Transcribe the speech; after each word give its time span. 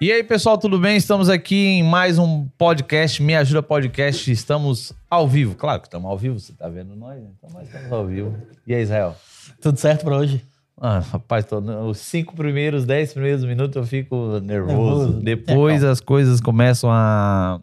E 0.00 0.10
aí, 0.10 0.24
pessoal, 0.24 0.58
tudo 0.58 0.80
bem? 0.80 0.96
Estamos 0.96 1.28
aqui 1.28 1.54
em 1.54 1.82
mais 1.84 2.18
um 2.18 2.48
podcast, 2.58 3.22
Me 3.22 3.36
Ajuda 3.36 3.62
Podcast. 3.62 4.30
Estamos 4.32 4.92
ao 5.08 5.28
vivo. 5.28 5.54
Claro 5.54 5.80
que 5.80 5.86
estamos 5.86 6.10
ao 6.10 6.18
vivo, 6.18 6.40
você 6.40 6.50
está 6.50 6.68
vendo 6.68 6.96
nós, 6.96 7.22
então 7.22 7.48
nós 7.52 7.68
estamos 7.68 7.92
ao 7.92 8.04
vivo. 8.04 8.36
E 8.66 8.74
aí, 8.74 8.82
Israel? 8.82 9.14
Tudo 9.60 9.78
certo 9.78 10.04
para 10.04 10.16
hoje? 10.16 10.44
Ah, 10.76 10.98
rapaz, 10.98 11.44
tô, 11.44 11.60
os 11.88 11.98
cinco 11.98 12.34
primeiros, 12.34 12.84
dez 12.84 13.12
primeiros 13.12 13.44
minutos 13.44 13.76
eu 13.76 13.84
fico 13.84 14.40
nervoso. 14.40 15.12
Nervoso. 15.12 15.20
Depois 15.22 15.84
É, 15.84 15.88
as 15.88 16.00
coisas 16.00 16.40
começam 16.40 16.90
a, 16.90 17.60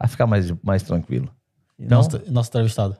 a 0.00 0.08
ficar 0.08 0.26
mais, 0.26 0.52
mais 0.64 0.82
tranquilo. 0.82 1.30
E 1.78 1.82
Não? 1.82 1.98
Nosso, 1.98 2.20
nosso 2.28 2.48
entrevistado. 2.50 2.96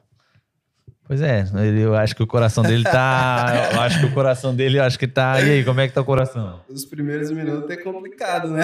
Pois 1.07 1.21
é, 1.21 1.45
ele- 1.55 1.81
eu 1.81 1.95
acho 1.95 2.13
que 2.15 2.21
o 2.21 2.27
coração 2.27 2.63
dele 2.63 2.83
tá. 2.83 3.45
Eu 3.73 3.81
acho 3.81 3.99
que 3.99 4.05
o 4.07 4.13
coração 4.13 4.53
dele, 4.53 4.77
eu 4.77 4.83
acho 4.83 4.99
que 4.99 5.07
tá. 5.07 5.39
E 5.41 5.49
aí, 5.51 5.63
como 5.63 5.79
é 5.79 5.87
que 5.87 5.93
tá 5.93 6.01
o 6.01 6.05
coração? 6.05 6.59
Os 6.69 6.83
primeiros 6.85 7.31
minutos 7.31 7.69
é 7.69 7.77
complicado, 7.77 8.49
né? 8.49 8.63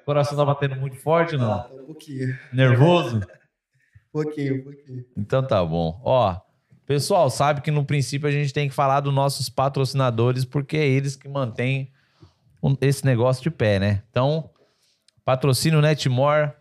O 0.00 0.04
coração 0.06 0.36
tá 0.38 0.44
batendo 0.44 0.76
muito 0.76 0.96
forte 0.96 1.34
ou 1.34 1.40
não? 1.42 1.66
Um 1.82 1.84
pouquinho. 1.86 2.38
Nervoso? 2.52 3.16
Um 3.18 3.22
pouquinho, 4.10 4.60
um 4.60 4.62
pouquinho. 4.62 5.04
Então 5.16 5.46
tá 5.46 5.62
bom. 5.62 6.00
Ó, 6.02 6.34
pessoal, 6.86 7.28
sabe 7.28 7.60
que 7.60 7.70
no 7.70 7.84
princípio 7.84 8.26
a 8.26 8.32
gente 8.32 8.52
tem 8.54 8.66
que 8.68 8.74
falar 8.74 9.00
dos 9.00 9.12
nossos 9.12 9.50
patrocinadores, 9.50 10.46
porque 10.46 10.78
é 10.78 10.86
eles 10.88 11.14
que 11.14 11.28
mantêm 11.28 11.92
esse 12.80 13.04
negócio 13.04 13.42
de 13.42 13.50
pé, 13.50 13.78
né? 13.78 14.02
Então, 14.10 14.48
patrocínio 15.26 15.82
Netmore, 15.82 16.52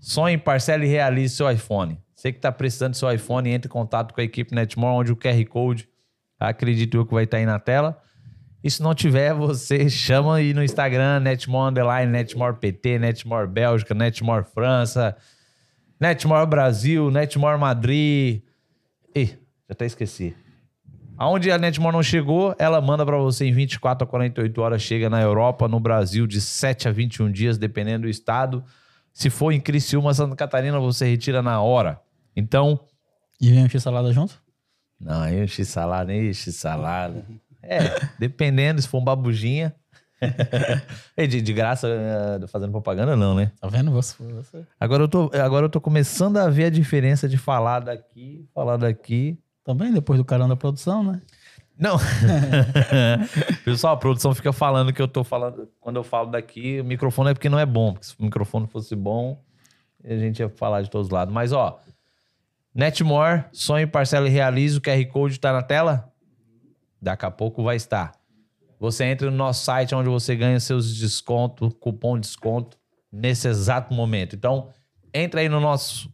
sonhe, 0.00 0.36
parcele 0.36 0.86
e 0.86 0.88
realize 0.88 1.36
seu 1.36 1.48
iPhone. 1.48 2.00
Você 2.18 2.32
que 2.32 2.40
tá 2.40 2.50
precisando 2.50 2.90
do 2.90 2.96
seu 2.96 3.08
iPhone, 3.12 3.48
entre 3.48 3.68
em 3.68 3.72
contato 3.72 4.12
com 4.12 4.20
a 4.20 4.24
equipe 4.24 4.52
Netmore, 4.52 4.96
onde 4.96 5.12
o 5.12 5.16
QR 5.16 5.44
Code, 5.48 5.88
acredito 6.36 6.96
eu 6.96 7.06
que 7.06 7.14
vai 7.14 7.22
estar 7.22 7.36
aí 7.36 7.46
na 7.46 7.60
tela. 7.60 7.96
E 8.62 8.68
se 8.68 8.82
não 8.82 8.92
tiver, 8.92 9.32
você 9.32 9.86
chama 9.88 10.34
aí 10.34 10.52
no 10.52 10.64
Instagram, 10.64 11.20
Netmore 11.20 11.70
Underline, 11.70 12.10
Netmore 12.10 12.56
PT, 12.56 12.98
Netmore 12.98 13.46
Bélgica, 13.46 13.94
Netmore 13.94 14.44
França, 14.52 15.16
Netmore 16.00 16.44
Brasil, 16.48 17.08
Netmore 17.08 17.56
Madrid. 17.56 18.42
Ih, 19.14 19.26
já 19.26 19.36
até 19.70 19.86
esqueci. 19.86 20.34
Aonde 21.16 21.52
a 21.52 21.58
Netmore 21.58 21.94
não 21.94 22.02
chegou, 22.02 22.52
ela 22.58 22.80
manda 22.80 23.06
pra 23.06 23.16
você 23.16 23.46
em 23.46 23.52
24 23.52 24.04
a 24.04 24.10
48 24.10 24.60
horas. 24.60 24.82
Chega 24.82 25.08
na 25.08 25.22
Europa, 25.22 25.68
no 25.68 25.78
Brasil, 25.78 26.26
de 26.26 26.40
7 26.40 26.88
a 26.88 26.90
21 26.90 27.30
dias, 27.30 27.56
dependendo 27.56 28.02
do 28.02 28.08
estado. 28.08 28.64
Se 29.12 29.30
for 29.30 29.52
em 29.52 29.60
Criciúma, 29.60 30.12
Santa 30.12 30.34
Catarina, 30.34 30.80
você 30.80 31.06
retira 31.06 31.40
na 31.40 31.60
hora. 31.60 32.00
Então, 32.38 32.78
E 33.40 33.50
vem 33.50 33.64
encher 33.64 33.80
salada 33.80 34.12
junto? 34.12 34.40
não, 35.00 35.20
aí 35.22 35.42
enche 35.42 35.64
salada, 35.64 36.12
enche 36.14 36.52
salada. 36.52 37.24
É, 37.62 37.80
dependendo, 38.18 38.80
se 38.80 38.88
for 38.88 38.98
um 38.98 39.04
babujinha. 39.04 39.74
É, 41.16 41.26
de, 41.28 41.40
de 41.40 41.52
graça, 41.52 41.86
eh, 41.88 42.46
fazendo 42.48 42.72
propaganda, 42.72 43.14
não, 43.16 43.34
né? 43.36 43.52
Tá 43.60 43.68
vendo? 43.68 43.90
Você, 43.92 44.16
você. 44.32 44.64
Agora 44.78 45.04
eu, 45.04 45.08
tô, 45.08 45.30
agora 45.34 45.66
eu 45.66 45.70
tô 45.70 45.80
começando 45.80 46.36
a 46.38 46.48
ver 46.48 46.64
a 46.64 46.70
diferença 46.70 47.28
de 47.28 47.36
falar 47.38 47.80
daqui, 47.80 48.48
falar 48.52 48.76
daqui. 48.76 49.38
Também, 49.64 49.92
depois 49.92 50.18
do 50.18 50.24
carão 50.24 50.48
da 50.48 50.56
produção, 50.56 51.04
né? 51.04 51.20
Não. 51.78 51.96
Pessoal, 53.64 53.94
a 53.94 53.96
produção 53.96 54.34
fica 54.34 54.52
falando 54.52 54.92
que 54.92 55.00
eu 55.02 55.06
tô 55.08 55.22
falando. 55.22 55.68
Quando 55.80 55.96
eu 55.96 56.04
falo 56.04 56.30
daqui, 56.30 56.80
o 56.80 56.84
microfone 56.84 57.30
é 57.30 57.34
porque 57.34 57.48
não 57.48 57.58
é 57.58 57.66
bom. 57.66 57.92
Porque 57.92 58.06
se 58.06 58.14
o 58.18 58.24
microfone 58.24 58.66
fosse 58.66 58.96
bom, 58.96 59.40
a 60.04 60.16
gente 60.16 60.40
ia 60.40 60.48
falar 60.48 60.82
de 60.82 60.90
todos 60.90 61.06
os 61.08 61.12
lados. 61.12 61.32
Mas, 61.32 61.52
ó, 61.52 61.80
Netmore, 62.78 63.44
sonho, 63.50 63.88
parcela 63.88 64.28
e 64.28 64.30
realize. 64.30 64.78
O 64.78 64.80
QR 64.80 65.04
Code 65.06 65.40
tá 65.40 65.52
na 65.52 65.62
tela? 65.62 66.12
Daqui 67.02 67.26
a 67.26 67.30
pouco 67.30 67.60
vai 67.64 67.74
estar. 67.74 68.12
Você 68.78 69.02
entra 69.02 69.28
no 69.28 69.36
nosso 69.36 69.64
site 69.64 69.96
onde 69.96 70.08
você 70.08 70.36
ganha 70.36 70.60
seus 70.60 70.96
descontos, 70.96 71.74
cupom 71.80 72.14
de 72.14 72.28
desconto, 72.28 72.78
nesse 73.10 73.48
exato 73.48 73.92
momento. 73.92 74.36
Então, 74.36 74.68
entra 75.12 75.40
aí 75.40 75.48
no 75.48 75.58
nosso, 75.58 76.08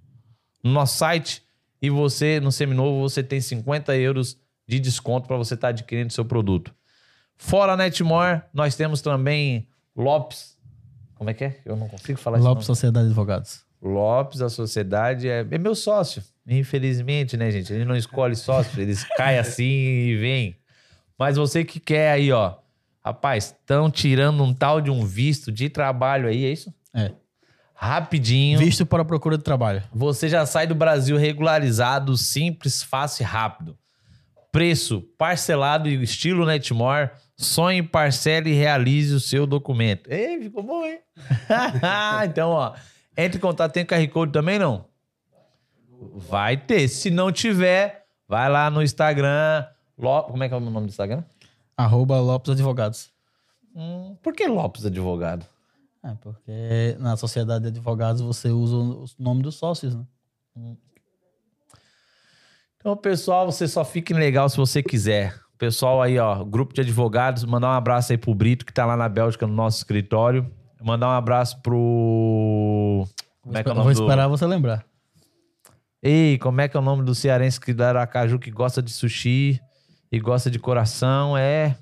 no 0.63 0.73
nosso 0.73 0.97
site 0.97 1.43
e 1.83 1.91
você, 1.91 2.41
no 2.41 2.51
Seminovo, 2.51 2.99
você 2.99 3.23
tem 3.23 3.43
50 3.43 3.95
euros 3.99 4.41
de 4.67 4.81
desconto 4.81 5.29
para 5.29 5.37
você 5.37 5.53
estar 5.53 5.69
adquirindo 5.69 6.15
seu 6.15 6.25
produto. 6.25 6.75
Fora 7.37 7.77
Netmore, 7.77 8.41
nós 8.55 8.75
temos 8.75 9.03
também 9.03 9.69
Lopes. 9.95 10.57
Como 11.15 11.29
é 11.29 11.35
que 11.35 11.45
é? 11.45 11.61
Eu 11.63 11.77
não 11.77 11.89
consigo 11.89 12.19
falar 12.19 12.39
isso. 12.39 12.49
Lopes 12.49 12.65
Sociedade 12.65 13.05
de 13.05 13.11
Advogados. 13.11 13.67
Lopes, 13.83 14.41
a 14.41 14.49
sociedade, 14.49 15.29
é, 15.29 15.41
é 15.41 15.59
meu 15.59 15.75
sócio. 15.75 16.23
Infelizmente, 16.47 17.37
né, 17.37 17.51
gente? 17.51 17.69
Gente 17.69 17.87
não 17.87 17.97
escolhe 17.97 18.37
sócio, 18.37 18.81
eles 18.81 19.05
caem 19.17 19.39
assim 19.39 19.65
e 19.65 20.17
vêm. 20.17 20.57
Mas 21.19 21.37
você 21.37 21.65
que 21.65 21.81
quer 21.81 22.11
aí, 22.11 22.31
ó. 22.33 22.57
Rapaz, 23.05 23.47
estão 23.47 23.91
tirando 23.91 24.43
um 24.43 24.55
tal 24.55 24.81
de 24.81 24.91
um 24.91 25.05
visto 25.05 25.53
de 25.53 25.69
trabalho 25.69 26.29
aí, 26.29 26.45
é 26.45 26.53
isso? 26.53 26.73
É. 26.95 27.13
Rapidinho. 27.75 28.59
Visto 28.59 28.87
para 28.87 29.05
procura 29.05 29.37
de 29.37 29.45
trabalho. 29.45 29.83
Você 29.93 30.29
já 30.29 30.47
sai 30.47 30.67
do 30.67 30.75
Brasil 30.75 31.17
regularizado, 31.17 32.17
simples, 32.17 32.83
fácil 32.83 33.23
e 33.23 33.27
rápido. 33.27 33.77
Preço 34.51 35.03
parcelado 35.19 35.89
e 35.89 36.03
estilo 36.03 36.47
Netmore. 36.47 37.11
Sonhe, 37.37 37.83
parcele 37.83 38.51
e 38.51 38.55
realize 38.55 39.13
o 39.13 39.21
seu 39.21 39.47
documento. 39.47 40.11
Ei, 40.11 40.41
ficou 40.41 40.63
bom, 40.63 40.85
hein? 40.85 41.01
então, 42.25 42.51
ó, 42.51 42.75
entre 43.17 43.39
em 43.39 43.41
contato. 43.41 43.73
Tem 43.73 43.85
QR 43.85 44.07
Code 44.09 44.33
também, 44.33 44.59
não? 44.59 44.87
Vai 46.15 46.57
ter. 46.57 46.89
Se 46.89 47.11
não 47.11 47.33
tiver, 47.33 48.05
vai 48.29 48.49
lá 48.49 48.71
no 48.71 48.83
Instagram. 48.83 49.65
Como 49.97 50.43
é 50.43 50.49
que 50.49 50.55
é 50.55 50.57
o 50.57 50.61
nome 50.61 50.87
do 50.87 50.91
Instagram? 50.91 51.25
Arroba 51.77 52.19
Lopes 52.21 52.53
Advogados. 52.53 53.11
Hum, 53.75 54.17
por 54.23 54.33
que 54.33 54.47
Lopes 54.47 54.87
Advogado? 54.87 55.47
É, 56.03 56.15
porque 56.21 56.97
na 57.01 57.17
Sociedade 57.17 57.63
de 57.63 57.69
Advogados 57.69 58.21
você 58.21 58.51
usa 58.51 58.77
o 58.77 59.05
nome 59.19 59.43
dos 59.43 59.57
sócios, 59.57 59.95
né? 59.95 60.05
Então, 62.77 62.95
pessoal, 62.97 63.51
você 63.51 63.67
só 63.67 63.83
fique 63.85 64.13
legal 64.13 64.49
se 64.49 64.57
você 64.59 64.83
quiser. 64.83 65.35
Pessoal 65.57 66.03
aí, 66.03 66.19
ó, 66.19 66.45
grupo 66.45 66.75
de 66.75 66.83
advogados, 66.83 67.45
mandar 67.45 67.69
um 67.69 67.73
abraço 67.73 68.13
aí 68.13 68.19
pro 68.19 68.35
Brito, 68.35 68.67
que 68.67 68.73
tá 68.73 68.85
lá 68.85 68.97
na 68.97 69.09
Bélgica, 69.09 69.47
no 69.47 69.55
nosso 69.55 69.79
escritório. 69.79 70.51
Mandar 70.83 71.09
um 71.09 71.13
abraço 71.13 71.63
pro. 71.63 73.07
Como 73.41 73.57
é 73.57 73.63
que 73.63 73.69
é 73.69 73.73
o 73.73 73.75
Vou 73.75 73.85
nome 73.85 73.95
do... 73.95 74.03
esperar 74.03 74.29
você 74.29 74.47
lembrar. 74.47 74.85
Ei, 76.07 76.37
como 76.39 76.61
é 76.61 76.69
que 76.69 76.77
é 76.77 76.81
o 76.81 76.83
nome 76.83 77.03
do 77.03 77.15
cearense 77.15 77.59
que 77.59 77.73
da 77.73 77.89
Aracaju 77.89 78.39
que 78.39 78.51
gosta 78.51 78.83
de 78.83 78.91
sushi 78.93 79.59
e 80.13 80.21
gosta 80.21 80.51
de 80.51 80.59
coração? 80.59 81.35
É. 81.37 81.77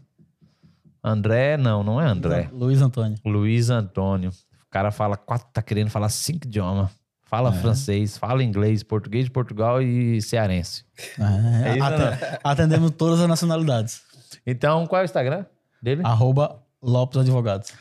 André? 1.02 1.56
Não, 1.56 1.82
não 1.82 2.00
é 2.00 2.06
André. 2.06 2.48
Luiz 2.52 2.80
Antônio. 2.80 3.18
Luiz 3.24 3.68
Antônio. 3.68 4.30
O 4.30 4.70
cara 4.70 4.92
fala 4.92 5.16
quatro, 5.16 5.48
tá 5.52 5.60
querendo 5.60 5.90
falar 5.90 6.08
cinco 6.08 6.46
idiomas. 6.46 6.88
Fala 7.24 7.48
É. 7.50 7.52
francês, 7.60 8.16
fala 8.16 8.44
inglês, 8.44 8.82
português 8.84 9.24
de 9.24 9.30
Portugal 9.30 9.82
e 9.82 10.22
cearense. 10.22 10.84
É, 11.18 11.70
É 11.70 11.74
isso, 11.76 11.84
aten- 11.84 12.38
Atendemos 12.44 12.90
todas 12.92 13.20
as 13.20 13.28
nacionalidades. 13.28 14.02
Então, 14.46 14.86
qual 14.86 15.00
é 15.00 15.02
o 15.02 15.06
Instagram 15.06 15.44
dele? 15.82 16.02
Arroba 16.04 16.62
Lopes 16.80 17.18
Advogados. 17.18 17.72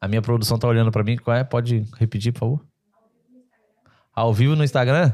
A 0.00 0.08
minha 0.08 0.20
produção 0.22 0.58
tá 0.58 0.66
olhando 0.66 0.90
pra 0.90 1.04
mim. 1.04 1.16
Qual 1.16 1.36
é? 1.36 1.44
Pode 1.44 1.86
repetir, 1.98 2.32
por 2.32 2.40
favor? 2.40 2.66
Ao 4.14 4.32
vivo 4.32 4.54
no 4.54 4.64
Instagram? 4.64 5.12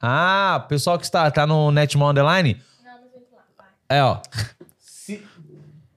Ah, 0.00 0.64
pessoal 0.68 0.98
que 0.98 1.04
está 1.04 1.30
tá 1.30 1.46
no 1.46 1.70
Netmon 1.70 2.10
Underline? 2.10 2.56
É, 3.88 4.02
ó. 4.02 4.20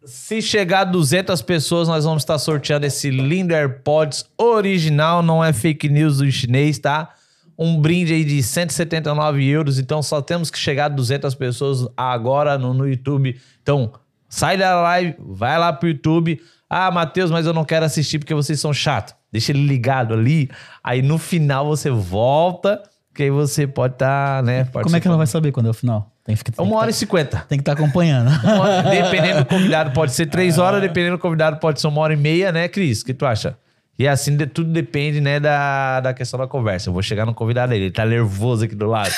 Se, 0.03 0.41
chegar 0.41 0.81
a 0.81 0.83
200 0.85 1.41
pessoas, 1.41 1.87
nós 1.87 2.03
vamos 2.05 2.23
estar 2.23 2.37
sorteando 2.39 2.85
esse 2.85 3.09
lindo 3.09 3.53
AirPods 3.53 4.25
original, 4.37 5.21
não 5.21 5.43
é 5.43 5.53
fake 5.53 5.87
news 5.89 6.17
do 6.17 6.31
chinês, 6.31 6.79
tá? 6.79 7.13
Um 7.57 7.79
brinde 7.79 8.13
aí 8.13 8.23
de 8.23 8.41
179 8.41 9.45
euros. 9.45 9.77
Então, 9.77 10.01
só 10.01 10.21
temos 10.21 10.49
que 10.49 10.57
chegar 10.57 10.85
a 10.85 10.89
200 10.89 11.35
pessoas 11.35 11.87
agora 11.95 12.57
no, 12.57 12.73
no 12.73 12.87
YouTube. 12.87 13.39
Então, 13.61 13.93
sai 14.27 14.57
da 14.57 14.81
live, 14.81 15.15
vai 15.19 15.59
lá 15.59 15.71
pro 15.71 15.89
YouTube. 15.89 16.41
Ah, 16.69 16.89
Matheus, 16.89 17.29
mas 17.29 17.45
eu 17.45 17.53
não 17.53 17.63
quero 17.63 17.85
assistir 17.85 18.17
porque 18.17 18.33
vocês 18.33 18.59
são 18.59 18.73
chatos. 18.73 19.13
Deixa 19.31 19.51
ele 19.51 19.65
ligado 19.65 20.13
ali. 20.13 20.49
Aí 20.83 21.01
no 21.01 21.17
final 21.17 21.65
você 21.65 21.89
volta, 21.89 22.81
que 23.15 23.23
aí 23.23 23.29
você 23.29 23.65
pode 23.67 23.93
estar, 23.95 24.43
né? 24.43 24.65
Como 24.65 24.95
é 24.95 24.99
que 24.99 25.07
ela 25.07 25.17
vai 25.17 25.27
saber 25.27 25.51
quando 25.51 25.67
é 25.67 25.69
o 25.69 25.73
final? 25.73 26.11
Tem 26.23 26.35
que, 26.35 26.51
tem 26.51 26.65
Uma 26.65 26.77
hora 26.77 26.89
e 26.89 26.93
tá- 26.93 26.99
cinquenta. 26.99 27.45
Tem 27.49 27.57
que 27.57 27.61
estar 27.61 27.73
acompanhando. 27.73 28.27
Uma 28.43 28.59
hora- 28.59 28.83
Dependendo 28.89 29.39
do 29.39 29.45
convidado, 29.45 29.91
pode 29.91 30.11
ser 30.11 30.27
três 30.27 30.57
horas, 30.57 30.79
dependendo 30.81 31.17
do 31.17 31.19
convidado, 31.21 31.57
pode 31.57 31.81
ser 31.81 31.87
uma 31.87 31.99
hora 32.01 32.13
e 32.13 32.17
meia, 32.17 32.51
né, 32.51 32.67
Cris? 32.67 33.01
O 33.01 33.05
que 33.05 33.13
tu 33.13 33.25
acha? 33.25 33.57
E 33.97 34.07
assim, 34.07 34.35
de- 34.35 34.45
tudo 34.47 34.71
depende, 34.71 35.19
né, 35.21 35.39
da, 35.39 35.99
da 35.99 36.13
questão 36.13 36.39
da 36.39 36.47
conversa. 36.47 36.89
Eu 36.89 36.93
vou 36.93 37.01
chegar 37.01 37.25
no 37.25 37.33
convidado 37.33 37.71
dele, 37.71 37.85
ele 37.85 37.91
tá 37.91 38.05
nervoso 38.05 38.65
aqui 38.65 38.75
do 38.75 38.85
lado. 38.87 39.11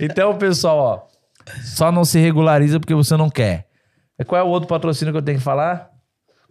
Então, 0.00 0.36
pessoal, 0.36 0.78
ó, 0.78 1.00
só 1.62 1.92
não 1.92 2.04
se 2.04 2.18
regulariza 2.18 2.78
porque 2.80 2.94
você 2.94 3.16
não 3.16 3.30
quer. 3.30 3.66
E 4.18 4.24
Qual 4.24 4.40
é 4.40 4.44
o 4.44 4.48
outro 4.48 4.68
patrocínio 4.68 5.12
que 5.12 5.18
eu 5.18 5.22
tenho 5.22 5.38
que 5.38 5.44
falar? 5.44 5.90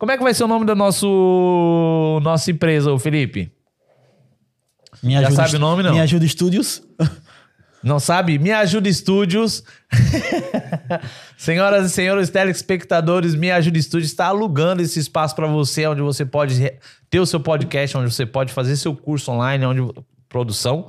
Como 0.02 0.12
é 0.12 0.18
que 0.18 0.24
vai 0.24 0.34
ser 0.34 0.46
o 0.46 0.48
nome 0.48 0.66
da 0.66 0.74
nosso, 0.74 2.20
nossa 2.24 2.50
empresa, 2.50 2.98
Felipe? 2.98 3.52
Me 5.04 5.14
Já 5.14 5.30
sabe 5.30 5.58
o 5.58 5.60
nome, 5.60 5.84
não? 5.84 5.94
Me 5.94 6.00
ajuda 6.00 6.26
Estúdios. 6.26 6.82
Não 7.84 8.00
sabe? 8.00 8.40
Me 8.40 8.52
Ajuda 8.52 8.90
Estúdios. 8.90 9.64
Senhoras 11.38 11.86
e 11.86 11.90
senhores 11.92 12.32
telespectadores, 12.32 13.36
Me 13.36 13.52
Ajuda 13.52 13.78
Estúdios 13.78 14.10
está 14.10 14.26
alugando 14.26 14.82
esse 14.82 14.98
espaço 14.98 15.36
para 15.36 15.46
você, 15.46 15.86
onde 15.86 16.02
você 16.02 16.26
pode 16.26 16.60
ter 17.08 17.20
o 17.20 17.26
seu 17.28 17.40
podcast, 17.40 17.96
onde 17.96 18.12
você 18.12 18.26
pode 18.26 18.52
fazer 18.54 18.78
seu 18.78 18.96
curso 18.96 19.32
online, 19.32 19.64
onde 19.68 19.82
produção, 20.28 20.88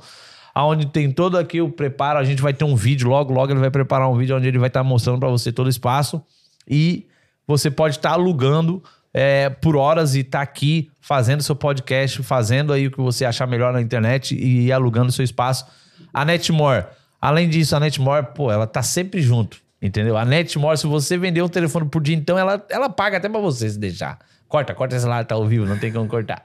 aonde 0.55 0.87
tem 0.87 1.11
todo 1.11 1.37
aqui 1.37 1.61
o 1.61 1.69
preparo. 1.69 2.17
A 2.17 2.23
gente 2.23 2.41
vai 2.41 2.51
ter 2.51 2.65
um 2.65 2.75
vídeo 2.75 3.09
logo, 3.09 3.31
logo 3.31 3.51
ele 3.51 3.59
vai 3.59 3.69
preparar 3.69 4.09
um 4.09 4.17
vídeo 4.17 4.35
onde 4.35 4.47
ele 4.47 4.57
vai 4.57 4.69
estar 4.69 4.83
mostrando 4.83 5.19
para 5.19 5.29
você 5.29 5.51
todo 5.51 5.67
o 5.67 5.69
espaço 5.69 6.19
e 6.67 7.05
você 7.45 7.69
pode 7.69 7.97
estar 7.97 8.13
alugando 8.13 8.81
é, 9.13 9.49
por 9.49 9.75
horas 9.75 10.15
e 10.15 10.21
estar 10.21 10.41
aqui 10.41 10.89
fazendo 10.99 11.43
seu 11.43 11.55
podcast, 11.55 12.23
fazendo 12.23 12.73
aí 12.73 12.87
o 12.87 12.91
que 12.91 12.97
você 12.97 13.23
achar 13.23 13.45
melhor 13.45 13.71
na 13.71 13.81
internet 13.81 14.35
e 14.35 14.71
alugando 14.71 15.11
seu 15.11 15.23
espaço. 15.23 15.65
A 16.11 16.25
Netmore, 16.25 16.85
além 17.21 17.47
disso, 17.47 17.75
a 17.75 17.79
Netmore, 17.79 18.27
pô, 18.33 18.51
ela 18.51 18.65
tá 18.65 18.81
sempre 18.81 19.21
junto, 19.21 19.57
entendeu? 19.81 20.17
A 20.17 20.25
Netmore, 20.25 20.77
se 20.77 20.87
você 20.87 21.17
vender 21.17 21.43
um 21.43 21.49
telefone 21.49 21.87
por 21.87 22.01
dia, 22.01 22.15
então 22.15 22.37
ela, 22.37 22.65
ela 22.69 22.89
paga 22.89 23.17
até 23.17 23.29
pra 23.29 23.39
você 23.39 23.69
se 23.69 23.77
deixar. 23.77 24.17
Corta, 24.47 24.73
corta 24.73 24.95
esse 24.95 25.05
lado, 25.05 25.27
tá 25.27 25.35
ao 25.35 25.45
vivo, 25.45 25.65
não 25.65 25.77
tem 25.77 25.91
como 25.91 26.07
cortar. 26.07 26.41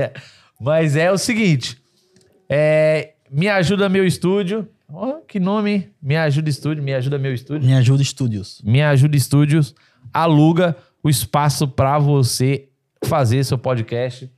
Mas 0.60 0.96
é 0.96 1.10
o 1.10 1.18
seguinte, 1.18 1.78
é, 2.48 3.14
me 3.30 3.48
ajuda 3.48 3.88
meu 3.88 4.06
estúdio. 4.06 4.68
Ó, 4.94 5.20
que 5.26 5.40
nome, 5.40 5.70
hein? 5.70 5.90
Me 6.02 6.16
ajuda 6.16 6.50
estúdio, 6.50 6.82
me 6.82 6.92
ajuda 6.92 7.18
meu 7.18 7.32
estúdio. 7.32 7.66
Me 7.66 7.74
ajuda 7.74 8.04
Studios. 8.04 8.60
Me 8.62 8.82
Ajuda 8.82 9.16
Estúdios 9.16 9.74
aluga 10.12 10.76
o 11.02 11.10
espaço 11.10 11.66
para 11.66 11.98
você 11.98 12.68
fazer 13.04 13.44
seu 13.44 13.58
podcast 13.58 14.30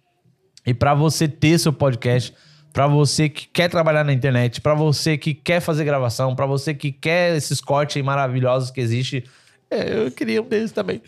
e 0.67 0.73
para 0.73 0.95
você 0.95 1.29
ter 1.29 1.59
seu 1.59 1.73
podcast, 1.73 2.35
para 2.73 2.87
você 2.87 3.29
que 3.29 3.47
quer 3.49 3.69
trabalhar 3.69 4.05
na 4.05 4.13
internet, 4.13 4.61
para 4.61 4.75
você 4.75 5.19
que 5.19 5.35
quer 5.35 5.61
fazer 5.61 5.85
gravação, 5.85 6.35
para 6.35 6.47
você 6.47 6.73
que 6.73 6.91
quer 6.91 7.37
esses 7.37 7.61
cortes 7.61 8.03
maravilhosos 8.03 8.71
que 8.71 8.81
existe. 8.81 9.25
É, 9.71 10.07
eu 10.07 10.11
queria 10.11 10.41
um 10.41 10.49
deles 10.49 10.73
também. 10.73 11.03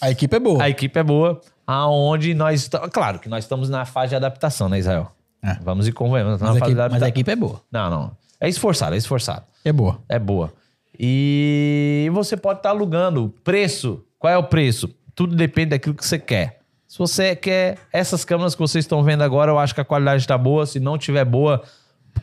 A 0.00 0.10
equipe 0.10 0.34
é 0.34 0.40
boa. 0.40 0.62
A 0.62 0.68
equipe 0.68 0.98
é 0.98 1.02
boa, 1.02 1.40
aonde 1.66 2.34
nós 2.34 2.62
estamos. 2.62 2.88
Claro 2.90 3.18
que 3.18 3.28
nós 3.28 3.44
estamos 3.44 3.68
na 3.68 3.84
fase 3.84 4.10
de 4.10 4.16
adaptação, 4.16 4.68
né, 4.68 4.78
Israel? 4.78 5.12
É. 5.42 5.54
Vamos 5.62 5.86
e 5.86 5.92
convenhamos. 5.92 6.40
mas, 6.40 6.56
equipe, 6.56 6.74
mas 6.74 7.02
a 7.02 7.08
equipe 7.08 7.30
é 7.30 7.36
boa. 7.36 7.60
Não, 7.70 7.90
não. 7.90 8.16
É 8.40 8.48
esforçado, 8.48 8.94
é 8.94 8.98
esforçado. 8.98 9.44
É 9.64 9.72
boa. 9.72 10.02
É 10.08 10.18
boa. 10.18 10.52
E 10.98 12.10
você 12.12 12.36
pode 12.36 12.60
estar 12.60 12.70
alugando. 12.70 13.32
Preço. 13.44 14.04
Qual 14.18 14.32
é 14.32 14.36
o 14.36 14.44
preço? 14.44 14.88
Tudo 15.22 15.36
depende 15.36 15.70
daquilo 15.70 15.94
que 15.94 16.04
você 16.04 16.18
quer. 16.18 16.62
Se 16.84 16.98
você 16.98 17.36
quer 17.36 17.78
essas 17.92 18.24
câmeras 18.24 18.56
que 18.56 18.60
vocês 18.60 18.84
estão 18.84 19.04
vendo 19.04 19.22
agora, 19.22 19.52
eu 19.52 19.58
acho 19.60 19.72
que 19.72 19.80
a 19.80 19.84
qualidade 19.84 20.20
está 20.20 20.36
boa. 20.36 20.66
Se 20.66 20.80
não 20.80 20.98
tiver 20.98 21.24
boa, 21.24 21.62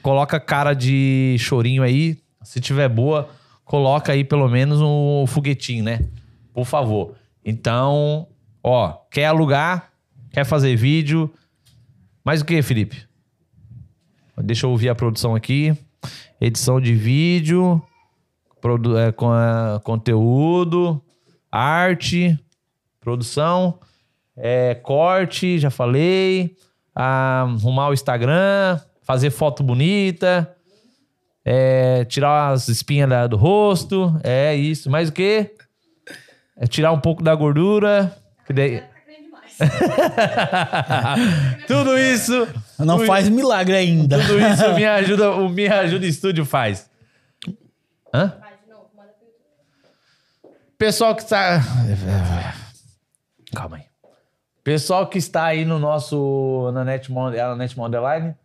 coloca 0.02 0.38
cara 0.38 0.74
de 0.74 1.38
chorinho 1.40 1.82
aí. 1.82 2.18
Se 2.44 2.60
tiver 2.60 2.90
boa, 2.90 3.30
coloca 3.64 4.12
aí 4.12 4.26
pelo 4.26 4.50
menos 4.50 4.82
um 4.82 5.26
foguetinho, 5.26 5.82
né? 5.82 6.02
Por 6.54 6.66
favor. 6.66 7.16
Então, 7.46 8.28
ó, 8.62 8.92
quer 9.10 9.28
alugar? 9.28 9.94
Quer 10.30 10.44
fazer 10.44 10.76
vídeo? 10.76 11.34
Mais 12.22 12.42
o 12.42 12.46
que, 12.46 12.62
Felipe? 12.62 13.08
Deixa 14.40 14.66
eu 14.66 14.72
ouvir 14.72 14.90
a 14.90 14.96
produção 14.96 15.36
aqui. 15.36 15.74
Edição 16.42 16.82
de 16.82 16.94
vídeo, 16.94 17.82
produ 18.60 18.98
é, 18.98 19.10
com, 19.14 19.34
é, 19.34 19.80
conteúdo, 19.86 21.02
arte, 21.50 22.38
produção, 23.10 23.80
é, 24.38 24.76
corte, 24.76 25.58
já 25.60 25.70
falei. 25.72 26.56
ah, 26.96 27.44
arrumar 27.44 27.90
o 27.90 27.94
Instagram, 27.94 28.80
fazer 29.04 29.30
foto 29.32 29.64
bonita, 29.64 30.54
é, 31.46 32.04
tirar 32.06 32.52
as 32.52 32.68
espinhas 32.68 33.10
da- 33.10 33.26
do 33.28 33.38
rosto, 33.38 34.14
é 34.24 34.54
isso. 34.56 34.90
Mais 34.90 35.10
o 35.10 35.14
quê? 35.14 35.56
É 36.58 36.68
tirar 36.68 36.92
um 36.92 37.00
pouco 37.00 37.24
da 37.24 37.34
gordura. 37.34 38.16
Que 38.46 38.54
daí... 38.54 38.84
Tudo 41.68 41.98
isso. 41.98 42.48
Não 42.78 42.98
tudo 42.98 43.08
faz 43.08 43.28
milagre 43.30 43.76
ainda. 43.76 44.20
tudo 44.20 44.40
isso 44.40 44.66
o 44.68 44.76
Me 44.76 44.86
Ajuda, 44.86 45.32
o 45.32 45.50
Me 45.50 45.68
Ajuda 45.68 46.06
Estúdio 46.06 46.46
faz. 46.46 46.90
Hã? 48.14 48.34
Pessoal 50.78 51.16
que 51.16 51.24
está. 51.24 51.62
Calma 53.56 53.78
aí. 53.78 53.84
Pessoal 54.64 55.08
que 55.08 55.18
está 55.18 55.46
aí 55.46 55.66
no 55.66 55.80
nosso. 55.80 56.70
Na 56.74 56.84
Netmond, 56.84 57.36
na 57.36 57.56
Netmond 57.56 57.96
Online. 57.98 58.36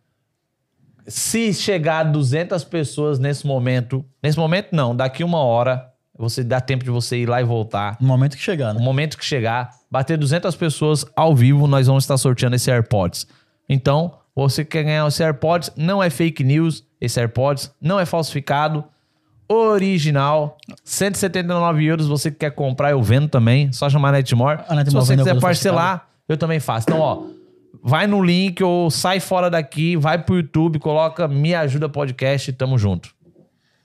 Se 1.07 1.53
chegar 1.53 1.99
a 1.99 2.03
200 2.03 2.63
pessoas 2.63 3.19
nesse 3.19 3.45
momento. 3.45 4.03
Nesse 4.23 4.37
momento, 4.39 4.69
não. 4.71 4.95
Daqui 4.95 5.23
uma 5.23 5.39
hora. 5.39 5.91
Você 6.17 6.43
dá 6.45 6.61
tempo 6.61 6.83
de 6.85 6.89
você 6.89 7.17
ir 7.17 7.25
lá 7.27 7.41
e 7.41 7.43
voltar. 7.43 7.97
No 7.99 8.07
momento 8.07 8.37
que 8.37 8.41
chegar, 8.41 8.73
No 8.73 8.79
né? 8.79 8.85
momento 8.85 9.17
que 9.17 9.25
chegar, 9.25 9.71
bater 9.91 10.17
200 10.17 10.55
pessoas 10.55 11.05
ao 11.13 11.35
vivo, 11.35 11.67
nós 11.67 11.87
vamos 11.87 12.05
estar 12.05 12.17
sorteando 12.17 12.55
esse 12.55 12.71
AirPods. 12.71 13.27
Então, 13.67 14.13
você 14.33 14.63
quer 14.63 14.83
ganhar 14.83 15.05
esse 15.05 15.21
AirPods, 15.21 15.71
não 15.75 16.01
é 16.01 16.09
fake 16.09 16.41
news, 16.41 16.85
esse 17.01 17.19
AirPods 17.19 17.69
não 17.81 17.99
é 17.99 18.05
falsificado, 18.05 18.85
original, 19.47 20.57
179 20.83 21.85
euros, 21.85 22.07
você 22.07 22.31
que 22.31 22.37
quer 22.37 22.51
comprar, 22.51 22.91
eu 22.91 23.01
vendo 23.01 23.27
também, 23.27 23.71
só 23.71 23.89
chamar 23.89 24.09
a 24.09 24.11
Netmore. 24.13 24.57
Netmore 24.69 24.85
Se 24.89 24.93
você 24.93 25.17
quiser 25.17 25.39
parcelar, 25.39 26.07
eu 26.27 26.37
também 26.37 26.59
faço. 26.59 26.87
Então, 26.89 26.99
ó, 26.99 27.23
vai 27.83 28.07
no 28.07 28.23
link 28.23 28.63
ou 28.63 28.89
sai 28.89 29.19
fora 29.19 29.49
daqui, 29.49 29.95
vai 29.95 30.17
pro 30.17 30.37
YouTube, 30.37 30.79
coloca 30.79 31.27
Me 31.27 31.53
Ajuda 31.53 31.87
Podcast 31.87 32.49
e 32.49 32.53
tamo 32.53 32.77
junto. 32.77 33.13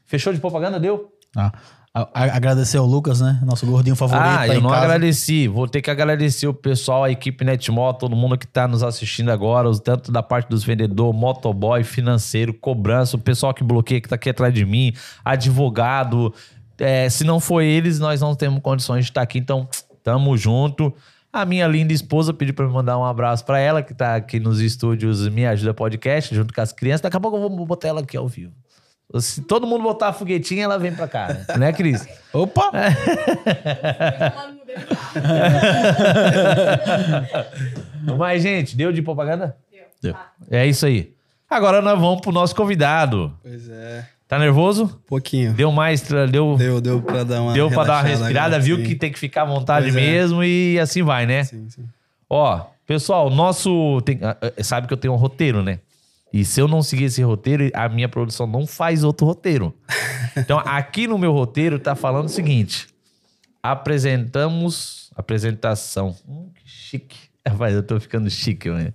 Fechou 0.06 0.32
de 0.32 0.40
propaganda? 0.40 0.80
Deu? 0.80 1.12
Ah, 1.36 1.52
a- 1.94 2.36
agradecer 2.36 2.76
ao 2.78 2.86
Lucas, 2.86 3.20
né? 3.20 3.40
Nosso 3.44 3.66
gordinho 3.66 3.96
favorito. 3.96 4.22
Ah, 4.24 4.46
tá 4.46 4.54
eu 4.54 4.60
não 4.60 4.70
casa. 4.70 4.84
agradeci. 4.84 5.48
Vou 5.48 5.66
ter 5.66 5.82
que 5.82 5.90
agradecer 5.90 6.46
o 6.46 6.54
pessoal, 6.54 7.04
a 7.04 7.10
equipe 7.10 7.44
Netmó, 7.44 7.92
todo 7.92 8.14
mundo 8.14 8.38
que 8.38 8.46
tá 8.46 8.68
nos 8.68 8.82
assistindo 8.82 9.30
agora, 9.30 9.68
tanto 9.78 10.12
da 10.12 10.22
parte 10.22 10.48
dos 10.48 10.62
vendedores, 10.62 11.18
motoboy, 11.18 11.82
financeiro, 11.82 12.54
cobrança, 12.54 13.16
o 13.16 13.20
pessoal 13.20 13.52
que 13.52 13.64
bloqueia, 13.64 14.00
que 14.00 14.08
tá 14.08 14.14
aqui 14.14 14.30
atrás 14.30 14.54
de 14.54 14.64
mim, 14.64 14.92
advogado. 15.24 16.32
É, 16.78 17.08
se 17.10 17.24
não 17.24 17.40
for 17.40 17.60
eles, 17.60 17.98
nós 17.98 18.20
não 18.20 18.34
temos 18.34 18.60
condições 18.62 19.04
de 19.04 19.10
estar 19.10 19.22
aqui, 19.22 19.38
então 19.38 19.68
tamo 20.02 20.36
junto. 20.36 20.94
A 21.32 21.44
minha 21.44 21.66
linda 21.68 21.92
esposa 21.92 22.32
pediu 22.34 22.54
pra 22.54 22.66
me 22.66 22.72
mandar 22.72 22.98
um 22.98 23.04
abraço 23.04 23.44
pra 23.44 23.58
ela, 23.58 23.82
que 23.82 23.94
tá 23.94 24.16
aqui 24.16 24.40
nos 24.40 24.60
estúdios 24.60 25.28
Me 25.28 25.46
Ajuda 25.46 25.72
Podcast, 25.74 26.34
junto 26.34 26.52
com 26.52 26.60
as 26.60 26.72
crianças. 26.72 27.02
Daqui 27.02 27.16
a 27.16 27.20
pouco 27.20 27.36
eu 27.36 27.48
vou 27.48 27.66
botar 27.66 27.88
ela 27.88 28.00
aqui 28.00 28.16
ao 28.16 28.26
vivo. 28.26 28.52
Se 29.18 29.42
todo 29.42 29.66
mundo 29.66 29.82
botar 29.82 30.08
a 30.08 30.12
foguetinha, 30.12 30.64
ela 30.64 30.78
vem 30.78 30.92
pra 30.94 31.08
cá, 31.08 31.28
né? 31.28 31.44
Né, 31.58 31.72
Cris? 31.72 32.06
Opa! 32.32 32.70
Mas, 38.18 38.42
gente, 38.42 38.76
deu 38.76 38.92
de 38.92 39.02
propaganda? 39.02 39.56
Deu. 40.02 40.14
É 40.50 40.66
isso 40.66 40.86
aí. 40.86 41.12
Agora 41.48 41.80
nós 41.82 41.98
vamos 41.98 42.20
pro 42.20 42.32
nosso 42.32 42.54
convidado. 42.54 43.32
Pois 43.42 43.68
é. 43.68 44.06
Tá 44.28 44.38
nervoso? 44.38 45.00
Pouquinho. 45.08 45.52
Deu 45.52 45.72
mais, 45.72 46.00
deu, 46.02 46.28
deu, 46.28 46.56
Deu, 46.56 46.80
deu 46.80 47.02
pra 47.02 47.24
dar 47.24 47.40
uma 47.42 47.52
pra 47.52 47.84
dar 47.84 47.92
uma 47.94 48.02
respirada, 48.02 48.46
agora, 48.56 48.62
viu 48.62 48.76
sim. 48.76 48.84
que 48.84 48.94
tem 48.94 49.10
que 49.10 49.18
ficar 49.18 49.42
à 49.42 49.44
vontade 49.44 49.86
Pois 49.90 49.96
é. 49.96 50.00
mesmo 50.00 50.44
e 50.44 50.78
assim 50.78 51.02
vai, 51.02 51.26
né? 51.26 51.42
Sim, 51.42 51.68
sim. 51.68 51.84
Ó, 52.28 52.60
pessoal, 52.86 53.28
nosso. 53.28 54.00
tem- 54.02 54.20
ah, 54.22 54.36
ah, 54.40 54.62
sabe 54.62 54.86
que 54.86 54.92
eu 54.92 54.96
tenho 54.96 55.14
um 55.14 55.16
roteiro, 55.16 55.64
né? 55.64 55.80
E 56.32 56.44
se 56.44 56.60
eu 56.60 56.68
não 56.68 56.80
seguir 56.82 57.04
esse 57.04 57.22
roteiro, 57.22 57.70
a 57.74 57.88
minha 57.88 58.08
produção 58.08 58.46
não 58.46 58.66
faz 58.66 59.02
outro 59.04 59.26
roteiro. 59.26 59.74
Então, 60.36 60.60
aqui 60.64 61.08
no 61.08 61.18
meu 61.18 61.32
roteiro 61.32 61.76
tá 61.80 61.96
falando 61.96 62.26
o 62.26 62.28
seguinte: 62.28 62.86
apresentamos. 63.60 65.10
Apresentação. 65.16 66.14
Hum, 66.28 66.50
que 66.54 66.62
chique. 66.70 67.18
Rapaz, 67.46 67.74
eu 67.74 67.82
tô 67.82 67.98
ficando 67.98 68.30
chique, 68.30 68.70
né? 68.70 68.92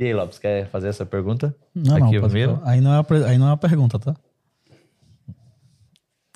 E 0.00 0.04
aí, 0.06 0.12
Lopes, 0.12 0.40
quer 0.40 0.68
fazer 0.70 0.88
essa 0.88 1.06
pergunta? 1.06 1.54
Não, 1.72 1.92
aqui 1.94 2.00
não. 2.00 2.10
pode- 2.10 2.32
primeiro? 2.32 2.60
aí, 2.64 2.80
não 2.80 2.92
é 2.92 2.96
uma, 2.96 3.04
pre- 3.04 3.24
aí 3.24 3.38
não 3.38 3.46
é 3.46 3.50
uma 3.50 3.56
pergunta, 3.56 4.00
tá? 4.00 4.16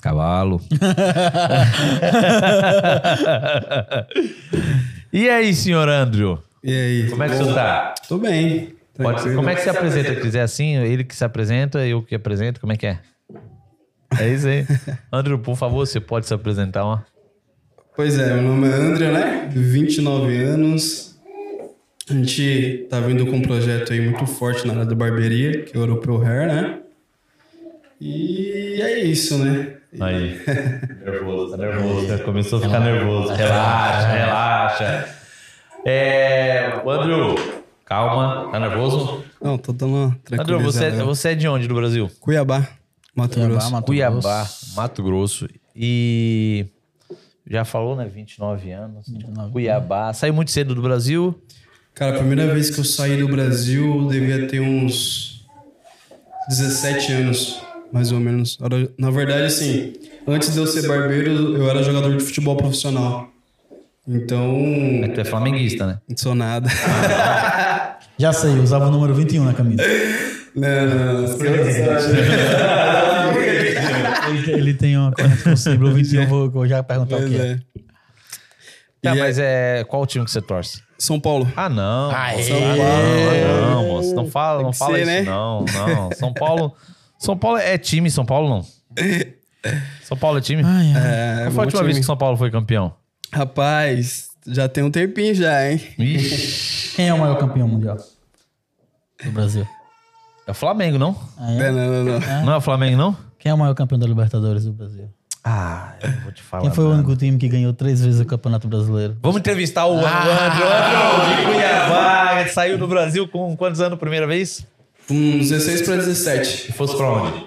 Cavalo. 0.01 0.61
e 5.11 5.29
aí, 5.29 5.53
senhor 5.53 5.89
Andrew? 5.89 6.39
E 6.63 6.71
aí? 6.71 7.09
Como 7.09 7.23
é 7.23 7.29
que 7.29 7.35
você 7.35 7.53
tá? 7.53 7.93
Tô 8.07 8.17
bem. 8.17 8.75
Pode 9.01 9.21
ser. 9.21 9.35
Como 9.35 9.49
é 9.49 9.55
que 9.55 9.61
se 9.61 9.69
apresenta? 9.69 10.15
Se 10.15 10.21
quiser 10.21 10.41
assim, 10.41 10.75
ele 10.77 11.03
que 11.03 11.15
se 11.15 11.23
apresenta, 11.23 11.85
eu 11.87 12.01
que 12.01 12.15
apresento, 12.15 12.59
como 12.59 12.73
é 12.73 12.75
que 12.75 12.85
é? 12.85 12.99
É 14.19 14.27
isso 14.27 14.47
aí. 14.47 14.65
Andrew, 15.11 15.39
por 15.39 15.55
favor, 15.55 15.85
você 15.85 15.99
pode 15.99 16.25
se 16.27 16.33
apresentar, 16.33 16.83
ó. 16.83 16.99
Pois 17.95 18.17
é, 18.17 18.33
meu 18.33 18.43
nome 18.43 18.67
é 18.67 18.73
André, 18.73 19.11
né? 19.11 19.49
29 19.51 20.35
anos. 20.43 21.19
A 22.09 22.13
gente 22.13 22.87
tá 22.89 22.99
vindo 22.99 23.25
com 23.25 23.37
um 23.37 23.41
projeto 23.41 23.93
aí 23.93 24.01
muito 24.01 24.25
forte 24.25 24.65
na 24.65 24.73
área 24.73 24.85
da 24.85 24.95
barbearia, 24.95 25.63
que 25.63 25.77
é 25.77 25.79
o 25.79 25.83
Europeu 25.83 26.21
Hair, 26.21 26.47
né? 26.47 26.79
E 28.01 28.81
é 28.81 28.99
isso, 28.99 29.37
né? 29.37 29.75
Aí. 29.99 30.39
nervoso, 31.05 31.51
tá 31.51 31.57
nervoso. 31.57 32.23
Começou 32.23 32.59
a 32.59 32.61
ficar 32.63 32.79
nervoso. 32.79 33.33
Relaxa, 33.33 34.07
relaxa. 34.07 35.15
É. 35.85 36.71
Andrew, 36.85 37.35
calma. 37.89 38.49
Tá 38.51 38.59
nervoso? 38.59 39.23
Não, 39.41 39.57
tô 39.57 39.73
dando 39.73 39.93
uma 39.95 40.05
Andrew, 40.05 40.21
tranquilizada. 40.45 40.91
você, 40.91 41.03
você 41.03 41.29
é 41.29 41.35
de 41.35 41.47
onde 41.47 41.67
do 41.67 41.73
Brasil? 41.73 42.09
Cuiabá, 42.19 42.67
Mato 43.15 43.33
Cuiabá, 43.33 43.53
Grosso. 43.53 43.71
Mato 43.71 43.85
Cuiabá, 43.87 44.19
Grosso. 44.43 44.75
Mato 44.75 45.03
Grosso. 45.03 45.47
E 45.75 46.65
já 47.49 47.65
falou, 47.65 47.95
né? 47.95 48.05
29 48.13 48.71
anos. 48.71 49.07
29. 49.09 49.51
Cuiabá. 49.51 50.13
Saiu 50.13 50.33
muito 50.33 50.51
cedo 50.51 50.75
do 50.75 50.81
Brasil. 50.81 51.41
Cara, 51.95 52.15
a 52.15 52.19
primeira 52.19 52.53
vez 52.53 52.69
que 52.69 52.79
eu 52.79 52.85
saí 52.85 53.17
do 53.17 53.27
Brasil, 53.27 54.03
eu 54.03 54.07
devia 54.07 54.47
ter 54.47 54.61
uns 54.61 55.45
17 56.47 57.11
anos, 57.13 57.61
mais 57.91 58.11
ou 58.11 58.19
menos. 58.19 58.57
Na 58.97 59.09
verdade, 59.11 59.43
assim, 59.43 59.93
antes 60.27 60.53
de 60.53 60.59
eu 60.59 60.67
ser 60.67 60.87
barbeiro, 60.87 61.57
eu 61.57 61.69
era 61.69 61.83
jogador 61.83 62.15
de 62.15 62.23
futebol 62.23 62.55
profissional. 62.55 63.29
Então, 64.07 64.57
Mas 65.01 65.13
tu 65.13 65.21
é 65.21 65.25
flamenguista, 65.25 65.85
né? 65.85 65.99
não 66.07 66.17
sou 66.17 66.33
nada. 66.33 66.67
Já 68.19 68.33
sei, 68.33 68.51
usava 68.59 68.87
o 68.87 68.91
número 68.91 69.13
21 69.15 69.45
na 69.45 69.53
camisa. 69.53 69.81
Não, 70.55 70.85
não, 70.85 71.21
não. 71.21 71.37
ele, 74.27 74.51
ele 74.51 74.73
tem 74.73 74.97
uma 74.97 75.11
com 75.13 75.51
o 75.51 75.57
símbolo 75.57 75.93
21, 75.93 76.21
eu 76.23 76.27
vou, 76.27 76.49
vou 76.49 76.67
já 76.67 76.83
perguntar 76.83 77.15
o 77.15 77.19
Pois 77.19 77.31
que 77.31 77.37
é. 77.37 77.51
é. 77.51 77.59
Tá, 79.01 79.15
E 79.15 79.17
é- 79.17 79.21
mas 79.21 79.39
é. 79.39 79.83
Qual 79.87 80.01
o 80.01 80.05
time 80.05 80.25
que 80.25 80.31
você 80.31 80.41
torce? 80.41 80.81
São 80.97 81.17
Paulo. 81.19 81.49
Ah, 81.55 81.69
não. 81.69 82.11
Aê! 82.13 82.43
São 82.43 82.59
Paulo. 82.59 82.81
Ah, 82.83 83.69
não, 83.69 83.83
moço. 83.87 84.15
Não 84.15 84.27
fala, 84.27 84.61
não 84.63 84.73
fala 84.73 84.95
ser, 84.95 85.01
isso, 85.03 85.11
né? 85.11 85.21
não. 85.21 85.63
Não. 85.65 86.11
São 86.11 86.33
Paulo. 86.33 86.75
São 87.17 87.37
Paulo 87.37 87.57
é 87.57 87.77
time, 87.77 88.11
São 88.11 88.25
Paulo 88.25 88.49
não. 88.49 88.65
São 90.03 90.17
Paulo 90.17 90.37
é 90.39 90.41
time? 90.41 90.61
Ai, 90.65 90.91
ai. 90.93 91.01
É, 91.01 91.43
Qual 91.43 91.51
foi 91.51 91.61
a 91.63 91.65
última 91.65 91.83
vez 91.83 91.93
time. 91.95 91.99
que 92.01 92.05
São 92.05 92.17
Paulo 92.17 92.35
foi 92.37 92.51
campeão? 92.51 92.93
Rapaz, 93.31 94.27
já 94.47 94.67
tem 94.67 94.83
um 94.83 94.91
tempinho 94.91 95.33
já, 95.35 95.69
hein? 95.71 95.79
Ixi, 95.97 96.78
Quem 96.99 97.07
é 97.07 97.13
o 97.13 97.17
maior 97.17 97.37
campeão 97.37 97.65
mundial 97.65 97.95
do 99.23 99.31
Brasil? 99.31 99.65
é 100.45 100.51
o 100.51 100.53
Flamengo, 100.53 100.97
não? 100.97 101.15
Ah, 101.37 101.49
é? 101.53 101.71
Não, 101.71 101.87
não, 101.87 102.03
não, 102.03 102.19
não. 102.19 102.45
Não 102.45 102.53
é 102.53 102.57
o 102.57 102.61
Flamengo, 102.61 102.97
não? 102.97 103.15
Quem 103.37 103.49
é 103.49 103.55
o 103.55 103.57
maior 103.57 103.73
campeão 103.73 103.97
da 103.97 104.05
Libertadores 104.05 104.65
do 104.65 104.73
Brasil? 104.73 105.07
Ah, 105.41 105.93
eu 106.03 106.11
vou 106.23 106.33
te 106.33 106.43
falar. 106.43 106.63
Quem 106.63 106.71
foi 106.73 106.83
o 106.83 106.89
único 106.89 107.15
time 107.15 107.37
que 107.37 107.47
ganhou 107.47 107.71
três 107.71 108.03
vezes 108.03 108.19
o 108.19 108.25
Campeonato 108.25 108.67
Brasileiro? 108.67 109.15
Vamos 109.21 109.39
entrevistar 109.39 109.85
o 109.85 109.93
Andro. 109.93 110.09
Andro, 110.09 110.65
Andro, 110.65 111.37
de 111.37 111.45
Cuiabá. 111.45 112.45
Saiu 112.49 112.77
do 112.77 112.85
Brasil 112.85 113.29
com 113.29 113.55
quantos 113.55 113.79
anos 113.79 113.93
a 113.93 113.97
primeira 113.97 114.27
vez? 114.27 114.67
Com 115.07 115.37
16 115.37 115.83
para 115.83 115.95
17. 115.95 116.47
Se 116.63 116.73
fosse 116.73 116.97
pra 116.97 117.09
onde? 117.13 117.45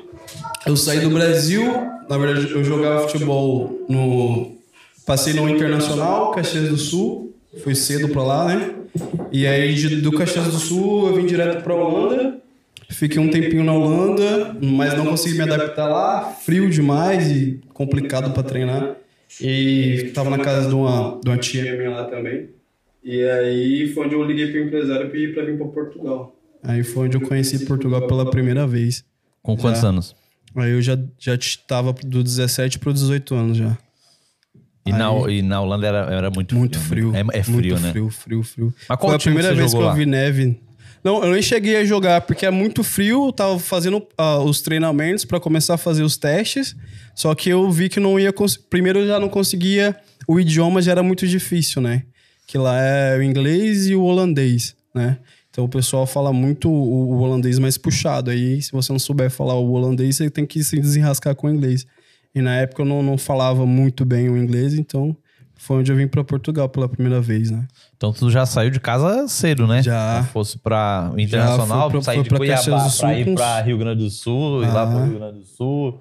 Eu 0.64 0.78
saí 0.78 1.00
do 1.00 1.11
Brasil, 1.11 1.62
na 2.09 2.16
verdade 2.16 2.50
eu 2.52 2.64
jogava 2.64 3.06
futebol 3.06 3.85
no. 3.87 4.56
Passei 5.04 5.35
no 5.35 5.47
Internacional, 5.47 6.30
Caxias 6.30 6.71
do 6.71 6.78
Sul, 6.78 7.32
fui 7.62 7.75
cedo 7.75 8.09
pra 8.09 8.23
lá, 8.23 8.54
né? 8.54 8.75
E 9.30 9.47
aí 9.47 9.75
de- 9.75 10.00
do 10.00 10.12
Caxias 10.12 10.47
do 10.47 10.59
Sul 10.59 11.09
eu 11.09 11.14
vim 11.16 11.26
direto 11.26 11.62
pra 11.62 11.75
Holanda, 11.75 12.38
fiquei 12.90 13.18
um 13.18 13.30
tempinho 13.30 13.64
na 13.64 13.73
Holanda, 13.73 14.56
mas 14.62 14.94
não 14.97 15.06
consegui 15.06 15.37
me 15.37 15.42
adaptar 15.44 15.88
lá, 15.88 16.25
frio 16.32 16.68
demais 16.71 17.30
e 17.30 17.61
complicado 17.73 18.32
pra 18.32 18.42
treinar. 18.42 18.97
E 19.40 20.11
tava 20.14 20.28
na 20.30 20.38
casa 20.38 20.68
de 20.68 20.75
uma, 20.75 21.18
de 21.23 21.28
uma 21.30 21.38
tia 21.38 21.75
minha 21.76 21.90
lá 21.90 22.04
também. 22.04 22.50
E 23.02 23.23
aí 23.25 23.88
foi 23.92 24.04
onde 24.06 24.14
eu 24.14 24.23
liguei 24.23 24.49
pro 24.52 24.61
empresário 24.62 25.06
e 25.06 25.11
pedi 25.11 25.28
pra 25.32 25.44
vir 25.44 25.56
pra 25.56 25.66
Portugal. 25.68 26.37
Aí 26.62 26.85
foi 26.85 27.06
onde 27.06 27.16
eu 27.16 27.21
conheci 27.23 27.64
Portugal 27.64 28.06
pela 28.06 28.30
primeira 28.30 28.66
vez. 28.66 29.04
Com 29.42 29.56
quantos 29.56 29.80
Já. 29.80 29.88
anos? 29.88 30.14
Aí 30.54 30.71
eu 30.71 30.82
já, 30.82 30.97
já 31.18 31.37
tava 31.66 31.92
do 32.04 32.23
17 32.23 32.78
pro 32.78 32.92
18 32.92 33.35
anos 33.35 33.56
já. 33.56 33.76
E, 34.85 34.93
na, 34.93 35.11
e 35.31 35.43
na 35.43 35.61
Holanda 35.61 35.87
era, 35.87 35.99
era 36.12 36.31
muito, 36.31 36.57
Muito 36.57 36.79
frio. 36.79 37.12
É, 37.15 37.39
é 37.39 37.43
frio, 37.43 37.55
muito 37.55 37.81
né? 37.81 37.91
frio, 37.91 38.11
frio, 38.11 38.43
frio. 38.43 38.75
Mas 38.89 38.99
qual 38.99 39.11
Foi 39.11 39.17
a 39.17 39.19
primeira 39.19 39.55
vez 39.55 39.67
que 39.67 39.71
jogou 39.73 39.83
eu 39.83 39.89
lá? 39.89 39.95
vi 39.95 40.07
neve. 40.07 40.61
Não, 41.05 41.23
eu 41.25 41.33
nem 41.33 41.43
cheguei 41.43 41.77
a 41.77 41.85
jogar, 41.85 42.21
porque 42.23 42.47
é 42.47 42.51
muito 42.51 42.85
frio, 42.85 43.27
eu 43.27 43.33
tava 43.33 43.59
fazendo 43.59 44.07
ah, 44.17 44.39
os 44.39 44.61
treinamentos 44.61 45.25
pra 45.25 45.41
começar 45.41 45.75
a 45.75 45.79
fazer 45.79 46.03
os 46.03 46.17
testes, 46.17 46.77
só 47.15 47.35
que 47.35 47.49
eu 47.49 47.69
vi 47.71 47.89
que 47.89 47.99
não 47.99 48.19
ia... 48.19 48.33
Primeiro 48.71 49.01
eu 49.01 49.07
já 49.09 49.19
não 49.19 49.29
conseguia... 49.29 49.97
O 50.29 50.39
idioma 50.39 50.81
já 50.81 50.93
era 50.93 51.03
muito 51.03 51.27
difícil, 51.27 51.83
né? 51.83 52.05
Que 52.47 52.57
lá 52.57 52.81
é 52.81 53.19
o 53.19 53.23
inglês 53.23 53.89
e 53.89 53.97
o 53.97 54.03
holandês, 54.03 54.77
né? 54.95 55.19
Então 55.51 55.65
o 55.65 55.69
pessoal 55.69 56.07
fala 56.07 56.33
muito 56.33 56.71
o, 56.71 57.12
o 57.12 57.19
holandês 57.19 57.59
mais 57.59 57.77
puxado. 57.77 58.31
Aí, 58.31 58.62
se 58.62 58.71
você 58.71 58.93
não 58.93 59.01
souber 59.01 59.31
falar 59.31 59.55
o 59.55 59.73
holandês, 59.73 60.17
você 60.17 60.31
tem 60.31 60.47
que 60.47 60.62
se 60.62 60.79
desenrascar 60.79 61.35
com 61.35 61.49
o 61.49 61.51
inglês. 61.51 61.85
E 62.35 62.41
na 62.41 62.57
época 62.57 62.83
eu 62.83 62.87
não, 62.87 63.03
não 63.03 63.19
falava 63.19 63.67
muito 63.67 64.05
bem 64.05 64.29
o 64.29 64.37
inglês, 64.37 64.75
então 64.75 65.15
foi 65.57 65.77
onde 65.79 65.93
eu 65.93 65.97
vim 65.97 66.09
pra 66.09 66.25
Portugal 66.25 66.69
pela 66.69 66.89
primeira 66.89 67.21
vez, 67.21 67.51
né? 67.51 67.67
Então 67.97 68.12
tu 68.12 68.31
já 68.31 68.45
saiu 68.47 68.71
de 68.71 68.81
casa 68.81 69.29
cedo, 69.29 69.67
né? 69.67 69.83
Já. 69.83 70.23
Se 70.25 70.29
fosse 70.31 70.59
pra 70.59 71.11
o 71.15 71.21
Internacional, 71.21 71.91
pra- 71.91 72.03
sair 72.03 72.23
de 72.23 72.29
pra 72.29 72.39
Cuiabá 72.39 72.61
do 72.85 72.91
Sul 72.91 73.11
ir 73.12 73.29
uns- 73.29 73.41
Rio 73.65 73.79
Grande 73.79 74.03
do 74.05 74.11
Sul, 74.11 74.65
ir 74.65 74.73
lá 74.73 74.87
pro 74.87 74.99
Ah. 74.99 75.05
Rio 75.05 75.19
Grande 75.19 75.39
do 75.41 75.45
Sul. 75.45 76.01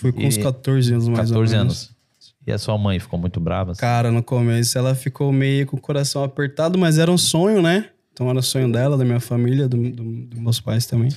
Foi 0.00 0.12
com 0.12 0.22
uns 0.26 0.36
E- 0.36 0.40
14 0.42 0.92
anos 0.92 1.08
mais 1.08 1.20
14 1.30 1.54
ou 1.54 1.58
menos. 1.60 1.74
anos. 1.84 1.98
E 2.46 2.52
a 2.52 2.58
sua 2.58 2.76
mãe 2.78 2.98
ficou 2.98 3.18
muito 3.18 3.38
brava? 3.40 3.72
assim? 3.72 3.80
Cara, 3.80 4.10
no 4.10 4.22
começo 4.22 4.76
ela 4.78 4.94
ficou 4.94 5.30
meio 5.32 5.66
com 5.66 5.76
o 5.76 5.80
coração 5.80 6.22
apertado, 6.24 6.78
mas 6.78 6.98
era 6.98 7.10
um 7.10 7.18
sonho, 7.18 7.60
né? 7.62 7.86
Então 8.12 8.28
era 8.28 8.42
sonho 8.42 8.70
dela, 8.70 8.96
da 8.96 9.04
minha 9.04 9.20
família, 9.20 9.68
do, 9.68 9.76
do- 9.90 10.26
dos 10.26 10.40
meus 10.40 10.60
pais 10.60 10.86
também. 10.86 11.08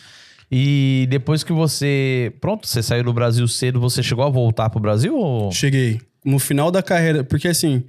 E 0.51 1.08
depois 1.10 1.43
que 1.43 1.53
você. 1.53 2.34
Pronto, 2.41 2.67
você 2.67 2.84
saiu 2.84 3.05
do 3.05 3.13
Brasil 3.13 3.48
cedo, 3.48 3.79
você 3.79 4.03
chegou 4.03 4.25
a 4.25 4.29
voltar 4.29 4.70
pro 4.70 4.81
Brasil? 4.81 5.15
Ou... 5.15 5.51
Cheguei. 5.51 6.01
No 6.25 6.38
final 6.38 6.70
da 6.70 6.84
carreira, 6.84 7.24
porque 7.24 7.48
assim, 7.48 7.84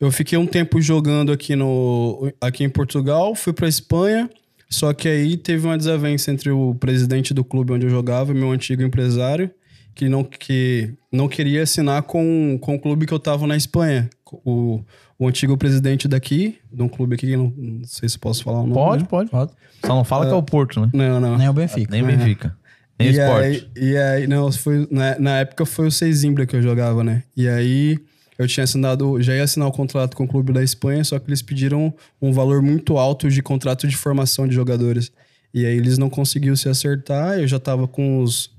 eu 0.00 0.10
fiquei 0.10 0.36
um 0.36 0.46
tempo 0.46 0.80
jogando 0.80 1.30
aqui, 1.30 1.54
no, 1.54 2.30
aqui 2.40 2.64
em 2.64 2.68
Portugal, 2.68 3.34
fui 3.36 3.52
pra 3.52 3.68
Espanha, 3.68 4.28
só 4.68 4.92
que 4.92 5.08
aí 5.08 5.36
teve 5.36 5.64
uma 5.64 5.78
desavença 5.78 6.32
entre 6.32 6.50
o 6.50 6.74
presidente 6.74 7.32
do 7.32 7.44
clube 7.44 7.72
onde 7.72 7.86
eu 7.86 7.90
jogava 7.90 8.32
e 8.32 8.34
meu 8.34 8.50
antigo 8.50 8.82
empresário, 8.82 9.48
que 9.94 10.08
não, 10.08 10.24
que 10.24 10.92
não 11.10 11.28
queria 11.28 11.62
assinar 11.62 12.02
com, 12.02 12.58
com 12.60 12.74
o 12.74 12.80
clube 12.80 13.06
que 13.06 13.14
eu 13.14 13.18
tava 13.18 13.46
na 13.46 13.56
Espanha. 13.56 14.10
O, 14.44 14.82
o 15.18 15.28
antigo 15.28 15.56
presidente 15.56 16.08
daqui, 16.08 16.58
de 16.72 16.82
um 16.82 16.88
clube 16.88 17.14
aqui, 17.14 17.36
não, 17.36 17.52
não 17.56 17.84
sei 17.84 18.08
se 18.08 18.18
posso 18.18 18.42
falar 18.42 18.60
o 18.60 18.66
nome. 18.66 18.74
Pode, 18.74 19.02
né? 19.02 19.08
pode. 19.08 19.30
Pode. 19.30 19.52
Só 19.84 19.94
não 19.94 20.04
fala 20.04 20.26
que 20.26 20.32
é 20.32 20.36
o 20.36 20.42
Porto, 20.42 20.80
né? 20.80 20.90
Não, 20.92 21.20
não. 21.20 21.36
Nem 21.36 21.48
o 21.48 21.52
Benfica. 21.52 21.90
Nem 21.90 22.02
o 22.02 22.06
Benfica. 22.06 22.56
Nem 22.98 23.08
o 23.08 23.12
e 23.12 23.18
esporte. 23.18 23.70
Aí, 23.76 23.82
e 23.82 23.96
aí, 23.96 24.26
não, 24.26 24.50
foi, 24.50 24.88
na, 24.90 25.18
na 25.18 25.38
época 25.40 25.66
foi 25.66 25.86
o 25.86 25.90
Seizimbra 25.90 26.46
que 26.46 26.56
eu 26.56 26.62
jogava, 26.62 27.04
né? 27.04 27.24
E 27.36 27.48
aí 27.48 27.98
eu 28.38 28.46
tinha 28.46 28.64
assinado, 28.64 29.20
já 29.22 29.34
ia 29.34 29.42
assinar 29.42 29.68
o 29.68 29.72
contrato 29.72 30.16
com 30.16 30.24
o 30.24 30.28
clube 30.28 30.52
da 30.52 30.62
Espanha, 30.62 31.04
só 31.04 31.18
que 31.18 31.28
eles 31.28 31.42
pediram 31.42 31.92
um 32.20 32.32
valor 32.32 32.62
muito 32.62 32.96
alto 32.98 33.28
de 33.28 33.42
contrato 33.42 33.86
de 33.86 33.96
formação 33.96 34.48
de 34.48 34.54
jogadores. 34.54 35.12
E 35.54 35.66
aí 35.66 35.76
eles 35.76 35.98
não 35.98 36.08
conseguiram 36.08 36.56
se 36.56 36.68
acertar, 36.68 37.38
eu 37.38 37.46
já 37.46 37.58
tava 37.58 37.86
com 37.86 38.22
uns 38.22 38.50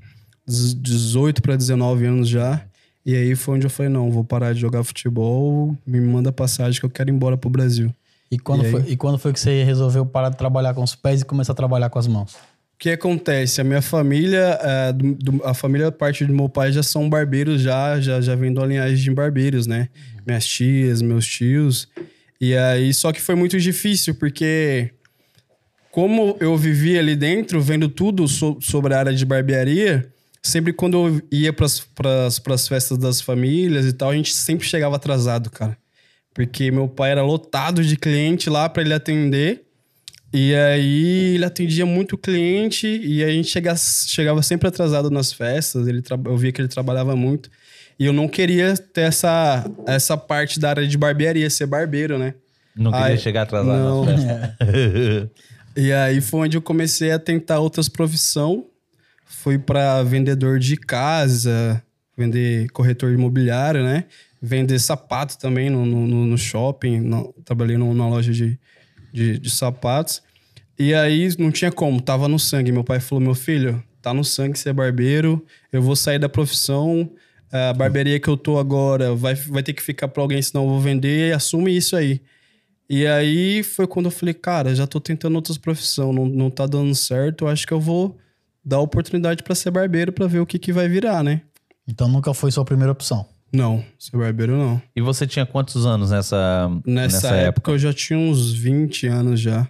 18 0.48 1.42
para 1.42 1.56
19 1.56 2.06
anos 2.06 2.30
já. 2.30 2.64
E 3.06 3.16
aí 3.16 3.36
foi 3.36 3.56
onde 3.56 3.66
eu 3.66 3.70
falei, 3.70 3.92
não, 3.92 4.10
vou 4.12 4.24
parar 4.24 4.54
de 4.54 4.60
jogar 4.62 4.84
futebol, 4.84 5.76
me 5.86 6.00
manda 6.00 6.32
passagem 6.32 6.80
que 6.80 6.86
eu 6.86 6.90
quero 6.90 7.10
ir 7.10 7.14
embora 7.14 7.36
pro 7.38 7.50
Brasil. 7.50 7.94
E 8.32 8.40
quando, 8.40 8.66
E 8.66 8.72
foi, 8.72 8.84
e 8.88 8.96
quando 8.96 9.18
foi 9.18 9.34
que 9.34 9.40
você 9.40 9.64
resolveu 9.64 10.06
parar 10.06 10.30
de 10.30 10.38
trabalhar 10.38 10.74
com 10.74 10.82
os 10.84 10.96
pés 10.96 11.22
e 11.22 11.26
começar 11.26 11.52
a 11.52 11.56
trabalhar 11.56 11.90
com 11.90 12.00
as 12.00 12.08
mãos? 12.08 12.34
O 12.34 12.38
que 12.80 12.90
acontece? 12.90 13.62
A 13.62 13.64
minha 13.64 13.82
família, 13.82 14.58
é, 14.62 14.94
do- 14.94 15.42
a 15.46 15.54
família 15.54 15.92
parte 15.92 16.26
do 16.26 16.34
meu 16.34 16.50
pai 16.50 16.72
já 16.72 16.82
são 16.82 17.10
barbeiros, 17.10 17.62
já, 17.62 18.00
já, 18.00 18.20
já 18.22 18.36
vem 18.36 18.54
da 18.54 18.66
linhagem 18.66 18.98
de 19.04 19.12
barbeiros, 19.12 19.68
né? 19.68 19.90
Minhas 20.26 20.46
tias, 20.46 21.02
meus 21.02 21.26
tios. 21.26 21.88
E 22.42 22.56
aí, 22.56 22.94
só 22.94 23.12
que 23.14 23.22
foi 23.22 23.36
muito 23.36 23.60
difícil, 23.60 24.16
porque 24.16 24.92
como 25.92 26.36
eu 26.40 26.58
vivia 26.58 27.00
ali 27.00 27.16
dentro, 27.16 27.62
vendo 27.62 27.88
tudo 27.88 28.28
so- 28.28 28.58
sobre 28.60 28.94
a 28.94 29.00
área 29.00 29.14
de 29.14 29.26
barbearia, 29.26 30.12
sempre 30.44 30.74
quando 30.74 31.08
eu 31.08 31.22
ia 31.32 31.54
pras, 31.54 31.80
pras, 31.80 32.38
pras 32.38 32.68
festas 32.68 32.98
das 32.98 33.22
famílias 33.22 33.86
e 33.86 33.94
tal, 33.94 34.10
a 34.10 34.16
gente 34.16 34.34
sempre 34.34 34.68
chegava 34.68 34.98
atrasado, 34.98 35.50
cara. 35.50 35.78
Porque 36.34 36.70
meu 36.70 36.88
pai 36.88 37.12
era 37.12 37.24
lotado 37.24 37.84
de 37.84 37.96
cliente 37.96 38.50
lá 38.50 38.68
para 38.68 38.82
ele 38.84 38.94
atender. 38.94 39.64
E 40.34 40.54
aí 40.56 41.36
ele 41.36 41.46
atendia 41.46 41.86
muito 41.86 42.18
cliente 42.18 42.88
e 42.88 43.24
a 43.24 43.30
gente 43.30 43.50
chega, 43.50 43.76
chegava 43.78 44.42
sempre 44.42 44.68
atrasado 44.68 45.10
nas 45.12 45.32
festas. 45.32 45.88
Ele 45.88 46.04
eu 46.26 46.38
via 46.38 46.52
que 46.52 46.60
ele 46.60 46.68
trabalhava 46.68 47.16
muito. 47.16 47.50
E 48.00 48.06
eu 48.06 48.12
não 48.12 48.28
queria 48.28 48.76
ter 48.76 49.02
essa, 49.02 49.64
essa 49.86 50.18
parte 50.18 50.60
da 50.60 50.72
área 50.72 50.88
de 50.88 50.98
barbearia, 50.98 51.48
ser 51.50 51.68
barbeiro, 51.68 52.18
né? 52.18 52.34
Não 52.76 52.92
queria 52.92 53.06
Ai, 53.06 53.18
chegar 53.18 53.44
atrasado 53.44 53.78
não. 53.78 54.06
nas 54.06 54.24
festas. 54.24 55.30
E 55.76 55.92
aí 55.92 56.22
foi 56.22 56.42
onde 56.42 56.56
eu 56.56 56.62
comecei 56.62 57.12
a 57.12 57.18
tentar 57.18 57.60
outras 57.60 57.90
profissões. 57.90 58.62
Fui 59.36 59.58
para 59.58 60.04
vendedor 60.04 60.60
de 60.60 60.78
casa, 60.78 61.84
vender 62.18 62.70
corretor 62.70 63.12
imobiliário, 63.12 63.84
né? 63.84 64.06
Vender 64.42 64.80
sapato 64.80 65.38
também 65.38 65.70
no, 65.70 65.86
no, 65.86 66.26
no- 66.26 66.38
shopping. 66.38 67.00
no- 67.00 67.34
trabalhei 67.44 67.78
num- 67.78 67.94
numa 67.94 68.08
loja 68.10 68.32
de, 68.32 68.60
de, 69.12 69.40
de 69.40 69.50
sapatos. 69.50 70.22
E 70.78 70.94
aí 70.94 71.30
não 71.40 71.52
tinha 71.52 71.72
como, 71.72 72.00
tava 72.02 72.28
no 72.28 72.38
sangue. 72.40 72.72
Meu 72.72 72.84
pai 72.84 73.00
falou: 73.00 73.24
meu 73.24 73.36
filho, 73.36 73.84
tá 74.02 74.14
no 74.14 74.24
sangue 74.24 74.58
ser 74.58 74.74
barbeiro, 74.74 75.44
eu 75.72 75.82
vou 75.82 75.96
sair 75.96 76.20
da 76.20 76.30
profissão. 76.30 77.10
A 77.52 77.72
barbearia 77.74 78.20
que 78.20 78.28
eu 78.28 78.36
tô 78.36 78.58
agora 78.58 79.14
vai, 79.14 79.36
vai 79.36 79.62
ter 79.64 79.74
que 79.74 79.82
ficar 79.82 80.08
pra 80.08 80.24
alguém, 80.24 80.42
senão 80.42 80.64
eu 80.64 80.70
vou 80.70 80.80
vender. 80.82 81.36
Assume 81.36 81.76
isso 81.76 81.96
aí. 81.96 82.20
E 82.90 83.06
aí 83.08 83.64
foi 83.64 83.88
quando 83.88 84.06
eu 84.06 84.12
falei, 84.12 84.34
cara, 84.34 84.76
já 84.76 84.86
tô 84.86 85.00
tentando 85.00 85.36
outras 85.36 85.58
profissões, 85.58 86.16
não, 86.16 86.26
não 86.26 86.50
tá 86.50 86.66
dando 86.68 86.94
certo, 86.94 87.48
acho 87.48 87.66
que 87.66 87.74
eu 87.74 87.80
vou 87.80 88.18
dar 88.64 88.80
oportunidade 88.80 89.44
pra 89.44 89.56
ser 89.56 89.72
barbeiro 89.72 90.12
pra 90.12 90.28
ver 90.28 90.40
o 90.40 90.46
que, 90.46 90.58
que 90.60 90.72
vai 90.74 90.88
virar, 90.88 91.24
né? 91.24 91.42
Então 91.88 92.08
nunca 92.08 92.34
foi 92.34 92.52
sua 92.52 92.64
primeira 92.66 92.92
opção. 92.92 93.26
Não, 93.52 93.84
ser 94.00 94.18
barbeiro 94.18 94.58
não. 94.58 94.82
E 94.96 95.02
você 95.02 95.28
tinha 95.28 95.46
quantos 95.46 95.86
anos 95.86 96.10
nessa, 96.12 96.70
Nessa, 96.86 97.16
nessa, 97.16 97.28
época, 97.28 97.38
época? 97.48 97.72
eu 97.72 97.78
já 97.80 97.94
tinha 97.94 98.18
uns 98.18 98.52
20 98.54 99.08
anos 99.08 99.40
já. 99.40 99.68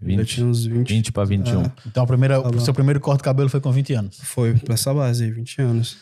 Já 0.00 0.06
20, 0.06 0.24
tinha 0.26 0.46
uns 0.46 0.64
20. 0.66 0.88
20 0.88 1.12
para 1.12 1.24
21. 1.24 1.62
Ah. 1.62 1.72
Então 1.86 2.04
a 2.04 2.06
primeira, 2.06 2.40
Tá 2.42 2.48
o 2.50 2.60
seu 2.60 2.74
primeiro 2.74 3.00
corte 3.00 3.18
de 3.20 3.24
cabelo 3.24 3.48
foi 3.48 3.60
com 3.60 3.72
20 3.72 3.92
anos. 3.94 4.18
Foi 4.22 4.54
pra 4.54 4.74
essa 4.74 4.92
base 4.94 5.24
aí, 5.24 5.30
20 5.30 5.60
anos. 5.62 5.96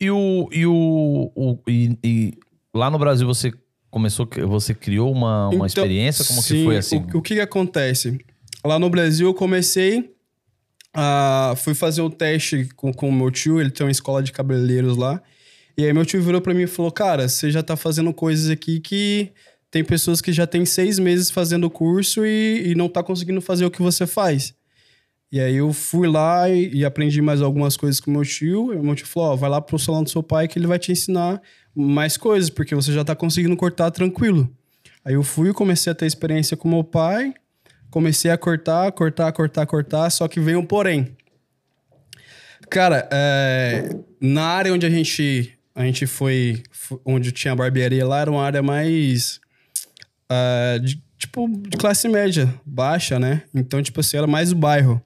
E 0.00 0.10
o. 0.10 0.48
E, 0.52 0.64
o, 0.64 1.30
o- 1.34 1.58
e, 1.68 1.98
e 2.02 2.34
lá 2.74 2.88
no 2.90 2.98
Brasil 2.98 3.26
você 3.26 3.52
começou, 3.90 4.26
você 4.48 4.72
criou 4.72 5.12
uma, 5.12 5.48
uma 5.48 5.54
Então, 5.54 5.66
experiência? 5.66 6.24
Como 6.24 6.40
que 6.40 6.48
sim, 6.48 6.64
foi 6.64 6.76
assim? 6.78 6.98
O, 7.12 7.18
o 7.18 7.22
que 7.22 7.34
que 7.34 7.40
acontece? 7.40 8.18
Lá 8.64 8.78
no 8.78 8.88
Brasil 8.88 9.26
eu 9.26 9.34
comecei 9.34 10.11
a... 10.94 11.54
Fui 11.56 11.74
fazer 11.74 12.02
o 12.02 12.10
teste 12.10 12.68
com 12.76 12.92
o 13.08 13.12
meu 13.12 13.30
tio, 13.30 13.60
ele 13.60 13.70
tem 13.70 13.86
uma 13.86 13.92
escola 13.92 14.22
de 14.22 14.32
cabeleireiros 14.32 14.96
lá. 14.96 15.22
E 15.76 15.84
aí 15.84 15.92
meu 15.92 16.04
tio 16.04 16.22
virou 16.22 16.40
pra 16.40 16.52
mim 16.54 16.62
e 16.62 16.66
falou, 16.66 16.92
cara, 16.92 17.28
você 17.28 17.50
já 17.50 17.62
tá 17.62 17.76
fazendo 17.76 18.12
coisas 18.12 18.50
aqui 18.50 18.80
que... 18.80 19.32
Tem 19.70 19.82
pessoas 19.82 20.20
que 20.20 20.34
já 20.34 20.46
tem 20.46 20.66
seis 20.66 20.98
meses 20.98 21.30
fazendo 21.30 21.64
o 21.64 21.70
curso 21.70 22.26
e, 22.26 22.72
e 22.72 22.74
não 22.74 22.90
tá 22.90 23.02
conseguindo 23.02 23.40
fazer 23.40 23.64
o 23.64 23.70
que 23.70 23.80
você 23.80 24.06
faz. 24.06 24.52
E 25.32 25.40
aí 25.40 25.56
eu 25.56 25.72
fui 25.72 26.06
lá 26.06 26.46
e, 26.50 26.70
e 26.74 26.84
aprendi 26.84 27.22
mais 27.22 27.40
algumas 27.40 27.74
coisas 27.74 27.98
com 27.98 28.10
meu 28.10 28.22
tio. 28.22 28.74
E 28.74 28.76
meu 28.76 28.94
tio 28.94 29.06
falou, 29.06 29.30
ó, 29.30 29.36
vai 29.36 29.48
lá 29.48 29.62
pro 29.62 29.78
salão 29.78 30.02
do 30.02 30.10
seu 30.10 30.22
pai 30.22 30.46
que 30.46 30.58
ele 30.58 30.66
vai 30.66 30.78
te 30.78 30.92
ensinar 30.92 31.40
mais 31.74 32.18
coisas, 32.18 32.50
porque 32.50 32.74
você 32.74 32.92
já 32.92 33.02
tá 33.02 33.16
conseguindo 33.16 33.56
cortar 33.56 33.90
tranquilo. 33.90 34.54
Aí 35.02 35.14
eu 35.14 35.22
fui, 35.22 35.54
comecei 35.54 35.90
a 35.90 35.94
ter 35.94 36.04
experiência 36.04 36.54
com 36.54 36.68
meu 36.68 36.84
pai, 36.84 37.32
comecei 37.92 38.30
a 38.30 38.38
cortar, 38.38 38.90
cortar, 38.92 39.30
cortar, 39.32 39.66
cortar, 39.66 40.10
só 40.10 40.26
que 40.26 40.40
veio 40.40 40.58
um 40.58 40.64
porém. 40.66 41.14
Cara, 42.70 43.06
é, 43.12 43.90
na 44.20 44.44
área 44.44 44.72
onde 44.72 44.86
a 44.86 44.90
gente, 44.90 45.52
a 45.74 45.84
gente 45.84 46.06
foi, 46.06 46.62
onde 47.04 47.30
tinha 47.30 47.52
a 47.52 47.56
barbearia 47.56 48.04
lá, 48.06 48.20
era 48.22 48.30
uma 48.30 48.42
área 48.42 48.62
mais, 48.62 49.40
é, 50.30 50.78
de- 50.78 51.02
tipo, 51.18 51.46
de 51.68 51.76
classe 51.76 52.08
média, 52.08 52.52
baixa, 52.64 53.20
né? 53.20 53.42
Então, 53.54 53.82
tipo 53.82 54.00
assim, 54.00 54.16
era 54.16 54.26
mais 54.26 54.52
o 54.52 54.56
bairro. 54.56 55.00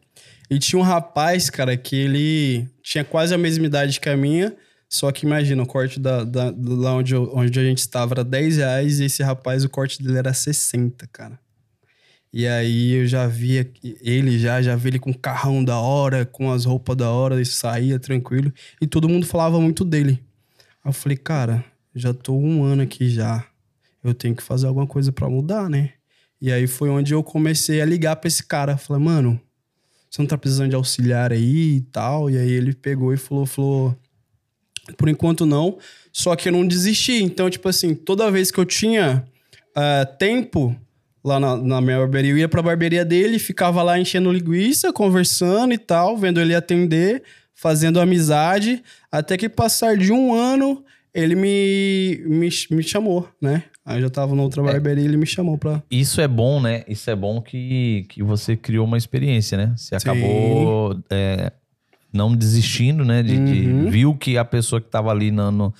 E 0.48 0.60
tinha 0.60 0.78
um 0.78 0.82
rapaz, 0.84 1.50
cara, 1.50 1.76
que 1.76 1.96
ele 1.96 2.68
tinha 2.84 3.02
quase 3.04 3.34
a 3.34 3.38
mesma 3.38 3.66
idade 3.66 3.98
que 3.98 4.08
a 4.08 4.16
minha, 4.16 4.54
só 4.88 5.10
que 5.10 5.26
imagina, 5.26 5.60
o 5.60 5.66
corte 5.66 5.98
da, 5.98 6.22
da, 6.22 6.54
lá 6.56 6.94
onde, 6.94 7.16
onde 7.16 7.58
a 7.58 7.64
gente 7.64 7.78
estava 7.78 8.14
era 8.14 8.22
10 8.24 8.58
reais 8.58 9.00
e 9.00 9.06
esse 9.06 9.24
rapaz, 9.24 9.64
o 9.64 9.68
corte 9.68 10.00
dele 10.00 10.18
era 10.18 10.32
60, 10.32 11.04
cara. 11.12 11.36
E 12.38 12.46
aí 12.46 12.92
eu 12.92 13.06
já 13.06 13.26
via 13.26 13.66
ele 13.82 14.38
já, 14.38 14.60
já 14.60 14.76
vi 14.76 14.88
ele 14.88 14.98
com 14.98 15.08
um 15.08 15.14
carrão 15.14 15.64
da 15.64 15.78
hora, 15.78 16.26
com 16.26 16.52
as 16.52 16.66
roupas 16.66 16.94
da 16.94 17.10
hora, 17.10 17.40
e 17.40 17.46
saía 17.46 17.98
tranquilo. 17.98 18.52
E 18.78 18.86
todo 18.86 19.08
mundo 19.08 19.24
falava 19.24 19.58
muito 19.58 19.82
dele. 19.82 20.22
Aí 20.84 20.90
eu 20.90 20.92
falei, 20.92 21.16
cara, 21.16 21.64
já 21.94 22.12
tô 22.12 22.36
um 22.36 22.62
ano 22.62 22.82
aqui 22.82 23.08
já. 23.08 23.42
Eu 24.04 24.12
tenho 24.12 24.36
que 24.36 24.42
fazer 24.42 24.66
alguma 24.66 24.86
coisa 24.86 25.10
pra 25.10 25.30
mudar, 25.30 25.70
né? 25.70 25.94
E 26.38 26.52
aí 26.52 26.66
foi 26.66 26.90
onde 26.90 27.14
eu 27.14 27.22
comecei 27.22 27.80
a 27.80 27.86
ligar 27.86 28.16
pra 28.16 28.28
esse 28.28 28.42
cara. 28.42 28.76
Falei, 28.76 29.02
mano, 29.02 29.40
você 30.10 30.20
não 30.20 30.28
tá 30.28 30.36
precisando 30.36 30.68
de 30.68 30.76
auxiliar 30.76 31.32
aí 31.32 31.76
e 31.76 31.80
tal? 31.90 32.28
E 32.28 32.36
aí 32.36 32.50
ele 32.50 32.74
pegou 32.74 33.14
e 33.14 33.16
falou, 33.16 33.46
falou, 33.46 33.96
por 34.98 35.08
enquanto 35.08 35.46
não. 35.46 35.78
Só 36.12 36.36
que 36.36 36.50
eu 36.50 36.52
não 36.52 36.68
desisti. 36.68 37.22
Então, 37.22 37.48
tipo 37.48 37.66
assim, 37.66 37.94
toda 37.94 38.30
vez 38.30 38.50
que 38.50 38.60
eu 38.60 38.66
tinha 38.66 39.26
ah, 39.74 40.04
tempo 40.04 40.78
lá 41.26 41.40
na, 41.40 41.56
na 41.56 41.80
minha 41.80 41.98
barbearia, 41.98 42.30
eu 42.30 42.38
ia 42.38 42.48
pra 42.48 42.62
barbearia 42.62 43.04
dele, 43.04 43.38
ficava 43.38 43.82
lá 43.82 43.98
enchendo 43.98 44.30
linguiça, 44.32 44.92
conversando 44.92 45.74
e 45.74 45.78
tal, 45.78 46.16
vendo 46.16 46.40
ele 46.40 46.54
atender, 46.54 47.22
fazendo 47.54 47.98
amizade, 48.00 48.82
até 49.10 49.36
que 49.36 49.48
passar 49.48 49.96
de 49.96 50.12
um 50.12 50.32
ano, 50.32 50.84
ele 51.12 51.34
me, 51.34 52.20
me, 52.26 52.48
me 52.70 52.82
chamou, 52.82 53.28
né? 53.42 53.64
Aí 53.84 53.98
eu 53.98 54.02
já 54.02 54.10
tava 54.10 54.34
na 54.34 54.42
outra 54.42 54.62
barbearia 54.62 55.02
e 55.04 55.06
ele 55.06 55.16
me 55.16 55.26
chamou 55.26 55.56
pra... 55.58 55.82
Isso 55.90 56.20
é 56.20 56.26
bom, 56.28 56.60
né? 56.60 56.82
Isso 56.88 57.08
é 57.10 57.14
bom 57.16 57.40
que, 57.40 58.04
que 58.08 58.22
você 58.22 58.56
criou 58.56 58.84
uma 58.84 58.98
experiência, 58.98 59.56
né? 59.56 59.72
Você 59.76 59.90
Sim. 59.90 59.96
acabou 59.96 60.98
é, 61.10 61.52
não 62.12 62.34
desistindo, 62.34 63.04
né? 63.04 63.22
De, 63.22 63.38
de- 63.38 63.66
Uhum. 63.68 63.90
viu 63.90 64.14
que 64.16 64.36
a 64.36 64.44
pessoa 64.44 64.80
que 64.80 64.88
estava 64.88 65.10
ali 65.12 65.30
no, 65.30 65.50
no- 65.52 65.74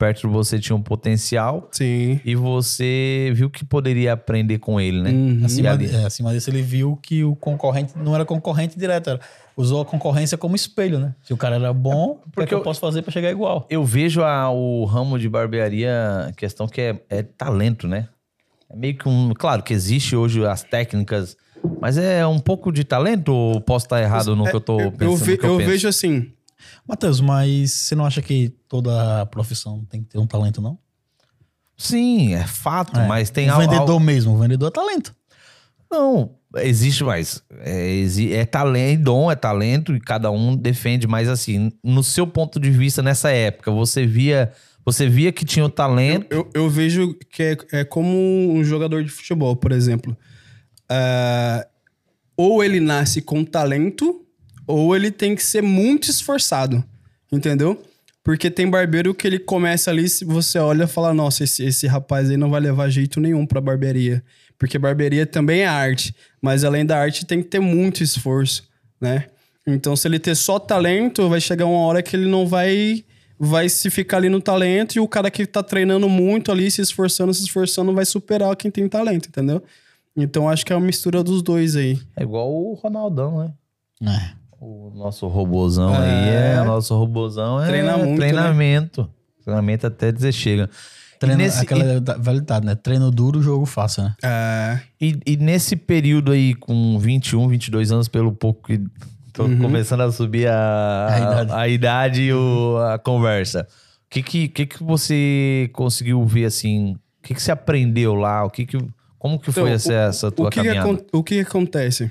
perto 0.00 0.22
de 0.22 0.26
você 0.28 0.58
tinha 0.58 0.74
um 0.74 0.80
potencial 0.80 1.68
Sim. 1.70 2.18
e 2.24 2.34
você 2.34 3.30
viu 3.34 3.50
que 3.50 3.66
poderia 3.66 4.14
aprender 4.14 4.58
com 4.58 4.80
ele, 4.80 5.02
né? 5.02 5.10
Uhum. 5.10 5.42
Acima, 5.44 5.76
de- 5.76 5.94
é, 5.94 6.06
acima 6.06 6.32
disso, 6.32 6.48
ele 6.48 6.62
viu 6.62 6.98
que 7.02 7.22
o 7.22 7.36
concorrente 7.36 7.92
não 7.96 8.14
era 8.14 8.24
concorrente 8.24 8.78
direto, 8.78 9.10
era, 9.10 9.20
usou 9.54 9.82
a 9.82 9.84
concorrência 9.84 10.38
como 10.38 10.56
espelho, 10.56 10.98
né? 10.98 11.14
Se 11.22 11.34
o 11.34 11.36
cara 11.36 11.56
era 11.56 11.70
bom, 11.74 12.12
o 12.12 12.14
que, 12.14 12.20
é 12.20 12.30
porque 12.32 12.46
que 12.46 12.54
eu, 12.54 12.58
eu- 12.60 12.64
posso 12.64 12.80
fazer 12.80 13.02
pra 13.02 13.12
chegar 13.12 13.30
igual? 13.30 13.66
Eu 13.68 13.84
vejo 13.84 14.22
a- 14.22 14.50
o 14.50 14.86
ramo 14.86 15.18
de 15.18 15.28
barbearia, 15.28 16.32
questão 16.34 16.66
que 16.66 16.80
é, 16.80 16.98
é 17.10 17.22
talento, 17.22 17.86
né? 17.86 18.08
É 18.70 18.76
meio 18.76 18.96
que 18.96 19.06
um. 19.06 19.34
Claro 19.34 19.62
que 19.62 19.74
existe 19.74 20.16
hoje 20.16 20.42
as 20.46 20.62
técnicas, 20.62 21.36
mas 21.80 21.98
é 21.98 22.26
um 22.26 22.38
pouco 22.38 22.72
de 22.72 22.84
talento 22.84 23.34
ou 23.34 23.60
posso 23.60 23.84
estar 23.84 24.00
errado 24.00 24.34
no 24.34 24.44
que 24.48 24.56
eu 24.56 24.60
tô 24.60 24.80
Eu, 24.80 24.92
pensando? 24.92 25.10
eu, 25.12 25.16
ve- 25.16 25.38
eu 25.42 25.48
eu 25.50 25.56
penso? 25.58 25.70
vejo 25.70 25.88
assim, 25.88 26.32
Matheus, 26.86 27.20
mas 27.20 27.70
você 27.72 27.94
não 27.94 28.04
acha 28.04 28.20
que 28.22 28.50
toda 28.68 29.26
profissão 29.26 29.84
tem 29.90 30.02
que 30.02 30.08
ter 30.08 30.18
um 30.18 30.26
talento, 30.26 30.60
não? 30.60 30.78
Sim, 31.76 32.34
é 32.34 32.46
fato, 32.46 32.98
É. 32.98 33.06
mas 33.06 33.30
tem 33.30 33.48
o 33.48 33.54
al- 33.54 33.60
vendedor 33.60 33.90
al- 33.90 34.00
mesmo, 34.00 34.34
o 34.34 34.38
vendedor 34.38 34.68
é 34.68 34.70
talento. 34.70 35.14
Não, 35.90 36.36
existe 36.58 37.02
mais. 37.02 37.42
É, 37.60 38.04
é 38.34 38.44
talento, 38.44 39.02
dom, 39.02 39.30
é 39.30 39.34
talento, 39.34 39.94
e 39.96 40.00
cada 40.00 40.30
um 40.30 40.54
defende, 40.54 41.06
mas 41.06 41.28
assim, 41.28 41.72
no 41.82 42.02
seu 42.04 42.26
ponto 42.26 42.60
de 42.60 42.70
vista 42.70 43.02
nessa 43.02 43.30
época, 43.30 43.70
você 43.70 44.06
via. 44.06 44.52
Você 44.84 45.06
via 45.08 45.30
que 45.30 45.44
tinha 45.44 45.64
o 45.64 45.68
talento. 45.68 46.26
Eu, 46.30 46.48
eu 46.54 46.70
vejo 46.70 47.14
que 47.30 47.42
é, 47.42 47.56
é 47.72 47.84
como 47.84 48.16
um 48.52 48.64
jogador 48.64 49.04
de 49.04 49.10
futebol, 49.10 49.54
por 49.54 49.72
exemplo. 49.72 50.16
Ah, 50.88 51.66
ou 52.36 52.64
ele 52.64 52.80
nasce 52.80 53.20
com 53.20 53.44
talento, 53.44 54.19
ou 54.70 54.94
ele 54.94 55.10
tem 55.10 55.34
que 55.34 55.42
ser 55.42 55.62
muito 55.62 56.10
esforçado. 56.10 56.84
Entendeu? 57.32 57.80
Porque 58.22 58.50
tem 58.50 58.68
barbeiro 58.68 59.14
que 59.14 59.26
ele 59.26 59.38
começa 59.38 59.90
ali, 59.90 60.08
se 60.08 60.24
você 60.24 60.58
olha 60.58 60.84
e 60.84 60.88
fala, 60.88 61.14
nossa, 61.14 61.44
esse, 61.44 61.64
esse 61.64 61.86
rapaz 61.86 62.28
aí 62.28 62.36
não 62.36 62.50
vai 62.50 62.60
levar 62.60 62.88
jeito 62.90 63.18
nenhum 63.18 63.46
pra 63.46 63.60
barbearia. 63.60 64.22
Porque 64.58 64.78
barbearia 64.78 65.24
também 65.24 65.60
é 65.60 65.66
arte, 65.66 66.14
mas 66.40 66.64
além 66.64 66.84
da 66.84 66.98
arte 66.98 67.24
tem 67.24 67.42
que 67.42 67.48
ter 67.48 67.60
muito 67.60 68.02
esforço, 68.02 68.68
né? 69.00 69.26
Então, 69.66 69.96
se 69.96 70.06
ele 70.06 70.18
ter 70.18 70.34
só 70.34 70.58
talento, 70.58 71.28
vai 71.28 71.40
chegar 71.40 71.66
uma 71.66 71.80
hora 71.80 72.02
que 72.02 72.14
ele 72.14 72.28
não 72.28 72.46
vai 72.46 73.04
vai 73.42 73.70
se 73.70 73.88
ficar 73.88 74.18
ali 74.18 74.28
no 74.28 74.38
talento 74.38 74.96
e 74.96 75.00
o 75.00 75.08
cara 75.08 75.30
que 75.30 75.46
tá 75.46 75.62
treinando 75.62 76.06
muito 76.10 76.52
ali, 76.52 76.70
se 76.70 76.82
esforçando, 76.82 77.32
se 77.32 77.42
esforçando, 77.42 77.94
vai 77.94 78.04
superar 78.04 78.54
quem 78.54 78.70
tem 78.70 78.86
talento, 78.86 79.30
entendeu? 79.30 79.62
Então, 80.14 80.46
acho 80.46 80.66
que 80.66 80.74
é 80.74 80.76
uma 80.76 80.84
mistura 80.84 81.24
dos 81.24 81.40
dois 81.40 81.74
aí. 81.74 81.98
É 82.14 82.22
igual 82.22 82.52
o 82.52 82.74
Ronaldão, 82.74 83.38
né? 83.38 83.54
É. 84.12 84.39
O 84.60 84.92
nosso 84.94 85.26
robozão 85.26 85.94
aí 85.94 86.28
é. 86.28 86.60
O 86.60 86.64
nosso 86.64 86.94
robozão 86.96 87.62
é 87.62 87.66
Treina 87.68 87.96
muito, 87.96 88.10
né? 88.10 88.16
treinamento. 88.28 89.10
Treinamento 89.42 89.86
até 89.86 90.12
dizer 90.12 90.32
chega. 90.32 90.68
Treino, 91.18 91.40
e, 91.40 91.44
nesse, 91.44 91.60
aquela 91.62 91.84
velha 92.18 92.40
ditado, 92.40 92.64
né? 92.64 92.74
Treino 92.74 93.10
duro, 93.10 93.42
jogo 93.42 93.64
fácil, 93.66 94.04
né? 94.04 94.14
É, 94.22 94.80
e, 95.00 95.18
e 95.26 95.36
nesse 95.36 95.76
período 95.76 96.32
aí, 96.32 96.54
com 96.54 96.98
21, 96.98 97.46
22 97.48 97.92
anos, 97.92 98.08
pelo 98.08 98.32
pouco 98.32 98.66
que 98.66 98.80
tô 99.32 99.44
Uhum. 99.44 99.58
começando 99.58 100.00
a 100.02 100.10
subir 100.12 100.46
a, 100.48 101.06
A 101.08 101.18
idade. 101.18 101.52
a 101.52 101.68
idade 101.68 102.22
e 102.22 102.32
o- 102.32 102.76
a 102.92 102.98
conversa. 102.98 103.66
O 104.06 104.10
que 104.10 104.22
que, 104.22 104.48
que 104.48 104.66
que 104.66 104.82
você 104.82 105.70
conseguiu 105.72 106.24
ver, 106.24 106.46
assim? 106.46 106.92
O 106.94 107.22
que 107.22 107.34
que 107.34 107.42
você 107.42 107.52
aprendeu 107.52 108.14
lá? 108.14 108.44
O 108.44 108.50
que 108.50 108.64
que, 108.66 108.78
como 109.18 109.38
que 109.38 109.52
foi 109.52 109.62
Então, 109.64 109.74
essa, 109.74 109.90
o- 109.92 109.94
essa 109.94 110.30
tua 110.32 110.46
o 110.48 110.50
que, 110.50 110.60
que, 110.60 110.66
caminhada? 110.66 110.90
acon- 110.90 111.06
o 111.12 111.22
que 111.22 111.34
que 111.36 111.40
acontece? 111.48 112.10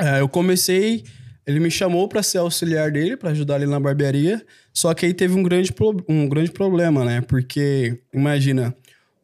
É, 0.00 0.20
eu 0.20 0.28
comecei, 0.28 1.04
ele 1.50 1.60
me 1.60 1.70
chamou 1.70 2.08
pra 2.08 2.22
ser 2.22 2.38
auxiliar 2.38 2.90
dele, 2.90 3.16
pra 3.16 3.30
ajudar 3.30 3.56
ele 3.56 3.66
na 3.70 3.78
barbearia. 3.80 4.44
Só 4.72 4.94
que 4.94 5.06
aí 5.06 5.12
teve 5.14 5.34
um 5.34 5.42
grande, 5.42 5.72
um 6.08 6.28
grande 6.28 6.50
problema, 6.50 7.04
né? 7.04 7.20
Porque, 7.20 7.98
imagina, 8.12 8.74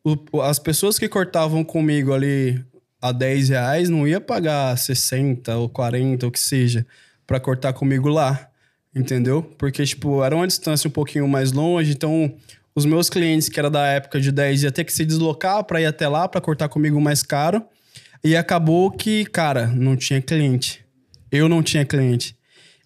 o- 0.04 0.40
as 0.42 0.58
pessoas 0.58 0.98
que 0.98 1.08
cortavam 1.08 1.62
comigo 1.64 2.12
ali 2.12 2.62
a 3.00 3.12
10 3.12 3.48
reais 3.50 3.88
não 3.88 4.06
ia 4.08 4.20
pagar 4.20 4.76
60 4.76 5.56
ou 5.56 5.68
40, 5.68 6.26
ou 6.26 6.32
que 6.32 6.38
seja, 6.40 6.86
pra 7.26 7.38
cortar 7.40 7.72
comigo 7.72 8.08
lá. 8.08 8.48
Entendeu? 8.94 9.42
Porque, 9.58 9.84
tipo, 9.84 10.24
era 10.24 10.34
uma 10.34 10.46
distância 10.46 10.88
um 10.88 10.90
pouquinho 10.90 11.28
mais 11.28 11.52
longe, 11.52 11.92
então 11.92 12.34
os 12.74 12.86
meus 12.86 13.10
clientes, 13.10 13.48
que 13.48 13.58
era 13.58 13.68
da 13.68 13.86
época 13.86 14.18
de 14.18 14.32
10, 14.32 14.62
ia 14.62 14.72
ter 14.72 14.84
que 14.84 14.92
se 14.92 15.04
deslocar 15.04 15.62
pra 15.64 15.80
ir 15.82 15.86
até 15.86 16.08
lá 16.08 16.26
pra 16.26 16.40
cortar 16.40 16.68
comigo 16.70 16.98
mais 17.00 17.22
caro. 17.22 17.62
E 18.24 18.34
acabou 18.34 18.90
que, 18.90 19.26
cara, 19.26 19.66
não 19.66 19.96
tinha 19.96 20.20
cliente. 20.22 20.84
Eu 21.36 21.48
não 21.48 21.62
tinha 21.62 21.84
cliente. 21.84 22.36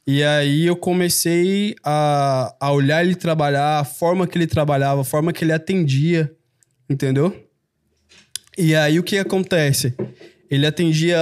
E 0.07 0.23
aí 0.25 0.67
eu 0.67 0.77
comecei 0.77 1.75
a, 1.85 2.55
a 2.59 2.73
olhar 2.73 3.05
ele 3.05 3.15
trabalhar, 3.15 3.79
a 3.79 3.85
forma 3.85 4.27
que 4.27 4.37
ele 4.37 4.47
trabalhava, 4.47 5.03
a 5.03 5.05
forma 5.05 5.33
que 5.33 5.45
ele 5.45 5.53
atendia, 5.53 6.33
entendeu? 6.89 7.49
E 8.59 8.75
aí 8.75 8.99
o 8.99 9.03
que 9.03 9.19
acontece? 9.19 9.95
Ele 10.51 10.67
atendia 10.67 11.19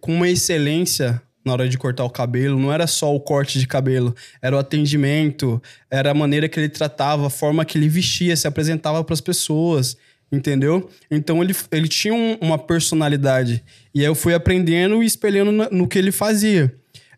com 0.00 0.14
uma 0.14 0.28
excelência 0.28 1.20
na 1.44 1.52
hora 1.52 1.68
de 1.68 1.76
cortar 1.76 2.04
o 2.04 2.10
cabelo. 2.10 2.58
Não 2.58 2.72
era 2.72 2.86
só 2.86 3.14
o 3.14 3.20
corte 3.20 3.58
de 3.58 3.66
cabelo, 3.66 4.14
era 4.40 4.56
o 4.56 4.58
atendimento, 4.58 5.62
era 5.90 6.10
a 6.10 6.14
maneira 6.14 6.48
que 6.48 6.58
ele 6.58 6.68
tratava, 6.68 7.26
a 7.26 7.30
forma 7.30 7.64
que 7.64 7.76
ele 7.76 7.88
vestia, 7.88 8.36
se 8.36 8.46
apresentava 8.46 9.02
para 9.04 9.14
as 9.14 9.20
pessoas, 9.20 9.96
entendeu? 10.30 10.88
Então 11.10 11.42
ele, 11.42 11.54
ele 11.70 11.88
tinha 11.88 12.14
um- 12.14 12.36
uma 12.40 12.58
personalidade. 12.58 13.62
E 13.94 14.00
aí 14.00 14.06
eu 14.06 14.14
fui 14.14 14.34
aprendendo 14.34 15.02
e 15.02 15.06
espelhando 15.06 15.50
no, 15.52 15.68
no 15.70 15.88
que 15.88 15.98
ele 15.98 16.12
fazia. 16.12 16.74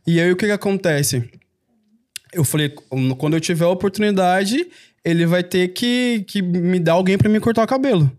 E 0.06 0.20
aí 0.20 0.30
o 0.30 0.36
que 0.36 0.46
que 0.46 0.52
acontece? 0.52 1.28
Eu 2.32 2.44
falei, 2.44 2.70
quando 3.18 3.34
eu 3.34 3.40
tiver 3.40 3.64
a 3.64 3.68
oportunidade, 3.68 4.66
ele 5.04 5.26
vai 5.26 5.42
ter 5.42 5.68
que, 5.68 6.24
que 6.26 6.40
me 6.40 6.78
dar 6.80 6.92
alguém 6.92 7.18
para 7.18 7.28
me 7.28 7.40
cortar 7.40 7.62
o 7.62 7.66
cabelo. 7.66 8.10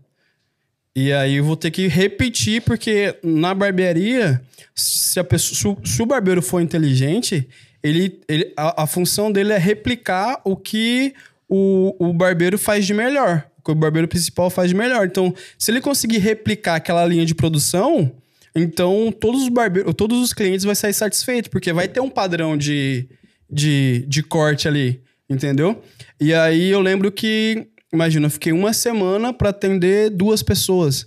E 0.96 1.12
aí 1.12 1.36
eu 1.36 1.44
vou 1.44 1.56
ter 1.56 1.72
que 1.72 1.88
repetir, 1.88 2.62
porque 2.62 3.16
na 3.22 3.52
barbearia, 3.52 4.40
se, 4.74 5.18
a 5.18 5.24
pessoa, 5.24 5.76
se, 5.84 6.00
o, 6.00 6.06
barbeiro 6.06 6.40
for 6.40 6.60
inteligente, 6.60 7.48
ele, 7.82 8.20
ele, 8.28 8.52
a, 8.56 8.84
a 8.84 8.86
função 8.86 9.32
dele 9.32 9.52
é 9.52 9.58
replicar 9.58 10.40
o 10.44 10.56
que 10.56 11.12
o, 11.48 11.96
o 11.98 12.12
barbeiro 12.12 12.56
faz 12.56 12.86
de 12.86 12.94
melhor. 12.94 13.44
Que 13.64 13.72
o 13.72 13.74
barbeiro 13.74 14.06
principal 14.06 14.50
faz 14.50 14.68
de 14.68 14.74
melhor. 14.74 15.06
Então, 15.06 15.34
se 15.58 15.70
ele 15.70 15.80
conseguir 15.80 16.18
replicar 16.18 16.74
aquela 16.76 17.04
linha 17.04 17.24
de 17.24 17.34
produção, 17.34 18.12
então 18.54 19.12
todos 19.18 19.42
os 19.42 19.48
barbeiros, 19.48 19.94
todos 19.94 20.20
os 20.20 20.32
clientes 20.32 20.64
vão 20.64 20.74
sair 20.74 20.92
satisfeitos, 20.92 21.48
porque 21.48 21.72
vai 21.72 21.88
ter 21.88 22.00
um 22.00 22.10
padrão 22.10 22.56
de, 22.56 23.08
de, 23.50 24.04
de 24.06 24.22
corte 24.22 24.68
ali, 24.68 25.00
entendeu? 25.28 25.82
E 26.20 26.32
aí 26.32 26.70
eu 26.70 26.80
lembro 26.80 27.10
que, 27.10 27.66
imagina, 27.92 28.26
eu 28.26 28.30
fiquei 28.30 28.52
uma 28.52 28.72
semana 28.72 29.32
para 29.32 29.50
atender 29.50 30.10
duas 30.10 30.42
pessoas. 30.42 31.06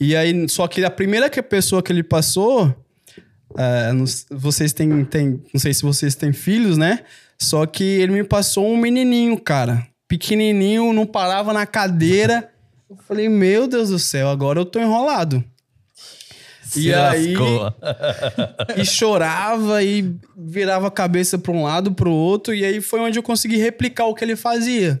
E 0.00 0.14
aí, 0.14 0.48
só 0.48 0.68
que 0.68 0.84
a 0.84 0.90
primeira 0.90 1.28
que 1.28 1.42
pessoa 1.42 1.82
que 1.82 1.90
ele 1.90 2.04
passou, 2.04 2.72
é, 3.56 3.92
não, 3.92 4.04
vocês 4.30 4.72
têm, 4.72 5.04
têm, 5.04 5.42
não 5.52 5.60
sei 5.60 5.74
se 5.74 5.82
vocês 5.82 6.14
têm 6.14 6.32
filhos, 6.32 6.78
né? 6.78 7.00
Só 7.36 7.66
que 7.66 7.82
ele 7.82 8.12
me 8.12 8.24
passou 8.24 8.68
um 8.68 8.76
menininho, 8.76 9.38
cara, 9.40 9.86
pequenininho, 10.08 10.92
não 10.92 11.06
parava 11.06 11.52
na 11.52 11.66
cadeira. 11.66 12.50
Eu 12.90 12.96
falei, 13.06 13.28
meu 13.28 13.68
Deus 13.68 13.90
do 13.90 13.98
céu, 13.98 14.28
agora 14.28 14.58
eu 14.58 14.64
tô 14.64 14.80
enrolado. 14.80 15.44
Se 16.62 16.88
E 16.88 16.94
aí- 16.94 17.34
lascou. 17.36 17.74
e 18.76 18.84
chorava 18.84 19.82
e 19.82 20.14
virava 20.36 20.88
a 20.88 20.90
cabeça 20.90 21.38
para 21.38 21.52
um 21.52 21.62
lado, 21.62 21.92
para 21.92 22.08
o 22.08 22.12
outro, 22.12 22.54
e 22.54 22.64
aí 22.64 22.80
foi 22.80 23.00
onde 23.00 23.18
eu 23.18 23.22
consegui 23.22 23.56
replicar 23.56 24.06
o 24.06 24.14
que 24.14 24.24
ele 24.24 24.36
fazia. 24.36 25.00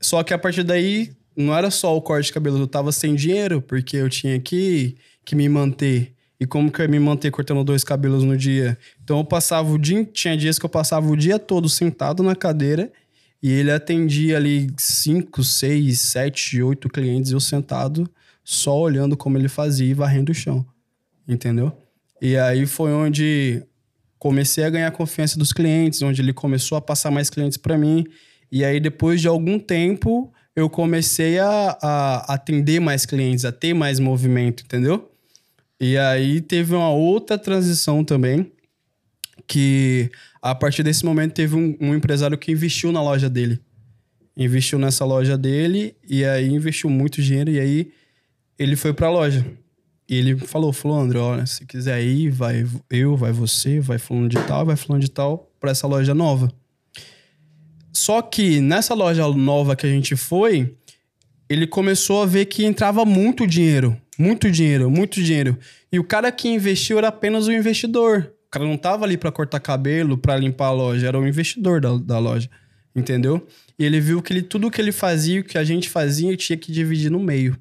Só 0.00 0.22
que 0.22 0.32
a 0.32 0.38
partir 0.38 0.62
daí 0.62 1.10
não 1.36 1.56
era 1.56 1.70
só 1.70 1.96
o 1.96 2.00
corte 2.02 2.26
de 2.26 2.32
cabelo, 2.32 2.58
eu 2.58 2.66
tava 2.66 2.92
sem 2.92 3.14
dinheiro, 3.14 3.60
porque 3.60 3.96
eu 3.96 4.08
tinha 4.08 4.38
que, 4.38 4.96
que 5.24 5.34
me 5.34 5.48
manter. 5.48 6.12
E 6.38 6.46
como 6.46 6.70
que 6.70 6.80
eu 6.80 6.84
ia 6.84 6.90
me 6.90 6.98
manter 6.98 7.30
cortando 7.30 7.62
dois 7.64 7.84
cabelos 7.84 8.24
no 8.24 8.36
dia? 8.36 8.78
Então 9.02 9.18
eu 9.18 9.24
passava 9.24 9.70
o 9.70 9.78
dia, 9.78 10.04
tinha 10.04 10.36
dias 10.36 10.58
que 10.58 10.64
eu 10.64 10.70
passava 10.70 11.06
o 11.10 11.16
dia 11.16 11.38
todo 11.38 11.68
sentado 11.68 12.22
na 12.22 12.34
cadeira 12.34 12.90
e 13.42 13.50
ele 13.50 13.70
atendia 13.70 14.36
ali 14.36 14.70
cinco, 14.78 15.42
seis, 15.42 16.00
sete, 16.00 16.62
oito 16.62 16.88
clientes 16.88 17.32
eu 17.32 17.40
sentado 17.40 18.08
só 18.44 18.78
olhando 18.78 19.16
como 19.16 19.38
ele 19.38 19.48
fazia 19.48 19.86
e 19.86 19.94
varrendo 19.94 20.32
o 20.32 20.34
chão. 20.34 20.66
Entendeu? 21.26 21.72
E 22.20 22.36
aí 22.36 22.66
foi 22.66 22.92
onde 22.92 23.62
comecei 24.18 24.64
a 24.64 24.70
ganhar 24.70 24.90
confiança 24.90 25.38
dos 25.38 25.52
clientes, 25.52 26.02
onde 26.02 26.20
ele 26.20 26.32
começou 26.32 26.76
a 26.76 26.80
passar 26.80 27.10
mais 27.10 27.30
clientes 27.30 27.56
para 27.56 27.78
mim. 27.78 28.04
E 28.52 28.64
aí, 28.64 28.78
depois 28.78 29.20
de 29.20 29.28
algum 29.28 29.58
tempo, 29.58 30.30
eu 30.54 30.68
comecei 30.68 31.38
a, 31.38 31.78
a 31.80 32.34
atender 32.34 32.80
mais 32.80 33.06
clientes, 33.06 33.44
a 33.44 33.52
ter 33.52 33.72
mais 33.72 33.98
movimento, 33.98 34.64
entendeu? 34.64 35.10
E 35.80 35.96
aí 35.96 36.42
teve 36.42 36.74
uma 36.74 36.90
outra 36.90 37.38
transição 37.38 38.04
também, 38.04 38.52
que 39.50 40.08
a 40.40 40.54
partir 40.54 40.84
desse 40.84 41.04
momento 41.04 41.32
teve 41.32 41.56
um, 41.56 41.76
um 41.80 41.92
empresário 41.92 42.38
que 42.38 42.52
investiu 42.52 42.92
na 42.92 43.02
loja 43.02 43.28
dele. 43.28 43.60
Investiu 44.36 44.78
nessa 44.78 45.04
loja 45.04 45.36
dele, 45.36 45.96
e 46.08 46.24
aí 46.24 46.48
investiu 46.48 46.88
muito 46.88 47.20
dinheiro, 47.20 47.50
e 47.50 47.58
aí 47.58 47.90
ele 48.56 48.76
foi 48.76 48.94
pra 48.94 49.10
loja. 49.10 49.44
E 50.08 50.14
ele 50.14 50.36
falou, 50.36 50.72
falou, 50.72 51.00
André, 51.00 51.18
olha, 51.18 51.44
se 51.46 51.66
quiser 51.66 52.00
ir, 52.00 52.30
vai 52.30 52.64
eu, 52.88 53.16
vai 53.16 53.32
você, 53.32 53.80
vai 53.80 53.98
fulano 53.98 54.28
de 54.28 54.38
tal, 54.44 54.64
vai 54.64 54.76
fulano 54.76 55.02
de 55.02 55.10
tal, 55.10 55.52
pra 55.58 55.72
essa 55.72 55.88
loja 55.88 56.14
nova. 56.14 56.48
Só 57.92 58.22
que 58.22 58.60
nessa 58.60 58.94
loja 58.94 59.26
nova 59.26 59.74
que 59.74 59.84
a 59.84 59.90
gente 59.90 60.14
foi, 60.14 60.76
ele 61.48 61.66
começou 61.66 62.22
a 62.22 62.26
ver 62.26 62.44
que 62.44 62.64
entrava 62.64 63.04
muito 63.04 63.48
dinheiro, 63.48 64.00
muito 64.16 64.48
dinheiro, 64.48 64.88
muito 64.88 65.20
dinheiro. 65.20 65.58
E 65.90 65.98
o 65.98 66.04
cara 66.04 66.30
que 66.30 66.48
investiu 66.48 66.98
era 66.98 67.08
apenas 67.08 67.48
o 67.48 67.52
investidor. 67.52 68.32
O 68.50 68.52
cara 68.52 68.64
não 68.64 68.76
tava 68.76 69.04
ali 69.04 69.16
pra 69.16 69.30
cortar 69.30 69.60
cabelo, 69.60 70.18
pra 70.18 70.36
limpar 70.36 70.66
a 70.66 70.72
loja, 70.72 71.06
era 71.06 71.16
o 71.18 71.26
investidor 71.26 71.80
da, 71.80 71.96
da 71.96 72.18
loja, 72.18 72.50
entendeu? 72.96 73.46
E 73.78 73.84
ele 73.84 74.00
viu 74.00 74.20
que 74.20 74.32
ele, 74.32 74.42
tudo 74.42 74.70
que 74.70 74.80
ele 74.80 74.90
fazia, 74.90 75.40
o 75.40 75.44
que 75.44 75.56
a 75.56 75.62
gente 75.62 75.88
fazia, 75.88 76.36
tinha 76.36 76.56
que 76.56 76.72
dividir 76.72 77.10
no 77.12 77.20
meio 77.20 77.56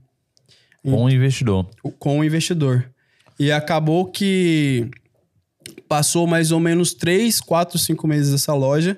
Com 0.84 1.04
o 1.06 1.10
investidor. 1.10 1.69
com 1.99 2.19
o 2.19 2.23
investidor. 2.23 2.89
E 3.39 3.52
acabou 3.52 4.06
que 4.08 4.89
passou 5.88 6.25
mais 6.25 6.52
ou 6.52 6.60
menos 6.60 6.93
3, 6.93 7.39
4, 7.39 7.78
5 7.78 8.08
meses 8.08 8.34
essa 8.34 8.54
loja 8.56 8.97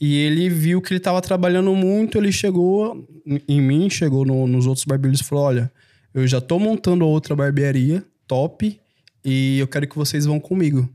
e 0.00 0.16
ele 0.16 0.48
viu 0.50 0.80
que 0.82 0.92
ele 0.92 0.98
estava 0.98 1.20
trabalhando 1.22 1.74
muito, 1.74 2.18
ele 2.18 2.30
chegou 2.32 3.06
em 3.48 3.60
mim, 3.60 3.88
chegou 3.88 4.24
no- 4.24 4.46
nos 4.46 4.66
outros 4.66 4.84
barbeiros 4.84 5.20
e 5.20 5.24
falou, 5.24 5.44
olha, 5.44 5.72
eu 6.12 6.26
já 6.26 6.40
tô 6.40 6.58
montando 6.58 7.06
outra 7.06 7.34
barbearia 7.34 8.04
top 8.26 8.78
e 9.24 9.58
eu 9.58 9.66
quero 9.66 9.86
que 9.88 9.96
vocês 9.96 10.26
vão 10.26 10.38
comigo. 10.38 10.88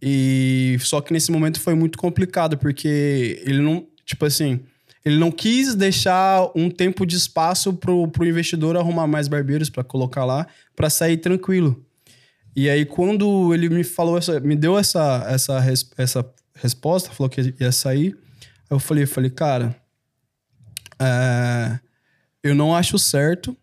E 0.00 0.76
só 0.80 1.00
que 1.00 1.12
nesse 1.12 1.30
momento 1.30 1.60
foi 1.60 1.74
muito 1.74 1.98
complicado, 1.98 2.58
porque 2.58 3.42
ele 3.44 3.60
não, 3.60 3.86
tipo 4.04 4.24
assim, 4.24 4.60
ele 5.04 5.18
não 5.18 5.30
quis 5.30 5.74
deixar 5.74 6.50
um 6.54 6.68
tempo 6.68 7.06
de 7.06 7.16
espaço 7.16 7.72
pro, 7.72 8.08
pro 8.08 8.26
investidor 8.26 8.76
arrumar 8.76 9.06
mais 9.06 9.28
barbeiros 9.28 9.70
para 9.70 9.84
colocar 9.84 10.24
lá, 10.24 10.46
para 10.74 10.90
sair 10.90 11.16
tranquilo. 11.16 11.82
E 12.54 12.68
aí 12.68 12.84
quando 12.84 13.54
ele 13.54 13.68
me 13.68 13.84
falou 13.84 14.18
essa, 14.18 14.40
me 14.40 14.56
deu 14.56 14.78
essa 14.78 15.24
essa 15.28 15.62
essa 15.96 16.34
resposta, 16.54 17.10
falou 17.10 17.30
que 17.30 17.54
ia 17.60 17.72
sair, 17.72 18.16
eu 18.68 18.78
falei, 18.78 19.04
eu 19.04 19.08
falei, 19.08 19.30
cara, 19.30 19.76
é, 20.98 21.78
eu 22.42 22.54
não 22.54 22.74
acho 22.74 22.98
certo 22.98 23.56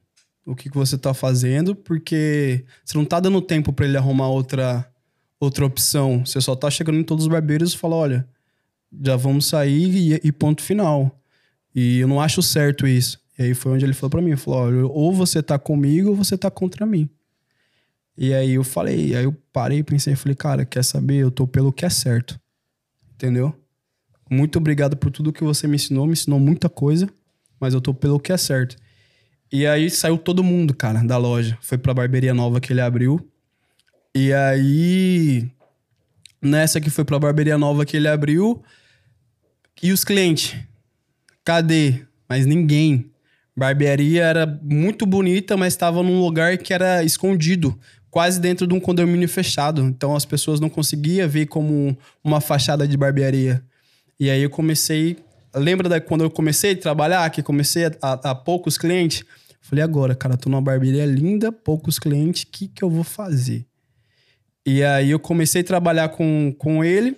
o 0.46 0.56
que, 0.56 0.70
que 0.70 0.76
você 0.76 0.98
tá 0.98 1.14
fazendo, 1.14 1.76
porque 1.76 2.66
você 2.84 2.98
não 2.98 3.06
tá 3.06 3.20
dando 3.20 3.42
tempo 3.42 3.72
para 3.72 3.86
ele 3.86 3.98
arrumar 3.98 4.28
outra 4.28 4.86
outra 5.44 5.66
opção. 5.66 6.26
Você 6.26 6.40
só 6.42 6.56
tá 6.56 6.70
chegando 6.70 7.00
em 7.00 7.04
todos 7.04 7.26
os 7.26 7.32
barbeiros 7.32 7.74
e 7.74 7.78
fala, 7.78 7.96
olha, 7.96 8.28
já 9.02 9.16
vamos 9.16 9.46
sair 9.46 9.96
e, 9.96 10.22
e 10.24 10.32
ponto 10.32 10.62
final. 10.62 11.20
E 11.74 12.00
eu 12.00 12.08
não 12.08 12.22
acho 12.22 12.42
certo 12.42 12.88
isso. 12.88 13.20
E 13.38 13.44
aí 13.44 13.54
foi 13.54 13.72
onde 13.72 13.86
ele 13.86 13.94
falou 13.94 14.12
pra 14.12 14.22
mim, 14.22 14.36
falou, 14.36 14.60
olha, 14.60 14.86
ou 14.86 15.14
você 15.14 15.42
tá 15.42 15.58
comigo 15.58 16.10
ou 16.10 16.16
você 16.16 16.38
tá 16.38 16.52
contra 16.52 16.86
mim. 16.86 17.10
E 18.16 18.34
aí 18.34 18.52
eu 18.52 18.64
falei, 18.64 19.16
aí 19.16 19.24
eu 19.24 19.36
parei, 19.52 19.84
pensei, 19.84 20.16
falei, 20.16 20.36
cara, 20.36 20.66
quer 20.66 20.84
saber? 20.84 21.16
Eu 21.16 21.32
tô 21.32 21.48
pelo 21.48 21.74
que 21.74 21.84
é 21.84 21.90
certo. 21.90 22.40
Entendeu? 23.16 23.56
Muito 24.30 24.58
obrigado 24.58 24.96
por 24.96 25.12
tudo 25.12 25.34
que 25.34 25.44
você 25.44 25.68
me 25.68 25.76
ensinou, 25.76 26.06
me 26.06 26.14
ensinou 26.14 26.40
muita 26.40 26.70
coisa, 26.70 27.10
mas 27.60 27.74
eu 27.74 27.82
tô 27.82 27.94
pelo 27.94 28.20
que 28.20 28.32
é 28.32 28.38
certo. 28.38 28.76
E 29.52 29.66
aí 29.66 29.90
saiu 29.90 30.18
todo 30.18 30.44
mundo, 30.44 30.74
cara, 30.74 31.04
da 31.04 31.18
loja. 31.18 31.58
Foi 31.62 31.78
pra 31.78 31.94
barbearia 31.94 32.34
nova 32.34 32.60
que 32.60 32.74
ele 32.74 32.82
abriu. 32.82 33.20
E 34.16 34.32
aí, 34.32 35.50
nessa 36.42 36.80
que 36.80 36.90
foi 36.90 37.04
pra 37.04 37.18
barbearia 37.18 37.58
nova 37.58 37.86
que 37.86 37.98
ele 37.98 38.08
abriu, 38.08 38.64
e 39.84 39.92
os 39.92 40.06
clientes? 40.06 40.56
Cadê? 41.44 42.06
Mas 42.30 42.46
ninguém. 42.46 43.12
Barbearia 43.54 44.24
era 44.24 44.46
muito 44.64 45.06
bonita, 45.06 45.58
mas 45.58 45.74
estava 45.74 46.02
num 46.02 46.22
lugar 46.22 46.58
que 46.58 46.74
era 46.74 47.04
escondido, 47.04 47.78
quase 48.10 48.40
dentro 48.40 48.66
de 48.66 48.74
um 48.74 48.80
condomínio 48.80 49.28
fechado. 49.28 49.82
Então 49.82 50.16
as 50.16 50.24
pessoas 50.24 50.62
não 50.62 50.70
conseguiam 50.70 51.28
ver 51.28 51.48
como 51.48 51.98
uma 52.24 52.40
fachada 52.40 52.88
de 52.88 52.96
barbearia. 52.96 53.62
E 54.18 54.30
aí 54.30 54.42
eu 54.42 54.50
comecei. 54.50 55.18
Lembra 55.54 55.90
da 55.90 56.00
quando 56.00 56.24
eu 56.24 56.32
comecei 56.32 56.72
a 56.72 56.78
trabalhar, 56.78 57.30
que 57.30 57.44
comecei 57.44 57.86
a, 57.88 57.92
a, 58.02 58.14
a 58.32 58.36
poucos 58.36 58.78
clientes? 58.78 59.26
Falei, 59.60 59.84
agora, 59.84 60.16
cara, 60.16 60.38
tô 60.38 60.50
numa 60.50 60.62
barbearia 60.62 61.06
linda, 61.06 61.52
poucos 61.52 62.00
clientes, 62.00 62.44
o 62.44 62.48
que, 62.48 62.70
que 62.70 62.84
eu 62.84 62.90
vou 62.90 63.04
fazer? 63.04 63.66
E 64.66 64.84
aí 64.84 65.12
eu 65.12 65.20
comecei 65.20 65.62
a 65.62 65.64
trabalhar 65.64 66.10
com, 66.10 66.54
com 66.58 66.84
ele. 66.84 67.18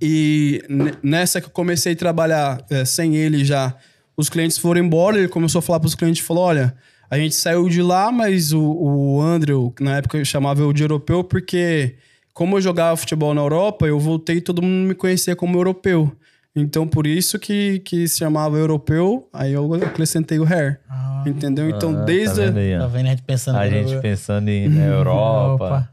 E 0.00 0.62
ne- 0.68 0.92
nessa 1.02 1.40
que 1.40 1.46
eu 1.46 1.50
comecei 1.50 1.92
a 1.92 1.96
trabalhar 1.96 2.64
eh, 2.70 2.84
sem 2.84 3.16
ele 3.16 3.44
já, 3.44 3.74
os 4.16 4.28
clientes 4.28 4.58
foram 4.58 4.80
embora. 4.82 5.18
Ele 5.18 5.28
começou 5.28 5.58
a 5.60 5.62
falar 5.62 5.80
para 5.80 5.86
os 5.88 5.94
clientes: 5.94 6.24
falou, 6.26 6.44
olha, 6.44 6.74
a 7.10 7.18
gente 7.18 7.34
saiu 7.34 7.68
de 7.68 7.80
lá, 7.82 8.10
mas 8.12 8.52
o, 8.52 8.60
o 8.62 9.20
Andrew, 9.22 9.74
na 9.80 9.96
época 9.96 10.18
eu 10.18 10.24
chamava 10.24 10.60
eu 10.60 10.72
de 10.72 10.82
europeu, 10.82 11.24
porque 11.24 11.94
como 12.34 12.56
eu 12.56 12.60
jogava 12.60 12.96
futebol 12.96 13.32
na 13.32 13.40
Europa, 13.40 13.86
eu 13.86 13.98
voltei 13.98 14.36
e 14.36 14.40
todo 14.40 14.60
mundo 14.62 14.88
me 14.88 14.94
conhecia 14.94 15.34
como 15.34 15.56
europeu. 15.58 16.12
Então, 16.54 16.86
por 16.86 17.06
isso 17.06 17.38
que, 17.38 17.80
que 17.80 18.08
se 18.08 18.18
chamava 18.18 18.56
europeu, 18.56 19.28
aí 19.32 19.52
eu 19.52 19.72
acrescentei 19.74 20.38
o 20.38 20.44
hair. 20.44 20.80
Ah, 20.88 21.22
Entendeu? 21.26 21.68
Então, 21.68 21.90
Ah, 21.94 22.04
desde. 22.04 22.34
tá 22.36 22.46
vendo 22.46 22.58
aí, 22.58 22.76
ó? 22.76 22.78
tá 22.80 22.86
vendo 22.86 23.06
a 23.06 23.10
gente 23.10 23.22
pensando 23.22 23.56
A 23.58 23.68
gente 23.68 24.00
pensando 24.00 24.48
em 24.48 24.68
na 24.68 24.84
Europa. 24.86 25.90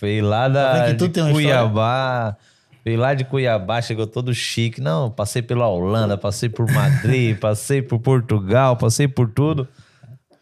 Veio 0.00 0.24
lá 0.26 0.48
da 0.48 0.92
de 0.92 1.08
Cuiabá. 1.32 2.36
Veio 2.84 2.98
lá 2.98 3.14
de 3.14 3.24
Cuiabá, 3.24 3.80
chegou 3.80 4.06
todo 4.06 4.34
chique. 4.34 4.80
Não, 4.80 5.10
passei 5.10 5.40
pela 5.42 5.68
Holanda, 5.68 6.18
passei 6.18 6.48
por 6.48 6.70
Madrid, 6.70 7.36
passei 7.40 7.80
por 7.82 7.98
Portugal, 8.00 8.76
passei 8.76 9.06
por 9.08 9.28
tudo. 9.30 9.68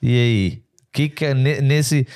E 0.00 0.08
aí? 0.08 0.62
Que 0.92 1.08
que 1.08 1.24
é 1.26 1.34
ne- 1.34 1.60
nesse 1.60 2.06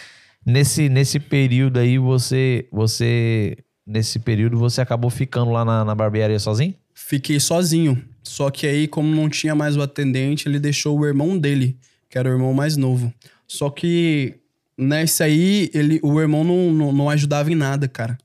nesse 0.45 0.89
nesse 0.89 1.21
período 1.21 1.79
aí 1.79 1.99
você 1.99 2.67
você 2.73 3.57
nesse 3.87 4.19
período 4.19 4.59
você 4.59 4.81
acabou 4.81 5.11
ficando 5.11 5.51
lá 5.51 5.65
na, 5.65 5.85
na 5.85 5.95
barbearia 5.95 6.39
sozinho? 6.39 6.75
Fiquei 6.95 7.39
sozinho. 7.39 8.03
Só 8.23 8.51
que 8.51 8.67
aí, 8.67 8.89
como 8.89 9.15
não 9.15 9.29
tinha 9.29 9.55
mais 9.55 9.77
o 9.77 9.83
atendente, 9.83 10.49
ele 10.49 10.59
deixou 10.59 10.99
o 10.99 11.05
irmão 11.07 11.37
dele, 11.37 11.77
que 12.09 12.17
era 12.17 12.29
o 12.29 12.33
irmão 12.33 12.55
mais 12.55 12.77
novo. 12.77 13.13
Só 13.47 13.69
que 13.69 14.37
nesse 14.77 15.23
aí, 15.23 15.71
ele, 15.73 16.01
o 16.03 16.21
irmão 16.21 16.45
não, 16.45 16.71
não, 16.73 16.93
não 16.93 17.11
ajudava 17.11 17.51
em 17.51 17.55
nada, 17.55 17.89
cara. 17.89 18.19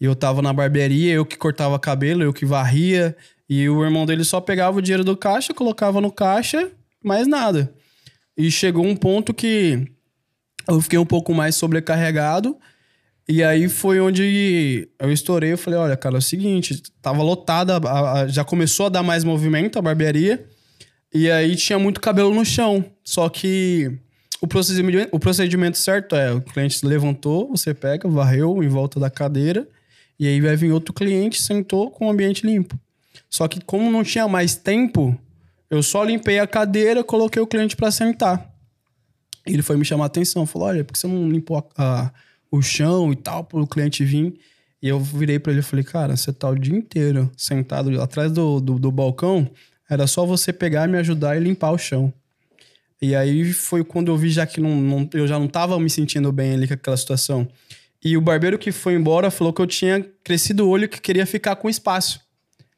E 0.00 0.04
eu 0.04 0.14
tava 0.14 0.42
na 0.42 0.52
barbearia, 0.52 1.12
eu 1.12 1.24
que 1.24 1.36
cortava 1.36 1.78
cabelo, 1.78 2.22
eu 2.22 2.32
que 2.32 2.44
varria. 2.44 3.16
E 3.48 3.68
o 3.68 3.84
irmão 3.84 4.06
dele 4.06 4.24
só 4.24 4.40
pegava 4.40 4.78
o 4.78 4.82
dinheiro 4.82 5.04
do 5.04 5.16
caixa, 5.16 5.54
colocava 5.54 6.00
no 6.00 6.12
caixa, 6.12 6.70
mais 7.02 7.26
nada. 7.26 7.72
E 8.36 8.50
chegou 8.50 8.84
um 8.84 8.96
ponto 8.96 9.34
que 9.34 9.86
eu 10.68 10.80
fiquei 10.80 10.98
um 10.98 11.06
pouco 11.06 11.34
mais 11.34 11.56
sobrecarregado. 11.56 12.56
E 13.28 13.42
aí 13.42 13.68
foi 13.68 14.00
onde 14.00 14.88
eu 14.98 15.12
estourei. 15.12 15.52
Eu 15.52 15.58
falei: 15.58 15.78
olha, 15.78 15.96
cara, 15.96 16.16
é 16.16 16.18
o 16.18 16.22
seguinte, 16.22 16.82
tava 17.02 17.22
lotada, 17.22 17.80
já 18.28 18.44
começou 18.44 18.86
a 18.86 18.88
dar 18.88 19.02
mais 19.02 19.24
movimento 19.24 19.78
a 19.78 19.82
barbearia. 19.82 20.46
E 21.12 21.30
aí 21.30 21.56
tinha 21.56 21.78
muito 21.78 22.00
cabelo 22.00 22.34
no 22.34 22.44
chão. 22.44 22.84
Só 23.04 23.28
que 23.28 23.98
o 24.40 24.46
procedimento, 24.46 25.08
o 25.12 25.18
procedimento 25.18 25.78
certo 25.78 26.16
é: 26.16 26.32
o 26.32 26.40
cliente 26.40 26.84
levantou, 26.86 27.48
você 27.48 27.74
pega, 27.74 28.08
varreu 28.08 28.62
em 28.62 28.68
volta 28.68 28.98
da 28.98 29.10
cadeira. 29.10 29.68
E 30.18 30.26
aí 30.26 30.40
vai 30.40 30.54
vir 30.54 30.70
outro 30.70 30.92
cliente, 30.92 31.40
sentou 31.40 31.90
com 31.90 32.06
o 32.06 32.10
ambiente 32.10 32.46
limpo. 32.46 32.78
Só 33.28 33.48
que 33.48 33.60
como 33.60 33.90
não 33.90 34.02
tinha 34.04 34.28
mais 34.28 34.54
tempo, 34.54 35.18
eu 35.70 35.82
só 35.82 36.04
limpei 36.04 36.38
a 36.38 36.46
cadeira, 36.46 37.02
coloquei 37.02 37.40
o 37.40 37.46
cliente 37.46 37.74
para 37.74 37.90
sentar. 37.90 38.50
Ele 39.46 39.62
foi 39.62 39.76
me 39.76 39.84
chamar 39.84 40.04
a 40.04 40.06
atenção, 40.08 40.44
falou: 40.44 40.68
"Olha, 40.68 40.84
por 40.84 40.92
que 40.92 40.98
você 40.98 41.06
não 41.06 41.28
limpou 41.30 41.56
a- 41.58 41.64
a- 41.78 42.12
o 42.50 42.60
chão 42.60 43.12
e 43.12 43.16
tal 43.16 43.44
para 43.44 43.60
o 43.60 43.66
cliente 43.66 44.04
vir?" 44.04 44.34
E 44.82 44.88
eu 44.88 44.98
virei 45.00 45.38
para 45.38 45.52
ele 45.52 45.60
e 45.60 45.64
falei: 45.64 45.84
"Cara, 45.84 46.16
você 46.16 46.32
tá 46.32 46.48
o 46.50 46.58
dia 46.58 46.76
inteiro 46.76 47.30
sentado 47.36 48.00
atrás 48.00 48.30
do, 48.32 48.60
do, 48.60 48.78
do 48.78 48.90
balcão, 48.90 49.50
era 49.88 50.06
só 50.06 50.26
você 50.26 50.52
pegar, 50.52 50.86
me 50.88 50.98
ajudar 50.98 51.36
e 51.36 51.40
limpar 51.40 51.70
o 51.70 51.78
chão." 51.78 52.12
E 53.02 53.14
aí 53.14 53.52
foi 53.52 53.82
quando 53.82 54.08
eu 54.10 54.16
vi 54.16 54.28
já 54.30 54.46
que 54.46 54.60
não, 54.60 54.76
não- 54.80 55.08
eu 55.14 55.26
já 55.26 55.38
não 55.38 55.48
tava 55.48 55.78
me 55.80 55.88
sentindo 55.88 56.30
bem 56.30 56.52
ali 56.54 56.68
com 56.68 56.74
aquela 56.74 56.96
situação. 56.96 57.48
E 58.04 58.16
o 58.16 58.20
barbeiro 58.20 58.58
que 58.58 58.72
foi 58.72 58.94
embora 58.94 59.30
falou 59.30 59.52
que 59.52 59.60
eu 59.60 59.66
tinha 59.66 60.04
crescido 60.24 60.64
o 60.66 60.68
olho 60.68 60.84
e 60.84 60.88
que 60.88 61.00
queria 61.00 61.26
ficar 61.26 61.56
com 61.56 61.68
espaço. 61.68 62.20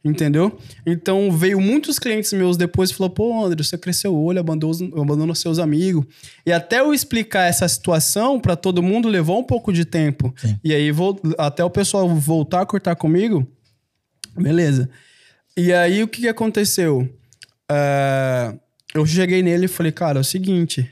Entendeu? 0.05 0.59
Então 0.85 1.31
veio 1.31 1.61
muitos 1.61 1.97
clientes 1.97 2.33
meus 2.33 2.57
depois 2.57 2.91
e 2.91 2.95
falou: 2.95 3.09
pô, 3.11 3.45
André, 3.45 3.63
você 3.63 3.79
cresceu 3.79 4.13
o 4.13 4.21
olho, 4.25 4.41
abandonou, 4.41 5.01
abandonou 5.01 5.33
seus 5.33 5.61
amigos. 5.61 6.05
E 6.45 6.51
até 6.53 6.81
eu 6.81 6.93
explicar 6.93 7.45
essa 7.45 7.69
situação 7.69 8.41
pra 8.41 8.57
todo 8.57 8.83
mundo 8.83 9.09
levou 9.09 9.39
um 9.39 9.45
pouco 9.45 9.73
de 9.73 9.85
tempo. 9.85 10.35
Sim. 10.37 10.59
E 10.65 10.75
aí, 10.75 10.91
vol- 10.91 11.21
até 11.39 11.63
o 11.63 11.71
pessoal 11.71 12.09
voltar 12.09 12.63
a 12.63 12.67
cortar 12.67 12.97
comigo, 12.97 13.47
beleza. 14.37 14.91
E 15.57 15.73
aí, 15.73 16.03
o 16.03 16.09
que, 16.09 16.23
que 16.23 16.29
aconteceu? 16.29 17.09
Ah, 17.69 18.55
eu 18.95 19.05
cheguei 19.07 19.43
nele 19.43 19.67
e 19.67 19.69
falei: 19.69 19.93
cara, 19.93 20.19
é 20.19 20.21
o 20.21 20.25
seguinte. 20.25 20.89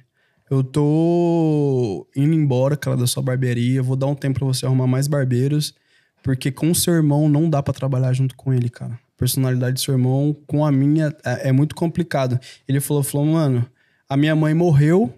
Eu 0.51 0.65
tô 0.65 2.09
indo 2.17 2.35
embora, 2.35 2.77
cara, 2.77 2.97
da 2.97 3.07
sua 3.07 3.23
barbearia. 3.23 3.83
Vou 3.83 3.95
dar 3.95 4.07
um 4.07 4.17
tempo 4.17 4.41
pra 4.41 4.49
você 4.49 4.67
arrumar 4.67 4.87
mais 4.89 5.07
barbeiros. 5.07 5.75
Porque 6.23 6.51
com 6.51 6.71
o 6.71 6.75
seu 6.75 6.93
irmão 6.95 7.29
não 7.29 7.49
dá 7.49 7.63
pra 7.63 7.73
trabalhar 7.73 8.13
junto 8.13 8.35
com 8.35 8.53
ele, 8.53 8.69
cara. 8.69 8.99
Personalidade 9.17 9.75
do 9.75 9.81
seu 9.81 9.95
irmão 9.95 10.37
com 10.47 10.65
a 10.67 10.73
minha 10.73 11.15
é, 11.25 11.49
é 11.49 11.53
muito 11.53 11.75
complicado. 11.75 12.39
Ele 12.69 12.81
falou, 12.81 13.03
falou, 13.03 13.27
mano, 13.27 13.65
a 14.09 14.17
minha 14.17 14.35
mãe 14.35 14.53
morreu. 14.53 15.15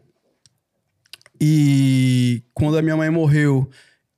E 1.40 2.42
quando 2.54 2.76
a 2.78 2.82
minha 2.82 2.96
mãe 2.96 3.10
morreu, 3.10 3.68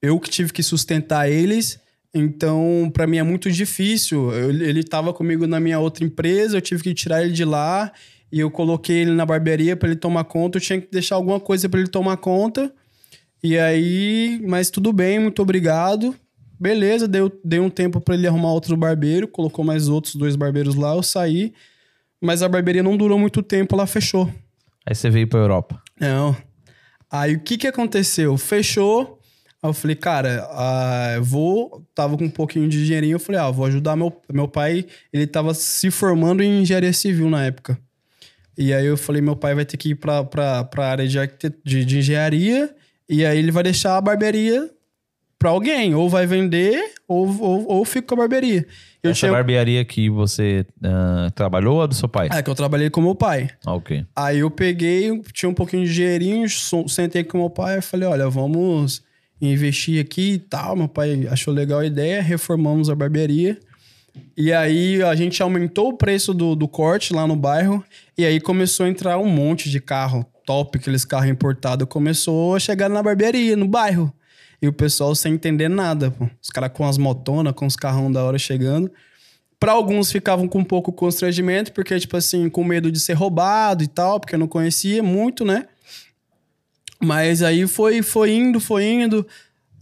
eu 0.03 0.19
que 0.21 0.29
tive 0.29 0.53
que 0.53 0.63
sustentar 0.63 1.29
eles. 1.31 1.79
Então, 2.13 2.91
pra 2.93 3.07
mim 3.07 3.17
é 3.19 3.23
muito 3.23 3.51
difícil. 3.51 4.31
Eu- 4.33 4.51
ele 4.51 4.85
tava 4.85 5.13
comigo 5.13 5.47
na 5.47 5.59
minha 5.59 5.79
outra 5.79 6.05
empresa, 6.05 6.57
eu 6.57 6.61
tive 6.61 6.83
que 6.83 6.95
tirar 6.95 7.23
ele 7.23 7.33
de 7.33 7.45
lá. 7.45 7.91
E 8.33 8.41
eu 8.41 8.51
coloquei 8.51 8.99
ele 9.03 9.13
na 9.13 9.25
barbearia 9.25 9.77
pra 9.77 9.89
ele 9.89 9.99
tomar 9.99 10.25
conta. 10.25 10.59
Eu 10.59 10.63
tinha 10.63 10.81
que 10.81 10.91
deixar 10.91 11.17
alguma 11.17 11.39
coisa 11.39 11.69
pra 11.69 11.79
ele 11.79 11.89
tomar 11.89 12.17
conta. 12.17 12.73
E 13.43 13.59
aí, 13.59 14.41
mas 14.47 14.71
tudo 14.71 14.93
bem, 14.93 15.19
muito 15.19 15.43
obrigado. 15.43 16.15
Beleza, 16.59 17.07
deu, 17.07 17.31
dei 17.45 17.61
um 17.61 17.69
tempo 17.69 18.01
pra 18.01 18.15
ele 18.15 18.27
arrumar 18.27 18.53
outro 18.53 18.77
barbeiro, 18.77 19.29
colocou 19.29 19.65
mais 19.65 19.89
outros 19.89 20.15
dois 20.15 20.35
barbeiros 20.35 20.75
lá, 20.75 20.95
eu 20.95 21.03
saí. 21.03 21.53
Mas 22.21 22.43
a 22.43 22.49
barbearia 22.49 22.83
não 22.83 22.97
durou 22.97 23.19
muito 23.19 23.43
tempo, 23.43 23.75
ela 23.75 23.87
fechou. 23.87 24.33
Aí 24.87 24.95
você 24.95 25.11
veio 25.11 25.29
pra 25.29 25.41
Europa. 25.41 25.83
Não. 26.01 26.35
Aí 27.11 27.35
o 27.35 27.41
que 27.41 27.59
que 27.59 27.67
aconteceu? 27.67 28.37
Fechou. 28.39 29.19
Aí 29.63 29.69
eu 29.69 29.75
falei, 29.75 29.97
cara, 29.97 30.47
ah, 30.51 31.13
eu 31.17 31.23
vou. 31.25 31.87
Tava 31.95 32.17
com 32.17 32.25
um 32.25 32.31
pouquinho 32.31 32.69
de 32.69 32.85
dinheirinho. 32.85 33.17
Eu 33.17 33.21
falei, 33.21 33.41
ah, 33.41 33.51
vou 33.51 33.67
ajudar 33.67 33.95
meu, 33.95 34.13
meu 34.33 34.49
pai. 34.49 34.87
Ele 35.13 35.27
tava 35.27 35.55
se 35.55 35.91
formando 35.91 36.43
em 36.43 36.63
engenharia 36.63 36.93
civil 36.93 37.31
na 37.31 37.45
época. 37.45 37.79
E 38.57 38.73
aí 38.73 38.87
eu 38.87 38.97
falei, 38.97 39.21
meu 39.21 39.35
pai 39.37 39.55
vai 39.55 39.65
ter 39.65 39.77
que 39.77 39.91
ir 39.91 39.95
pra, 39.97 40.23
pra, 40.25 40.65
pra 40.65 40.87
área 40.89 41.07
de, 41.09 41.19
arquitet- 41.19 41.59
de, 41.65 41.85
de 41.85 41.99
engenharia. 41.99 42.75
E 43.09 43.25
aí 43.25 43.39
ele 43.39 43.51
vai 43.51 43.63
deixar 43.63 43.97
a 43.97 44.01
barbearia 44.01 44.71
pra 45.39 45.51
alguém. 45.51 45.95
Ou 45.95 46.09
vai 46.09 46.27
vender, 46.27 46.93
ou, 47.09 47.27
ou, 47.43 47.67
ou 47.69 47.85
fica 47.85 48.07
com 48.09 48.15
a 48.15 48.19
barbearia. 48.19 48.67
Eu 49.03 49.11
Essa 49.11 49.21
tinha. 49.21 49.33
barbearia 49.33 49.85
que 49.85 50.09
você 50.09 50.65
ah, 50.83 51.31
trabalhou 51.35 51.81
ou 51.81 51.87
do 51.89 51.95
seu 51.95 52.09
pai? 52.09 52.29
É 52.33 52.43
que 52.43 52.49
eu 52.49 52.55
trabalhei 52.55 52.89
com 52.89 53.01
meu 53.03 53.15
pai. 53.15 53.51
Ah, 53.67 53.75
ok. 53.75 54.07
Aí 54.17 54.39
eu 54.39 54.51
peguei, 54.51 55.21
tinha 55.33 55.49
um 55.51 55.55
pouquinho 55.55 55.85
de 55.85 55.93
dinheirinho, 55.93 56.47
sentei 56.89 57.23
com 57.25 57.37
meu 57.39 57.51
pai 57.51 57.79
e 57.79 57.83
falei, 57.83 58.09
olha, 58.09 58.29
vamos 58.31 59.03
investir 59.41 60.01
aqui 60.01 60.35
e 60.35 60.39
tal. 60.39 60.75
Meu 60.77 60.89
pai 60.89 61.27
achou 61.31 61.53
legal 61.53 61.81
a 61.81 61.87
ideia, 61.87 62.23
reformamos 62.23 62.89
a 62.89 62.95
barbearia. 62.95 63.59
E 64.37 64.53
aí 64.53 65.03
a 65.03 65.15
gente 65.15 65.43
aumentou 65.43 65.89
o 65.89 65.97
preço 65.97 66.35
do, 66.35 66.55
do 66.55 66.69
corte 66.69 67.13
lá 67.13 67.27
no 67.27 67.37
bairro. 67.37 67.85
E 68.17 68.25
aí 68.25 68.41
começou 68.41 68.87
a 68.87 68.89
entrar 68.89 69.19
um 69.19 69.29
monte 69.29 69.71
de 69.71 69.81
carro 69.81 70.25
top, 70.45 70.79
aqueles 70.79 71.05
carros 71.05 71.31
importados. 71.31 71.87
Começou 71.89 72.55
a 72.55 72.61
chegar 72.61 72.89
na 72.89 73.03
barbearia, 73.03 73.57
no 73.57 73.67
bairro. 73.67 74.13
E 74.61 74.69
o 74.69 74.73
pessoal 74.73 75.15
sem 75.15 75.35
entender 75.35 75.69
nada, 75.69 76.11
pô. 76.11 76.29
Os 76.43 76.51
caras 76.51 76.71
com 76.73 76.87
as 76.87 76.99
motonas, 76.99 77.53
com 77.55 77.67
os 77.67 77.77
carrão 77.77 78.11
da 78.11 78.25
hora 78.25 78.39
chegando. 78.39 78.91
Pra 79.59 79.73
alguns 79.73 80.11
ficavam 80.11 80.47
com 80.49 80.59
um 80.59 80.65
pouco 80.65 80.93
constrangimento, 80.93 81.73
porque, 81.73 81.99
tipo 81.99 82.17
assim, 82.17 82.49
com 82.49 82.65
medo 82.65 82.91
de 82.91 83.01
ser 83.01 83.15
roubado 83.15 83.83
e 83.83 83.87
tal, 83.87 84.21
porque 84.21 84.35
eu 84.35 84.39
não 84.39 84.49
conhecia 84.49 85.03
muito, 85.03 85.45
né? 85.45 85.67
Mas 87.01 87.43
aí 87.43 87.67
foi, 87.67 88.03
foi 88.03 88.33
indo, 88.33 88.61
foi 88.61 88.85
indo. 88.85 89.27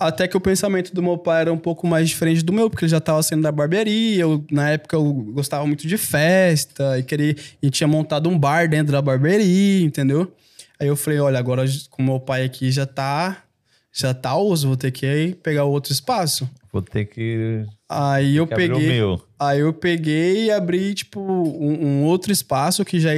Até 0.07 0.29
que 0.29 0.37
o 0.37 0.41
pensamento 0.41 0.95
do 0.95 1.03
meu 1.03 1.17
pai 1.17 1.43
era 1.43 1.53
um 1.53 1.59
pouco 1.59 1.87
mais 1.87 2.09
diferente 2.09 2.45
do 2.45 2.53
meu, 2.53 2.69
porque 2.69 2.85
ele 2.85 2.91
já 2.91 3.01
tava 3.01 3.23
saindo 3.23 3.43
da 3.43 3.53
barbearia. 3.53 4.23
Eu, 4.23 4.45
na 4.51 4.71
época 4.71 4.97
eu 4.97 5.13
gostava 5.13 5.67
muito 5.67 5.87
de 5.87 5.97
festa 5.97 6.99
e 6.99 7.03
queria 7.03 7.37
e 7.63 7.71
tinha 7.71 7.89
montado 7.89 8.29
um 8.29 8.39
bar 8.39 8.69
dentro 8.69 8.93
da 8.93 9.03
barbearia, 9.03 9.85
entendeu? 9.85 10.33
Aí 10.79 10.89
eu 10.89 10.97
falei, 10.97 11.21
olha, 11.21 11.39
agora 11.39 11.65
com 11.91 12.03
meu 12.03 12.19
pai 12.19 12.45
aqui 12.45 12.71
já 12.71 12.87
tá 12.87 13.45
já 13.93 14.15
tá 14.15 14.35
osso, 14.37 14.67
vou 14.67 14.77
ter 14.77 14.91
que 14.91 15.37
pegar 15.43 15.65
outro 15.65 15.93
espaço. 15.93 16.49
Vou 16.73 16.81
ter 16.81 17.05
que, 17.05 17.67
Aí 17.87 18.37
eu 18.37 18.47
peguei. 18.47 19.01
Aí 19.39 19.61
eu 19.61 19.73
peguei 19.75 20.47
e 20.47 20.51
abri, 20.51 20.95
tipo, 20.95 21.21
um, 21.21 21.87
um 21.87 22.05
outro 22.05 22.33
espaço 22.33 22.85
que 22.85 22.99
já, 22.99 23.11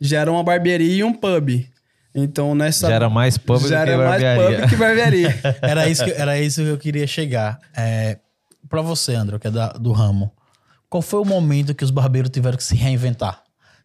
já 0.00 0.20
era 0.20 0.32
uma 0.32 0.42
barbearia 0.42 0.96
e 0.96 1.04
um 1.04 1.12
pub. 1.12 1.66
Então, 2.14 2.54
nessa... 2.54 2.86
Já 2.88 2.94
era 2.94 3.10
mais 3.10 3.36
pub 3.36 3.60
já 3.66 3.84
que 3.84 3.90
era 3.90 3.96
mais 4.08 4.22
barbearia. 4.22 4.60
pub 4.60 4.68
que 4.70 4.76
barbearia. 4.76 5.40
Era 5.62 5.88
isso 5.88 6.04
que, 6.04 6.12
era 6.12 6.38
isso 6.40 6.62
que 6.62 6.68
eu 6.68 6.78
queria 6.78 7.06
chegar. 7.06 7.58
É, 7.76 8.18
para 8.68 8.80
você, 8.82 9.14
André, 9.14 9.38
que 9.38 9.48
é 9.48 9.50
da- 9.50 9.72
do 9.72 9.90
ramo, 9.92 10.32
qual 10.88 11.02
foi 11.02 11.20
o 11.20 11.24
momento 11.24 11.74
que 11.74 11.82
os 11.84 11.90
barbeiros 11.90 12.30
tiveram 12.30 12.56
que 12.56 12.62
se 12.64 12.76
reinventar? 12.76 13.42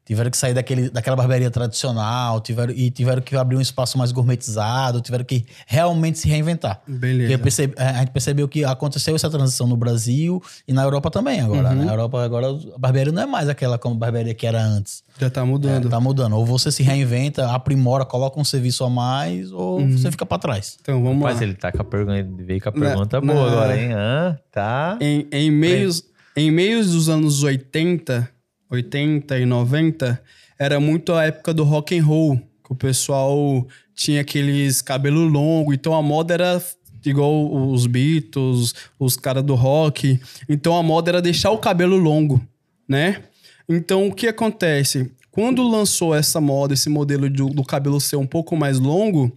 Tiveram 0.10 0.32
que 0.32 0.38
sair 0.38 0.56
daquele, 0.56 0.90
daquela 0.90 1.16
barbearia 1.16 1.52
tradicional 1.52 2.42
tiveram, 2.42 2.74
e 2.74 2.90
tiveram 2.90 3.22
que 3.22 3.36
abrir 3.36 3.56
um 3.58 3.62
espaço 3.62 3.96
mais 3.96 4.12
gourmetizado, 4.12 5.02
tiveram 5.02 5.24
que 5.24 5.46
realmente 5.68 6.18
se 6.18 6.28
reinventar. 6.28 6.82
Beleza. 6.88 7.38
Percebi- 7.38 7.76
a 7.78 7.94
gente 8.00 8.10
percebeu 8.10 8.48
que 8.48 8.66
aconteceu 8.66 9.16
essa 9.16 9.30
transição 9.30 9.68
no 9.68 9.78
Brasil 9.78 10.42
e 10.68 10.74
na 10.74 10.82
Europa 10.82 11.12
também 11.12 11.40
agora. 11.42 11.70
Uhum. 11.70 11.86
Na 11.86 11.92
Europa 11.94 12.24
agora 12.24 12.48
a 12.48 12.78
barbearia 12.80 13.14
não 13.14 13.22
é 13.22 13.26
mais 13.28 13.48
aquela 13.48 13.78
como 13.78 13.94
barbearia 13.94 14.34
que 14.34 14.48
era 14.48 14.60
antes. 14.60 15.04
Já 15.20 15.30
tá 15.30 15.46
mudando. 15.46 15.86
É, 15.88 15.90
tá 15.92 16.00
mudando. 16.00 16.34
Ou 16.36 16.44
você 16.44 16.72
se 16.72 16.82
reinventa, 16.82 17.52
aprimora, 17.52 18.04
coloca 18.04 18.40
um 18.40 18.44
serviço 18.44 18.84
a 18.84 18.90
mais, 18.90 19.52
ou 19.52 19.80
Uhum. 19.80 19.96
você 19.96 20.10
fica 20.10 20.26
pra 20.26 20.40
trás. 20.40 20.76
Então, 20.82 21.04
vamos 21.04 21.22
Mas 21.22 21.36
lá. 21.38 21.44
ele 21.44 21.54
tá 21.54 21.72
com 21.72 21.84
a 21.84 21.86
pergunta, 21.86 22.18
ele 22.18 22.44
veio 22.44 22.60
com 22.60 22.70
a 22.70 22.72
Na- 22.72 22.80
pergunta 22.88 23.22
na- 23.22 23.34
boa 23.34 23.48
agora, 23.52 23.80
hein? 23.80 23.92
Hã? 23.94 24.40
tá. 24.52 24.98
Em, 25.00 25.28
em, 25.32 25.52
meios, 25.52 26.04
em 26.36 26.50
meios 26.50 26.92
dos 26.94 27.10
anos 27.10 27.44
80, 27.44 28.28
80 28.70 29.40
e 29.40 29.46
90, 29.46 30.22
era 30.58 30.80
muito 30.80 31.14
a 31.14 31.26
época 31.26 31.54
do 31.54 31.64
rock 31.64 31.98
and 31.98 32.04
roll, 32.04 32.38
que 32.38 32.72
o 32.72 32.76
pessoal 32.76 33.68
tinha 33.96 34.22
aqueles 34.22 34.82
cabelo 34.82 35.26
longo, 35.26 35.74
então 35.74 35.94
a 35.94 36.02
moda 36.02 36.34
era 36.34 36.62
igual 37.06 37.72
os 37.72 37.88
Beatles, 37.88 38.74
os 39.00 39.16
caras 39.16 39.44
do 39.44 39.56
rock. 39.56 40.20
Então 40.48 40.76
a 40.78 40.84
moda 40.84 41.12
era 41.12 41.22
deixar 41.22 41.52
o 41.52 41.58
cabelo 41.58 41.98
longo, 41.98 42.42
né? 42.88 43.24
Então 43.68 44.08
o 44.08 44.14
que 44.14 44.28
acontece? 44.28 45.12
Quando 45.32 45.68
lançou 45.68 46.14
essa 46.14 46.42
moda, 46.42 46.74
esse 46.74 46.90
modelo 46.90 47.30
do, 47.30 47.50
do 47.50 47.64
cabelo 47.64 48.00
ser 48.02 48.18
um 48.18 48.26
pouco 48.26 48.56
mais 48.58 48.80
longo, 48.80 49.32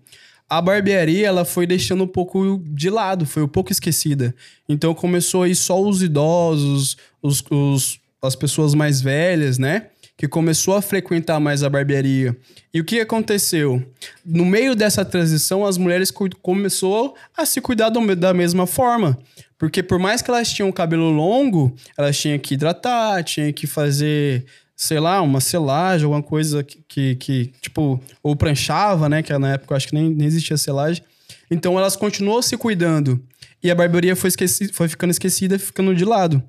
a 0.49 0.61
barbearia 0.61 1.27
ela 1.27 1.45
foi 1.45 1.67
deixando 1.67 2.05
um 2.05 2.09
pouco 2.09 2.61
de 2.67 2.91
lado, 2.91 3.25
foi 3.25 3.43
um 3.43 3.49
pouco 3.49 3.73
esquecida. 3.73 4.35
Então 4.69 4.95
começou 4.95 5.43
aí 5.45 5.55
só 5.55 5.81
os 5.81 6.03
idosos, 6.03 6.97
os, 7.23 7.43
os, 7.51 8.01
as 8.23 8.37
pessoas 8.37 8.75
mais 8.75 9.01
velhas, 9.01 9.59
né? 9.59 9.87
Que 10.17 10.29
começou 10.29 10.77
a 10.77 10.83
frequentar 10.83 11.41
mais 11.41 11.63
a 11.63 11.69
barbearia. 11.69 12.37
E 12.73 12.81
o 12.81 12.85
que 12.85 13.01
aconteceu? 13.01 13.83
No 14.25 14.45
meio 14.45 14.77
dessa 14.77 15.05
transição, 15.05 15.67
as 15.67 15.77
mulheres 15.77 16.13
começou 16.41 17.17
a 17.37 17.45
se 17.45 17.61
cuidar 17.61 17.89
do, 17.89 18.15
da 18.15 18.33
mesma 18.33 18.67
forma. 18.67 19.19
Porque 19.59 19.83
por 19.83 19.99
mais 19.99 20.23
que 20.23 20.31
elas 20.31 20.53
tinham 20.53 20.71
cabelo 20.71 21.11
longo, 21.11 21.75
elas 21.99 22.19
tinham 22.19 22.39
que 22.39 22.55
hidratar, 22.55 23.25
tinham 23.25 23.53
que 23.53 23.67
fazer 23.67 24.45
sei 24.75 24.99
lá, 24.99 25.23
uma 25.23 25.41
selagem, 25.41 26.05
alguma 26.05 26.23
coisa 26.23 26.65
que, 26.65 26.83
que, 26.89 27.15
que, 27.15 27.53
tipo, 27.61 28.01
ou 28.21 28.35
pranchava, 28.35 29.09
né? 29.09 29.23
Que 29.23 29.37
na 29.39 29.53
época 29.53 29.73
eu 29.73 29.77
acho 29.77 29.87
que 29.87 29.95
nem, 29.95 30.11
nem 30.11 30.27
existia 30.27 30.57
selagem. 30.57 31.05
Então 31.51 31.79
elas 31.79 31.97
continuou 31.97 32.43
se 32.43 32.57
cuidando. 32.57 33.23
E 33.63 33.71
a 33.71 33.75
barbearia 33.75 34.17
foi, 34.17 34.29
esqueci, 34.29 34.73
foi 34.73 34.89
ficando 34.89 35.11
esquecida, 35.11 35.59
ficando 35.59 35.95
de 35.95 36.05
lado. 36.05 36.43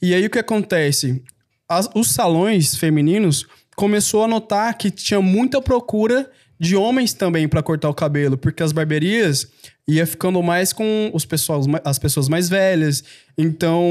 E 0.00 0.14
aí 0.14 0.24
o 0.24 0.30
que 0.30 0.38
acontece? 0.38 1.22
As, 1.68 1.88
os 1.94 2.10
salões 2.10 2.76
femininos 2.76 3.46
começou 3.76 4.24
a 4.24 4.28
notar 4.28 4.76
que 4.76 4.90
tinha 4.90 5.20
muita 5.20 5.60
procura 5.60 6.30
de 6.58 6.76
homens 6.76 7.12
também 7.12 7.48
para 7.48 7.62
cortar 7.62 7.88
o 7.88 7.94
cabelo, 7.94 8.38
porque 8.38 8.62
as 8.62 8.72
barbearias 8.72 9.46
ia 9.86 10.06
ficando 10.06 10.42
mais 10.42 10.72
com 10.72 11.10
os 11.12 11.24
pessoas, 11.24 11.66
as 11.84 11.98
pessoas 11.98 12.28
mais 12.28 12.48
velhas. 12.48 13.04
Então, 13.36 13.84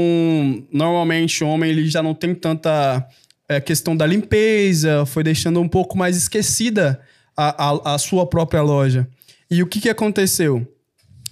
normalmente 0.72 1.44
o 1.44 1.48
homem 1.48 1.70
ele 1.70 1.86
já 1.86 2.02
não 2.02 2.14
tem 2.14 2.34
tanta 2.34 3.06
é, 3.48 3.60
questão 3.60 3.96
da 3.96 4.06
limpeza, 4.06 5.06
foi 5.06 5.22
deixando 5.22 5.60
um 5.60 5.68
pouco 5.68 5.96
mais 5.96 6.16
esquecida 6.16 7.00
a, 7.36 7.70
a, 7.70 7.94
a 7.94 7.98
sua 7.98 8.26
própria 8.26 8.62
loja. 8.62 9.06
E 9.50 9.62
o 9.62 9.66
que, 9.66 9.80
que 9.80 9.88
aconteceu? 9.88 10.66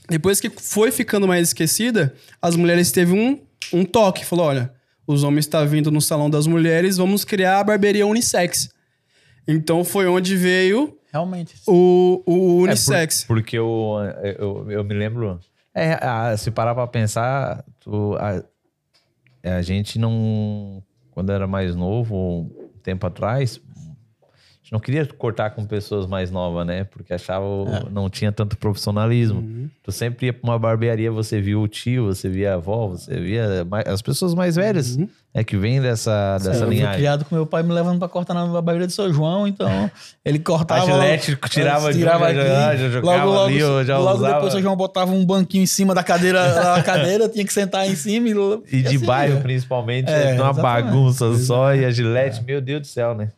Depois 0.08 0.40
que 0.40 0.50
foi 0.50 0.90
ficando 0.90 1.26
mais 1.26 1.48
esquecida, 1.48 2.14
as 2.40 2.56
mulheres 2.56 2.92
teve 2.92 3.12
um, 3.12 3.40
um 3.72 3.84
toque. 3.84 4.24
Falou, 4.24 4.46
olha, 4.46 4.72
os 5.06 5.22
homens 5.22 5.46
estão 5.46 5.60
tá 5.60 5.66
vindo 5.66 5.90
no 5.90 6.00
salão 6.00 6.28
das 6.28 6.46
mulheres, 6.46 6.96
vamos 6.96 7.24
criar 7.24 7.60
a 7.60 7.64
barbearia 7.64 8.06
unissex. 8.06 8.70
Então 9.46 9.84
foi 9.84 10.06
onde 10.06 10.36
veio 10.36 10.96
realmente 11.12 11.54
o, 11.66 12.22
o 12.26 12.62
unissex. 12.62 13.22
É 13.22 13.26
por, 13.26 13.36
porque 13.36 13.58
eu, 13.58 13.96
eu, 14.38 14.70
eu, 14.70 14.84
me 14.84 14.94
lembro. 14.94 15.40
É, 15.74 15.94
a, 15.94 16.36
se 16.36 16.50
parar 16.50 16.74
pra 16.74 16.86
pensar, 16.86 17.64
tu, 17.80 18.16
a, 18.16 19.56
a 19.56 19.62
gente 19.62 19.98
não 19.98 20.82
quando 21.12 21.30
era 21.30 21.46
mais 21.46 21.76
novo, 21.76 22.16
um 22.16 22.68
tempo 22.82 23.06
atrás, 23.06 23.60
não 24.72 24.80
queria 24.80 25.04
cortar 25.04 25.50
com 25.50 25.66
pessoas 25.66 26.06
mais 26.06 26.30
novas, 26.30 26.66
né? 26.66 26.84
Porque 26.84 27.12
achava 27.12 27.44
é. 27.44 27.90
não 27.90 28.08
tinha 28.08 28.32
tanto 28.32 28.56
profissionalismo. 28.56 29.40
Uhum. 29.40 29.68
Tu 29.82 29.92
sempre 29.92 30.24
ia 30.24 30.32
pra 30.32 30.48
uma 30.48 30.58
barbearia, 30.58 31.12
você 31.12 31.42
via 31.42 31.58
o 31.58 31.68
tio, 31.68 32.06
você 32.06 32.26
via 32.26 32.52
a 32.52 32.54
avó, 32.54 32.88
você 32.88 33.20
via 33.20 33.66
as 33.84 34.00
pessoas 34.00 34.34
mais 34.34 34.56
velhas, 34.56 34.96
uhum. 34.96 35.06
é 35.34 35.44
que 35.44 35.58
vem 35.58 35.78
dessa, 35.78 36.38
dessa 36.38 36.64
eu 36.64 36.70
linhagem. 36.70 36.80
Eu 36.80 36.88
fui 36.88 36.96
criado 36.96 37.24
com 37.26 37.34
meu 37.34 37.44
pai 37.44 37.62
me 37.62 37.70
levando 37.70 37.98
pra 37.98 38.08
cortar 38.08 38.32
na 38.32 38.46
barbearia 38.46 38.86
de 38.86 38.94
São 38.94 39.12
João, 39.12 39.46
então 39.46 39.90
ele 40.24 40.38
cortava... 40.38 40.84
A 40.84 40.86
gilete 40.86 41.36
tirava, 41.50 41.92
tirava 41.92 42.28
aqui, 42.28 42.36
já, 42.36 42.76
já 42.76 42.88
jogava 42.88 43.24
logo, 43.26 43.44
ali, 43.44 43.62
logo, 43.62 43.84
já 43.84 43.98
logo 43.98 44.16
usava. 44.16 44.34
depois 44.36 44.54
o 44.54 44.62
João 44.62 44.74
botava 44.74 45.12
um 45.12 45.26
banquinho 45.26 45.64
em 45.64 45.66
cima 45.66 45.94
da 45.94 46.02
cadeira, 46.02 46.48
da 46.54 46.82
cadeira, 46.82 47.28
tinha 47.28 47.44
que 47.44 47.52
sentar 47.52 47.86
em 47.86 47.94
cima 47.94 48.26
e... 48.26 48.32
E, 48.78 48.80
de 48.80 48.96
assim, 48.96 49.04
bairro, 49.04 49.42
principalmente, 49.42 50.10
é, 50.10 50.32
uma 50.32 50.54
bagunça 50.54 51.36
só, 51.36 51.74
e 51.74 51.84
a 51.84 51.90
gilete, 51.90 52.40
é. 52.40 52.42
meu 52.42 52.60
Deus 52.62 52.80
do 52.80 52.86
céu, 52.86 53.14
né? 53.14 53.28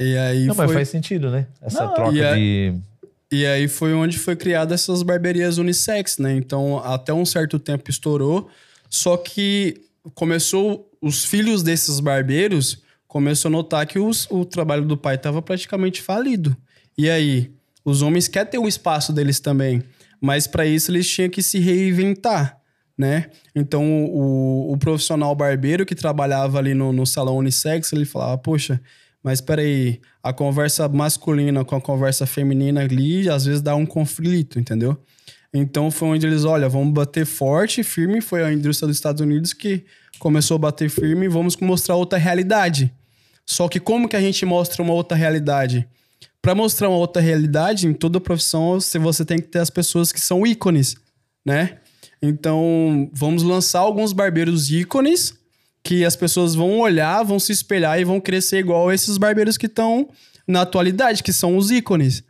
E 0.00 0.16
aí 0.16 0.46
Não, 0.46 0.54
foi... 0.54 0.64
mas 0.64 0.74
faz 0.74 0.88
sentido, 0.88 1.30
né? 1.30 1.46
Essa 1.60 1.84
Não, 1.84 1.94
troca 1.94 2.16
e 2.16 2.72
de. 2.72 2.74
E 3.30 3.44
aí 3.44 3.68
foi 3.68 3.92
onde 3.92 4.18
foi 4.18 4.34
criada 4.34 4.74
essas 4.74 5.02
barbearias 5.02 5.58
unissex, 5.58 6.16
né? 6.16 6.34
Então, 6.34 6.78
até 6.78 7.12
um 7.12 7.26
certo 7.26 7.58
tempo 7.58 7.90
estourou. 7.90 8.50
Só 8.88 9.16
que 9.16 9.82
começou... 10.14 10.88
Os 11.02 11.24
filhos 11.24 11.62
desses 11.62 12.00
barbeiros 12.00 12.82
começou 13.06 13.48
a 13.48 13.52
notar 13.52 13.86
que 13.86 13.98
os, 13.98 14.26
o 14.30 14.44
trabalho 14.44 14.84
do 14.84 14.96
pai 14.96 15.14
estava 15.14 15.40
praticamente 15.40 16.02
falido. 16.02 16.56
E 16.98 17.08
aí? 17.08 17.52
Os 17.84 18.02
homens 18.02 18.26
querem 18.26 18.50
ter 18.50 18.58
o 18.58 18.66
espaço 18.66 19.12
deles 19.12 19.38
também. 19.38 19.82
Mas 20.20 20.46
para 20.46 20.66
isso 20.66 20.90
eles 20.90 21.08
tinham 21.08 21.30
que 21.30 21.42
se 21.42 21.58
reinventar, 21.58 22.58
né? 22.98 23.30
Então, 23.54 24.04
o, 24.06 24.72
o 24.72 24.76
profissional 24.76 25.34
barbeiro 25.34 25.86
que 25.86 25.94
trabalhava 25.94 26.58
ali 26.58 26.74
no, 26.74 26.92
no 26.92 27.06
salão 27.06 27.36
unissex, 27.36 27.92
ele 27.92 28.04
falava, 28.04 28.36
poxa 28.36 28.80
mas 29.22 29.38
espera 29.38 29.60
aí, 29.60 30.00
a 30.22 30.32
conversa 30.32 30.88
masculina 30.88 31.64
com 31.64 31.76
a 31.76 31.80
conversa 31.80 32.26
feminina 32.26 32.80
ali, 32.80 33.28
às 33.28 33.44
vezes 33.44 33.60
dá 33.60 33.74
um 33.74 33.84
conflito, 33.84 34.58
entendeu? 34.58 34.96
Então 35.52 35.90
foi 35.90 36.08
onde 36.08 36.26
eles, 36.26 36.44
olha, 36.44 36.68
vamos 36.68 36.92
bater 36.94 37.26
forte, 37.26 37.82
firme. 37.82 38.20
Foi 38.20 38.42
a 38.42 38.52
indústria 38.52 38.86
dos 38.86 38.96
Estados 38.96 39.20
Unidos 39.20 39.52
que 39.52 39.84
começou 40.18 40.54
a 40.54 40.58
bater 40.58 40.88
firme 40.88 41.28
vamos 41.28 41.56
mostrar 41.56 41.96
outra 41.96 42.18
realidade. 42.18 42.92
Só 43.44 43.68
que 43.68 43.80
como 43.80 44.08
que 44.08 44.16
a 44.16 44.20
gente 44.20 44.46
mostra 44.46 44.82
uma 44.82 44.92
outra 44.92 45.16
realidade? 45.16 45.88
Para 46.40 46.54
mostrar 46.54 46.88
uma 46.88 46.98
outra 46.98 47.20
realidade, 47.20 47.86
em 47.86 47.92
toda 47.92 48.20
profissão, 48.20 48.78
você 49.00 49.24
tem 49.24 49.38
que 49.38 49.48
ter 49.48 49.58
as 49.58 49.70
pessoas 49.70 50.12
que 50.12 50.20
são 50.20 50.46
ícones, 50.46 50.96
né? 51.44 51.78
Então, 52.22 53.10
vamos 53.12 53.42
lançar 53.42 53.80
alguns 53.80 54.12
barbeiros 54.12 54.70
ícones 54.70 55.34
que 55.82 56.04
as 56.04 56.16
pessoas 56.16 56.54
vão 56.54 56.78
olhar, 56.80 57.22
vão 57.22 57.38
se 57.38 57.52
espelhar 57.52 57.98
e 57.98 58.04
vão 58.04 58.20
crescer 58.20 58.58
igual 58.58 58.92
esses 58.92 59.16
barbeiros 59.18 59.56
que 59.56 59.66
estão 59.66 60.08
na 60.46 60.62
atualidade, 60.62 61.22
que 61.22 61.32
são 61.32 61.56
os 61.56 61.70
ícones. 61.70 62.22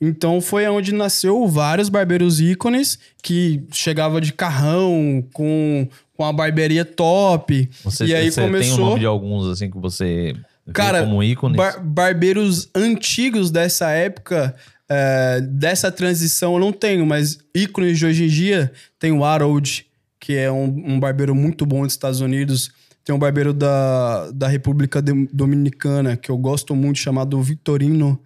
Então 0.00 0.40
foi 0.40 0.66
onde 0.68 0.92
nasceu 0.92 1.46
vários 1.48 1.88
barbeiros 1.88 2.40
ícones 2.40 2.98
que 3.22 3.64
chegava 3.72 4.20
de 4.20 4.32
carrão 4.32 5.24
com, 5.32 5.88
com 6.16 6.24
a 6.24 6.32
barbearia 6.32 6.84
top. 6.84 7.68
Você, 7.82 8.06
e 8.06 8.14
aí 8.14 8.30
você 8.30 8.40
começou 8.40 8.76
tem 8.76 8.84
o 8.84 8.86
nome 8.86 9.00
de 9.00 9.06
alguns 9.06 9.46
assim 9.48 9.70
que 9.70 9.78
você 9.78 10.34
Cara, 10.72 11.02
como 11.02 11.22
ícones? 11.22 11.56
Bar 11.56 11.82
barbeiros 11.82 12.68
antigos 12.74 13.50
dessa 13.50 13.90
época, 13.90 14.54
é, 14.88 15.40
dessa 15.40 15.90
transição 15.90 16.54
eu 16.54 16.60
não 16.60 16.72
tenho, 16.72 17.06
mas 17.06 17.38
ícones 17.54 17.98
de 17.98 18.06
hoje 18.06 18.24
em 18.24 18.28
dia 18.28 18.70
tem 18.98 19.10
o 19.12 19.24
Harold, 19.24 19.86
que 20.20 20.34
é 20.34 20.50
um, 20.50 20.64
um 20.64 21.00
barbeiro 21.00 21.34
muito 21.34 21.64
bom 21.64 21.82
dos 21.82 21.92
Estados 21.92 22.20
Unidos. 22.20 22.70
Tem 23.08 23.14
um 23.14 23.18
barbeiro 23.18 23.54
da, 23.54 24.30
da 24.32 24.48
República 24.48 25.00
Dominicana 25.00 26.14
que 26.14 26.30
eu 26.30 26.36
gosto 26.36 26.76
muito, 26.76 26.98
chamado 26.98 27.40
Vitorino. 27.40 28.22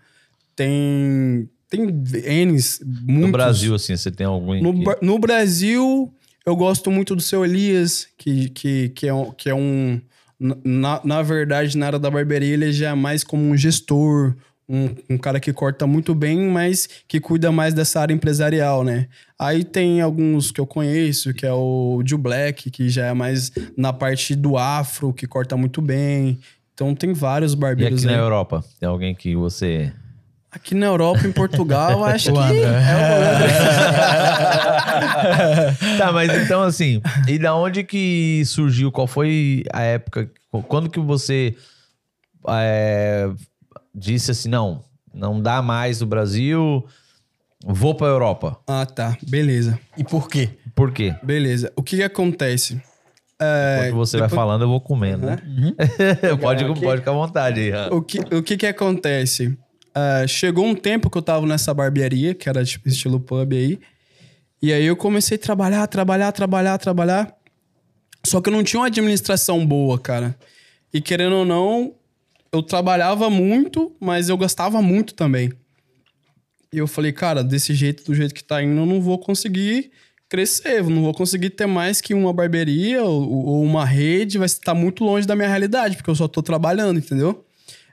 Tem. 0.56 1.48
Tem 1.70 1.86
N's, 2.46 2.80
muitos. 2.84 3.26
No 3.26 3.30
Brasil, 3.30 3.74
assim, 3.76 3.96
você 3.96 4.10
tem 4.10 4.26
algum. 4.26 4.60
No, 4.60 4.74
que... 4.74 5.06
no 5.06 5.20
Brasil, 5.20 6.12
eu 6.44 6.56
gosto 6.56 6.90
muito 6.90 7.14
do 7.14 7.22
seu 7.22 7.44
Elias, 7.44 8.08
que, 8.18 8.48
que, 8.48 8.88
que, 8.88 9.08
é, 9.08 9.12
que 9.38 9.48
é 9.48 9.54
um. 9.54 10.00
Na, 10.64 11.00
na 11.04 11.22
verdade, 11.22 11.78
na 11.78 11.86
área 11.86 11.98
da 12.00 12.10
barbearia, 12.10 12.52
ele 12.52 12.72
já 12.72 12.90
é 12.90 12.94
mais 12.96 13.22
como 13.22 13.44
um 13.44 13.56
gestor, 13.56 14.34
um, 14.72 14.88
um, 15.10 15.18
cara 15.18 15.38
que 15.38 15.52
corta 15.52 15.86
muito 15.86 16.14
bem, 16.14 16.40
mas 16.48 16.88
que 17.06 17.20
cuida 17.20 17.52
mais 17.52 17.74
dessa 17.74 18.00
área 18.00 18.14
empresarial, 18.14 18.82
né? 18.82 19.06
Aí 19.38 19.62
tem 19.62 20.00
alguns 20.00 20.50
que 20.50 20.58
eu 20.58 20.66
conheço, 20.66 21.34
que 21.34 21.44
é 21.44 21.52
o 21.52 22.02
Joe 22.06 22.18
Black, 22.18 22.70
que 22.70 22.88
já 22.88 23.04
é 23.06 23.12
mais 23.12 23.52
na 23.76 23.92
parte 23.92 24.34
do 24.34 24.56
afro, 24.56 25.12
que 25.12 25.26
corta 25.26 25.58
muito 25.58 25.82
bem. 25.82 26.38
Então 26.72 26.94
tem 26.94 27.12
vários 27.12 27.54
barbeiros 27.54 28.02
E 28.02 28.06
aqui 28.06 28.14
aí. 28.14 28.18
na 28.18 28.24
Europa, 28.24 28.64
tem 28.80 28.88
alguém 28.88 29.14
que 29.14 29.36
você... 29.36 29.92
Aqui 30.50 30.74
na 30.74 30.86
Europa, 30.86 31.26
em 31.26 31.32
Portugal, 31.32 32.02
acho 32.04 32.30
o 32.30 32.34
que 32.34 32.40
André. 32.40 32.62
é 32.62 32.96
o 35.68 35.98
tá, 35.98 36.12
mas 36.12 36.32
então 36.42 36.62
assim, 36.62 37.02
e 37.28 37.38
da 37.38 37.54
onde 37.54 37.84
que 37.84 38.42
surgiu, 38.46 38.90
qual 38.90 39.06
foi 39.06 39.64
a 39.70 39.82
época, 39.82 40.30
quando 40.66 40.88
que 40.88 40.98
você... 40.98 41.54
É, 42.48 43.30
disse 43.94 44.30
assim: 44.30 44.48
não, 44.48 44.82
não 45.12 45.40
dá 45.40 45.62
mais 45.62 46.02
o 46.02 46.06
Brasil, 46.06 46.84
vou 47.64 47.94
para 47.94 48.08
Europa. 48.08 48.58
Ah, 48.66 48.86
tá. 48.86 49.16
Beleza. 49.22 49.78
E 49.96 50.04
por 50.04 50.28
quê? 50.28 50.50
Por 50.74 50.92
quê? 50.92 51.14
Beleza. 51.22 51.72
O 51.76 51.82
que, 51.82 51.96
que 51.96 52.02
acontece? 52.02 52.80
É, 53.40 53.88
Enquanto 53.88 53.96
você 53.96 54.16
depois... 54.16 54.30
vai 54.30 54.36
falando, 54.36 54.62
eu 54.62 54.68
vou 54.68 54.80
comendo, 54.80 55.26
né? 55.26 55.38
Uhum. 55.44 55.74
pode, 56.38 56.64
aqui. 56.64 56.80
pode 56.80 57.00
ficar 57.00 57.10
à 57.10 57.14
vontade 57.14 57.60
aí. 57.60 57.72
O 57.90 58.00
que, 58.00 58.20
o 58.34 58.42
que, 58.42 58.56
que 58.56 58.66
acontece? 58.66 59.48
Uh, 59.48 60.26
chegou 60.26 60.64
um 60.64 60.74
tempo 60.74 61.10
que 61.10 61.18
eu 61.18 61.22
tava 61.22 61.44
nessa 61.44 61.74
barbearia, 61.74 62.34
que 62.34 62.48
era 62.48 62.64
tipo 62.64 62.88
estilo 62.88 63.18
pub 63.20 63.52
aí. 63.52 63.80
E 64.62 64.72
aí 64.72 64.84
eu 64.84 64.96
comecei 64.96 65.36
a 65.36 65.40
trabalhar, 65.40 65.86
trabalhar, 65.88 66.30
trabalhar, 66.30 66.78
trabalhar. 66.78 67.34
Só 68.24 68.40
que 68.40 68.48
eu 68.48 68.52
não 68.52 68.62
tinha 68.62 68.80
uma 68.80 68.86
administração 68.86 69.66
boa, 69.66 69.98
cara. 69.98 70.36
E 70.94 71.00
querendo 71.00 71.34
ou 71.34 71.44
não, 71.44 71.92
eu 72.52 72.62
trabalhava 72.62 73.30
muito, 73.30 73.96
mas 73.98 74.28
eu 74.28 74.36
gastava 74.36 74.82
muito 74.82 75.14
também. 75.14 75.50
E 76.72 76.78
eu 76.78 76.86
falei, 76.86 77.12
cara, 77.12 77.42
desse 77.42 77.74
jeito, 77.74 78.04
do 78.04 78.14
jeito 78.14 78.34
que 78.34 78.44
tá 78.44 78.62
indo, 78.62 78.78
eu 78.80 78.86
não 78.86 79.00
vou 79.00 79.18
conseguir 79.18 79.90
crescer. 80.28 80.82
Não 80.84 81.02
vou 81.02 81.14
conseguir 81.14 81.50
ter 81.50 81.66
mais 81.66 82.00
que 82.00 82.14
uma 82.14 82.32
barbearia 82.32 83.02
ou, 83.02 83.30
ou 83.46 83.62
uma 83.62 83.84
rede. 83.84 84.38
Vai 84.38 84.46
estar 84.46 84.74
muito 84.74 85.02
longe 85.04 85.26
da 85.26 85.34
minha 85.36 85.48
realidade, 85.48 85.96
porque 85.96 86.10
eu 86.10 86.14
só 86.14 86.28
tô 86.28 86.42
trabalhando, 86.42 86.98
entendeu? 86.98 87.44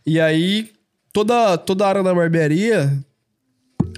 E 0.05 0.19
aí, 0.19 0.71
toda, 1.11 1.57
toda 1.57 1.85
a 1.85 1.89
área 1.89 2.03
da 2.03 2.13
barbearia, 2.13 2.97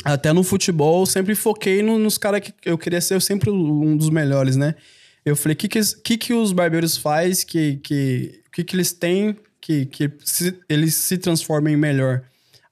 até 0.04 0.34
no 0.34 0.44
futebol, 0.44 1.02
eu 1.02 1.06
sempre 1.06 1.36
foquei 1.36 1.82
no- 1.84 2.00
nos 2.00 2.18
caras 2.18 2.42
que 2.42 2.54
eu 2.66 2.78
queria 2.78 3.02
ser 3.02 3.20
sempre 3.22 3.50
um 3.52 3.96
dos 3.96 4.10
melhores, 4.10 4.56
né? 4.56 4.76
Eu 5.24 5.36
falei, 5.36 5.54
o 5.54 5.58
que 5.58 5.68
que, 5.68 5.80
que 6.04 6.18
que 6.18 6.34
os 6.34 6.52
barbeiros 6.52 6.98
faz 6.98 7.44
que 7.44 7.76
que 7.78 8.42
que, 8.52 8.64
que 8.64 8.76
eles 8.76 8.92
têm 8.92 9.38
que, 9.62 9.86
que 9.86 10.12
se- 10.26 10.60
eles 10.68 10.96
se 10.96 11.18
transformem 11.18 11.76
em 11.76 11.78
melhor? 11.78 12.24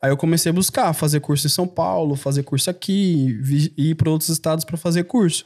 Aí 0.01 0.09
eu 0.09 0.17
comecei 0.17 0.49
a 0.49 0.53
buscar, 0.53 0.91
fazer 0.93 1.19
curso 1.19 1.45
em 1.45 1.49
São 1.49 1.67
Paulo, 1.67 2.15
fazer 2.15 2.43
curso 2.43 2.69
aqui, 2.69 3.37
vi- 3.41 3.73
ir 3.77 3.95
para 3.95 4.09
outros 4.09 4.29
estados 4.29 4.65
para 4.65 4.77
fazer 4.77 5.03
curso. 5.03 5.45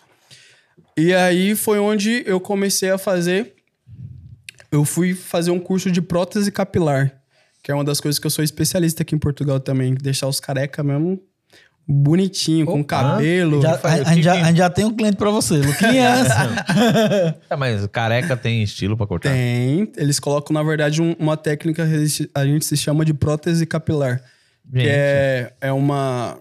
E 0.97 1.13
aí 1.13 1.55
foi 1.55 1.79
onde 1.79 2.23
eu 2.25 2.39
comecei 2.39 2.89
a 2.91 2.97
fazer. 2.97 3.55
Eu 4.71 4.85
fui 4.85 5.13
fazer 5.13 5.51
um 5.51 5.59
curso 5.59 5.91
de 5.91 6.01
prótese 6.01 6.51
capilar, 6.51 7.19
que 7.63 7.71
é 7.71 7.75
uma 7.75 7.83
das 7.83 7.99
coisas 7.99 8.17
que 8.19 8.25
eu 8.27 8.31
sou 8.31 8.43
especialista 8.43 9.01
aqui 9.03 9.15
em 9.15 9.19
Portugal 9.19 9.59
também, 9.59 9.93
deixar 9.95 10.27
os 10.27 10.39
careca 10.39 10.83
mesmo 10.83 11.21
bonitinho, 11.87 12.65
com 12.65 12.83
cabelo. 12.83 13.61
Já- 13.61 13.79
a, 13.83 13.87
a 13.93 14.13
gente 14.13 14.23
já, 14.23 14.33
a 14.33 14.43
gente 14.45 14.57
já 14.57 14.69
tem 14.69 14.85
um 14.85 14.93
cliente 14.95 15.17
pra 15.17 15.29
você, 15.29 15.55
Luquinhas. 15.57 16.27
É, 17.49 17.55
mas 17.55 17.85
careca 17.87 18.35
tem 18.37 18.63
estilo 18.63 18.95
pra 18.97 19.05
cortar. 19.05 19.31
Tem, 19.31 19.91
eles 19.97 20.19
colocam, 20.19 20.53
na 20.53 20.63
verdade, 20.63 21.01
um- 21.01 21.15
uma 21.19 21.35
técnica 21.37 21.85
que 21.87 22.29
a 22.33 22.45
gente 22.45 22.65
se 22.65 22.77
chama 22.77 23.03
de 23.05 23.13
prótese 23.13 23.65
capilar. 23.65 24.21
Gente. 24.73 24.83
Que 24.85 24.89
é, 24.89 25.53
é 25.61 25.71
uma. 25.71 26.39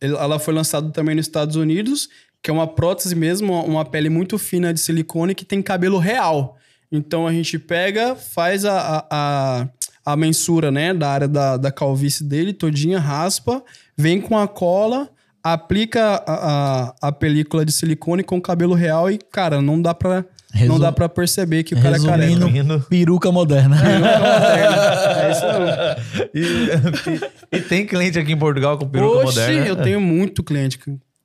Ela 0.00 0.38
foi 0.38 0.52
lançada 0.52 0.90
também 0.90 1.14
nos 1.14 1.26
Estados 1.26 1.56
Unidos, 1.56 2.08
que 2.42 2.50
é 2.50 2.52
uma 2.52 2.66
prótese 2.66 3.14
mesmo, 3.14 3.52
uma- 3.52 3.62
uma 3.64 3.84
pele 3.84 4.08
muito 4.10 4.38
fina 4.38 4.72
de 4.74 4.80
silicone 4.80 5.34
que 5.34 5.44
tem 5.44 5.62
cabelo 5.62 5.98
real. 5.98 6.56
Então 6.90 7.26
a 7.26 7.32
gente 7.32 7.58
pega, 7.58 8.14
faz 8.14 8.64
a, 8.66 9.06
a, 9.10 9.68
a, 10.04 10.16
mensura, 10.16 10.70
né, 10.70 10.92
da 10.92 11.08
área 11.08 11.28
da, 11.28 11.56
da 11.56 11.70
calvície 11.70 12.24
dele, 12.24 12.52
todinha, 12.52 12.98
raspa, 12.98 13.62
vem 13.96 14.20
com 14.20 14.38
a 14.38 14.46
cola, 14.48 15.08
aplica 15.42 16.22
a, 16.26 16.90
a, 17.02 17.08
a 17.08 17.12
película 17.12 17.64
de 17.64 17.72
silicone 17.72 18.22
com 18.22 18.36
o 18.36 18.42
cabelo 18.42 18.74
real 18.74 19.10
e, 19.10 19.18
cara, 19.18 19.60
não 19.60 19.80
dá 19.80 19.94
pra, 19.94 20.24
não 20.66 20.78
dá 20.78 20.92
pra 20.92 21.08
perceber 21.08 21.62
que 21.64 21.74
o 21.74 21.80
cara 21.82 21.96
é 21.96 22.00
careca. 22.00 22.16
Resumindo, 22.28 22.46
Resumindo. 22.46 22.86
peruca 22.88 23.32
moderna. 23.32 23.76
É 23.82 25.30
isso 25.30 25.46
mesmo. 25.46 26.22
E, 27.52 27.56
e 27.56 27.60
tem 27.60 27.86
cliente 27.86 28.18
aqui 28.18 28.32
em 28.32 28.38
Portugal 28.38 28.78
com 28.78 28.88
peruca 28.88 29.26
Oxi, 29.26 29.38
moderna. 29.40 29.66
eu 29.66 29.76
tenho 29.76 30.00
muito 30.00 30.42
cliente. 30.42 30.78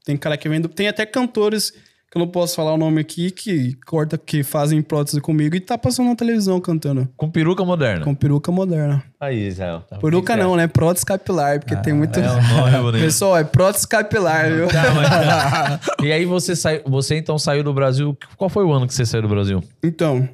Tem 0.05 0.17
cara 0.17 0.37
que 0.37 0.47
vende. 0.49 0.67
Tem 0.69 0.87
até 0.87 1.05
cantores 1.05 1.73
eu 2.17 2.19
não 2.19 2.27
posso 2.27 2.55
falar 2.55 2.73
o 2.73 2.77
nome 2.77 2.99
aqui 2.99 3.29
que 3.31 3.73
corta, 3.85 4.17
que 4.17 4.43
fazem 4.43 4.81
prótese 4.81 5.21
comigo 5.21 5.55
e 5.55 5.59
tá 5.59 5.77
passando 5.77 6.07
na 6.09 6.15
televisão 6.15 6.59
cantando. 6.59 7.07
Com 7.15 7.29
peruca 7.29 7.63
moderna. 7.63 8.03
Com 8.03 8.15
peruca 8.15 8.51
moderna. 8.51 9.03
Aí, 9.19 9.47
Israel. 9.47 9.83
Peruca 10.01 10.35
não, 10.35 10.55
né? 10.55 10.67
Prótese 10.67 11.05
capilar, 11.05 11.59
porque 11.59 11.75
tem 11.77 11.93
muito. 11.93 12.19
É 12.19 12.27
o 12.27 12.81
nome. 12.81 12.99
Pessoal, 13.01 13.37
é 13.37 13.43
prótese 13.43 13.87
capilar, 13.87 14.51
viu? 14.51 14.67
Tá, 14.67 14.83
mas- 14.93 15.79
E 16.05 16.11
aí 16.11 16.25
você 16.25 16.55
saiu, 16.55 16.81
você 16.85 17.15
então 17.15 17.37
saiu 17.37 17.63
do 17.63 17.73
Brasil. 17.73 18.17
Qual 18.35 18.49
foi 18.49 18.63
o 18.65 18.71
ano 18.71 18.87
que 18.87 18.93
você 18.93 19.05
saiu 19.05 19.21
do 19.21 19.29
Brasil? 19.29 19.63
Então, 19.83 20.27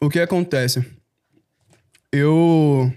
o 0.00 0.08
que 0.08 0.18
acontece? 0.20 0.84
Eu 2.12 2.92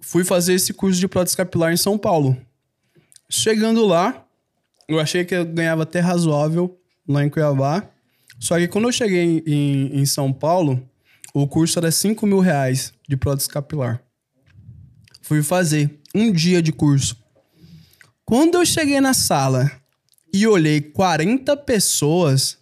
fui 0.00 0.24
fazer 0.24 0.54
esse 0.54 0.72
curso 0.72 0.98
de 0.98 1.08
prótese 1.08 1.36
capilar 1.36 1.72
em 1.72 1.76
São 1.76 1.98
Paulo. 1.98 2.36
Chegando 3.30 3.84
lá, 3.86 4.24
eu 4.88 4.98
achei 4.98 5.24
que 5.24 5.34
eu 5.34 5.44
ganhava 5.44 5.82
até 5.82 6.00
razoável 6.00 6.78
lá 7.06 7.24
em 7.24 7.28
Cuiabá. 7.30 7.88
Só 8.38 8.56
que 8.58 8.68
quando 8.68 8.86
eu 8.88 8.92
cheguei 8.92 9.22
em, 9.22 9.42
em- 9.46 10.00
em 10.00 10.06
São 10.06 10.32
Paulo, 10.32 10.82
o 11.34 11.46
curso 11.46 11.78
era 11.78 11.90
5 11.90 12.26
mil 12.26 12.38
reais 12.40 12.92
de 13.08 13.16
prótese 13.16 13.48
capilar. 13.48 14.02
Fui 15.22 15.42
fazer 15.42 16.00
um 16.14 16.32
dia 16.32 16.62
de 16.62 16.72
curso. 16.72 17.16
Quando 18.24 18.56
eu 18.56 18.64
cheguei 18.64 19.00
na 19.00 19.12
sala 19.14 19.70
e 20.32 20.46
olhei 20.46 20.80
40 20.80 21.56
pessoas 21.58 22.58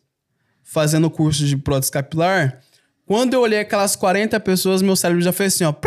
fazendo 0.63 1.11
curso 1.11 1.45
de 1.47 1.57
prótese 1.57 1.93
capilar, 1.93 2.61
quando 3.05 3.35
eu 3.35 3.41
olhei 3.41 3.61
aquelas 3.61 3.95
40 3.95 4.39
pessoas, 4.41 4.83
meu 4.83 4.97
cérebro 4.97 5.23
já 5.23 5.33
fez 5.33 5.55
assim, 5.55 5.65
ó. 5.65 5.73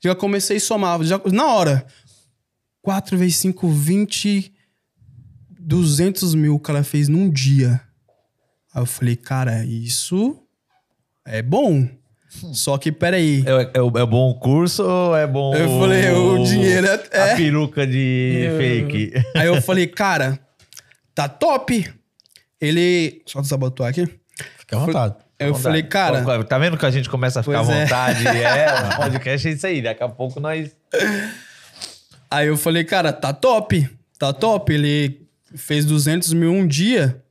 Já 0.00 0.14
comecei 0.16 0.56
a 0.56 0.60
somar, 0.60 1.02
já, 1.04 1.20
na 1.32 1.46
hora. 1.46 1.86
4 2.82 3.16
vezes 3.16 3.36
5, 3.36 3.68
20, 3.68 4.52
200 5.62 6.34
mil 6.34 6.54
o 6.54 6.60
cara 6.60 6.82
fez 6.82 7.08
num 7.08 7.30
dia. 7.30 7.80
Aí 8.74 8.82
eu 8.82 8.86
falei, 8.86 9.16
cara, 9.16 9.64
isso 9.64 10.38
é 11.26 11.42
bom. 11.42 11.88
Só 12.52 12.78
que, 12.78 12.90
peraí. 12.90 13.44
É, 13.46 13.78
é, 13.78 14.02
é 14.02 14.06
bom 14.06 14.30
o 14.30 14.34
curso 14.38 14.82
ou 14.82 15.14
é 15.14 15.26
bom 15.26 15.54
Eu 15.54 15.78
falei, 15.78 16.10
o 16.10 16.42
dinheiro 16.42 16.86
é- 16.86 17.18
A 17.18 17.28
é. 17.28 17.36
peruca 17.36 17.86
de 17.86 18.48
fake. 18.56 19.12
Aí 19.36 19.46
eu 19.46 19.60
falei, 19.60 19.86
cara, 19.86 20.38
tá 21.14 21.28
top. 21.28 21.92
Ele. 22.60 23.22
Só 23.26 23.40
desabotoar 23.40 23.90
aqui. 23.90 24.08
Fica 24.58 24.76
à 24.76 24.80
vontade. 24.80 25.14
Eu 25.38 25.54
falei, 25.54 25.82
cara. 25.82 26.44
Tá 26.44 26.58
vendo 26.58 26.78
que 26.78 26.86
a 26.86 26.90
gente 26.90 27.10
começa 27.10 27.40
a 27.40 27.42
ficar 27.42 27.60
à 27.60 27.62
é. 27.62 27.64
vontade? 27.64 28.24
É, 28.28 28.94
o 28.94 28.96
podcast 28.96 29.48
é 29.48 29.50
isso 29.50 29.66
aí. 29.66 29.82
Daqui 29.82 30.02
a 30.02 30.08
pouco 30.08 30.40
nós. 30.40 30.74
Aí 32.30 32.46
eu 32.46 32.56
falei, 32.56 32.84
cara, 32.84 33.12
tá 33.12 33.32
top, 33.32 33.88
tá 34.18 34.32
top. 34.32 34.72
Ele 34.72 35.21
fez 35.54 35.84
200 35.84 36.32
mil 36.32 36.52
um 36.52 36.66
dia. 36.66 37.22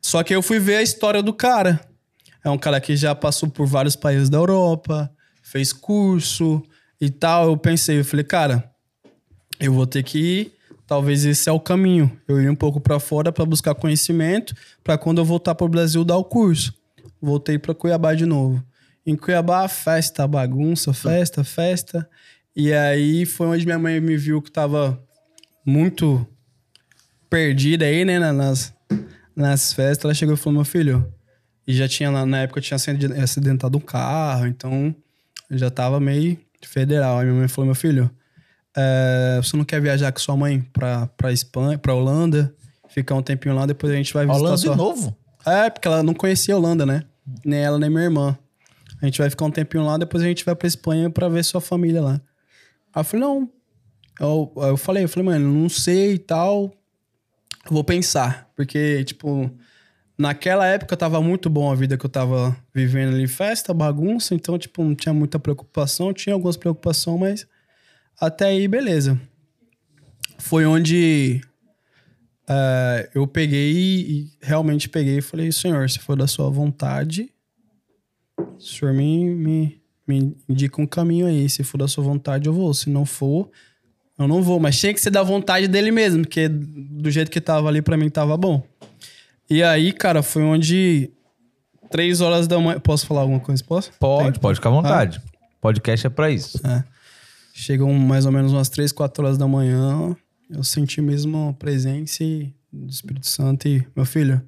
Só 0.00 0.22
que 0.22 0.34
eu 0.34 0.42
fui 0.42 0.58
ver 0.58 0.76
a 0.76 0.82
história 0.82 1.22
do 1.22 1.32
cara. 1.32 1.80
É 2.44 2.50
um 2.50 2.58
cara 2.58 2.80
que 2.80 2.96
já 2.96 3.14
passou 3.14 3.48
por 3.48 3.66
vários 3.66 3.96
países 3.96 4.28
da 4.28 4.38
Europa, 4.38 5.10
fez 5.42 5.72
curso 5.72 6.62
e 7.00 7.10
tal. 7.10 7.48
Eu 7.48 7.56
pensei, 7.56 8.00
eu 8.00 8.04
falei, 8.04 8.24
cara, 8.24 8.70
eu 9.60 9.72
vou 9.72 9.86
ter 9.86 10.02
que 10.02 10.18
ir. 10.18 10.52
Talvez 10.86 11.24
esse 11.24 11.48
é 11.48 11.52
o 11.52 11.60
caminho. 11.60 12.10
Eu 12.26 12.40
ir 12.40 12.48
um 12.48 12.54
pouco 12.54 12.80
pra 12.80 12.98
fora 12.98 13.30
pra 13.30 13.44
buscar 13.44 13.74
conhecimento, 13.74 14.54
pra 14.82 14.96
quando 14.96 15.18
eu 15.18 15.24
voltar 15.24 15.54
pro 15.54 15.68
Brasil 15.68 16.04
dar 16.04 16.16
o 16.16 16.24
curso. 16.24 16.72
Voltei 17.20 17.58
pra 17.58 17.74
Cuiabá 17.74 18.14
de 18.14 18.24
novo. 18.24 18.64
Em 19.04 19.16
Cuiabá, 19.16 19.68
festa, 19.68 20.26
bagunça, 20.26 20.94
festa, 20.94 21.44
festa. 21.44 22.08
E 22.54 22.72
aí 22.72 23.26
foi 23.26 23.48
onde 23.48 23.66
minha 23.66 23.78
mãe 23.78 24.00
me 24.00 24.16
viu 24.16 24.40
que 24.40 24.50
tava 24.50 24.98
muito 25.64 26.26
perdida 27.30 27.84
aí, 27.84 28.04
né, 28.04 28.18
na- 28.18 28.32
nas, 28.32 28.74
nas 29.34 29.72
festas. 29.72 30.04
Ela 30.04 30.14
chegou 30.14 30.34
e 30.34 30.36
falou: 30.38 30.54
Meu 30.58 30.64
filho, 30.64 31.12
e 31.66 31.74
já 31.74 31.86
tinha, 31.88 32.10
na, 32.10 32.24
na 32.26 32.38
época, 32.40 32.58
eu 32.58 32.62
tinha 32.62 32.76
aciden- 32.76 33.20
acidentado 33.20 33.76
um 33.78 33.80
carro, 33.80 34.46
então 34.46 34.94
eu 35.50 35.58
já 35.58 35.70
tava 35.70 35.98
meio 36.00 36.38
federal. 36.62 37.18
Aí 37.18 37.26
minha 37.26 37.38
mãe 37.38 37.48
falou: 37.48 37.66
Meu 37.66 37.74
filho, 37.74 38.10
é, 38.76 39.40
você 39.42 39.56
não 39.56 39.64
quer 39.64 39.80
viajar 39.80 40.12
com 40.12 40.18
sua 40.18 40.36
mãe 40.36 40.60
pra, 40.72 41.06
pra 41.08 41.32
Espanha, 41.32 41.78
pra 41.78 41.94
Holanda, 41.94 42.54
ficar 42.88 43.14
um 43.14 43.22
tempinho 43.22 43.54
lá, 43.54 43.66
depois 43.66 43.92
a 43.92 43.96
gente 43.96 44.12
vai 44.14 44.24
visitar 44.26 44.40
Holanda 44.40 44.56
sua... 44.58 44.72
de 44.72 44.76
novo. 44.78 45.16
É, 45.46 45.70
porque 45.70 45.88
ela 45.88 46.02
não 46.02 46.14
conhecia 46.14 46.54
a 46.54 46.58
Holanda, 46.58 46.84
né? 46.84 47.04
Nem 47.44 47.60
ela, 47.60 47.78
nem 47.78 47.88
minha 47.90 48.04
irmã. 48.04 48.36
A 49.00 49.04
gente 49.06 49.18
vai 49.18 49.30
ficar 49.30 49.44
um 49.44 49.50
tempinho 49.50 49.84
lá, 49.84 49.96
depois 49.96 50.22
a 50.22 50.26
gente 50.26 50.44
vai 50.44 50.54
pra 50.56 50.66
Espanha 50.66 51.08
pra 51.08 51.28
ver 51.28 51.44
sua 51.44 51.60
família 51.60 52.02
lá. 52.02 52.20
Aí 52.92 53.00
eu 53.00 53.04
falei, 53.04 53.24
não. 53.26 53.48
Eu, 54.18 54.52
aí 54.58 54.68
eu 54.70 54.76
falei, 54.76 55.04
eu 55.04 55.08
falei, 55.08 55.26
mano, 55.28 55.52
não 55.54 55.68
sei 55.68 56.14
e 56.14 56.18
tal. 56.18 56.72
Eu 57.68 57.74
vou 57.74 57.84
pensar. 57.84 58.50
Porque, 58.56 59.04
tipo, 59.04 59.50
naquela 60.16 60.66
época 60.66 60.96
tava 60.96 61.20
muito 61.20 61.48
bom 61.48 61.70
a 61.70 61.74
vida 61.74 61.96
que 61.96 62.04
eu 62.04 62.10
tava 62.10 62.56
vivendo 62.74 63.14
ali, 63.14 63.26
festa, 63.26 63.74
bagunça, 63.74 64.34
então, 64.34 64.58
tipo, 64.58 64.82
não 64.82 64.94
tinha 64.94 65.12
muita 65.14 65.38
preocupação. 65.38 66.12
Tinha 66.12 66.34
algumas 66.34 66.56
preocupações, 66.56 67.20
mas 67.20 67.46
até 68.20 68.46
aí, 68.46 68.66
beleza. 68.66 69.20
Foi 70.38 70.64
onde 70.64 71.40
é, 72.48 73.10
eu 73.14 73.26
peguei 73.26 73.72
e 73.72 74.32
realmente 74.40 74.88
peguei 74.88 75.18
e 75.18 75.22
falei, 75.22 75.52
senhor, 75.52 75.88
se 75.90 75.98
for 75.98 76.16
da 76.16 76.26
sua 76.26 76.48
vontade, 76.48 77.30
o 78.38 78.60
senhor 78.60 78.94
me, 78.94 79.34
me, 79.34 79.82
me 80.06 80.36
indica 80.48 80.80
um 80.80 80.86
caminho 80.86 81.26
aí. 81.26 81.48
Se 81.48 81.62
for 81.62 81.76
da 81.76 81.86
sua 81.86 82.02
vontade, 82.02 82.48
eu 82.48 82.52
vou. 82.52 82.72
Se 82.72 82.88
não 82.88 83.04
for, 83.04 83.50
eu 84.18 84.26
não 84.26 84.42
vou. 84.42 84.58
Mas 84.58 84.78
tinha 84.78 84.92
que 84.92 85.00
ser 85.00 85.10
da 85.10 85.22
vontade 85.22 85.68
dele 85.68 85.90
mesmo, 85.90 86.22
porque 86.22 86.48
do 86.48 87.10
jeito 87.10 87.30
que 87.30 87.40
tava 87.40 87.68
ali, 87.68 87.80
pra 87.80 87.96
mim 87.96 88.10
tava 88.10 88.36
bom. 88.36 88.62
E 89.48 89.62
aí, 89.62 89.92
cara, 89.92 90.22
foi 90.22 90.42
onde 90.42 91.10
três 91.90 92.20
horas 92.20 92.46
da 92.46 92.58
manhã. 92.58 92.80
Posso 92.80 93.06
falar 93.06 93.22
alguma 93.22 93.40
coisa? 93.40 93.62
Posso? 93.64 93.92
Pode, 93.98 94.32
Tem? 94.32 94.40
pode 94.40 94.56
ficar 94.56 94.68
à 94.68 94.72
vontade. 94.72 95.20
Podcast 95.60 96.06
é 96.06 96.10
pra 96.10 96.30
isso. 96.30 96.60
É. 96.66 96.84
Chegam 97.54 97.92
mais 97.92 98.26
ou 98.26 98.32
menos 98.32 98.52
umas 98.52 98.68
três, 98.68 98.92
quatro 98.92 99.24
horas 99.24 99.38
da 99.38 99.48
manhã. 99.48 100.16
Eu 100.50 100.62
senti 100.62 101.00
mesmo 101.00 101.48
a 101.50 101.52
presença 101.52 102.24
do 102.72 102.88
Espírito 102.88 103.26
Santo 103.26 103.66
e, 103.66 103.86
meu 103.96 104.04
filho, 104.04 104.40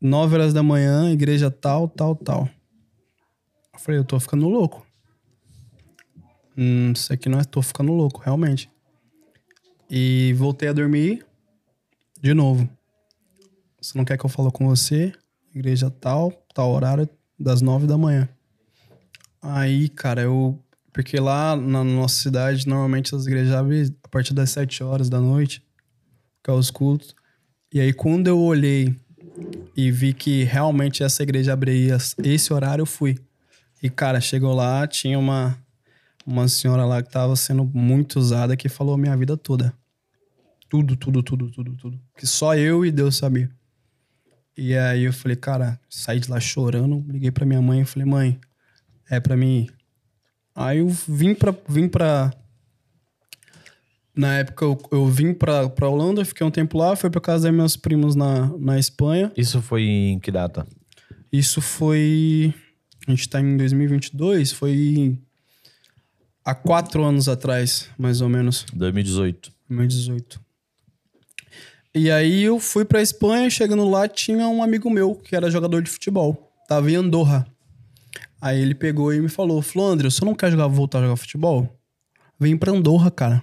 nove 0.00 0.34
horas 0.34 0.52
da 0.52 0.62
manhã, 0.62 1.10
igreja 1.10 1.50
tal, 1.50 1.88
tal, 1.88 2.16
tal. 2.16 2.48
Eu 3.72 3.78
falei, 3.78 4.00
eu 4.00 4.04
tô 4.04 4.18
ficando 4.18 4.48
louco. 4.48 4.84
Hum, 6.60 6.90
isso 6.90 7.12
aqui 7.12 7.28
não 7.28 7.38
é, 7.38 7.44
tô 7.44 7.62
ficando 7.62 7.92
louco, 7.92 8.20
realmente. 8.20 8.68
E 9.88 10.34
voltei 10.36 10.68
a 10.68 10.72
dormir. 10.72 11.24
de 12.20 12.34
novo. 12.34 12.68
Você 13.80 13.96
não 13.96 14.04
quer 14.04 14.18
que 14.18 14.26
eu 14.26 14.28
fale 14.28 14.50
com 14.50 14.66
você? 14.66 15.12
Igreja 15.54 15.88
tal, 15.88 16.32
tal 16.52 16.72
horário, 16.72 17.08
das 17.38 17.62
nove 17.62 17.86
da 17.86 17.96
manhã. 17.96 18.28
Aí, 19.40 19.88
cara, 19.88 20.22
eu. 20.22 20.58
Porque 20.92 21.20
lá 21.20 21.54
na 21.54 21.84
nossa 21.84 22.16
cidade, 22.16 22.66
normalmente 22.66 23.14
as 23.14 23.24
igrejas 23.24 23.54
abrem 23.54 23.94
a 24.02 24.08
partir 24.08 24.34
das 24.34 24.50
sete 24.50 24.82
horas 24.82 25.08
da 25.08 25.20
noite, 25.20 25.62
que 26.42 26.50
é 26.50 26.52
os 26.52 26.72
cultos. 26.72 27.14
E 27.72 27.78
aí, 27.78 27.92
quando 27.92 28.26
eu 28.26 28.40
olhei 28.40 28.96
e 29.76 29.92
vi 29.92 30.12
que 30.12 30.42
realmente 30.42 31.04
essa 31.04 31.22
igreja 31.22 31.52
abria 31.52 31.98
esse 32.24 32.52
horário, 32.52 32.82
eu 32.82 32.86
fui. 32.86 33.16
E, 33.80 33.88
cara, 33.88 34.20
chegou 34.20 34.52
lá, 34.54 34.88
tinha 34.88 35.16
uma, 35.16 35.56
uma 36.28 36.46
senhora 36.46 36.84
lá 36.84 37.02
que 37.02 37.10
tava 37.10 37.34
sendo 37.34 37.64
muito 37.64 38.18
usada 38.18 38.56
que 38.56 38.68
falou 38.68 38.94
a 38.94 38.98
minha 38.98 39.16
vida 39.16 39.36
toda. 39.36 39.72
Tudo, 40.68 40.94
tudo, 40.94 41.22
tudo, 41.22 41.50
tudo, 41.50 41.74
tudo. 41.76 42.00
Que 42.14 42.26
só 42.26 42.54
eu 42.54 42.84
e 42.84 42.92
Deus 42.92 43.16
sabia. 43.16 43.50
E 44.54 44.76
aí 44.76 45.04
eu 45.04 45.12
falei, 45.12 45.36
cara, 45.36 45.80
saí 45.88 46.20
de 46.20 46.30
lá 46.30 46.38
chorando, 46.38 47.02
liguei 47.08 47.30
pra 47.30 47.46
minha 47.46 47.62
mãe 47.62 47.80
e 47.80 47.84
falei, 47.86 48.06
mãe, 48.06 48.38
é 49.08 49.18
pra 49.18 49.36
mim 49.36 49.62
ir. 49.62 49.74
Aí 50.54 50.78
eu 50.78 50.88
vim 50.88 51.34
pra. 51.34 51.54
Vim 51.66 51.88
pra 51.88 52.30
na 54.14 54.38
época 54.38 54.64
eu, 54.64 54.76
eu 54.90 55.06
vim 55.06 55.32
pra, 55.32 55.68
pra 55.68 55.88
Holanda, 55.88 56.24
fiquei 56.24 56.44
um 56.44 56.50
tempo 56.50 56.76
lá, 56.76 56.96
fui 56.96 57.08
pra 57.08 57.20
casa 57.20 57.48
dos 57.48 57.56
meus 57.56 57.76
primos 57.76 58.16
na, 58.16 58.48
na 58.58 58.76
Espanha. 58.76 59.32
Isso 59.36 59.62
foi 59.62 59.84
em 59.84 60.18
que 60.18 60.32
data? 60.32 60.66
Isso 61.32 61.60
foi. 61.60 62.52
A 63.06 63.12
gente 63.12 63.28
tá 63.28 63.40
em 63.40 63.56
2022, 63.56 64.52
foi 64.52 65.16
há 66.48 66.54
quatro 66.54 67.04
anos 67.04 67.28
atrás, 67.28 67.90
mais 67.98 68.22
ou 68.22 68.28
menos. 68.28 68.64
2018. 68.72 69.52
2018. 69.68 70.40
E 71.94 72.10
aí 72.10 72.42
eu 72.42 72.58
fui 72.58 72.86
pra 72.86 73.02
Espanha, 73.02 73.50
chegando 73.50 73.88
lá 73.88 74.08
tinha 74.08 74.48
um 74.48 74.62
amigo 74.62 74.88
meu 74.88 75.14
que 75.14 75.36
era 75.36 75.50
jogador 75.50 75.82
de 75.82 75.90
futebol. 75.90 76.50
Tava 76.66 76.90
em 76.90 76.94
Andorra. 76.94 77.46
Aí 78.40 78.60
ele 78.60 78.74
pegou 78.74 79.12
e 79.12 79.20
me 79.20 79.28
falou: 79.28 79.60
Flandre, 79.60 80.10
você 80.10 80.24
não 80.24 80.34
quer 80.34 80.50
jogar, 80.50 80.68
voltar 80.68 81.00
a 81.00 81.02
jogar 81.02 81.16
futebol? 81.16 81.68
Vem 82.40 82.56
pra 82.56 82.72
Andorra, 82.72 83.10
cara. 83.10 83.42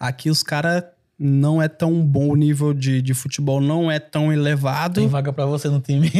Aqui 0.00 0.30
os 0.30 0.42
caras 0.42 0.82
não 1.18 1.62
é 1.62 1.68
tão 1.68 1.92
bom 2.02 2.28
o 2.30 2.36
nível 2.36 2.74
de, 2.74 3.00
de 3.00 3.14
futebol, 3.14 3.60
não 3.60 3.90
é 3.90 3.98
tão 4.00 4.32
elevado. 4.32 4.94
Tem 5.00 5.08
vaga 5.08 5.32
pra 5.32 5.46
você 5.46 5.68
no 5.68 5.80
time. 5.80 6.10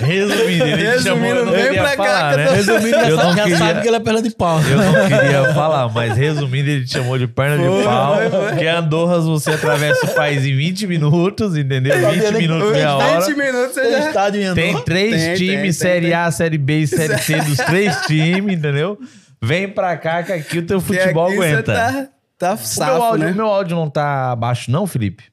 Resumindo, 0.00 0.64
ele 0.64 0.76
te 0.76 0.82
Resumindo, 0.84 1.36
chamou, 1.36 1.54
queria 1.54 1.80
pra 1.82 1.96
cá 1.96 2.04
falar, 2.04 2.28
que 2.28 2.34
eu 2.34 2.38
né? 2.38 2.46
tô- 2.46 2.54
Resumindo, 2.54 2.96
Eu 2.96 3.16
já, 3.16 3.24
não 3.24 3.36
já 3.36 3.42
queria- 3.44 3.58
sabe 3.58 3.80
que 3.82 3.88
ele 3.88 3.96
é 3.96 4.00
perna 4.00 4.22
de 4.22 4.30
pau. 4.30 4.60
Eu 4.62 4.76
não 4.78 4.92
queria 5.08 5.54
falar, 5.54 5.88
mas 5.92 6.16
resumindo, 6.16 6.70
ele 6.70 6.84
te 6.84 6.92
chamou 6.92 7.18
de 7.18 7.26
perna 7.26 7.56
Foi, 7.64 7.78
de 7.78 7.84
pau. 7.84 8.14
foi, 8.16 8.30
foi. 8.30 8.48
Porque 8.50 8.66
Andorras 8.66 9.24
você 9.24 9.50
atravessa 9.52 10.06
o 10.06 10.14
país 10.14 10.44
em 10.44 10.56
20 10.56 10.86
minutos, 10.86 11.56
entendeu? 11.56 11.94
20 12.10 12.32
minutos, 12.36 12.72
meia 12.72 12.96
hora. 12.96 13.20
20 13.20 13.36
minutos 13.36 13.74
você 13.74 13.80
Tem 13.82 13.92
já... 13.92 14.08
estádio 14.08 14.40
em 14.40 14.44
Andorra? 14.44 14.66
Tem 14.66 14.82
três 14.84 15.14
Tem, 15.22 15.34
times, 15.36 15.60
tem, 15.62 15.72
Série 15.72 16.06
tem. 16.06 16.14
A, 16.14 16.30
Série 16.30 16.58
B 16.58 16.78
e 16.80 16.86
Série 16.86 17.18
C 17.18 17.36
dos 17.40 17.56
três 17.64 17.96
times, 18.06 18.54
entendeu? 18.58 18.98
Vem 19.40 19.68
pra 19.68 19.96
cá 19.96 20.22
que 20.22 20.32
aqui 20.32 20.58
o 20.58 20.62
teu 20.66 20.80
que 20.80 20.86
futebol 20.86 21.26
aqui 21.28 21.36
você 21.36 21.44
aguenta. 21.46 21.72
Tá, 21.72 22.08
tá 22.38 22.54
o, 22.54 22.56
meu 22.56 22.64
safo, 22.66 23.02
áudio, 23.02 23.24
né? 23.26 23.32
o 23.32 23.34
meu 23.36 23.46
áudio 23.46 23.76
não 23.76 23.90
tá 23.90 24.34
baixo, 24.36 24.70
não, 24.70 24.86
Felipe? 24.86 25.24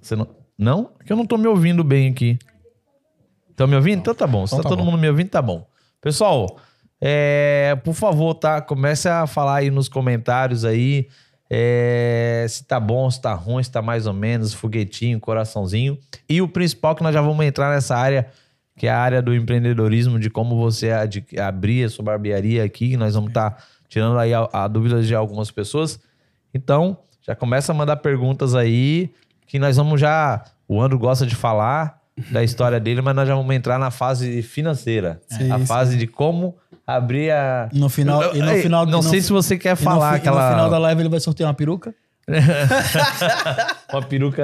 Você 0.00 0.14
não. 0.16 0.28
Não? 0.58 0.84
Porque 0.84 1.12
eu 1.12 1.16
não 1.16 1.26
tô 1.26 1.36
me 1.36 1.46
ouvindo 1.46 1.82
bem 1.82 2.10
aqui. 2.10 2.38
Estão 3.50 3.66
me 3.66 3.76
ouvindo? 3.76 4.00
Então 4.00 4.14
tá 4.14 4.26
bom. 4.26 4.46
Se 4.46 4.54
Então 4.54 4.62
tá, 4.62 4.68
tá 4.68 4.68
todo 4.68 4.84
bom. 4.84 4.90
mundo 4.90 5.00
me 5.00 5.08
ouvindo, 5.08 5.28
tá 5.28 5.40
bom. 5.42 5.66
Pessoal, 6.00 6.58
é, 7.00 7.76
por 7.84 7.94
favor, 7.94 8.34
tá? 8.34 8.60
Comece 8.60 9.08
a 9.08 9.26
falar 9.26 9.56
aí 9.56 9.70
nos 9.70 9.88
comentários 9.88 10.64
aí. 10.64 11.08
é, 11.50 12.46
se 12.48 12.64
tá 12.64 12.80
bom, 12.80 13.08
se 13.10 13.20
tá 13.20 13.32
ruim, 13.34 13.62
se 13.62 13.70
tá 13.70 13.80
mais 13.82 14.06
ou 14.06 14.12
menos, 14.12 14.52
foguetinho, 14.54 15.20
coraçãozinho. 15.20 15.98
E 16.28 16.40
o 16.42 16.48
principal 16.48 16.94
que 16.96 17.02
nós 17.02 17.14
já 17.14 17.20
vamos 17.20 17.44
entrar 17.44 17.72
nessa 17.72 17.96
área, 17.96 18.26
que 18.76 18.86
é 18.86 18.90
a 18.90 18.98
área 18.98 19.22
do 19.22 19.34
empreendedorismo, 19.34 20.18
de 20.18 20.30
como 20.30 20.56
você 20.56 20.90
abrir 21.40 21.84
a 21.84 21.88
sua 21.88 22.04
barbearia 22.04 22.64
aqui, 22.64 22.96
nós 22.96 23.14
vamos 23.14 23.28
estar 23.30 23.62
tirando 23.88 24.18
aí 24.18 24.34
a, 24.34 24.48
a 24.52 24.66
dúvida 24.68 25.02
de 25.02 25.14
algumas 25.14 25.50
pessoas. 25.50 26.00
Então, 26.54 26.96
já 27.20 27.34
começa 27.34 27.72
a 27.72 27.74
mandar 27.74 27.96
perguntas 27.96 28.54
aí, 28.54 29.10
que 29.46 29.58
nós 29.58 29.76
vamos 29.76 30.00
já. 30.00 30.42
O 30.68 30.80
Andro 30.80 30.98
gosta 30.98 31.26
de 31.26 31.34
falar 31.34 31.98
da 32.30 32.42
história 32.44 32.78
dele, 32.78 33.02
mas 33.02 33.14
nós 33.14 33.26
já 33.26 33.34
vamos 33.34 33.54
entrar 33.54 33.78
na 33.78 33.90
fase 33.90 34.40
financeira. 34.42 35.20
Sim, 35.28 35.50
a 35.50 35.58
sim. 35.58 35.66
fase 35.66 35.96
de 35.96 36.06
como 36.06 36.56
abrir 36.86 37.30
a. 37.32 37.68
No 37.72 37.88
final, 37.88 38.34
e 38.34 38.40
no 38.40 38.54
final 38.56 38.86
não 38.86 39.02
no 39.02 39.02
sei 39.02 39.20
se 39.20 39.32
você 39.32 39.58
quer 39.58 39.70
no 39.72 39.76
falar 39.78 40.14
e 40.14 40.16
aquela. 40.18 40.42
No 40.46 40.50
final 40.52 40.70
da 40.70 40.78
live 40.78 41.02
ele 41.02 41.08
vai 41.08 41.20
sortear 41.20 41.48
uma 41.48 41.54
peruca. 41.54 41.94
Uma 43.92 44.00
peruca. 44.02 44.42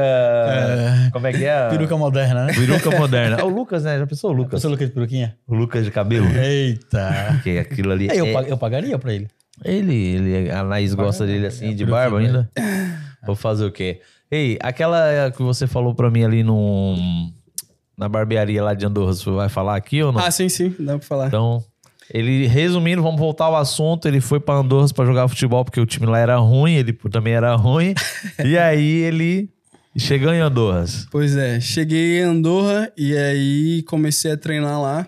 Como 1.12 1.26
é 1.26 1.32
que 1.32 1.44
é? 1.44 1.68
Peruca 1.70 1.96
moderna, 1.96 2.44
né? 2.44 2.52
Peruca 2.52 2.90
moderna. 2.90 3.42
O 3.42 3.48
Lucas, 3.48 3.84
né? 3.84 3.98
Já 3.98 4.06
pensou 4.06 4.30
o 4.30 4.32
Lucas? 4.34 4.60
Você 4.60 4.68
Lucas 4.68 4.88
de 4.88 4.94
peruquinha? 4.94 5.36
O 5.46 5.54
Lucas 5.54 5.84
de 5.84 5.90
cabelo? 5.90 6.26
Eita. 6.36 7.40
Que 7.42 7.58
aquilo 7.58 7.90
ali. 7.90 8.08
Ei, 8.10 8.20
eu, 8.20 8.26
é- 8.26 8.50
eu 8.50 8.58
pagaria 8.58 8.98
pra 8.98 9.14
ele. 9.14 9.28
Ele, 9.64 9.94
ele, 9.94 10.50
a 10.50 10.60
Anaís 10.60 10.94
gosta 10.94 11.26
dele 11.26 11.46
assim, 11.46 11.74
de 11.74 11.84
barba 11.84 12.16
pra 12.16 12.26
ainda. 12.26 12.50
Vou 13.26 13.36
fazer 13.36 13.64
o 13.64 13.72
quê? 13.72 14.00
Ei, 14.30 14.58
aquela 14.62 15.30
que 15.30 15.42
você 15.42 15.66
falou 15.66 15.94
pra 15.94 16.10
mim 16.10 16.24
ali 16.24 16.42
no, 16.42 16.96
na 17.98 18.08
barbearia 18.08 18.62
lá 18.62 18.72
de 18.72 18.86
Andorra, 18.86 19.12
você 19.12 19.28
vai 19.30 19.48
falar 19.48 19.76
aqui 19.76 20.02
ou 20.02 20.12
não? 20.12 20.20
Ah, 20.20 20.30
sim, 20.30 20.48
sim, 20.48 20.74
dá 20.78 20.98
pra 20.98 21.06
falar. 21.06 21.26
Então, 21.26 21.62
ele, 22.12 22.46
resumindo, 22.46 23.02
vamos 23.02 23.20
voltar 23.20 23.44
ao 23.44 23.56
assunto. 23.56 24.08
Ele 24.08 24.20
foi 24.20 24.40
pra 24.40 24.54
Andorra 24.56 24.86
pra 24.94 25.04
jogar 25.04 25.28
futebol 25.28 25.64
porque 25.64 25.80
o 25.80 25.86
time 25.86 26.06
lá 26.06 26.18
era 26.18 26.36
ruim, 26.36 26.74
ele 26.74 26.92
também 26.92 27.34
era 27.34 27.54
ruim. 27.54 27.94
e 28.44 28.58
aí 28.58 29.02
ele 29.02 29.48
chegou 29.96 30.32
em 30.32 30.40
Andorras. 30.40 31.06
Pois 31.10 31.36
é, 31.36 31.60
cheguei 31.60 32.20
em 32.20 32.22
Andorra 32.22 32.90
e 32.96 33.16
aí 33.16 33.82
comecei 33.84 34.32
a 34.32 34.36
treinar 34.36 34.80
lá. 34.80 35.06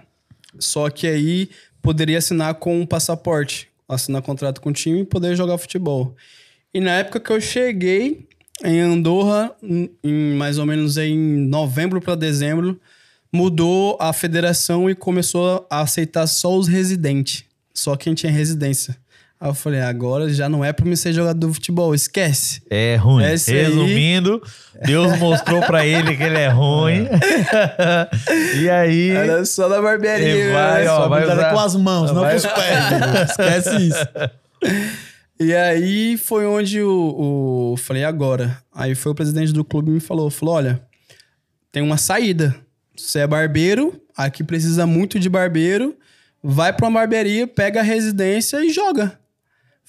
Só 0.58 0.88
que 0.90 1.06
aí 1.06 1.50
poderia 1.80 2.18
assinar 2.18 2.54
com 2.54 2.80
um 2.80 2.86
passaporte, 2.86 3.68
assinar 3.94 4.22
contrato 4.22 4.60
com 4.60 4.70
o 4.70 4.72
time 4.72 5.00
e 5.00 5.04
poder 5.04 5.36
jogar 5.36 5.58
futebol. 5.58 6.16
E 6.72 6.80
na 6.80 6.92
época 6.92 7.20
que 7.20 7.30
eu 7.30 7.40
cheguei 7.40 8.26
em 8.64 8.80
Andorra, 8.80 9.54
em, 9.62 10.34
mais 10.34 10.58
ou 10.58 10.66
menos 10.66 10.96
em 10.96 11.16
novembro 11.16 12.00
para 12.00 12.14
dezembro, 12.14 12.80
mudou 13.32 13.96
a 14.00 14.12
federação 14.12 14.88
e 14.88 14.94
começou 14.94 15.66
a 15.70 15.80
aceitar 15.80 16.26
só 16.26 16.56
os 16.56 16.68
residentes, 16.68 17.44
só 17.74 17.96
quem 17.96 18.14
tinha 18.14 18.30
residência. 18.30 18.96
Aí 19.44 19.48
eu 19.50 19.54
falei, 19.54 19.80
agora 19.80 20.32
já 20.32 20.48
não 20.48 20.64
é 20.64 20.72
pra 20.72 20.86
mim 20.86 20.94
ser 20.94 21.12
jogador 21.12 21.48
de 21.48 21.54
futebol, 21.54 21.92
esquece. 21.96 22.62
É 22.70 22.94
ruim. 22.94 23.24
Esse 23.24 23.50
aí- 23.52 23.64
Resumindo, 23.64 24.40
Deus 24.86 25.18
mostrou 25.18 25.60
pra 25.62 25.84
ele 25.84 26.16
que 26.16 26.22
ele 26.22 26.38
é 26.38 26.46
ruim. 26.48 27.08
e 28.62 28.70
aí. 28.70 29.10
Era 29.10 29.44
só 29.44 29.68
da 29.68 29.82
barbearia. 29.82 30.52
Vai, 30.52 30.84
né? 30.84 30.90
ó, 30.90 30.96
Só 31.02 31.08
vai 31.08 31.22
é 31.24 31.32
usar- 31.32 31.50
com 31.52 31.58
as 31.58 31.74
mãos, 31.74 32.12
não 32.12 32.20
vai- 32.20 32.30
com 32.30 32.36
os 32.36 32.46
pés. 32.46 32.84
Dudu. 32.88 33.18
Esquece 33.30 33.88
isso. 33.88 34.08
E 35.40 35.52
aí 35.54 36.16
foi 36.16 36.46
onde 36.46 36.80
o, 36.80 37.72
o 37.72 37.76
falei 37.76 38.04
agora. 38.04 38.56
Aí 38.72 38.94
foi 38.94 39.10
o 39.10 39.14
presidente 39.14 39.52
do 39.52 39.64
clube 39.64 39.90
e 39.90 39.94
me 39.94 40.00
falou, 40.00 40.30
falou, 40.30 40.54
olha, 40.54 40.80
tem 41.72 41.82
uma 41.82 41.96
saída. 41.96 42.54
Você 42.96 43.18
é 43.18 43.26
barbeiro, 43.26 44.00
aqui 44.16 44.44
precisa 44.44 44.86
muito 44.86 45.18
de 45.18 45.28
barbeiro, 45.28 45.96
vai 46.40 46.72
pra 46.72 46.86
uma 46.86 47.00
barbearia, 47.00 47.48
pega 47.48 47.80
a 47.80 47.82
residência 47.82 48.64
e 48.64 48.70
joga. 48.70 49.18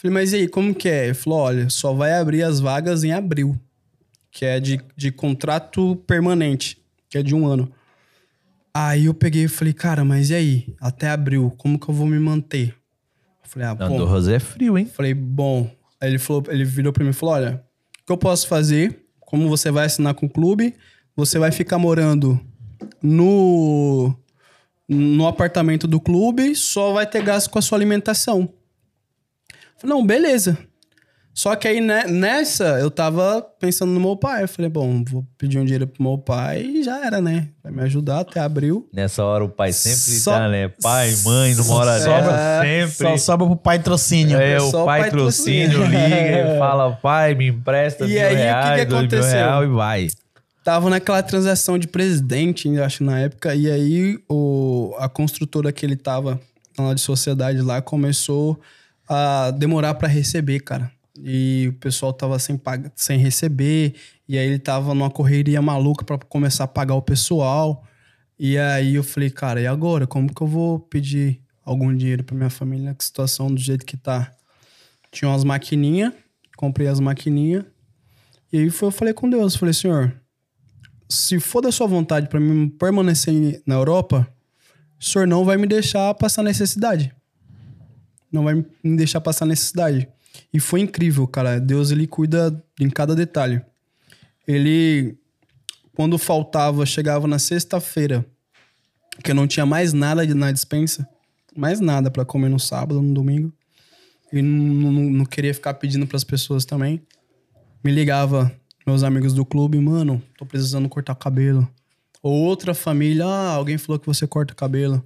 Falei, 0.04 0.14
mas 0.14 0.34
e 0.34 0.36
aí, 0.36 0.48
como 0.50 0.76
que 0.76 0.90
é? 0.90 1.06
Ele 1.06 1.14
falou, 1.14 1.40
olha, 1.40 1.70
só 1.70 1.94
vai 1.94 2.14
abrir 2.14 2.44
as 2.44 2.60
vagas 2.60 3.06
em 3.06 3.14
abril, 3.14 3.58
que 4.30 4.44
é 4.44 4.60
de, 4.60 4.82
de 4.98 5.14
contrato 5.14 5.96
permanente, 6.06 6.78
que 7.10 7.18
é 7.18 7.24
de 7.24 7.34
um 7.34 7.48
ano. 7.48 7.72
Aí 8.74 9.06
eu 9.06 9.14
peguei 9.14 9.46
e 9.46 9.48
falei, 9.48 9.72
cara, 9.72 10.04
mas 10.04 10.30
e 10.30 10.36
aí? 10.36 10.76
Até 10.82 11.10
abril, 11.10 11.54
como 11.58 11.80
que 11.80 11.88
eu 11.88 11.96
vou 11.96 12.06
me 12.06 12.20
manter? 12.20 12.76
Eu 13.44 13.50
falei, 13.50 13.68
ah, 13.70 13.76
bom, 13.76 13.86
Andorras 13.86 14.28
é 14.28 14.40
frio, 14.40 14.78
hein? 14.78 14.86
Falei, 14.86 15.14
bom. 15.14 15.72
Aí 16.02 16.10
ele 16.10 16.20
falou, 16.20 16.44
ele 16.50 16.66
virou 16.66 16.92
pra 16.92 17.02
mim 17.02 17.12
e 17.12 17.14
falou: 17.14 17.36
olha, 17.36 17.64
o 18.02 18.06
que 18.06 18.12
eu 18.12 18.18
posso 18.18 18.46
fazer? 18.46 19.06
Como 19.22 19.48
você 19.48 19.72
vai 19.72 19.86
assinar 19.86 20.14
com 20.16 20.26
o 20.26 20.30
clube, 20.30 20.76
você 21.16 21.40
vai 21.40 21.50
ficar 21.50 21.78
morando 21.78 22.38
no, 23.02 24.14
no 24.86 25.28
apartamento 25.28 25.88
do 25.88 26.02
clube, 26.02 26.54
só 26.56 26.92
vai 26.92 27.08
ter 27.08 27.24
gasto 27.24 27.50
com 27.50 27.58
a 27.58 27.62
sua 27.62 27.78
alimentação. 27.78 28.54
Não, 29.84 30.06
beleza. 30.06 30.58
Só 31.36 31.56
que 31.56 31.68
aí 31.68 31.82
né, 31.82 32.04
nessa 32.06 32.80
eu 32.80 32.92
tava 32.92 33.42
pensando 33.60 33.92
no 33.92 34.00
meu 34.00 34.16
pai. 34.16 34.44
Eu 34.44 34.48
falei, 34.48 34.70
bom, 34.70 35.04
vou 35.04 35.26
pedir 35.36 35.58
um 35.58 35.64
dinheiro 35.66 35.88
pro 35.88 36.04
meu 36.04 36.16
pai 36.16 36.62
e 36.62 36.84
já 36.84 37.04
era, 37.04 37.20
né? 37.20 37.48
Vai 37.64 37.72
me 37.74 37.82
ajudar 37.82 38.20
até 38.20 38.40
abril. 38.40 38.88
Nessa 38.94 39.24
hora 39.24 39.44
o 39.44 39.50
pai 39.50 39.74
sempre 39.74 40.20
Só- 40.20 40.32
tá, 40.38 40.48
né? 40.48 40.68
Pai, 40.80 41.12
mãe, 41.26 41.56
numa 41.56 41.74
hora 41.74 42.00
Sobra- 42.00 42.62
sempre. 42.62 42.94
Só 42.96 43.18
sobra 43.18 43.48
pro 43.48 43.56
pai 43.56 43.80
trocínio. 43.80 44.38
É, 44.40 44.60
Só 44.60 44.80
o 44.80 44.82
o 44.84 44.86
pai 44.86 45.06
patrocínio. 45.06 45.72
trocínio 45.72 45.86
liga 45.88 46.56
e 46.56 46.60
fala, 46.60 46.92
pai, 46.98 47.34
me 47.34 47.48
empresta 47.48 48.06
E 48.06 48.10
mil 48.10 48.20
aí, 48.20 48.26
o 48.26 48.30
que 48.30 48.36
que 48.36 48.44
reais, 48.44 48.78
dois 48.78 48.90
mil 48.90 48.98
aconteceu? 49.00 49.32
reais 49.40 49.64
e 49.64 49.72
vai. 49.74 50.08
Tava 50.64 50.90
naquela 50.92 51.24
transação 51.24 51.80
de 51.80 51.88
presidente, 51.88 52.70
eu 52.70 52.84
acho, 52.84 53.04
na 53.04 53.20
época. 53.20 53.56
E 53.56 53.72
aí, 53.72 54.20
o, 54.30 54.94
a 55.00 55.10
construtora 55.10 55.72
que 55.72 55.84
ele 55.84 55.96
tava 55.98 56.40
lá 56.78 56.94
de 56.94 57.02
sociedade 57.02 57.60
lá 57.62 57.82
começou 57.82 58.58
a 59.08 59.52
demorar 59.52 59.94
pra 59.96 60.08
receber, 60.08 60.60
cara. 60.62 60.92
e 61.18 61.68
o 61.70 61.74
pessoal 61.74 62.12
tava 62.14 62.40
sem, 62.40 62.58
pag... 62.58 62.92
sem 62.96 63.20
receber, 63.20 63.96
e 64.28 64.38
aí 64.38 64.48
ele 64.48 64.60
tava 64.60 64.94
numa 64.94 65.12
correria 65.12 65.62
maluca 65.62 66.04
para 66.04 66.18
começar 66.18 66.64
a 66.64 66.68
pagar 66.68 66.96
o 66.96 67.02
pessoal. 67.02 67.84
E 68.40 68.58
aí 68.58 68.96
eu 68.96 69.04
falei, 69.04 69.30
cara, 69.30 69.62
e 69.62 69.68
agora? 69.68 70.08
Como 70.08 70.34
que 70.34 70.42
eu 70.42 70.48
vou 70.48 70.80
pedir 70.80 71.42
algum 71.64 71.96
dinheiro 71.96 72.24
para 72.24 72.36
minha 72.36 72.50
família? 72.50 72.96
Que 72.96 73.04
situação 73.04 73.54
do 73.54 73.60
jeito 73.60 73.86
que 73.86 73.96
tá? 73.96 74.32
Tinha 75.12 75.30
umas 75.30 75.44
maquininhas, 75.44 76.14
comprei 76.58 76.88
as 76.88 77.00
maquininhas. 77.00 77.64
E 78.52 78.58
aí 78.58 78.70
foi, 78.70 78.88
eu 78.88 78.92
falei 78.92 79.14
com 79.14 79.30
Deus, 79.30 79.56
falei, 79.56 79.74
Senhor, 79.74 80.14
se 81.08 81.40
for 81.40 81.62
da 81.62 81.72
sua 81.72 81.88
vontade 81.88 82.28
para 82.28 82.40
mim 82.40 82.68
permanecer 82.70 83.62
na 83.68 83.76
Europa, 83.76 84.28
o 85.00 85.04
Senhor 85.04 85.28
não 85.28 85.46
vai 85.46 85.58
me 85.58 85.68
deixar 85.68 86.14
passar 86.16 86.42
necessidade. 86.44 87.14
Não 88.34 88.44
vai 88.44 88.56
me 88.56 88.98
deixar 88.98 89.22
passar 89.22 89.46
necessidade. 89.46 90.08
E 90.52 90.60
foi 90.60 90.82
incrível, 90.82 91.28
cara. 91.28 91.60
Deus, 91.60 91.92
ele 91.92 92.08
cuida 92.08 92.64
em 92.80 92.90
cada 92.90 93.16
detalhe. 93.16 93.62
Ele, 94.48 95.16
quando 95.96 96.18
faltava, 96.18 96.86
chegava 96.86 97.28
na 97.28 97.38
sexta-feira, 97.38 98.26
que 99.24 99.32
eu 99.32 99.36
não 99.36 99.48
tinha 99.48 99.66
mais 99.66 99.94
nada 99.94 100.26
na 100.34 100.52
dispensa, 100.52 101.08
mais 101.56 101.80
nada 101.80 102.10
para 102.10 102.26
comer 102.26 102.50
no 102.50 102.60
sábado, 102.60 103.02
no 103.02 103.14
domingo. 103.14 103.54
E 104.32 104.42
não, 104.42 104.92
não, 104.92 105.04
não 105.12 105.26
queria 105.26 105.54
ficar 105.54 105.76
pedindo 105.76 106.08
para 106.08 106.18
as 106.18 106.24
pessoas 106.24 106.66
também. 106.66 107.02
Me 107.84 107.92
ligava 107.92 108.52
meus 108.86 109.04
amigos 109.04 109.34
do 109.34 109.46
clube, 109.46 109.80
mano, 109.80 110.22
tô 110.38 110.46
precisando 110.46 110.90
cortar 110.90 111.16
cabelo. 111.16 111.70
Ou 112.22 112.34
outra 112.34 112.74
família, 112.74 113.26
ah, 113.26 113.52
alguém 113.52 113.78
falou 113.78 114.00
que 114.00 114.08
você 114.08 114.26
corta 114.26 114.56
cabelo. 114.56 115.04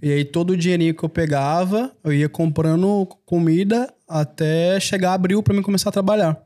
E 0.00 0.12
aí 0.12 0.24
todo 0.24 0.50
o 0.50 0.56
dinheirinho 0.56 0.94
que 0.94 1.04
eu 1.04 1.08
pegava, 1.08 1.92
eu 2.04 2.12
ia 2.12 2.28
comprando 2.28 3.06
comida 3.26 3.92
até 4.08 4.78
chegar 4.78 5.14
abril 5.14 5.42
para 5.42 5.54
mim 5.54 5.62
começar 5.62 5.88
a 5.90 5.92
trabalhar. 5.92 6.40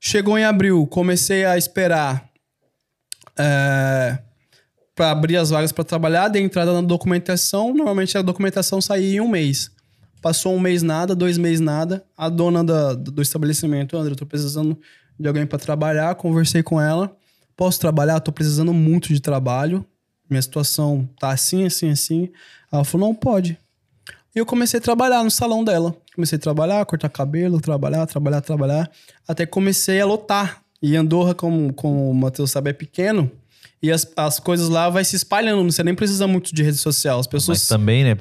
Chegou 0.00 0.38
em 0.38 0.44
abril, 0.44 0.86
comecei 0.86 1.44
a 1.44 1.58
esperar 1.58 2.30
é, 3.38 4.18
para 4.94 5.10
abrir 5.10 5.36
as 5.36 5.50
vagas 5.50 5.72
para 5.72 5.84
trabalhar, 5.84 6.28
dei 6.28 6.42
entrada 6.42 6.72
na 6.72 6.80
documentação. 6.80 7.74
Normalmente 7.74 8.16
a 8.16 8.22
documentação 8.22 8.80
saía 8.80 9.16
em 9.16 9.20
um 9.20 9.28
mês. 9.28 9.70
Passou 10.20 10.54
um 10.54 10.60
mês 10.60 10.82
nada, 10.82 11.14
dois 11.14 11.38
meses 11.38 11.60
nada. 11.60 12.04
A 12.16 12.28
dona 12.28 12.62
da, 12.62 12.94
do 12.94 13.22
estabelecimento, 13.22 13.96
André, 13.96 14.12
eu 14.12 14.16
tô 14.16 14.26
precisando 14.26 14.78
de 15.18 15.26
alguém 15.26 15.46
para 15.46 15.58
trabalhar. 15.58 16.14
Conversei 16.14 16.62
com 16.62 16.80
ela. 16.80 17.16
Posso 17.56 17.80
trabalhar? 17.80 18.20
Tô 18.20 18.30
precisando 18.30 18.72
muito 18.72 19.08
de 19.08 19.20
trabalho. 19.20 19.84
Minha 20.28 20.42
situação 20.42 21.08
tá 21.18 21.30
assim, 21.30 21.64
assim, 21.64 21.90
assim. 21.90 22.28
Ela 22.72 22.84
falou: 22.84 23.08
não 23.08 23.14
pode. 23.14 23.58
E 24.34 24.38
eu 24.38 24.46
comecei 24.46 24.78
a 24.78 24.82
trabalhar 24.82 25.24
no 25.24 25.30
salão 25.30 25.64
dela. 25.64 25.94
Comecei 26.14 26.36
a 26.36 26.40
trabalhar, 26.40 26.84
cortar 26.86 27.08
cabelo, 27.08 27.60
trabalhar, 27.60 28.06
trabalhar, 28.06 28.40
trabalhar. 28.40 28.90
Até 29.26 29.44
comecei 29.44 30.00
a 30.00 30.06
lotar. 30.06 30.62
E 30.82 30.96
Andorra, 30.96 31.34
como, 31.34 31.72
como 31.72 32.10
o 32.10 32.14
Matheus 32.14 32.50
sabe, 32.50 32.70
é 32.70 32.72
pequeno. 32.72 33.30
E 33.82 33.90
as, 33.90 34.06
as 34.14 34.38
coisas 34.38 34.68
lá 34.68 34.90
vai 34.90 35.02
se 35.04 35.16
espalhando, 35.16 35.72
você 35.72 35.82
nem 35.82 35.94
precisa 35.94 36.26
muito 36.26 36.54
de 36.54 36.62
rede 36.62 36.76
social. 36.76 37.18
As 37.18 37.26
pessoas. 37.26 37.60
Mas 37.60 37.68
também, 37.68 38.04
né? 38.04 38.14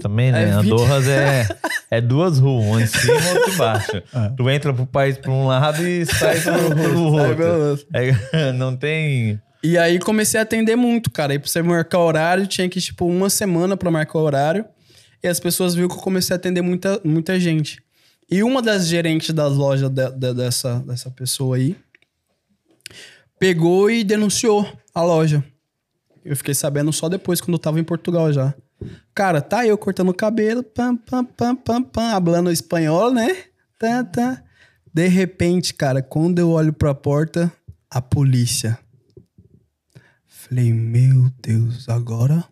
Também, 0.00 0.30
né? 0.30 0.44
É, 0.44 0.50
Andorras 0.52 1.06
é, 1.08 1.48
é 1.90 2.00
duas 2.00 2.38
ruas, 2.38 2.64
uma 2.64 2.82
em 2.82 2.86
cima 2.86 3.14
e 3.14 3.36
outra 3.36 3.52
embaixo. 3.52 4.02
Tu 4.36 4.50
entra 4.50 4.72
pro 4.72 4.86
país 4.86 5.18
por 5.18 5.30
um 5.30 5.46
lado 5.48 5.86
e 5.86 6.06
sai 6.06 6.40
pro, 6.40 6.74
pro 6.74 7.02
outro. 7.02 7.86
É, 7.92 8.52
não 8.52 8.76
tem. 8.76 9.40
E 9.62 9.76
aí 9.76 9.98
comecei 9.98 10.40
a 10.40 10.42
atender 10.42 10.76
muito, 10.76 11.10
cara. 11.10 11.34
E 11.34 11.38
pra 11.38 11.48
você 11.48 11.60
marcar 11.62 11.98
horário, 11.98 12.46
tinha 12.46 12.68
que, 12.68 12.80
tipo, 12.80 13.04
uma 13.06 13.28
semana 13.28 13.76
pra 13.76 13.90
marcar 13.90 14.18
horário. 14.18 14.64
E 15.22 15.28
as 15.28 15.38
pessoas 15.38 15.74
viram 15.74 15.88
que 15.88 15.94
eu 15.96 15.98
comecei 16.00 16.34
a 16.34 16.36
atender 16.38 16.62
muita, 16.62 16.98
muita 17.04 17.38
gente. 17.38 17.82
E 18.30 18.42
uma 18.42 18.62
das 18.62 18.86
gerentes 18.86 19.34
das 19.34 19.52
lojas 19.54 19.90
de- 19.90 20.10
de- 20.12 20.34
dessa, 20.34 20.78
dessa 20.80 21.10
pessoa 21.10 21.56
aí 21.56 21.76
pegou 23.38 23.90
e 23.90 24.04
denunciou 24.04 24.66
a 24.94 25.02
loja. 25.02 25.44
Eu 26.24 26.36
fiquei 26.36 26.54
sabendo 26.54 26.92
só 26.92 27.08
depois, 27.08 27.40
quando 27.40 27.54
eu 27.54 27.58
tava 27.58 27.80
em 27.80 27.84
Portugal 27.84 28.32
já. 28.32 28.54
Cara, 29.14 29.40
tá 29.42 29.66
eu 29.66 29.76
cortando 29.76 30.08
o 30.10 30.14
cabelo, 30.14 30.62
pam, 30.62 30.96
pam, 30.96 31.24
pam, 31.24 31.54
pam, 31.56 31.82
pam, 31.82 32.14
hablando 32.14 32.50
espanhol, 32.50 33.12
né? 33.12 33.44
Tá, 33.78 34.04
tá. 34.04 34.42
De 34.92 35.06
repente, 35.06 35.74
cara, 35.74 36.02
quando 36.02 36.38
eu 36.38 36.50
olho 36.50 36.72
pra 36.72 36.94
porta, 36.94 37.50
a 37.90 38.00
polícia. 38.00 38.78
Falei, 40.50 40.72
meu 40.72 41.30
Deus, 41.40 41.88
agora. 41.88 42.44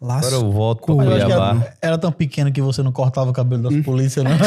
Lascou. 0.00 0.28
Agora 0.28 0.34
eu 0.46 0.52
volto 0.52 0.84
pro 0.84 0.96
Mas 0.96 1.06
eu 1.08 1.12
acho 1.14 1.26
que 1.26 1.32
Cuiabá. 1.32 1.50
era, 1.62 1.76
era 1.82 1.98
tão 1.98 2.12
pequeno 2.12 2.52
que 2.52 2.62
você 2.62 2.82
não 2.82 2.92
cortava 2.92 3.30
o 3.30 3.32
cabelo 3.32 3.62
das 3.68 3.82
polícias, 3.84 4.24
não. 4.24 4.30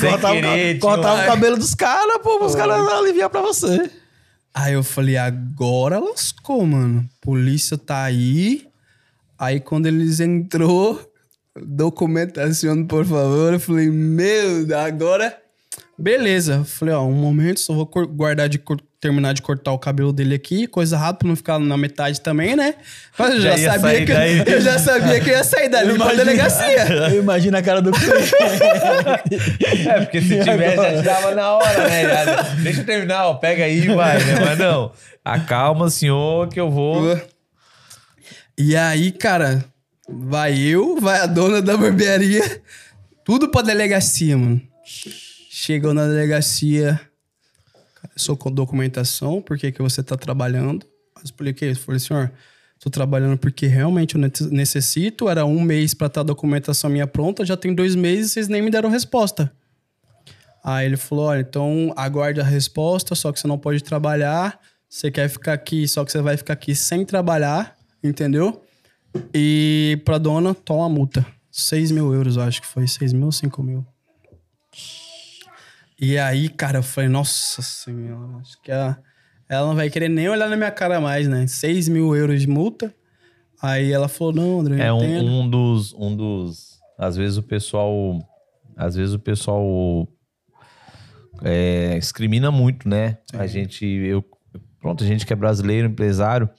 Sem 0.00 0.10
cortava 0.10 0.34
querer, 0.34 0.76
o, 0.76 0.80
ca- 0.80 0.86
cortava 0.86 1.16
tio. 1.16 1.24
o 1.24 1.26
cabelo 1.34 1.56
dos 1.56 1.74
caras, 1.74 2.18
pô, 2.22 2.44
os 2.44 2.54
caras 2.54 2.86
aliviar 2.88 3.30
pra 3.30 3.40
você. 3.42 3.90
Aí 4.54 4.74
eu 4.74 4.82
falei, 4.82 5.16
agora 5.16 5.98
lascou, 5.98 6.64
mano. 6.66 7.08
Polícia 7.20 7.78
tá 7.78 8.02
aí. 8.02 8.66
Aí 9.38 9.60
quando 9.60 9.86
eles 9.86 10.20
entrou, 10.20 11.00
documentação, 11.56 12.84
por 12.86 13.04
favor. 13.04 13.52
Eu 13.54 13.60
falei, 13.60 13.90
meu, 13.90 14.66
agora. 14.78 15.36
Beleza. 15.98 16.54
Eu 16.56 16.64
falei, 16.64 16.94
ó, 16.94 17.04
um 17.04 17.12
momento, 17.12 17.60
só 17.60 17.72
vou 17.74 17.86
cor- 17.86 18.06
guardar 18.06 18.48
de 18.48 18.58
cor- 18.58 18.80
terminar 19.02 19.34
de 19.34 19.42
cortar 19.42 19.72
o 19.72 19.78
cabelo 19.80 20.12
dele 20.12 20.36
aqui, 20.36 20.68
coisa 20.68 20.96
rápida 20.96 21.18
pra 21.18 21.28
não 21.28 21.34
ficar 21.36 21.58
na 21.58 21.76
metade 21.76 22.20
também, 22.20 22.54
né? 22.54 22.76
Mas 23.18 23.34
eu 23.34 23.40
já, 23.40 23.50
Já 23.50 23.58
ia 23.58 23.72
sabia 23.80 24.06
que 24.06 24.12
daí. 24.14 24.44
eu 24.46 24.60
já 24.62 24.78
sabia 24.78 25.20
que 25.20 25.28
eu 25.28 25.34
ia 25.34 25.42
sair 25.44 25.68
dali 25.68 25.98
pra 25.98 26.14
delegacia. 26.14 26.86
Eu 27.10 27.18
imagino 27.20 27.56
a 27.56 27.62
cara 27.62 27.82
do 27.82 27.90
cliente. 27.90 28.32
É, 29.88 30.00
porque 30.02 30.20
se 30.22 30.38
tivesse, 30.44 30.76
já 30.76 30.96
te 30.98 31.02
dava 31.02 31.34
na 31.34 31.50
hora, 31.52 31.88
né? 31.88 32.02
Já- 32.04 32.42
Deixa 32.62 32.80
eu 32.80 32.86
terminar, 32.86 33.26
ó, 33.26 33.34
pega 33.34 33.64
aí 33.64 33.80
e 33.80 33.94
vai, 33.94 34.18
né? 34.22 34.40
Mas 34.40 34.58
não. 34.58 34.92
Acalma, 35.24 35.90
senhor, 35.90 36.48
que 36.48 36.60
eu 36.60 36.70
vou. 36.70 37.20
E 38.56 38.76
aí, 38.76 39.10
cara, 39.10 39.64
vai 40.08 40.56
eu, 40.58 41.00
vai 41.00 41.18
a 41.20 41.26
dona 41.26 41.60
da 41.60 41.76
barbearia, 41.76 42.62
tudo 43.24 43.48
pra 43.50 43.62
delegacia, 43.62 44.38
mano. 44.38 44.60
Chegou 45.50 45.92
na 45.92 46.06
delegacia, 46.06 47.00
com 48.36 48.50
documentação, 48.50 49.40
por 49.40 49.58
que, 49.58 49.72
você 49.82 50.02
tá 50.02 50.16
trabalhando? 50.16 50.86
Eu 51.16 51.22
expliquei, 51.24 51.70
eu 51.70 51.76
falei, 51.76 51.98
senhor, 52.00 52.32
tô 52.78 52.90
trabalhando 52.90 53.38
porque 53.38 53.66
realmente 53.66 54.14
eu 54.16 54.20
ne- 54.20 54.30
necessito, 54.50 55.28
era 55.28 55.44
um 55.44 55.60
mês 55.60 55.94
pra 55.94 56.08
estar 56.08 56.20
a 56.20 56.24
documentação 56.24 56.90
minha 56.90 57.06
pronta, 57.06 57.44
já 57.44 57.56
tem 57.56 57.74
dois 57.74 57.94
meses 57.94 58.30
e 58.30 58.34
vocês 58.34 58.48
nem 58.48 58.60
me 58.62 58.70
deram 58.70 58.90
resposta. 58.90 59.52
Aí 60.64 60.86
ele 60.86 60.96
falou, 60.96 61.26
olha, 61.26 61.40
então 61.40 61.92
aguarde 61.96 62.40
a 62.40 62.44
resposta, 62.44 63.14
só 63.14 63.32
que 63.32 63.40
você 63.40 63.48
não 63.48 63.58
pode 63.58 63.82
trabalhar, 63.82 64.60
você 64.88 65.10
quer 65.10 65.28
ficar 65.28 65.54
aqui, 65.54 65.88
só 65.88 66.04
que 66.04 66.12
você 66.12 66.20
vai 66.20 66.36
ficar 66.36 66.52
aqui 66.52 66.74
sem 66.74 67.04
trabalhar, 67.04 67.76
entendeu? 68.02 68.62
E 69.34 70.00
pra 70.04 70.18
dona, 70.18 70.54
toma 70.54 70.88
multa. 70.88 71.26
6 71.50 71.90
mil 71.90 72.12
euros, 72.14 72.36
eu 72.36 72.42
acho 72.42 72.60
que 72.60 72.66
foi. 72.66 72.86
6 72.86 73.12
mil, 73.12 73.30
5 73.30 73.62
mil. 73.62 73.86
E 76.02 76.18
aí, 76.18 76.48
cara, 76.48 76.78
eu 76.78 76.82
falei, 76.82 77.08
nossa 77.08 77.62
senhora, 77.62 78.38
acho 78.38 78.60
que 78.60 78.72
ela, 78.72 79.00
ela 79.48 79.68
não 79.68 79.76
vai 79.76 79.88
querer 79.88 80.08
nem 80.08 80.28
olhar 80.28 80.50
na 80.50 80.56
minha 80.56 80.72
cara 80.72 81.00
mais, 81.00 81.28
né? 81.28 81.46
6 81.46 81.88
mil 81.88 82.16
euros 82.16 82.40
de 82.40 82.48
multa. 82.48 82.92
Aí 83.62 83.92
ela 83.92 84.08
falou, 84.08 84.32
não, 84.32 84.60
André, 84.60 84.84
É 84.84 84.92
um, 84.92 85.42
um 85.42 85.48
dos. 85.48 85.94
Um 85.94 86.16
dos. 86.16 86.80
Às 86.98 87.16
vezes 87.16 87.38
o 87.38 87.42
pessoal. 87.44 88.18
Às 88.76 88.96
vezes 88.96 89.14
o 89.14 89.18
pessoal. 89.20 90.08
É, 91.40 91.96
discrimina 92.00 92.50
muito, 92.50 92.88
né? 92.88 93.18
A 93.32 93.46
gente. 93.46 93.86
Eu, 93.86 94.24
pronto, 94.80 95.04
a 95.04 95.06
gente 95.06 95.24
que 95.24 95.32
é 95.32 95.36
brasileiro, 95.36 95.86
empresário, 95.86 96.50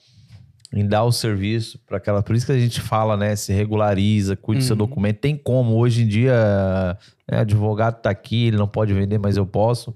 em 0.74 0.86
dar 0.86 1.04
o 1.04 1.12
serviço 1.12 1.78
para 1.86 1.98
aquela. 1.98 2.22
Por 2.22 2.34
isso 2.34 2.46
que 2.46 2.52
a 2.52 2.58
gente 2.58 2.80
fala, 2.80 3.16
né? 3.16 3.36
Se 3.36 3.52
regulariza, 3.52 4.34
cuide 4.36 4.62
do 4.62 4.64
seu 4.64 4.76
documento. 4.76 5.20
Tem 5.20 5.36
como. 5.36 5.76
Hoje 5.76 6.02
em 6.02 6.08
dia, 6.08 6.34
né, 7.30 7.38
advogado 7.38 8.00
tá 8.02 8.10
aqui, 8.10 8.48
ele 8.48 8.56
não 8.56 8.66
pode 8.66 8.92
vender, 8.92 9.18
mas 9.18 9.36
eu 9.36 9.46
posso. 9.46 9.94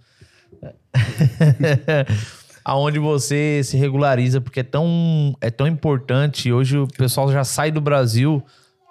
aonde 2.68 2.98
você 2.98 3.62
se 3.64 3.78
regulariza, 3.78 4.42
porque 4.42 4.60
é 4.60 4.62
tão, 4.62 5.34
é 5.40 5.50
tão 5.50 5.66
importante. 5.66 6.52
Hoje 6.52 6.76
o 6.76 6.86
pessoal 6.86 7.32
já 7.32 7.42
sai 7.42 7.70
do 7.70 7.80
Brasil, 7.80 8.44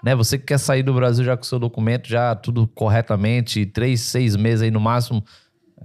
né? 0.03 0.15
Você 0.15 0.37
que 0.39 0.45
quer 0.45 0.57
sair 0.57 0.81
do 0.81 0.95
Brasil 0.95 1.23
já 1.23 1.37
com 1.37 1.43
seu 1.43 1.59
documento, 1.59 2.07
já 2.09 2.33
tudo 2.33 2.67
corretamente, 2.67 3.67
três, 3.67 4.01
seis 4.01 4.35
meses 4.35 4.63
aí 4.63 4.71
no 4.71 4.79
máximo, 4.79 5.23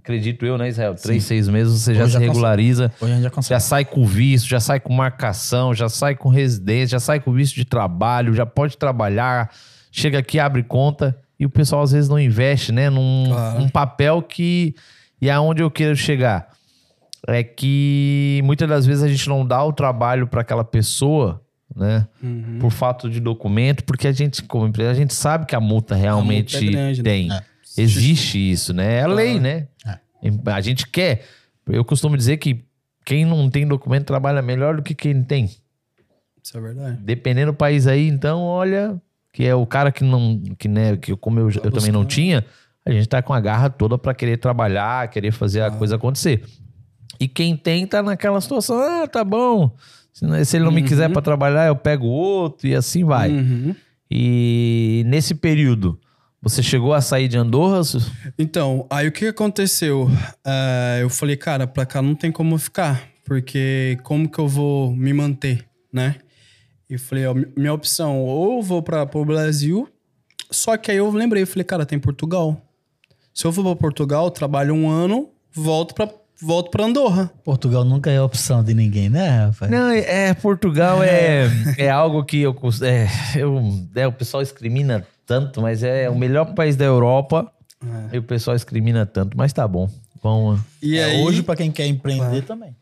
acredito 0.02 0.44
eu, 0.44 0.58
né, 0.58 0.68
Israel? 0.68 0.94
Três, 0.94 1.24
seis 1.24 1.48
meses 1.48 1.80
você 1.80 1.94
já 1.94 2.08
se 2.08 2.18
regulariza. 2.18 2.92
A 3.00 3.06
já 3.20 3.30
Já 3.40 3.60
sai 3.60 3.84
com 3.84 4.04
visto, 4.04 4.48
já 4.48 4.60
sai 4.60 4.80
com 4.80 4.92
marcação, 4.92 5.72
já 5.72 5.88
sai 5.88 6.14
com 6.14 6.28
residência, 6.28 6.88
já 6.88 7.00
sai 7.00 7.20
com 7.20 7.32
visto 7.32 7.54
de 7.54 7.64
trabalho, 7.64 8.34
já 8.34 8.44
pode 8.44 8.76
trabalhar, 8.76 9.50
chega 9.90 10.18
aqui, 10.18 10.38
abre 10.38 10.62
conta. 10.62 11.16
E 11.38 11.46
o 11.46 11.50
pessoal 11.50 11.82
às 11.82 11.92
vezes 11.92 12.08
não 12.08 12.18
investe, 12.18 12.72
né? 12.72 12.90
Num 12.90 13.26
Claro. 13.28 13.62
um 13.62 13.68
papel 13.68 14.22
que. 14.22 14.74
E 15.20 15.30
aonde 15.30 15.62
eu 15.62 15.70
quero 15.70 15.96
chegar? 15.96 16.48
É 17.26 17.42
que 17.44 18.40
muitas 18.44 18.68
das 18.68 18.84
vezes 18.84 19.04
a 19.04 19.08
gente 19.08 19.28
não 19.28 19.46
dá 19.46 19.62
o 19.64 19.72
trabalho 19.72 20.26
para 20.26 20.40
aquela 20.40 20.64
pessoa, 20.64 21.40
né? 21.74 22.06
Uhum. 22.22 22.44
Hum. 22.56 22.58
Por 22.60 22.70
fato 22.70 23.08
de 23.08 23.20
documento, 23.20 23.84
porque 23.84 24.08
a 24.08 24.12
gente, 24.12 24.42
como 24.42 24.66
empresa, 24.66 24.90
a 24.90 24.94
gente 24.94 25.14
sabe 25.14 25.46
que 25.46 25.54
a 25.54 25.60
multa 25.60 25.94
realmente 25.94 26.56
é 26.56 26.70
grande, 26.70 27.02
né? 27.02 27.10
tem. 27.10 27.32
É. 27.32 27.51
Existe 27.78 28.38
isso, 28.38 28.72
né? 28.72 28.96
É 28.96 29.02
a 29.02 29.06
lei, 29.06 29.40
né? 29.40 29.68
É. 29.86 29.98
A 30.52 30.60
gente 30.60 30.86
quer. 30.86 31.24
Eu 31.66 31.84
costumo 31.84 32.16
dizer 32.16 32.36
que 32.36 32.64
quem 33.04 33.24
não 33.24 33.48
tem 33.50 33.66
documento 33.66 34.06
trabalha 34.06 34.42
melhor 34.42 34.76
do 34.76 34.82
que 34.82 34.94
quem 34.94 35.22
tem. 35.22 35.50
Isso 36.42 36.56
é 36.56 36.60
verdade. 36.60 36.98
Dependendo 37.02 37.52
do 37.52 37.56
país 37.56 37.86
aí, 37.86 38.08
então, 38.08 38.42
olha, 38.42 39.00
que 39.32 39.44
é 39.44 39.54
o 39.54 39.66
cara 39.66 39.92
que 39.92 40.04
não, 40.04 40.40
que 40.58 40.68
né, 40.68 40.96
que 40.96 41.16
como 41.16 41.38
eu, 41.38 41.50
eu 41.50 41.70
também 41.70 41.92
não 41.92 42.04
tinha, 42.04 42.44
a 42.84 42.90
gente 42.90 43.08
tá 43.08 43.22
com 43.22 43.32
a 43.32 43.40
garra 43.40 43.70
toda 43.70 43.96
pra 43.96 44.12
querer 44.12 44.36
trabalhar, 44.38 45.08
querer 45.08 45.30
fazer 45.30 45.62
a 45.62 45.70
coisa 45.70 45.96
acontecer. 45.96 46.44
E 47.18 47.28
quem 47.28 47.56
tem 47.56 47.86
tá 47.86 48.02
naquela 48.02 48.40
situação, 48.40 48.80
ah, 48.80 49.06
tá 49.06 49.22
bom. 49.22 49.74
Se, 50.12 50.56
ele 50.56 50.64
não 50.64 50.72
me 50.72 50.82
quiser 50.82 51.10
pra 51.10 51.22
trabalhar, 51.22 51.66
eu 51.66 51.76
pego 51.76 52.06
outro 52.06 52.68
e 52.68 52.74
assim 52.74 53.04
vai. 53.04 53.30
Uhum. 53.30 53.74
E 54.10 55.04
nesse 55.06 55.34
período, 55.34 55.98
você 56.42 56.60
chegou 56.62 56.92
a 56.92 57.00
sair 57.00 57.28
de 57.28 57.38
Andorra? 57.38 57.80
Então, 58.36 58.84
aí 58.90 59.06
o 59.06 59.12
que 59.12 59.26
aconteceu? 59.26 60.10
Ah, 60.44 60.98
eu 61.00 61.08
falei, 61.08 61.36
cara, 61.36 61.68
pra 61.68 61.86
cá 61.86 62.02
não 62.02 62.16
tem 62.16 62.32
como 62.32 62.58
ficar, 62.58 63.08
porque 63.24 63.96
como 64.02 64.28
que 64.28 64.40
eu 64.40 64.48
vou 64.48 64.94
me 64.94 65.12
manter, 65.12 65.64
né? 65.92 66.16
E 66.90 66.98
falei, 66.98 67.26
ó, 67.26 67.34
minha 67.56 67.72
opção, 67.72 68.20
ou 68.20 68.60
vou 68.60 68.82
para 68.82 69.08
o 69.14 69.24
Brasil, 69.24 69.88
só 70.50 70.76
que 70.76 70.90
aí 70.90 70.96
eu 70.96 71.10
lembrei, 71.10 71.46
falei, 71.46 71.64
cara, 71.64 71.86
tem 71.86 71.98
Portugal. 71.98 72.60
Se 73.32 73.46
eu 73.46 73.52
for 73.52 73.62
para 73.62 73.76
Portugal, 73.76 74.30
trabalho 74.30 74.74
um 74.74 74.90
ano, 74.90 75.30
volto 75.52 75.94
pra, 75.94 76.10
volto 76.42 76.70
pra 76.70 76.84
Andorra. 76.84 77.30
Portugal 77.44 77.84
nunca 77.84 78.10
é 78.10 78.20
opção 78.20 78.62
de 78.62 78.74
ninguém, 78.74 79.08
né, 79.08 79.46
rapaz? 79.46 79.70
Não, 79.70 79.88
é, 79.90 80.34
Portugal 80.34 81.02
é, 81.02 81.46
é 81.78 81.88
algo 81.90 82.24
que 82.24 82.40
eu, 82.42 82.54
é, 82.82 83.08
eu 83.38 83.62
é, 83.94 84.06
o 84.06 84.12
pessoal 84.12 84.42
discrimina 84.42 85.06
tanto, 85.26 85.60
mas 85.62 85.82
é 85.82 86.10
o 86.10 86.14
melhor 86.16 86.54
país 86.54 86.76
da 86.76 86.84
Europa 86.84 87.50
e 88.12 88.18
o 88.18 88.22
pessoal 88.22 88.54
discrimina 88.56 89.04
tanto, 89.06 89.36
mas 89.36 89.52
tá 89.52 89.66
bom. 89.66 89.88
Vamos. 90.22 90.60
E 90.80 90.98
É, 90.98 91.04
aí, 91.06 91.16
Uhum. 91.16 91.22
hoje, 91.24 91.42
pra 91.42 91.56
quem 91.56 91.70
quer 91.70 91.86
empreender 91.86 92.42
também. 92.42 92.74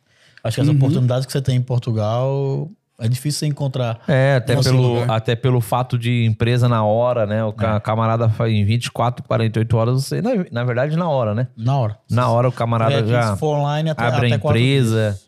Acho 0.44 0.56
que 0.56 0.60
as 0.62 0.68
oportunidades 0.68 1.26
que 1.26 1.32
você 1.32 1.40
tem 1.42 1.56
em 1.56 1.62
Portugal 1.62 2.70
é 3.00 3.08
difícil 3.08 3.40
você 3.40 3.46
encontrar. 3.46 4.00
É, 4.06 4.36
até 4.36 4.54
pelo, 4.56 4.82
lugar. 4.82 5.10
até 5.10 5.34
pelo 5.34 5.60
fato 5.60 5.98
de 5.98 6.24
empresa 6.24 6.68
na 6.68 6.84
hora, 6.84 7.26
né? 7.26 7.42
O 7.44 7.52
ca- 7.52 7.80
camarada 7.80 8.28
faz 8.28 8.52
em 8.52 8.64
24, 8.64 9.24
48 9.26 9.76
horas, 9.76 10.04
você. 10.04 10.20
Na, 10.22 10.30
na 10.52 10.64
verdade, 10.64 10.96
na 10.96 11.08
hora, 11.08 11.34
né? 11.34 11.48
Na 11.56 11.78
hora. 11.78 11.96
Na 12.10 12.28
hora 12.28 12.48
o 12.48 12.52
camarada 12.52 12.94
É, 12.94 13.06
já 13.06 13.36
online, 13.42 13.90
até, 13.90 14.04
abre 14.04 14.26
a 14.26 14.28
até 14.28 14.38
quatro 14.38 14.58
empresa 14.60 15.18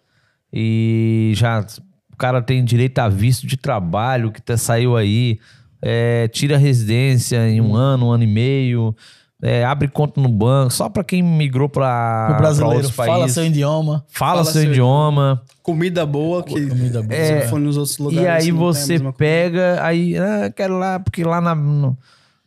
e 0.53 1.33
já 1.35 1.64
o 2.12 2.16
cara 2.16 2.43
tem 2.43 2.64
direito 2.64 2.99
a 2.99 3.09
visto 3.09 3.47
de 3.47 3.57
trabalho 3.57 4.31
que 4.31 4.41
tá, 4.41 4.57
saiu 4.57 4.97
aí, 4.97 5.39
é, 5.81 6.29
tira 6.29 6.57
a 6.57 6.59
residência 6.59 7.49
em 7.49 7.61
um 7.61 7.75
ano, 7.75 8.07
um 8.09 8.11
ano 8.12 8.23
e 8.23 8.27
meio, 8.27 8.95
é, 9.43 9.64
abre 9.64 9.88
conta 9.88 10.20
no 10.20 10.28
banco, 10.28 10.72
só 10.72 10.88
pra 10.88 11.03
quem 11.03 11.20
migrou 11.22 11.68
pra, 11.68 12.26
O 12.26 12.32
pra 12.32 12.38
brasileiro 12.38 12.76
outros 12.76 12.95
fala 12.95 13.18
países. 13.18 13.34
seu 13.34 13.45
idioma. 13.45 14.05
fala, 14.09 14.32
fala 14.34 14.45
seu 14.45 14.62
seu 14.62 14.70
idioma. 14.70 15.43
comida 15.62 16.07
boa, 16.07 16.43
que 16.45 16.53
Comida 16.68 17.03
boa. 17.03 17.40
for 17.51 17.59
nos 17.61 17.76
outros 17.76 17.99
lugares. 17.99 18.24
E 18.24 18.28
aí 18.28 18.53
não 18.53 18.59
tem 18.59 18.68
a 18.68 18.72
você 18.72 19.12
pega, 19.18 19.84
aí, 19.84 20.16
ah, 20.16 20.51
quero 20.55 20.78
lá, 20.78 21.01
porque 21.01 21.24
lá 21.24 21.40
na, 21.40 21.55
no- 21.55 21.99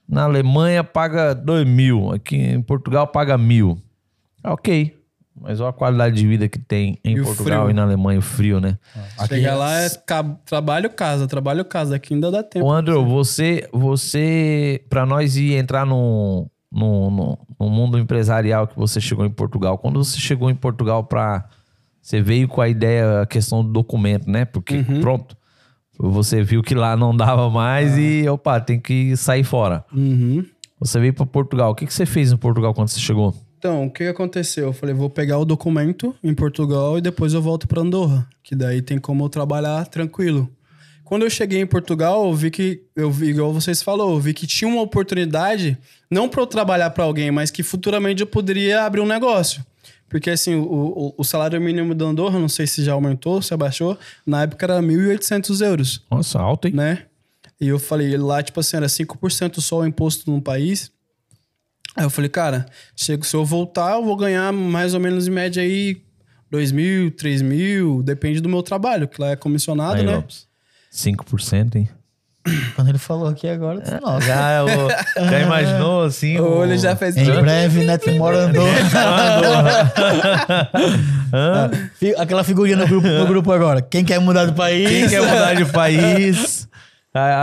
na 0.08 0.24
Alemanha 0.24 0.84
paga 0.84 1.34
dois 1.36 1.68
mil, 1.68 2.12
aqui 2.14 2.36
em 2.38 2.62
Portugal 2.62 3.06
paga 3.08 3.38
mil. 3.38 3.78
Ah, 4.44 4.54
Ok. 4.54 4.96
Mas 5.38 5.60
olha 5.60 5.72
a 5.72 5.74
qualidade 5.74 6.16
de 6.16 6.26
vida 6.26 6.48
que 6.48 6.58
tem 6.58 6.98
em 7.04 7.18
E 7.18 7.20
o 7.20 7.26
Portugal 7.26 7.70
e 7.70 7.74
na 7.74 7.84
Alemanha, 7.84 8.20
o 8.20 8.22
frio, 8.22 8.62
né? 8.62 8.78
Aqui, 9.18 9.36
Chegar 9.36 9.56
lá 9.56 9.82
é 9.82 9.90
trabalho, 10.46 10.90
casa, 10.90 11.28
trabalho, 11.28 11.66
casa. 11.66 11.98
Aqui 11.98 12.14
ainda 12.14 12.32
dá 12.32 12.42
tempo. 12.42 12.66
Ô, 12.66 12.72
Andrew, 12.72 13.06
você, 13.06 13.68
você 13.74 14.82
para 14.90 15.06
nós 15.06 15.36
ir 15.36 15.56
entrar 15.56 15.86
no, 15.86 16.50
no, 16.76 17.10
no, 17.10 17.40
no 17.58 17.70
mundo 17.70 17.98
empresarial 17.98 18.68
que 18.68 18.76
você 18.76 19.00
chegou 19.00 19.26
em 19.26 19.30
Portugal, 19.30 19.78
quando 19.78 20.04
você 20.04 20.20
chegou 20.20 20.50
em 20.50 20.56
Portugal 20.56 21.06
para 21.06 21.46
você 22.02 22.22
veio 22.22 22.48
com 22.48 22.62
a 22.62 22.70
ideia, 22.70 23.22
a 23.22 23.26
questão 23.26 23.64
do 23.64 23.72
documento, 23.72 24.30
né? 24.30 24.46
Porque 24.46 24.84
pronto, 25.02 25.36
você 25.98 26.44
viu 26.44 26.62
que 26.62 26.76
lá 26.76 26.96
não 26.96 27.16
dava 27.16 27.50
mais 27.50 27.98
e 27.98 28.28
opa, 28.30 28.60
tem 28.60 28.80
que 28.80 29.18
sair 29.18 29.44
fora. 29.44 29.84
Uhum. 29.92 30.46
Você 30.80 31.00
veio 31.00 31.14
para 31.14 31.26
Portugal. 31.26 31.72
O 31.72 31.76
que, 31.76 31.88
que 31.88 31.94
você 31.94 32.06
fez 32.06 32.32
em 32.32 32.38
Portugal 32.38 32.74
quando 32.76 32.90
você 32.90 33.00
chegou? 33.00 33.34
Então, 33.58 33.86
o 33.86 33.90
que 33.90 34.04
que 34.04 34.10
aconteceu? 34.10 34.66
Eu 34.66 34.74
falei, 34.74 34.94
vou 34.94 35.10
pegar 35.10 35.40
o 35.40 35.46
documento 35.46 36.14
em 36.24 36.36
Portugal 36.36 37.00
e 37.00 37.02
depois 37.02 37.34
eu 37.34 37.42
volto 37.42 37.68
para 37.68 37.82
Andorra, 37.82 38.28
que 38.44 38.56
daí 38.56 38.82
tem 38.84 39.00
como 39.00 39.24
eu 39.24 39.30
trabalhar 39.30 39.88
tranquilo. 39.88 40.48
Quando 41.06 41.22
eu 41.22 41.30
cheguei 41.30 41.62
em 41.62 41.68
Portugal, 41.68 42.26
eu 42.26 42.34
vi 42.34 42.50
que, 42.50 42.82
eu 42.96 43.12
vi, 43.12 43.28
igual 43.28 43.54
vocês 43.54 43.84
falou, 43.84 44.16
eu 44.16 44.20
vi 44.20 44.34
que 44.34 44.48
tinha 44.48 44.68
uma 44.68 44.82
oportunidade, 44.82 45.78
não 46.10 46.28
para 46.28 46.42
eu 46.42 46.48
trabalhar 46.48 46.90
para 46.90 47.04
alguém, 47.04 47.30
mas 47.30 47.52
que 47.52 47.62
futuramente 47.62 48.22
eu 48.22 48.28
poderia 48.28 48.84
abrir 48.84 49.02
um 49.02 49.06
negócio. 49.06 49.64
Porque 50.10 50.32
assim, 50.32 50.56
o, 50.56 50.64
o, 50.64 51.14
o 51.16 51.24
salário 51.24 51.62
mínimo 51.62 51.94
da 51.94 52.06
Andorra, 52.06 52.40
não 52.40 52.50
sei 52.50 52.66
se 52.66 52.84
já 52.84 52.94
aumentou, 52.94 53.40
se 53.40 53.54
abaixou, 53.54 53.96
na 54.26 54.44
época 54.44 54.66
era 54.66 54.82
1.800 54.82 55.64
euros 55.64 56.04
Nossa, 56.10 56.40
alto, 56.40 56.68
hein? 56.68 56.74
né? 56.74 57.04
E 57.62 57.68
eu 57.68 57.78
falei, 57.78 58.18
lá, 58.18 58.42
tipo 58.42 58.60
assim, 58.60 58.76
era 58.76 58.88
5% 58.88 59.62
só 59.62 59.82
o 59.82 59.86
imposto 59.86 60.30
no 60.30 60.42
país. 60.42 60.92
Aí 61.96 62.04
eu 62.04 62.10
falei, 62.10 62.30
cara, 62.30 62.66
chego, 62.96 63.24
se 63.24 63.36
eu 63.36 63.46
voltar, 63.46 63.94
eu 63.94 64.04
vou 64.04 64.16
ganhar 64.16 64.52
mais 64.52 64.96
ou 64.96 65.00
menos 65.00 65.28
em 65.28 65.32
média 65.32 65.62
aí 65.62 66.02
2 66.50 66.72
mil, 66.72 67.12
3 67.12 67.44
mil, 67.44 68.02
depende 68.02 68.42
do 68.42 68.50
meu 68.50 68.64
trabalho, 68.64 69.08
que 69.08 69.22
lá 69.22 69.30
é 69.30 69.36
comissionado, 69.36 70.00
Aí, 70.00 70.06
né? 70.06 70.16
Lopes. 70.16 70.48
5%, 70.96 71.76
hein? 71.76 71.90
Quando 72.76 72.90
ele 72.90 73.00
falou 73.00 73.28
aqui 73.28 73.48
agora, 73.48 73.78
eu 73.78 73.82
disse, 73.82 74.00
nossa. 74.00 74.28
Já, 74.28 74.64
o- 74.64 75.30
já 75.32 75.40
imaginou 75.40 76.04
assim? 76.04 76.38
O 76.38 76.58
olho 76.60 76.78
já 76.78 76.96
fez. 76.96 77.18
Em 77.18 77.26
breve, 77.42 77.84
Netmore 77.84 78.38
andou. 78.38 78.68
Fi- 81.96 82.16
Aquela 82.18 82.44
figurinha 82.44 82.78
no 82.78 82.88
grupo, 82.88 83.08
no 83.08 83.26
grupo 83.26 83.52
agora. 83.52 83.82
Quem 83.82 84.04
quer 84.06 84.20
mudar 84.20 84.46
de 84.46 84.54
país? 84.54 84.88
Quem 84.90 85.10
quer 85.10 85.22
mudar 85.22 85.54
de 85.56 85.66
país? 85.66 86.68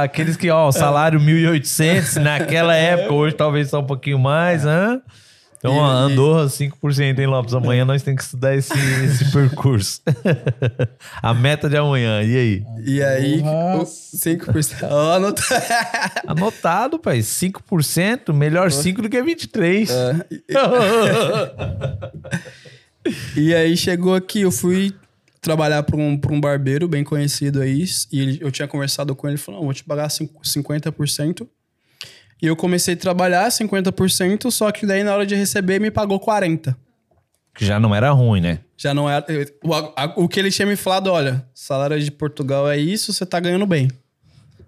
Aqueles 0.03 0.37
que, 0.37 0.51
ó, 0.51 0.69
o 0.69 0.73
salário 0.73 1.19
1.800 1.19 2.17
naquela 2.23 2.75
época, 2.77 3.15
hoje 3.15 3.35
talvez 3.35 3.71
só 3.71 3.81
um 3.81 3.87
pouquinho 3.87 4.19
mais, 4.19 4.67
hã? 4.67 5.01
Então, 5.65 5.77
ó, 5.77 5.87
Andorra, 5.89 6.47
5%, 6.49 7.21
hein, 7.21 7.27
Lopes? 7.29 7.55
Amanhã 7.55 7.85
nós 7.85 8.03
temos 8.03 8.19
que 8.19 8.25
estudar 8.25 8.57
esse, 8.57 8.73
esse 9.05 9.31
percurso. 9.31 10.01
A 11.23 11.33
meta 11.33 11.69
de 11.71 11.77
amanhã, 11.77 12.21
e 12.25 12.37
aí? 12.37 12.65
E 12.85 13.01
aí, 13.01 13.39
o 13.39 13.45
Nossa. 13.45 14.17
5%. 14.17 14.89
Ó, 14.91 15.21
não 15.21 15.33
tá- 15.33 16.13
Anotado, 16.27 16.99
pai. 16.99 17.21
5%, 17.21 18.33
melhor 18.35 18.73
5 18.73 19.03
do 19.03 19.09
que 19.09 19.23
23. 19.23 19.89
E 23.37 23.55
aí 23.55 23.77
chegou 23.77 24.15
aqui, 24.17 24.41
eu 24.41 24.51
fui 24.51 24.93
trabalhar 25.41 25.83
para 25.83 25.97
um, 25.97 26.17
pra 26.17 26.33
um 26.33 26.41
barbeiro 26.41 26.87
bem 26.87 27.03
conhecido 27.03 27.61
aí, 27.61 27.85
e 28.13 28.21
ele- 28.21 28.39
eu 28.41 28.51
tinha 28.51 28.69
conversado 28.69 29.15
com 29.15 29.29
ele, 29.29 29.37
falou, 29.37 29.63
vou 29.65 29.75
te 29.75 29.83
pagar 29.85 30.09
cin- 30.09 30.29
50%. 30.45 31.47
E 32.43 32.47
eu 32.49 32.57
comecei 32.57 32.95
a 32.95 32.97
trabalhar 32.97 33.49
50%, 33.49 34.51
só 34.51 34.71
que 34.73 34.85
daí 34.85 35.05
na 35.05 35.15
hora 35.15 35.25
de 35.25 35.35
receber 35.37 35.81
me 35.81 35.91
pagou 35.91 36.19
40%. 36.19 36.75
Que 37.55 37.65
já 37.65 37.79
não 37.79 37.95
era 37.95 38.11
ruim, 38.11 38.41
né? 38.41 38.59
Já 38.77 38.93
não 38.95 39.09
era... 39.09 39.25
O, 39.63 39.73
a- 39.75 40.13
o 40.17 40.27
que 40.29 40.41
ele 40.41 40.51
tinha 40.51 40.67
me 40.67 40.75
falado, 40.75 41.09
olha, 41.09 41.45
salário 41.55 42.01
de 42.01 42.11
Portugal 42.11 42.69
é 42.69 42.77
isso, 42.79 43.13
você 43.13 43.25
tá 43.27 43.39
ganhando 43.39 43.67
bem. 43.67 43.89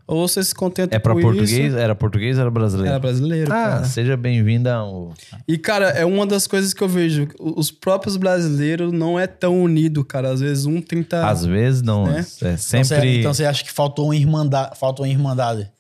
Ou 0.07 0.29
você 0.29 0.45
se 0.45 0.55
contenta 0.55 0.95
É 0.95 0.99
pra 0.99 1.14
com 1.14 1.20
português? 1.22 1.51
isso. 1.51 1.77
Era 1.79 1.95
português 1.95 2.37
ou 2.37 2.43
era 2.43 2.51
brasileiro? 2.51 2.91
Era 2.91 2.99
brasileiro, 2.99 3.51
ah, 3.51 3.55
cara. 3.57 3.85
seja 3.85 4.18
bem-vinda 4.18 4.75
ao... 4.75 5.14
E, 5.49 5.57
cara, 5.57 5.89
é 5.89 6.05
uma 6.05 6.27
das 6.27 6.47
coisas 6.47 6.75
que 6.75 6.83
eu 6.83 6.89
vejo. 6.89 7.27
Os 7.41 7.70
próprios 7.70 8.18
brasileiros 8.18 8.93
não 8.93 9.18
é 9.18 9.27
tão 9.27 9.62
unido, 9.62 10.05
cara. 10.05 10.29
Às 10.31 10.41
vezes 10.41 10.66
um 10.66 10.83
tenta... 10.83 11.27
Às 11.27 11.47
vezes 11.47 11.81
não, 11.81 12.05
Né? 12.05 12.18
é 12.18 12.20
Então 12.20 12.57
você, 12.59 12.59
sempre... 12.59 13.18
então 13.20 13.33
você 13.33 13.47
acha 13.47 13.64
que 13.64 13.72
faltou 13.72 14.05
uma 14.05 14.14
irmandade? 14.16 14.79
Faltou 14.79 15.07
uma 15.07 15.11
irmandade. 15.11 15.70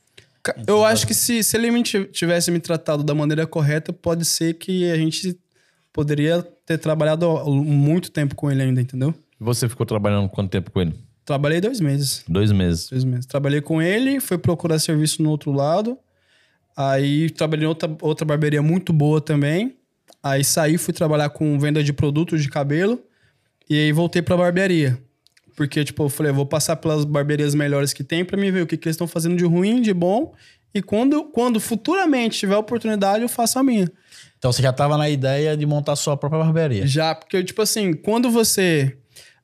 Eu 0.66 0.84
acho 0.84 1.06
que 1.06 1.14
se, 1.14 1.42
se 1.42 1.56
ele 1.56 1.70
me 1.70 1.82
ti- 1.82 2.04
tivesse 2.06 2.50
me 2.50 2.60
tratado 2.60 3.02
da 3.02 3.14
maneira 3.14 3.46
correta, 3.46 3.92
pode 3.92 4.24
ser 4.24 4.54
que 4.54 4.90
a 4.90 4.96
gente 4.96 5.38
poderia 5.92 6.42
ter 6.66 6.78
trabalhado 6.78 7.28
muito 7.62 8.10
tempo 8.10 8.34
com 8.34 8.50
ele 8.50 8.62
ainda, 8.62 8.80
entendeu? 8.80 9.14
Você 9.40 9.68
ficou 9.68 9.86
trabalhando 9.86 10.28
quanto 10.28 10.50
tempo 10.50 10.70
com 10.70 10.80
ele? 10.80 10.94
Trabalhei 11.24 11.60
dois 11.60 11.80
meses. 11.80 12.24
Dois 12.28 12.52
meses. 12.52 12.88
Dois 12.90 13.04
meses. 13.04 13.26
Trabalhei 13.26 13.60
com 13.60 13.80
ele, 13.80 14.20
fui 14.20 14.36
procurar 14.36 14.78
serviço 14.78 15.22
no 15.22 15.30
outro 15.30 15.50
lado. 15.52 15.96
Aí 16.76 17.30
trabalhei 17.30 17.64
em 17.64 17.68
outra, 17.68 17.96
outra 18.02 18.24
barbearia 18.26 18.60
muito 18.62 18.92
boa 18.92 19.20
também. 19.20 19.76
Aí 20.22 20.42
saí, 20.44 20.76
fui 20.76 20.92
trabalhar 20.92 21.30
com 21.30 21.58
venda 21.58 21.82
de 21.82 21.92
produtos 21.92 22.42
de 22.42 22.48
cabelo. 22.50 23.00
E 23.70 23.74
aí 23.78 23.92
voltei 23.92 24.20
pra 24.20 24.36
barbearia. 24.36 24.98
Porque, 25.54 25.84
tipo, 25.84 26.04
eu 26.04 26.08
falei, 26.08 26.30
eu 26.30 26.34
vou 26.34 26.46
passar 26.46 26.76
pelas 26.76 27.04
barbearias 27.04 27.54
melhores 27.54 27.92
que 27.92 28.02
tem 28.02 28.24
pra 28.24 28.36
mim 28.36 28.50
ver 28.50 28.62
o 28.62 28.66
que, 28.66 28.76
que 28.76 28.88
eles 28.88 28.94
estão 28.94 29.06
fazendo 29.06 29.36
de 29.36 29.44
ruim, 29.44 29.80
de 29.80 29.94
bom. 29.94 30.32
E 30.74 30.82
quando, 30.82 31.24
quando 31.24 31.60
futuramente 31.60 32.38
tiver 32.38 32.56
oportunidade, 32.56 33.22
eu 33.22 33.28
faço 33.28 33.58
a 33.58 33.62
minha. 33.62 33.88
Então 34.38 34.52
você 34.52 34.60
já 34.60 34.72
tava 34.72 34.98
na 34.98 35.08
ideia 35.08 35.56
de 35.56 35.64
montar 35.64 35.94
sua 35.96 36.16
própria 36.16 36.42
barbearia. 36.42 36.86
Já, 36.86 37.14
porque, 37.14 37.42
tipo 37.44 37.62
assim, 37.62 37.94
quando 37.94 38.30
você 38.30 38.96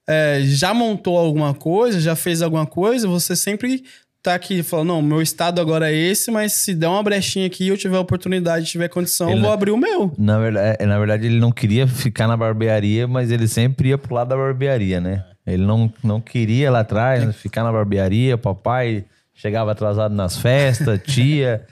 é, 0.09 0.41
já 0.43 0.75
montou 0.75 1.17
alguma 1.17 1.55
coisa, 1.55 2.01
já 2.01 2.17
fez 2.17 2.43
alguma 2.43 2.67
coisa, 2.67 3.07
você 3.07 3.37
sempre 3.37 3.85
tá 4.23 4.35
aqui 4.35 4.63
falando, 4.63 4.89
não, 4.89 5.01
meu 5.01 5.23
estado 5.23 5.61
agora 5.61 5.91
é 5.91 5.95
esse, 5.95 6.31
mas 6.31 6.53
se 6.53 6.75
der 6.75 6.89
uma 6.89 7.03
brechinha 7.03 7.47
aqui, 7.47 7.69
eu 7.69 7.79
tiver 7.79 7.99
oportunidade, 7.99 8.67
tiver 8.67 8.89
condição, 8.89 9.31
Ele 9.31 9.39
eu 9.39 9.43
vou 9.43 9.53
abrir 9.53 9.71
o 9.71 9.77
meu. 9.77 10.13
Na 10.19 10.39
verdade, 10.39 10.85
na 10.85 10.99
verdade, 10.99 11.27
ele 11.27 11.39
não 11.39 11.53
queria 11.53 11.87
ficar 11.87 12.27
na 12.27 12.37
barbearia, 12.37 13.07
mas 13.07 13.31
ele 13.31 13.49
sempre 13.49 13.91
ia 13.91 13.99
pro 13.99 14.15
lado 14.15 14.29
da 14.29 14.37
barbearia, 14.37 15.01
né? 15.01 15.25
Ele 15.53 15.65
não, 15.65 15.93
não 16.03 16.21
queria 16.21 16.71
lá 16.71 16.81
atrás 16.81 17.25
né, 17.25 17.33
ficar 17.33 17.63
na 17.63 17.73
barbearia, 17.73 18.39
papai 18.39 19.05
chegava 19.41 19.73
atrasado 19.73 20.15
nas 20.15 20.37
festas, 20.37 21.01
tia. 21.07 21.67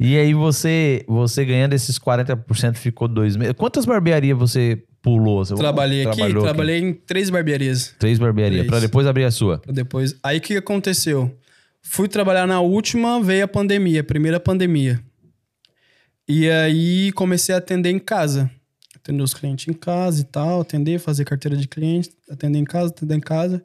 E 0.00 0.16
aí 0.16 0.34
você, 0.34 1.04
você 1.08 1.44
ganhando 1.44 1.72
esses 1.72 1.98
40% 1.98 2.76
ficou 2.76 3.08
dois 3.08 3.36
meses. 3.36 3.54
Quantas 3.56 3.84
barbearias 3.84 4.36
você 4.36 4.82
pulou? 5.02 5.44
Você 5.44 5.54
Trabalhei 5.54 6.06
aqui, 6.06 6.16
trabalhou 6.16 6.42
trabalhei 6.42 6.78
em 6.80 6.92
três 6.92 7.30
barbearias. 7.30 7.94
Três 7.98 8.18
barbearias, 8.18 8.66
pra 8.66 8.80
depois 8.80 9.06
abrir 9.06 9.24
a 9.24 9.30
sua. 9.30 9.58
Pra 9.58 9.72
depois. 9.72 10.16
Aí 10.22 10.38
o 10.38 10.40
que 10.40 10.56
aconteceu? 10.56 11.34
Fui 11.82 12.08
trabalhar 12.08 12.46
na 12.46 12.60
última, 12.60 13.20
veio 13.22 13.44
a 13.44 13.48
pandemia, 13.48 14.04
primeira 14.04 14.38
pandemia. 14.38 15.00
E 16.28 16.48
aí 16.50 17.10
comecei 17.12 17.54
a 17.54 17.58
atender 17.58 17.90
em 17.90 17.98
casa. 17.98 18.50
Atender 19.08 19.22
os 19.22 19.32
clientes 19.32 19.66
em 19.66 19.72
casa 19.72 20.20
e 20.20 20.24
tal, 20.24 20.60
atender, 20.60 20.98
fazer 20.98 21.24
carteira 21.24 21.56
de 21.56 21.66
cliente, 21.66 22.10
atender 22.30 22.58
em 22.58 22.64
casa, 22.64 22.90
atender 22.90 23.14
em 23.16 23.20
casa. 23.20 23.64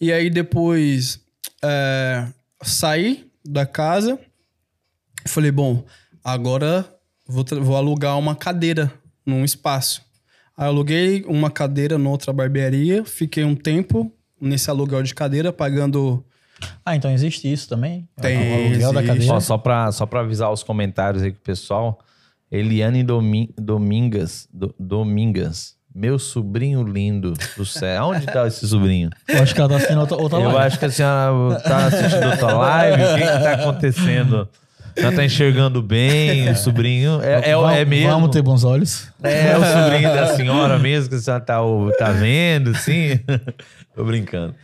E 0.00 0.12
aí 0.12 0.30
depois 0.30 1.20
é, 1.64 2.28
saí 2.62 3.28
da 3.44 3.66
casa 3.66 4.20
e 5.26 5.28
falei, 5.28 5.50
bom, 5.50 5.84
agora 6.22 6.88
vou, 7.26 7.44
vou 7.60 7.74
alugar 7.76 8.16
uma 8.16 8.36
cadeira 8.36 8.92
num 9.26 9.44
espaço. 9.44 10.00
Aí 10.56 10.66
aluguei 10.68 11.24
uma 11.26 11.50
cadeira 11.50 11.98
noutra 11.98 12.32
barbearia, 12.32 13.04
fiquei 13.04 13.42
um 13.42 13.56
tempo 13.56 14.12
nesse 14.40 14.70
aluguel 14.70 15.02
de 15.02 15.12
cadeira, 15.12 15.52
pagando. 15.52 16.24
Ah, 16.86 16.94
então 16.94 17.10
existe 17.10 17.52
isso 17.52 17.68
também? 17.68 18.08
Tem, 18.20 18.36
O 18.36 18.54
aluguel 18.68 18.92
da 18.92 19.00
existe. 19.00 19.06
cadeira. 19.06 19.34
Ó, 19.34 19.40
só, 19.40 19.58
pra, 19.58 19.90
só 19.90 20.06
pra 20.06 20.20
avisar 20.20 20.52
os 20.52 20.62
comentários 20.62 21.24
aí 21.24 21.32
com 21.32 21.38
o 21.38 21.42
pessoal. 21.42 21.98
Eliane 22.50 23.02
Domi- 23.02 23.50
Domingas. 23.56 24.48
Do- 24.52 24.74
Domingas. 24.78 25.76
Meu 25.94 26.18
sobrinho 26.18 26.82
lindo 26.84 27.32
do 27.56 27.64
céu. 27.66 28.04
Onde 28.06 28.26
tá 28.26 28.46
esse 28.46 28.66
sobrinho? 28.68 29.10
Eu 29.26 29.42
acho 29.42 29.54
que 29.54 29.60
ela 29.60 29.68
tá 29.68 29.76
assistindo 29.76 29.98
outra, 30.00 30.16
outra 30.16 30.38
Eu 30.38 30.44
live. 30.44 30.58
acho 30.66 30.78
que 30.78 30.84
a 30.84 30.90
senhora 30.90 31.60
tá 31.60 31.86
assistindo 31.86 32.26
outra 32.30 32.52
live. 32.54 33.02
O 33.02 33.14
que, 33.14 33.20
que 33.20 33.26
tá 33.44 33.52
acontecendo? 33.54 34.48
Ela 34.96 35.12
tá 35.12 35.24
enxergando 35.24 35.80
bem, 35.82 36.50
o 36.50 36.56
sobrinho. 36.56 37.20
É, 37.22 37.50
é, 37.50 37.80
é 37.80 37.84
mesmo. 37.84 38.10
Vamos 38.10 38.30
ter 38.30 38.42
bons 38.42 38.64
olhos. 38.64 39.08
É 39.22 39.56
o 39.56 39.64
sobrinho 39.64 40.12
da 40.12 40.34
senhora 40.36 40.78
mesmo 40.78 41.08
que 41.10 41.14
a 41.16 41.18
senhora 41.18 41.42
tá, 41.42 41.58
tá 41.98 42.10
vendo, 42.12 42.74
sim. 42.76 43.18
Tô 43.94 44.04
brincando. 44.04 44.54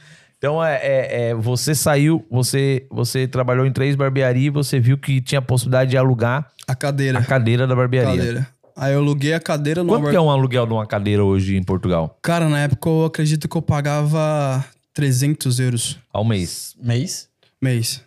Então, 0.45 0.63
é, 0.63 0.75
é- 0.77 1.29
é, 1.31 1.35
você 1.35 1.75
saiu, 1.75 2.23
você, 2.31 2.87
você 2.91 3.27
trabalhou 3.27 3.65
em 3.65 3.73
três 3.73 3.97
barbearias 3.97 4.45
e 4.45 4.51
você 4.51 4.79
viu 4.79 4.99
que 4.99 5.19
tinha 5.23 5.39
a 5.39 5.43
possibilidade 5.43 5.93
de 5.93 5.97
alugar 5.97 6.51
A 6.69 6.75
cadeira. 6.75 7.19
a 7.19 7.25
cadeira 7.25 7.67
da 7.67 7.75
barbearia. 7.75 8.15
cadeira. 8.15 8.49
Aí 8.77 8.93
eu 8.93 8.99
aluguei 8.99 9.33
a 9.33 9.41
cadeira 9.41 9.83
no 9.83 9.89
Quanto 9.89 10.11
que 10.11 10.17
é 10.17 10.21
um 10.21 10.29
aluguel 10.31 10.67
de 10.67 10.73
uma 10.75 10.87
cadeira 10.87 11.25
hoje 11.25 11.57
em 11.57 11.63
Portugal? 11.63 12.19
Cara, 12.21 12.47
na 12.47 12.59
época 12.59 12.91
eu 12.91 13.07
acredito 13.07 13.49
que 13.49 13.57
eu 13.57 13.63
pagava 13.63 14.63
300 14.93 15.59
euros 15.61 15.99
Ao 16.13 16.23
mês. 16.23 16.77
Mês. 16.79 17.27
mês. 17.59 18.03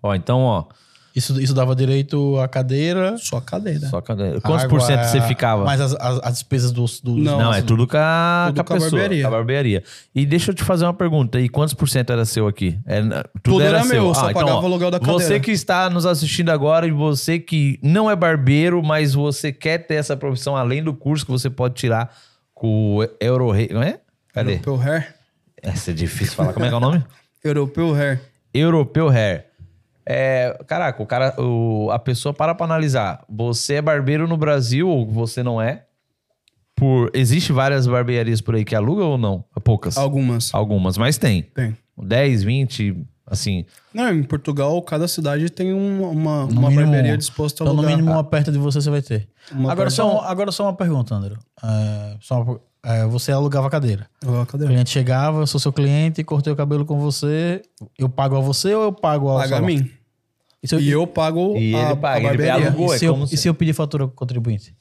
Ó, 0.00 0.14
então, 0.14 0.38
ó, 0.42 0.66
Isso, 1.14 1.40
isso 1.40 1.52
dava 1.52 1.74
direito 1.74 2.38
à 2.38 2.46
cadeira. 2.46 3.16
Só 3.18 3.38
a 3.38 3.42
cadeira. 3.42 3.88
só 3.88 4.00
cadeira. 4.00 4.40
Quantos 4.40 4.66
por 4.66 4.80
cento 4.80 5.02
você 5.04 5.20
ficava? 5.22 5.64
Mas 5.64 5.80
as, 5.80 5.94
as, 5.94 6.20
as 6.22 6.32
despesas 6.34 6.70
dos. 6.70 7.00
dos 7.00 7.16
Não. 7.24 7.38
Não, 7.38 7.52
é 7.54 7.60
tudo 7.62 7.86
com 7.86 7.96
a, 7.96 8.46
Tudo 8.54 8.64
com 8.64 8.72
a 8.72 8.76
a 8.76 8.78
pessoa, 8.78 8.90
barbearia. 9.00 9.22
com 9.22 9.28
a 9.28 9.30
barbearia. 9.30 9.82
E 10.14 10.24
deixa 10.24 10.52
eu 10.52 10.54
te 10.54 10.62
fazer 10.62 10.84
uma 10.84 10.94
pergunta. 10.94 11.40
E 11.40 11.48
quantos 11.48 11.74
por 11.74 11.88
cento 11.88 12.12
era 12.12 12.24
seu 12.24 12.46
aqui? 12.46 12.78
É, 12.86 13.00
tudo, 13.02 13.24
Tudo 13.42 13.62
era, 13.62 13.78
era 13.78 13.84
seu. 13.86 13.94
meu, 14.02 14.06
eu 14.10 14.14
só 14.14 14.26
Ah, 14.26 14.30
então, 14.30 14.42
pagava 14.42 14.58
ó, 14.58 14.62
o 14.62 14.66
aluguel 14.66 14.90
da 14.90 14.98
Você 14.98 15.22
cadeira. 15.24 15.40
que 15.44 15.50
está 15.50 15.90
nos 15.90 16.06
assistindo 16.06 16.50
agora 16.50 16.86
e 16.86 16.92
você 16.92 17.38
que 17.40 17.78
não 17.82 18.08
é 18.08 18.14
barbeiro, 18.14 18.80
mas 18.82 19.12
você 19.12 19.52
quer 19.52 19.78
ter 19.78 19.94
essa 19.96 20.16
profissão 20.16 20.56
além 20.56 20.82
do 20.82 20.94
curso 20.94 21.24
que 21.26 21.32
você 21.32 21.50
pode 21.50 21.74
tirar 21.74 22.14
com 22.54 22.98
o 22.98 23.08
Euro... 23.20 23.52
Não 23.72 23.82
é? 23.82 23.98
Cadê? 24.32 24.52
Europeu 24.52 24.80
Hair. 24.80 25.14
Essa 25.60 25.90
é 25.90 25.94
difícil 25.94 26.34
falar. 26.34 26.52
Como 26.52 26.64
é 26.64 26.68
que 26.68 26.74
é 26.74 26.76
o 26.76 26.80
nome? 26.80 27.04
Europeu 27.42 27.94
Hair. 27.94 28.20
Europeu 28.54 29.08
Hair. 29.08 29.46
É, 30.12 30.58
caraca, 30.66 31.00
o 31.02 31.06
cara, 31.06 31.34
o- 31.40 31.88
a 31.92 31.98
pessoa 31.98 32.32
para 32.34 32.52
pra 32.54 32.64
analisar. 32.66 33.22
Você 33.28 33.74
é 33.74 33.82
barbeiro 33.82 34.26
no 34.26 34.36
Brasil 34.36 34.88
ou 34.88 35.06
você 35.06 35.40
não 35.42 35.62
é? 35.62 35.84
Por, 36.74 37.10
existe 37.14 37.52
várias 37.52 37.86
barbearias 37.86 38.40
por 38.40 38.54
aí 38.54 38.64
que 38.64 38.74
alugam 38.74 39.10
ou 39.10 39.18
não? 39.18 39.44
Poucas. 39.62 39.96
Algumas. 39.98 40.52
Algumas, 40.54 40.96
mas 40.96 41.18
tem. 41.18 41.42
Tem. 41.42 41.76
10, 42.02 42.42
20, 42.42 42.96
assim. 43.26 43.66
Não, 43.92 44.10
em 44.12 44.22
Portugal, 44.22 44.80
cada 44.82 45.06
cidade 45.06 45.50
tem 45.50 45.72
uma, 45.74 46.08
uma, 46.08 46.44
uma 46.46 46.70
mínimo- 46.70 46.74
barbearia 46.90 47.18
disposta 47.18 47.62
a 47.62 47.64
Então, 47.64 47.74
no 47.74 47.80
alugar. 47.82 47.96
mínimo, 47.98 48.12
uma 48.14 48.24
perto 48.24 48.50
de 48.50 48.58
você 48.58 48.80
você 48.80 48.88
vai 48.90 49.02
ter. 49.02 49.28
Uma 49.52 49.70
Agora 49.70 49.90
só, 49.90 50.22
agora 50.24 50.50
só 50.50 50.64
uma 50.64 50.74
pergunta, 50.74 51.14
André. 51.14 51.34
É, 51.62 52.16
só 52.20 52.42
uma- 52.42 52.60
é, 52.82 53.04
você 53.04 53.30
alugava 53.30 53.66
a 53.66 53.70
cadeira. 53.70 54.08
Alugar 54.22 54.40
a 54.40 54.44
O 54.44 54.46
cadeira. 54.46 54.72
cliente 54.72 54.88
chegava, 54.90 55.40
eu 55.40 55.46
sou 55.46 55.60
seu 55.60 55.72
cliente, 55.72 56.24
cortei 56.24 56.50
o 56.50 56.56
cabelo 56.56 56.86
com 56.86 56.98
você. 56.98 57.60
Eu 57.98 58.08
pago 58.08 58.36
a 58.36 58.40
você 58.40 58.74
ou 58.74 58.84
eu 58.84 58.92
pago 58.92 59.28
ao 59.28 59.36
Paga 59.36 59.56
a 59.56 59.58
salão? 59.60 59.66
mim. 59.66 59.90
E 60.62 60.68
se 60.68 60.74
eu, 60.74 60.80
E 60.80 60.90
eu 60.90 61.06
pago 61.06 61.56
E 61.56 61.74
a, 61.74 61.90
ele 61.90 61.96
paga, 61.96 62.14
a 62.14 62.18
ele 62.18 62.28
barbearia. 62.28 62.66
alugou. 62.68 62.92
e 62.92 62.96
é 62.96 62.98
se 62.98 63.04
eu, 63.06 63.12
como 63.12 63.24
e 63.24 63.28
se- 63.28 63.36
se 63.38 63.48
eu 63.48 63.54
pedir 63.54 63.72
fatura 63.72 64.06
contribuinte? 64.08 64.74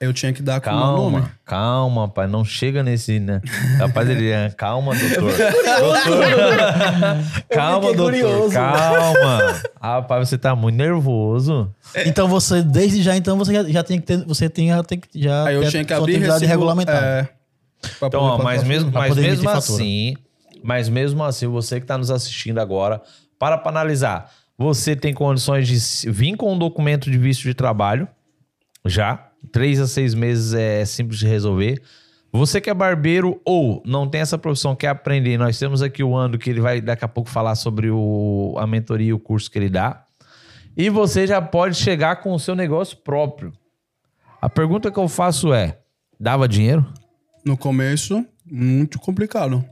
Eu 0.00 0.12
tinha 0.12 0.32
que 0.32 0.42
dar 0.42 0.60
com 0.60 0.70
o 0.70 0.76
meu 0.76 0.86
nome. 0.86 1.16
Calma, 1.16 1.30
calma, 1.44 2.08
pai. 2.08 2.26
Não 2.26 2.44
chega 2.44 2.82
nesse, 2.82 3.18
né? 3.20 3.40
Rapaz, 3.78 4.08
ele 4.08 4.28
é. 4.28 4.50
Calma, 4.50 4.92
doutor. 4.98 5.32
doutor. 5.32 6.54
calma, 7.48 7.80
doutor. 7.94 8.12
curioso. 8.12 8.52
Calma. 8.52 9.62
Rapaz, 9.80 10.28
você 10.28 10.38
tá 10.38 10.54
muito 10.54 10.76
nervoso. 10.76 11.72
Então 12.04 12.28
você, 12.28 12.62
desde 12.62 13.02
já, 13.02 13.16
então, 13.16 13.36
você 13.38 13.52
já, 13.52 13.64
já 13.64 13.82
tem 13.82 14.00
que 14.00 14.06
ter. 14.06 14.24
Você 14.24 14.48
tem, 14.48 14.68
já 14.68 14.82
tem 14.82 14.98
que. 14.98 15.08
Já 15.14 15.46
Aí 15.46 15.54
eu 15.54 15.62
ter 15.62 15.70
tinha 15.70 15.84
que 15.84 15.92
abrir 15.92 16.16
recibo, 16.18 16.46
regulamentada. 16.46 17.06
É, 17.06 17.28
Então, 17.96 18.10
poder 18.10 18.16
ó, 18.16 18.38
mas 18.42 18.62
mesmo, 18.64 18.90
mas 18.92 19.16
mesmo 19.16 19.48
assim, 19.48 20.16
mas 20.62 20.88
mesmo 20.88 21.22
assim, 21.22 21.46
você 21.46 21.76
que 21.78 21.84
está 21.84 21.96
nos 21.96 22.10
assistindo 22.10 22.58
agora, 22.58 23.00
para 23.38 23.58
para 23.58 23.70
analisar. 23.70 24.30
Você 24.56 24.94
tem 24.94 25.12
condições 25.12 25.66
de 25.66 26.10
vir 26.10 26.36
com 26.36 26.52
um 26.52 26.58
documento 26.58 27.10
de 27.10 27.18
visto 27.18 27.42
de 27.42 27.54
trabalho, 27.54 28.08
já. 28.84 29.30
Três 29.52 29.80
a 29.80 29.86
seis 29.86 30.14
meses 30.14 30.54
é 30.54 30.84
simples 30.84 31.18
de 31.18 31.26
resolver. 31.26 31.82
Você 32.32 32.60
que 32.60 32.70
é 32.70 32.74
barbeiro 32.74 33.40
ou 33.44 33.82
não 33.84 34.08
tem 34.08 34.20
essa 34.20 34.36
profissão, 34.36 34.74
quer 34.74 34.88
aprender, 34.88 35.38
nós 35.38 35.58
temos 35.58 35.82
aqui 35.82 36.02
o 36.02 36.16
Ando, 36.16 36.38
que 36.38 36.50
ele 36.50 36.60
vai 36.60 36.80
daqui 36.80 37.04
a 37.04 37.08
pouco 37.08 37.30
falar 37.30 37.54
sobre 37.54 37.90
o, 37.90 38.56
a 38.58 38.66
mentoria 38.66 39.10
e 39.10 39.12
o 39.12 39.18
curso 39.18 39.50
que 39.50 39.58
ele 39.58 39.68
dá. 39.68 40.04
E 40.76 40.90
você 40.90 41.26
já 41.26 41.40
pode 41.40 41.76
chegar 41.76 42.16
com 42.16 42.32
o 42.32 42.40
seu 42.40 42.56
negócio 42.56 42.96
próprio. 42.96 43.52
A 44.42 44.48
pergunta 44.48 44.90
que 44.90 44.98
eu 44.98 45.08
faço 45.08 45.54
é: 45.54 45.78
dava 46.18 46.48
dinheiro? 46.48 46.84
No 47.44 47.56
começo, 47.56 48.26
muito 48.44 48.98
complicado. 48.98 49.64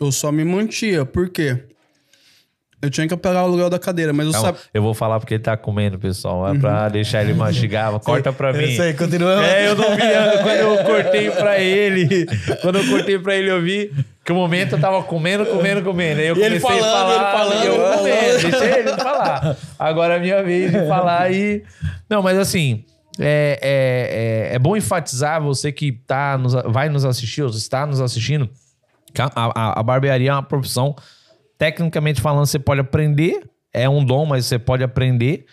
Eu 0.00 0.10
só 0.10 0.32
me 0.32 0.44
mantia, 0.44 1.04
por 1.04 1.28
quê? 1.28 1.68
Eu 2.82 2.88
tinha 2.88 3.06
que 3.06 3.14
pegar 3.16 3.42
o 3.42 3.44
aluguel 3.44 3.68
da 3.68 3.78
cadeira, 3.78 4.12
mas 4.12 4.26
eu 4.26 4.32
Calma, 4.32 4.48
sabia. 4.48 4.60
eu 4.72 4.82
vou 4.82 4.94
falar 4.94 5.20
porque 5.20 5.34
ele 5.34 5.42
tá 5.42 5.56
comendo, 5.56 5.98
pessoal. 5.98 6.48
É 6.54 6.58
pra 6.58 6.88
deixar 6.88 7.22
ele 7.22 7.34
mastigar. 7.34 7.92
Corta 8.00 8.32
pra 8.32 8.52
mim. 8.54 8.74
sei, 8.74 8.94
continua. 8.94 9.44
É, 9.46 9.68
eu 9.68 9.76
não 9.76 9.90
vi. 9.94 10.02
Quando 10.42 10.56
eu 10.56 10.84
cortei 10.84 11.30
pra 11.30 11.58
ele, 11.58 12.26
quando 12.62 12.78
eu 12.78 12.88
cortei 12.88 13.18
pra 13.18 13.34
ele, 13.36 13.50
eu 13.50 13.60
vi 13.60 13.92
que 14.24 14.32
o 14.32 14.34
momento 14.34 14.76
eu 14.76 14.80
tava 14.80 15.02
comendo, 15.02 15.44
comendo, 15.46 15.82
comendo. 15.82 16.20
Aí 16.20 16.28
eu 16.28 16.36
E 16.36 16.40
comecei 16.60 16.78
a 16.80 16.82
falando, 16.82 16.90
falar. 16.90 17.14
ele 17.14 17.38
falando, 17.38 17.64
eu 17.64 17.98
comendo. 17.98 18.50
Deixei 18.50 18.78
ele 18.80 18.88
falar. 18.96 19.56
Agora 19.78 20.14
é 20.14 20.16
a 20.16 20.20
minha 20.20 20.42
vez 20.42 20.70
de 20.72 20.86
falar 20.88 21.30
e. 21.32 21.62
Não, 22.08 22.22
mas 22.22 22.38
assim. 22.38 22.84
É, 23.22 23.58
é, 23.60 24.50
é, 24.52 24.54
é 24.54 24.58
bom 24.58 24.74
enfatizar 24.74 25.42
você 25.42 25.70
que 25.70 25.92
tá 25.92 26.38
nos, 26.38 26.54
vai 26.72 26.88
nos 26.88 27.04
assistir, 27.04 27.42
ou 27.42 27.50
está 27.50 27.84
nos 27.84 28.00
assistindo, 28.00 28.48
a, 29.18 29.30
a- 29.74 29.80
a 29.80 29.82
barbearia 29.82 30.30
é 30.30 30.32
uma 30.32 30.42
profissão, 30.42 30.94
tecnicamente 31.60 32.22
falando, 32.22 32.46
você 32.46 32.58
pode 32.58 32.80
aprender, 32.80 33.42
é 33.70 33.86
um 33.86 34.02
dom, 34.02 34.24
mas 34.24 34.46
você 34.46 34.58
pode 34.58 34.82
aprender. 34.82 35.44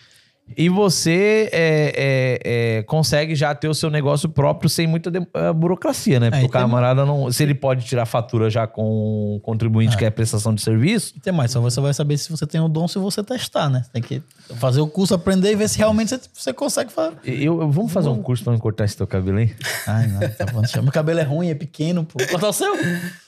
E 0.56 0.68
você 0.68 1.48
é, 1.52 1.92
é, 1.96 2.78
é, 2.78 2.82
consegue 2.82 3.34
já 3.34 3.54
ter 3.54 3.68
o 3.68 3.74
seu 3.74 3.90
negócio 3.90 4.28
próprio 4.28 4.68
sem 4.68 4.86
muita 4.86 5.10
de- 5.10 5.26
eh, 5.34 5.52
burocracia, 5.52 6.18
né? 6.18 6.30
Porque 6.30 6.44
e 6.44 6.46
o 6.46 6.48
camarada 6.48 7.04
não. 7.04 7.30
Se 7.30 7.42
ele 7.42 7.54
pode 7.54 7.84
tirar 7.84 8.06
fatura 8.06 8.50
já 8.50 8.66
com 8.66 9.36
o 9.36 9.40
contribuinte, 9.40 9.96
que 9.96 10.04
é 10.04 10.10
prestação 10.10 10.54
de 10.54 10.60
serviço, 10.62 11.14
E 11.16 11.20
tem 11.20 11.32
mais, 11.32 11.50
só 11.50 11.60
você 11.60 11.80
vai 11.80 11.92
saber 11.94 12.16
se 12.18 12.30
você 12.30 12.46
tem 12.46 12.60
o 12.60 12.68
dom 12.68 12.88
se 12.88 12.98
você 12.98 13.22
testar, 13.22 13.68
né? 13.68 13.82
Você 13.84 13.90
tem 13.92 14.02
que 14.02 14.22
fazer 14.56 14.80
o 14.80 14.86
curso, 14.86 15.14
aprender 15.14 15.52
e 15.52 15.56
ver 15.56 15.68
se 15.68 15.78
realmente 15.78 16.08
você, 16.10 16.20
você 16.34 16.52
consegue 16.52 16.92
fazer. 16.92 17.16
eu, 17.24 17.60
eu- 17.62 17.70
vamos 17.70 17.92
fazer 17.92 18.08
um 18.08 18.22
curso 18.22 18.42
pra 18.42 18.52
me 18.52 18.58
cortar 18.58 18.84
esse 18.84 18.96
teu 18.96 19.06
cabelo 19.06 19.38
aí? 19.38 19.54
Ai, 19.86 20.06
não, 20.08 20.20
tá 20.20 20.46
bom. 20.46 20.62
Meu 20.82 20.92
cabelo 20.92 21.20
é 21.20 21.24
ruim, 21.24 21.48
é 21.50 21.54
pequeno, 21.54 22.04
pô. 22.04 22.18
Cortar 22.30 22.48
o 22.48 22.52
seu? 22.52 22.74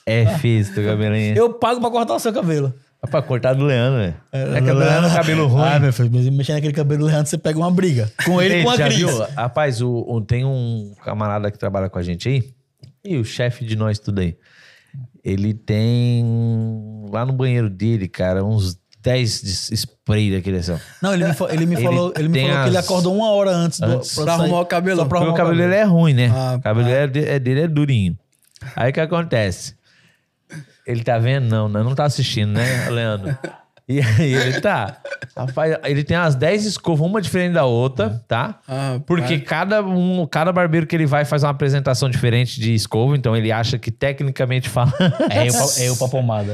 É 0.06 0.26
feio 0.38 0.60
esse 0.60 0.72
teu 0.74 0.84
cabelinho. 0.84 1.36
Eu 1.36 1.52
pago 1.54 1.80
pra 1.80 1.90
cortar 1.90 2.14
o 2.14 2.18
seu 2.18 2.32
cabelo. 2.32 2.72
Rapaz, 3.02 3.24
cortar 3.24 3.54
do 3.54 3.64
Leandro, 3.64 3.98
velho. 4.00 4.14
É, 4.30 4.44
do 4.44 4.52
cabelo, 4.54 4.78
Leandro. 4.78 5.00
Leandro, 5.00 5.16
cabelo 5.16 5.46
ruim. 5.46 5.62
Ah, 5.64 5.78
meu 5.80 5.92
filho, 5.92 6.10
mas 6.12 6.28
mexer 6.28 6.52
naquele 6.52 6.72
cabelo 6.74 7.00
do 7.00 7.06
Leandro, 7.06 7.26
você 7.30 7.38
pega 7.38 7.58
uma 7.58 7.70
briga. 7.70 8.12
Com 8.26 8.42
ele 8.42 8.60
e 8.60 8.62
com 8.62 8.70
a 8.70 8.76
já 8.76 8.84
Cris. 8.86 8.98
viu? 8.98 9.18
Rapaz, 9.34 9.80
o, 9.80 9.90
o- 10.06 10.20
tem 10.20 10.44
um 10.44 10.92
camarada 11.04 11.50
que 11.50 11.58
trabalha 11.58 11.88
com 11.88 11.98
a 11.98 12.02
gente 12.02 12.28
aí, 12.28 12.44
e 13.02 13.16
o 13.16 13.24
chefe 13.24 13.64
de 13.64 13.74
nós 13.74 13.98
tudo 13.98 14.20
aí. 14.20 14.36
Ele 15.24 15.54
tem 15.54 16.24
lá 17.10 17.24
no 17.24 17.32
banheiro 17.32 17.70
dele, 17.70 18.06
cara, 18.08 18.44
uns 18.44 18.78
10 19.02 19.42
de 19.42 19.76
spray 19.76 20.30
daquele 20.32 20.58
assim. 20.58 20.76
Não, 21.00 21.14
ele 21.14 21.24
me, 21.24 21.34
ele 21.50 21.66
me 21.66 21.74
Ele 21.76 21.82
falou, 21.84 22.12
ele 22.16 22.28
me 22.28 22.34
tem 22.34 22.48
falou 22.48 22.62
que 22.64 22.68
ele 22.70 22.76
as- 22.78 22.84
acordou 22.84 23.14
uma 23.16 23.30
hora 23.30 23.50
antes, 23.50 23.80
do, 23.80 23.86
Antes. 23.86 24.14
Pra 24.14 24.34
arrumar 24.34 24.60
o 24.60 24.66
cabelo. 24.66 24.98
Só 24.98 25.04
pra 25.06 25.18
Porque 25.20 25.24
arrumar 25.30 25.34
o 25.34 25.36
cabelo 25.46 25.58
dele 25.62 25.74
é 25.80 25.84
ruim, 25.84 26.12
né? 26.12 26.30
Ah, 26.34 26.56
o 26.58 26.60
cabelo 26.60 26.88
é 26.88 27.06
de- 27.06 27.24
é 27.24 27.38
dele 27.38 27.60
é 27.62 27.68
durinho. 27.68 28.16
Aí 28.76 28.90
o 28.90 28.92
que 28.92 29.00
acontece? 29.00 29.74
Ele 30.90 31.02
tá 31.04 31.18
vendo? 31.18 31.46
Não, 31.48 31.68
né? 31.68 31.82
não 31.82 31.94
tá 31.94 32.04
assistindo, 32.04 32.52
né, 32.52 32.88
Leandro? 32.90 33.36
E 33.88 34.00
aí 34.00 34.32
ele 34.34 34.60
tá. 34.60 34.98
Rapaz, 35.36 35.76
ele 35.84 36.04
tem 36.04 36.16
umas 36.16 36.36
10 36.36 36.64
escovas, 36.64 37.04
uma 37.04 37.20
diferente 37.20 37.54
da 37.54 37.64
outra, 37.64 38.22
tá? 38.28 38.60
Ah, 38.68 39.00
Porque 39.04 39.40
cada, 39.40 39.82
um, 39.82 40.24
cada 40.30 40.52
barbeiro 40.52 40.86
que 40.86 40.94
ele 40.94 41.06
vai 41.06 41.24
faz 41.24 41.42
uma 41.42 41.50
apresentação 41.50 42.08
diferente 42.08 42.60
de 42.60 42.72
escova, 42.72 43.16
então 43.16 43.36
ele 43.36 43.50
acha 43.50 43.78
que 43.80 43.90
tecnicamente 43.90 44.68
falando. 44.68 44.94
É 45.28 45.48
eu, 45.48 45.52
pra- 45.52 45.66
é 45.82 45.88
eu 45.88 45.96
pra 45.96 46.06
pomada. 46.06 46.52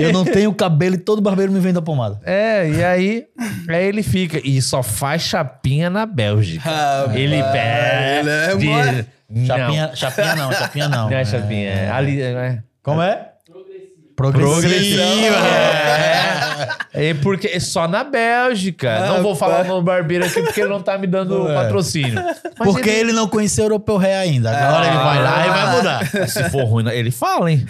Eu 0.00 0.12
não 0.12 0.24
tenho 0.24 0.54
cabelo 0.54 0.94
e 0.94 0.98
todo 0.98 1.20
barbeiro 1.20 1.50
me 1.50 1.58
vende 1.58 1.76
a 1.78 1.82
pomada. 1.82 2.20
É, 2.24 2.68
e 2.70 2.84
aí, 2.84 3.24
aí 3.68 3.84
ele 3.84 4.04
fica. 4.04 4.40
E 4.44 4.62
só 4.62 4.80
faz 4.80 5.22
chapinha 5.22 5.90
na 5.90 6.06
Bélgica. 6.06 6.70
Rapaz, 6.70 7.16
ele 7.16 7.42
pede. 7.42 8.28
ele 8.28 8.30
é 8.30 8.54
mole. 8.54 9.06
Não, 9.28 9.44
Chapinha, 9.44 9.90
chapinha 9.96 10.36
não, 10.36 10.52
chapinha 10.52 10.88
não. 10.88 11.10
não 11.10 11.16
é 11.16 11.24
chapinha. 11.24 11.68
É, 11.68 11.90
ali, 11.90 12.22
é. 12.22 12.62
Como 12.80 13.02
é? 13.02 13.30
Progressiva. 14.16 14.54
Progressiva. 14.54 15.36
É. 16.94 17.10
é 17.10 17.14
porque 17.14 17.48
é 17.48 17.60
só 17.60 17.86
na 17.86 18.02
Bélgica. 18.02 19.06
não 19.06 19.22
vou 19.22 19.36
falar 19.36 19.64
no 19.64 19.82
barbeiro 19.82 20.24
aqui 20.24 20.42
porque 20.42 20.62
ele 20.62 20.70
não 20.70 20.80
tá 20.82 20.96
me 20.96 21.06
dando 21.06 21.48
É. 21.50 21.54
patrocínio. 21.54 22.14
Mas 22.58 22.72
Porque 22.72 22.88
ele... 22.88 23.12
não 23.12 23.28
conheceu 23.28 23.64
o 23.64 23.66
europeu 23.66 23.98
ré 23.98 24.16
ainda. 24.16 24.50
Agora 24.50 24.86
ele 24.86 24.96
vai 24.96 25.22
lá 25.22 25.46
e 25.46 25.50
vai 25.50 25.76
mudar. 25.76 26.06
Se 26.28 26.48
for 26.50 26.64
ruim, 26.64 26.88
ele 26.88 27.10
fala, 27.10 27.50
hein? 27.52 27.66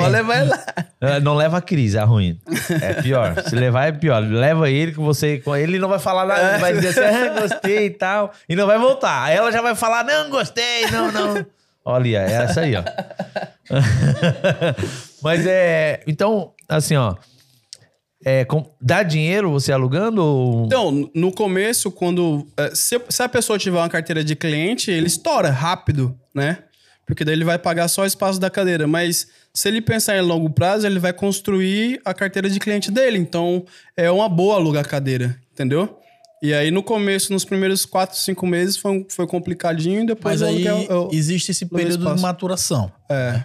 Olha, 0.00 0.22
vai 0.22 0.46
lá. 0.46 0.60
É, 1.00 1.18
Não 1.20 1.34
leva 1.34 1.58
a 1.58 1.60
crise, 1.60 1.98
é 1.98 2.02
ruim. 2.04 2.38
É 2.80 2.94
pior. 3.02 3.34
Se 3.46 3.56
levar 3.56 3.88
é 3.88 3.92
pior. 3.92 4.22
Leva 4.22 4.70
ele 4.70 4.92
que 4.92 5.00
você. 5.00 5.42
Ele 5.58 5.78
não 5.80 5.88
vai 5.88 5.98
falar 5.98 6.24
nada, 6.24 6.58
vai 6.58 6.72
dizer 6.72 6.88
assim, 6.88 7.00
ah, 7.00 7.40
gostei 7.40 7.86
e 7.86 7.90
tal. 7.90 8.30
E 8.48 8.54
não 8.54 8.66
vai 8.68 8.78
voltar. 8.78 9.24
Aí 9.24 9.36
ela 9.36 9.50
já 9.50 9.60
vai 9.60 9.74
falar, 9.74 10.04
não, 10.04 10.30
gostei, 10.30 10.86
não, 10.92 11.10
não. 11.10 11.44
Olha, 11.84 12.18
é 12.18 12.32
essa 12.44 12.60
aí, 12.62 12.74
ó. 12.76 12.82
Mas 15.24 15.46
é. 15.46 16.02
Então, 16.06 16.52
assim, 16.68 16.94
ó. 16.96 17.16
É, 18.26 18.44
com- 18.44 18.64
dá 18.80 19.02
dinheiro 19.02 19.50
você 19.50 19.70
alugando? 19.72 20.22
Ou... 20.24 20.64
Então, 20.66 21.10
no 21.14 21.32
começo, 21.32 21.90
quando. 21.90 22.46
eh, 22.56 22.70
Se, 22.74 22.98
se 23.08 23.22
a 23.22 23.28
pessoa 23.28 23.58
tiver 23.58 23.78
uma 23.78 23.88
carteira 23.88 24.22
de 24.24 24.34
cliente, 24.36 24.90
ele 24.90 25.06
estoura 25.06 25.50
rápido, 25.50 26.18
né? 26.34 26.58
Porque 27.06 27.22
daí 27.22 27.34
ele 27.34 27.44
vai 27.44 27.58
pagar 27.58 27.86
só 27.88 28.00
o 28.02 28.06
espaço 28.06 28.40
da 28.40 28.48
cadeira. 28.48 28.86
Mas 28.86 29.26
se 29.52 29.68
ele 29.68 29.82
pensar 29.82 30.16
em 30.16 30.22
longo 30.22 30.48
prazo, 30.48 30.86
ele 30.86 30.98
vai 30.98 31.12
construir 31.12 32.00
a 32.02 32.14
carteira 32.14 32.48
de 32.48 32.58
cliente 32.58 32.90
dele. 32.90 33.18
Então, 33.18 33.64
é 33.94 34.10
uma 34.10 34.26
boa 34.28 34.54
alugar 34.56 34.88
cadeira, 34.88 35.38
entendeu? 35.52 35.98
E 36.42 36.52
aí, 36.54 36.70
no 36.70 36.82
começo, 36.82 37.30
nos 37.32 37.44
primeiros 37.44 37.84
quatro, 37.84 38.16
cinco 38.18 38.46
meses, 38.46 38.76
foi, 38.78 39.06
foi 39.10 39.26
complicadinho. 39.26 40.02
E 40.02 40.06
depois 40.06 40.40
Mas 40.40 40.48
aí 40.48 40.64
eu, 40.64 40.78
eu, 40.88 41.08
existe 41.12 41.50
esse 41.50 41.66
período 41.66 42.14
de 42.14 42.22
maturação. 42.22 42.90
É, 43.10 43.42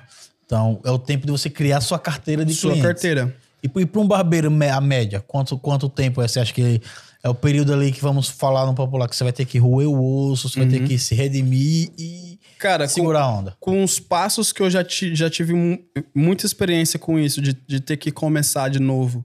Então, 0.49 0.81
é 0.83 0.89
o 0.89 0.97
tempo 0.97 1.27
de 1.27 1.31
você 1.31 1.47
criar 1.47 1.79
sua 1.79 1.99
carteira 1.99 2.43
de 2.43 2.55
sua 2.55 2.71
clientes. 2.71 2.87
carteira. 2.91 3.35
E, 3.61 3.67
para 3.85 4.01
um 4.01 4.07
barbeiro, 4.07 4.47
a 4.47 4.81
média, 4.81 5.19
quanto, 5.27 5.55
quanto 5.59 5.87
tempo 5.87 6.23
é? 6.23 6.27
Você 6.27 6.39
acha 6.39 6.51
que 6.51 6.81
é 7.21 7.29
o 7.29 7.35
período 7.35 7.71
ali 7.71 7.91
que 7.91 8.01
vamos 8.01 8.29
falar 8.29 8.65
no 8.65 8.73
popular, 8.73 9.07
que 9.07 9.15
você 9.15 9.23
vai 9.23 9.31
ter 9.31 9.45
que 9.45 9.59
roer 9.59 9.87
o 9.87 10.31
osso, 10.31 10.49
você 10.49 10.57
vai 10.61 10.67
ter 10.67 10.79
que 10.87 10.97
se 10.97 11.13
redimir 11.13 11.91
e 11.99 12.39
Cara, 12.57 12.87
com, 12.87 12.93
segurar 12.95 13.21
a 13.21 13.29
onda? 13.31 13.55
com 13.59 13.83
os 13.83 13.99
passos 13.99 14.51
que 14.51 14.61
eu 14.63 14.71
já, 14.71 14.83
ti- 14.83 15.13
já 15.13 15.29
tive 15.29 15.53
mu- 15.53 15.77
muita 16.15 16.47
experiência 16.47 16.97
com 16.97 17.19
isso, 17.19 17.41
de, 17.43 17.53
de 17.67 17.79
ter 17.79 17.97
que 17.97 18.09
começar 18.11 18.69
de 18.69 18.79
novo. 18.79 19.23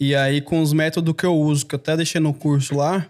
E 0.00 0.14
aí, 0.14 0.40
com 0.40 0.62
os 0.62 0.72
métodos 0.72 1.14
que 1.18 1.26
eu 1.26 1.34
uso, 1.36 1.66
que 1.66 1.74
eu 1.74 1.78
até 1.78 1.94
deixei 1.98 2.18
no 2.20 2.32
curso 2.32 2.76
lá, 2.76 3.06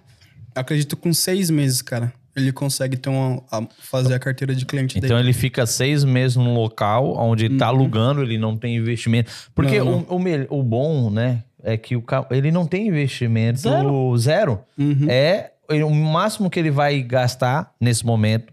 acredito 0.52 0.96
com 0.96 1.12
seis 1.14 1.48
meses, 1.48 1.80
cara, 1.80 2.12
ele 2.34 2.50
consegue 2.52 2.96
ter 2.96 3.08
uma, 3.10 3.42
a- 3.50 3.66
fazer 3.80 4.14
a 4.14 4.18
carteira 4.18 4.54
de 4.54 4.64
cliente 4.64 4.98
Então 4.98 5.10
dele. 5.16 5.28
ele 5.28 5.32
fica 5.32 5.66
seis 5.66 6.02
meses 6.04 6.36
num 6.36 6.54
local 6.54 7.14
onde 7.18 7.44
ele 7.46 7.56
tá 7.58 7.66
alugando, 7.66 8.22
ele 8.22 8.38
não 8.38 8.56
tem 8.56 8.76
investimento. 8.76 9.30
Porque 9.54 9.78
Não, 9.78 10.06
O, 10.08 10.16
o, 10.16 10.60
o 10.60 10.62
bom, 10.62 11.10
né, 11.10 11.42
é 11.62 11.76
que 11.76 11.94
o, 11.96 12.02
ele 12.30 12.50
não 12.50 12.66
tem 12.66 12.88
investimento 12.88 13.60
Zero. 13.60 14.16
zero. 14.18 14.60
É 15.08 15.50
ele- 15.68 15.84
o 15.84 15.90
máximo 15.94 16.48
que 16.50 16.58
ele 16.58 16.70
vai 16.70 17.02
gastar 17.02 17.72
nesse 17.80 18.04
momento 18.04 18.52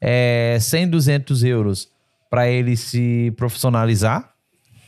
é 0.00 0.56
100, 0.60 0.88
200 0.88 1.44
euros 1.44 1.88
para 2.28 2.48
ele 2.48 2.76
se 2.76 3.32
profissionalizar. 3.36 4.30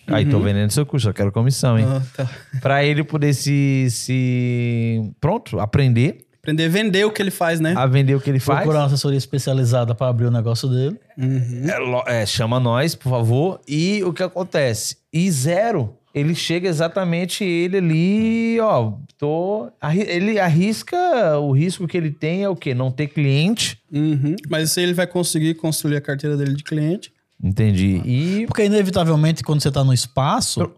Aí 0.09 0.27
tô 0.27 0.41
vendendo 0.41 0.71
seu 0.73 0.85
curso, 0.85 1.09
eu 1.09 1.15
quero 1.15 1.31
comissão, 1.31 1.79
hein? 1.79 1.87
Ah, 1.89 2.03
tá. 2.17 2.31
Pra 2.61 2.85
ele 2.85 3.05
poder 3.05 3.33
se, 3.35 3.87
se. 3.89 5.01
Pronto, 5.21 5.61
aprender 5.61 6.22
Aprender 6.43 6.65
a 6.65 6.69
vender 6.69 7.05
o 7.05 7.11
que 7.13 7.23
ele 7.23 7.31
faz, 7.31 7.61
né? 7.61 7.73
a 7.77 7.87
vender 7.87 8.17
o 8.17 8.21
que 8.21 8.29
ele 8.29 8.41
faz. 8.41 8.59
Procurar 8.61 8.81
uma 8.81 8.87
assessoria 8.87 9.17
especializada 9.17 9.95
para 9.95 10.09
abrir 10.09 10.27
o 10.27 10.31
negócio 10.31 10.69
dele. 10.69 10.99
É, 11.17 11.79
lo- 11.79 12.03
é, 12.05 12.27
chama 12.27 12.59
nós, 12.59 12.97
por 12.97 13.11
favor. 13.11 13.61
E 13.69 14.03
o 14.03 14.13
que 14.13 14.25
acontece? 14.25 14.97
E 15.13 15.31
zero, 15.31 15.95
ele 16.13 16.35
chega 16.35 16.69
exatamente 16.69 17.45
ele 17.45 17.77
ali, 17.77 18.61
ó. 18.61 18.95
Tô, 19.17 19.71
ele 20.09 20.41
arrisca 20.41 21.39
o 21.39 21.53
risco 21.53 21.87
que 21.87 21.97
ele 21.97 22.11
tem 22.11 22.43
é 22.43 22.49
o 22.49 22.57
quê? 22.57 22.75
Não 22.75 22.91
ter 22.91 23.07
cliente. 23.07 23.79
Uhum. 23.93 24.35
Mas 24.51 24.73
se 24.73 24.81
ele 24.83 24.95
vai 24.95 25.07
conseguir 25.07 25.55
construir 25.55 25.95
a 25.97 26.01
carteira 26.01 26.37
dele 26.37 26.57
de 26.57 26.65
cliente. 26.65 27.13
Entendi. 27.41 28.03
E 28.05 28.47
Porque, 28.49 28.65
inevitavelmente, 28.65 29.45
quando 29.45 29.61
você 29.63 29.71
tá 29.71 29.85
no 29.85 29.93
espaço, 29.95 30.73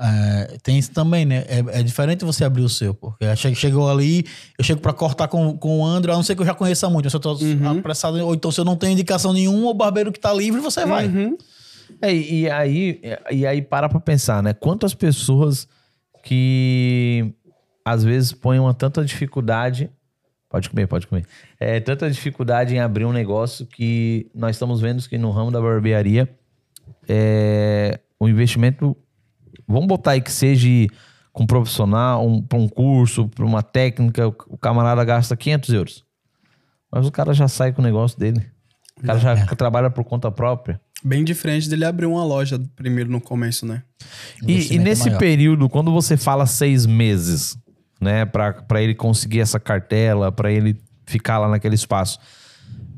é, 0.00 0.56
tem 0.62 0.78
isso 0.78 0.92
também, 0.92 1.24
né? 1.24 1.44
É, 1.48 1.80
é 1.80 1.82
diferente 1.82 2.24
você 2.24 2.44
abrir 2.44 2.62
o 2.62 2.68
seu. 2.68 2.94
Porque 2.94 3.24
che- 3.36 3.54
chegou 3.54 3.90
ali, 3.90 4.24
eu 4.56 4.64
chego 4.64 4.80
pra 4.80 4.92
cortar 4.92 5.26
com, 5.28 5.56
com 5.56 5.80
o 5.80 5.84
André, 5.84 6.12
a 6.12 6.16
não 6.16 6.22
ser 6.22 6.34
que 6.36 6.42
eu 6.42 6.46
já 6.46 6.54
conheça 6.54 6.88
muito. 6.88 7.10
Se 7.10 7.16
eu 7.16 7.20
tô 7.20 7.36
apressado, 7.78 8.18
ou 8.24 8.34
então 8.34 8.50
se 8.52 8.60
eu 8.60 8.64
não 8.64 8.76
tenho 8.76 8.92
indicação 8.92 9.32
nenhuma, 9.32 9.70
o 9.70 9.74
barbeiro 9.74 10.12
que 10.12 10.20
tá 10.20 10.32
livre, 10.32 10.60
você 10.60 10.86
vai. 10.86 11.06
Uhum. 11.08 11.36
É, 12.02 12.14
e 12.14 12.48
aí, 12.50 13.00
e 13.30 13.46
aí 13.46 13.60
para 13.62 13.88
pra 13.88 13.98
pensar, 13.98 14.42
né? 14.42 14.52
Quantas 14.52 14.94
pessoas 14.94 15.66
que 16.22 17.32
às 17.84 18.04
vezes 18.04 18.32
põem 18.32 18.58
uma 18.58 18.74
tanta 18.74 19.04
dificuldade. 19.04 19.90
Pode 20.50 20.68
comer, 20.70 20.86
pode 20.86 21.06
comer. 21.06 21.24
É, 21.58 21.80
tanta 21.80 22.10
dificuldade 22.10 22.74
em 22.74 22.78
abrir 22.78 23.04
um 23.04 23.12
negócio 23.12 23.66
que 23.66 24.30
nós 24.34 24.56
estamos 24.56 24.80
vendo 24.80 25.02
que 25.08 25.18
no 25.18 25.30
ramo 25.30 25.50
da 25.50 25.60
barbearia 25.60 26.28
é, 27.08 27.98
o 28.20 28.28
investimento. 28.28 28.96
Vamos 29.68 29.86
botar 29.86 30.12
aí 30.12 30.20
que 30.20 30.32
seja 30.32 30.68
com 31.32 31.44
um 31.44 31.46
profissional, 31.46 32.26
um, 32.26 32.42
para 32.42 32.58
um 32.58 32.66
curso, 32.66 33.28
para 33.28 33.44
uma 33.44 33.62
técnica, 33.62 34.26
o, 34.26 34.56
camarada 34.56 35.04
gasta 35.04 35.36
500 35.36 35.74
euros. 35.74 36.04
Mas 36.90 37.06
o 37.06 37.12
cara 37.12 37.34
já 37.34 37.46
sai 37.46 37.72
com 37.72 37.82
o 37.82 37.84
negócio 37.84 38.18
dele. 38.18 38.44
O 38.96 39.02
cara 39.02 39.18
já 39.18 39.46
trabalha 39.54 39.90
por 39.90 40.04
conta 40.04 40.30
própria. 40.30 40.80
Bem 41.04 41.22
diferente 41.22 41.68
dele 41.68 41.84
abrir 41.84 42.06
uma 42.06 42.24
loja 42.24 42.60
primeiro 42.74 43.10
no 43.10 43.20
começo, 43.20 43.64
né? 43.64 43.84
E, 44.44 44.74
e 44.74 44.78
nesse 44.78 45.06
maior. 45.06 45.18
período, 45.18 45.68
quando 45.68 45.92
você 45.92 46.16
fala 46.16 46.44
seis 46.46 46.86
meses, 46.86 47.56
né, 48.00 48.24
pra 48.24 48.82
ele 48.82 48.94
conseguir 48.94 49.40
essa 49.40 49.60
cartela, 49.60 50.32
pra 50.32 50.50
ele 50.50 50.76
ficar 51.06 51.38
lá 51.38 51.48
naquele 51.48 51.76
espaço, 51.76 52.18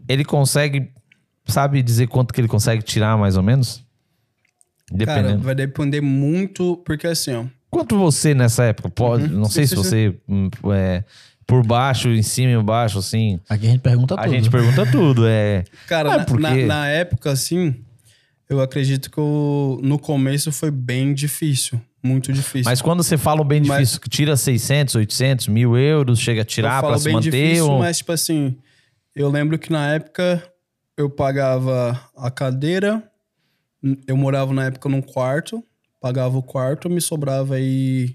ele 0.08 0.24
consegue, 0.24 0.90
sabe 1.46 1.82
dizer 1.82 2.06
quanto 2.06 2.32
que 2.32 2.40
ele 2.40 2.48
consegue 2.48 2.82
tirar 2.82 3.18
mais 3.18 3.36
ou 3.36 3.42
menos? 3.42 3.84
Cara, 5.05 5.22
Dependendo. 5.22 5.43
vai 5.45 5.55
depender 5.55 6.01
muito, 6.01 6.76
porque 6.84 7.07
assim, 7.07 7.32
ó. 7.34 7.45
Quanto 7.70 7.97
você 7.97 8.34
nessa 8.34 8.64
época? 8.64 8.91
Pode, 8.91 9.28
não 9.28 9.45
sei 9.45 9.64
Sim, 9.66 9.76
se 9.76 9.82
sim, 9.82 9.88
você 9.88 10.16
hum, 10.28 10.51
é, 10.74 11.05
por 11.47 11.64
baixo, 11.64 12.09
em 12.09 12.22
cima 12.22 12.51
e 12.51 12.55
embaixo, 12.55 12.99
assim. 12.99 13.38
Aqui 13.49 13.66
a 13.66 13.70
gente 13.70 13.80
pergunta 13.80 14.14
A 14.14 14.22
tudo. 14.24 14.30
gente 14.32 14.51
pergunta 14.51 14.86
tudo, 14.86 15.26
é. 15.26 15.64
Cara, 15.86 16.14
Ah, 16.14 16.16
na, 16.18 16.24
porque- 16.24 16.43
na- 16.43 16.66
na 16.66 16.88
época, 16.88 17.30
assim, 17.30 17.76
eu 18.49 18.61
acredito 18.61 19.09
que 19.11 19.18
eu- 19.18 19.78
no 19.82 19.99
começo 19.99 20.51
foi 20.51 20.70
bem 20.72 21.14
difícil. 21.14 21.80
Muito 22.03 22.32
difícil. 22.32 22.64
Mas 22.64 22.80
quando 22.82 23.03
você 23.03 23.16
fala 23.18 23.43
o 23.43 23.45
bem 23.45 23.61
Mas- 23.61 23.78
difícil, 23.78 24.01
que 24.01 24.09
tira 24.09 24.36
600, 24.36 24.95
800, 24.97 25.47
mil 25.49 25.76
euros, 25.76 26.18
chega 26.18 26.43
a 26.43 26.45
tirar 26.45 26.82
pra 26.82 26.97
se 26.99 27.05
bem 27.05 27.12
manter? 27.14 27.30
difícil, 27.30 27.68
ou- 27.70 27.78
mas 27.78 27.99
tipo 27.99 28.11
assim, 28.11 28.57
eu 29.14 29.28
lembro 29.30 29.59
que 29.59 29.70
na 29.70 29.93
época 29.93 30.43
eu 30.97 31.09
pagava 31.11 32.01
a 32.16 32.30
cadeira, 32.30 33.03
eu 34.07 34.16
morava 34.16 34.53
na 34.53 34.66
época 34.66 34.89
num 34.89 35.03
quarto, 35.03 35.62
pagava 36.01 36.37
o 36.37 36.43
quarto, 36.43 36.89
me 36.91 37.01
sobrava 37.01 37.55
aí 37.55 38.14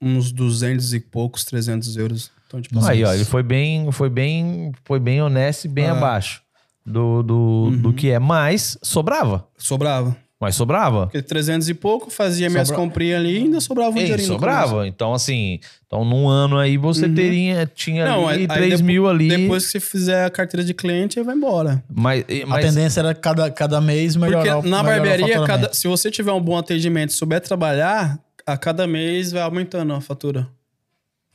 uns 0.00 0.30
200 0.32 0.94
e 0.94 1.00
poucos, 1.00 1.44
300 1.44 1.96
euros. 1.96 2.30
Então, 2.46 2.60
tipo 2.60 2.78
assim, 2.78 2.88
Aí, 2.90 3.04
ó, 3.04 3.12
ele 3.12 3.24
foi 3.24 3.42
bem, 3.42 3.90
foi 3.92 4.08
bem, 4.08 4.72
foi 4.84 4.98
bem 5.00 5.20
honesto 5.20 5.64
e 5.64 5.68
bem 5.68 5.86
Ah. 5.86 5.92
abaixo 5.92 6.42
do, 6.86 7.22
do, 7.22 7.70
do 7.82 7.92
que 7.92 8.10
é. 8.10 8.18
Mas 8.18 8.78
sobrava. 8.82 9.46
sobrava. 9.58 10.16
Mas 10.40 10.54
sobrava. 10.54 11.06
Porque 11.06 11.20
300 11.20 11.68
e 11.68 11.74
pouco, 11.74 12.10
fazia 12.10 12.48
minhas 12.48 12.68
Sobra- 12.68 12.80
comprinhas 12.84 13.18
ali 13.20 13.34
e 13.34 13.36
ainda 13.38 13.60
sobrava 13.60 13.90
um 13.90 13.96
Ei, 13.98 14.04
dinheirinho. 14.04 14.28
sobrava. 14.28 14.86
Então, 14.86 15.12
assim, 15.12 15.58
então 15.84 16.04
num 16.04 16.28
ano 16.28 16.56
aí 16.58 16.76
você 16.76 17.08
teria, 17.08 17.68
tinha 17.74 18.04
Uhum. 18.04 18.10
Não, 18.10 18.28
ali 18.28 18.36
aí- 18.42 18.46
aí 18.48 18.56
3 18.56 18.70
depo- 18.74 18.84
mil 18.84 19.08
ali. 19.08 19.26
Depois 19.28 19.66
que 19.66 19.72
você 19.72 19.80
fizer 19.80 20.24
a 20.26 20.30
carteira 20.30 20.64
de 20.64 20.72
cliente, 20.72 21.18
aí 21.18 21.24
vai 21.24 21.34
embora. 21.34 21.82
mas, 21.92 22.24
A 22.44 22.46
mas 22.46 22.64
tendência 22.66 23.00
era 23.00 23.12
cada, 23.14 23.50
cada 23.50 23.80
mês 23.80 24.14
melhorar 24.14 24.54
Porque 24.54 24.68
o- 24.68 24.70
na 24.70 24.82
melhorar 24.84 25.00
barbearia, 25.08 25.44
cada, 25.44 25.74
se 25.74 25.88
você 25.88 26.08
tiver 26.08 26.30
um 26.32 26.40
bom 26.40 26.56
atendimento 26.56 27.10
e 27.10 27.14
souber 27.14 27.40
trabalhar, 27.40 28.16
a 28.46 28.56
cada 28.56 28.86
mês 28.86 29.32
vai 29.32 29.42
aumentando 29.42 29.92
a 29.92 30.00
fatura. 30.00 30.46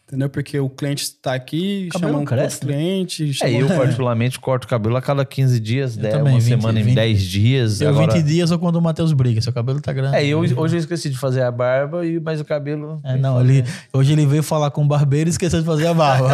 Entendeu? 0.05 0.29
Porque 0.29 0.59
o 0.59 0.69
cliente 0.69 1.03
está 1.03 1.33
aqui, 1.33 1.87
Cabelo 1.91 2.11
chama 2.11 2.23
um 2.23 2.25
cresce, 2.25 2.55
outro 2.57 2.67
cliente. 2.67 3.29
É, 3.29 3.33
chama- 3.33 3.51
eu 3.51 3.67
particularmente 3.67 4.37
corto 4.37 4.65
o 4.65 4.67
cabelo 4.67 4.97
a 4.97 5.01
cada 5.01 5.23
15 5.23 5.59
dias, 5.61 5.95
né? 5.95 6.09
também, 6.09 6.33
uma 6.33 6.39
20, 6.41 6.49
semana 6.49 6.79
em 6.79 6.83
20. 6.83 6.95
10 6.95 7.21
dias. 7.23 7.79
Deu 7.79 7.89
agora... 7.89 8.13
20 8.13 8.23
dias 8.23 8.51
ou 8.51 8.59
quando 8.59 8.75
o 8.75 8.81
Matheus 8.81 9.13
briga. 9.13 9.41
Seu 9.41 9.53
cabelo 9.53 9.79
tá 9.79 9.93
grande. 9.93 10.17
É, 10.17 10.25
eu, 10.25 10.39
hoje 10.39 10.75
eu 10.75 10.79
esqueci 10.79 11.09
de 11.09 11.17
fazer 11.17 11.41
a 11.41 11.49
barba, 11.49 12.05
e 12.05 12.19
mas 12.19 12.41
o 12.41 12.45
cabelo... 12.45 12.99
É, 13.03 13.15
não, 13.15 13.39
ele, 13.39 13.63
hoje 13.93 14.11
ele 14.11 14.25
veio 14.25 14.43
falar 14.43 14.71
com 14.71 14.83
o 14.83 14.87
barbeiro 14.87 15.29
e 15.29 15.31
esqueceu 15.31 15.61
de 15.61 15.65
fazer 15.65 15.87
a 15.87 15.93
barba. 15.93 16.29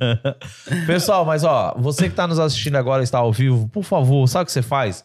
Pessoal, 0.86 1.26
mas 1.26 1.44
ó, 1.44 1.76
você 1.78 2.08
que 2.08 2.14
tá 2.14 2.26
nos 2.26 2.38
assistindo 2.38 2.76
agora 2.76 3.02
está 3.02 3.18
ao 3.18 3.32
vivo, 3.32 3.68
por 3.68 3.84
favor, 3.84 4.26
sabe 4.28 4.44
o 4.44 4.46
que 4.46 4.52
você 4.52 4.62
faz? 4.62 5.04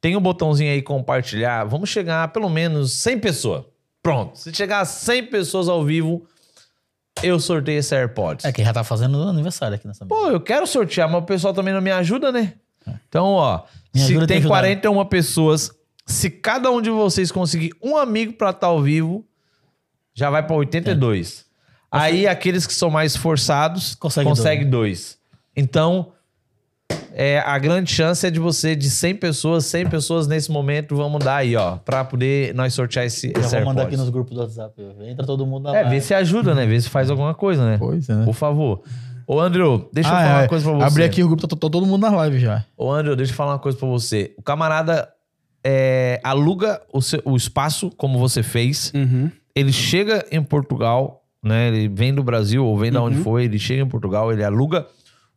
Tem 0.00 0.16
um 0.16 0.20
botãozinho 0.20 0.72
aí 0.72 0.82
compartilhar. 0.82 1.64
Vamos 1.64 1.88
chegar 1.88 2.24
a 2.24 2.28
pelo 2.28 2.50
menos 2.50 2.92
100 2.94 3.20
pessoas. 3.20 3.64
Pronto. 4.02 4.36
Se 4.36 4.52
chegar 4.52 4.80
a 4.80 4.84
100 4.84 5.26
pessoas 5.26 5.68
ao 5.68 5.84
vivo, 5.84 6.26
eu 7.22 7.38
sorteio 7.38 7.78
esse 7.78 7.94
AirPods. 7.94 8.44
É 8.44 8.52
que 8.52 8.64
já 8.64 8.72
tá 8.72 8.84
fazendo 8.84 9.22
aniversário 9.22 9.74
aqui 9.74 9.86
nessa 9.86 10.04
mesa. 10.04 10.14
Pô, 10.14 10.28
eu 10.28 10.40
quero 10.40 10.66
sortear, 10.66 11.08
mas 11.10 11.22
o 11.22 11.26
pessoal 11.26 11.52
também 11.52 11.74
não 11.74 11.80
me 11.80 11.90
ajuda, 11.90 12.30
né? 12.32 12.54
Então, 13.08 13.26
ó, 13.26 13.62
Me 13.94 14.00
se 14.00 14.26
tem 14.26 14.38
ajudar. 14.38 14.48
41 14.48 15.04
pessoas, 15.06 15.70
se 16.06 16.30
cada 16.30 16.70
um 16.70 16.80
de 16.80 16.90
vocês 16.90 17.30
conseguir 17.30 17.72
um 17.82 17.96
amigo 17.96 18.32
pra 18.32 18.50
estar 18.50 18.68
ao 18.68 18.82
vivo, 18.82 19.24
já 20.14 20.30
vai 20.30 20.44
pra 20.44 20.56
82. 20.56 21.44
Aí 21.90 22.26
aqueles 22.26 22.66
que 22.66 22.72
são 22.72 22.88
mais 22.88 23.14
forçados 23.14 23.94
Consegue 23.94 24.28
conseguem 24.28 24.70
dois. 24.70 25.18
Então, 25.54 26.12
é, 27.14 27.38
a 27.40 27.58
grande 27.58 27.90
chance 27.90 28.26
é 28.26 28.30
de 28.30 28.38
você, 28.40 28.74
de 28.74 28.88
100 28.90 29.16
pessoas, 29.16 29.64
100 29.66 29.86
pessoas 29.88 30.26
nesse 30.26 30.50
momento, 30.50 30.96
vamos 30.96 31.22
dar 31.24 31.36
aí, 31.36 31.54
ó, 31.56 31.76
pra 31.76 32.04
poder 32.04 32.54
nós 32.54 32.72
sortear 32.74 33.04
esse, 33.06 33.32
esse 33.36 33.56
vou 33.56 33.66
mandar 33.66 33.82
aqui 33.84 33.96
nos 33.96 34.08
grupos 34.10 34.34
do 34.34 34.40
WhatsApp. 34.40 34.74
Entra 35.02 35.26
todo 35.26 35.46
mundo 35.46 35.64
na 35.64 35.70
É, 35.70 35.82
live. 35.82 35.90
vê 35.90 36.00
se 36.00 36.14
ajuda, 36.14 36.54
né? 36.54 36.66
Vê 36.66 36.80
se 36.80 36.88
faz 36.88 37.10
alguma 37.10 37.34
coisa, 37.34 37.64
né? 37.64 37.76
Pois 37.78 38.08
é. 38.08 38.24
Por 38.24 38.34
favor. 38.34 38.82
Ô, 39.26 39.38
Andrew, 39.40 39.88
deixa 39.92 40.10
eu 40.10 40.14
Ah, 40.14 40.18
falar 40.22 40.30
é. 40.38 40.42
uma 40.42 40.48
coisa 40.48 40.64
pra 40.64 40.74
você. 40.78 40.84
Abri 40.86 41.04
aqui 41.04 41.22
o 41.22 41.28
grupo, 41.28 41.42
tá, 41.46 41.56
tá 41.56 41.68
todo 41.70 41.86
mundo 41.86 42.00
na 42.02 42.10
live 42.10 42.38
já. 42.40 42.64
Ô, 42.76 42.90
Andrew, 42.92 43.14
deixa 43.14 43.32
eu 43.32 43.36
falar 43.36 43.52
uma 43.52 43.58
coisa 43.58 43.78
pra 43.78 43.86
você. 43.88 44.34
O 44.36 44.42
camarada 44.42 45.08
é, 45.64 46.20
aluga 46.24 46.80
o, 46.92 47.00
seu- 47.00 47.22
o 47.24 47.36
espaço, 47.36 47.90
como 47.96 48.18
você 48.18 48.42
fez. 48.42 48.90
Uhum. 48.94 49.30
Ele 49.54 49.72
chega 49.72 50.24
em 50.32 50.42
Portugal, 50.42 51.22
né? 51.42 51.68
Ele 51.68 51.88
vem 51.88 52.12
do 52.12 52.22
Brasil 52.22 52.64
ou 52.66 52.76
vem 52.76 52.90
da 52.90 53.00
onde 53.00 53.18
Uhum. 53.18 53.22
foi. 53.22 53.44
Ele 53.44 53.58
chega 53.58 53.82
em 53.82 53.88
Portugal, 53.88 54.32
ele 54.32 54.42
aluga 54.42 54.86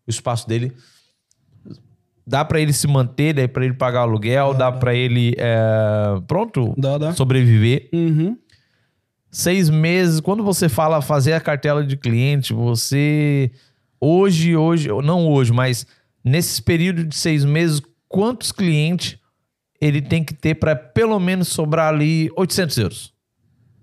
o 0.07 0.09
espaço 0.09 0.47
dele. 0.47 0.71
Dá 2.27 2.43
pra 2.43 2.59
ele 2.59 2.73
se 2.73 2.87
manter, 2.87 3.33
dá 3.33 3.47
pra 3.47 3.63
ele 3.65 3.75
pagar 3.75 4.01
aluguel, 4.01 4.53
dá 4.55 4.71
pra 4.71 4.95
ele, 4.95 5.35
é, 5.37 6.19
pronto, 6.27 6.73
Dá, 6.77 6.97
dá. 6.97 7.13
sobreviver. 7.13 7.87
Uhum. 7.93 8.35
seis 9.29 9.69
meses. 9.69 10.19
Quando 10.19 10.43
você 10.43 10.67
fala 10.69 11.01
fazer 11.01 11.33
a 11.33 11.39
cartela 11.41 11.85
de 11.85 11.95
cliente, 11.97 12.53
você 12.53 13.51
hoje, 13.99 14.55
hoje, 14.55 14.87
não 15.03 15.27
hoje, 15.27 15.51
mas 15.53 15.85
nesses 16.23 16.59
períodos 16.59 17.07
de 17.09 17.15
seis 17.15 17.45
meses, 17.45 17.81
quantos 18.07 18.51
clientes 18.51 19.17
ele 19.79 20.01
tem 20.01 20.23
que 20.23 20.33
ter 20.33 20.55
para 20.55 20.75
pelo 20.75 21.19
menos 21.19 21.49
sobrar 21.49 21.93
ali 21.93 22.29
800 22.35 22.77
euros? 22.77 23.13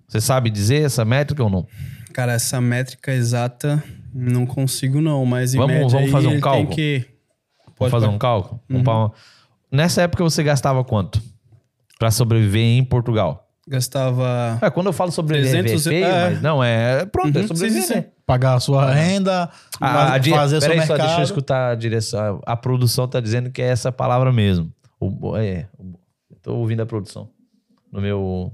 Você 0.08 0.20
sabe 0.20 0.50
dizer 0.50 0.82
essa 0.84 1.04
métrica 1.04 1.42
ou 1.44 1.50
não? 1.50 1.66
Cara, 2.12 2.32
essa 2.32 2.60
métrica 2.60 3.12
exata 3.12 3.82
não 4.12 4.44
consigo 4.44 5.00
não, 5.00 5.24
mas 5.24 5.54
em 5.54 5.58
Vamos- 5.58 5.72
média 5.74 5.88
vamos 5.88 6.10
fazer 6.10 6.26
um 6.28 6.40
cálculo? 6.40 6.66
Tem 6.66 6.76
que... 6.76 7.11
Vou 7.82 7.90
Pode, 7.90 7.90
fazer 7.90 8.06
pode. 8.06 8.16
um 8.16 8.18
cálculo? 8.18 8.60
Vamos 8.68 8.84
pra 8.84 8.92
uma- 8.94 9.12
Nessa 9.70 10.02
época 10.02 10.22
você 10.24 10.42
gastava 10.42 10.84
quanto 10.84 11.20
para 11.98 12.10
sobreviver 12.10 12.62
em 12.62 12.84
Portugal? 12.84 13.48
Gastava... 13.66 14.58
É, 14.60 14.68
quando 14.70 14.88
eu 14.88 14.92
falo 14.92 15.10
sobreviver 15.12 15.62
300 15.62 15.86
é 15.86 15.90
feio, 15.90 16.04
é. 16.04 16.30
mas 16.30 16.42
não 16.42 16.62
é 16.62 17.06
pronto, 17.06 17.36
é 17.36 17.42
Uhum, 17.42 17.46
sobreviver. 17.48 17.82
sim, 17.82 17.94
sim, 17.94 18.00
sim. 18.02 18.06
Pagar 18.26 18.54
a 18.54 18.60
sua 18.60 18.90
renda, 18.92 19.48
A, 19.80 20.14
a, 20.14 20.18
di- 20.18 20.30
fazer 20.30 20.60
seu 20.60 20.68
peraí 20.70 20.84
só, 20.86 20.92
mercado. 20.94 21.06
deixa 21.06 21.20
eu 21.20 21.24
escutar 21.24 21.70
a 21.70 21.74
direção. 21.74 22.40
A, 22.44 22.52
a 22.52 22.56
produção 22.56 23.06
tá 23.06 23.20
dizendo 23.20 23.50
que 23.50 23.62
é 23.62 23.66
essa 23.66 23.92
palavra 23.92 24.32
mesmo. 24.32 24.70
O, 24.98 25.36
é, 25.36 25.66
o- 25.78 25.94
tô 26.42 26.54
ouvindo 26.56 26.80
a 26.82 26.86
produção. 26.86 27.28
No 27.92 28.00
meu. 28.00 28.52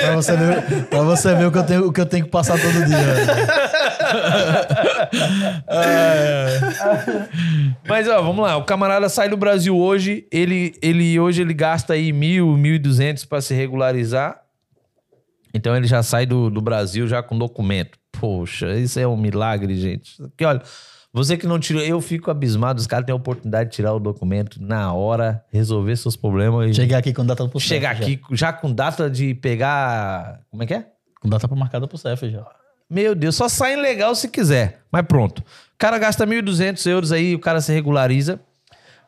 Pra, 0.00 0.14
você 0.14 0.36
ver, 0.36 0.84
pra 0.86 1.02
você 1.02 1.34
ver 1.34 1.46
o 1.46 1.52
que 1.52 1.58
eu 1.58 1.64
tenho, 1.64 1.86
o 1.86 1.92
que 1.92 2.00
eu 2.00 2.06
tenho 2.06 2.24
que 2.24 2.30
passar 2.30 2.58
todo 2.60 2.84
dia. 2.84 2.96
Mas 7.88 8.08
ó, 8.08 8.22
vamos 8.22 8.44
lá. 8.44 8.56
O 8.56 8.64
camarada 8.64 9.08
sai 9.08 9.28
do 9.28 9.36
Brasil 9.36 9.76
hoje. 9.76 10.26
Ele, 10.30 10.74
ele 10.82 11.18
hoje 11.18 11.42
ele 11.42 11.54
gasta 11.54 11.94
aí 11.94 12.12
mil, 12.12 12.56
mil 12.56 12.74
e 12.74 12.78
duzentos 12.78 13.24
para 13.24 13.40
se 13.40 13.54
regularizar. 13.54 14.40
Então 15.54 15.74
ele 15.74 15.86
já 15.86 16.02
sai 16.02 16.26
do, 16.26 16.50
do 16.50 16.60
Brasil 16.60 17.08
já 17.08 17.22
com 17.22 17.38
documento. 17.38 17.98
Poxa, 18.12 18.74
isso 18.76 18.98
é 18.98 19.06
um 19.06 19.16
milagre, 19.16 19.74
gente. 19.74 20.16
Porque 20.16 20.44
olha, 20.44 20.62
você 21.16 21.34
que 21.38 21.46
não 21.46 21.58
tirou, 21.58 21.80
eu 21.80 21.98
fico 22.00 22.30
abismado. 22.30 22.78
Os 22.78 22.86
caras 22.86 23.06
têm 23.06 23.12
a 23.14 23.16
oportunidade 23.16 23.70
de 23.70 23.76
tirar 23.76 23.94
o 23.94 23.98
documento 23.98 24.62
na 24.62 24.92
hora, 24.92 25.42
resolver 25.50 25.96
seus 25.96 26.14
problemas. 26.14 26.70
e 26.70 26.74
Chegar 26.74 26.98
aqui 26.98 27.14
com 27.14 27.24
data 27.24 27.48
pro 27.48 27.58
chegar 27.58 27.96
CEF 27.96 28.02
aqui 28.20 28.36
já 28.36 28.52
com 28.52 28.70
data 28.70 29.08
de 29.08 29.32
pegar. 29.34 30.42
Como 30.50 30.62
é 30.62 30.66
que 30.66 30.74
é? 30.74 30.86
Com 31.18 31.28
data 31.30 31.48
marcada 31.54 31.88
pro 31.88 31.96
CEF 31.96 32.28
já. 32.30 32.44
Meu 32.88 33.14
Deus, 33.14 33.34
só 33.34 33.48
sai 33.48 33.76
legal 33.76 34.14
se 34.14 34.28
quiser. 34.28 34.82
Mas 34.92 35.06
pronto. 35.06 35.38
O 35.38 35.44
cara 35.78 35.98
gasta 35.98 36.26
1.200 36.26 36.86
euros 36.86 37.10
aí, 37.10 37.34
o 37.34 37.38
cara 37.38 37.62
se 37.62 37.72
regulariza. 37.72 38.38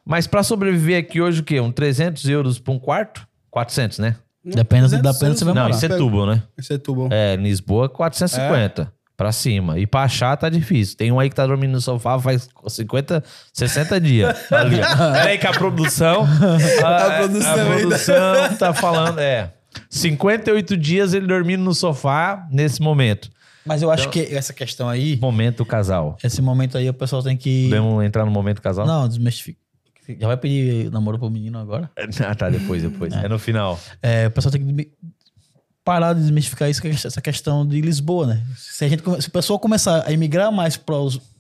Mas 0.03 0.27
pra 0.27 0.43
sobreviver 0.43 0.99
aqui 0.99 1.21
hoje, 1.21 1.43
o 1.43 1.45
quê? 1.45 1.61
Um 1.61 1.71
300 1.71 2.27
euros 2.27 2.59
pra 2.59 2.73
um 2.73 2.79
quarto? 2.79 3.29
400, 3.51 3.99
né? 3.99 4.17
Depende, 4.43 4.85
200 4.85 5.13
depende 5.13 5.33
se 5.35 5.39
você 5.41 5.45
vai 5.45 5.55
Não, 5.55 5.63
morar. 5.65 5.75
isso 5.77 5.85
é 5.85 5.89
tubo, 5.91 6.25
né? 6.25 6.43
Isso 6.57 6.73
é 6.73 6.79
tubo. 6.79 7.09
É, 7.13 7.37
Lisboa, 7.37 7.87
450 7.87 8.91
pra 9.19 9.33
cima. 9.33 9.79
E 9.79 9.87
pra 9.87 10.05
achar 10.05 10.37
tá 10.37 10.49
difícil. 10.49 10.97
Tem 10.97 11.11
um 11.11 11.19
aí 11.19 11.29
que 11.29 11.35
tá 11.35 11.45
dormindo 11.45 11.73
no 11.73 11.81
sofá 11.81 12.19
faz 12.19 12.49
50, 12.67 13.23
60 13.53 14.01
dias. 14.01 14.53
Ali, 14.53 14.81
ó. 14.81 15.13
Pera 15.13 15.25
aí 15.31 15.37
que 15.39 15.47
a 15.47 15.51
produção... 15.51 16.25
A, 16.83 17.07
a 17.07 17.19
produção 17.19 17.53
a 17.53 17.77
produção 17.77 18.55
tá 18.57 18.73
falando... 18.73 19.19
É, 19.19 19.53
58 19.91 20.77
dias 20.77 21.13
ele 21.13 21.27
dormindo 21.27 21.63
no 21.63 21.75
sofá 21.75 22.47
nesse 22.51 22.81
momento. 22.81 23.29
Mas 23.67 23.83
eu 23.83 23.91
acho 23.91 24.09
que 24.09 24.21
essa 24.35 24.53
questão 24.53 24.89
aí, 24.89 25.19
Momento 25.21 25.65
casal. 25.65 26.17
esse 26.25 26.41
momento 26.41 26.79
aí, 26.79 26.89
o 26.89 26.95
pessoal 26.95 27.23
tem 27.23 27.37
que. 27.37 27.65
Podemos 27.65 28.03
entrar 28.03 28.25
no 28.25 28.31
momento 28.31 28.63
casal? 28.63 28.87
Não, 28.87 29.07
desmistificar. 29.07 29.61
Já 30.19 30.27
vai 30.27 30.39
pedir 30.39 30.91
namoro 30.91 31.19
pro 31.19 31.29
menino 31.29 31.59
agora? 31.59 31.91
Ah, 32.27 32.35
tá, 32.35 32.49
depois, 32.49 32.83
depois. 32.83 33.13
É, 33.13 33.29
no 33.29 33.39
final. 33.39 33.79
É, 34.01 34.27
o 34.29 34.31
pessoal 34.31 34.51
tem 34.53 34.65
que 34.65 34.91
parar 35.89 36.13
de 36.13 36.21
desmistificar 36.21 36.69
isso, 36.69 36.87
é 36.87 36.91
essa 36.91 37.19
questão 37.23 37.67
de 37.67 37.81
Lisboa, 37.81 38.27
né? 38.27 38.43
Se, 38.59 38.85
a 38.85 38.89
gente, 38.89 39.03
se 39.23 39.29
o 39.29 39.31
pessoal 39.31 39.59
começar 39.59 40.05
a 40.07 40.13
emigrar 40.13 40.53
mais 40.53 40.77
para 40.77 40.95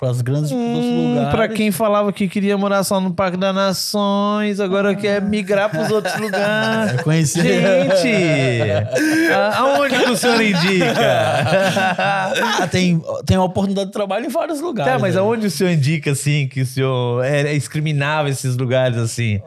as 0.09 0.23
grandes 0.23 0.51
outros 0.51 0.87
lugares. 0.87 1.31
pra 1.31 1.49
quem 1.49 1.71
falava 1.71 2.11
que 2.15 2.27
queria 2.27 2.57
morar 2.57 2.83
só 2.83 2.99
no 2.99 3.13
Parque 3.13 3.37
das 3.37 3.55
Nações, 3.55 4.59
agora 4.59 4.95
quer 4.95 5.21
migrar 5.21 5.69
pros 5.69 5.91
outros 5.91 6.17
lugares. 6.19 6.97
Eu 6.97 7.05
conheci. 7.05 7.43
Gente! 7.43 8.73
a- 9.35 9.59
aonde 9.59 9.99
que 9.99 10.11
o 10.13 10.17
senhor 10.17 10.41
indica? 10.41 10.95
Ah, 11.99 12.67
tem, 12.71 13.03
tem 13.27 13.37
uma 13.37 13.45
oportunidade 13.45 13.89
de 13.89 13.93
trabalho 13.93 14.25
em 14.25 14.31
vários 14.31 14.63
lugares. 14.63 14.91
tá, 14.95 14.99
mas 14.99 15.15
né? 15.15 15.21
aonde 15.21 15.47
o 15.47 15.51
senhor 15.51 15.71
indica, 15.71 16.13
assim, 16.13 16.49
que 16.49 16.63
o 16.63 16.67
senhor 16.67 17.23
é, 17.23 17.53
discriminava 17.53 18.31
esses 18.31 18.57
lugares, 18.57 18.97
assim? 18.97 19.43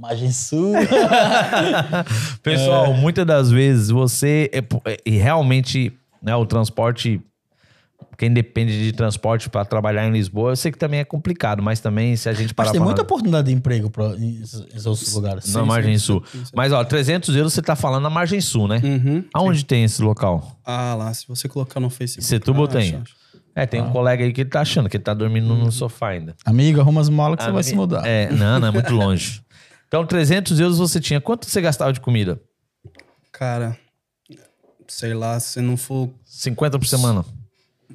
A 0.00 0.08
margem 0.08 0.30
sul. 0.32 0.72
Pessoal, 2.42 2.94
muitas 2.94 3.26
das 3.26 3.50
vezes 3.50 3.90
você. 3.90 4.50
é 4.52 4.58
é- 4.90 4.96
E 5.04 5.10
realmente, 5.18 5.92
né, 6.22 6.34
o 6.34 6.46
transporte. 6.46 7.20
Quem 8.16 8.30
depende 8.30 8.82
de 8.84 8.92
transporte 8.92 9.48
para 9.48 9.64
trabalhar 9.64 10.06
em 10.06 10.12
Lisboa, 10.12 10.52
eu 10.52 10.56
sei 10.56 10.70
que 10.70 10.76
também 10.76 11.00
é 11.00 11.04
complicado, 11.04 11.62
mas 11.62 11.80
também 11.80 12.14
se 12.16 12.28
a 12.28 12.34
gente 12.34 12.52
parar 12.52 12.68
Mas 12.68 12.72
tem 12.72 12.78
pra 12.80 12.84
muita 12.86 13.00
oportunidade 13.02 13.48
de 13.48 13.54
emprego 13.54 13.88
pra, 13.90 14.08
em, 14.16 14.42
em 14.42 14.88
outros 14.88 15.14
lugares. 15.14 15.50
na 15.54 15.60
Sim, 15.62 15.66
margem 15.66 15.98
sim, 15.98 16.04
sul. 16.04 16.22
sim, 16.30 16.44
sim. 16.44 16.50
Mas, 16.54 16.70
ó, 16.70 16.84
300 16.84 17.34
euros 17.34 17.54
você 17.54 17.62
tá 17.62 17.74
falando 17.74 18.02
na 18.02 18.10
margem 18.10 18.38
sul, 18.40 18.68
né? 18.68 18.78
Uhum. 18.84 19.24
Aonde 19.32 19.64
tem 19.64 19.84
esse 19.84 20.02
local? 20.02 20.54
Ah, 20.66 20.94
lá, 20.94 21.14
se 21.14 21.26
você 21.28 21.48
colocar 21.48 21.80
no 21.80 21.88
Facebook. 21.88 22.26
Setúbal 22.26 22.64
ah, 22.64 22.68
tem. 22.68 22.94
acha. 22.96 23.14
É, 23.54 23.64
tem 23.66 23.80
um 23.80 23.90
colega 23.90 24.22
aí 24.22 24.32
que 24.32 24.42
ele 24.42 24.50
tá 24.50 24.60
achando 24.60 24.88
que 24.88 24.96
ele 24.98 25.04
tá 25.04 25.14
dormindo 25.14 25.54
no 25.54 25.72
sofá 25.72 26.10
ainda. 26.10 26.34
Amigo, 26.44 26.78
arruma 26.80 27.00
as 27.00 27.08
malas 27.08 27.36
que 27.38 27.44
você 27.44 27.50
Ah, 27.50 27.52
vai 27.54 27.62
se 27.62 27.74
mudar. 27.74 28.06
É, 28.06 28.30
não, 28.30 28.60
não, 28.60 28.68
é 28.68 28.70
muito 28.70 28.92
longe. 28.94 29.40
Então, 29.90 30.06
300 30.06 30.60
euros 30.60 30.78
você 30.78 31.00
tinha. 31.00 31.20
Quanto 31.20 31.46
você 31.46 31.60
gastava 31.60 31.92
de 31.92 31.98
comida? 31.98 32.40
Cara, 33.32 33.76
sei 34.86 35.12
lá, 35.14 35.40
se 35.40 35.60
não 35.60 35.76
for 35.76 36.08
50 36.24 36.78
por 36.78 36.86
semana. 36.86 37.24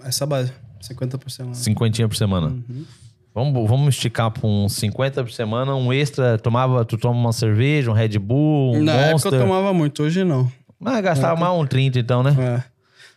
essa 0.03 0.25
base, 0.25 0.51
50 0.81 1.17
por 1.17 1.31
semana. 1.31 1.55
50 1.55 2.09
por 2.09 2.15
semana. 2.17 2.47
Uhum. 2.47 2.85
Vamos, 3.33 3.69
vamos 3.69 3.95
esticar 3.95 4.29
pra 4.29 4.45
uns 4.45 4.73
50 4.73 5.23
por 5.23 5.31
semana. 5.31 5.73
Um 5.73 5.93
extra, 5.93 6.37
tomava, 6.37 6.83
tu 6.83 6.97
toma 6.97 7.17
uma 7.17 7.31
cerveja, 7.31 7.89
um 7.89 7.93
Red 7.93 8.19
Bull, 8.19 8.75
um 8.75 8.83
Na 8.83 8.91
época 8.91 9.11
Monster. 9.13 9.33
eu 9.33 9.39
tomava 9.39 9.73
muito, 9.73 10.03
hoje 10.03 10.25
não. 10.25 10.51
Mas 10.77 11.01
gastava 11.01 11.39
mais 11.39 11.53
um 11.53 11.65
30 11.65 11.97
então, 11.97 12.21
né? 12.21 12.35
É. 12.37 12.74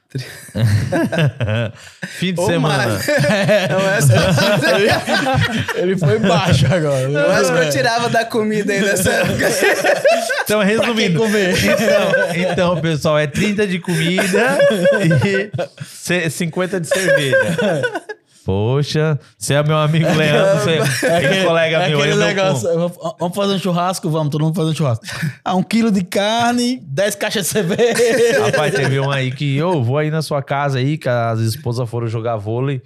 Fim 2.18 2.32
de 2.32 2.40
Ô, 2.40 2.46
semana. 2.46 2.86
Mário. 2.86 2.98
Não, 3.70 3.90
essa, 3.90 4.14
Ele 5.76 5.98
foi 5.98 6.18
baixo 6.18 6.64
agora. 6.66 7.02
eu 7.02 7.30
acho 7.32 7.52
que 7.52 7.58
eu 7.58 7.68
tirava 7.70 8.08
da 8.08 8.24
comida 8.24 8.72
aí 8.72 8.80
nessa 8.80 9.12
época. 9.12 9.44
Então, 10.44 10.60
resumindo. 10.62 11.22
Então, 11.26 12.12
então, 12.34 12.80
pessoal, 12.80 13.18
é 13.18 13.26
30 13.26 13.66
de 13.66 13.78
comida 13.78 14.58
e 15.04 15.50
ce- 15.84 16.30
50 16.30 16.80
de 16.80 16.88
cerveja. 16.88 17.36
Poxa, 18.52 19.20
você 19.36 19.52
é 19.52 19.62
meu 19.62 19.76
amigo 19.76 20.06
Leandro, 20.10 20.58
você 20.64 21.06
é 21.06 21.44
colega 21.44 21.76
é 21.82 21.88
meu 21.90 22.00
aquele 22.00 22.14
negócio. 22.16 22.66
vamos- 23.18 23.36
fazer 23.36 23.52
um 23.52 23.58
churrasco? 23.58 24.08
Vamos, 24.08 24.30
todo 24.30 24.42
mundo 24.42 24.54
fazer 24.56 24.70
um 24.70 24.74
churrasco. 24.74 25.04
Ah, 25.44 25.54
um 25.54 25.62
quilo 25.62 25.90
de 25.90 26.02
carne, 26.02 26.80
10 26.82 27.14
caixas 27.16 27.42
de 27.44 27.48
cerveja. 27.52 28.46
Rapaz, 28.46 28.72
teve 28.74 28.98
um 29.00 29.10
aí 29.10 29.30
que 29.30 29.54
eu 29.54 29.84
vou 29.84 29.98
aí 29.98 30.10
na 30.10 30.22
sua 30.22 30.42
casa 30.42 30.78
aí, 30.78 30.96
que 30.96 31.06
as 31.10 31.40
esposas 31.40 31.86
foram 31.90 32.06
jogar 32.06 32.36
vôlei. 32.38 32.80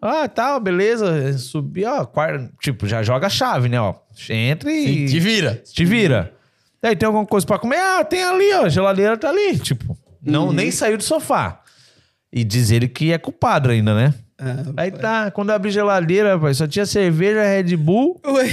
Ah, 0.00 0.28
tá, 0.28 0.60
beleza. 0.60 1.36
Subi, 1.36 1.84
ó, 1.84 2.04
quarto, 2.04 2.48
tipo, 2.60 2.86
já 2.86 3.02
joga 3.02 3.26
a 3.26 3.30
chave, 3.30 3.68
né, 3.68 3.80
ó. 3.80 3.94
Entra 4.30 4.70
e 4.70 5.06
Te 5.08 5.18
vira. 5.18 5.60
te 5.74 5.84
vira. 5.84 6.32
Daí 6.80 6.94
tem 6.94 7.08
alguma 7.08 7.26
coisa 7.26 7.44
pra 7.44 7.58
comer? 7.58 7.80
Ah, 7.80 8.04
tem 8.04 8.22
ali, 8.22 8.52
ó, 8.54 8.66
a 8.66 8.68
geladeira 8.68 9.16
tá 9.18 9.30
ali. 9.30 9.58
Tipo, 9.58 9.98
não, 10.22 10.52
nem 10.52 10.70
saiu 10.70 10.96
do 10.96 11.02
sofá. 11.02 11.58
E 12.32 12.44
diz 12.44 12.70
ele 12.70 12.88
que 12.88 13.12
é 13.12 13.18
culpado 13.18 13.70
ainda, 13.70 13.94
né? 13.94 14.14
Aí 14.76 14.90
tá, 14.90 15.30
quando 15.30 15.48
eu 15.48 15.54
abri 15.56 15.68
a 15.70 15.72
geladeira, 15.72 16.34
rapaz, 16.34 16.56
só 16.58 16.66
tinha 16.66 16.86
cerveja 16.86 17.42
Red 17.42 17.76
Bull 17.76 18.20
Oi. 18.24 18.48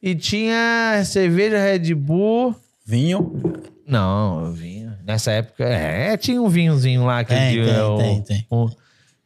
e 0.00 0.14
tinha 0.14 1.02
cerveja 1.04 1.58
Red 1.58 1.94
Bull. 1.94 2.54
Vinho. 2.86 3.32
Não, 3.86 4.52
vinho. 4.52 4.92
Nessa 5.04 5.32
época, 5.32 5.64
é, 5.64 6.16
tinha 6.16 6.40
um 6.40 6.48
vinhozinho 6.48 7.04
lá. 7.04 7.24
Que 7.24 7.34
Tem, 7.34 7.54
ele- 7.56 7.70
tem, 7.72 7.80
o- 7.80 7.96
tem, 7.98 8.22
tem. 8.22 8.46
o- 8.50 8.70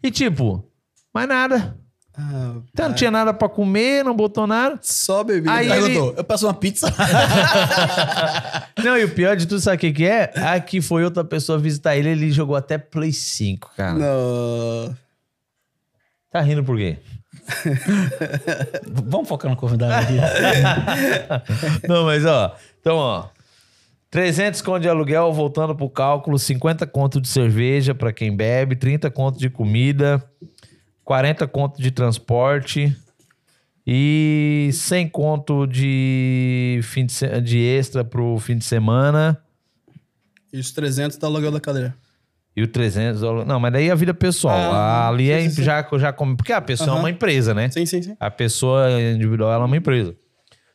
E 0.02 0.10
tipo, 0.10 0.64
mais 1.12 1.28
nada. 1.28 1.76
Ah, 2.18 2.54
Então, 2.72 2.88
não 2.88 2.94
tinha 2.94 3.10
nada 3.10 3.34
pra 3.34 3.46
comer, 3.48 4.02
não 4.02 4.16
botou 4.16 4.46
nada. 4.46 4.78
só 4.82 5.22
bebida. 5.22 5.52
Aí 5.52 5.70
ele- 5.70 5.80
Perguntou, 5.82 6.14
eu 6.16 6.24
peço 6.24 6.46
uma 6.46 6.54
pizza? 6.54 6.86
Não, 8.82 8.96
e 8.96 9.04
o 9.04 9.10
pior 9.14 9.36
de 9.36 9.46
tudo, 9.46 9.60
sabe 9.60 9.76
o 9.76 9.80
que, 9.80 9.92
que 9.92 10.06
é? 10.06 10.32
Aqui 10.36 10.80
foi 10.80 11.04
outra 11.04 11.24
pessoa 11.24 11.58
visitar 11.58 11.96
ele, 11.96 12.08
ele 12.10 12.30
jogou 12.30 12.56
até 12.56 12.78
Play 12.78 13.12
5, 13.12 13.70
cara. 13.76 13.94
Não. 13.94 14.96
Tá 16.30 16.40
rindo 16.40 16.62
por 16.64 16.76
quê? 16.76 16.98
Vamos 18.86 19.28
focar 19.28 19.50
no 19.50 19.56
convidado 19.56 19.92
aqui. 19.94 20.14
Não, 21.88 22.04
mas 22.04 22.24
ó. 22.24 22.54
Então, 22.80 22.96
ó. 22.96 23.26
300 24.10 24.62
conto 24.62 24.80
de 24.82 24.88
aluguel, 24.88 25.32
voltando 25.32 25.74
pro 25.74 25.90
cálculo, 25.90 26.38
50 26.38 26.86
conto 26.86 27.20
de 27.20 27.28
cerveja 27.28 27.94
pra 27.94 28.12
quem 28.12 28.34
bebe, 28.34 28.76
30 28.76 29.10
conto 29.10 29.38
de 29.38 29.50
comida, 29.50 30.22
40 31.06 31.46
conto 31.46 31.80
de 31.80 31.90
transporte 31.92 32.94
e 33.86 34.68
100 34.72 35.08
conto 35.08 35.64
de, 35.64 36.80
fim 36.82 37.06
de, 37.06 37.14
de 37.40 37.58
extra 37.58 38.04
pro 38.04 38.36
fim 38.40 38.58
de 38.58 38.64
semana. 38.64 39.40
E 40.52 40.58
os 40.58 40.72
300 40.72 41.16
da 41.16 41.28
aluguel 41.28 41.52
da 41.52 41.60
cadeira. 41.60 41.94
E 42.56 42.62
o 42.64 42.66
300 42.66 43.20
dólares. 43.20 43.46
Não, 43.46 43.60
mas 43.60 43.72
daí 43.72 43.88
a 43.88 43.94
vida 43.94 44.12
pessoal. 44.12 44.72
Ah, 44.72 45.06
ali 45.08 45.30
é 45.30 45.48
sim, 45.48 45.62
já, 45.62 45.86
já 45.96 46.12
come. 46.12 46.36
Porque 46.36 46.52
a 46.52 46.60
pessoa 46.60 46.88
é 46.88 46.92
Aham. 46.92 46.98
uma 47.00 47.10
empresa, 47.10 47.54
né? 47.54 47.70
Sim, 47.70 47.86
sim, 47.86 48.02
sim. 48.02 48.16
A 48.18 48.28
pessoa 48.28 48.90
individual 49.00 49.52
ela 49.52 49.62
é 49.62 49.66
uma 49.66 49.76
empresa. 49.76 50.16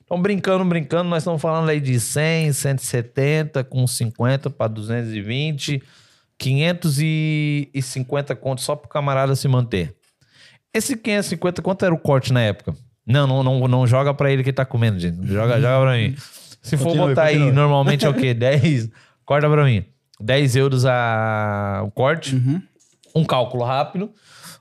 Então, 0.06 0.22
brincando, 0.22 0.64
brincando, 0.64 1.10
nós 1.10 1.24
estamos 1.24 1.42
falando 1.42 1.68
aí 1.68 1.82
de 1.82 2.00
100, 2.00 2.54
170, 2.54 3.66
com 3.66 3.86
50 3.86 4.50
para 4.50 4.68
220, 4.70 5.84
550 6.38 8.34
contos 8.38 8.64
só 8.64 8.78
pro 8.78 8.88
camarada 8.88 9.36
se 9.36 9.48
manter. 9.50 9.94
Esse 10.74 10.96
550 10.96 11.62
quanto 11.62 11.84
era 11.86 11.94
o 11.94 11.98
corte 11.98 12.32
na 12.32 12.42
época? 12.42 12.74
Não, 13.06 13.28
não, 13.28 13.44
não, 13.44 13.68
não 13.68 13.88
joga 13.88 14.14
pra 14.14 14.32
ele 14.32 14.44
que 14.44 14.54
tá 14.54 14.64
comendo, 14.66 15.00
gente. 15.00 15.26
Joga, 15.28 15.60
joga 15.60 15.82
pra 15.82 15.98
mim. 15.98 16.16
Se 16.62 16.78
for 16.78 16.86
Continue, 16.86 17.08
botar 17.10 17.24
aí, 17.24 17.34
continue. 17.36 17.56
normalmente 17.56 18.06
é 18.06 18.10
o 18.10 18.14
quê? 18.14 18.34
10? 18.36 18.90
Corta 19.26 19.50
pra 19.50 19.66
mim. 19.66 19.84
10 20.20 20.56
euros 20.56 20.86
a, 20.86 21.82
o 21.84 21.92
corte. 21.92 22.40
Um 23.16 23.26
cálculo 23.26 23.64
rápido. 23.66 24.12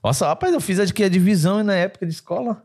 Nossa, 0.03 0.27
rapaz, 0.27 0.51
eu 0.53 0.59
fiz 0.59 0.79
aqui 0.79 1.03
a 1.03 1.09
divisão 1.09 1.63
na 1.63 1.75
época 1.75 2.05
de 2.07 2.11
escola. 2.11 2.61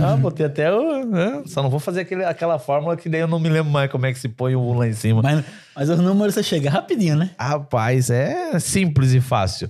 Ah, 0.00 0.16
botei 0.16 0.46
até 0.46 0.72
o. 0.72 1.04
né? 1.04 1.42
Só 1.46 1.62
não 1.62 1.68
vou 1.70 1.80
fazer 1.80 2.02
aquele, 2.02 2.24
aquela 2.24 2.58
fórmula 2.58 2.96
que 2.96 3.08
daí 3.08 3.20
eu 3.20 3.26
não 3.26 3.40
me 3.40 3.48
lembro 3.48 3.72
mais 3.72 3.90
como 3.90 4.06
é 4.06 4.12
que 4.12 4.18
se 4.18 4.28
põe 4.28 4.54
o 4.54 4.60
1 4.60 4.74
lá 4.78 4.86
em 4.86 4.92
cima. 4.92 5.20
mas, 5.22 5.44
mas 5.74 5.88
os 5.90 5.98
números 5.98 6.34
você 6.34 6.42
chega 6.42 6.70
rapidinho, 6.70 7.16
né? 7.16 7.30
Rapaz, 7.38 8.08
é 8.10 8.58
simples 8.60 9.12
e 9.12 9.20
fácil. 9.20 9.68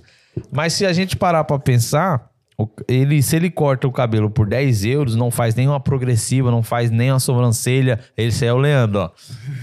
Mas 0.51 0.73
se 0.73 0.85
a 0.85 0.93
gente 0.93 1.15
parar 1.15 1.43
pra 1.45 1.57
pensar, 1.57 2.29
ele, 2.87 3.21
se 3.21 3.35
ele 3.35 3.49
corta 3.49 3.87
o 3.87 3.91
cabelo 3.91 4.29
por 4.29 4.47
10 4.47 4.85
euros, 4.85 5.15
não 5.15 5.29
faz 5.31 5.55
nenhuma 5.55 5.79
progressiva, 5.79 6.51
não 6.51 6.61
faz 6.63 6.89
nem 6.91 7.11
uma 7.11 7.19
sobrancelha. 7.19 7.99
Esse 8.17 8.45
é 8.45 8.53
o 8.53 8.57
Leandro, 8.57 8.99
ó. 8.99 9.09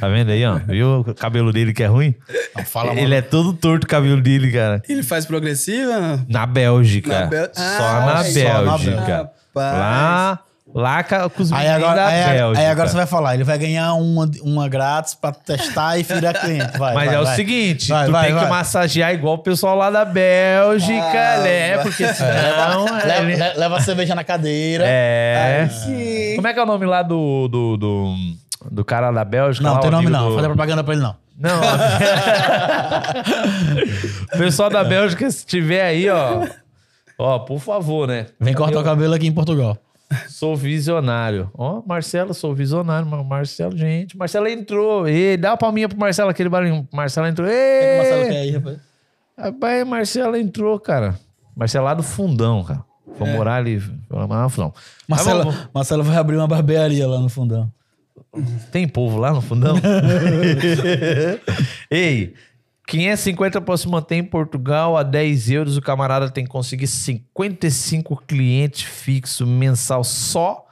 Tá 0.00 0.08
vendo 0.08 0.30
aí, 0.30 0.44
ó? 0.44 0.54
Viu 0.58 1.00
o 1.00 1.14
cabelo 1.14 1.52
dele 1.52 1.72
que 1.72 1.82
é 1.82 1.86
ruim? 1.86 2.14
Não 2.56 2.64
fala 2.64 2.92
ele 2.98 3.14
é 3.14 3.22
todo 3.22 3.52
torto 3.52 3.84
o 3.84 3.88
cabelo 3.88 4.20
dele, 4.20 4.50
cara. 4.52 4.82
Ele 4.88 5.02
faz 5.02 5.24
progressiva? 5.26 6.24
Na 6.28 6.46
Bélgica. 6.46 7.20
Na 7.20 7.26
Bel- 7.26 7.50
Só 7.52 7.62
Ah, 7.62 8.00
na 8.06 8.24
só 8.24 8.62
na 8.64 8.78
Bélgica. 8.78 9.16
Rapaz. 9.54 9.78
Lá, 9.78 10.38
lá 10.74 11.02
com 11.02 11.42
os 11.42 11.52
Aí 11.52 11.68
agora, 11.68 11.94
da 11.96 12.06
aí, 12.06 12.24
Bélgica. 12.36 12.60
aí 12.60 12.66
agora 12.70 12.88
você 12.88 12.96
vai 12.96 13.06
falar, 13.06 13.34
ele 13.34 13.44
vai 13.44 13.58
ganhar 13.58 13.94
uma, 13.94 14.30
uma 14.42 14.68
grátis 14.68 15.14
pra 15.14 15.32
testar 15.32 15.98
e 15.98 16.02
virar 16.02 16.34
cliente. 16.34 16.78
Vai, 16.78 16.94
Mas 16.94 17.06
vai, 17.06 17.14
é 17.16 17.20
o 17.20 17.24
vai. 17.24 17.36
seguinte, 17.36 17.88
Vai, 17.88 18.06
tu 18.06 18.12
vai, 18.12 18.24
tem 18.26 18.34
vai. 18.34 18.44
que 18.44 18.50
massagear 18.50 19.12
igual 19.12 19.34
o 19.34 19.38
pessoal 19.38 19.76
lá 19.76 19.90
da 19.90 20.04
Bélgica, 20.04 21.34
Ah, 21.36 21.40
né? 21.42 21.78
Porque 21.78 22.06
senão... 22.14 22.84
Leva, 23.04 23.22
ele- 23.30 23.36
le- 23.36 23.54
leva 23.54 23.76
a 23.76 23.80
cerveja 23.80 24.14
na 24.14 24.24
cadeira. 24.24 24.84
É. 24.86 25.68
Como 26.36 26.46
é 26.46 26.52
que 26.52 26.58
é 26.58 26.62
o 26.62 26.66
nome 26.66 26.86
lá 26.86 27.02
do... 27.02 27.48
do, 27.48 27.76
do, 27.76 28.14
do 28.70 28.84
cara 28.84 29.10
da 29.10 29.24
Bélgica? 29.24 29.64
Não, 29.66 29.74
lá, 29.74 29.80
tem 29.80 29.88
o 29.88 29.92
nome 29.92 30.10
não. 30.10 30.28
do- 30.30 30.34
Fazer 30.36 30.48
propaganda 30.48 30.84
pra 30.84 30.94
ele 30.94 31.02
não. 31.02 31.16
Não. 31.38 31.58
o 34.34 34.38
pessoal 34.38 34.70
da 34.70 34.84
Bélgica, 34.84 35.30
se 35.30 35.44
tiver 35.46 35.82
aí, 35.82 36.08
ó... 36.08 36.46
Ó, 37.18 37.38
por 37.40 37.60
favor, 37.60 38.08
né? 38.08 38.26
Vem 38.40 38.54
cortar 38.54 38.80
o 38.80 38.84
cabelo 38.84 39.12
aqui 39.14 39.26
em 39.26 39.32
Portugal. 39.32 39.76
Sou 40.28 40.56
visionário. 40.56 41.50
Ó, 41.54 41.82
Marcelo, 41.86 42.34
sou 42.34 42.52
visionário. 42.54 43.06
Marcelo, 43.24 43.76
gente. 43.76 44.16
Marcelo 44.16 44.48
entrou. 44.48 45.08
Ê, 45.08 45.36
dá 45.36 45.50
uma 45.52 45.56
palminha 45.56 45.88
pro 45.88 45.98
Marcelo, 45.98 46.30
aquele 46.30 46.48
barulhinho. 46.48 46.88
Marcelo 46.92 47.26
entrou. 47.28 47.46
O 47.46 47.50
que 47.50 47.56
o 47.56 47.96
Marcelo 47.98 48.24
quer 48.28 48.34
Ê! 48.34 48.38
aí, 48.38 48.50
rapaz? 48.50 48.78
Rapaz, 49.38 49.86
Marcelo 49.86 50.36
entrou, 50.36 50.78
cara. 50.80 51.18
Marcelo 51.56 51.84
lá 51.84 51.94
do 51.94 52.02
fundão, 52.02 52.64
cara. 52.64 52.84
Foi 53.16 53.28
morar 53.30 53.56
ali. 53.56 53.78
Foi 53.80 54.18
lá 54.26 54.42
no 54.42 54.48
fundão. 54.48 54.74
Marcelo, 55.08 55.44
vamos- 55.44 55.68
Marcelo 55.74 56.02
vai 56.02 56.16
abrir 56.16 56.36
uma 56.36 56.48
barbearia 56.48 57.06
lá 57.06 57.18
no 57.20 57.28
fundão. 57.28 57.70
Tem 58.70 58.86
povo 58.88 59.18
lá 59.18 59.32
no 59.32 59.40
fundão? 59.40 59.76
Ei, 61.90 62.34
550 62.90 63.60
para 63.60 63.76
se 63.76 63.86
manter 63.86 64.16
em 64.16 64.24
Portugal 64.24 64.96
a 64.96 65.04
10 65.04 65.50
euros, 65.50 65.76
o 65.76 65.80
camarada 65.80 66.28
tem 66.28 66.42
que 66.42 66.50
conseguir 66.50 66.88
55 66.88 68.20
clientes 68.26 68.82
fixos 68.82 69.46
mensal 69.46 70.02
só 70.02 70.66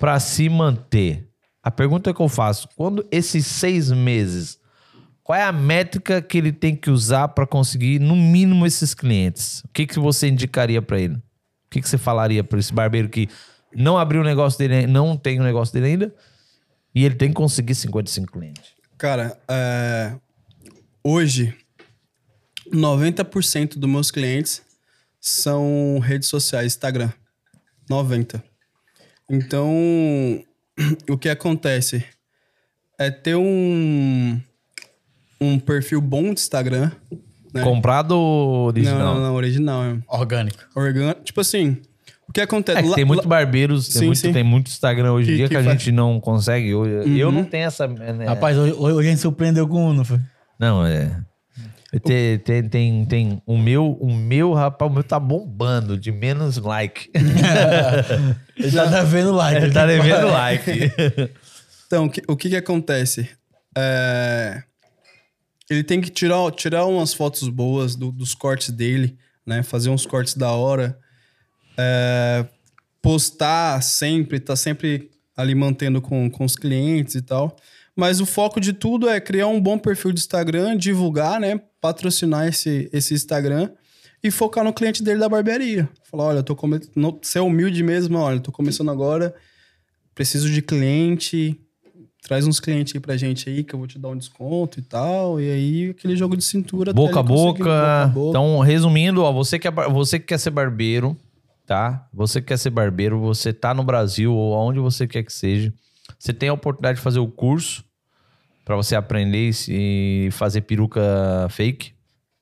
para 0.00 0.18
se 0.18 0.48
manter. 0.48 1.28
A 1.62 1.70
pergunta 1.70 2.12
que 2.12 2.20
eu 2.20 2.28
faço, 2.28 2.68
quando 2.74 3.06
esses 3.08 3.46
seis 3.46 3.92
meses, 3.92 4.58
qual 5.22 5.38
é 5.38 5.44
a 5.44 5.52
métrica 5.52 6.20
que 6.20 6.38
ele 6.38 6.50
tem 6.50 6.74
que 6.74 6.90
usar 6.90 7.28
para 7.28 7.46
conseguir 7.46 8.00
no 8.00 8.16
mínimo 8.16 8.66
esses 8.66 8.92
clientes? 8.92 9.60
O 9.60 9.68
que, 9.72 9.86
que 9.86 10.00
você 10.00 10.26
indicaria 10.26 10.82
para 10.82 10.98
ele? 10.98 11.14
O 11.14 11.70
que, 11.70 11.80
que 11.80 11.88
você 11.88 11.96
falaria 11.96 12.42
para 12.42 12.58
esse 12.58 12.72
barbeiro 12.72 13.08
que 13.08 13.28
não 13.72 13.96
abriu 13.96 14.22
o 14.22 14.24
negócio 14.24 14.58
dele, 14.58 14.88
não 14.88 15.16
tem 15.16 15.38
o 15.38 15.44
negócio 15.44 15.72
dele 15.72 15.86
ainda, 15.86 16.14
e 16.92 17.04
ele 17.04 17.14
tem 17.14 17.28
que 17.28 17.34
conseguir 17.36 17.76
55 17.76 18.32
clientes? 18.32 18.72
Cara, 18.98 19.38
é, 19.48 20.14
hoje, 21.04 21.54
90% 22.72 23.76
dos 23.78 23.88
meus 23.90 24.10
clientes 24.10 24.62
são 25.20 25.98
redes 26.02 26.28
sociais, 26.28 26.66
Instagram. 26.72 27.10
90%. 27.90 28.42
Então, 29.30 29.70
o 31.08 31.16
que 31.16 31.28
acontece 31.28 32.04
é 32.98 33.10
ter 33.10 33.34
um, 33.36 34.40
um 35.40 35.58
perfil 35.58 36.00
bom 36.00 36.24
de 36.34 36.40
Instagram. 36.40 36.90
Né? 37.52 37.62
Comprado 37.62 38.12
ou 38.12 38.66
original? 38.66 38.98
Não, 38.98 39.14
não, 39.14 39.20
não, 39.22 39.34
original. 39.34 39.82
É. 39.84 39.98
Orgânico. 40.08 40.58
Orgânico. 40.74 41.22
Tipo 41.22 41.40
assim, 41.40 41.76
o 42.28 42.32
que 42.32 42.40
acontece... 42.40 42.80
É 42.80 42.82
que 42.82 42.94
tem 42.94 43.04
muito 43.04 43.28
barbeiros, 43.28 43.88
tem, 43.88 44.00
Sim, 44.00 44.06
muito, 44.06 44.18
sim. 44.18 44.32
tem 44.32 44.42
muito 44.44 44.66
Instagram 44.68 45.12
hoje 45.12 45.32
em 45.32 45.36
dia 45.36 45.44
que, 45.48 45.54
que 45.54 45.56
a 45.56 45.62
faz- 45.64 45.78
gente 45.80 45.92
não 45.92 46.18
consegue. 46.20 46.68
Eu, 46.68 46.84
eu 46.86 47.30
não 47.32 47.44
tenho 47.44 47.64
essa. 47.66 47.86
né? 47.86 48.26
Rapaz, 48.26 48.56
hoje, 48.58 48.72
hoje 48.72 49.08
a 49.08 49.10
gente 49.10 49.20
surpreendeu 49.20 49.68
com 49.68 49.90
um, 49.90 49.92
não 49.92 50.04
foi? 50.04 50.18
Não, 50.58 50.84
é. 50.86 51.20
Tem, 52.04 52.38
tem, 52.38 52.68
tem, 52.68 53.04
tem 53.06 53.42
o 53.46 53.56
meu, 53.56 53.92
o 53.92 54.12
meu, 54.12 54.52
rapaz, 54.52 54.90
o 54.90 54.94
meu 54.94 55.04
tá 55.04 55.20
bombando 55.20 55.96
de 55.96 56.10
menos 56.10 56.56
like. 56.56 57.08
Ele 58.56 58.72
tá 58.72 58.86
devendo 58.86 59.32
like. 59.32 59.62
Ele 59.62 59.72
tá 59.72 59.86
devendo 59.86 60.26
like. 60.28 60.70
Então, 61.86 62.06
o 62.06 62.10
que, 62.10 62.22
o 62.26 62.36
que 62.36 62.48
que 62.48 62.56
acontece? 62.56 63.28
É, 63.76 64.62
ele 65.70 65.84
tem 65.84 66.00
que 66.00 66.10
tirar, 66.10 66.50
tirar 66.50 66.86
umas 66.86 67.12
fotos 67.14 67.46
boas 67.48 67.94
do- 67.94 68.10
dos 68.10 68.34
cortes 68.34 68.70
dele, 68.70 69.16
né? 69.46 69.62
Fazer 69.62 69.90
uns 69.90 70.04
cortes 70.06 70.34
da 70.34 70.50
hora. 70.50 70.98
É, 71.78 72.44
postar 73.02 73.80
sempre, 73.82 74.40
tá 74.40 74.56
sempre 74.56 75.10
ali 75.36 75.54
mantendo 75.54 76.00
com, 76.00 76.28
com 76.30 76.44
os 76.44 76.56
clientes 76.56 77.14
e 77.14 77.22
tal. 77.22 77.54
Mas 77.96 78.20
o 78.20 78.26
foco 78.26 78.60
de 78.60 78.72
tudo 78.72 79.08
é 79.08 79.20
criar 79.20 79.46
um 79.46 79.60
bom 79.60 79.78
perfil 79.78 80.12
de 80.12 80.20
Instagram, 80.20 80.76
divulgar, 80.76 81.38
né? 81.38 81.60
Patrocinar 81.80 82.48
esse, 82.48 82.88
esse 82.92 83.14
Instagram 83.14 83.70
e 84.22 84.30
focar 84.30 84.64
no 84.64 84.72
cliente 84.72 85.02
dele 85.02 85.20
da 85.20 85.28
barbearia. 85.28 85.88
Falar, 86.10 86.24
olha, 86.24 86.38
eu 86.38 86.42
tô 86.42 86.56
começando. 86.56 87.18
Ser 87.22 87.40
humilde 87.40 87.82
mesmo, 87.82 88.18
olha, 88.18 88.40
tô 88.40 88.50
começando 88.50 88.90
agora, 88.90 89.34
preciso 90.14 90.50
de 90.50 90.62
cliente. 90.62 91.60
Traz 92.22 92.46
uns 92.46 92.58
clientes 92.58 92.94
aí 92.94 93.00
pra 93.00 93.18
gente 93.18 93.50
aí 93.50 93.62
que 93.62 93.74
eu 93.74 93.78
vou 93.78 93.86
te 93.86 93.98
dar 93.98 94.08
um 94.08 94.16
desconto 94.16 94.80
e 94.80 94.82
tal. 94.82 95.38
E 95.38 95.50
aí, 95.50 95.90
aquele 95.90 96.16
jogo 96.16 96.36
de 96.38 96.42
cintura. 96.42 96.90
Boca 96.90 97.20
a 97.20 97.22
boca. 97.22 97.58
boca 97.58 98.02
a 98.02 98.06
boca. 98.06 98.30
Então, 98.30 98.60
resumindo, 98.60 99.22
ó, 99.22 99.30
você 99.30 99.58
que, 99.58 99.68
é, 99.68 99.70
você 99.70 100.18
que 100.18 100.24
quer 100.24 100.38
ser 100.38 100.50
barbeiro, 100.50 101.14
tá? 101.66 102.08
Você 102.14 102.40
que 102.40 102.46
quer 102.46 102.58
ser 102.58 102.70
barbeiro, 102.70 103.20
você 103.20 103.52
tá 103.52 103.74
no 103.74 103.84
Brasil 103.84 104.32
ou 104.32 104.54
aonde 104.54 104.80
você 104.80 105.06
quer 105.06 105.22
que 105.22 105.32
seja. 105.34 105.70
Você 106.24 106.32
tem 106.32 106.48
a 106.48 106.54
oportunidade 106.54 106.96
de 106.96 107.02
fazer 107.04 107.18
o 107.18 107.28
curso 107.28 107.84
pra 108.64 108.74
você 108.74 108.96
aprender 108.96 109.50
e 109.68 110.30
fazer 110.32 110.62
peruca 110.62 111.02
fake. 111.50 111.92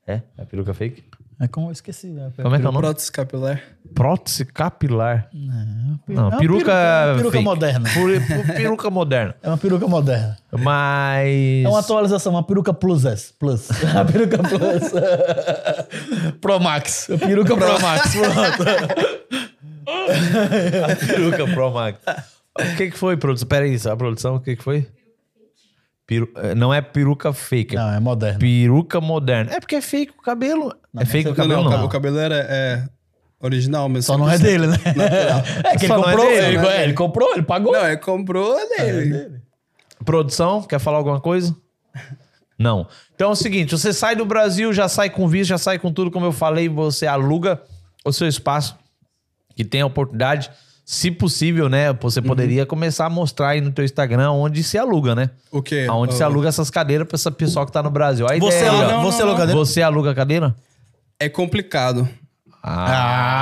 É? 0.07 0.23
É 0.39 0.45
peruca 0.45 0.73
fake? 0.73 1.03
É 1.41 1.49
como 1.49 1.67
eu 1.67 1.73
esqueci. 1.73 2.07
Né? 2.07 2.31
Como 2.41 2.55
é 2.55 2.61
que 2.61 2.65
é 2.65 2.69
o 2.69 2.71
nome? 2.71 2.85
Prótese 2.85 3.11
capilar. 3.11 3.61
Prótese 3.93 4.45
capilar. 4.45 5.29
Não, 5.33 5.99
Não, 6.07 6.23
é 6.23 6.29
uma 6.29 6.39
peruca, 6.39 6.71
é 6.73 7.13
uma 7.13 7.17
peruca 7.17 7.41
moderna. 7.41 7.89
Peruca 8.55 8.89
moderna. 8.89 9.35
É 9.43 9.49
uma 9.49 9.59
peruca 9.59 9.89
moderna. 9.89 10.39
Mas. 10.53 11.65
É 11.65 11.69
uma 11.69 11.81
atualização, 11.81 12.35
uma 12.35 12.45
peruca 12.45 12.73
Plus 12.73 13.05
S. 13.05 13.35
Plus. 13.37 13.69
A 13.99 14.05
peruca 14.05 14.39
Plus. 14.39 14.93
Pro 16.41 16.61
Max. 16.61 17.11
A 17.11 17.19
peruca 17.19 17.57
Pro 17.57 17.81
Max. 17.81 18.13
Pronto. 18.15 18.65
peruca 21.09 21.49
Pro 21.49 21.73
Max. 21.73 21.99
O 22.59 22.77
que, 22.77 22.91
que 22.91 22.99
foi, 22.99 23.17
produção? 23.17 23.49
Pera 23.49 23.65
aí, 23.65 23.77
a 23.91 23.97
produção, 23.97 24.37
o 24.37 24.41
que, 24.41 24.57
que 24.57 24.63
foi? 24.63 24.87
Peru- 26.07 26.31
eh, 26.37 26.55
Não 26.55 26.73
é 26.75 26.81
peruca 26.83 27.33
fake, 27.33 27.75
é 27.77 27.79
Não, 27.79 27.91
é 27.95 28.01
moderno. 28.01 28.39
peruca 28.39 29.01
moderna. 29.01 29.53
É 29.55 29.61
porque 29.61 29.77
é 29.77 29.81
fake 29.81 30.13
o 30.19 30.23
cabelo. 30.23 30.75
é 30.99 31.05
fake 31.05 31.29
o 31.29 31.31
Não, 31.31 31.37
cabelo, 31.37 31.65
não, 31.65 31.71
não. 31.79 31.85
o 31.87 31.89
cabelo 31.89 32.19
era 32.19 32.35
é 32.49 32.85
original 33.41 33.89
mesmo. 33.89 34.03
Só 34.03 34.19
não 34.19 34.31
é 34.31 34.39
dele, 34.39 34.67
né? 34.67 34.77
É 35.65 35.77
que 35.79 35.87
ele 35.87 35.95
não 35.95 36.01
é 36.03 36.05
comprou, 36.05 36.27
dele, 36.27 36.47
ele, 36.47 36.57
não 36.59 36.65
é 36.65 36.69
é, 36.69 36.75
ele 36.77 36.83
dele. 36.83 36.95
comprou, 36.95 37.33
ele 37.33 37.43
pagou. 37.43 37.73
Não, 37.73 37.87
ele 37.87 37.97
comprou 37.97 38.59
é 38.59 38.67
dele. 38.77 39.41
Produção, 40.05 40.63
quer 40.63 40.79
falar 40.81 40.99
alguma 40.99 41.21
coisa? 41.21 41.55
Não. 42.59 42.87
Então 43.15 43.31
é 43.31 43.33
o 43.33 43.37
seguinte, 43.37 43.71
você 43.77 43.93
sai 43.93 44.15
do 44.15 44.25
Brasil, 44.27 44.73
já 44.73 44.89
sai 44.89 45.09
com 45.09 45.27
visto, 45.27 45.49
já 45.51 45.59
sai 45.59 45.79
com 45.79 45.93
tudo, 45.93 46.11
como 46.11 46.27
eu 46.27 46.33
falei, 46.33 46.69
você 46.69 47.07
aluga 47.07 47.63
o 48.05 48.13
seu 48.13 48.29
espaço, 48.29 48.77
que 49.57 49.65
tem 49.65 49.81
a 49.81 49.87
oportunidade, 49.87 50.51
se 50.95 51.11
possível, 51.11 51.71
né? 51.71 51.91
Você 51.95 52.21
Uhum. 52.21 52.27
poderia 52.27 52.67
começar 52.67 53.07
a 53.07 53.11
mostrar 53.11 53.49
aí 53.49 53.63
no 53.63 53.73
teu 53.73 53.83
Instagram 53.83 54.31
onde 54.33 54.63
se 54.63 54.77
aluga, 54.77 55.15
né? 55.15 55.31
O 55.51 55.63
quê? 55.63 55.87
Aonde 55.89 56.13
se 56.13 56.23
aluga 56.23 56.51
essas 56.51 56.69
cadeiras 56.69 57.09
pra 57.09 57.17
esse 57.17 57.31
pessoal 57.31 57.65
que 57.65 57.73
tá 57.73 57.83
no 57.83 57.91
Brasil. 57.91 58.27
A 58.27 58.37
Você 58.39 58.59
ideia, 58.59 58.89
não, 58.89 59.03
você 59.03 59.23
não, 59.23 59.31
aluga 59.31 59.47
dele? 59.47 59.59
você 59.59 59.81
aluga 59.81 60.11
a 60.11 60.15
cadeira? 60.15 60.55
É 61.19 61.31
complicado. 61.31 62.07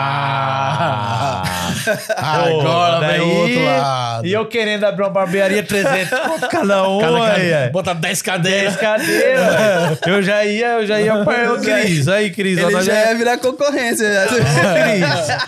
Ah! 0.01 1.43
Pô, 1.45 1.60
Agora 2.17 3.01
vem 3.09 3.21
o 3.21 3.37
outro 3.37 3.65
lado. 3.65 4.27
E 4.27 4.33
eu 4.33 4.47
querendo 4.47 4.85
abrir 4.85 5.03
uma 5.05 5.11
barbearia 5.11 5.63
300 5.63 6.19
conto 6.21 6.49
cada 6.51 6.89
um, 6.89 7.01
Cada 7.01 7.25
aí. 7.35 7.71
Bota 7.71 7.95
10 7.95 8.23
cadeiras. 8.23 8.77
Cadeiras. 8.77 9.99
eu 10.07 10.23
já 10.23 10.45
ia, 10.45 10.67
eu 10.81 10.87
já 10.87 11.01
ia 11.01 11.25
para 11.25 11.53
o 11.55 11.61
Cris. 11.61 12.09
Aí, 12.09 12.31
Cris, 12.31 12.59
Ele 12.59 12.71
nós 12.71 12.85
já 12.85 12.93
já- 12.95 13.09
ia 13.11 13.15
virar 13.17 13.39
concorrência. 13.39 14.07
Cris. 14.29 15.39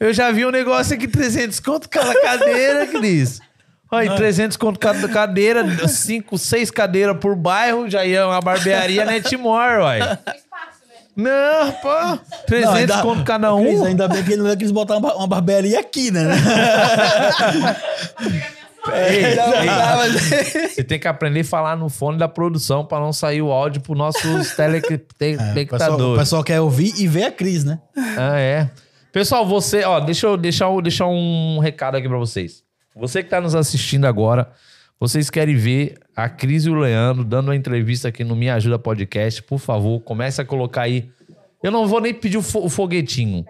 Eu 0.00 0.12
já 0.12 0.30
vi 0.30 0.44
um 0.46 0.50
negócio 0.50 0.94
aqui, 0.94 1.06
300 1.06 1.60
conto 1.60 1.88
cada 1.88 2.14
cadeira, 2.20 2.86
Cris. 2.86 3.40
Aí, 3.90 4.08
300 4.08 4.56
conto 4.56 4.78
cada 4.78 5.06
cadeira, 5.06 5.86
5, 5.86 6.38
6 6.38 6.70
cadeiras 6.70 7.14
por 7.18 7.36
bairro, 7.36 7.90
já 7.90 8.02
ia 8.06 8.26
uma 8.26 8.40
barbearia 8.40 9.04
Netmore, 9.04 9.80
uai. 9.82 10.00
Não, 11.14 11.72
pô. 11.82 12.18
300 12.46 12.70
Não, 12.70 12.74
ainda- 12.74 13.02
conto 13.02 13.24
cada 13.24 13.54
Cris, 13.56 13.80
um. 13.80 13.84
ainda 13.84 14.08
bem 14.08 14.24
que 14.24 14.32
ele 14.32 14.42
não 14.42 14.56
quis 14.56 14.70
botar 14.70 14.96
uma, 14.96 15.14
uma 15.14 15.26
barbearia 15.26 15.78
aqui, 15.80 16.10
né? 16.10 16.22
Ei, 18.92 19.36
Já 19.36 19.60
ei, 19.62 19.66
tava- 19.68 20.08
Você 20.68 20.82
tem 20.82 20.98
que 20.98 21.06
aprender 21.06 21.40
a 21.40 21.44
falar 21.44 21.76
no 21.76 21.88
fone 21.88 22.18
da 22.18 22.26
produção 22.28 22.84
pra 22.84 22.98
não 22.98 23.12
sair 23.12 23.40
o 23.40 23.52
áudio 23.52 23.80
pros 23.80 23.96
nossos 23.96 24.24
É, 24.24 24.28
o, 24.28 24.38
pessoal, 24.38 24.98
telespectadores. 25.16 26.16
o 26.16 26.18
pessoal 26.18 26.42
quer 26.44 26.60
ouvir 26.60 26.92
e 26.98 27.06
ver 27.06 27.24
a 27.24 27.30
Cris, 27.30 27.62
né? 27.62 27.78
Ah, 28.18 28.40
é. 28.40 28.68
Pessoal, 29.12 29.46
você, 29.46 29.84
ó, 29.84 30.00
deixa 30.00 30.26
eu 30.26 30.36
deixar, 30.36 30.68
um- 30.68 30.82
deixar 30.82 31.06
um 31.06 31.60
recado 31.60 31.96
aqui 31.96 32.08
pra 32.08 32.18
vocês. 32.18 32.64
Você 32.96 33.22
que 33.22 33.30
tá 33.30 33.40
nos 33.40 33.54
assistindo 33.54 34.04
agora, 34.04 34.50
vocês 35.02 35.28
querem 35.28 35.56
ver 35.56 35.94
a 36.14 36.28
Cris 36.28 36.64
e 36.64 36.70
o 36.70 36.74
Leandro 36.74 37.24
dando 37.24 37.48
uma 37.48 37.56
entrevista 37.56 38.06
aqui 38.06 38.22
no 38.22 38.36
Me 38.36 38.48
Ajuda 38.48 38.78
Podcast, 38.78 39.42
por 39.42 39.58
favor, 39.58 40.00
comece 40.00 40.40
a 40.40 40.44
colocar 40.44 40.82
aí. 40.82 41.08
Eu 41.60 41.72
não 41.72 41.88
vou 41.88 42.00
nem 42.00 42.14
pedir 42.14 42.38
o, 42.38 42.42
fo- 42.42 42.60
o 42.64 42.68
foguetinho. 42.68 43.44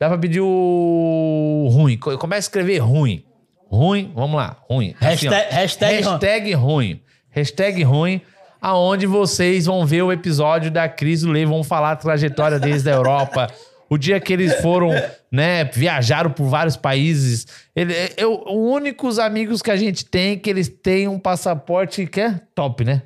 Dá 0.00 0.08
pra 0.08 0.16
pedir 0.16 0.40
o 0.40 1.68
ruim. 1.70 1.98
Co- 1.98 2.16
Comece 2.16 2.38
a 2.38 2.48
escrever 2.48 2.78
ruim. 2.78 3.22
Ruim, 3.70 4.12
vamos 4.14 4.36
lá, 4.36 4.56
ruim. 4.68 4.94
Assim, 5.00 5.28
ó. 5.28 5.30
Hashtag- 5.30 5.52
hashtag 5.52 5.94
ruim. 6.02 6.02
hashtag 6.10 6.52
ruim. 6.54 7.00
Hashtag 7.30 7.82
ruim, 7.82 8.20
aonde 8.60 9.06
vocês 9.06 9.66
vão 9.66 9.84
ver 9.84 10.02
o 10.02 10.10
episódio 10.12 10.70
da 10.70 10.88
Cris 10.88 11.22
e 11.22 11.26
o 11.26 11.30
Lê, 11.32 11.44
vão 11.44 11.62
falar 11.62 11.92
a 11.92 11.96
trajetória 11.96 12.58
deles 12.58 12.82
da 12.82 12.92
Europa. 12.92 13.48
O 13.94 13.98
dia 13.98 14.18
que 14.18 14.32
eles 14.32 14.60
foram, 14.60 14.90
né, 15.30 15.62
viajaram 15.66 16.28
por 16.28 16.48
vários 16.48 16.76
países. 16.76 17.46
Ele, 17.76 17.94
eu, 18.16 18.42
os 18.44 18.74
únicos 18.74 19.20
amigos 19.20 19.62
que 19.62 19.70
a 19.70 19.76
gente 19.76 20.04
tem 20.04 20.36
que 20.36 20.50
eles 20.50 20.68
têm 20.68 21.06
um 21.06 21.16
passaporte 21.16 22.04
que 22.04 22.20
é 22.20 22.40
top, 22.56 22.84
né? 22.84 23.02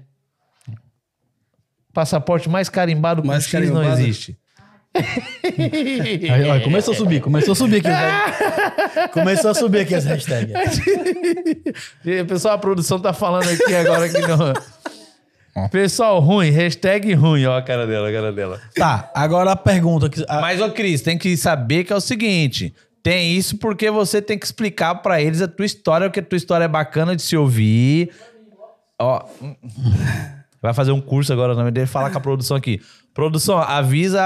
Passaporte 1.93 2.49
mais 2.49 2.71
carimbado 2.71 3.21
que 3.21 3.29
Mais 3.29 3.45
o 3.45 3.51
X 3.51 3.69
não 3.69 3.75
carimbado. 3.83 4.01
existe. 4.01 4.39
Aí, 6.33 6.49
olha, 6.49 6.65
começou 6.65 6.95
a 6.95 6.97
subir, 6.97 7.21
começou 7.21 7.53
a 7.53 7.55
subir 7.55 7.87
aqui. 7.87 9.13
começou 9.13 9.51
a 9.51 9.55
subir 9.55 9.81
aqui 9.81 9.95
as 9.95 10.07
hashtags. 10.07 10.55
Pessoal, 12.27 12.55
a 12.55 12.59
produção 12.59 12.99
tá 12.99 13.13
falando 13.13 13.47
aqui 13.47 13.75
agora 13.75 14.09
que 14.09 14.21
não. 14.23 14.55
Pessoal, 15.71 16.21
ruim, 16.21 16.51
hashtag 16.51 17.13
ruim, 17.15 17.45
ó 17.47 17.57
a 17.57 17.63
cara 17.63 17.87
dela, 17.87 18.09
a 18.09 18.13
cara 18.13 18.33
dela. 18.33 18.61
Tá, 18.77 19.11
agora 19.15 19.53
a 19.53 19.57
pergunta 19.57 20.09
que. 20.09 20.25
a- 20.29 20.41
Mas, 20.41 20.61
ô 20.61 20.71
Cris, 20.71 21.01
tem 21.03 21.17
que 21.19 21.37
saber 21.37 21.85
que 21.85 21.93
é 21.93 21.97
o 21.97 22.01
seguinte: 22.01 22.75
tem 23.03 23.33
isso 23.37 23.57
porque 23.59 23.91
você 23.91 24.21
tem 24.23 24.39
que 24.39 24.45
explicar 24.47 24.97
pra 24.97 25.21
eles 25.21 25.41
a 25.43 25.49
tua 25.49 25.67
história, 25.67 26.09
porque 26.09 26.21
a 26.21 26.23
tua 26.23 26.37
história 26.37 26.65
é 26.65 26.69
bacana 26.69 27.17
de 27.17 27.23
se 27.23 27.37
ouvir. 27.37 28.11
Ó. 29.01 29.25
Vai 30.61 30.75
fazer 30.75 30.91
um 30.91 31.01
curso 31.01 31.33
agora 31.33 31.55
na 31.55 31.71
dele, 31.71 31.87
falar 31.87 32.11
com 32.11 32.19
a 32.19 32.21
produção 32.21 32.57
aqui. 32.57 32.81
Produção, 33.15 33.59
avisa 33.59 34.21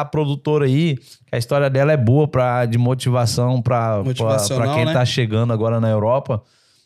a 0.00 0.04
produtora 0.04 0.66
aí 0.66 0.96
que 0.96 1.34
a 1.34 1.38
história 1.38 1.70
dela 1.70 1.92
é 1.92 1.96
boa 1.96 2.28
pra, 2.28 2.66
de 2.66 2.76
motivação 2.76 3.60
pra, 3.62 3.94
pra, 3.94 4.04
Motivacional, 4.04 4.66
pra 4.66 4.74
quem 4.76 4.84
né? 4.84 4.92
tá 4.92 5.04
chegando 5.06 5.50
agora 5.52 5.80
na 5.80 5.88
Europa 5.88 6.42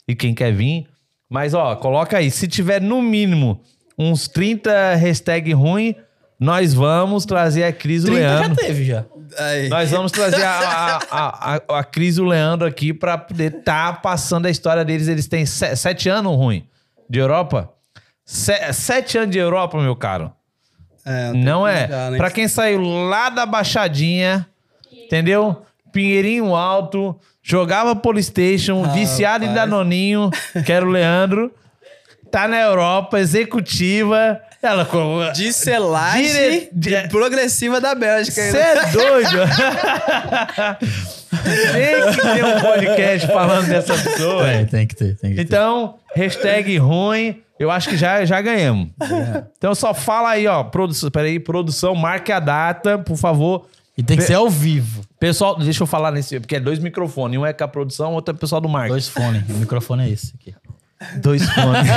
e 0.06 0.14
quem 0.14 0.32
quer 0.34 0.52
vir. 0.52 0.86
Mas, 1.28 1.52
ó, 1.52 1.74
coloca 1.74 2.16
aí. 2.18 2.30
Se 2.30 2.46
tiver 2.46 2.80
no 2.80 3.02
mínimo 3.02 3.60
uns 3.98 4.28
30 4.28 4.94
hashtag 4.94 5.52
ruim, 5.52 5.94
nós 6.38 6.74
vamos 6.74 7.24
trazer 7.24 7.64
a 7.64 7.72
Cris 7.72 8.04
e 8.04 8.08
o 8.08 8.12
30 8.12 8.22
já 8.28 8.38
Leandro. 8.40 8.56
teve 8.56 8.84
já. 8.84 9.04
Aí. 9.38 9.68
Nós 9.68 9.90
vamos 9.90 10.12
trazer 10.12 10.42
a, 10.42 10.50
a, 10.58 10.96
a, 11.10 11.54
a, 11.56 11.78
a 11.78 11.84
Cris 11.84 12.16
e 12.16 12.20
o 12.20 12.24
Leandro 12.24 12.66
aqui 12.66 12.92
pra 12.92 13.16
poder 13.16 13.54
estar 13.58 14.02
passando 14.02 14.46
a 14.46 14.50
história 14.50 14.84
deles. 14.84 15.08
Eles 15.08 15.26
têm 15.26 15.46
se- 15.46 15.74
sete 15.76 16.08
anos 16.08 16.34
ruim 16.36 16.66
de 17.08 17.18
Europa. 17.18 17.70
Se- 18.24 18.72
sete 18.72 19.16
anos 19.18 19.30
de 19.30 19.38
Europa, 19.38 19.80
meu 19.80 19.96
caro. 19.96 20.32
É, 21.04 21.32
Não 21.32 21.66
é. 21.66 21.82
ligar, 21.82 22.10
né? 22.12 22.16
Pra 22.16 22.30
quem 22.30 22.46
saiu 22.46 22.80
lá 22.82 23.30
da 23.30 23.44
Baixadinha, 23.46 24.46
entendeu? 24.92 25.62
Pinheirinho 25.92 26.54
alto, 26.54 27.18
jogava 27.42 27.94
Polystation, 27.96 28.82
viciado 28.92 29.44
em 29.44 29.48
Rapaz. 29.48 29.68
Danoninho, 29.70 30.30
que 30.64 30.72
era 30.72 30.84
o 30.86 30.90
Leandro. 30.90 31.52
Tá 32.32 32.48
na 32.48 32.58
Europa, 32.58 33.20
executiva. 33.20 34.40
Ela. 34.62 34.88
De 35.34 35.52
selagem 35.52 36.68
Dire- 36.72 37.02
de- 37.02 37.08
progressiva 37.08 37.78
da 37.78 37.94
Bélgica. 37.94 38.40
Você 38.40 38.56
é 38.56 38.86
doido? 38.90 39.28
tem 41.72 42.12
que 42.12 42.20
ter 42.22 42.44
um 42.44 42.60
podcast 42.60 43.26
falando 43.26 43.68
dessa 43.68 43.94
pessoa. 43.98 44.44
Tem, 44.44 44.66
tem 44.66 44.86
que 44.86 44.94
ter, 44.96 45.16
tem 45.18 45.30
que 45.30 45.36
ter. 45.36 45.42
Então, 45.42 45.96
hashtag 46.14 46.78
ruim, 46.78 47.42
eu 47.58 47.70
acho 47.70 47.90
que 47.90 47.96
já, 47.98 48.24
já 48.24 48.40
ganhamos. 48.40 48.88
Então 49.58 49.74
só 49.74 49.92
fala 49.92 50.30
aí, 50.30 50.46
ó. 50.46 50.64
Produção, 50.64 51.10
peraí, 51.10 51.38
produção, 51.38 51.94
marque 51.94 52.32
a 52.32 52.40
data, 52.40 52.96
por 52.98 53.18
favor. 53.18 53.66
E 53.98 54.02
tem 54.02 54.16
que 54.16 54.22
ser 54.22 54.34
ao 54.34 54.48
vivo. 54.48 55.02
Pessoal, 55.20 55.58
deixa 55.58 55.82
eu 55.82 55.86
falar 55.86 56.10
nesse, 56.12 56.40
porque 56.40 56.56
é 56.56 56.60
dois 56.60 56.78
microfones. 56.78 57.38
Um 57.38 57.44
é 57.44 57.52
com 57.52 57.62
a 57.64 57.68
produção, 57.68 58.14
outro 58.14 58.32
é 58.32 58.36
o 58.36 58.38
pessoal 58.38 58.58
do 58.60 58.68
marketing. 58.70 58.92
Dois 58.92 59.08
fones. 59.08 59.42
O 59.50 59.54
microfone 59.58 60.04
é 60.04 60.10
esse 60.10 60.32
aqui. 60.40 60.54
Dois 61.16 61.42
fones. 61.50 61.88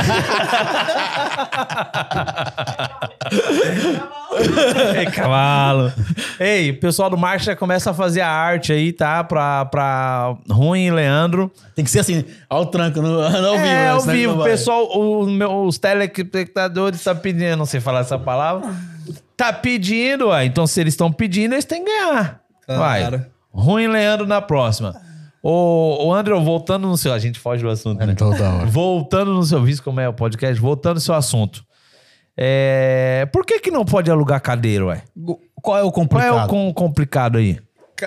é 4.96 5.06
cavalo. 5.12 5.92
Ei, 6.40 6.72
o 6.72 6.80
pessoal 6.80 7.10
do 7.10 7.18
Marcha 7.18 7.56
começa 7.56 7.92
a 7.92 7.94
fazer 7.94 8.22
a 8.22 8.30
arte 8.30 8.72
aí, 8.74 8.92
tá? 8.92 9.24
Pra, 9.24 9.66
pra 9.66 10.36
Ruim 10.50 10.86
e 10.88 10.92
Leandro. 10.92 11.52
Tem 11.76 11.84
que 11.86 11.92
ser 11.92 12.00
assim, 12.00 12.24
ao 12.50 12.66
tranco, 12.68 13.02
no, 13.02 13.30
no 13.30 13.48
ao 13.48 13.54
vivo. 13.58 13.66
É, 13.66 13.74
né? 13.76 13.90
ao 13.90 14.02
vivo. 14.02 14.44
pessoal, 14.44 14.86
o 14.86 15.26
meu- 15.28 15.64
os 15.66 15.78
telespectadores 15.78 17.00
estão 17.00 17.16
pedindo, 17.16 17.44
eu 17.46 17.58
não 17.58 17.66
sei 17.66 17.80
falar 17.80 18.02
essa 18.02 18.18
palavra. 18.20 18.74
Tá 19.38 19.52
pedindo, 19.52 20.28
ué. 20.30 20.46
Então, 20.46 20.66
se 20.66 20.80
eles 20.80 20.94
estão 20.94 21.12
pedindo, 21.12 21.54
eles 21.54 21.66
têm 21.66 21.84
que 21.84 21.92
ganhar. 21.92 22.40
Claro. 22.66 23.18
Vai. 23.18 23.26
Ruim 23.52 23.88
Leandro 23.88 24.26
na 24.26 24.42
próxima. 24.42 24.96
Ô, 25.48 26.08
ô 26.08 26.14
André, 26.14 26.34
voltando 26.40 26.88
no 26.88 26.98
seu. 26.98 27.14
A 27.14 27.20
gente 27.20 27.38
foge 27.40 27.62
do 27.62 27.70
assunto, 27.70 28.04
né? 28.04 28.16
Toda 28.16 28.50
hora. 28.52 28.66
Voltando 28.66 29.32
no 29.32 29.44
seu 29.44 29.62
visto, 29.64 29.84
como 29.84 30.00
é 30.00 30.10
o 30.10 30.14
podcast, 30.14 30.60
voltando 30.60 30.96
no 30.96 31.02
seu 31.02 31.14
assunto. 31.14 31.64
É, 32.36 33.28
Por 33.32 33.46
que 33.46 33.60
que 33.60 33.70
não 33.70 33.86
pode 33.86 34.10
alugar 34.10 34.42
cadeira, 34.42 34.86
ué? 34.88 35.04
Qual 35.62 35.78
é 35.78 35.82
o 35.84 35.92
Qual 35.92 35.92
complicado? 35.92 36.40
é 36.40 36.44
o 36.46 36.48
com- 36.48 36.74
complicado 36.74 37.38
aí? 37.38 37.60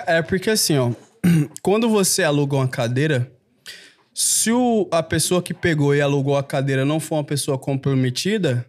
É 0.05 0.21
porque 0.21 0.49
assim, 0.49 0.77
ó, 0.77 0.91
quando 1.63 1.87
você 1.89 2.23
aluga 2.23 2.57
uma 2.57 2.67
cadeira, 2.67 3.31
se 4.13 4.51
o- 4.51 4.87
a 4.91 5.01
pessoa 5.01 5.41
que 5.41 5.53
pegou 5.53 5.95
e 5.95 6.01
alugou 6.01 6.35
a 6.37 6.43
cadeira 6.43 6.83
não 6.83 6.99
for 6.99 7.15
uma 7.15 7.23
pessoa 7.23 7.57
comprometida, 7.57 8.65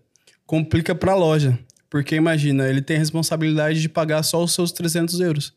complica 0.47 0.95
pra 0.95 1.17
loja. 1.17 1.59
Porque 1.91 2.15
imagina, 2.15 2.69
ele 2.69 2.81
tem 2.81 2.95
a 2.97 3.01
responsabilidade 3.01 3.81
de 3.83 3.89
pagar 3.89 4.23
só 4.23 4.43
os 4.45 4.55
seus 4.55 4.71
300 4.71 5.19
euros. 5.19 5.53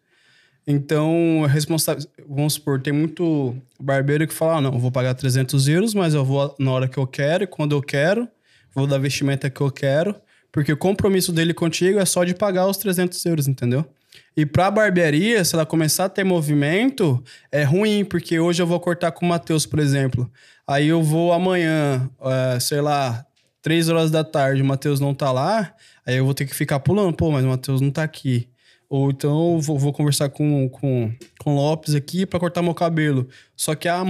Então, 0.65 1.44
a 1.44 1.48
responsa- 1.48 1.98
vamos 2.27 2.53
supor, 2.53 2.81
tem 2.81 2.94
muito 2.94 3.56
barbeiro 3.80 4.27
que 4.27 4.34
fala: 4.34 4.57
ah, 4.57 4.61
não, 4.61 4.73
eu 4.73 4.80
vou 4.80 4.91
pagar 4.91 5.14
300 5.14 5.68
euros, 5.68 5.94
mas 5.94 6.14
eu 6.14 6.23
vou 6.23 6.56
na 6.60 6.72
hora 6.72 6.88
que 6.88 6.98
eu 6.98 7.06
quero 7.06 7.44
e 7.44 7.48
quando 7.48 7.73
eu 7.76 7.81
quero, 7.81 8.27
vou 8.73 8.88
dar 8.88 8.98
vestimenta 8.98 9.49
que 9.49 9.60
eu 9.61 9.69
quero, 9.72 10.15
porque 10.52 10.72
o 10.72 10.77
compromisso 10.77 11.34
dele 11.34 11.53
contigo 11.53 11.99
é 11.99 12.06
só 12.06 12.23
de 12.23 12.34
pagar 12.34 12.68
os 12.68 12.77
300 12.77 13.23
euros, 13.26 13.48
entendeu? 13.48 13.85
E 14.38 14.45
pra 14.45 14.72
barbearia, 14.72 15.44
se 15.44 15.53
ela 15.56 15.65
começar 15.65 16.06
a 16.06 16.10
ter 16.10 16.23
movimento, 16.23 17.22
é 17.52 17.64
ruim, 17.64 18.06
porque 18.06 18.40
hoje 18.40 18.61
eu 18.61 18.68
vou 18.68 18.80
cortar 18.80 19.11
com 19.11 19.26
o 19.26 19.30
Matheus, 19.30 19.65
por 19.65 19.80
exemplo. 19.80 20.31
Aí 20.68 20.88
eu 20.88 21.03
vou 21.03 21.34
amanhã, 21.34 22.10
eh, 22.22 22.60
sei 22.60 22.80
lá, 22.81 23.26
três 23.61 23.90
horas 23.90 24.11
da 24.11 24.23
tarde, 24.23 24.61
o 24.61 24.65
Matheus 24.65 24.99
não 24.99 25.14
tá 25.14 25.31
lá, 25.31 25.73
aí 26.06 26.15
eu 26.18 26.26
vou 26.26 26.34
ter 26.34 26.45
que 26.45 26.56
ficar 26.56 26.80
pulando, 26.80 27.14
pô, 27.15 27.31
mas 27.31 27.44
o 27.44 27.48
Matheus 27.48 27.81
não 27.81 27.91
tá 27.91 28.03
aqui. 28.03 28.48
Ou 28.95 29.10
então 29.10 29.56
eu 29.56 29.60
vou, 29.60 29.80
vou 29.80 29.91
conversar 29.91 30.30
com, 30.30 30.70
com, 30.70 31.11
com 31.40 31.53
o 31.53 31.56
Lopes 31.56 31.95
aqui 31.95 32.28
pra 32.28 32.40
cortar 32.40 32.61
meu 32.61 32.76
cabelo. 32.76 33.28
Só 33.57 33.74
que 33.74 33.88
a, 33.88 34.03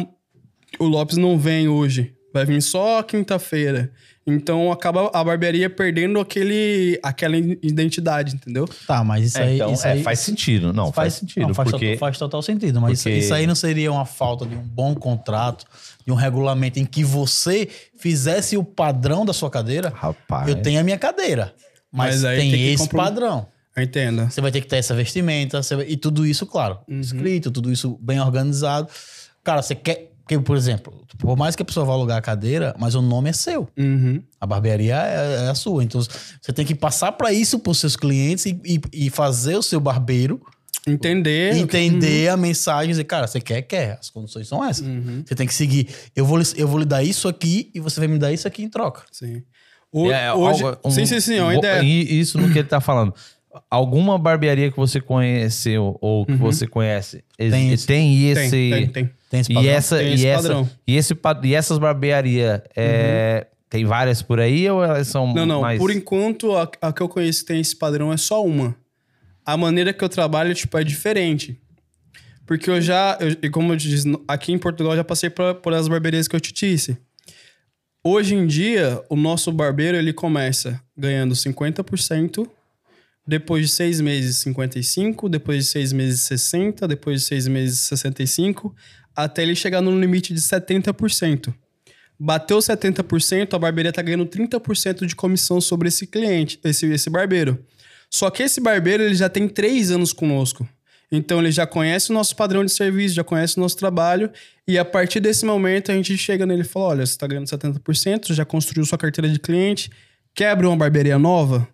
o 0.78 0.84
Lopes 0.84 1.16
não 1.16 1.40
vem 1.40 1.70
hoje. 1.70 2.14
Vai 2.34 2.44
vir 2.46 2.62
só 2.62 3.02
quinta-feira. 3.02 3.94
Então 4.28 4.74
acaba 4.74 5.10
a 5.14 5.24
barbearia 5.24 5.70
perdendo 5.70 6.20
aquele, 6.20 7.00
aquela 7.02 7.38
identidade, 7.38 8.36
entendeu? 8.36 8.68
Tá, 8.86 9.06
mas 9.06 9.28
isso 9.28 9.38
aí. 9.38 9.56
então, 9.56 9.72
isso 9.72 9.88
é, 9.88 9.92
aí 9.94 10.04
faz 10.04 10.20
sentido. 10.20 10.74
Não, 10.74 10.92
faz, 10.92 11.14
sentido. 11.14 11.48
não, 11.48 11.54
faz, 11.54 11.70
porque... 11.72 11.86
total, 11.94 12.00
faz 12.00 12.18
total 12.18 12.42
sentido. 12.42 12.82
Mas 12.82 12.94
isso- 13.00 13.04
porque- 13.04 13.18
isso 13.20 13.34
aí 13.34 13.48
não 13.48 13.56
seria 13.56 13.90
uma 13.90 14.06
falta 14.06 14.46
de 14.46 14.54
um 14.56 14.62
bom 14.62 14.94
contrato, 14.96 15.66
de 16.06 16.12
um 16.12 16.16
regulamento 16.16 16.78
em 16.78 16.86
que 16.86 17.06
você 17.06 17.70
fizesse 17.98 18.58
o 18.58 18.66
padrão 18.66 19.26
da 19.26 19.32
sua 19.32 19.50
cadeira? 19.50 19.94
Rapaz. 19.96 20.50
Eu 20.50 20.62
tenho 20.62 20.80
a 20.82 20.84
minha 20.84 20.98
cadeira. 20.98 21.54
Mas, 21.90 22.16
Mas 22.16 22.26
aí 22.26 22.38
tem, 22.40 22.52
tem 22.52 22.74
esse 22.74 22.84
compro- 22.84 22.98
padrão. 22.98 23.53
Entenda. 23.78 24.30
Você 24.30 24.40
vai 24.42 24.52
ter 24.52 24.62
que 24.62 24.68
ter 24.68 24.78
essa 24.78 24.94
vestimenta, 24.94 25.62
você 25.64 25.76
vai- 25.76 25.86
e 25.88 25.98
tudo 25.98 26.26
isso, 26.26 26.46
claro, 26.46 26.80
Uhum. 26.88 27.00
escrito, 27.00 27.50
tudo 27.50 27.72
isso 27.72 27.98
bem 28.02 28.20
organizado. 28.20 28.88
Cara, 29.44 29.62
você 29.62 29.74
quer. 29.76 30.10
Porque, 30.24 30.40
por 30.40 30.56
exemplo, 30.56 31.06
por 31.20 31.36
mais 31.36 31.54
que 31.54 31.64
a 31.64 31.66
pessoa 31.66 31.86
vá 31.86 31.92
alugar 31.92 32.18
a 32.18 32.22
cadeira, 32.22 32.74
mas 32.80 32.96
o 32.96 33.02
nome 33.02 33.30
é 33.30 33.34
seu. 33.34 33.68
Uhum. 33.78 34.24
A 34.40 34.46
barbearia 34.48 34.96
é, 34.96 35.46
é 35.48 35.50
a 35.50 35.54
sua. 35.56 35.84
Então, 35.84 36.00
você 36.00 36.54
tem 36.54 36.66
que 36.66 36.74
passar 36.74 37.12
para 37.12 37.34
isso 37.34 37.60
para 37.60 37.72
os 37.72 37.78
seus 37.80 37.98
clientes 37.98 38.46
e, 38.46 38.58
e- 38.64 39.06
e 39.08 39.10
fazer 39.10 39.58
o 39.58 39.62
seu 39.62 39.82
barbeiro 39.82 40.42
Entender. 40.88 41.56
entender 41.58 42.30
a 42.30 42.38
mensagem 42.38 42.86
e 42.86 42.94
dizer, 42.94 43.04
cara, 43.04 43.28
você 43.28 43.42
quer, 43.42 43.62
quer. 43.64 43.98
As 44.00 44.10
condições 44.10 44.48
são 44.48 44.64
essas. 44.64 44.86
Uhum. 44.88 45.24
Você 45.26 45.36
tem 45.36 45.46
que 45.48 45.54
seguir. 45.54 45.90
Eu 46.16 46.26
vou, 46.26 46.38
lhe- 46.38 46.46
eu 46.56 46.68
vou 46.70 46.80
lhe 46.80 46.86
dar 46.86 47.04
isso 47.04 47.28
aqui 47.28 47.70
e 47.76 47.82
você 47.82 48.00
vai 48.00 48.08
me 48.08 48.18
dar 48.18 48.32
isso 48.32 48.48
aqui 48.48 48.64
em 48.64 48.70
troca. 48.70 49.04
Sim. 49.12 49.44
O- 49.92 50.10
É, 50.10 50.34
hoje, 50.34 50.64
algo- 50.64 50.80
um- 50.86 50.90
sim, 50.92 51.06
sim, 51.06 51.20
sim, 51.20 51.36
é 51.36 51.44
uma 51.44 51.56
ideia. 51.56 51.84
e 51.84 52.20
Isso 52.20 52.38
no 52.38 52.50
que 52.52 52.60
ele 52.60 52.68
tá 52.68 52.80
falando. 52.80 53.14
Alguma 53.70 54.18
barbearia 54.18 54.72
que 54.72 54.78
você 54.78 55.00
conheceu 55.00 55.98
ou 56.02 56.26
que 56.26 56.34
você 56.34 56.66
conhece 56.68 57.24
Tem 57.38 57.52
tem, 57.52 57.74
isso. 57.74 57.88
tem 57.88 58.30
esse 58.30 58.50
tem, 58.50 58.88
tem. 58.88 59.10
Tem 59.30 59.40
esse 59.42 59.52
e 59.52 59.56
padrão? 59.56 59.72
essa 59.72 59.98
Tem 59.98 60.08
e 60.10 60.14
esse 60.14 60.28
essa 60.28 60.42
padrão. 60.48 60.70
e 60.88 60.96
esse 60.98 61.14
e 61.44 61.54
essas 61.56 61.78
barbearias 61.78 62.62
é, 62.76 63.48
tem 63.70 63.86
várias 63.86 64.22
por 64.22 64.40
aí 64.40 64.70
ou 64.70 64.84
elas 64.84 65.08
são 65.08 65.34
Não, 65.34 65.46
não. 65.46 65.62
mais 65.62 65.80
Por 65.80 65.92
enquanto, 65.92 66.56
a, 66.56 66.70
a 66.82 66.94
que 66.94 67.02
eu 67.02 67.10
conheço 67.10 67.42
que 67.42 67.48
tem 67.48 67.60
esse 67.60 67.76
padrão 67.76 68.12
é 68.14 68.18
só 68.18 68.44
uma. 68.46 68.76
A 69.46 69.58
maneira 69.58 69.92
que 69.92 70.04
eu 70.04 70.10
trabalho, 70.10 70.54
tipo, 70.56 70.78
é 70.78 70.84
diferente. 70.84 71.60
Porque 72.46 72.70
eu 72.70 72.80
já, 72.82 73.18
eu- 73.20 73.36
e 73.42 73.50
como 73.50 73.72
eu 73.74 73.76
disse, 73.76 74.12
aqui 74.28 74.52
em 74.52 74.58
Portugal 74.58 74.94
eu 74.94 74.98
já 74.98 75.04
passei 75.04 75.30
por, 75.30 75.56
por 75.56 75.74
as 75.74 75.88
barberias 75.88 76.28
que 76.28 76.36
eu 76.36 76.40
te 76.40 76.54
disse. 76.54 76.98
Hoje 78.04 78.36
em 78.36 78.46
dia, 78.46 79.02
o 79.10 79.16
nosso 79.16 79.52
barbeiro, 79.52 79.98
ele 79.98 80.12
começa 80.12 80.80
ganhando 80.98 81.34
50%, 81.36 82.46
depois 83.26 83.68
de 83.68 83.72
seis 83.74 84.02
meses 84.02 84.44
55%, 84.44 85.30
depois 85.30 85.66
de 85.66 85.72
seis 85.72 85.94
meses 85.94 86.22
60%, 86.22 86.88
depois 86.88 87.22
de 87.22 87.28
seis 87.28 87.48
meses 87.48 87.80
65%, 87.80 88.72
até 89.16 89.44
ele 89.44 89.56
chegar 89.56 89.82
no 89.82 90.00
limite 90.00 90.34
de 90.34 90.42
70%. 90.42 91.54
Bateu 92.20 92.60
70%, 92.60 93.54
a 93.54 93.60
barbearia 93.60 93.92
tá 93.92 94.02
ganhando 94.02 94.26
30% 94.26 95.06
de 95.06 95.16
comissão 95.16 95.60
sobre 95.60 95.88
esse 95.88 96.08
cliente, 96.08 96.60
esse, 96.64 96.86
esse 96.88 97.10
barbeiro. 97.10 97.64
Só 98.10 98.30
que 98.30 98.44
esse 98.44 98.62
barbeiro 98.62 99.04
ele 99.04 99.16
já 99.16 99.30
tem 99.30 99.48
três 99.48 99.90
anos 99.90 100.14
conosco. 100.14 100.68
Então 101.12 101.40
ele 101.40 101.52
já 101.52 101.68
conhece 101.68 102.10
o 102.10 102.14
nosso 102.14 102.36
padrão 102.36 102.66
de 102.66 102.72
serviço, 102.72 103.16
já 103.16 103.24
conhece 103.24 103.58
o 103.58 103.60
nosso 103.60 103.78
trabalho, 103.78 104.32
e 104.68 104.78
a 104.78 104.86
partir 104.86 105.20
desse 105.20 105.46
momento 105.46 105.92
a 105.92 105.96
gente 105.96 106.18
chega 106.18 106.46
nele 106.46 106.62
e 106.62 106.66
fala: 106.66 106.86
olha, 106.86 107.06
você 107.06 107.12
está 107.14 107.28
ganhando 107.28 107.46
70%, 107.46 108.34
já 108.34 108.44
construiu 108.44 108.86
sua 108.86 108.98
carteira 108.98 109.30
de 109.30 109.40
cliente, 109.40 109.92
quer 110.34 110.50
abrir 110.50 110.68
uma 110.68 110.78
barbearia 110.78 111.20
nova? 111.20 111.68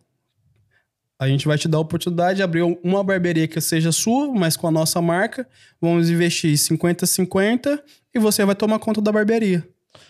A 1.19 1.27
gente 1.27 1.45
vai 1.45 1.57
te 1.57 1.67
dar 1.67 1.79
a 1.79 1.81
oportunidade 1.81 2.37
de 2.37 2.43
abrir 2.43 2.61
uma 2.81 3.03
barbearia 3.03 3.45
que 3.45 3.59
seja 3.59 3.91
sua, 3.91 4.33
mas 4.33 4.55
com 4.55 4.67
a 4.67 4.71
nossa 4.71 5.01
marca. 5.01 5.45
Vamos 5.81 6.09
investir 6.09 6.53
50-50 6.53 7.79
e 8.15 8.19
você 8.19 8.45
vai 8.45 8.55
tomar 8.55 8.79
conta 8.79 9.01
da 9.01 9.11
barbearia. 9.11 9.67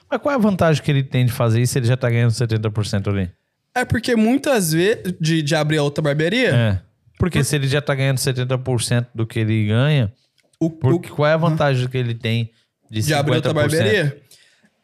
Mas 0.10 0.22
qual 0.22 0.34
é 0.34 0.36
a 0.36 0.40
vantagem 0.40 0.84
que 0.84 0.92
ele 0.92 1.04
tem 1.04 1.26
de 1.26 1.32
fazer 1.32 1.62
isso 1.62 1.74
se 1.74 1.80
ele 1.80 1.88
já 1.88 1.98
tá 1.98 2.10
ganhando 2.10 2.32
70% 2.32 3.08
ali? 3.08 3.32
É 3.74 3.84
porque 3.86 4.16
muitas 4.16 4.72
vezes, 4.72 5.16
de, 5.20 5.42
de 5.42 5.56
abrir 5.56 5.78
a 5.78 5.84
outra 5.84 6.02
barbearia, 6.02 6.56
É. 6.56 6.82
Porque 7.18 7.44
se 7.44 7.54
ele 7.54 7.68
já 7.68 7.82
tá 7.82 7.94
ganhando 7.94 8.18
70% 8.18 9.08
do 9.14 9.28
que 9.28 9.40
ele 9.40 9.68
ganha, 9.68 10.12
o, 10.58 10.68
o, 10.68 10.70
porque 10.70 11.10
qual 11.10 11.28
é 11.28 11.34
a 11.34 11.38
vantagem 11.38 11.86
que 11.90 11.98
ele 11.98 12.16
tem 12.16 12.50
de 12.90 13.02
50%? 13.02 13.06
de 13.06 13.14
abrir 13.14 13.36
outra 13.36 13.54
barbearia, 13.54 14.22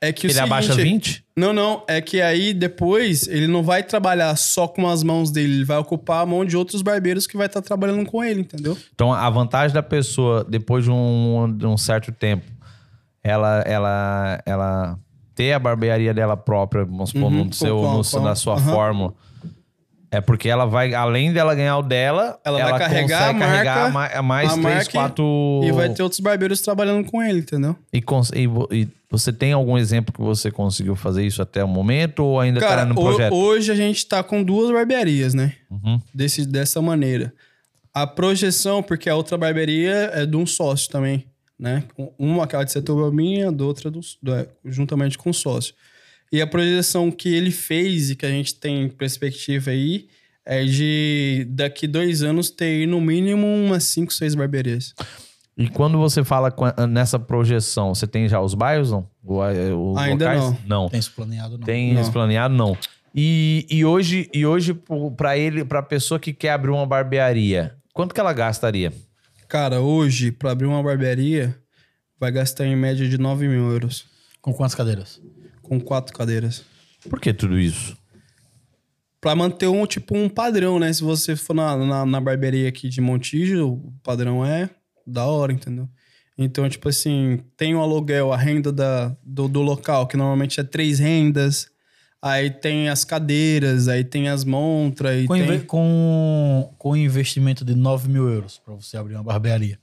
é 0.07 0.13
que 0.13 0.27
Ele 0.27 0.33
seguinte, 0.33 0.47
abaixa 0.51 0.75
20? 0.75 1.25
Não, 1.37 1.51
não. 1.53 1.83
É 1.87 1.99
que 2.01 2.21
aí 2.21 2.53
depois 2.53 3.27
ele 3.27 3.47
não 3.47 3.61
vai 3.63 3.83
trabalhar 3.83 4.35
só 4.37 4.67
com 4.67 4.87
as 4.87 5.03
mãos 5.03 5.31
dele, 5.31 5.53
ele 5.55 5.65
vai 5.65 5.77
ocupar 5.77 6.23
a 6.23 6.25
mão 6.25 6.45
de 6.45 6.55
outros 6.55 6.81
barbeiros 6.81 7.27
que 7.27 7.35
vai 7.37 7.47
estar 7.47 7.61
trabalhando 7.61 8.05
com 8.05 8.23
ele, 8.23 8.41
entendeu? 8.41 8.77
Então, 8.93 9.11
a 9.13 9.29
vantagem 9.29 9.73
da 9.73 9.83
pessoa, 9.83 10.43
depois 10.47 10.83
de 10.85 10.91
um, 10.91 11.53
de 11.57 11.65
um 11.65 11.77
certo 11.77 12.11
tempo, 12.11 12.45
ela, 13.23 13.61
ela, 13.65 14.41
ela 14.45 14.99
ter 15.33 15.51
a 15.53 15.59
barbearia 15.59 16.13
dela 16.13 16.37
própria, 16.37 16.85
vamos 16.85 17.09
supor, 17.09 17.31
Uhum, 17.31 17.45
no 17.45 17.53
seu, 17.53 17.79
com- 17.81 17.97
no- 17.97 18.03
com- 18.05 18.19
na 18.21 18.35
sua 18.35 18.53
aham. 18.55 18.71
fórmula, 18.73 19.13
é 20.17 20.21
porque 20.21 20.47
ela 20.49 20.65
vai, 20.65 20.93
além 20.93 21.31
dela 21.33 21.53
ganhar 21.55 21.77
o 21.77 21.81
dela, 21.83 22.39
Ela 22.43 22.69
vai 22.69 22.79
carregar 22.79 23.29
a 23.29 23.33
carregar 23.33 23.91
marca, 23.91 24.21
ma- 24.21 24.21
mais 24.23 24.53
a 24.53 24.61
três, 24.61 24.87
quatro... 24.87 25.61
E 25.63 25.71
vai 25.71 25.89
ter 25.93 26.03
outros 26.03 26.19
barbeiros 26.19 26.61
trabalhando 26.61 27.09
com 27.09 27.21
ele, 27.21 27.39
entendeu? 27.39 27.75
E, 27.91 27.99
e 28.33 28.45
e 28.81 28.87
você 29.09 29.31
tem 29.31 29.53
algum 29.53 29.77
exemplo 29.77 30.13
que 30.13 30.21
você 30.21 30.51
conseguiu 30.51 30.95
fazer 30.95 31.25
isso 31.25 31.41
até 31.41 31.63
o 31.63 31.67
momento 31.67 32.19
ou 32.23 32.39
ainda 32.39 32.59
Cara, 32.59 32.81
tá 32.81 32.85
no 32.85 32.95
projeto? 32.95 33.33
hoje 33.33 33.71
a 33.71 33.75
gente 33.75 34.05
tá 34.05 34.21
com 34.23 34.43
duas 34.43 34.71
barbearias, 34.71 35.33
né? 35.33 35.53
Uhum. 35.71 36.01
Desse, 36.13 36.45
dessa 36.45 36.81
maneira. 36.81 37.31
A 37.93 38.05
projeção, 38.05 38.83
porque 38.83 39.09
a 39.09 39.15
outra 39.15 39.37
barbearia 39.37 40.11
é 40.13 40.25
de 40.25 40.35
um 40.35 40.45
sócio 40.45 40.89
também, 40.89 41.25
né? 41.57 41.83
Uma 42.19 42.43
aquela 42.43 42.63
de 42.65 42.71
Setúbal 42.73 43.11
minha, 43.11 43.51
da 43.51 43.63
outra 43.63 43.89
do, 43.89 44.01
do- 44.21 44.33
é, 44.35 44.47
juntamente 44.65 45.17
com 45.17 45.29
o 45.29 45.33
sócio. 45.33 45.73
E 46.31 46.41
a 46.41 46.47
projeção 46.47 47.11
que 47.11 47.33
ele 47.33 47.51
fez 47.51 48.09
e 48.09 48.15
que 48.15 48.25
a 48.25 48.29
gente 48.29 48.55
tem 48.55 48.83
em 48.83 48.89
perspectiva 48.89 49.71
aí 49.71 50.07
é 50.45 50.63
de 50.63 51.47
daqui 51.49 51.87
dois 51.87 52.21
anos 52.21 52.49
ter 52.49 52.87
no 52.87 53.01
mínimo 53.01 53.47
umas 53.47 53.85
cinco, 53.85 54.13
seis 54.13 54.35
barbearias. 54.35 54.93
E 55.57 55.69
quando 55.69 55.97
você 55.97 56.23
fala 56.23 56.53
nessa 56.89 57.17
projeção, 57.17 57.95
você 57.95 58.05
tem 58.05 58.27
já 58.27 58.41
os 58.41 58.53
bairros, 58.53 58.91
não? 58.91 59.09
Os 59.23 59.97
Ainda 59.97 60.33
locais? 60.33 60.41
não. 60.67 60.83
Não. 60.83 60.89
Tem 60.89 61.01
planeado, 61.15 61.57
não. 61.57 61.65
Tem 61.65 61.93
Não. 61.93 62.01
Não. 62.49 62.77
E, 63.15 63.65
e 63.69 63.85
hoje, 63.85 64.29
e 64.33 64.45
hoje 64.45 64.77
para 65.15 65.37
ele, 65.37 65.63
para 65.63 65.81
pessoa 65.81 66.19
que 66.19 66.33
quer 66.33 66.51
abrir 66.51 66.71
uma 66.71 66.85
barbearia, 66.85 67.73
quanto 67.93 68.13
que 68.13 68.19
ela 68.19 68.33
gastaria? 68.33 68.91
Cara, 69.47 69.79
hoje, 69.79 70.31
para 70.33 70.51
abrir 70.51 70.67
uma 70.67 70.83
barbearia, 70.83 71.57
vai 72.19 72.31
gastar 72.31 72.65
em 72.65 72.75
média 72.75 73.07
de 73.07 73.17
9 73.17 73.47
mil 73.47 73.71
euros. 73.71 74.05
Com 74.41 74.53
quantas 74.53 74.75
cadeiras? 74.75 75.21
Com 75.65 75.79
quatro 75.79 76.13
cadeiras. 76.13 76.63
Por 77.09 77.19
que 77.19 77.33
tudo 77.33 77.59
isso? 77.59 77.97
Pra 79.19 79.35
manter 79.35 79.67
um, 79.67 79.85
tipo, 79.85 80.15
um 80.15 80.29
padrão, 80.29 80.79
né? 80.79 80.93
Se 80.93 81.03
você 81.03 81.35
for 81.35 81.53
na, 81.53 81.75
na, 81.75 82.05
na 82.05 82.21
barbearia 82.21 82.69
aqui 82.69 82.89
de 82.89 83.01
Montijo, 83.01 83.67
o 83.67 83.93
padrão 84.03 84.45
é 84.45 84.69
da 85.05 85.25
hora, 85.25 85.51
entendeu? 85.51 85.89
Então, 86.37 86.67
tipo 86.67 86.89
assim, 86.89 87.39
tem 87.55 87.75
o 87.75 87.81
aluguel, 87.81 88.33
a 88.33 88.37
renda 88.37 88.71
da, 88.71 89.15
do, 89.23 89.47
do 89.47 89.61
local, 89.61 90.05
que 90.05 90.17
normalmente 90.17 90.59
é 90.59 90.63
três 90.63 90.99
rendas. 90.99 91.67
Aí 92.21 92.49
tem 92.49 92.89
as 92.89 93.05
cadeiras, 93.05 93.87
aí 93.87 94.03
tem 94.03 94.29
as 94.29 94.43
montras. 94.43 95.23
e 95.23 95.27
Com, 95.27 95.33
tem... 95.33 95.59
com, 95.61 96.73
com 96.77 96.95
investimento 96.95 97.63
de 97.63 97.75
9 97.75 98.09
mil 98.09 98.27
euros 98.29 98.59
pra 98.63 98.73
você 98.73 98.97
abrir 98.97 99.15
uma 99.15 99.23
barbearia. 99.23 99.79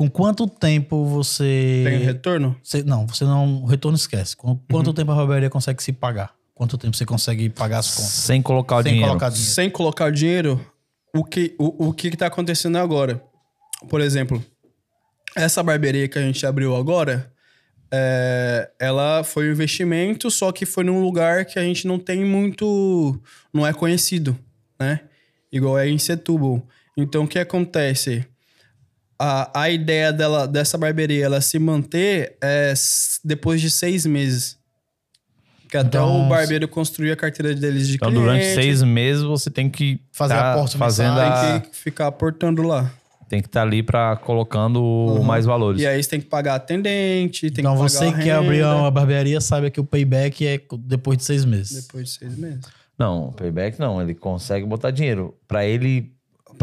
Com 0.00 0.08
quanto 0.08 0.46
tempo 0.46 1.04
você. 1.04 1.82
Tem 1.84 1.98
retorno? 1.98 2.56
você- 2.62 2.82
não, 2.82 3.06
você 3.06 3.22
não. 3.22 3.64
O 3.64 3.66
retorno 3.66 3.96
esquece. 3.96 4.34
Com 4.34 4.56
quanto 4.56 4.94
tempo 4.94 5.12
a 5.12 5.14
barbearia 5.14 5.50
consegue 5.50 5.82
se 5.82 5.92
pagar? 5.92 6.34
Quanto 6.54 6.78
tempo 6.78 6.96
você 6.96 7.04
consegue 7.04 7.50
pagar 7.50 7.80
as 7.80 7.94
contas? 7.96 8.10
Sem 8.10 8.40
colocar 8.40 8.76
o 8.78 8.82
Sem 8.82 8.92
dinheiro. 8.92 9.10
colocar 9.10 9.28
dinheiro. 9.28 9.52
Sem 9.52 9.68
colocar 9.68 10.06
o 10.06 10.10
dinheiro, 10.10 10.66
o 11.14 11.22
que, 11.22 11.54
o, 11.58 11.88
o 11.88 11.92
que 11.92 12.08
que 12.10 12.16
tá 12.16 12.28
acontecendo 12.28 12.78
agora? 12.78 13.22
Por 13.90 14.00
exemplo, 14.00 14.42
essa 15.36 15.62
barbearia 15.62 16.08
que 16.08 16.18
a 16.18 16.22
gente 16.22 16.46
abriu 16.46 16.74
agora, 16.74 17.30
é, 17.92 18.70
ela 18.80 19.22
foi 19.22 19.50
um 19.50 19.52
investimento, 19.52 20.30
só 20.30 20.50
que 20.50 20.64
foi 20.64 20.82
num 20.82 21.02
lugar 21.02 21.44
que 21.44 21.58
a 21.58 21.62
gente 21.62 21.86
não 21.86 21.98
tem 21.98 22.24
muito... 22.24 23.20
Não 23.52 23.66
é 23.66 23.74
conhecido, 23.74 24.34
né? 24.80 25.00
Igual 25.52 25.78
é 25.78 25.86
em 25.90 25.98
Setúbal. 25.98 26.66
Então, 26.96 27.24
o 27.24 27.28
que 27.28 27.38
acontece? 27.38 28.24
A, 29.22 29.62
a 29.64 29.68
ideia 29.70 30.12
dela, 30.14 30.48
dessa 30.48 30.78
barbearia, 30.78 31.22
ela 31.26 31.42
se 31.42 31.58
manter 31.58 32.36
é 32.42 32.72
depois 33.22 33.60
de 33.60 33.70
seis 33.70 34.06
meses. 34.06 34.58
Que 35.68 35.76
até 35.76 35.88
Então, 35.98 36.24
o 36.24 36.28
barbeiro 36.28 36.66
construir 36.66 37.12
a 37.12 37.16
carteira 37.16 37.54
deles 37.54 37.86
de 37.86 37.96
Então, 37.96 38.08
cliente. 38.08 38.24
durante 38.24 38.54
seis 38.54 38.82
meses, 38.82 39.22
você 39.22 39.50
tem 39.50 39.68
que 39.68 40.00
Fazer 40.10 40.34
tá 40.34 40.54
aporte 40.54 40.78
fazendo 40.78 41.14
mensal. 41.16 41.32
a... 41.32 41.60
Tem 41.60 41.70
que 41.70 41.76
ficar 41.76 42.06
aportando 42.06 42.62
lá. 42.62 42.90
Tem 43.28 43.40
que 43.42 43.46
estar 43.46 43.62
ali 43.62 43.82
para 43.82 44.16
colocando 44.16 44.82
Uhum. 44.82 45.22
mais 45.22 45.44
valores. 45.44 45.80
E 45.82 45.86
aí 45.86 46.02
você 46.02 46.08
tem 46.08 46.20
que 46.20 46.26
pagar 46.26 46.54
atendente, 46.54 47.42
tem 47.50 47.60
então 47.62 47.74
que 47.74 47.78
pagar 47.78 47.88
você 47.90 48.06
a 48.06 48.12
que 48.12 48.22
quer 48.24 48.32
abrir 48.32 48.64
uma 48.64 48.90
barbearia 48.90 49.40
sabe 49.40 49.70
que 49.70 49.78
o 49.78 49.84
payback 49.84 50.44
é 50.46 50.60
depois 50.80 51.18
de 51.18 51.24
seis 51.24 51.44
meses. 51.44 51.82
Depois 51.86 52.06
de 52.06 52.10
seis 52.18 52.36
meses. 52.36 52.60
Não, 52.98 53.30
payback 53.32 53.78
não. 53.78 54.00
Ele 54.02 54.14
consegue 54.14 54.64
botar 54.66 54.90
dinheiro. 54.90 55.36
Para 55.46 55.64
ele... 55.64 56.10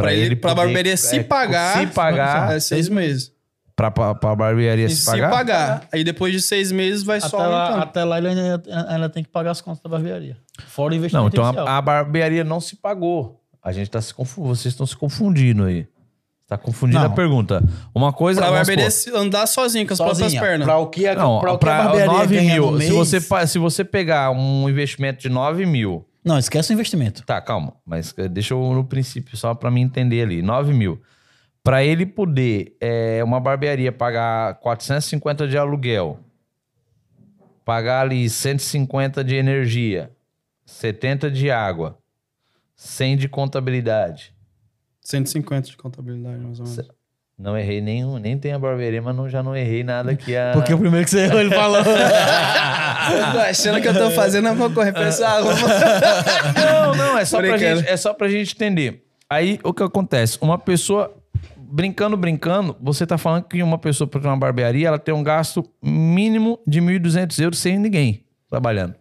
Pra 0.01 0.13
ele- 0.13 0.35
pra 0.35 0.51
poder- 0.51 0.65
barbearia 0.65 0.95
se 0.97 1.23
pagar, 1.23 1.79
Se 1.79 1.87
pagar... 1.87 2.55
é 2.55 2.59
seis 2.59 2.87
meses. 2.87 3.31
Pra, 3.75 3.91
pra, 3.91 4.15
pra 4.15 4.35
barbearia 4.35 4.85
E 4.85 4.89
se 4.89 4.97
se 5.01 5.05
pagar? 5.05 5.29
pagar. 5.29 5.87
Aí 5.93 6.03
depois 6.03 6.31
de 6.33 6.41
seis 6.41 6.71
meses 6.71 7.03
vai 7.03 7.17
Até 7.19 7.27
só 7.29 7.37
lá, 7.37 7.63
aumentando. 7.65 7.83
até 7.83 8.03
lá 8.03 8.17
ele 8.17 8.27
ainda, 8.29 8.63
ainda 8.89 9.09
tem 9.09 9.23
que 9.23 9.29
pagar 9.29 9.51
as 9.51 9.61
contas 9.61 9.81
da 9.83 9.89
barbearia. 9.89 10.35
Fora 10.67 10.93
o 10.93 10.97
investimento 10.97 11.35
Não, 11.39 11.49
então 11.51 11.67
a, 11.67 11.77
a 11.77 11.81
barbearia 11.81 12.43
não 12.43 12.59
se 12.59 12.75
pagou. 12.75 13.39
A 13.63 13.71
gente 13.71 13.89
tá 13.91 14.01
se 14.01 14.13
confundindo. 14.13 14.55
Vocês 14.55 14.73
estão 14.73 14.85
se 14.87 14.95
confundindo 14.97 15.63
aí. 15.65 15.85
Tá 16.47 16.57
confundindo 16.57 16.99
Não. 16.99 17.07
a 17.07 17.09
pergunta. 17.09 17.61
Uma 17.93 18.13
coisa. 18.13 18.41
Pra 18.41 18.51
barbearia 18.51 18.89
se- 18.89 19.11
andar 19.15 19.45
sozinho 19.45 19.85
com 19.85 19.93
as 19.93 19.99
próprias 19.99 20.19
Sozinha. 20.19 20.41
pernas. 20.41 20.65
Pra 20.65 20.77
o 20.77 20.87
que 20.87 21.05
a, 21.05 21.13
Não, 21.13 21.39
pra 21.41 21.53
o 21.53 21.57
que 21.59 21.65
a 21.67 21.69
pra 21.69 21.83
barbearia 21.83 22.05
9 22.13 22.35
ganha 22.35 22.53
mil. 22.53 22.71
mês... 22.71 22.89
Se 22.89 22.95
você, 22.95 23.19
se 23.47 23.59
você 23.59 23.83
pegar 23.83 24.31
um 24.31 24.67
investimento 24.69 25.19
de 25.21 25.29
9 25.29 25.65
mil. 25.65 26.05
Não, 26.27 26.37
esquece 26.37 26.71
o 26.71 26.73
investimento. 26.73 27.23
Tá, 27.25 27.39
calma. 27.39 27.73
Mas 27.85 28.13
eh, 28.17 28.27
deixa 28.27 28.53
eu 28.53 28.73
no 28.73 28.83
princípio, 28.83 29.37
só 29.37 29.55
pra 29.55 29.71
mim 29.71 29.81
entender 29.81 30.21
ali. 30.21 30.41
9 30.41 30.73
mil. 30.73 31.01
Pra 31.63 31.83
ele 31.83 32.05
poder, 32.05 32.75
é, 32.79 33.23
uma 33.23 33.39
barbearia 33.39 33.91
pagar 33.91 34.55
450 34.59 35.47
de 35.47 35.57
aluguel, 35.57 36.19
pagar 37.65 38.01
ali 38.01 38.29
150 38.29 39.23
de 39.23 39.35
energia, 39.35 40.11
70 40.65 41.29
de 41.29 41.51
água, 41.51 41.97
100 42.75 43.17
de 43.17 43.29
contabilidade. 43.29 44.33
150 45.01 45.69
de 45.69 45.77
contabilidade, 45.77 46.39
mais 46.39 46.59
ou 46.59 46.65
menos. 46.65 46.96
Não 47.39 47.55
errei 47.55 47.81
nenhum, 47.81 48.17
nem 48.17 48.35
tem 48.35 48.51
a 48.51 48.57
barbearia, 48.57 48.99
mas 48.99 49.15
não, 49.15 49.29
já 49.29 49.43
não 49.43 49.55
errei 49.55 49.83
nada 49.83 50.15
que 50.15 50.35
a. 50.35 50.53
Porque 50.53 50.73
o 50.73 50.77
primeiro 50.79 51.05
que 51.05 51.11
você 51.11 51.25
errou, 51.25 51.39
ele 51.39 51.53
falou. 51.53 51.83
Tô 51.85 53.39
achando 53.39 53.79
que 53.79 53.87
eu 53.87 53.93
tô 53.93 54.09
fazendo, 54.11 54.47
eu 54.47 54.55
vou 54.55 54.71
correr 54.71 54.91
pra 54.91 55.05
essa 55.05 55.27
água. 55.27 55.53
Não, 56.57 56.95
não, 56.95 57.17
é 57.17 57.23
só, 57.25 57.37
pra 57.39 57.49
Brincando. 57.51 57.79
gente, 57.81 57.89
é 57.89 57.95
só 57.97 58.13
pra 58.13 58.27
gente 58.27 58.53
entender. 58.55 59.03
Aí, 59.29 59.59
o 59.63 59.73
que 59.73 59.83
acontece? 59.83 60.37
Uma 60.41 60.57
pessoa, 60.57 61.13
brincando, 61.57 62.17
brincando, 62.17 62.75
você 62.81 63.05
tá 63.05 63.17
falando 63.17 63.43
que 63.43 63.61
uma 63.61 63.77
pessoa 63.77 64.07
para 64.07 64.19
uma 64.21 64.37
barbearia, 64.37 64.87
ela 64.87 64.99
tem 64.99 65.13
um 65.13 65.23
gasto 65.23 65.63
mínimo 65.81 66.59
de 66.65 66.81
1.200 66.81 67.39
euros 67.43 67.59
sem 67.59 67.77
ninguém 67.77 68.25
trabalhando. 68.49 68.95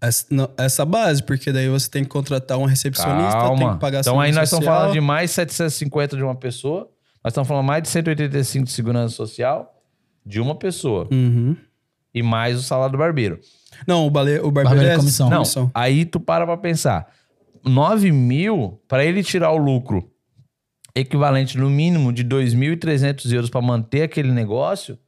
Essa, 0.00 0.26
não, 0.30 0.50
essa 0.58 0.84
base, 0.84 1.22
porque 1.22 1.52
daí 1.52 1.68
você 1.68 1.88
tem 1.88 2.02
que 2.02 2.08
contratar 2.10 2.58
um 2.58 2.64
recepcionista, 2.64 3.32
tem 3.32 3.40
Calma. 3.40 3.74
que 3.74 3.80
pagar 3.80 4.00
Então 4.00 4.20
aí 4.20 4.32
nós 4.32 4.44
estamos 4.48 4.64
social. 4.64 4.80
falando 4.80 4.94
de 4.94 5.00
mais 5.00 5.30
750 5.30 6.16
de 6.16 6.22
uma 6.24 6.34
pessoa, 6.34 6.88
nós 7.24 7.32
estamos 7.32 7.48
falando 7.48 7.64
mais 7.66 7.82
de 7.82 7.88
185 7.88 8.64
de 8.66 8.72
segurança 8.72 9.14
social 9.14 9.82
de 10.24 10.40
uma 10.40 10.54
pessoa. 10.54 11.08
Uhum. 11.10 11.56
E 12.14 12.22
mais 12.22 12.58
o 12.58 12.62
salário 12.62 12.92
do 12.92 12.98
barbeiro. 12.98 13.40
Não, 13.86 14.06
o, 14.06 14.10
bale, 14.10 14.38
o 14.40 14.50
barbeiro 14.50 14.68
Barbeiro 14.68 14.90
é 14.90 14.94
é 14.94 14.96
comissão. 14.98 15.28
Não, 15.30 15.36
comissão. 15.38 15.70
aí 15.74 16.04
tu 16.04 16.20
para 16.20 16.44
pra 16.46 16.56
pensar. 16.56 17.06
9 17.64 18.10
mil, 18.12 18.80
para 18.88 19.04
ele 19.04 19.22
tirar 19.22 19.50
o 19.52 19.56
lucro 19.56 20.10
equivalente 20.94 21.56
no 21.56 21.70
mínimo 21.70 22.12
de 22.12 22.22
2.300 22.24 23.32
euros 23.32 23.48
para 23.50 23.62
manter 23.62 24.02
aquele 24.02 24.30
negócio, 24.30 24.98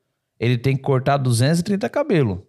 ele 0.41 0.57
tem 0.57 0.75
que 0.77 0.83
cortar 0.83 1.17
230 1.19 1.89
cabelo. 1.91 2.47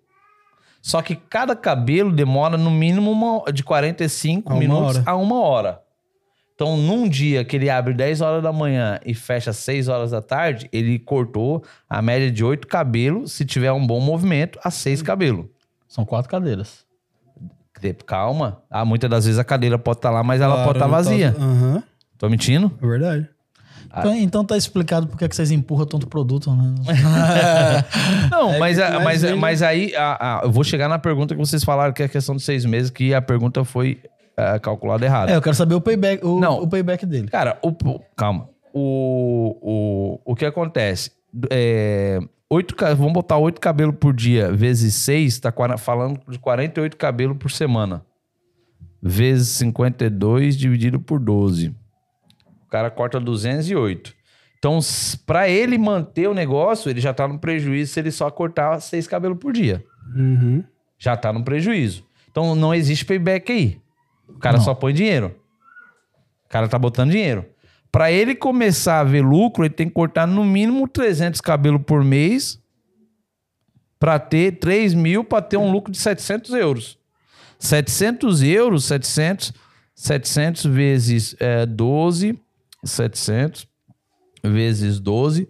Só 0.82 1.02
que 1.02 1.16
cada 1.16 1.56
cabelo 1.56 2.12
demora 2.12 2.58
no 2.58 2.70
mínimo 2.72 3.12
uma- 3.12 3.52
de 3.52 3.64
45 3.64 4.54
A 4.54 4.56
minutos 4.56 5.02
a 5.06 5.16
uma 5.16 5.40
hora. 5.42 5.82
Então, 6.56 6.78
num 6.78 7.08
dia 7.10 7.44
que 7.44 7.58
ele 7.58 7.70
abre 7.70 7.94
10 7.94 8.22
horas 8.22 8.42
da 8.42 8.52
manhã 8.54 8.98
e 9.06 9.14
fecha 9.14 9.52
6 9.52 9.90
horas 9.90 10.12
da 10.12 10.22
tarde, 10.22 10.70
ele 10.72 10.98
cortou 10.98 11.62
a 11.90 12.02
média 12.02 12.32
de 12.32 12.46
8 12.46 12.66
cabelos, 12.66 13.34
se 13.34 13.44
tiver 13.46 13.72
um 13.74 13.86
bom 13.86 14.00
movimento, 14.00 14.58
a 14.64 14.72
6 14.72 15.02
cabelos. 15.02 15.48
São 15.88 16.06
quatro 16.06 16.30
cadeiras. 16.32 16.86
Calma. 18.06 18.62
Ah, 18.72 18.86
muitas 18.86 19.10
das 19.10 19.26
vezes 19.26 19.38
a 19.38 19.44
cadeira 19.44 19.78
pode 19.78 19.98
estar 20.00 20.10
lá, 20.10 20.24
mas 20.24 20.42
ela 20.42 20.54
Claro, 20.56 20.68
pode 20.70 20.78
estar 20.80 20.86
tá- 20.90 20.92
vazia. 20.92 21.36
Aham, 21.38 21.84
Tô 22.18 22.30
mentindo? 22.30 22.72
é 22.82 22.88
verdade. 22.88 23.30
Então, 23.98 24.16
então 24.16 24.46
tá 24.46 24.58
explicado 24.58 25.08
por 25.08 25.18
que 25.18 25.28
que 25.30 25.36
vocês 25.36 25.52
empurram 25.52 25.86
tanto 25.86 26.08
produto, 26.08 26.52
né? 26.56 26.74
Não, 28.32 28.52
É 28.56 28.60
mas, 28.60 28.80
a- 28.80 29.00
mas, 29.02 29.24
mas 29.38 29.62
aí 29.62 29.94
a- 29.96 30.40
a- 30.40 30.46
eu 30.46 30.52
vou 30.52 30.64
chegar 30.64 30.88
na 30.90 30.98
pergunta 30.98 31.36
que 31.36 31.40
vocês 31.40 31.64
falaram, 31.64 31.94
que 31.94 32.02
é 32.02 32.06
a 32.06 32.10
questão 32.10 32.36
de 32.36 32.42
seis 32.42 32.66
meses, 32.66 32.90
que 32.90 33.14
a 33.14 33.22
pergunta 33.22 33.64
foi 33.64 34.00
ah, 34.38 34.60
calculada 34.60 35.06
errada. 35.06 35.32
É, 35.32 35.36
eu 35.36 35.42
quero 35.42 35.56
saber 35.56 35.76
o 35.76 35.82
payback, 35.82 36.26
o, 36.26 36.40
Não. 36.40 36.62
o 36.62 36.68
payback 36.68 37.06
dele. 37.06 37.28
Cara, 37.30 37.58
o, 37.62 37.70
o- 37.70 38.00
calma. 38.16 38.50
O, 38.74 39.58
o, 40.26 40.32
o 40.32 40.36
que 40.36 40.46
acontece? 40.46 41.12
É, 41.50 42.20
oito, 42.50 42.76
ca- 42.76 42.94
vamos 42.94 43.14
botar 43.14 43.38
oito 43.38 43.60
cabelos 43.62 43.96
por 44.00 44.14
dia 44.14 44.52
vezes 44.52 44.96
seis, 44.96 45.40
tá 45.40 45.52
quara- 45.52 45.78
falando 45.78 46.20
de 46.28 46.38
48 46.40 46.98
cabelos 46.98 47.38
por 47.38 47.50
semana. 47.52 48.06
Vezes 49.02 49.50
52 49.50 50.58
dividido 50.58 51.00
por 51.00 51.20
12. 51.20 51.70
O 52.66 52.70
cara 52.70 52.90
corta 52.90 53.20
208. 53.20 54.14
Então, 54.58 54.80
pra 55.28 55.48
ele 55.48 55.78
manter 55.78 56.28
o 56.28 56.34
negócio, 56.34 56.90
ele 56.90 57.00
já 57.00 57.14
tá 57.14 57.28
no 57.28 57.38
prejuízo 57.38 57.94
se 57.94 58.00
ele 58.00 58.10
só 58.12 58.32
cortar 58.32 58.80
seis 58.80 59.08
cabelos 59.08 59.38
por 59.38 59.54
dia. 59.54 59.84
Uhum. 60.16 60.64
Já 60.98 61.16
tá 61.16 61.32
no 61.32 61.44
prejuízo. 61.44 62.04
Então, 62.32 62.56
não 62.56 62.74
existe 62.74 63.06
payback 63.06 63.52
aí. 63.52 63.78
O 64.28 64.40
cara 64.40 64.58
Não. 64.58 64.64
só 64.64 64.74
põe 64.74 64.94
dinheiro. 64.94 65.36
O 66.46 66.50
cara 66.50 66.68
tá 66.68 66.78
botando 66.78 67.12
dinheiro. 67.12 67.46
Pra 67.92 68.12
ele 68.12 68.36
começar 68.36 69.00
a 69.00 69.04
ver 69.04 69.22
lucro, 69.22 69.64
ele 69.64 69.74
tem 69.74 69.88
que 69.88 69.94
cortar 69.94 70.28
no 70.28 70.44
mínimo 70.44 70.88
300 70.88 71.40
cabelos 71.42 71.82
por 71.86 72.04
mês 72.04 72.60
pra 74.00 74.20
ter 74.20 74.60
3 74.60 74.94
mil 74.94 75.24
pra 75.24 75.42
ter 75.42 75.58
um 75.58 75.72
lucro 75.72 75.92
de 75.92 75.98
700 75.98 76.52
euros. 76.54 76.98
700 77.58 78.44
euros, 78.44 78.84
700, 78.86 79.54
700 79.96 80.66
vezes 80.66 81.36
é, 81.40 81.66
12, 81.66 82.38
700 82.84 83.66
vezes 84.44 85.00
12, 85.00 85.48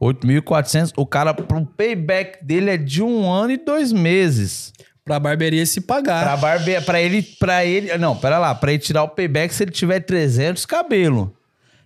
8.400. 0.00 0.92
O 0.96 1.04
cara, 1.04 1.32
o 1.32 1.66
payback 1.66 2.44
dele 2.44 2.70
é 2.70 2.76
de 2.76 3.02
um 3.02 3.30
ano 3.30 3.50
e 3.50 3.56
dois 3.56 3.92
meses. 3.92 4.72
Pra 5.08 5.18
barbearia 5.18 5.66
se 5.66 5.80
pagar. 5.80 6.22
Pra, 6.24 6.36
barbe... 6.36 6.80
pra 6.82 7.00
ele, 7.00 7.22
pra 7.22 7.64
ele. 7.64 7.96
Não, 7.98 8.14
pera 8.16 8.38
lá. 8.38 8.54
Pra 8.54 8.70
ele 8.72 8.78
tirar 8.80 9.02
o 9.02 9.08
payback 9.08 9.52
se 9.54 9.64
ele 9.64 9.70
tiver 9.72 10.00
300 10.00 10.64
cabelo. 10.66 11.34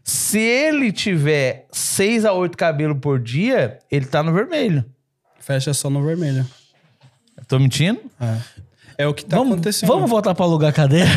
Se 0.05 0.39
ele 0.41 0.91
tiver 0.93 1.67
6 1.71 2.25
a 2.25 2.33
8 2.33 2.57
cabelo 2.59 2.97
por 2.97 3.19
dia, 3.21 3.79
ele 3.91 4.05
tá 4.05 4.23
no 4.23 4.33
vermelho. 4.33 4.85
Fecha 5.39 5.73
só 5.73 5.89
no 5.89 6.05
vermelho. 6.05 6.45
Tô 7.49 7.59
mentindo? 7.59 8.01
É, 8.21 8.37
É 9.05 9.07
o 9.07 9.15
que 9.15 9.25
tá 9.25 9.37
vamos, 9.37 9.53
acontecendo. 9.55 9.89
vamos 9.89 10.09
voltar 10.11 10.35
pra 10.35 10.45
alugar 10.45 10.71
a 10.71 10.73
cadeira? 10.73 11.09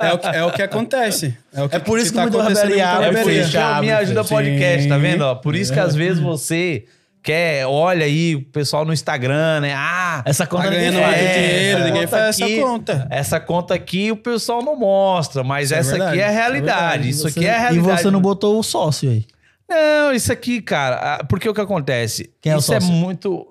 É 0.00 0.12
o 0.12 0.18
que, 0.18 0.26
é 0.28 0.44
o 0.44 0.52
que 0.52 0.62
acontece. 0.62 1.36
É, 1.52 1.62
o 1.62 1.68
que, 1.68 1.76
É 1.76 1.78
por 1.78 1.98
isso 1.98 2.10
que 2.10 2.16
tá 2.16 2.22
muita 2.22 2.38
acontecendo 2.38 2.68
barbearia 2.70 2.84
com 2.84 2.90
a 2.90 2.94
abre, 2.94 3.06
É 3.06 3.08
por 3.10 3.14
barbearia. 3.16 3.42
isso 3.42 3.50
que 3.52 3.80
me 3.80 3.92
ajuda 3.92 4.24
filho. 4.24 4.36
podcast, 4.36 4.88
tá 4.88 4.94
Sim. 4.96 5.00
vendo? 5.00 5.20
ó? 5.22 5.34
Por 5.34 5.54
isso 5.56 5.72
que 5.72 5.80
às 5.80 5.94
vezes 5.94 6.18
você 6.18 6.84
quer, 7.22 7.66
olha 7.66 8.04
aí 8.04 8.34
o 8.36 8.42
pessoal 8.44 8.84
no 8.84 8.92
Instagram, 8.92 9.60
né? 9.60 9.74
Ah, 9.76 10.22
Essa 10.24 10.46
conta 10.46 10.64
Tá 10.64 10.70
ninguém 10.70 10.90
ganhando 10.92 11.06
muito 11.06 11.18
dinheiro, 11.18 11.78
essa 11.78 11.84
ninguém 11.86 12.02
conta 12.02 12.08
faz 12.16 12.28
essa 12.28 12.44
aqui- 12.44 12.60
conta. 12.60 13.06
Essa 13.10 13.40
conta 13.40 13.74
aqui 13.74 14.10
o 14.12 14.16
pessoal 14.16 14.62
não 14.62 14.76
mostra, 14.76 15.42
mas 15.44 15.66
Isso 15.66 15.74
é 15.74 15.78
essa 15.78 15.90
aqui 15.90 15.98
verdade, 15.98 16.20
é 16.20 16.24
a 16.24 16.28
é 16.28 16.30
realidade. 16.34 16.80
verdade. 16.80 17.08
Isso, 17.08 17.22
Você- 17.22 17.38
aqui 17.38 17.46
é 17.48 17.54
a 17.54 17.58
realidade. 17.60 18.00
E 18.00 18.02
você 18.02 18.10
não 18.10 18.20
botou 18.20 18.58
o 18.58 18.62
sócio 18.62 19.10
aí. 19.10 19.24
Não, 19.68 20.12
isso 20.12 20.30
aqui, 20.30 20.60
cara, 20.60 20.96
ah, 21.20 21.24
porque 21.24 21.48
o 21.48 21.54
que 21.54 21.60
acontece? 21.60 22.28
Quem 22.42 22.52
é 22.52 22.56
o 22.56 22.58
isso 22.58 22.74
é 22.74 22.80
sócio? 22.80 22.94
muito. 22.94 23.46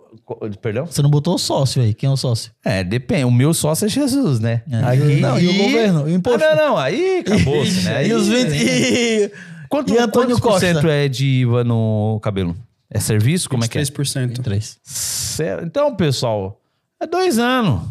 Perdão? 0.61 0.85
Você 0.85 1.01
não 1.01 1.09
botou 1.09 1.33
o 1.33 1.37
sócio 1.39 1.81
aí. 1.81 1.93
Quem 1.95 2.07
é 2.07 2.11
o 2.11 2.15
sócio? 2.17 2.51
É, 2.63 2.83
depende. 2.83 3.23
O 3.25 3.31
meu 3.31 3.53
sócio 3.55 3.85
é 3.85 3.89
Jesus, 3.89 4.39
né? 4.39 4.61
É. 4.71 4.95
Não, 5.19 5.39
e 5.39 5.47
o 5.47 5.57
governo? 5.63 6.07
E 6.07 6.11
o 6.11 6.15
imposto? 6.15 6.43
Ah, 6.43 6.55
não, 6.55 6.67
não. 6.69 6.77
Aí 6.77 7.19
acabou-se, 7.25 7.81
né? 7.85 8.05
e 8.07 8.13
os 8.13 8.29
Aí- 8.29 8.45
20... 8.45 8.63
E... 8.63 9.31
Quanto, 9.67 9.93
E 9.93 9.97
Antônio 9.97 10.27
quantos 10.35 10.39
por 10.41 10.49
Costa? 10.51 10.67
cento 10.67 10.87
é 10.89 11.07
de 11.07 11.25
IVA 11.25 11.63
no 11.63 12.19
cabelo? 12.21 12.55
É 12.93 12.99
serviço? 12.99 13.49
Como 13.49 13.63
é 13.63 13.67
que 13.67 13.77
é? 13.77 13.81
3%. 13.81 14.41
Três. 14.43 14.77
Cé- 14.83 15.61
Então, 15.63 15.95
pessoal, 15.95 16.61
é 16.99 17.07
dois 17.07 17.39
anos. 17.39 17.83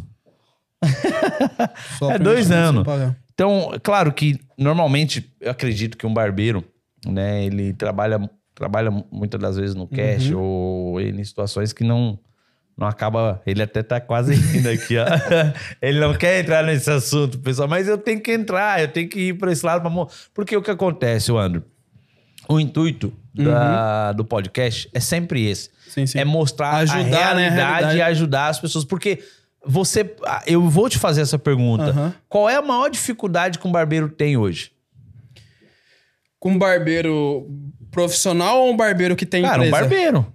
Só 1.98 2.10
É 2.10 2.14
pra 2.14 2.24
dois 2.24 2.50
anos. 2.50 2.86
Então, 3.32 3.70
claro 3.82 4.12
que 4.12 4.38
normalmente 4.58 5.32
eu 5.40 5.50
acredito 5.50 5.96
que 5.96 6.06
um 6.06 6.12
barbeiro, 6.12 6.62
né, 7.06 7.44
ele 7.44 7.72
trabalha, 7.72 8.20
trabalha 8.54 8.90
muitas 9.10 9.40
das 9.40 9.56
vezes 9.56 9.74
no 9.74 9.88
cash 9.88 10.30
ou 10.34 11.00
em 11.00 11.24
situações 11.24 11.72
que 11.72 11.82
não 11.84 12.18
não 12.76 12.86
acaba, 12.88 13.42
ele 13.44 13.60
até 13.62 13.82
tá 13.82 14.00
quase 14.00 14.34
rindo 14.34 14.66
aqui, 14.70 14.96
ó. 14.96 15.04
ele 15.82 16.00
não 16.00 16.14
quer 16.14 16.40
entrar 16.40 16.64
nesse 16.64 16.90
assunto, 16.90 17.38
pessoal, 17.38 17.68
mas 17.68 17.86
eu 17.86 17.98
tenho 17.98 18.22
que 18.22 18.32
entrar, 18.32 18.80
eu 18.80 18.88
tenho 18.88 19.06
que 19.06 19.20
ir 19.28 19.34
para 19.34 19.52
esse 19.52 19.64
lado 19.66 19.82
para 19.82 20.06
porque 20.32 20.56
o 20.56 20.62
que 20.62 20.70
acontece, 20.70 21.30
Andro? 21.30 21.62
O 22.50 22.58
intuito 22.58 23.12
da- 23.32 24.12
do 24.12 24.24
podcast 24.24 24.88
é 24.92 24.98
sempre 25.00 25.46
esse. 25.48 25.70
Sim, 25.88 26.06
sim. 26.06 26.18
É 26.18 26.24
mostrar 26.24 26.74
Ajudar, 26.76 26.98
a 26.98 27.04
né, 27.04 27.46
a 27.46 27.50
realidade 27.50 27.54
realidade. 27.54 27.96
e 27.98 28.02
ajudar 28.02 28.48
as 28.48 28.58
pessoas. 28.60 28.84
Porque 28.84 29.22
você. 29.64 30.14
ah, 30.26 30.42
Eu 30.46 30.68
vou 30.68 30.88
te 30.88 30.98
fazer 30.98 31.20
essa 31.20 31.38
pergunta. 31.38 31.84
Aham. 31.90 32.14
Qual 32.28 32.48
é 32.48 32.56
a 32.56 32.62
maior 32.62 32.88
dificuldade 32.90 33.58
que 33.58 33.66
um 33.68 33.72
barbeiro 33.72 34.08
tem 34.08 34.36
hoje? 34.36 34.72
Com 36.40 36.52
um 36.52 36.58
barbeiro 36.58 37.46
profissional 37.90 38.60
ou 38.62 38.72
um 38.72 38.76
barbeiro 38.76 39.14
que 39.14 39.26
tem 39.26 39.42
Cara, 39.42 39.60
um 39.62 39.64
empresa? 39.66 39.80
barbeiro. 39.82 40.26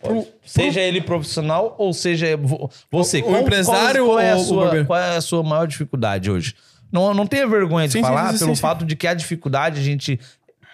Pro- 0.00 0.26
Seja 0.44 0.80
ele 0.80 1.00
profissional 1.00 1.74
ou 1.76 1.92
seja 1.92 2.36
vo- 2.36 2.70
você. 2.90 3.20
O- 3.20 3.32
o 3.32 3.36
empresário 3.36 4.06
qual, 4.06 4.20
é 4.20 4.30
a 4.32 4.36
ou 4.36 4.44
sua, 4.44 4.62
barbeiro? 4.64 4.86
qual 4.86 5.00
é 5.00 5.16
a 5.16 5.20
sua 5.20 5.42
maior 5.42 5.66
dificuldade 5.66 6.30
hoje? 6.30 6.54
Não, 6.90 7.12
não 7.12 7.26
tenha 7.26 7.46
vergonha 7.46 7.86
de 7.86 7.92
Sim, 7.94 8.00
falar 8.00 8.32
sim, 8.32 8.38
pelo 8.38 8.50
sim, 8.50 8.54
sim. 8.54 8.60
fato 8.62 8.84
de 8.86 8.94
que 8.96 9.06
a 9.06 9.12
dificuldade 9.12 9.80
a 9.80 9.82
gente. 9.82 10.18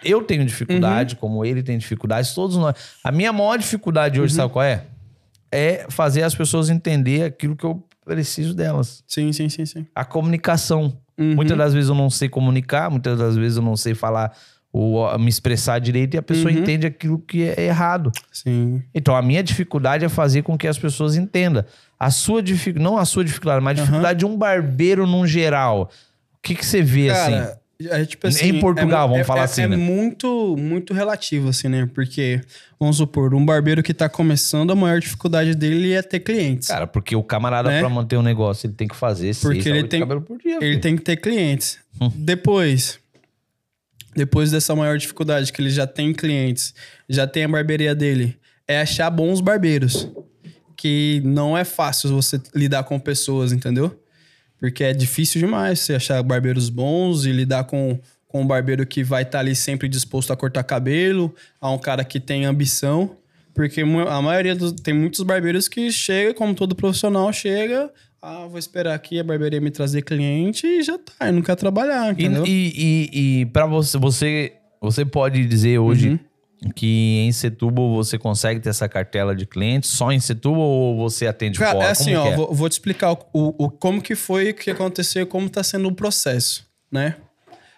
Eu 0.04 0.22
tenho 0.22 0.44
dificuldade, 0.44 1.16
como 1.16 1.44
ele 1.44 1.62
tem 1.62 1.78
dificuldade, 1.78 2.32
todos 2.34 2.56
nós. 2.56 2.74
A 3.02 3.10
minha 3.10 3.32
maior 3.32 3.58
dificuldade 3.58 4.20
hoje, 4.20 4.34
sabe 4.34 4.52
qual 4.52 4.64
é? 4.64 4.84
É 5.50 5.86
fazer 5.88 6.22
as 6.22 6.34
pessoas 6.34 6.68
entender 6.70 7.24
aquilo 7.24 7.54
que 7.56 7.64
eu 7.64 7.82
preciso 8.04 8.54
delas. 8.54 9.02
Sim, 9.06 9.32
sim, 9.32 9.48
sim, 9.48 9.64
sim. 9.64 9.86
A 9.94 10.04
comunicação. 10.04 10.96
Uhum. 11.16 11.36
Muitas 11.36 11.56
das 11.56 11.72
vezes 11.72 11.88
eu 11.88 11.94
não 11.94 12.10
sei 12.10 12.28
comunicar, 12.28 12.90
muitas 12.90 13.16
das 13.18 13.36
vezes 13.36 13.56
eu 13.56 13.62
não 13.62 13.76
sei 13.76 13.94
falar 13.94 14.36
ou 14.72 15.16
me 15.20 15.28
expressar 15.28 15.78
direito 15.78 16.14
e 16.14 16.18
a 16.18 16.22
pessoa 16.22 16.50
Uhum. 16.50 16.58
entende 16.58 16.84
aquilo 16.84 17.16
que 17.20 17.44
é 17.44 17.66
errado. 17.66 18.10
Sim. 18.32 18.82
Então, 18.92 19.14
a 19.14 19.22
minha 19.22 19.40
dificuldade 19.40 20.04
é 20.04 20.08
fazer 20.08 20.42
com 20.42 20.58
que 20.58 20.66
as 20.66 20.76
pessoas 20.76 21.14
entendam. 21.14 21.64
A 21.96 22.10
sua 22.10 22.42
dificuldade, 22.42 22.82
não 22.84 22.98
a 22.98 23.04
sua 23.04 23.24
dificuldade, 23.24 23.62
mas 23.64 23.78
a 23.78 23.82
dificuldade 23.82 24.18
de 24.18 24.26
um 24.26 24.36
barbeiro 24.36 25.06
num 25.06 25.24
geral. 25.24 25.88
O 26.36 26.38
que, 26.42 26.56
que 26.56 26.66
você 26.66 26.82
vê 26.82 27.08
assim? 27.08 27.56
Cara, 27.82 28.02
é, 28.02 28.04
tipo 28.04 28.26
assim, 28.26 28.46
Em 28.46 28.60
Portugal, 28.60 29.06
é- 29.06 29.08
vamos 29.08 29.20
é- 29.20 29.24
falar 29.24 29.40
é- 29.40 29.44
assim, 29.44 29.62
É 29.62 29.68
né? 29.68 29.76
muito, 29.76 30.56
muito 30.56 30.94
relativo, 30.94 31.48
assim, 31.48 31.68
né? 31.68 31.88
Porque, 31.92 32.40
vamos 32.78 32.96
supor, 32.96 33.34
um 33.34 33.44
barbeiro 33.44 33.82
que 33.82 33.92
tá 33.92 34.08
começando, 34.08 34.70
a 34.70 34.74
maior 34.76 35.00
dificuldade 35.00 35.54
dele 35.54 35.92
é 35.92 36.00
ter 36.02 36.20
clientes. 36.20 36.68
Cara, 36.68 36.86
porque 36.86 37.16
o 37.16 37.22
camarada, 37.22 37.68
Né? 37.70 37.80
pra 37.80 37.88
manter 37.88 38.16
um 38.16 38.22
negócio, 38.22 38.66
ele 38.66 38.74
tem 38.74 38.86
que 38.88 38.94
fazer 38.96 39.34
Porque 39.36 39.62
seis 39.62 39.66
ele 39.76 39.88
tem- 39.88 40.00
cabelo 40.00 40.22
por 40.22 40.38
dia. 40.38 40.56
Ele 40.56 40.60
filho. 40.70 40.80
tem 40.80 40.96
que 40.96 41.02
ter 41.02 41.16
clientes. 41.16 41.78
Hum. 42.00 42.10
Depois, 42.14 42.98
depois 44.16 44.50
dessa 44.50 44.74
maior 44.76 44.96
dificuldade, 44.96 45.52
que 45.52 45.60
ele 45.60 45.70
já 45.70 45.86
tem 45.86 46.12
clientes, 46.12 46.74
já 47.08 47.26
tem 47.26 47.44
a 47.44 47.48
barbearia 47.48 47.94
dele, 47.94 48.36
é 48.68 48.80
achar 48.80 49.10
bons 49.10 49.40
barbeiros. 49.40 50.08
Que 50.76 51.22
não 51.24 51.56
é 51.56 51.64
fácil 51.64 52.10
você 52.10 52.40
lidar 52.54 52.84
com 52.84 52.98
pessoas, 52.98 53.52
entendeu? 53.52 53.98
Porque 54.64 54.82
é 54.82 54.94
difícil 54.94 55.42
demais 55.42 55.80
você 55.80 55.94
achar 55.94 56.22
barbeiros 56.22 56.70
bons 56.70 57.26
e 57.26 57.32
lidar 57.32 57.64
com, 57.64 58.00
com 58.26 58.40
um 58.40 58.46
barbeiro 58.46 58.86
que 58.86 59.04
vai 59.04 59.22
estar 59.22 59.40
ali 59.40 59.54
sempre 59.54 59.86
disposto 59.90 60.32
a 60.32 60.36
cortar 60.38 60.62
cabelo, 60.62 61.34
a 61.60 61.70
um 61.70 61.76
cara 61.76 62.02
que 62.02 62.18
tem 62.18 62.46
ambição. 62.46 63.14
Porque 63.52 63.82
a 63.82 64.22
maioria 64.22 64.54
dos. 64.54 64.72
Tem 64.72 64.94
muitos 64.94 65.20
barbeiros 65.20 65.68
que 65.68 65.92
chega, 65.92 66.32
como 66.32 66.54
todo 66.54 66.74
profissional, 66.74 67.30
chega. 67.30 67.90
Ah, 68.22 68.46
vou 68.48 68.58
esperar 68.58 68.94
aqui 68.94 69.20
a 69.20 69.22
barbearia 69.22 69.60
me 69.60 69.70
trazer 69.70 70.00
cliente 70.00 70.66
e 70.66 70.82
já 70.82 70.96
tá. 70.96 71.28
E 71.28 71.30
não 71.30 71.42
quer 71.42 71.56
trabalhar, 71.56 72.08
E, 72.08 72.24
entendeu? 72.24 72.46
e, 72.46 73.10
e, 73.12 73.40
e 73.42 73.46
para 73.46 73.66
você, 73.66 73.98
você, 73.98 74.52
você 74.80 75.04
pode 75.04 75.44
dizer 75.44 75.78
hoje 75.78 76.08
Uhum. 76.08 76.18
Que 76.74 77.18
em 77.26 77.32
Setúbal 77.32 77.94
você 77.94 78.16
consegue 78.18 78.60
ter 78.60 78.70
essa 78.70 78.88
cartela 78.88 79.34
de 79.34 79.46
clientes 79.46 79.90
só 79.90 80.10
em 80.12 80.20
Setúbal 80.20 80.60
ou 80.62 80.96
você 80.96 81.26
atende 81.26 81.58
Cara, 81.58 81.72
fora? 81.72 81.86
é 81.86 81.90
assim, 81.90 82.14
Como 82.14 82.26
ó, 82.26 82.30
é? 82.30 82.36
vou, 82.36 82.54
vou 82.54 82.68
te 82.68 82.72
explicar 82.72 83.12
o, 83.12 83.18
o, 83.32 83.64
o- 83.66 83.70
como 83.70 84.00
que 84.00 84.14
foi, 84.14 84.50
o 84.50 84.54
que 84.54 84.70
aconteceu 84.70 85.26
como 85.26 85.48
tá 85.50 85.62
sendo 85.62 85.88
o 85.88 85.94
processo, 85.94 86.66
né? 86.90 87.16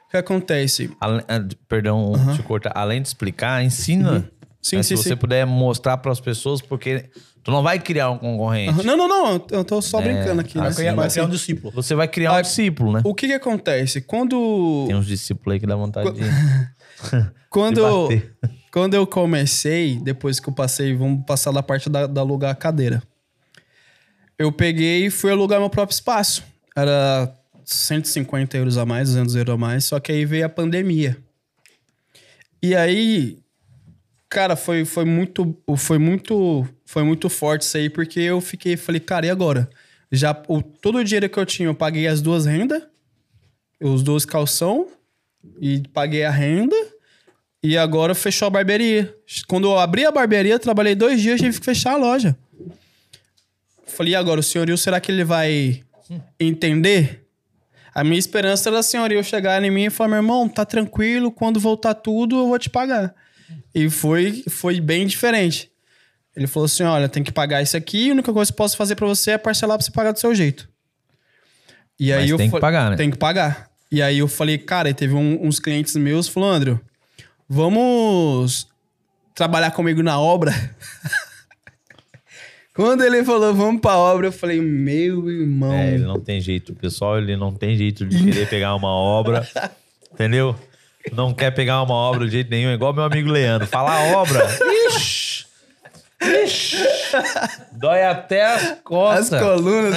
O 0.06 0.10
que 0.10 0.16
acontece? 0.16 0.90
Ale- 1.00 1.24
ah, 1.28 1.40
Perdão, 1.68 2.12
te 2.36 2.42
cortar. 2.42 2.72
Além 2.76 3.02
de 3.02 3.08
explicar, 3.08 3.64
ensina. 3.64 4.30
Sim, 4.62 4.76
né, 4.78 4.82
sim, 4.82 4.96
se 4.96 4.96
você 4.96 5.10
sim. 5.10 5.16
puder 5.16 5.44
mostrar 5.46 5.96
para 5.98 6.10
as 6.12 6.20
pessoas, 6.20 6.60
porque 6.62 7.08
tu 7.44 7.50
não 7.52 7.62
vai 7.62 7.78
criar 7.78 8.10
um 8.10 8.18
concorrente. 8.18 8.84
Não, 8.84 8.96
não, 8.96 9.06
não, 9.08 9.46
eu 9.50 9.64
tô 9.64 9.80
só 9.82 10.00
brincando 10.00 10.40
aqui, 10.40 10.58
né? 10.58 10.66
assim, 10.68 10.76
Criar, 10.82 10.94
Mas, 10.96 11.12
criar 11.12 11.24
um 11.26 11.30
discípulo. 11.30 11.72
Você 11.74 11.94
vai 11.94 12.08
criar 12.08 12.32
um 12.32 12.36
Ah, 12.36 12.40
discípulo, 12.40 12.92
né? 12.92 13.00
o 13.04 13.14
que 13.14 13.26
que 13.28 13.32
acontece? 13.32 14.00
Quando... 14.00 14.84
Tem 14.86 14.96
uns 14.96 15.06
discípulos 15.06 15.54
aí 15.54 15.60
que 15.60 15.66
dá 15.66 15.76
vontade 15.76 16.12
de, 16.12 16.20
Quando 17.50 17.74
de 17.76 17.80
eu, 17.80 18.02
bater. 18.02 18.36
quando 18.76 18.92
eu 18.92 19.06
comecei, 19.06 19.98
depois 20.02 20.38
que 20.38 20.50
eu 20.50 20.52
passei, 20.52 20.94
vamos 20.94 21.24
passar 21.24 21.50
da 21.50 21.62
parte 21.62 21.88
da, 21.88 22.06
da 22.06 22.20
alugar 22.20 22.50
a 22.50 22.54
cadeira. 22.54 23.02
Eu 24.38 24.52
peguei 24.52 25.06
e 25.06 25.10
fui 25.10 25.30
alugar 25.30 25.58
meu 25.58 25.70
próprio 25.70 25.94
espaço. 25.94 26.44
Era 26.76 27.34
150 27.64 28.54
euros 28.54 28.76
a 28.76 28.84
mais, 28.84 29.08
200 29.08 29.34
euros 29.34 29.54
a 29.54 29.56
mais, 29.56 29.86
só 29.86 29.98
que 29.98 30.12
aí 30.12 30.26
veio 30.26 30.44
a 30.44 30.50
pandemia. 30.50 31.16
E 32.62 32.76
aí, 32.76 33.38
cara, 34.28 34.54
foi, 34.54 34.84
foi 34.84 35.06
muito, 35.06 35.56
foi 35.78 35.96
muito, 35.96 36.68
foi 36.84 37.02
muito 37.02 37.30
forte 37.30 37.62
isso 37.62 37.78
aí, 37.78 37.88
porque 37.88 38.20
eu 38.20 38.42
fiquei, 38.42 38.76
falei, 38.76 39.00
cara, 39.00 39.24
e 39.24 39.30
agora? 39.30 39.70
Já 40.12 40.38
o, 40.48 40.60
todo 40.60 40.98
o 40.98 41.04
dinheiro 41.04 41.30
que 41.30 41.38
eu 41.38 41.46
tinha, 41.46 41.66
eu 41.66 41.74
paguei 41.74 42.06
as 42.06 42.20
duas 42.20 42.44
rendas, 42.44 42.82
os 43.80 44.02
dois 44.02 44.26
calção, 44.26 44.86
e 45.62 45.82
paguei 45.94 46.24
a 46.24 46.30
renda. 46.30 46.76
E 47.68 47.76
agora 47.76 48.14
fechou 48.14 48.46
a 48.46 48.50
barbearia. 48.50 49.12
Quando 49.48 49.66
eu 49.66 49.76
abri 49.76 50.04
a 50.06 50.12
barbearia, 50.12 50.52
eu 50.54 50.58
trabalhei 50.60 50.94
dois 50.94 51.20
dias 51.20 51.40
e 51.40 51.44
tive 51.44 51.58
que 51.58 51.64
fechar 51.64 51.94
a 51.94 51.96
loja. 51.96 52.36
Falei, 53.86 54.12
e 54.12 54.16
agora, 54.16 54.38
o 54.38 54.42
senhorio, 54.42 54.78
será 54.78 55.00
que 55.00 55.10
ele 55.10 55.24
vai 55.24 55.82
entender? 56.38 57.24
A 57.92 58.04
minha 58.04 58.18
esperança 58.18 58.68
era 58.68 58.78
o 58.78 58.82
senhorio 58.82 59.24
chegar 59.24 59.62
em 59.64 59.70
mim 59.70 59.86
e 59.86 59.90
falar, 59.90 60.08
meu 60.10 60.18
irmão, 60.18 60.48
tá 60.48 60.64
tranquilo, 60.64 61.32
quando 61.32 61.58
voltar 61.58 61.94
tudo, 61.94 62.36
eu 62.38 62.46
vou 62.48 62.58
te 62.58 62.70
pagar. 62.70 63.12
E 63.74 63.88
foi, 63.90 64.44
foi 64.48 64.80
bem 64.80 65.06
diferente. 65.06 65.68
Ele 66.36 66.46
falou 66.46 66.66
assim, 66.66 66.82
olha, 66.84 67.08
tem 67.08 67.24
que 67.24 67.32
pagar 67.32 67.62
isso 67.62 67.76
aqui, 67.76 68.10
a 68.10 68.12
única 68.12 68.32
coisa 68.32 68.52
que 68.52 68.54
eu 68.54 68.56
posso 68.58 68.76
fazer 68.76 68.94
pra 68.94 69.06
você 69.08 69.32
é 69.32 69.38
parcelar 69.38 69.76
pra 69.78 69.84
você 69.84 69.90
pagar 69.90 70.12
do 70.12 70.20
seu 70.20 70.34
jeito. 70.34 70.68
E 71.98 72.10
Mas 72.12 72.22
aí 72.24 72.28
eu 72.30 72.36
tem 72.36 72.46
que 72.48 72.52
fa- 72.52 72.60
pagar, 72.60 72.90
né? 72.90 72.96
Tem 72.96 73.10
que 73.10 73.16
pagar. 73.16 73.70
E 73.90 74.02
aí 74.02 74.18
eu 74.18 74.28
falei, 74.28 74.58
cara, 74.58 74.90
e 74.90 74.94
teve 74.94 75.14
um- 75.14 75.44
uns 75.46 75.58
clientes 75.58 75.96
meus 75.96 76.28
falou, 76.28 76.50
André, 76.50 76.78
vamos 77.48 78.66
trabalhar 79.34 79.70
comigo 79.72 80.02
na 80.02 80.18
obra? 80.18 80.52
Quando 82.74 83.02
ele 83.02 83.24
falou, 83.24 83.54
vamos 83.54 83.80
pra 83.80 83.96
obra, 83.96 84.26
eu 84.26 84.32
falei, 84.32 84.60
meu 84.60 85.30
irmão. 85.30 85.72
É, 85.72 85.94
ele 85.94 86.04
não 86.04 86.20
tem 86.20 86.38
jeito. 86.40 86.72
O 86.72 86.74
pessoal, 86.74 87.16
ele 87.16 87.34
não 87.34 87.50
tem 87.50 87.74
jeito 87.74 88.04
de 88.04 88.22
querer 88.22 88.48
pegar 88.50 88.74
uma 88.74 88.90
obra. 88.94 89.48
entendeu? 90.12 90.54
Não 91.12 91.32
quer 91.32 91.52
pegar 91.52 91.82
uma 91.82 91.94
obra 91.94 92.26
de 92.26 92.32
jeito 92.32 92.50
nenhum. 92.50 92.70
Igual 92.72 92.92
meu 92.92 93.04
amigo 93.04 93.30
Leandro. 93.30 93.66
Falar 93.66 94.12
obra. 94.14 94.46
Ixi! 94.88 95.46
Ixi! 96.20 96.76
Dói 97.72 98.02
até 98.02 98.44
as 98.44 98.62
As 98.62 98.80
costas. 98.80 99.40
colunas. 99.40 99.94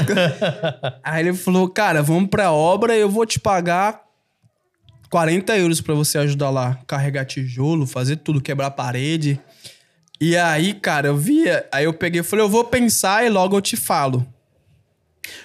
Aí 1.03 1.27
ele 1.27 1.33
falou, 1.33 1.67
cara, 1.69 2.01
vamos 2.01 2.29
pra 2.29 2.53
obra, 2.53 2.95
eu 2.95 3.09
vou 3.09 3.25
te 3.25 3.41
pagar 3.41 4.03
40 5.09 5.57
euros 5.57 5.81
pra 5.81 5.93
você 5.93 6.17
ajudar 6.17 6.49
lá. 6.49 6.79
Carregar 6.85 7.25
tijolo, 7.25 7.87
fazer 7.87 8.17
tudo, 8.17 8.41
quebrar 8.41 8.67
a 8.67 8.71
parede. 8.71 9.39
E 10.21 10.35
aí, 10.35 10.73
cara, 10.73 11.07
eu 11.07 11.17
via... 11.17 11.65
Aí 11.71 11.85
eu 11.85 11.93
peguei 11.93 12.21
falei, 12.23 12.45
eu 12.45 12.49
vou 12.49 12.63
pensar 12.63 13.25
e 13.25 13.29
logo 13.29 13.55
eu 13.57 13.61
te 13.61 13.77
falo. 13.77 14.25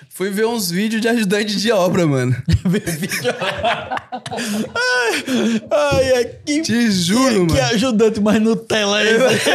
Fui 0.08 0.30
ver 0.30 0.46
uns 0.46 0.70
vídeos 0.70 1.02
de 1.02 1.08
ajudante 1.08 1.56
de 1.56 1.72
obra, 1.72 2.06
mano. 2.06 2.36
Ai, 5.70 6.12
ai, 6.14 6.24
que, 6.44 6.62
Te 6.62 6.90
juro, 6.90 7.46
que 7.46 7.54
mano. 7.54 7.74
ajudante 7.74 8.20
mais 8.20 8.40
Nutella 8.40 9.02
esse? 9.02 9.50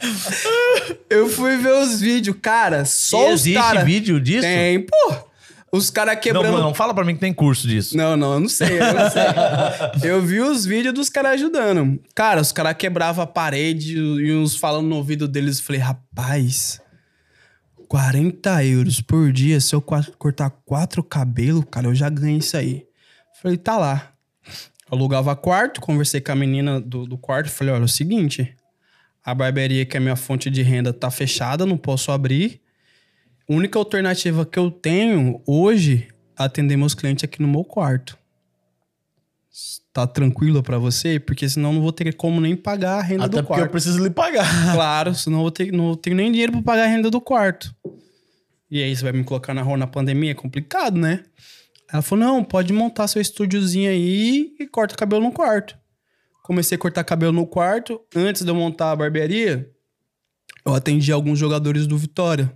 Eu 1.10 1.28
fui 1.28 1.56
ver 1.56 1.74
os 1.74 2.00
vídeos, 2.00 2.36
cara. 2.40 2.84
Só 2.84 3.30
Existe 3.30 3.58
os 3.58 3.64
cara... 3.64 3.84
vídeo 3.84 4.20
disso? 4.20 4.42
Tem, 4.42 4.80
pô. 4.80 5.31
Os 5.74 5.88
caras 5.88 6.16
Não, 6.16 6.20
quebrando. 6.20 6.58
não, 6.58 6.74
fala 6.74 6.92
pra 6.92 7.02
mim 7.02 7.14
que 7.14 7.20
tem 7.20 7.32
curso 7.32 7.66
disso. 7.66 7.96
Não, 7.96 8.14
não, 8.14 8.34
eu 8.34 8.40
não 8.40 8.48
sei, 8.48 8.78
eu 8.78 8.92
não 8.94 9.10
sei. 9.10 9.22
eu 10.10 10.20
vi 10.20 10.40
os 10.40 10.66
vídeos 10.66 10.92
dos 10.92 11.08
caras 11.08 11.32
ajudando. 11.32 11.98
Cara, 12.14 12.42
os 12.42 12.52
caras 12.52 12.74
quebravam 12.76 13.24
a 13.24 13.26
parede 13.26 13.96
e 13.96 14.34
uns 14.34 14.54
falando 14.54 14.86
no 14.86 14.96
ouvido 14.96 15.26
deles. 15.26 15.58
Eu 15.58 15.64
falei, 15.64 15.80
rapaz, 15.80 16.78
40 17.88 18.64
euros 18.64 19.02
por 19.02 19.30
dia, 19.30 19.60
se 19.60 19.74
eu 19.74 19.82
cortar 19.82 20.48
quatro 20.64 21.02
cabelos, 21.02 21.64
cara, 21.70 21.88
eu 21.88 21.94
já 21.94 22.08
ganhei 22.08 22.38
isso 22.38 22.56
aí. 22.56 22.86
Falei, 23.42 23.58
tá 23.58 23.76
lá. 23.76 24.12
Alugava 24.90 25.36
quarto, 25.36 25.78
conversei 25.78 26.18
com 26.20 26.32
a 26.32 26.34
menina 26.34 26.80
do, 26.80 27.06
do 27.06 27.18
quarto. 27.18 27.50
Falei, 27.50 27.74
olha, 27.74 27.82
é 27.82 27.84
o 27.84 27.88
seguinte, 27.88 28.54
a 29.22 29.34
barbearia 29.34 29.84
que 29.84 29.96
é 29.96 30.00
minha 30.00 30.16
fonte 30.16 30.48
de 30.48 30.62
renda 30.62 30.90
tá 30.90 31.10
fechada, 31.10 31.66
não 31.66 31.76
posso 31.76 32.10
abrir. 32.10 32.61
A 33.52 33.54
única 33.54 33.78
alternativa 33.78 34.46
que 34.46 34.58
eu 34.58 34.70
tenho 34.70 35.42
hoje 35.46 36.08
é 36.38 36.42
atender 36.42 36.74
meus 36.74 36.94
clientes 36.94 37.22
aqui 37.22 37.42
no 37.42 37.46
meu 37.46 37.62
quarto. 37.62 38.16
Tá 39.92 40.06
tranquilo 40.06 40.62
pra 40.62 40.78
você? 40.78 41.20
Porque 41.20 41.46
senão 41.46 41.74
não 41.74 41.82
vou 41.82 41.92
ter 41.92 42.14
como 42.14 42.40
nem 42.40 42.56
pagar 42.56 43.00
a 43.00 43.02
renda 43.02 43.26
Até 43.26 43.36
do 43.36 43.42
porque 43.42 43.52
eu 43.52 43.64
quarto. 43.64 43.70
preciso 43.72 44.02
lhe 44.02 44.08
pagar. 44.08 44.46
Claro, 44.72 45.14
senão 45.14 45.36
eu 45.40 45.42
vou 45.42 45.50
ter, 45.50 45.70
não 45.70 45.94
ter 45.94 46.14
nem 46.14 46.32
dinheiro 46.32 46.50
pra 46.52 46.62
pagar 46.62 46.84
a 46.84 46.86
renda 46.86 47.10
do 47.10 47.20
quarto. 47.20 47.76
E 48.70 48.82
aí 48.82 48.96
você 48.96 49.02
vai 49.02 49.12
me 49.12 49.22
colocar 49.22 49.52
na 49.52 49.60
rua 49.60 49.76
na 49.76 49.86
pandemia? 49.86 50.30
É 50.30 50.34
complicado, 50.34 50.98
né? 50.98 51.22
Ela 51.92 52.00
falou: 52.00 52.24
não, 52.24 52.42
pode 52.42 52.72
montar 52.72 53.06
seu 53.06 53.20
estúdiozinho 53.20 53.90
aí 53.90 54.54
e 54.58 54.66
corta 54.66 54.94
o 54.94 54.98
cabelo 54.98 55.24
no 55.24 55.30
quarto. 55.30 55.76
Comecei 56.42 56.76
a 56.76 56.78
cortar 56.78 57.04
cabelo 57.04 57.32
no 57.32 57.46
quarto. 57.46 58.00
Antes 58.16 58.44
de 58.44 58.50
eu 58.50 58.54
montar 58.54 58.92
a 58.92 58.96
barbearia, 58.96 59.70
eu 60.64 60.74
atendi 60.74 61.12
alguns 61.12 61.38
jogadores 61.38 61.86
do 61.86 61.98
Vitória. 61.98 62.50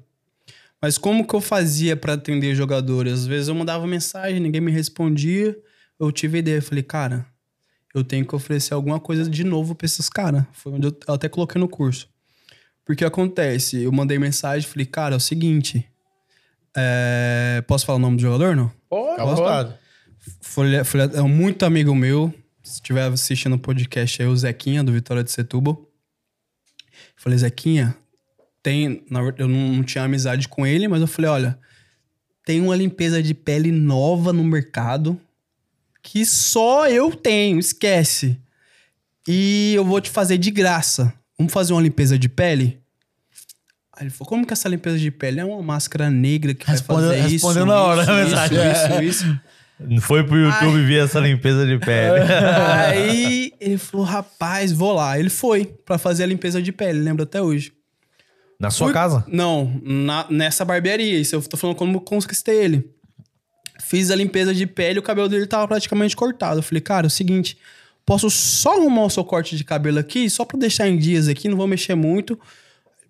Mas 0.81 0.99
como 0.99 1.27
que 1.27 1.35
eu 1.35 1.41
fazia 1.41 1.97
pra 1.97 2.13
atender 2.15 2.55
jogadores? 2.55 3.13
Às 3.13 3.27
vezes 3.27 3.49
eu 3.49 3.55
mandava 3.55 3.87
mensagem, 3.87 4.41
ninguém 4.41 4.61
me 4.61 4.71
respondia. 4.71 5.57
Eu 5.99 6.13
tive 6.13 6.39
ideia, 6.39 6.57
eu 6.57 6.63
falei, 6.63 6.83
cara, 6.83 7.27
eu 7.95 8.05
tenho 8.05 8.27
que 8.27 8.35
oferecer 8.35 8.75
alguma 8.75 9.01
coisa 9.01 9.29
de 9.29 9.43
novo 9.43 9.75
pra 9.75 9.87
esses 9.87 10.09
caras. 10.09 10.45
Foi 10.53 10.73
onde 10.73 10.89
eu 10.89 10.97
até 11.09 11.29
coloquei 11.29 11.59
no 11.59 11.69
curso. 11.69 12.09
Porque 12.85 13.05
acontece, 13.05 13.83
eu 13.83 13.91
mandei 13.91 14.19
mensagem, 14.19 14.69
falei, 14.69 14.87
cara, 14.87 15.15
é 15.15 15.17
o 15.17 15.21
seguinte. 15.21 15.85
é, 16.77 17.65
Posso 17.67 17.87
falar 17.87 17.97
o 17.97 18.01
nome 18.01 18.17
do 18.17 18.23
jogador, 18.23 18.55
não? 18.55 18.71
Foi, 20.41 20.85
foi 20.85 21.01
é 21.01 21.23
um 21.23 21.29
muito 21.29 21.65
amigo 21.65 21.95
meu. 21.95 22.33
Se 22.63 22.75
estiver 22.75 23.11
assistindo 23.11 23.55
o 23.55 23.59
podcast 23.59 24.21
aí, 24.23 24.29
o 24.29 24.37
Zequinha, 24.37 24.85
do 24.85 24.93
Vitória 24.93 25.25
de 25.25 25.31
Setúbal. 25.31 25.89
Falei, 27.17 27.39
Zequinha, 27.39 27.97
tem. 28.67 29.05
Eu 29.39 29.47
não, 29.47 29.85
tinha 29.85 30.03
amizade 30.03 30.49
com 30.49 30.67
ele, 30.67 30.89
mas 30.89 31.01
eu 31.01 31.07
falei, 31.07 31.31
olha, 31.31 31.59
tem 32.45 32.61
uma 32.61 32.75
limpeza 32.75 33.23
de 33.23 33.33
pele 33.33 33.71
nova 33.71 34.33
no 34.33 34.43
mercado 34.43 35.21
que 36.03 36.27
só 36.27 36.89
eu 36.89 37.15
tenho, 37.15 37.61
esquece. 37.61 38.37
E 39.27 39.73
eu 39.75 39.85
vou 39.85 40.01
te 40.01 40.11
fazer 40.11 40.37
de 40.37 40.51
graça. 40.51 41.15
Vamos 41.39 41.53
fazer 41.53 41.75
uma 41.75 41.83
limpeza 41.83 42.19
de 42.19 42.29
pele? 42.29 42.81
Aí 43.93 44.05
ele 44.05 44.11
falou, 44.11 44.29
como 44.29 44.45
que 44.45 44.53
essa 44.53 44.69
limpeza 44.69 44.99
de 44.99 45.13
pele? 45.13 45.39
É 45.39 45.45
uma 45.45 45.63
máscara 45.63 46.11
negra 46.11 46.53
que 46.53 46.67
Respondeu- 46.67 47.09
vai 47.09 47.19
fazer 47.19 47.35
isso, 47.35 47.47
respondeu 47.47 47.67
na 47.67 47.81
hora 47.81 48.03
isso, 48.03 48.55
isso, 48.55 49.03
isso, 49.03 49.25
isso. 49.25 49.41
Foi 50.01 50.25
pro 50.25 50.37
YouTube 50.37 50.85
ver 50.87 51.05
essa 51.05 51.21
limpeza 51.21 51.67
de 51.67 51.79
pele. 51.79 52.21
Aí 52.89 53.53
ele 53.61 53.79
falou, 53.79 54.07
rapaz, 54.07 54.73
vou 54.73 54.93
lá. 54.93 55.19
Ele 55.19 55.31
foi 55.31 55.67
pra 55.85 55.99
fazer 55.99 56.25
a 56.25 56.27
limpeza 56.27 56.61
de 56.61 56.73
pele, 56.73 56.99
lembro 56.99 57.23
até 57.25 57.41
hoje. 57.41 57.76
Na 58.59 58.71
sua 58.71 58.87
Fui- 58.87 58.95
casa? 58.95 59.25
Não, 59.29 59.81
na- 59.83 60.27
nessa 60.31 60.65
barbearia. 60.65 61.19
Isso 61.19 61.35
eu 61.35 61.43
tô 61.43 61.57
falando 61.57 61.77
como 61.77 61.97
eu 61.97 62.01
conquistei 62.01 62.57
ele. 62.65 62.91
Fiz 63.81 64.11
a 64.11 64.17
limpeza 64.17 64.55
de 64.55 64.67
pele 64.67 64.97
e 64.97 65.01
o 65.01 65.03
cabelo 65.03 65.29
dele 65.29 65.47
tava 65.47 65.69
praticamente 65.69 66.17
cortado. 66.17 66.59
Eu 66.61 66.63
falei, 66.63 66.81
cara, 66.81 67.07
é 67.07 67.09
o 67.09 67.11
seguinte, 67.11 67.59
posso 68.07 68.31
só 68.31 68.73
arrumar 68.75 69.05
o 69.05 69.11
seu 69.11 69.25
corte 69.25 69.57
de 69.57 69.65
cabelo 69.65 69.99
aqui, 69.99 70.29
só 70.31 70.45
pra 70.45 70.59
deixar 70.59 70.89
em 70.89 70.97
dias 70.97 71.29
aqui, 71.29 71.49
não 71.49 71.57
vou 71.57 71.67
mexer 71.67 71.95
muito. 71.95 72.39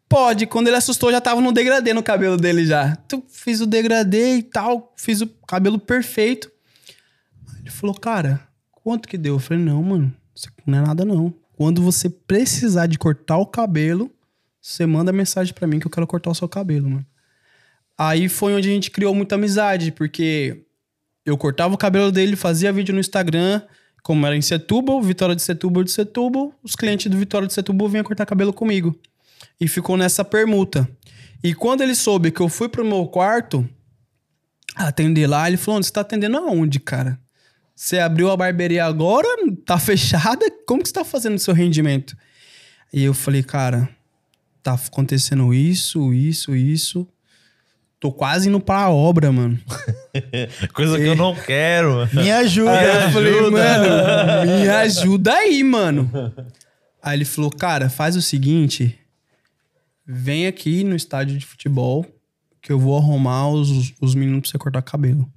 Pode, 0.08 0.46
quando 0.46 0.66
ele 0.68 0.76
assustou, 0.76 1.10
já 1.10 1.20
tava 1.20 1.40
no 1.40 1.52
degradê 1.52 1.92
no 1.92 2.02
cabelo 2.02 2.36
dele 2.36 2.64
já. 2.66 2.96
Então, 3.06 3.22
fiz 3.28 3.60
o 3.60 3.66
degradê 3.66 4.36
e 4.36 4.42
tal, 4.42 4.92
fiz 4.96 5.20
o 5.20 5.26
cabelo 5.46 5.78
perfeito. 5.78 6.50
Ele 7.60 7.70
falou, 7.70 7.94
cara, 7.94 8.40
quanto 8.72 9.08
que 9.08 9.16
deu? 9.18 9.34
Eu 9.34 9.38
falei, 9.40 9.62
não, 9.64 9.82
mano, 9.82 10.12
isso 10.34 10.48
não 10.66 10.78
é 10.78 10.80
nada 10.82 11.04
não. 11.04 11.32
Quando 11.56 11.82
você 11.82 12.08
precisar 12.08 12.86
de 12.86 12.98
cortar 12.98 13.38
o 13.38 13.46
cabelo, 13.46 14.10
você 14.66 14.84
manda 14.84 15.12
mensagem 15.12 15.54
pra 15.54 15.64
mim 15.64 15.78
que 15.78 15.86
eu 15.86 15.90
quero 15.90 16.06
cortar 16.08 16.28
o 16.28 16.34
seu 16.34 16.48
cabelo, 16.48 16.90
mano. 16.90 17.06
Aí 17.96 18.28
foi 18.28 18.52
onde 18.52 18.68
a 18.68 18.72
gente 18.72 18.90
criou 18.90 19.14
muita 19.14 19.36
amizade, 19.36 19.92
porque 19.92 20.64
eu 21.24 21.38
cortava 21.38 21.72
o 21.72 21.78
cabelo 21.78 22.10
dele, 22.10 22.34
fazia 22.34 22.72
vídeo 22.72 22.92
no 22.92 22.98
Instagram, 22.98 23.62
como 24.02 24.26
era 24.26 24.36
em 24.36 24.42
Setúbal, 24.42 25.00
Vitória 25.00 25.36
de 25.36 25.42
Setúbal 25.42 25.84
de 25.84 25.92
Setúbal, 25.92 26.52
os 26.64 26.74
clientes 26.74 27.08
do 27.08 27.16
Vitória 27.16 27.46
de 27.46 27.54
Setúbal 27.54 27.88
vinham 27.88 28.02
cortar 28.02 28.26
cabelo 28.26 28.52
comigo. 28.52 28.98
E 29.60 29.68
ficou 29.68 29.96
nessa 29.96 30.24
permuta. 30.24 30.88
E 31.44 31.54
quando 31.54 31.82
ele 31.82 31.94
soube 31.94 32.32
que 32.32 32.40
eu 32.40 32.48
fui 32.48 32.68
pro 32.68 32.84
meu 32.84 33.06
quarto 33.06 33.68
atender 34.74 35.28
lá, 35.28 35.46
ele 35.46 35.56
falou: 35.56 35.80
"Você 35.80 35.92
tá 35.92 36.00
atendendo 36.00 36.38
aonde, 36.38 36.80
cara? 36.80 37.20
Você 37.74 38.00
abriu 38.00 38.32
a 38.32 38.36
barbearia 38.36 38.84
agora? 38.84 39.28
Tá 39.64 39.78
fechada? 39.80 40.44
Como 40.66 40.82
que 40.82 40.88
você 40.88 40.94
tá 40.94 41.04
fazendo 41.04 41.36
o 41.36 41.40
seu 41.40 41.54
rendimento?" 41.54 42.16
E 42.92 43.04
eu 43.04 43.14
falei: 43.14 43.44
"Cara, 43.44 43.95
tá 44.66 44.74
acontecendo 44.86 45.52
isso, 45.54 46.12
isso, 46.12 46.54
isso. 46.54 47.06
Tô 47.98 48.12
quase 48.12 48.48
indo 48.48 48.60
pra 48.60 48.90
obra, 48.90 49.32
mano." 49.32 49.58
Coisa 50.74 50.96
que 50.98 51.04
eu 51.04 51.16
não 51.16 51.34
quero. 51.34 52.08
Me 52.12 52.30
ajuda. 52.30 52.78
Aí 52.78 52.86
eu 52.88 53.06
Me 53.06 53.12
falei, 53.12 53.38
ajuda. 53.38 53.50
mano, 53.50 54.60
me 54.60 54.68
ajuda 54.68 55.32
aí, 55.34 55.62
mano. 55.64 56.10
Aí 57.02 57.16
ele 57.16 57.24
falou, 57.24 57.50
cara, 57.50 57.88
faz 57.88 58.16
o 58.16 58.22
seguinte, 58.22 58.98
vem 60.04 60.46
aqui 60.46 60.82
no 60.84 60.96
estádio 60.96 61.38
de 61.38 61.46
futebol 61.46 62.04
que 62.60 62.72
eu 62.72 62.78
vou 62.80 62.98
arrumar 62.98 63.48
os, 63.48 63.92
os 64.00 64.14
meninos 64.14 64.40
pra 64.42 64.50
você 64.50 64.58
cortar 64.58 64.82
cabelo. 64.82 65.30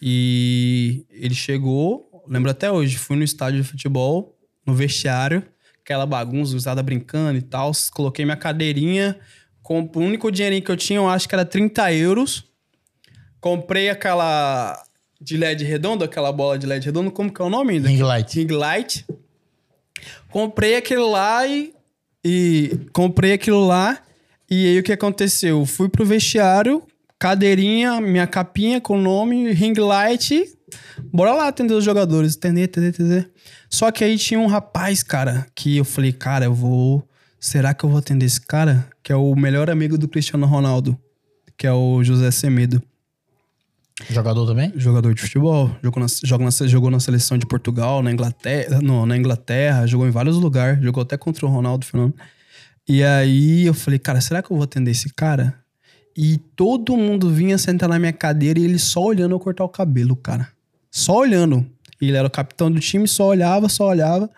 E 0.00 1.06
ele 1.10 1.34
chegou, 1.34 2.10
lembro 2.28 2.50
até 2.50 2.68
hoje, 2.70 2.96
fui 2.98 3.16
no 3.16 3.22
estádio 3.22 3.62
de 3.62 3.68
futebol, 3.68 4.36
no 4.66 4.74
vestiário, 4.74 5.44
aquela 5.82 6.06
bagunça, 6.06 6.56
usada 6.56 6.82
brincando 6.82 7.38
e 7.38 7.42
tal, 7.42 7.72
coloquei 7.92 8.24
minha 8.24 8.36
cadeirinha, 8.36 9.18
com 9.62 9.90
o 9.94 9.98
único 9.98 10.30
dinheirinho 10.30 10.62
que 10.62 10.70
eu 10.70 10.76
tinha, 10.76 10.98
eu 10.98 11.08
acho 11.08 11.28
que 11.28 11.34
era 11.34 11.44
30 11.44 11.92
euros, 11.92 12.44
comprei 13.40 13.90
aquela 13.90 14.82
de 15.20 15.36
LED 15.36 15.64
redondo, 15.64 16.04
aquela 16.04 16.32
bola 16.32 16.58
de 16.58 16.66
LED 16.66 16.86
redondo, 16.86 17.10
como 17.10 17.32
que 17.32 17.40
é 17.40 17.44
o 17.44 17.50
nome 17.50 17.74
ainda? 17.74 17.88
Ring 17.88 18.02
light. 18.02 18.38
Ring 18.38 18.52
Light. 18.52 19.06
Comprei 20.30 20.76
aquilo 20.76 21.10
lá 21.10 21.46
e, 21.46 21.72
e 22.24 22.80
comprei 22.92 23.32
aquilo 23.32 23.64
lá 23.66 24.02
e 24.54 24.66
aí 24.66 24.78
o 24.78 24.82
que 24.82 24.92
aconteceu? 24.92 25.64
Fui 25.64 25.88
pro 25.88 26.04
vestiário, 26.04 26.82
cadeirinha, 27.18 28.02
minha 28.02 28.26
capinha 28.26 28.82
com 28.82 28.98
o 28.98 29.00
nome, 29.00 29.50
ring 29.50 29.72
light. 29.78 30.44
Bora 31.12 31.32
lá 31.32 31.48
atender 31.48 31.74
os 31.74 31.84
jogadores, 31.84 32.36
atender, 32.36 32.64
atender, 32.64 32.88
atender. 32.88 33.30
Só 33.70 33.90
que 33.90 34.04
aí 34.04 34.16
tinha 34.18 34.38
um 34.40 34.46
rapaz, 34.46 35.02
cara, 35.02 35.46
que 35.54 35.76
eu 35.76 35.84
falei, 35.84 36.12
cara, 36.12 36.44
eu 36.44 36.54
vou, 36.54 37.06
será 37.40 37.72
que 37.74 37.84
eu 37.84 37.88
vou 37.90 37.98
atender 37.98 38.26
esse 38.26 38.40
cara? 38.40 38.86
Que 39.02 39.12
é 39.12 39.16
o 39.16 39.34
melhor 39.34 39.70
amigo 39.70 39.96
do 39.98 40.08
Cristiano 40.08 40.46
Ronaldo, 40.46 40.98
que 41.56 41.66
é 41.66 41.72
o 41.72 42.02
José 42.04 42.30
Semedo. 42.30 42.82
Jogador 44.10 44.46
também? 44.46 44.72
Jogador 44.74 45.14
de 45.14 45.20
futebol, 45.22 45.70
jogou 45.82 46.00
na, 46.02 46.06
joga 46.24 46.44
na- 46.44 46.50
jogou 46.66 46.90
na 46.90 46.98
seleção 46.98 47.36
de 47.38 47.46
Portugal, 47.46 48.02
na 48.02 48.10
Inglaterra, 48.10 48.80
não, 48.82 49.06
na 49.06 49.16
Inglaterra, 49.16 49.86
jogou 49.86 50.06
em 50.08 50.10
vários 50.10 50.36
lugares, 50.36 50.82
jogou 50.82 51.02
até 51.02 51.16
contra 51.16 51.46
o 51.46 51.48
Ronaldo 51.48 51.84
Fernando. 51.86 52.14
E 52.88 53.04
aí 53.04 53.64
eu 53.64 53.74
falei, 53.74 53.98
cara, 53.98 54.20
será 54.20 54.42
que 54.42 54.50
eu 54.50 54.56
vou 54.56 54.64
atender 54.64 54.90
esse 54.90 55.08
cara? 55.14 55.54
E 56.16 56.36
todo 56.56 56.96
mundo 56.96 57.30
vinha 57.30 57.56
sentar 57.58 57.88
na 57.88 57.98
minha 57.98 58.12
cadeira 58.12 58.58
e 58.58 58.64
ele 58.64 58.78
só 58.78 59.02
olhando 59.04 59.34
eu 59.34 59.38
cortar 59.40 59.62
o 59.64 59.68
cabelo, 59.68 60.16
cara. 60.16 60.48
Só 60.92 61.16
olhando. 61.16 61.66
Ele 62.00 62.16
era 62.16 62.26
o 62.26 62.30
capitão 62.30 62.70
do 62.70 62.78
time, 62.78 63.08
só 63.08 63.28
olhava, 63.28 63.68
só 63.68 63.88
olhava. 63.88 64.30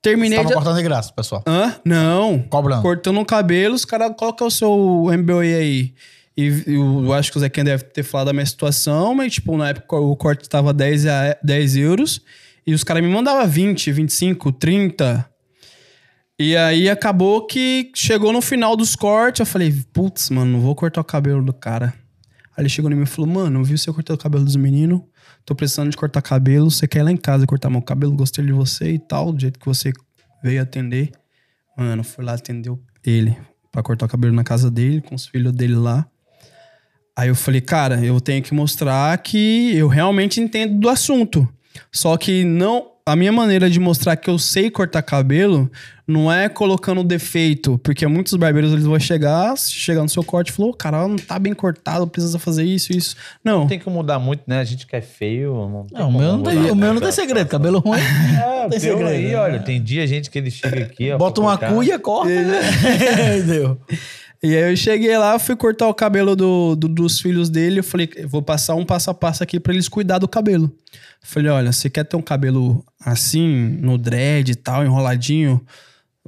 Terminei 0.00 0.38
Tava 0.38 0.48
de... 0.48 0.54
cortando 0.54 0.76
de 0.76 0.82
graça, 0.84 1.12
pessoal. 1.12 1.42
Hã? 1.46 1.74
Não. 1.84 2.38
Cobrando. 2.48 2.82
Cortando 2.82 3.18
o 3.20 3.24
cabelo, 3.26 3.74
os 3.74 3.84
caras, 3.84 4.12
qual 4.16 4.32
que 4.32 4.42
é 4.44 4.46
o 4.46 4.50
seu 4.50 5.06
MBA 5.10 5.40
aí? 5.40 5.92
E 6.36 6.62
eu, 6.68 7.04
eu 7.06 7.12
acho 7.12 7.32
que 7.32 7.36
o 7.36 7.40
Zequinha 7.40 7.64
deve 7.64 7.82
ter 7.84 8.04
falado 8.04 8.28
da 8.28 8.32
minha 8.32 8.46
situação, 8.46 9.12
mas, 9.12 9.34
tipo, 9.34 9.56
na 9.56 9.70
época 9.70 9.96
o 9.96 10.14
corte 10.16 10.48
tava 10.48 10.72
10, 10.72 11.06
a- 11.06 11.36
10 11.42 11.76
euros. 11.76 12.20
E 12.64 12.72
os 12.72 12.84
caras 12.84 13.02
me 13.02 13.08
mandavam 13.08 13.48
20, 13.48 13.90
25, 13.90 14.52
30. 14.52 15.28
E 16.38 16.56
aí 16.56 16.88
acabou 16.88 17.44
que 17.44 17.90
chegou 17.96 18.32
no 18.32 18.40
final 18.40 18.76
dos 18.76 18.94
cortes, 18.94 19.40
eu 19.40 19.46
falei, 19.46 19.74
putz, 19.92 20.30
mano, 20.30 20.52
não 20.52 20.60
vou 20.60 20.76
cortar 20.76 21.00
o 21.00 21.04
cabelo 21.04 21.42
do 21.42 21.52
cara. 21.52 21.92
Aí 22.56 22.62
ele 22.62 22.68
chegou 22.68 22.90
em 22.90 22.94
mim 22.94 23.02
e 23.04 23.06
falou: 23.06 23.30
Mano, 23.30 23.62
viu 23.64 23.78
você 23.78 23.92
cortando 23.92 24.16
o 24.18 24.22
cabelo 24.22 24.44
dos 24.44 24.56
meninos? 24.56 25.00
Tô 25.48 25.54
precisando 25.54 25.88
de 25.88 25.96
cortar 25.96 26.20
cabelo. 26.20 26.70
Você 26.70 26.86
quer 26.86 26.98
ir 26.98 27.04
lá 27.04 27.10
em 27.10 27.16
casa 27.16 27.46
cortar 27.46 27.70
meu 27.70 27.80
cabelo? 27.80 28.12
Gostei 28.14 28.44
de 28.44 28.52
você 28.52 28.90
e 28.92 28.98
tal, 28.98 29.32
do 29.32 29.40
jeito 29.40 29.58
que 29.58 29.64
você 29.64 29.94
veio 30.44 30.60
atender. 30.60 31.10
Mano, 31.74 32.04
fui 32.04 32.22
lá 32.22 32.34
atender 32.34 32.70
ele 33.02 33.34
pra 33.72 33.82
cortar 33.82 34.04
o 34.04 34.08
cabelo 34.10 34.34
na 34.34 34.44
casa 34.44 34.70
dele, 34.70 35.00
com 35.00 35.14
os 35.14 35.24
filhos 35.24 35.54
dele 35.54 35.74
lá. 35.74 36.06
Aí 37.16 37.30
eu 37.30 37.34
falei, 37.34 37.62
cara, 37.62 38.04
eu 38.04 38.20
tenho 38.20 38.42
que 38.42 38.52
mostrar 38.52 39.16
que 39.22 39.74
eu 39.74 39.88
realmente 39.88 40.38
entendo 40.38 40.78
do 40.78 40.86
assunto. 40.86 41.48
Só 41.90 42.18
que 42.18 42.44
não. 42.44 42.97
A 43.08 43.16
minha 43.16 43.32
maneira 43.32 43.70
de 43.70 43.80
mostrar 43.80 44.16
que 44.16 44.28
eu 44.28 44.38
sei 44.38 44.70
cortar 44.70 45.00
cabelo 45.00 45.70
não 46.06 46.30
é 46.32 46.48
colocando 46.48 47.02
defeito, 47.02 47.78
porque 47.78 48.06
muitos 48.06 48.34
barbeiros 48.34 48.72
eles 48.72 48.84
vão 48.84 48.98
chegar, 49.00 49.56
chegar 49.56 50.02
no 50.02 50.08
seu 50.08 50.22
corte 50.22 50.48
e 50.48 50.52
falar, 50.52 50.68
"Ô, 50.68 50.74
cara, 50.74 51.08
não 51.08 51.16
tá 51.16 51.38
bem 51.38 51.54
cortado, 51.54 52.06
precisa 52.06 52.38
fazer 52.38 52.64
isso, 52.64 52.92
isso. 52.92 53.16
Não. 53.42 53.60
Não 53.60 53.66
tem 53.66 53.78
que 53.78 53.88
mudar 53.88 54.18
muito, 54.18 54.42
né? 54.46 54.60
A 54.60 54.64
gente 54.64 54.86
que 54.86 54.94
é 54.94 55.00
feio. 55.00 55.54
Não, 55.54 55.86
tem 55.86 55.98
Não, 55.98 56.08
o 56.08 56.12
meu 56.12 56.32
não 56.36 56.42
tem, 56.42 56.70
o 56.70 56.74
meu 56.74 56.94
não 56.94 57.00
tem 57.00 57.12
segredo. 57.12 57.48
Cabelo 57.48 57.78
ruim. 57.78 57.98
É, 58.58 58.68
tem 58.68 58.78
o 58.78 58.80
teu 58.80 58.80
segredo, 58.80 59.08
aí, 59.08 59.28
né? 59.28 59.36
olha, 59.36 59.58
tem 59.60 59.82
dia 59.82 60.06
gente 60.06 60.30
que 60.30 60.36
ele 60.38 60.50
chega 60.50 60.84
aqui, 60.84 61.10
ó, 61.12 61.16
Bota 61.18 61.40
uma 61.40 61.56
cortar. 61.56 61.74
cuia, 61.74 61.98
corta. 61.98 62.28
né? 62.30 62.60
Deu. 63.46 63.80
E 64.42 64.54
aí 64.56 64.70
eu 64.70 64.76
cheguei 64.76 65.16
lá, 65.18 65.36
fui 65.38 65.56
cortar 65.56 65.88
o 65.88 65.94
cabelo 65.94 66.36
do, 66.36 66.76
do- 66.76 66.88
dos 66.88 67.20
filhos 67.20 67.50
dele. 67.50 67.80
Eu 67.80 67.84
falei, 67.84 68.08
vou 68.28 68.40
passar 68.40 68.74
um 68.76 68.84
passo 68.84 69.10
a 69.10 69.14
passo 69.14 69.42
aqui 69.42 69.58
pra 69.58 69.72
eles 69.72 69.88
cuidar 69.88 70.18
do 70.18 70.28
cabelo. 70.28 70.72
Falei, 71.22 71.50
olha, 71.50 71.72
você 71.72 71.90
quer 71.90 72.04
ter 72.04 72.16
um 72.16 72.22
cabelo 72.22 72.84
assim, 73.04 73.48
no 73.80 73.98
dread 73.98 74.52
e 74.52 74.54
tal, 74.54 74.84
enroladinho? 74.84 75.60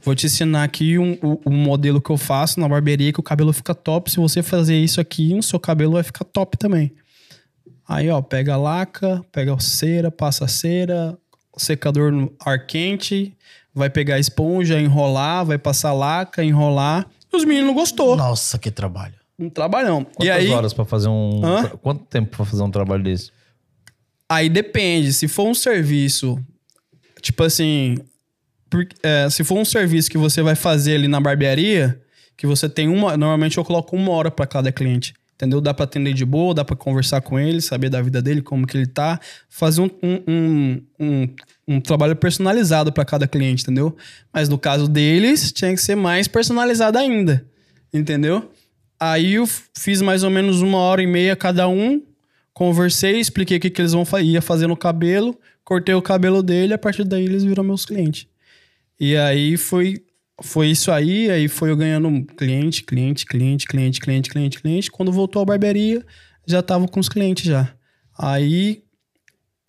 Vou 0.02 0.14
te 0.14 0.26
ensinar 0.26 0.64
aqui 0.64 0.98
um, 0.98 1.16
o 1.44 1.50
modelo 1.50 2.00
que 2.00 2.10
eu 2.10 2.16
faço 2.16 2.58
na 2.58 2.68
barbearia, 2.68 3.12
que 3.12 3.20
o 3.20 3.22
cabelo 3.22 3.52
fica 3.52 3.74
top. 3.74 4.10
Se 4.10 4.16
você 4.16 4.42
fazer 4.42 4.76
isso 4.76 5.00
aqui, 5.00 5.32
o 5.34 5.42
seu 5.42 5.60
cabelo 5.60 5.92
vai 5.92 6.02
ficar 6.02 6.24
top 6.24 6.56
também. 6.58 6.92
Aí, 7.86 8.08
ó, 8.10 8.20
pega 8.22 8.54
a 8.54 8.56
laca, 8.56 9.24
pega 9.30 9.54
a 9.54 9.60
cera, 9.60 10.10
passa 10.10 10.46
a 10.46 10.48
cera, 10.48 11.16
secador 11.56 12.10
no 12.10 12.32
ar 12.44 12.66
quente, 12.66 13.36
vai 13.74 13.90
pegar 13.90 14.14
a 14.16 14.18
esponja, 14.18 14.80
enrolar, 14.80 15.44
vai 15.44 15.58
passar 15.58 15.92
laca, 15.92 16.42
enrolar. 16.42 17.06
E 17.32 17.36
os 17.36 17.44
meninos 17.44 17.74
gostou. 17.74 18.16
Nossa, 18.16 18.58
que 18.58 18.70
trabalho. 18.70 19.14
Um 19.38 19.48
trabalhão. 19.48 20.04
Quantas 20.04 20.26
e 20.26 20.30
aí, 20.30 20.48
horas 20.50 20.72
pra 20.74 20.84
fazer 20.84 21.08
um. 21.08 21.40
Hã? 21.44 21.68
Quanto 21.80 22.04
tempo 22.04 22.36
pra 22.36 22.44
fazer 22.44 22.62
um 22.62 22.70
trabalho 22.70 23.02
desse? 23.02 23.30
aí 24.28 24.48
depende. 24.48 25.12
Se 25.12 25.26
for 25.26 25.46
um 25.48 25.54
serviço, 25.54 26.38
tipo 27.20 27.42
assim, 27.42 27.96
por- 28.68 28.86
é, 29.02 29.28
se 29.30 29.42
for 29.42 29.58
um 29.58 29.64
serviço 29.64 30.08
que 30.10 30.16
você 30.18 30.40
vai 30.42 30.54
fazer 30.54 30.94
ali 30.94 31.08
na 31.08 31.20
barbearia, 31.20 32.00
que 32.36 32.46
você 32.46 32.68
tem 32.68 32.86
uma. 32.88 33.16
Normalmente 33.16 33.58
eu 33.58 33.64
coloco 33.64 33.96
uma 33.96 34.12
hora 34.12 34.30
pra 34.30 34.46
cada 34.46 34.70
cliente. 34.70 35.14
Entendeu? 35.40 35.58
Dá 35.58 35.72
pra 35.72 35.84
atender 35.84 36.12
de 36.12 36.22
boa, 36.22 36.52
dá 36.52 36.62
pra 36.62 36.76
conversar 36.76 37.22
com 37.22 37.40
ele, 37.40 37.62
saber 37.62 37.88
da 37.88 38.02
vida 38.02 38.20
dele, 38.20 38.42
como 38.42 38.66
que 38.66 38.76
ele 38.76 38.86
tá. 38.86 39.18
Fazer 39.48 39.80
um, 39.80 39.88
um, 40.02 40.82
um, 41.00 41.28
um, 41.66 41.80
trabalho 41.80 42.14
personalizado 42.14 42.92
pra 42.92 43.06
cada 43.06 43.26
cliente, 43.26 43.62
entendeu? 43.62 43.96
Mas 44.30 44.50
no 44.50 44.58
caso 44.58 44.86
deles, 44.86 45.50
tinha 45.50 45.72
que 45.72 45.80
ser 45.80 45.94
mais 45.94 46.28
personalizado 46.28 46.98
ainda. 46.98 47.42
Entendeu? 47.90 48.50
Aí 49.00 49.32
eu 49.32 49.48
fiz 49.74 50.02
mais 50.02 50.22
ou 50.22 50.28
menos 50.28 50.60
uma 50.60 50.76
hora 50.76 51.02
e 51.02 51.06
meia 51.06 51.34
cada 51.34 51.66
um. 51.66 52.02
Conversei, 52.52 53.18
expliquei 53.18 53.56
o 53.56 53.60
que, 53.60 53.70
que 53.70 53.80
eles 53.80 53.92
vão 53.92 54.04
ia 54.22 54.42
fazer 54.42 54.66
no 54.66 54.76
cabelo, 54.76 55.34
cortei 55.64 55.94
o 55.94 56.02
cabelo 56.02 56.42
dele, 56.42 56.74
a 56.74 56.78
partir 56.78 57.04
daí 57.04 57.24
eles 57.24 57.44
viram 57.44 57.64
meus 57.64 57.86
clientes. 57.86 58.26
E 59.00 59.16
aí 59.16 59.56
foi, 59.56 60.04
foi 60.42 60.68
isso 60.68 60.90
aí, 60.90 61.30
aí 61.30 61.48
foi 61.48 61.70
eu 61.70 61.76
ganhando 61.76 62.24
cliente, 62.36 62.82
cliente, 62.82 63.26
cliente, 63.26 63.66
cliente, 63.66 64.00
cliente, 64.00 64.30
cliente, 64.30 64.60
cliente. 64.60 64.90
Quando 64.90 65.12
voltou 65.12 65.42
à 65.42 65.44
barbearia, 65.44 66.04
já 66.46 66.62
tava 66.62 66.88
com 66.88 66.98
os 66.98 67.08
clientes 67.08 67.44
já. 67.44 67.72
Aí 68.18 68.82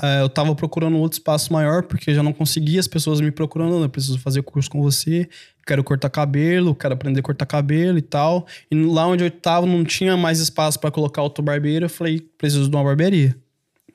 é, 0.01 0.21
eu 0.21 0.29
tava 0.29 0.55
procurando 0.55 0.97
outro 0.97 1.17
espaço 1.17 1.53
maior, 1.53 1.83
porque 1.83 2.13
já 2.13 2.23
não 2.23 2.33
conseguia 2.33 2.79
as 2.79 2.87
pessoas 2.87 3.21
me 3.21 3.31
procurando, 3.31 3.83
eu 3.83 3.89
preciso 3.89 4.17
fazer 4.17 4.41
curso 4.41 4.69
com 4.69 4.81
você, 4.81 5.29
quero 5.65 5.83
cortar 5.83 6.09
cabelo, 6.09 6.73
quero 6.73 6.93
aprender 6.93 7.19
a 7.19 7.23
cortar 7.23 7.45
cabelo 7.45 7.97
e 7.97 8.01
tal. 8.01 8.47
E 8.71 8.75
lá 8.75 9.05
onde 9.05 9.25
eu 9.25 9.31
tava 9.31 9.67
não 9.67 9.83
tinha 9.83 10.17
mais 10.17 10.39
espaço 10.39 10.79
para 10.79 10.89
colocar 10.89 11.21
outro 11.21 11.43
barbeiro, 11.43 11.85
eu 11.85 11.89
falei, 11.89 12.19
preciso 12.37 12.69
de 12.69 12.75
uma 12.75 12.83
barbearia 12.83 13.35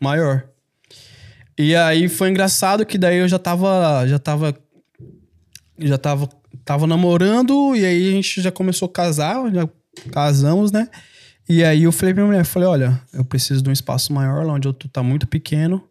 maior. 0.00 0.46
E 1.58 1.74
aí 1.74 2.08
foi 2.08 2.28
engraçado 2.28 2.84
que 2.84 2.98
daí 2.98 3.16
eu 3.16 3.28
já 3.28 3.38
tava 3.38 4.06
já 4.06 4.18
tava 4.18 4.54
já 5.78 5.98
tava 5.98 6.28
tava 6.66 6.86
namorando 6.86 7.74
e 7.74 7.86
aí 7.86 8.08
a 8.08 8.10
gente 8.12 8.42
já 8.42 8.50
começou 8.52 8.86
a 8.86 8.92
casar, 8.92 9.50
já 9.54 9.66
casamos, 10.12 10.70
né? 10.72 10.88
E 11.48 11.62
aí 11.64 11.84
eu 11.84 11.92
falei 11.92 12.12
pra 12.12 12.24
minha 12.24 12.32
mulher, 12.32 12.44
falei, 12.44 12.68
olha, 12.68 13.00
eu 13.14 13.24
preciso 13.24 13.62
de 13.62 13.70
um 13.70 13.72
espaço 13.72 14.12
maior, 14.12 14.44
lá 14.44 14.52
onde 14.54 14.66
eu 14.68 14.72
tô 14.74 14.88
tá 14.88 15.02
muito 15.02 15.26
pequeno. 15.28 15.82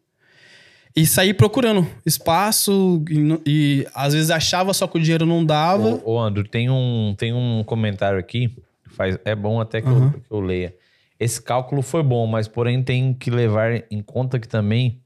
E 0.94 1.06
saí 1.06 1.34
procurando 1.34 1.86
espaço 2.06 3.04
e, 3.10 3.40
e 3.46 3.88
às 3.94 4.14
vezes 4.14 4.30
achava 4.30 4.74
só 4.74 4.86
que 4.88 4.98
o 4.98 5.02
dinheiro 5.02 5.26
não 5.26 5.46
dava. 5.46 6.00
Ô, 6.06 6.14
ô 6.14 6.20
Andro, 6.20 6.44
tem 6.48 6.70
um, 6.70 7.16
tem 7.18 7.34
um 7.34 7.64
comentário 7.66 8.20
aqui. 8.20 8.54
Faz, 8.92 9.18
é 9.26 9.36
bom 9.36 9.60
até 9.60 9.82
que, 9.82 9.88
Uhum. 9.90 10.06
eu, 10.06 10.12
que 10.12 10.32
eu 10.32 10.40
leia. 10.40 10.76
Esse 11.20 11.42
cálculo 11.42 11.82
foi 11.82 12.04
bom, 12.04 12.28
mas 12.28 12.48
porém 12.48 12.84
tem 12.84 13.14
que 13.14 13.30
levar 13.32 13.84
em 13.90 14.02
conta 14.02 14.40
que 14.40 14.48
também 14.48 15.02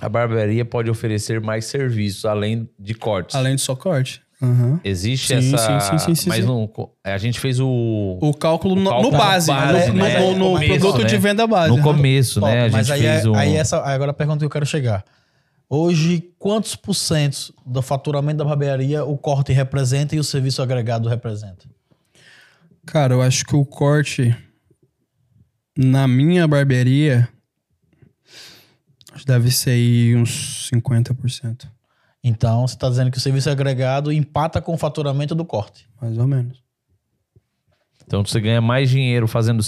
a 0.00 0.08
barbearia 0.08 0.64
pode 0.64 0.90
oferecer 0.90 1.40
mais 1.40 1.66
serviços 1.66 2.24
além 2.24 2.68
de 2.78 2.94
cortes. 2.94 3.34
Além 3.36 3.56
de 3.56 3.60
só 3.62 3.74
corte. 3.76 4.22
Uhum. 4.42 4.80
Existe 4.82 5.26
Sim, 5.28 5.54
essa. 5.54 5.80
sim, 5.80 5.90
sim, 5.90 5.98
sim, 5.98 6.14
sim, 6.14 6.28
mas 6.30 6.38
sim. 6.40 6.46
não- 6.46 6.70
a 7.04 7.18
gente 7.18 7.38
fez 7.38 7.60
o. 7.60 8.18
O 8.22 8.32
cálculo, 8.32 8.74
no, 8.74 8.88
cálculo 8.88 9.12
no 9.12 9.18
base, 9.18 9.48
base, 9.48 9.88
no, 9.90 9.94
né? 9.96 10.18
no- 10.18 10.32
no 10.32 10.38
No 10.38 10.52
começo, 10.54 10.80
produto 10.80 11.02
né? 11.02 11.08
de 11.08 11.18
venda 11.18 11.46
base. 11.46 11.76
no 11.76 11.82
começo, 11.82 12.40
né? 12.40 12.60
A 12.62 12.64
gente 12.68 12.72
Mas 12.72 12.90
aí, 12.90 13.00
fez 13.02 13.24
é, 13.24 13.28
um. 13.28 13.34
aí 13.34 13.54
essa, 13.56 13.78
agora 13.82 14.12
a 14.12 14.14
pergunta 14.14 14.38
que 14.38 14.44
eu 14.46 14.50
quero 14.50 14.64
chegar. 14.64 15.04
Hoje, 15.68 16.24
quantos 16.38 16.74
por 16.74 16.94
cento 16.94 17.54
do 17.66 17.82
faturamento 17.82 18.38
da 18.38 18.44
barbearia 18.44 19.04
o 19.04 19.16
corte 19.18 19.52
representa 19.52 20.16
e 20.16 20.18
o 20.18 20.24
serviço 20.24 20.60
agregado 20.62 21.08
representa? 21.08 21.66
Cara, 22.86 23.12
eu 23.14 23.20
acho 23.22 23.44
que 23.44 23.54
o 23.54 23.64
corte 23.64 24.34
na 25.76 26.08
minha 26.08 26.48
barbearia 26.48 27.28
deve 29.26 29.50
ser 29.50 29.70
aí 29.70 30.16
uns 30.16 30.68
50%, 30.72 31.68
Então, 32.22 32.66
você 32.66 32.74
está 32.74 32.88
dizendo 32.88 33.10
que 33.10 33.16
o 33.18 33.20
serviço 33.20 33.48
agregado 33.48 34.12
empata 34.12 34.60
com 34.60 34.74
o 34.74 34.78
faturamento 34.78 35.34
do 35.34 35.44
corte. 35.44 35.88
mais 36.00 36.16
ou 36.18 36.26
menos. 36.26 36.62
Então 38.06 38.24
você 38.24 38.40
ganha 38.40 38.60
mais 38.60 38.90
dinheiro 38.90 39.28
fazendo 39.28 39.62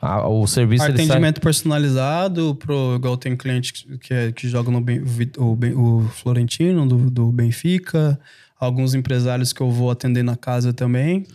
a- 0.00 0.28
o 0.28 0.46
serviço. 0.46 0.84
ele 0.84 0.96
sai- 0.96 1.04
Atendimento 1.06 1.40
personalizado, 1.40 2.54
pro, 2.54 2.94
igual 2.96 3.16
tem 3.16 3.36
cliente 3.36 3.72
que, 3.72 3.98
que, 3.98 4.14
é- 4.14 4.32
que 4.32 4.48
joga 4.48 4.70
no 4.70 4.80
Ben- 4.80 5.00
o, 5.00 5.06
Vi- 5.06 5.32
o 5.36 5.56
Ben- 5.56 5.74
o 5.74 6.02
Florentino, 6.08 6.86
do, 6.86 7.10
do 7.10 7.32
Benfica, 7.32 8.18
alguns 8.58 8.94
empresários 8.94 9.52
que 9.52 9.60
eu 9.60 9.70
vou 9.70 9.90
atender 9.90 10.22
na 10.22 10.36
casa 10.36 10.72
também. 10.72 11.26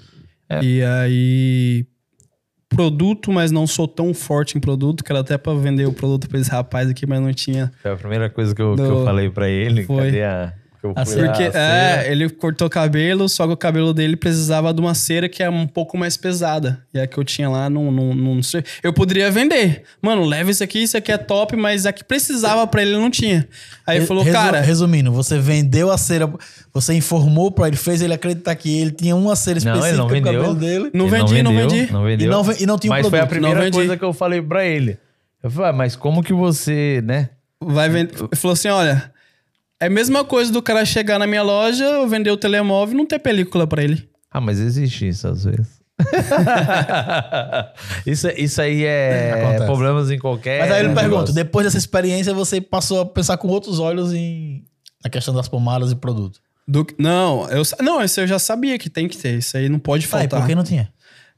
É. 0.49 0.63
E 0.63 0.81
aí, 0.83 1.85
produto, 2.69 3.31
mas 3.31 3.51
não 3.51 3.65
sou 3.65 3.87
tão 3.87 4.13
forte 4.13 4.57
em 4.57 4.61
produto, 4.61 5.03
que 5.03 5.11
era 5.11 5.21
até 5.21 5.37
pra 5.37 5.53
vender 5.53 5.85
o 5.87 5.93
produto 5.93 6.27
pra 6.27 6.39
esse 6.39 6.49
rapaz 6.51 6.89
aqui, 6.89 7.05
mas 7.07 7.19
não 7.19 7.33
tinha. 7.33 7.71
Foi 7.81 7.91
a 7.91 7.95
primeira 7.95 8.29
coisa 8.29 8.53
que 8.53 8.61
eu, 8.61 8.71
que 8.75 8.81
Do- 8.81 8.83
eu 8.99 9.05
falei 9.05 9.29
pra 9.29 9.47
ele. 9.49 9.83
Foi. 9.83 10.05
Cadê 10.05 10.23
a. 10.23 10.53
Porque, 10.81 10.99
a 10.99 11.05
cera? 11.05 11.43
é, 11.53 12.11
ele 12.11 12.29
cortou 12.29 12.69
cabelo, 12.69 13.27
só 13.27 13.45
que 13.47 13.53
o 13.53 13.57
cabelo 13.57 13.93
dele 13.93 14.15
precisava 14.15 14.73
de 14.73 14.79
uma 14.79 14.93
cera 14.93 15.27
que 15.27 15.41
é 15.41 15.49
um 15.49 15.65
pouco 15.67 15.97
mais 15.97 16.15
pesada. 16.15 16.81
E 16.93 16.99
a 16.99 17.07
que 17.07 17.17
eu 17.17 17.23
tinha 17.23 17.49
lá 17.49 17.69
não, 17.69 17.91
não, 17.91 18.13
não 18.13 18.43
sei. 18.43 18.63
Eu 18.83 18.93
poderia 18.93 19.29
vender. 19.31 19.83
Mano, 20.01 20.23
leva 20.23 20.51
isso 20.51 20.63
aqui, 20.63 20.83
isso 20.83 20.95
aqui 20.95 21.11
é 21.11 21.17
top, 21.17 21.55
mas 21.55 21.85
a 21.85 21.91
que 21.91 22.03
precisava 22.03 22.65
pra 22.67 22.81
ele 22.81 22.91
não 22.93 23.09
tinha. 23.09 23.47
Aí 23.85 23.97
ele 23.97 24.05
falou, 24.05 24.23
Resu- 24.23 24.37
cara. 24.37 24.61
Resumindo, 24.61 25.11
você 25.11 25.39
vendeu 25.39 25.91
a 25.91 25.97
cera, 25.97 26.31
você 26.73 26.93
informou 26.93 27.51
para 27.51 27.67
ele, 27.67 27.77
fez 27.77 28.01
ele 28.01 28.13
acreditar 28.13 28.53
que 28.55 28.79
ele 28.79 28.91
tinha 28.91 29.15
uma 29.15 29.35
cera 29.35 29.59
Não, 29.59 29.73
específica 29.73 29.87
ele 29.89 29.97
não 29.97 30.07
pro 30.07 30.15
vendeu. 30.15 30.33
cabelo 30.33 30.55
dele. 30.55 30.91
Não 30.93 31.07
vendi, 31.07 31.41
não 31.43 31.51
vendeu, 31.53 31.69
vendi. 31.69 31.91
Não 31.93 32.03
vendeu. 32.03 32.27
E 32.27 32.29
não, 32.29 32.53
e 32.59 32.65
não 32.65 32.77
tinha 32.79 32.91
o 32.91 32.95
Mas 32.95 33.07
foi 33.07 33.19
a 33.19 33.25
produto. 33.25 33.41
Não 33.41 33.49
primeira 33.49 33.61
vendi. 33.61 33.77
coisa 33.77 33.97
que 33.97 34.03
eu 34.05 34.13
falei 34.13 34.41
pra 34.41 34.63
ele. 34.65 34.97
Eu 35.43 35.49
falei, 35.51 35.69
ah, 35.69 35.73
mas 35.73 35.95
como 35.95 36.21
que 36.23 36.33
você, 36.33 37.01
né? 37.03 37.29
Vai 37.61 37.89
vender. 37.89 38.13
Ele 38.19 38.35
falou 38.35 38.53
assim: 38.53 38.67
olha, 38.69 39.11
é 39.79 39.85
a 39.87 39.89
mesma 39.89 40.23
coisa 40.25 40.51
do 40.51 40.61
cara 40.61 40.83
chegar 40.85 41.19
na 41.19 41.27
minha 41.27 41.43
loja, 41.43 41.83
eu 41.83 42.07
vender 42.07 42.31
o 42.31 42.37
telemóvel 42.37 42.95
e 42.95 42.97
não 42.97 43.05
ter 43.05 43.19
película 43.19 43.67
pra 43.67 43.83
ele. 43.83 44.07
Ah, 44.31 44.41
mas 44.41 44.59
existe 44.59 45.07
isso 45.07 45.27
às 45.27 45.43
vezes. 45.45 45.77
isso, 48.05 48.27
isso 48.29 48.61
aí 48.61 48.83
é 48.85 49.33
Acontece. 49.33 49.65
problemas 49.65 50.11
em 50.11 50.19
qualquer. 50.19 50.61
Mas 50.61 50.71
aí 50.71 50.79
ele 50.79 50.87
pergunta, 50.93 51.03
negócio. 51.09 51.35
depois 51.35 51.65
dessa 51.65 51.77
experiência, 51.77 52.33
você 52.33 52.61
passou 52.61 53.01
a 53.01 53.05
pensar 53.05 53.37
com 53.37 53.47
outros 53.47 53.79
olhos 53.79 54.13
em 54.13 54.63
na 55.03 55.09
questão 55.09 55.33
das 55.33 55.47
pomadas 55.47 55.91
e 55.91 55.95
produto. 55.95 56.39
Do- 56.67 56.85
não, 56.97 57.47
eu, 57.49 57.61
não, 57.81 58.03
isso 58.03 58.19
eu 58.19 58.27
já 58.27 58.37
sabia 58.39 58.77
que 58.77 58.89
tem 58.89 59.07
que 59.07 59.17
ter. 59.17 59.37
Isso 59.37 59.55
aí 59.55 59.69
não 59.69 59.79
pode 59.79 60.05
faltar. 60.05 60.41
por 60.41 60.47
que 60.47 60.55
não 60.55 60.63
tinha? 60.63 60.89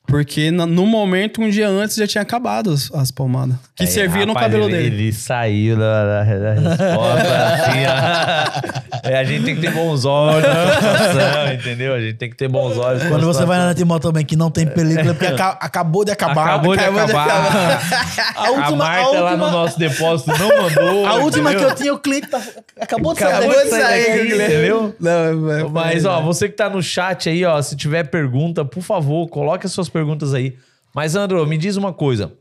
Porque 0.10 0.50
no 0.52 0.86
momento, 0.86 1.42
um 1.42 1.50
dia 1.50 1.68
antes, 1.70 1.96
já 1.96 2.08
tinha 2.08 2.22
acabado 2.22 2.72
as, 2.72 2.92
as 2.94 3.12
pomadas. 3.12 3.56
Que 3.76 3.84
É, 3.84 3.88
servia 3.88 4.26
no 4.26 4.34
rapaz, 4.34 4.52
cabelo 4.52 4.70
ele, 4.70 4.78
dele. 4.90 4.96
Ele 5.04 5.14
saiu 5.14 5.78
da, 5.78 6.06
da, 6.06 6.24
resposta 6.24 7.54
assim, 7.54 7.80
ó. 7.86 8.80
É, 9.02 9.18
a 9.18 9.24
gente 9.24 9.46
tem 9.46 9.56
que 9.56 9.62
ter 9.62 9.72
bons 9.72 10.04
olhos 10.06 10.44
situação, 10.46 11.54
entendeu? 11.54 11.94
A 11.96 12.00
gente 12.02 12.18
tem 12.18 12.30
que 12.30 12.36
ter 12.36 12.48
bons 12.50 12.78
olhos. 12.78 13.02
Quando 13.04 13.26
você 13.26 13.46
vai 13.46 13.58
na 13.58 13.68
Netmall 13.68 14.00
também 14.00 14.26
que 14.26 14.36
não 14.36 14.52
tem 14.52 14.68
película, 14.68 15.12
é 15.12 15.14
porque 15.14 15.26
aca- 15.26 15.58
acabou 15.62 16.04
de 16.04 16.12
acabar. 16.12 16.48
Acabou 16.50 16.76
de 16.76 16.84
acabar. 16.84 17.80
A 18.36 18.48
A 18.48 18.52
última, 18.52 18.76
Marta 18.78 19.18
a 19.18 19.22
lá 19.22 19.38
no 19.38 19.44
última, 19.46 19.52
nosso 19.52 19.80
depósito 19.80 20.32
não 20.38 20.50
mandou. 20.64 21.06
a 21.08 21.16
última 21.16 21.50
que 21.50 21.56
entendeu? 21.56 21.70
eu 21.70 21.76
tinha, 21.76 21.94
o 21.94 21.98
cliente 22.00 22.28
tá- 22.28 22.42
acabou 22.80 23.14
de 23.14 23.24
Acabou 23.24 23.54
sair. 23.54 23.64
de 23.64 23.70
sair 23.70 24.06
daqui, 24.28 24.36
entendeu? 24.44 24.96
Não, 25.00 25.52
é- 25.52 25.64
Mas, 25.70 26.06
ó, 26.06 26.22
você 26.22 26.50
que 26.50 26.56
tá 26.56 26.70
no 26.70 26.84
chat 26.84 27.30
aí, 27.30 27.44
ó, 27.46 27.60
se 27.62 27.76
tiver 27.76 28.04
pergunta, 28.04 28.66
por 28.66 28.84
favor, 28.84 29.28
coloque 29.30 29.66
as 29.66 29.72
suas 29.72 29.88
perguntas 29.88 29.99
aí. 30.36 30.56
Mas, 30.94 31.16
Andro, 31.16 31.46
me 31.48 31.58
diz 31.58 31.76
uma 31.78 31.94
coisa. 31.94 32.34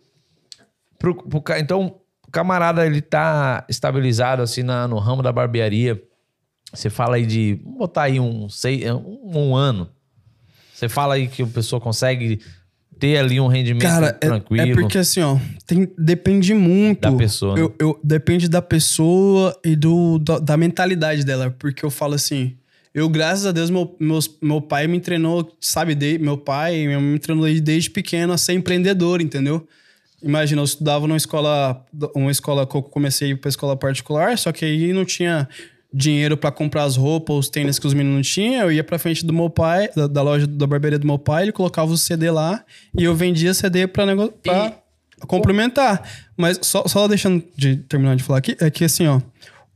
Pro- 0.98 1.14
pro 1.14 1.42
então, 1.58 1.94
o 2.26 2.30
camarada, 2.30 2.84
ele 2.86 3.00
tá 3.00 3.64
estabilizado, 3.68 4.42
assim, 4.42 4.62
na- 4.62 4.88
no 4.88 4.98
ramo 4.98 5.22
da 5.22 5.32
barbearia. 5.32 6.00
Você 6.72 6.90
fala 6.90 7.16
aí 7.16 7.24
de... 7.26 7.58
Vamos 7.62 7.78
botar 7.78 8.02
aí 8.02 8.20
um, 8.20 8.48
seis, 8.48 8.82
um, 8.92 9.20
um 9.38 9.56
ano. 9.56 9.88
Você 10.74 10.88
fala 10.88 11.14
aí 11.14 11.26
que 11.28 11.42
a 11.42 11.46
pessoa 11.46 11.80
consegue 11.80 12.40
ter 12.98 13.16
ali 13.16 13.40
um 13.40 13.46
rendimento 13.46 13.82
Cara, 13.82 14.08
é, 14.08 14.12
tranquilo. 14.12 14.72
é 14.72 14.74
porque 14.74 14.98
assim, 14.98 15.20
ó, 15.20 15.38
tem, 15.66 15.88
depende 15.96 16.52
muito. 16.52 17.00
Da 17.00 17.12
pessoa, 17.12 17.54
né? 17.54 17.62
Eu, 17.62 17.74
eu- 17.78 18.00
depende 18.02 18.48
da 18.48 18.60
pessoa 18.60 19.56
e 19.64 19.74
do, 19.76 20.18
da, 20.18 20.38
da 20.40 20.56
mentalidade 20.56 21.24
dela. 21.24 21.54
Porque 21.58 21.84
eu 21.84 21.90
falo 21.90 22.14
assim, 22.14 22.56
eu, 22.98 23.08
graças 23.08 23.46
a 23.46 23.52
Deus, 23.52 23.70
meu, 23.70 23.96
meus, 23.98 24.28
meu 24.42 24.60
pai 24.60 24.86
me 24.86 25.00
treinou, 25.00 25.50
sabe, 25.60 25.94
de, 25.94 26.18
meu 26.18 26.36
pai 26.36 26.86
me 26.86 27.18
treinou 27.18 27.46
desde- 27.60 27.90
pequeno 27.90 28.32
a 28.32 28.38
ser 28.38 28.52
empreendedor, 28.54 29.20
entendeu? 29.20 29.66
Imagina, 30.22 30.60
eu 30.60 30.64
estudava 30.64 31.06
numa 31.06 31.16
escola, 31.16 31.84
uma 32.14 32.30
escola 32.30 32.66
que 32.66 32.76
eu 32.76 32.82
comecei 32.82 33.34
pra 33.36 33.48
escola 33.48 33.76
particular, 33.76 34.36
só 34.36 34.50
que 34.50 34.64
aí 34.64 34.92
não 34.92 35.04
tinha 35.04 35.48
dinheiro 35.94 36.36
pra 36.36 36.50
comprar 36.50 36.82
as 36.84 36.96
roupas, 36.96 37.36
os 37.36 37.48
tênis 37.48 37.78
que 37.78 37.86
os 37.86 37.94
meninos 37.94 38.28
tinham. 38.28 38.64
Eu 38.64 38.72
ia 38.72 38.84
pra 38.84 38.98
frente 38.98 39.24
do 39.24 39.32
meu 39.32 39.48
pai, 39.48 39.88
da, 39.96 40.06
da 40.06 40.20
loja 40.22 40.46
da 40.46 40.66
barbearia 40.66 40.98
do 40.98 41.06
meu 41.06 41.18
pai, 41.18 41.44
ele 41.44 41.52
colocava 41.52 41.90
o 41.92 41.96
CD 41.96 42.30
lá 42.30 42.62
e 42.98 43.04
eu 43.04 43.14
vendia 43.14 43.54
CD 43.54 43.86
pra, 43.86 44.04
nego... 44.04 44.28
pra 44.42 44.76
complementar. 45.26 46.02
Mas 46.36 46.58
só, 46.62 46.86
só 46.86 47.06
deixando 47.08 47.42
de 47.56 47.76
terminar 47.76 48.16
de 48.16 48.22
falar 48.22 48.38
aqui, 48.40 48.56
é 48.60 48.70
que 48.70 48.84
assim, 48.84 49.06
ó, 49.06 49.20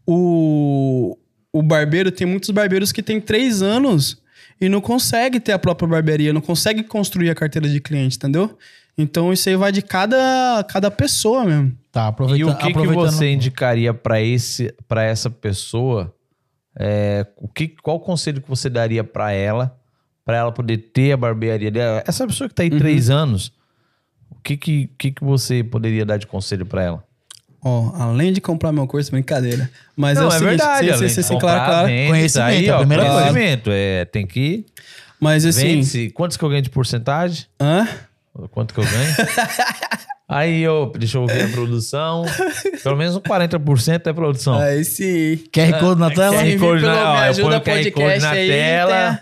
o, 0.06 1.16
o 1.52 1.62
barbeiro, 1.62 2.10
tem 2.10 2.26
muitos 2.26 2.50
barbeiros 2.50 2.92
que 2.92 3.02
tem 3.02 3.20
três 3.20 3.60
anos 3.62 4.20
e 4.60 4.68
não 4.68 4.80
consegue 4.80 5.38
ter 5.40 5.52
a 5.52 5.58
própria 5.58 5.88
barbearia, 5.88 6.32
não 6.32 6.40
consegue 6.40 6.82
construir 6.82 7.30
a 7.30 7.34
carteira 7.34 7.68
de 7.68 7.80
cliente, 7.80 8.16
entendeu? 8.16 8.56
Então 8.96 9.32
isso 9.32 9.48
aí 9.48 9.56
vai 9.56 9.72
de 9.72 9.82
cada, 9.82 10.64
cada 10.68 10.90
pessoa 10.90 11.44
mesmo. 11.44 11.76
Tá, 11.90 12.04
E 12.06 12.08
aproveitando. 12.08 12.50
o 12.50 12.56
que, 12.56 12.62
que 12.64 12.70
aproveitando- 12.70 13.10
você 13.12 13.30
indicaria 13.32 13.92
para 13.94 14.20
esse 14.20 14.74
para 14.88 15.02
essa 15.02 15.28
pessoa? 15.30 16.14
É, 16.78 17.26
o 17.36 17.48
que, 17.48 17.68
qual 17.68 18.00
conselho 18.00 18.40
que 18.40 18.48
você 18.48 18.70
daria 18.70 19.04
para 19.04 19.30
ela, 19.32 19.78
para 20.24 20.38
ela 20.38 20.52
poder 20.52 20.78
ter 20.78 21.12
a 21.12 21.16
barbearia 21.16 21.70
dela? 21.70 22.02
Essa 22.06 22.26
pessoa 22.26 22.48
que 22.48 22.54
tá 22.54 22.62
aí 22.62 22.70
Uhum. 22.70 22.78
três 22.78 23.10
anos, 23.10 23.52
o 24.30 24.36
que 24.42 24.56
que, 24.56 24.90
que 24.98 25.10
que 25.10 25.22
você 25.24 25.62
poderia 25.62 26.06
dar 26.06 26.16
de 26.16 26.26
conselho 26.26 26.64
para 26.64 26.82
ela? 26.82 27.04
Ó, 27.64 27.92
além 27.96 28.32
de 28.32 28.40
comprar 28.40 28.72
meu 28.72 28.86
curso, 28.86 29.10
brincadeira. 29.12 29.70
Mas 29.96 30.18
é 30.18 30.20
Não, 30.20 30.28
o 30.28 30.32
é, 30.32 30.38
seguinte, 30.38 30.48
verdade. 30.48 30.78
sim, 30.86 30.92
além 30.92 30.98
sim, 30.98 31.06
de 31.06 31.12
sim, 31.14 31.22
sim, 31.22 31.34
comprar, 31.34 31.48
claro, 31.52 31.70
claro. 31.70 31.86
vende, 31.86 32.08
Conhecimento, 32.10 32.48
aí, 32.48 32.66
é 32.66 32.70
a 32.70 32.74
ó, 32.74 32.78
primeira 32.78 33.02
coisa. 33.04 33.18
conhecimento. 33.18 33.70
É, 33.72 34.04
tem 34.06 34.26
que 34.26 34.66
Mas 35.20 35.46
assim, 35.46 35.62
vende-se. 35.62 36.10
Quantos 36.10 36.36
que 36.36 36.44
eu 36.44 36.48
ganho 36.48 36.62
de 36.62 36.70
porcentagem? 36.70 37.46
hã? 37.60 37.86
Quanto 38.50 38.74
que 38.74 38.80
eu 38.80 38.84
ganho? 38.84 39.14
Aí, 40.28 40.62
eu, 40.62 40.90
deixa 40.96 41.18
eu 41.18 41.26
ver 41.26 41.44
a 41.44 41.48
produção. 41.48 42.24
Pelo 42.82 42.96
menos 42.96 43.14
um 43.16 43.20
40% 43.20 44.06
é 44.06 44.12
produção. 44.14 44.58
Aí 44.58 44.82
sim. 44.82 45.36
QR 45.52 45.78
Code 45.78 46.00
na 46.00 46.10
tela? 46.10 46.36
QR 46.42 46.58
Code 46.58 46.82
na, 46.82 47.12
ó, 47.12 47.24
eu 47.26 47.34
ponho 47.34 47.58
o 47.58 47.60
QR 47.60 47.90
Code 47.92 48.18
na 48.20 48.30
aí, 48.30 48.48
tela. 48.48 49.20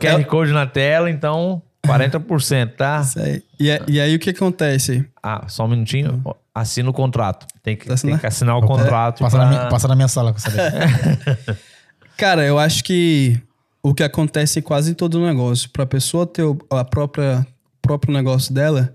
QR 0.00 0.24
Code 0.24 0.52
na 0.52 0.66
tela, 0.66 1.10
então 1.10 1.62
40%, 1.86 2.76
tá? 2.76 3.00
Isso 3.02 3.18
aí. 3.18 3.42
E, 3.58 3.70
a- 3.70 3.84
e 3.88 4.00
aí 4.00 4.14
o 4.14 4.18
que 4.18 4.30
acontece? 4.30 5.04
Ah, 5.22 5.46
só 5.48 5.64
um 5.64 5.68
minutinho. 5.68 6.22
Assina 6.54 6.88
o 6.90 6.92
contrato. 6.92 7.46
Tem 7.62 7.76
que, 7.76 7.86
Tá 7.86 7.96
tem 7.96 8.16
que 8.18 8.26
assinar 8.26 8.56
o 8.56 8.62
contrato. 8.66 9.20
Passa, 9.20 9.36
pra- 9.36 9.44
na 9.46 9.50
minha, 9.50 9.68
passa 9.68 9.88
na 9.88 9.94
minha 9.96 10.08
sala 10.08 10.32
com 10.32 10.38
essa. 10.38 10.50
Cara, 12.16 12.44
eu 12.44 12.58
acho 12.58 12.84
que 12.84 13.40
o 13.82 13.94
que 13.94 14.02
acontece 14.02 14.58
em 14.60 14.62
quase 14.62 14.92
em 14.92 14.94
todo 14.94 15.20
negócio, 15.24 15.68
pra 15.70 15.84
pessoa 15.86 16.26
ter 16.26 16.42
o 16.44 16.56
a 16.70 16.84
própria 16.84 17.44
próprio 17.80 18.12
negócio 18.14 18.54
dela, 18.54 18.94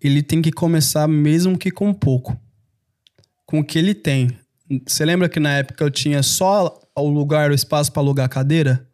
ele 0.00 0.22
tem 0.22 0.40
que 0.40 0.52
começar 0.52 1.08
mesmo 1.08 1.58
que 1.58 1.70
com 1.70 1.92
pouco. 1.92 2.38
Com 3.44 3.58
o 3.60 3.64
que 3.64 3.76
ele 3.78 3.92
tem. 3.94 4.30
Você 4.86 5.04
lembra 5.04 5.28
que 5.28 5.40
na 5.40 5.50
época 5.54 5.82
eu 5.82 5.90
tinha 5.90 6.22
só 6.22 6.78
o 6.96 7.08
lugar, 7.08 7.50
o 7.50 7.54
espaço 7.54 7.90
para 7.90 8.00
alugar 8.02 8.28
cadeira? 8.28 8.86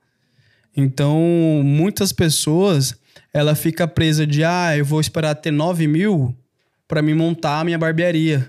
Então, 0.74 1.20
muitas 1.62 2.12
pessoas, 2.12 2.94
ela 3.32 3.54
fica 3.54 3.86
presa 3.86 4.26
de, 4.26 4.44
ah, 4.44 4.76
eu 4.76 4.84
vou 4.84 5.00
esperar 5.00 5.34
ter 5.34 5.50
9 5.50 5.86
mil 5.86 6.36
para 6.88 7.02
me 7.02 7.14
montar 7.14 7.60
a 7.60 7.64
minha 7.64 7.78
barbearia. 7.78 8.48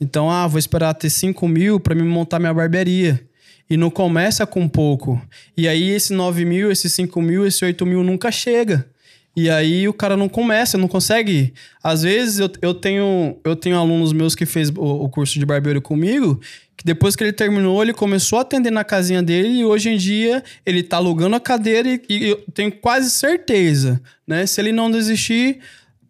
Então, 0.00 0.30
ah, 0.30 0.46
vou 0.46 0.58
esperar 0.58 0.94
ter 0.94 1.10
5 1.10 1.46
mil 1.48 1.78
para 1.78 1.94
me 1.94 2.02
montar 2.02 2.38
minha 2.38 2.54
barbearia. 2.54 3.20
E 3.68 3.76
não 3.76 3.90
começa 3.90 4.46
com 4.46 4.68
pouco. 4.68 5.20
E 5.56 5.68
aí, 5.68 5.90
esse 5.90 6.12
9 6.12 6.44
mil, 6.44 6.70
esse 6.72 6.90
5 6.90 7.22
mil, 7.22 7.46
esse 7.46 7.64
8 7.64 7.86
mil 7.86 8.02
nunca 8.02 8.30
chega. 8.32 8.88
E 9.36 9.48
aí 9.48 9.86
o 9.88 9.92
cara 9.92 10.16
não 10.16 10.28
começa, 10.28 10.76
não 10.76 10.88
consegue. 10.88 11.54
Às 11.82 12.02
vezes 12.02 12.38
eu, 12.40 12.50
eu, 12.60 12.74
tenho, 12.74 13.38
eu 13.44 13.54
tenho 13.54 13.76
alunos 13.78 14.12
meus 14.12 14.34
que 14.34 14.44
fez 14.44 14.70
o, 14.70 14.82
o 14.82 15.08
curso 15.08 15.38
de 15.38 15.46
barbeiro 15.46 15.80
comigo, 15.80 16.40
que 16.76 16.84
depois 16.84 17.14
que 17.14 17.22
ele 17.22 17.32
terminou, 17.32 17.80
ele 17.82 17.92
começou 17.92 18.38
a 18.38 18.42
atender 18.42 18.70
na 18.72 18.82
casinha 18.84 19.22
dele 19.22 19.48
e 19.60 19.64
hoje 19.64 19.88
em 19.90 19.96
dia 19.96 20.42
ele 20.66 20.82
tá 20.82 20.96
alugando 20.96 21.36
a 21.36 21.40
cadeira 21.40 21.88
e, 21.88 22.00
e 22.08 22.24
eu 22.30 22.44
tenho 22.52 22.72
quase 22.72 23.10
certeza, 23.10 24.00
né? 24.26 24.44
Se 24.46 24.60
ele 24.60 24.72
não 24.72 24.90
desistir, 24.90 25.60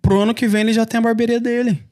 pro 0.00 0.20
ano 0.20 0.32
que 0.34 0.48
vem 0.48 0.62
ele 0.62 0.72
já 0.72 0.86
tem 0.86 0.98
a 0.98 1.02
barbearia 1.02 1.40
dele. 1.40 1.82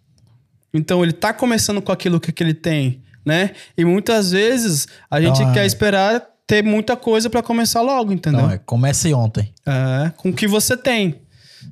Então 0.72 1.02
ele 1.02 1.12
tá 1.12 1.32
começando 1.32 1.80
com 1.82 1.92
aquilo 1.92 2.18
que, 2.20 2.32
que 2.32 2.42
ele 2.42 2.55
tem, 2.55 3.02
né? 3.24 3.50
E 3.76 3.84
muitas 3.84 4.30
vezes 4.32 4.86
a 5.10 5.20
gente 5.20 5.36
Então, 5.40 5.50
é- 5.50 5.55
quer 5.55 5.66
esperar 5.66 6.26
ter 6.49 6.65
muita 6.65 6.97
coisa 6.97 7.29
para 7.31 7.43
começar 7.43 7.81
logo, 7.83 8.12
entendeu? 8.12 8.41
Não, 8.43 8.51
é, 8.51 8.59
comece 8.59 9.12
ontem. 9.15 9.53
É, 9.65 10.11
com 10.16 10.31
o 10.31 10.33
que 10.33 10.49
você 10.49 10.77
tem. 10.77 11.20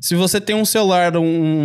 Se 0.00 0.14
você 0.14 0.38
tem 0.40 0.54
um 0.54 0.64
celular, 0.64 1.16
um, 1.16 1.22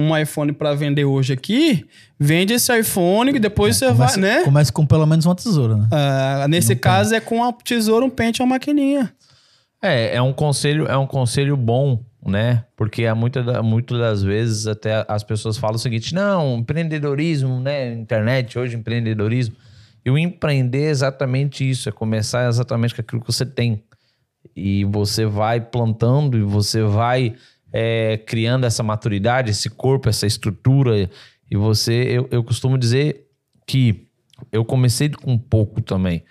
um 0.10 0.18
iPhone 0.18 0.54
para 0.54 0.74
vender 0.74 1.04
hoje 1.04 1.34
aqui, 1.34 1.86
vende 2.18 2.54
esse 2.54 2.74
iPhone 2.80 3.32
e 3.36 3.40
depois 3.40 3.76
você 3.76 3.88
Comece, 3.88 4.20
vai, 4.20 4.30
né? 4.30 4.44
comece 4.44 4.72
com 4.72 4.86
pelo 4.86 5.06
menos 5.06 5.26
uma 5.26 5.36
tesoura, 5.36 5.76
né? 5.76 5.88
Ah, 5.92 6.48
nesse 6.50 6.74
caso 6.76 7.14
é 7.14 7.20
com 7.20 7.44
a 7.44 7.52
tesoura, 7.52 8.06
um 8.06 8.10
pente 8.10 8.42
uma 8.42 8.48
maquininha. 8.56 9.12
É, 9.82 10.16
é 10.16 10.22
um 10.22 10.32
conselho, 10.32 10.86
é 10.88 10.96
um 10.98 11.08
conselho 11.08 11.58
bom, 11.58 12.00
né? 12.26 12.64
Porque 12.78 13.06
há 13.06 13.14
muita, 13.16 13.44
da- 13.44 13.62
muitas 13.64 13.98
das 14.00 14.24
vezes 14.24 14.66
até 14.68 15.04
as 15.08 15.24
pessoas 15.24 15.58
falam 15.58 15.76
o 15.76 15.80
seguinte: 15.80 16.14
não, 16.16 16.60
empreendedorismo, 16.60 17.60
né? 17.60 17.92
Internet 17.92 18.58
hoje, 18.58 18.78
empreendedorismo. 18.78 19.56
E 20.04 20.10
o 20.10 20.18
empreender 20.18 20.86
é 20.86 20.90
exatamente 20.90 21.68
isso, 21.68 21.88
é 21.88 21.92
começar 21.92 22.48
exatamente 22.48 22.96
com 22.96 23.02
aquilo 23.02 23.22
que 23.22 23.32
você 23.32 23.46
tem. 23.46 23.84
E 24.56 24.84
você 24.86 25.26
vai 25.26 25.62
plantando 25.62 26.38
e 26.38 26.42
você 26.42 26.82
vai 26.84 27.36
é, 27.72 28.18
criando 28.18 28.66
essa 28.66 28.84
maturidade, 28.84 29.52
esse 29.52 29.70
corpo, 29.70 30.10
essa 30.10 30.26
estrutura. 30.26 31.10
E 31.50 31.56
você, 31.56 31.94
eu, 31.94 32.28
eu 32.32 32.44
costumo 32.44 32.78
dizer 32.78 33.28
que 33.68 34.08
eu 34.52 34.66
comecei 34.66 35.10
com 35.10 35.38
pouco 35.38 35.82
também. 35.82 36.24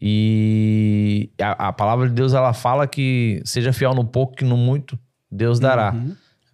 E 0.00 1.30
a, 1.40 1.68
a 1.68 1.72
palavra 1.72 2.08
de 2.08 2.14
Deus, 2.14 2.32
ela 2.32 2.54
fala 2.54 2.86
que 2.86 3.42
seja 3.44 3.72
fiel 3.72 3.94
no 3.94 4.04
pouco 4.04 4.36
que 4.36 4.44
no 4.44 4.56
muito, 4.56 4.98
Deus 5.30 5.60
dará. 5.60 5.94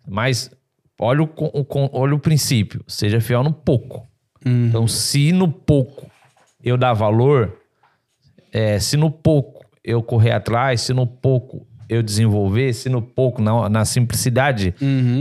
Mas 0.09 0.51
olha 0.99 1.23
o, 1.23 1.27
o 1.27 1.67
olha 1.93 2.15
o 2.15 2.19
princípio, 2.19 2.83
seja 2.89 3.21
fiel 3.21 3.45
no 3.45 3.53
pouco. 3.53 4.07
Então, 4.69 4.87
se 4.89 5.33
no 5.33 5.51
pouco 5.51 6.11
eu 6.67 6.77
dar 6.77 6.93
valor, 6.93 7.53
é, 8.53 8.79
se 8.79 8.97
no 8.97 9.11
pouco 9.11 9.65
eu 9.85 10.03
correr 10.03 10.33
atrás, 10.33 10.81
se 10.81 10.93
no 10.93 11.07
pouco 11.07 11.67
eu 11.89 12.03
desenvolver, 12.03 12.73
se 12.73 12.89
no 12.89 13.01
pouco, 13.01 13.41
na, 13.41 13.69
na 13.69 13.85
simplicidade, 13.85 14.75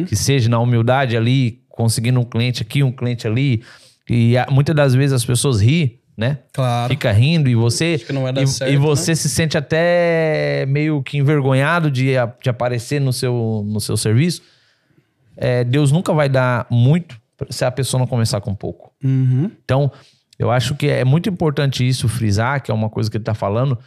que 0.07 0.15
seja 0.15 0.49
na 0.49 0.59
humildade 0.59 1.15
ali, 1.15 1.61
conseguindo 1.69 2.19
um 2.19 2.23
cliente 2.23 2.63
aqui, 2.63 2.81
um 2.81 2.91
cliente 2.91 3.27
ali. 3.27 3.61
E 4.09 4.35
ah, 4.37 4.47
muitas 4.49 4.75
das 4.75 4.95
vezes 4.95 5.13
as 5.13 5.23
pessoas 5.23 5.61
ri, 5.61 5.99
né? 6.17 6.39
Claro. 6.51 6.89
Fica 6.89 7.11
rindo 7.11 7.47
e 7.49 7.53
você. 7.53 7.99
que 7.99 8.11
não 8.11 8.23
vai 8.23 8.33
dar 8.33 8.41
e, 8.41 8.47
certo, 8.47 8.71
e 8.73 8.77
você 8.77 9.15
se 9.15 9.29
sente 9.29 9.55
até 9.57 10.65
meio 10.67 11.03
que 11.03 11.17
envergonhado 11.19 11.91
de, 11.91 12.17
a- 12.17 12.33
de 12.41 12.49
aparecer 12.49 12.99
no 12.99 13.13
seu, 13.13 13.63
no 13.67 13.79
seu 13.79 13.95
serviço. 13.97 14.41
É, 15.37 15.63
Deus 15.63 15.91
nunca 15.91 16.13
vai 16.13 16.29
dar 16.29 16.65
muito 16.71 17.15
se 17.51 17.63
a 17.65 17.69
pessoa 17.69 17.99
não 17.99 18.07
começar 18.07 18.39
com 18.41 18.55
pouco. 18.55 18.91
Uhum. 19.03 19.51
Então, 19.63 19.91
eu 20.37 20.51
acho 20.51 20.75
que 20.75 20.87
é 20.87 21.03
muito 21.05 21.29
importante 21.29 21.87
isso 21.87 22.07
frisar, 22.07 22.61
que 22.61 22.69
é 22.71 22.73
uma 22.73 22.89
coisa 22.89 23.09
que 23.09 23.17
ele 23.17 23.21
está 23.21 23.33
falando, 23.33 23.77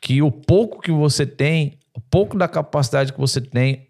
que 0.00 0.20
o 0.22 0.30
pouco 0.30 0.80
que 0.80 0.90
você 0.90 1.24
tem, 1.26 1.78
o 1.94 2.00
pouco 2.00 2.36
da 2.36 2.48
capacidade 2.48 3.12
que 3.12 3.20
você 3.20 3.40
tem, 3.40 3.88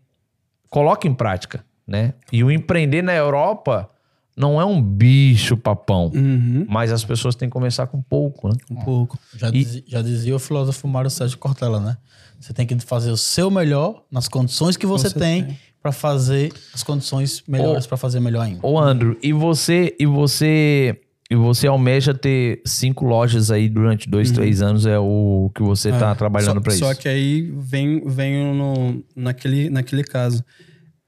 coloque 0.69 1.07
em 1.09 1.15
prática, 1.15 1.65
né? 1.87 2.15
E 2.33 2.43
o 2.45 2.51
empreender 2.51 3.03
na 3.03 3.15
Europa 3.15 3.89
não 4.37 4.61
é 4.61 4.65
um 4.65 4.81
bicho 4.83 5.57
papão. 5.57 6.11
Uhum. 6.15 6.65
Mas 6.69 6.91
as 6.91 7.05
pessoas 7.05 7.35
têm 7.35 7.49
que 7.49 7.53
começar 7.53 7.87
com 7.87 8.01
pouco, 8.01 8.49
né? 8.49 8.55
Um 8.71 8.77
pouco. 8.77 9.19
Já, 9.37 9.49
E- 9.49 9.53
dizia, 9.53 9.83
já 9.87 10.03
dizia 10.03 10.35
o 10.37 10.39
filósofo 10.39 10.89
Mário 10.89 11.11
Sérgio 11.11 11.37
Cortella, 11.39 11.79
né? 11.81 11.97
Você 12.41 12.53
tem 12.53 12.67
que 12.67 12.79
fazer 12.81 13.11
o 13.11 13.17
seu 13.17 13.51
melhor 13.51 14.03
nas 14.11 14.29
condições 14.29 14.77
que 14.77 14.87
você, 14.87 15.09
Você 15.11 15.19
tem, 15.19 15.45
tem. 15.45 15.59
pra 15.83 15.93
fazer 15.93 16.53
as 16.75 16.83
condições 16.83 17.43
melhores 17.47 17.87
pra 17.87 17.97
fazer 17.97 18.21
melhor 18.21 18.41
ainda. 18.43 18.67
Ô, 18.67 18.79
Andrew, 18.81 19.17
e 19.23 19.33
você, 19.33 19.95
e 20.01 20.07
você, 20.07 20.99
e 21.33 21.35
você 21.35 21.67
almeja 21.67 22.13
ter 22.13 22.61
cinco 22.63 23.07
lojas 23.07 23.51
aí 23.51 23.67
durante 23.67 24.07
dois, 24.07 24.31
três 24.31 24.61
anos, 24.61 24.85
é 24.85 24.99
o 24.99 25.51
que 25.55 25.63
você 25.63 25.91
tá 25.91 26.11
É, 26.11 26.15
trabalhando 26.15 26.61
pra 26.61 26.75
isso. 26.75 26.85
Só 26.85 26.93
que 26.93 27.09
aí 27.09 27.51
vem, 27.57 28.07
vem 28.07 28.55
no, 28.55 29.03
naquele, 29.17 29.71
naquele 29.71 30.05
caso. 30.05 30.45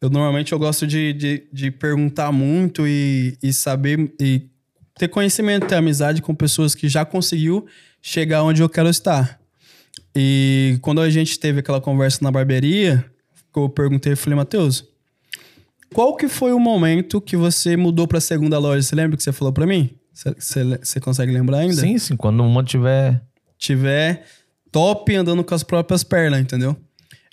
Eu 0.00 0.08
normalmente 0.08 0.50
eu 0.52 0.58
gosto 0.58 0.86
de, 0.86 1.12
de, 1.12 1.46
de 1.52 1.70
perguntar 1.70 2.32
muito 2.32 2.86
e, 2.86 3.36
e 3.42 3.52
saber 3.52 4.14
e 4.18 4.46
ter 4.98 5.08
conhecimento, 5.08 5.66
ter 5.66 5.74
amizade 5.74 6.22
com 6.22 6.34
pessoas 6.34 6.74
que 6.74 6.88
já 6.88 7.04
conseguiu 7.04 7.66
chegar 8.00 8.44
onde 8.44 8.62
eu 8.62 8.68
quero 8.70 8.88
estar. 8.88 9.38
E 10.16 10.78
quando 10.80 11.02
a 11.02 11.10
gente 11.10 11.38
teve 11.38 11.60
aquela 11.60 11.82
conversa 11.82 12.20
na 12.22 12.30
barbearia, 12.30 13.04
eu 13.54 13.68
perguntei, 13.68 14.12
eu 14.14 14.16
falei, 14.16 14.36
Matheus, 14.38 14.88
qual 15.92 16.16
que 16.16 16.28
foi 16.28 16.54
o 16.54 16.58
momento 16.58 17.20
que 17.20 17.36
você 17.36 17.76
mudou 17.76 18.08
pra 18.08 18.22
segunda 18.22 18.58
loja? 18.58 18.80
Você 18.80 18.96
lembra 18.96 19.18
que 19.18 19.22
você 19.22 19.32
falou 19.32 19.52
pra 19.52 19.66
mim? 19.66 19.90
Você- 20.14 21.00
consegue 21.00 21.32
lembrar 21.32 21.58
ainda? 21.58 21.74
Sim, 21.74 21.98
sim, 21.98 22.16
quando 22.16 22.42
uma 22.42 22.62
tiver... 22.62 23.20
tiver 23.58 24.24
top 24.70 25.14
andando 25.14 25.42
com 25.44 25.54
as 25.54 25.62
próprias 25.62 26.02
pernas, 26.04 26.40
entendeu? 26.40 26.76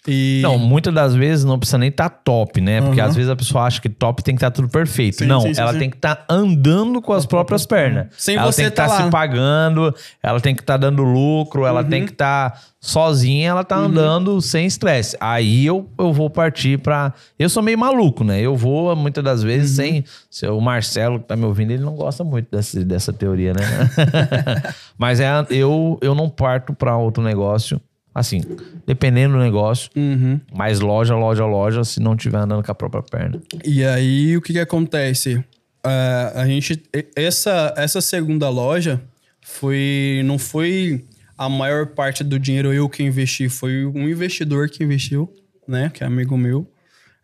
E 0.08 0.40
Não, 0.42 0.58
muitas 0.58 0.92
das 0.92 1.14
vezes 1.14 1.46
não 1.46 1.60
precisa 1.60 1.78
nem 1.78 1.90
estar 1.90 2.10
top, 2.10 2.60
né? 2.60 2.82
Porque 2.82 3.00
Aham. 3.00 3.10
às 3.10 3.16
vezes 3.16 3.30
a 3.30 3.36
pessoa 3.36 3.66
acha 3.66 3.80
que 3.80 3.88
top 3.88 4.24
tem 4.24 4.34
que 4.34 4.40
estar 4.40 4.50
tudo 4.50 4.68
perfeito. 4.68 5.18
Sim, 5.20 5.26
não, 5.28 5.42
sim, 5.42 5.54
sim, 5.54 5.62
ela 5.62 5.76
tem 5.76 5.92
que 5.92 5.96
estar 5.96 6.26
andando 6.28 7.00
com 7.04 7.14
as 7.14 7.26
próprias 7.28 7.68
pernas. 7.68 8.08
Sem 8.18 8.36
ela 8.36 8.52
você 8.52 8.64
tem 8.64 8.72
que 8.72 8.76
tá 8.78 8.86
estar 8.86 8.98
lá. 8.98 9.06
se 9.06 9.12
pagando, 9.12 9.94
ela 10.24 10.40
tem 10.42 10.56
que 10.56 10.62
estar 10.62 10.78
dando 10.78 11.04
lucro, 11.04 11.68
ela 11.68 11.84
Uhum. 11.84 11.90
tem 11.90 12.06
que 12.06 12.14
estar 12.14 12.60
sozinha, 12.80 13.50
ela 13.50 13.64
tá 13.64 13.76
andando 13.78 14.42
sem 14.42 14.66
estresse. 14.66 15.16
Aí 15.22 15.68
eu, 15.68 15.88
eu 16.00 16.12
vou 16.12 16.32
partir 16.32 16.80
pra. 16.80 17.14
Eu 17.38 17.48
sou 17.48 17.62
meio 17.62 17.78
maluco, 17.78 18.24
né? 18.24 18.42
Eu 18.42 18.56
vou 18.58 18.96
muitas 18.96 19.24
das 19.24 19.42
Uhum. 19.42 19.48
vezes 19.50 19.76
sem. 19.76 20.04
Se 20.32 20.48
o 20.48 20.60
Marcelo 20.60 21.20
que 21.20 21.26
tá 21.28 21.36
me 21.36 21.46
ouvindo, 21.46 21.70
ele 21.72 21.84
não 21.84 21.94
gosta 21.94 22.24
muito 22.24 22.48
dessa, 22.50 22.84
dessa 22.84 23.14
teoria, 23.14 23.54
né? 23.54 23.62
Mas 24.98 25.20
é, 25.20 25.30
eu, 25.52 26.00
eu 26.02 26.16
não 26.16 26.28
parto 26.28 26.74
pra 26.74 26.98
outro 26.98 27.22
negócio. 27.22 27.80
Assim, 28.14 28.42
dependendo 28.86 29.36
do 29.36 29.40
negócio, 29.40 29.90
Uhum. 29.96 30.40
mas 30.54 30.80
loja, 30.82 31.16
loja, 31.16 31.46
loja, 31.46 31.84
se 31.84 32.00
não 32.02 32.16
tiver 32.16 32.40
andando 32.40 32.64
com 32.64 32.72
a 32.72 32.76
própria 32.76 33.02
perna. 33.02 33.42
E 33.64 33.84
aí, 33.86 34.36
o 34.36 34.42
que 34.42 34.52
que 34.54 34.60
acontece? 34.60 35.42
Ah, 35.84 36.34
a 36.36 36.46
gente... 36.46 36.82
Essa, 37.16 37.74
essa 37.78 38.02
segunda 38.02 38.50
loja 38.50 39.02
foi... 39.42 40.22
Não 40.26 40.38
foi 40.38 41.06
a 41.38 41.48
maior 41.50 41.88
parte 41.88 42.24
do 42.24 42.38
dinheiro 42.38 42.74
eu 42.74 42.90
que 42.90 43.02
investi. 43.02 43.48
Foi 43.50 43.86
um 43.86 44.08
investidor 44.10 44.70
que 44.70 44.84
investiu, 44.84 45.32
né? 45.68 45.90
Que 45.94 46.04
é 46.04 46.08
amigo 46.08 46.38
meu. 46.38 46.70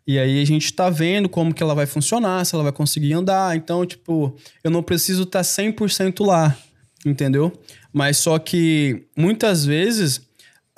E 0.06 0.18
aí 0.18 0.40
a 0.40 0.46
gente 0.46 0.72
tá 0.72 0.88
vendo 0.88 1.28
como 1.28 1.52
que 1.52 1.62
ela 1.62 1.74
vai 1.74 1.84
funcionar, 1.84 2.44
se 2.46 2.54
ela 2.54 2.64
vai 2.64 2.72
conseguir 2.72 3.12
andar. 3.12 3.54
Então, 3.54 3.84
tipo, 3.84 4.34
eu 4.64 4.70
não 4.70 4.82
preciso 4.82 5.24
estar 5.24 5.42
100% 5.42 6.24
lá, 6.24 6.56
entendeu? 7.04 7.52
Mas 7.92 8.16
só 8.16 8.38
que 8.38 9.04
muitas 9.16 9.66
vezes 9.66 10.26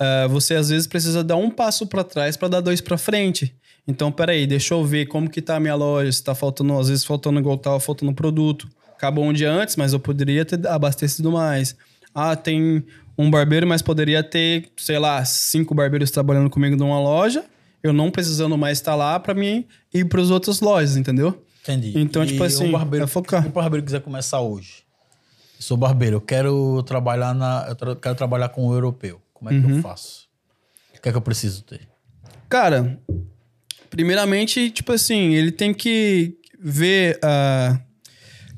ah, 0.03 0.27
você 0.27 0.55
às 0.55 0.69
vezes 0.69 0.87
precisa 0.87 1.23
dar 1.23 1.35
um 1.35 1.49
passo 1.51 1.85
para 1.85 2.03
trás 2.03 2.35
para 2.35 2.47
dar 2.47 2.61
dois 2.61 2.81
para 2.81 2.97
frente. 2.97 3.53
Então, 3.87 4.11
peraí, 4.11 4.45
deixa 4.47 4.73
eu 4.73 4.83
ver 4.83 5.05
como 5.07 5.29
que 5.29 5.41
tá 5.41 5.55
a 5.55 5.59
minha 5.59 5.75
loja, 5.75 6.11
se 6.11 6.23
tá 6.23 6.33
faltando, 6.35 6.77
às 6.79 6.87
vezes 6.89 7.03
faltando 7.05 7.39
igual 7.39 7.57
tava 7.57 7.79
faltando 7.79 8.13
produto. 8.13 8.67
Acabou 8.95 9.23
um 9.25 9.33
dia 9.33 9.51
antes, 9.51 9.75
mas 9.75 9.93
eu 9.93 9.99
poderia 9.99 10.45
ter 10.45 10.65
abastecido 10.67 11.31
mais. 11.31 11.75
Ah, 12.13 12.35
tem 12.35 12.83
um 13.17 13.29
barbeiro, 13.31 13.65
mas 13.67 13.81
poderia 13.81 14.23
ter, 14.23 14.69
sei 14.77 14.99
lá, 14.99 15.23
cinco 15.25 15.73
barbeiros 15.73 16.11
trabalhando 16.11 16.49
comigo 16.49 16.75
numa 16.75 16.99
loja, 16.99 17.43
eu 17.83 17.91
não 17.93 18.11
precisando 18.11 18.55
mais 18.57 18.77
estar 18.77 18.93
lá 18.95 19.19
para 19.19 19.33
mim 19.33 19.65
ir 19.93 20.05
para 20.05 20.21
as 20.21 20.29
outras 20.29 20.59
lojas, 20.61 20.95
entendeu? 20.97 21.43
Entendi. 21.63 21.93
Então, 21.95 22.23
E 22.23 22.27
tipo 22.27 22.43
assim, 22.43 22.69
o 22.69 22.71
barbeiro, 22.71 23.05
é 23.05 23.07
focar. 23.07 23.41
Se 23.41 23.49
o 23.49 23.51
barbeiro 23.51 23.83
quiser 23.85 24.01
começar 24.01 24.39
hoje, 24.41 24.83
sou 25.59 25.75
barbeiro, 25.77 26.17
eu 26.17 26.21
quero 26.21 26.83
trabalhar 26.83 27.33
na, 27.33 27.65
eu 27.69 27.75
tra- 27.75 27.95
quero 27.95 28.15
trabalhar 28.15 28.49
com 28.49 28.67
o 28.67 28.73
europeu. 28.73 29.19
Como 29.41 29.49
é 29.49 29.59
que 29.59 29.65
Uhum. 29.67 29.77
eu 29.77 29.81
faço? 29.81 30.27
O 30.95 31.01
que 31.01 31.09
é 31.09 31.11
que 31.11 31.17
eu 31.17 31.21
preciso 31.21 31.63
ter? 31.63 31.81
Cara, 32.47 32.99
primeiramente, 33.89 34.69
tipo 34.69 34.91
assim, 34.91 35.33
ele 35.33 35.51
tem 35.51 35.73
que 35.73 36.37
ver 36.59 37.17
a 37.23 37.79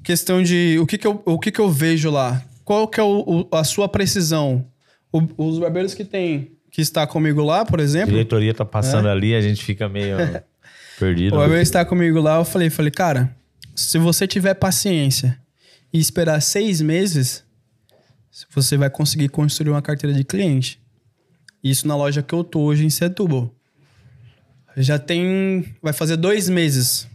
questão 0.03 0.43
de 0.43 0.77
o 0.80 0.85
que 0.85 0.97
que 0.97 1.07
eu, 1.07 1.22
o 1.26 1.39
que 1.39 1.51
que 1.51 1.60
eu 1.61 1.69
vejo 1.72 2.11
lá. 2.11 2.43
Qual 2.65 2.88
que 2.88 2.99
é 2.99 3.03
o, 3.03 3.47
o- 3.51 3.55
a 3.55 3.64
sua 3.64 3.88
precisão? 3.88 4.68
O- 5.11 5.47
os 5.47 5.60
barbeiros 5.60 5.93
que 5.93 6.03
tem, 6.03 6.51
que 6.69 6.81
está 6.81 7.07
comigo 7.07 7.41
lá, 7.43 7.64
por 7.65 7.80
A 7.80 7.84
exemplo, 7.84 8.11
diretoria 8.11 8.53
tá 8.53 8.65
passando 8.65 9.07
ali, 9.07 9.34
a 9.34 9.41
gente 9.41 9.64
fica 9.64 9.88
meio 9.88 10.18
perdido. 10.99 11.35
o 11.35 11.39
barbeiro 11.39 11.61
está 11.61 11.85
comigo 11.85 12.19
lá, 12.19 12.35
eu 12.38 12.45
falei, 12.45 12.69
falei, 12.69 12.91
cara, 12.91 13.34
se 13.76 13.97
você 13.97 14.27
tiver 14.27 14.53
paciência 14.55 15.39
e 15.93 15.99
esperar 15.99 16.41
seis 16.41 16.81
meses, 16.81 17.43
você 18.53 18.77
vai 18.77 18.89
conseguir 18.89 19.30
construir 19.30 19.69
uma 19.69 19.81
carteira 19.81 20.15
de 20.15 20.23
cliente. 20.23 20.81
Isso 21.64 21.88
na 21.88 21.95
loja 21.95 22.23
que 22.23 22.34
eu 22.34 22.43
tô 22.43 22.61
hoje 22.61 22.85
em 22.85 22.89
Setúbal. 22.89 23.53
Já 24.76 24.97
tem. 24.97 25.76
Vai 25.81 25.93
fazer 25.93 26.18
dois 26.18 26.49
meses. 26.49 27.07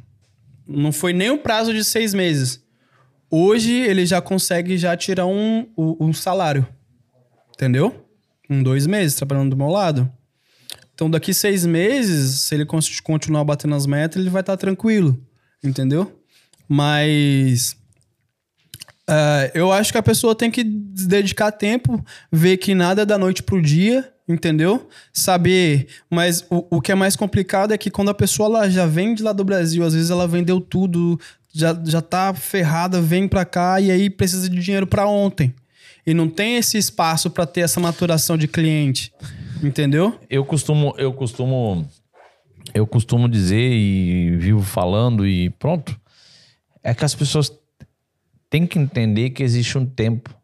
Não 0.67 0.93
foi 0.93 1.13
nem 1.13 1.31
o 1.31 1.39
prazo 1.39 1.73
de 1.75 1.85
seis 1.85 2.15
meses. 2.15 2.63
Hoje 3.31 3.73
ele 3.73 4.07
já 4.07 4.21
consegue 4.21 4.79
já 4.79 4.97
tirar 4.97 5.27
um, 5.27 5.67
um, 5.77 6.13
salário. 6.13 6.67
Entendeu? 7.55 8.07
Em 8.49 8.63
dois 8.63 8.87
meses, 8.87 9.17
trabalhando 9.17 9.51
do 9.51 9.57
meu 9.57 9.69
lado. 9.69 10.11
Então, 10.95 11.11
daqui 11.11 11.35
seis 11.35 11.67
meses, 11.67 12.41
se 12.41 12.55
ele 12.55 12.67
continuar 13.03 13.45
batendo 13.45 13.75
as 13.75 13.87
metas, 13.87 14.21
ele 14.21 14.31
vai 14.31 14.41
estar 14.41 14.57
tranquilo. 14.57 15.21
Entendeu? 15.63 16.21
Mas. 16.69 17.78
Ah, 19.09 19.51
eu 19.55 19.73
acho 19.73 19.91
que 19.91 19.97
a 19.97 20.03
pessoa 20.03 20.35
tem 20.35 20.51
que 20.51 20.63
dedicar 20.63 21.51
tempo, 21.51 22.05
ver 22.31 22.59
que 22.59 22.75
nada 22.75 23.03
é 23.03 23.07
da 23.07 23.17
noite 23.17 23.43
pro 23.43 23.63
dia, 23.63 24.07
entendeu? 24.29 24.87
Saber. 25.15 25.89
Mas 26.11 26.45
o, 26.51 26.77
o 26.77 26.81
que 26.83 26.93
é 26.93 26.95
mais 26.95 27.17
complicado 27.17 27.73
é 27.73 27.79
que 27.79 27.91
quando 27.91 28.11
a 28.11 28.15
pessoa 28.15 28.49
ela 28.51 28.71
já 28.71 28.85
vem 28.85 29.15
de 29.15 29.23
lá 29.23 29.33
do 29.33 29.43
Brasil, 29.45 29.83
às 29.83 29.95
vezes 29.95 30.11
ela 30.11 30.29
vendeu 30.29 30.61
tudo, 30.61 31.19
já, 31.55 31.75
já 31.87 32.03
tá 32.03 32.35
ferrada, 32.35 33.01
vem 33.01 33.27
pra 33.27 33.47
cá 33.47 33.81
e 33.81 33.91
aí 33.91 34.11
precisa 34.11 34.47
de 34.47 34.61
dinheiro 34.61 34.87
pra 34.87 35.07
ontem. 35.07 35.55
E 36.07 36.13
não 36.13 36.29
tem 36.29 36.57
esse 36.57 36.77
espaço 36.77 37.31
pra 37.31 37.47
ter 37.47 37.63
essa 37.63 37.81
maturação 37.81 38.37
de 38.37 38.47
cliente. 38.47 39.11
Entendeu? 39.63 40.19
Eu 40.29 40.45
costumo, 40.45 40.95
eu 40.99 41.15
costumo, 41.15 41.89
eu 42.75 42.87
costumo 42.87 43.27
dizer 43.27 43.73
e 43.73 44.37
vivo 44.37 44.63
falando 44.63 45.27
e 45.27 45.49
pronto. 45.49 45.99
É 46.83 46.95
que 46.95 47.05
as 47.05 47.15
pessoas 47.15 47.51
têm 48.51 48.67
que 48.67 48.79
entender 48.79 49.31
que 49.31 49.43
existe 49.43 49.77
um 49.79 49.87
tempo. 49.87 50.35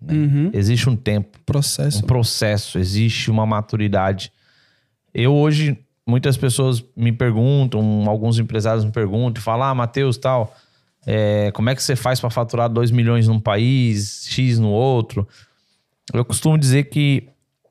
né? 0.00 0.14
Uhum. 0.14 0.50
Existe 0.52 0.88
um 0.88 0.96
tempo, 0.96 1.38
Processo. 1.44 1.98
um 1.98 2.06
processo, 2.06 2.78
existe 2.78 3.30
uma 3.30 3.44
maturidade. 3.46 4.32
Eu 5.12 5.34
hoje, 5.34 5.78
muitas 6.06 6.36
pessoas 6.36 6.84
me 6.96 7.12
perguntam, 7.12 8.08
alguns 8.08 8.38
empresários 8.38 8.84
me 8.84 8.92
perguntam, 8.92 9.42
falam, 9.42 9.68
ah, 9.68 9.74
Matheus, 9.74 10.16
tal, 10.16 10.56
é, 11.06 11.50
como 11.52 11.70
é 11.70 11.74
que 11.74 11.82
você 11.82 11.96
faz 11.96 12.20
para 12.20 12.30
faturar 12.30 12.68
2 12.68 12.90
milhões 12.90 13.26
num 13.26 13.40
país, 13.40 14.26
X 14.28 14.58
no 14.58 14.70
outro? 14.70 15.26
Eu 16.12 16.24
costumo 16.24 16.58
dizer 16.58 16.84
que 16.84 17.28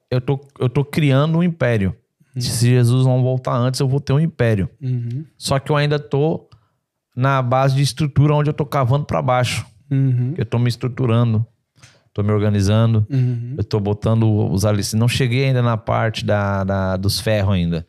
eu 0.10 0.20
tô, 0.20 0.40
eu 0.60 0.70
tô 0.70 0.84
criando 0.84 1.38
um 1.38 1.44
império. 1.44 1.96
Se 2.38 2.68
Jesus 2.70 3.06
não 3.06 3.22
voltar 3.22 3.56
antes, 3.56 3.80
eu 3.80 3.88
vou 3.88 4.00
ter 4.00 4.14
um 4.14 4.20
império. 4.20 4.70
Uhum. 4.82 5.26
Só 5.38 5.60
que 5.60 5.72
eu 5.72 5.76
ainda 5.76 6.00
tô 6.00 6.49
na 7.20 7.42
base 7.42 7.76
de 7.76 7.82
estrutura 7.82 8.34
onde 8.34 8.50
eu 8.50 8.54
tô 8.54 8.66
cavando 8.66 9.06
para 9.06 9.22
baixo. 9.22 9.66
Uhum. 9.92 10.34
Eu 10.38 10.46
tô 10.46 10.58
me 10.58 10.70
estruturando, 10.70 11.46
tô 12.14 12.24
me 12.24 12.32
organizando, 12.32 13.06
Uhum. 13.10 13.56
eu 13.58 13.64
tô 13.64 13.80
botando 13.80 14.24
os 14.52 14.64
alicerces. 14.66 14.94
Não 15.00 15.08
cheguei 15.08 15.46
ainda 15.46 15.62
na 15.62 15.76
parte 15.76 16.24
da, 16.26 16.64
da- 16.64 16.98
dos 16.98 17.20
ferros 17.20 17.54
ainda. 17.56 17.86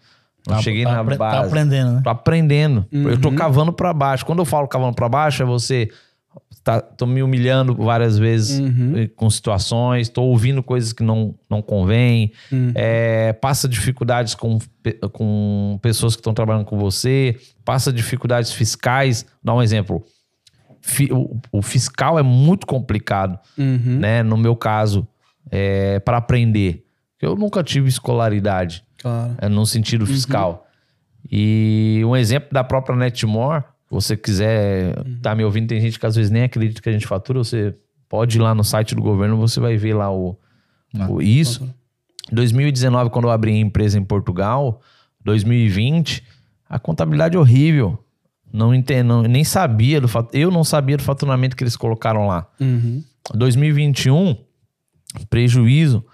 Não 0.48 0.56
Tá- 0.56 0.62
cheguei 0.62 0.84
tá 0.84 0.92
na 0.92 1.00
apre- 1.00 1.16
base. 1.16 1.36
Tá 1.36 1.46
aprendendo, 1.46 1.92
né? 1.92 2.00
Tô 2.02 2.10
aprendendo. 2.10 2.86
Eu 2.90 3.20
tô 3.20 3.28
Uhum. 3.28 3.36
cavando 3.36 3.72
para 3.72 3.92
baixo. 3.92 4.24
Quando 4.26 4.38
eu 4.40 4.44
falo 4.46 4.66
cavando 4.66 4.94
para 4.94 5.08
baixo, 5.08 5.42
é 5.42 5.46
você. 5.46 5.88
Tá, 6.62 6.78
tô 6.78 7.06
me 7.06 7.22
humilhando 7.22 7.74
várias 7.74 8.18
vezes 8.18 8.60
Uhum. 8.60 8.92
eh, 8.98 9.08
com 9.16 9.30
situações, 9.30 10.10
tô 10.10 10.22
ouvindo 10.24 10.62
coisas 10.62 10.92
que 10.92 11.02
não, 11.02 11.34
não 11.48 11.62
convém, 11.62 12.32
Uhum. 12.52 12.72
é, 12.74 13.32
passa 13.32 13.66
dificuldades 13.66 14.34
com, 14.34 14.58
com 15.10 15.78
pessoas 15.80 16.14
que 16.14 16.20
estão 16.20 16.34
trabalhando 16.34 16.66
com 16.66 16.78
você, 16.78 17.38
passa 17.64 17.90
dificuldades 17.90 18.52
fiscais. 18.52 19.24
Dá 19.42 19.54
um 19.54 19.62
exemplo. 19.62 20.04
O, 21.10 21.38
o 21.52 21.62
fiscal 21.62 22.18
é 22.18 22.22
muito 22.22 22.66
complicado, 22.66 23.38
Uhum. 23.56 23.98
né? 23.98 24.22
No 24.22 24.36
meu 24.36 24.54
caso, 24.54 25.06
é, 25.50 25.98
para 26.00 26.18
aprender. 26.18 26.84
Eu 27.20 27.36
nunca 27.36 27.62
tive 27.62 27.88
escolaridade 27.88 28.84
Claro. 28.98 29.34
é, 29.38 29.48
no 29.48 29.64
sentido 29.64 30.06
fiscal. 30.06 30.66
E 31.30 32.02
um 32.04 32.16
exemplo 32.16 32.48
da 32.52 32.64
própria 32.64 32.96
Netmore, 32.96 33.64
você 33.90 34.16
quiser 34.16 34.94
tá 35.20 35.34
me 35.34 35.44
ouvindo, 35.44 35.66
tem 35.68 35.80
gente 35.80 35.98
que 35.98 36.06
às 36.06 36.14
vezes 36.14 36.30
nem 36.30 36.44
acredita 36.44 36.80
que 36.80 36.88
a 36.88 36.92
gente 36.92 37.06
fatura, 37.06 37.40
você 37.40 37.74
pode 38.08 38.38
ir 38.38 38.40
lá 38.40 38.54
no 38.54 38.62
site 38.64 38.94
do 38.94 39.02
governo, 39.02 39.36
você 39.36 39.58
vai 39.60 39.76
ver 39.76 39.94
lá 39.94 40.10
o, 40.12 40.38
o 41.08 41.20
isso. 41.20 41.68
2019, 42.32 43.10
quando 43.10 43.24
eu 43.26 43.30
abri 43.30 43.52
a 43.52 43.56
empresa 43.56 43.98
em 43.98 44.04
Portugal, 44.04 44.80
2020, 45.24 46.22
a 46.68 46.78
contabilidade 46.78 47.36
é 47.36 47.40
horrível. 47.40 47.98
Não 48.52 48.74
entendo, 48.74 49.22
nem 49.22 49.44
sabia 49.44 50.00
do 50.00 50.08
fat- 50.08 50.30
eu 50.32 50.50
não 50.50 50.64
sabia 50.64 50.96
do 50.96 51.02
faturamento 51.02 51.56
que 51.56 51.62
eles 51.62 51.76
colocaram 51.76 52.26
lá. 52.26 52.46
Uhum. 52.60 53.02
2021, 53.34 54.36
prejuízo 55.28 56.04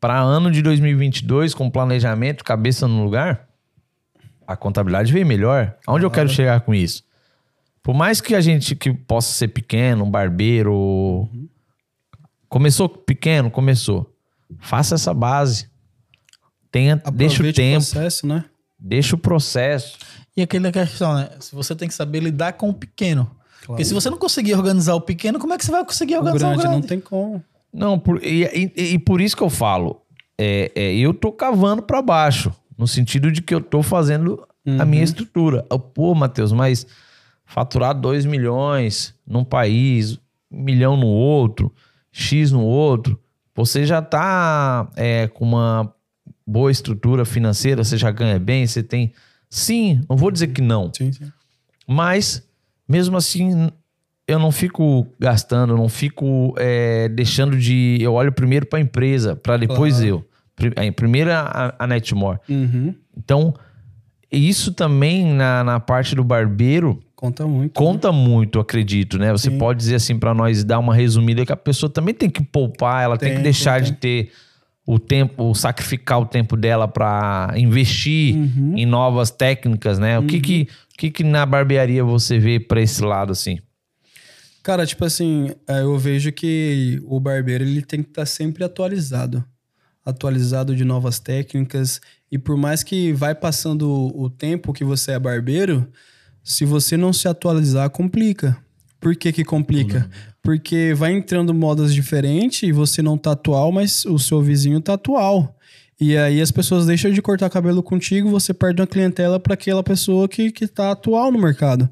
para 0.00 0.20
ano 0.20 0.50
de 0.50 0.62
2022 0.62 1.54
com 1.54 1.70
planejamento, 1.70 2.42
cabeça 2.44 2.88
no 2.88 3.04
lugar, 3.04 3.48
a 4.52 4.56
contabilidade 4.56 5.12
veio 5.12 5.26
melhor. 5.26 5.74
Aonde 5.86 6.04
eu 6.04 6.10
quero 6.10 6.28
chegar 6.28 6.60
com 6.60 6.74
isso? 6.74 7.02
Por 7.82 7.94
mais 7.94 8.20
que 8.20 8.34
a 8.34 8.40
gente 8.40 8.76
que 8.76 8.92
possa 8.92 9.32
ser 9.32 9.48
pequeno, 9.48 10.04
um 10.04 10.10
barbeiro, 10.10 11.28
começou 12.48 12.88
pequeno, 12.88 13.50
começou. 13.50 14.12
Faça 14.60 14.94
essa 14.94 15.12
base. 15.12 15.68
Tenha, 16.70 16.96
deixa 17.12 17.42
o 17.42 17.52
tempo, 17.52 17.84
processo, 17.84 18.26
né? 18.26 18.44
deixa 18.78 19.14
o 19.14 19.18
processo. 19.18 19.98
E 20.36 20.42
aquela 20.42 20.72
questão, 20.72 21.14
né? 21.14 21.28
Se 21.40 21.54
você 21.54 21.74
tem 21.76 21.86
que 21.88 21.94
saber 21.94 22.20
lidar 22.20 22.54
com 22.54 22.70
o 22.70 22.74
pequeno. 22.74 23.30
Porque 23.66 23.84
se 23.84 23.92
você 23.94 24.08
não 24.10 24.16
conseguir 24.16 24.54
organizar 24.54 24.94
o 24.94 25.00
pequeno, 25.00 25.38
como 25.38 25.52
é 25.52 25.58
que 25.58 25.64
você 25.64 25.70
vai 25.70 25.84
conseguir 25.84 26.14
O 26.14 26.18
organizar 26.18 26.46
grande, 26.48 26.60
o 26.60 26.62
grande? 26.62 26.80
não 26.80 26.88
tem 26.88 27.00
como. 27.00 27.44
Não, 27.72 27.98
por- 27.98 28.22
e, 28.24 28.44
e- 28.76 28.94
e 28.94 28.98
por 28.98 29.20
isso 29.20 29.36
que 29.36 29.42
eu 29.42 29.50
falo. 29.50 30.00
É, 30.38 30.72
é, 30.74 30.94
eu 30.94 31.12
tô 31.14 31.30
cavando 31.30 31.82
para 31.82 32.00
baixo. 32.02 32.52
No 32.76 32.86
sentido 32.86 33.30
de 33.30 33.42
que 33.42 33.54
eu 33.54 33.60
tô 33.60 33.82
fazendo 33.82 34.46
a 34.78 34.84
minha 34.84 35.02
estrutura. 35.02 35.64
Eu, 35.70 35.78
Pô, 35.78 36.14
Matheus, 36.14 36.52
mas 36.52 36.86
faturar 37.44 37.94
2 37.94 38.24
milhões 38.24 39.14
num 39.26 39.44
país, 39.44 40.18
um 40.50 40.62
milhão 40.62 40.96
no 40.96 41.06
outro, 41.06 41.72
X 42.12 42.52
no 42.52 42.62
outro, 42.62 43.18
você 43.54 43.84
já 43.84 44.00
tá 44.00 44.88
é, 44.96 45.26
com 45.28 45.44
uma 45.44 45.92
boa 46.46 46.70
estrutura 46.70 47.24
financeira, 47.24 47.84
você 47.84 47.96
já 47.96 48.10
ganha 48.10 48.38
bem, 48.38 48.66
você 48.66 48.82
tem. 48.82 49.12
Sim, 49.50 50.00
não 50.08 50.16
vou 50.16 50.30
dizer 50.30 50.48
que 50.48 50.62
não. 50.62 50.90
Sim, 50.94 51.12
sim. 51.12 51.30
Mas, 51.86 52.46
mesmo 52.88 53.16
assim, 53.16 53.70
eu 54.26 54.38
não 54.38 54.50
fico 54.50 55.06
gastando, 55.18 55.76
não 55.76 55.88
fico 55.88 56.54
é, 56.56 57.08
deixando 57.08 57.58
de. 57.58 57.98
Eu 58.00 58.14
olho 58.14 58.32
primeiro 58.32 58.64
para 58.66 58.78
a 58.78 58.82
empresa, 58.82 59.36
para 59.36 59.56
depois 59.56 59.94
Claro. 59.96 60.08
eu. 60.08 60.28
Pri- 60.70 60.72
é, 60.76 60.90
Primeiro 60.90 61.30
a, 61.32 61.74
a 61.78 61.86
Netmore. 61.86 62.38
Uhum. 62.48 62.94
Então, 63.16 63.54
isso 64.30 64.72
também 64.72 65.26
na, 65.26 65.62
na 65.64 65.80
parte 65.80 66.14
do 66.14 66.24
barbeiro 66.24 67.02
Conta 67.16 67.46
muito. 67.46 67.72
conta 67.78 68.10
muito, 68.10 68.58
acredito, 68.58 69.16
né? 69.16 69.30
Você 69.30 69.48
Sim. 69.50 69.58
pode 69.58 69.78
dizer 69.78 69.94
assim 69.96 70.18
para 70.18 70.34
nós, 70.34 70.64
dar 70.64 70.78
uma 70.80 70.92
resumida, 70.94 71.46
que 71.46 71.52
a 71.52 71.56
pessoa 71.56 71.88
também 71.88 72.12
tem 72.14 72.28
que 72.28 72.42
poupar, 72.42 73.04
ela 73.04 73.16
tem, 73.16 73.28
que 73.28 73.34
Tem, 73.36 73.42
deixar 73.44 73.80
tem, 73.80 73.92
de 73.92 73.98
ter 73.98 74.32
o 74.84 74.98
tempo, 74.98 75.54
sacrificar 75.54 76.18
o 76.20 76.26
tempo 76.26 76.56
dela 76.56 76.88
para 76.88 77.52
investir 77.56 78.34
Uhum. 78.36 78.74
em 78.76 78.84
novas 78.84 79.30
técnicas, 79.30 80.00
né? 80.00 80.18
O 80.18 80.24
que 80.26 80.40
que, 80.40 80.62
o 80.94 80.98
que 80.98 81.10
que 81.12 81.22
na 81.22 81.46
barbearia 81.46 82.02
você 82.02 82.38
vê 82.40 82.58
para 82.58 82.80
esse 82.80 83.00
lado 83.04 83.30
assim? 83.30 83.58
Cara, 84.64 84.84
tipo 84.86 85.04
assim, 85.04 85.50
é, 85.68 85.80
eu 85.82 85.96
vejo 85.98 86.32
que 86.32 87.00
o 87.06 87.20
barbeiro 87.20 87.62
ele 87.64 87.82
tem 87.82 88.02
que 88.02 88.08
estar 88.10 88.26
sempre 88.26 88.64
atualizado. 88.64 89.44
Atualizado 90.04 90.74
de 90.74 90.84
novas 90.84 91.18
técnicas. 91.18 92.00
E 92.30 92.38
por 92.38 92.56
mais 92.56 92.82
que 92.82 93.12
vai 93.12 93.34
passando 93.34 93.88
o 94.16 94.28
tempo 94.28 94.72
que 94.72 94.84
você 94.84 95.12
é 95.12 95.18
barbeiro, 95.18 95.88
se 96.42 96.64
você 96.64 96.96
não 96.96 97.12
se 97.12 97.28
atualizar, 97.28 97.88
complica. 97.90 98.56
Por 99.00 99.16
que 99.16 99.32
que 99.32 99.44
complica? 99.44 100.08
Porque 100.42 100.94
vai 100.94 101.12
entrando 101.12 101.52
modas 101.52 101.92
diferentes 101.92 102.62
e 102.62 102.72
você 102.72 103.02
não 103.02 103.18
tá 103.18 103.32
atual, 103.32 103.70
mas 103.70 104.04
o 104.04 104.18
seu 104.18 104.40
vizinho 104.40 104.80
tá 104.80 104.94
atual. 104.94 105.56
E 106.00 106.16
aí 106.16 106.40
as 106.40 106.50
pessoas 106.50 106.86
deixam 106.86 107.12
de 107.12 107.22
cortar 107.22 107.48
cabelo 107.48 107.82
contigo, 107.82 108.28
você 108.28 108.52
perde 108.52 108.80
uma 108.80 108.86
clientela 108.86 109.38
para 109.38 109.54
aquela 109.54 109.82
pessoa 109.82 110.28
que, 110.28 110.50
que 110.50 110.66
tá 110.66 110.90
atual 110.90 111.30
no 111.30 111.38
mercado. 111.38 111.88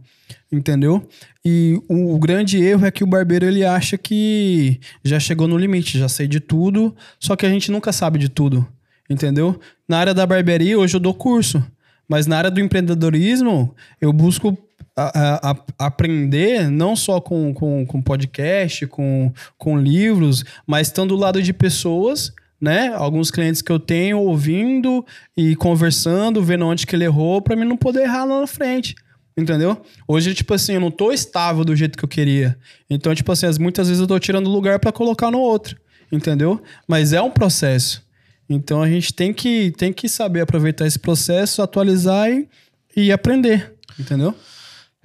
Entendeu? 0.50 1.06
E 1.44 1.80
o, 1.88 2.14
o 2.14 2.18
grande 2.18 2.62
erro 2.62 2.84
é 2.86 2.90
que 2.90 3.04
o 3.04 3.06
barbeiro 3.06 3.46
ele 3.46 3.64
acha 3.64 3.96
que 3.98 4.80
já 5.04 5.18
chegou 5.20 5.46
no 5.48 5.56
limite, 5.58 5.98
já 5.98 6.08
sei 6.08 6.26
de 6.28 6.40
tudo, 6.40 6.94
só 7.18 7.36
que 7.36 7.46
a 7.46 7.48
gente 7.50 7.70
nunca 7.70 7.92
sabe 7.92 8.18
de 8.18 8.28
tudo. 8.28 8.66
Entendeu? 9.08 9.58
Na 9.88 9.98
área 9.98 10.14
da 10.14 10.24
barbearia, 10.26 10.78
hoje 10.78 10.94
eu 10.96 11.00
dou 11.00 11.14
curso. 11.14 11.62
Mas 12.08 12.26
na 12.26 12.36
área 12.38 12.50
do 12.50 12.60
empreendedorismo, 12.60 13.74
eu 14.00 14.12
busco 14.12 14.56
a- 14.96 15.12
a- 15.14 15.50
a- 15.52 15.86
aprender 15.86 16.68
não 16.70 16.94
só 16.96 17.20
com, 17.20 17.54
com, 17.54 17.86
com 17.86 18.02
podcast, 18.02 18.86
com, 18.88 19.32
com 19.56 19.78
livros, 19.78 20.44
mas 20.66 20.88
estando 20.88 21.14
do 21.14 21.20
lado 21.20 21.40
de 21.42 21.52
pessoas, 21.52 22.32
né? 22.60 22.88
Alguns 22.94 23.30
clientes 23.30 23.62
que 23.62 23.70
eu 23.72 23.78
tenho 23.78 24.18
ouvindo 24.18 25.04
e 25.36 25.56
conversando, 25.56 26.42
vendo 26.42 26.66
onde 26.66 26.86
que 26.86 26.94
ele 26.94 27.04
errou, 27.04 27.40
para 27.40 27.56
mim 27.56 27.64
não 27.64 27.76
poder 27.76 28.02
errar 28.02 28.24
lá 28.24 28.40
na 28.40 28.46
frente. 28.46 28.94
Entendeu? 29.40 29.80
Hoje, 30.06 30.34
tipo 30.34 30.52
assim, 30.52 30.74
eu 30.74 30.80
não 30.80 30.90
tô 30.90 31.10
estável 31.12 31.64
do 31.64 31.74
jeito 31.74 31.96
que 31.96 32.04
eu 32.04 32.08
queria. 32.08 32.58
Então, 32.88 33.14
tipo 33.14 33.32
assim, 33.32 33.46
as- 33.46 33.58
muitas 33.58 33.88
vezes 33.88 34.00
eu 34.00 34.06
tô 34.06 34.18
tirando 34.18 34.50
lugar 34.50 34.78
para 34.78 34.92
colocar 34.92 35.30
no 35.30 35.38
outro. 35.38 35.76
Entendeu? 36.12 36.60
Mas 36.88 37.12
é 37.12 37.22
um 37.22 37.30
processo. 37.30 38.04
Então 38.48 38.82
a 38.82 38.88
gente 38.88 39.14
tem 39.14 39.32
que, 39.32 39.70
tem 39.78 39.92
que 39.92 40.08
saber 40.08 40.40
aproveitar 40.40 40.84
esse 40.86 40.98
processo, 40.98 41.62
atualizar 41.62 42.28
e, 42.28 42.48
e 42.96 43.12
aprender. 43.12 43.74
Entendeu? 43.98 44.34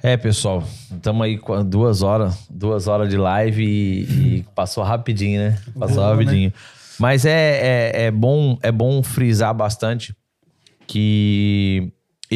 É, 0.02 0.18
pessoal, 0.18 0.68
estamos 0.92 1.22
aí 1.24 1.38
com 1.38 1.64
duas 1.64 2.02
horas, 2.02 2.36
duas 2.50 2.88
horas 2.88 3.10
de 3.10 3.18
live 3.18 3.64
e, 3.64 4.02
e 4.40 4.46
passou 4.56 4.84
rapidinho, 4.84 5.40
né? 5.40 5.58
Passou 5.80 5.98
Boa, 5.98 6.12
rapidinho. 6.12 6.52
Mas 7.00 7.26
é, 7.26 7.92
é, 7.94 8.06
é 8.06 8.12
bom 8.12 8.58
é 8.62 8.72
bom 8.72 9.02
frisar 9.04 9.54
bastante 9.54 10.16
que 10.88 11.92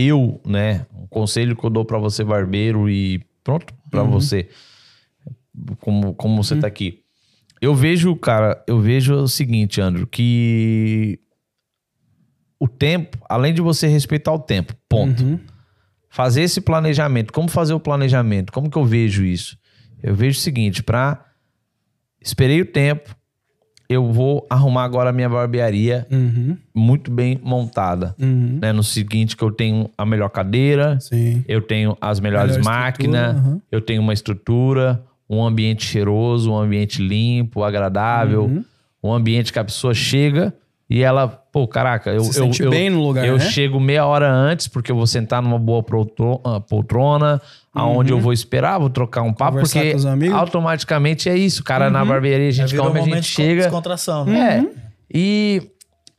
eu, 0.08 0.40
né, 0.46 0.86
um 0.94 1.08
conselho 1.08 1.56
que 1.56 1.64
eu 1.64 1.70
dou 1.70 1.86
pra 1.86 1.98
você 1.98 2.24
barbeiro 2.24 2.90
e 2.90 3.22
pronto 3.44 3.74
pra 3.90 4.04
você, 4.04 4.48
como 5.80 6.14
como 6.14 6.44
você 6.44 6.56
tá 6.56 6.68
aqui. 6.68 7.04
Eu 7.62 7.76
vejo, 7.76 8.16
cara, 8.16 8.64
eu 8.68 8.80
vejo 8.80 9.14
o 9.14 9.28
seguinte, 9.28 9.82
Andrew, 9.82 10.08
que 10.08 11.20
o 12.60 12.68
tempo, 12.68 13.18
além 13.30 13.54
de 13.54 13.62
você 13.62 13.88
respeitar 13.88 14.32
o 14.34 14.40
tempo, 14.40 14.74
ponto 14.88 15.24
Uhum. 15.24 15.40
fazer 16.10 16.42
esse 16.44 16.62
planejamento. 16.62 17.32
Como 17.34 17.50
fazer 17.50 17.74
o 17.74 17.80
planejamento? 17.80 18.52
Como 18.52 18.70
que 18.70 18.78
eu 18.78 18.86
vejo 18.86 19.24
isso? 19.26 19.58
Eu 20.02 20.16
vejo 20.16 20.38
o 20.38 20.42
seguinte, 20.42 20.82
para 20.84 21.26
esperei 22.22 22.62
o 22.62 22.66
tempo, 22.66 23.16
eu 23.90 24.12
vou 24.14 24.46
arrumar 24.48 24.84
agora 24.84 25.10
a 25.10 25.14
minha 25.14 25.28
barbearia 25.28 26.06
Uhum. 26.12 26.56
muito 26.76 27.10
bem 27.10 27.40
montada, 27.44 28.16
Uhum. 28.20 28.60
né? 28.62 28.72
No 28.72 28.84
seguinte 28.84 29.36
que 29.36 29.44
eu 29.44 29.52
tenho 29.52 29.90
a 29.98 30.06
melhor 30.06 30.30
cadeira, 30.30 31.00
Sim. 31.00 31.44
eu 31.48 31.60
tenho 31.60 31.98
as 32.00 32.20
melhores 32.20 32.58
Melhor 32.58 32.64
máquinas, 32.72 33.36
uhum. 33.36 33.60
eu 33.72 33.82
tenho 33.82 34.02
uma 34.02 34.14
estrutura, 34.14 35.02
um 35.28 35.44
ambiente 35.44 35.84
cheiroso, 35.84 36.52
um 36.52 36.58
ambiente 36.58 37.02
limpo, 37.02 37.64
agradável, 37.64 38.44
Uhum. 38.44 38.64
um 39.04 39.12
ambiente 39.12 39.52
que 39.52 39.58
a 39.58 39.64
pessoa 39.64 39.94
chega 39.94 40.54
e 40.90 41.04
ela, 41.04 41.28
pô, 41.28 41.68
caraca, 41.68 42.10
eu, 42.10 42.24
Se 42.24 42.40
eu, 42.40 42.50
eu, 42.60 42.70
bem 42.72 42.90
no 42.90 43.04
lugar, 43.04 43.24
eu 43.24 43.38
né? 43.38 43.40
chego 43.40 43.80
meia 43.80 44.08
hora 44.08 44.28
antes, 44.28 44.68
porque 44.68 44.92
eu 44.92 44.96
vou 44.96 45.06
sentar 45.06 45.40
numa 45.40 45.60
boa 45.60 45.86
ah, 46.44 46.60
poltrona, 46.60 47.40
aonde 47.72 48.12
eu 48.12 48.20
vou 48.20 48.34
esperar, 48.34 48.80
vou 48.80 48.90
trocar 48.90 49.22
um 49.22 49.32
papo, 49.32 49.58
Uhum. 49.58 49.64
Conversar 49.64 50.12
porque. 50.12 50.30
Uhum. 50.30 50.36
automaticamente 50.36 51.30
é 51.30 51.38
isso. 51.38 51.64
Cara, 51.64 51.92
na 51.92 52.04
barbearia, 52.04 52.48
a 52.48 52.52
gente, 52.52 52.72
virou 52.72 52.88
como 52.88 52.98
a 52.98 53.02
um 53.02 53.06
momento 53.06 53.24
gente 53.24 53.34
chega. 53.36 53.62
descontração, 53.62 54.26
né? 54.26 54.66
É. 54.66 54.80
E, 55.14 55.62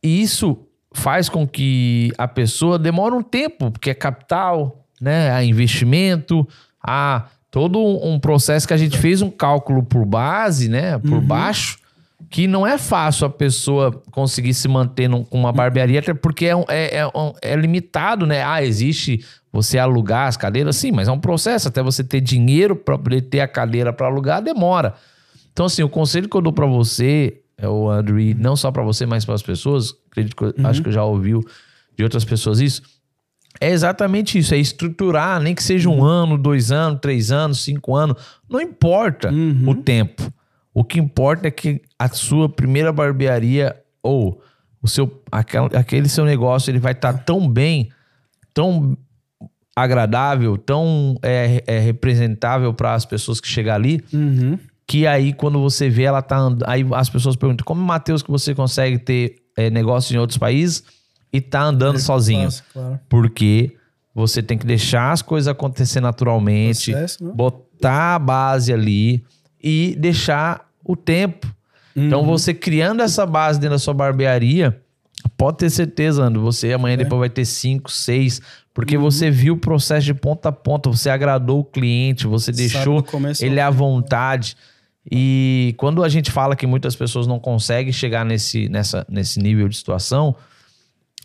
e 0.03 0.23
isso 0.23 0.57
faz 0.93 1.29
com 1.29 1.47
que 1.49 2.13
a 2.17 2.29
pessoa 2.29 2.79
demore 2.79 3.15
um 3.15 3.23
tempo, 3.23 3.73
porque 3.73 3.91
é 3.91 3.95
capital, 3.95 4.85
né? 5.01 5.33
Há 5.33 5.43
investimento, 5.43 6.47
há 6.81 7.27
todo 7.51 7.81
um 7.81 8.21
processo 8.21 8.69
que 8.69 8.75
a 8.75 8.77
gente 8.77 8.97
fez 8.97 9.21
um 9.21 9.31
cálculo 9.31 9.83
por 9.83 10.05
base, 10.05 10.69
né? 10.69 10.97
Por 10.99 11.21
baixo, 11.21 11.80
que 12.29 12.47
não 12.47 12.67
é 12.67 12.77
fácil 12.77 13.27
a 13.27 13.31
pessoa 13.31 13.91
conseguir 14.11 14.55
se 14.55 14.69
manter 14.69 15.09
com 15.09 15.39
uma 15.39 15.53
barbearia, 15.53 16.01
até 16.01 16.13
porque 16.13 16.47
é, 16.47 16.55
é, 16.69 16.99
é 16.99 17.11
é 17.43 17.57
limitado, 17.57 18.27
né? 18.27 18.43
Ah, 18.43 18.63
existe 18.63 19.25
você 19.53 19.79
alugar 19.79 20.29
as 20.29 20.37
cadeiras, 20.37 20.77
sim, 20.77 20.93
mas 20.93 21.09
é 21.09 21.13
um 21.13 21.19
processo. 21.19 21.69
Até 21.69 21.83
você 21.83 22.05
ter 22.05 22.21
dinheiro 22.21 22.77
para 22.77 22.99
poder 22.99 23.23
ter 23.23 23.41
a 23.41 23.49
cadeira 23.49 23.93
para 23.93 24.07
alugar, 24.07 24.43
demora. 24.43 24.95
Então, 25.53 25.67
assim, 25.67 25.83
o 25.83 25.89
conselho 25.89 26.29
que 26.29 26.37
eu 26.37 26.41
dou 26.41 26.53
pra 26.53 26.67
você, 26.67 27.41
é 27.59 27.69
o 27.69 27.91
Andrew, 27.91 28.35
não 28.39 28.57
só 28.57 28.71
pra 28.71 28.83
você, 28.83 29.07
mas 29.07 29.25
para 29.25 29.35
as 29.35 29.43
pessoas, 29.43 29.95
acredito 30.11 30.37
que 30.37 30.45
eu, 30.45 30.55
acho 30.65 30.83
que 30.83 30.89
eu 30.89 30.93
já 30.93 31.05
ouviu 31.05 31.45
de 31.97 32.05
outras 32.05 32.25
pessoas 32.25 32.61
isso, 32.61 32.83
é 33.61 33.71
exatamente 33.71 34.39
isso, 34.39 34.55
é 34.55 34.59
estruturar, 34.59 35.41
nem 35.41 35.55
que 35.55 35.63
seja 35.63 35.89
um 35.89 36.05
ano, 36.05 36.39
dois 36.39 36.71
anos, 36.71 37.01
três 37.01 37.33
anos, 37.33 37.63
cinco 37.63 37.97
anos, 37.97 38.17
não 38.49 38.61
importa 38.61 39.31
o 39.67 39.75
tempo. 39.75 40.33
O 40.81 40.85
que 40.85 40.99
importa 40.99 41.47
é 41.49 41.51
que 41.51 41.83
a 41.99 42.09
sua 42.09 42.49
primeira 42.49 42.91
barbearia 42.93 43.77
ou 44.03 44.41
o 44.83 44.89
seu 44.89 45.23
aquel- 45.31 45.69
aquele 45.75 46.09
seu 46.09 46.25
negócio 46.25 46.71
ele 46.71 46.79
vai 46.79 46.93
estar 46.93 47.13
tão 47.13 47.47
bem, 47.47 47.91
tão 48.55 48.97
agradável, 49.77 50.57
tão 50.57 51.17
é, 51.23 51.63
é 51.67 51.79
representável 51.79 52.73
para 52.75 52.95
as 52.95 53.05
pessoas 53.05 53.41
que 53.41 53.49
chegam 53.49 53.75
ali, 53.75 54.03
Uhum. 54.13 54.59
que 54.87 55.07
aí 55.07 55.33
quando 55.33 55.61
você 55.61 55.89
vê 55.89 56.05
ela 56.05 56.23
tá 56.23 56.37
andando, 56.39 56.65
aí 56.69 56.85
as 56.95 57.09
pessoas 57.09 57.37
perguntam 57.37 57.65
como 57.65 57.83
Matheus 57.83 58.23
que 58.23 58.31
você 58.31 58.55
consegue 58.55 58.99
ter 58.99 59.37
é, 59.57 59.69
negócio 59.71 60.15
em 60.15 60.19
outros 60.19 60.39
países 60.39 60.83
e 61.33 61.41
tá 61.41 61.63
andando 61.63 61.99
sozinho, 61.99 62.45
Fácil, 62.51 62.65
claro. 62.73 63.01
porque 63.09 63.77
você 64.15 64.43
tem 64.43 64.57
que 64.59 64.67
deixar 64.67 65.13
as 65.13 65.21
coisas 65.23 65.47
acontecer 65.49 66.01
naturalmente, 66.01 66.91
Processo, 66.93 67.25
né? 67.25 67.33
botar 67.35 68.15
a 68.17 68.19
base 68.19 68.73
ali 68.73 69.23
e 69.63 69.95
deixar 69.99 70.70
o 70.93 70.97
tempo. 70.97 71.47
Então 71.95 72.25
você 72.25 72.55
criando 72.55 73.03
essa 73.03 73.27
base 73.27 73.59
dentro 73.59 73.75
da 73.75 73.79
sua 73.79 73.93
barbearia, 73.93 74.81
pode 75.37 75.59
ter 75.59 75.71
certeza, 75.71 76.23
Andro, 76.23 76.41
você 76.41 76.73
amanhã 76.73 76.97
depois 76.97 77.19
vai 77.19 77.31
ter 77.31 77.45
cinco, 77.45 77.91
seis, 77.91 78.41
porque 78.73 78.97
você 78.97 79.31
viu 79.31 79.55
o 79.55 79.59
processo 79.59 80.07
de 80.07 80.15
ponta 80.15 80.49
a 80.49 80.53
ponta, 80.53 80.89
você 80.89 81.11
agradou 81.11 81.61
o 81.61 81.65
cliente, 81.65 82.27
você 82.27 82.53
deixou 82.53 83.05
ele 83.41 83.61
à 83.61 83.71
vontade. 83.71 84.57
E 85.11 85.75
quando 85.79 86.05
a 86.05 86.09
gente 86.09 86.31
fala 86.31 86.55
que 86.55 86.67
muitas 86.67 86.95
pessoas 86.95 87.27
não 87.27 87.41
conseguem 87.41 87.93
chegar 87.93 88.25
nesse, 88.25 88.69
nessa, 88.69 89.05
nesse 89.09 89.41
nível 89.41 89.69
de 89.69 89.77
situação, 89.77 90.37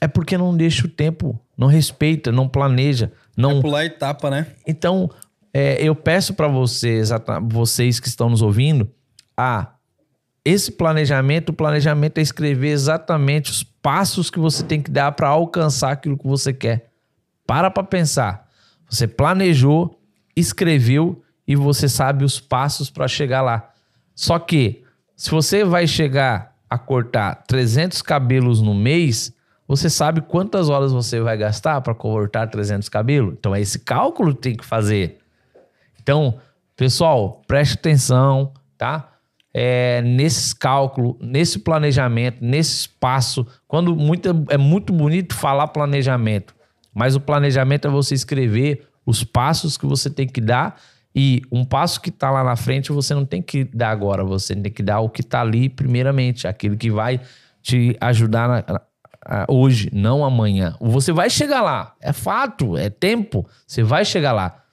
é 0.01 0.07
porque 0.07 0.37
não 0.37 0.55
deixa 0.55 0.85
o 0.85 0.89
tempo, 0.89 1.39
não 1.57 1.67
respeita, 1.67 2.31
não 2.31 2.47
planeja, 2.47 3.11
não, 3.37 3.61
Pular 3.61 3.85
etapa, 3.85 4.29
né? 4.29 4.47
então, 4.65 5.09
é, 5.53 5.77
eu 5.81 5.95
peço 5.95 6.33
para 6.33 6.47
vocês, 6.47 7.09
vocês 7.43 7.99
que 7.99 8.07
estão 8.07 8.29
nos 8.29 8.41
ouvindo, 8.41 8.89
a 9.37 9.75
esse 10.43 10.71
planejamento, 10.71 11.49
o 11.49 11.53
planejamento 11.53 12.19
é 12.19 12.21
escrever 12.21 12.69
exatamente 12.69 13.49
os 13.49 13.63
passos 13.63 14.29
que 14.29 14.37
você 14.37 14.63
tem 14.63 14.79
que 14.79 14.91
dar 14.91 15.11
para 15.13 15.27
alcançar 15.27 15.91
aquilo 15.91 16.17
que 16.17 16.27
você 16.27 16.53
quer. 16.53 16.91
Para 17.47 17.71
para 17.71 17.83
pensar. 17.83 18.47
Você 18.87 19.07
planejou, 19.07 19.99
escreveu 20.35 21.23
e 21.47 21.55
você 21.55 21.89
sabe 21.89 22.23
os 22.23 22.39
passos 22.39 22.91
para 22.91 23.07
chegar 23.07 23.41
lá. 23.41 23.71
Só 24.13 24.37
que 24.37 24.83
se 25.15 25.31
você 25.31 25.63
vai 25.63 25.87
chegar 25.87 26.55
a 26.69 26.77
cortar 26.77 27.43
300 27.47 28.03
cabelos 28.03 28.61
no 28.61 28.75
mês, 28.75 29.33
você 29.67 29.89
sabe 29.89 30.21
quantas 30.21 30.69
horas 30.69 30.91
você 30.91 31.19
vai 31.19 31.35
gastar 31.37 31.81
para 31.81 31.95
cortar 31.95 32.47
300 32.47 32.87
cabelos? 32.87 33.33
Então 33.33 33.55
é 33.55 33.61
esse 33.61 33.79
cálculo 33.79 34.35
que 34.35 34.41
tem 34.41 34.55
que 34.55 34.65
fazer. 34.65 35.19
Então, 36.01 36.39
pessoal, 36.75 37.41
preste 37.47 37.73
atenção, 37.73 38.53
tá? 38.77 39.14
É, 39.57 40.01
nesses 40.01 40.51
cálculos, 40.51 41.15
nesse 41.21 41.59
planejamento, 41.59 42.43
nesse 42.43 42.75
espaço. 42.75 43.47
Quando 43.65 43.95
muito, 43.95 44.27
é 44.49 44.57
muito 44.57 44.91
bonito 44.91 45.33
falar 45.33 45.69
planejamento, 45.69 46.53
mas 46.93 47.15
o 47.15 47.21
planejamento 47.21 47.87
é 47.87 47.89
você 47.91 48.13
escrever 48.13 48.85
os 49.05 49.23
passos 49.23 49.77
que 49.77 49.85
você 49.85 50.09
tem 50.09 50.27
que 50.27 50.41
dar 50.41 50.77
e 51.15 51.41
um 51.49 51.63
passo 51.63 52.01
que 52.01 52.09
está 52.09 52.29
lá 52.29 52.43
na 52.43 52.57
frente 52.57 52.91
você 52.91 53.13
não 53.13 53.25
tem 53.25 53.41
que 53.41 53.63
dar 53.63 53.91
agora, 53.91 54.25
você 54.25 54.53
tem 54.53 54.69
que 54.69 54.83
dar 54.83 54.99
o 54.99 55.07
que 55.09 55.21
está 55.21 55.39
ali 55.39 55.69
primeiramente, 55.69 56.45
aquilo 56.49 56.75
que 56.75 56.91
vai 56.91 57.21
te 57.61 57.95
ajudar 58.01 58.49
na- 58.49 58.65
na- 58.67 59.45
hoje, 59.47 59.89
não 59.93 60.25
amanhã. 60.25 60.75
Você 60.81 61.13
vai 61.13 61.29
chegar 61.29 61.61
lá, 61.61 61.95
é 62.01 62.11
fato, 62.11 62.75
é 62.75 62.89
tempo, 62.89 63.47
você 63.65 63.83
vai 63.83 64.03
chegar 64.03 64.33
lá. 64.33 64.63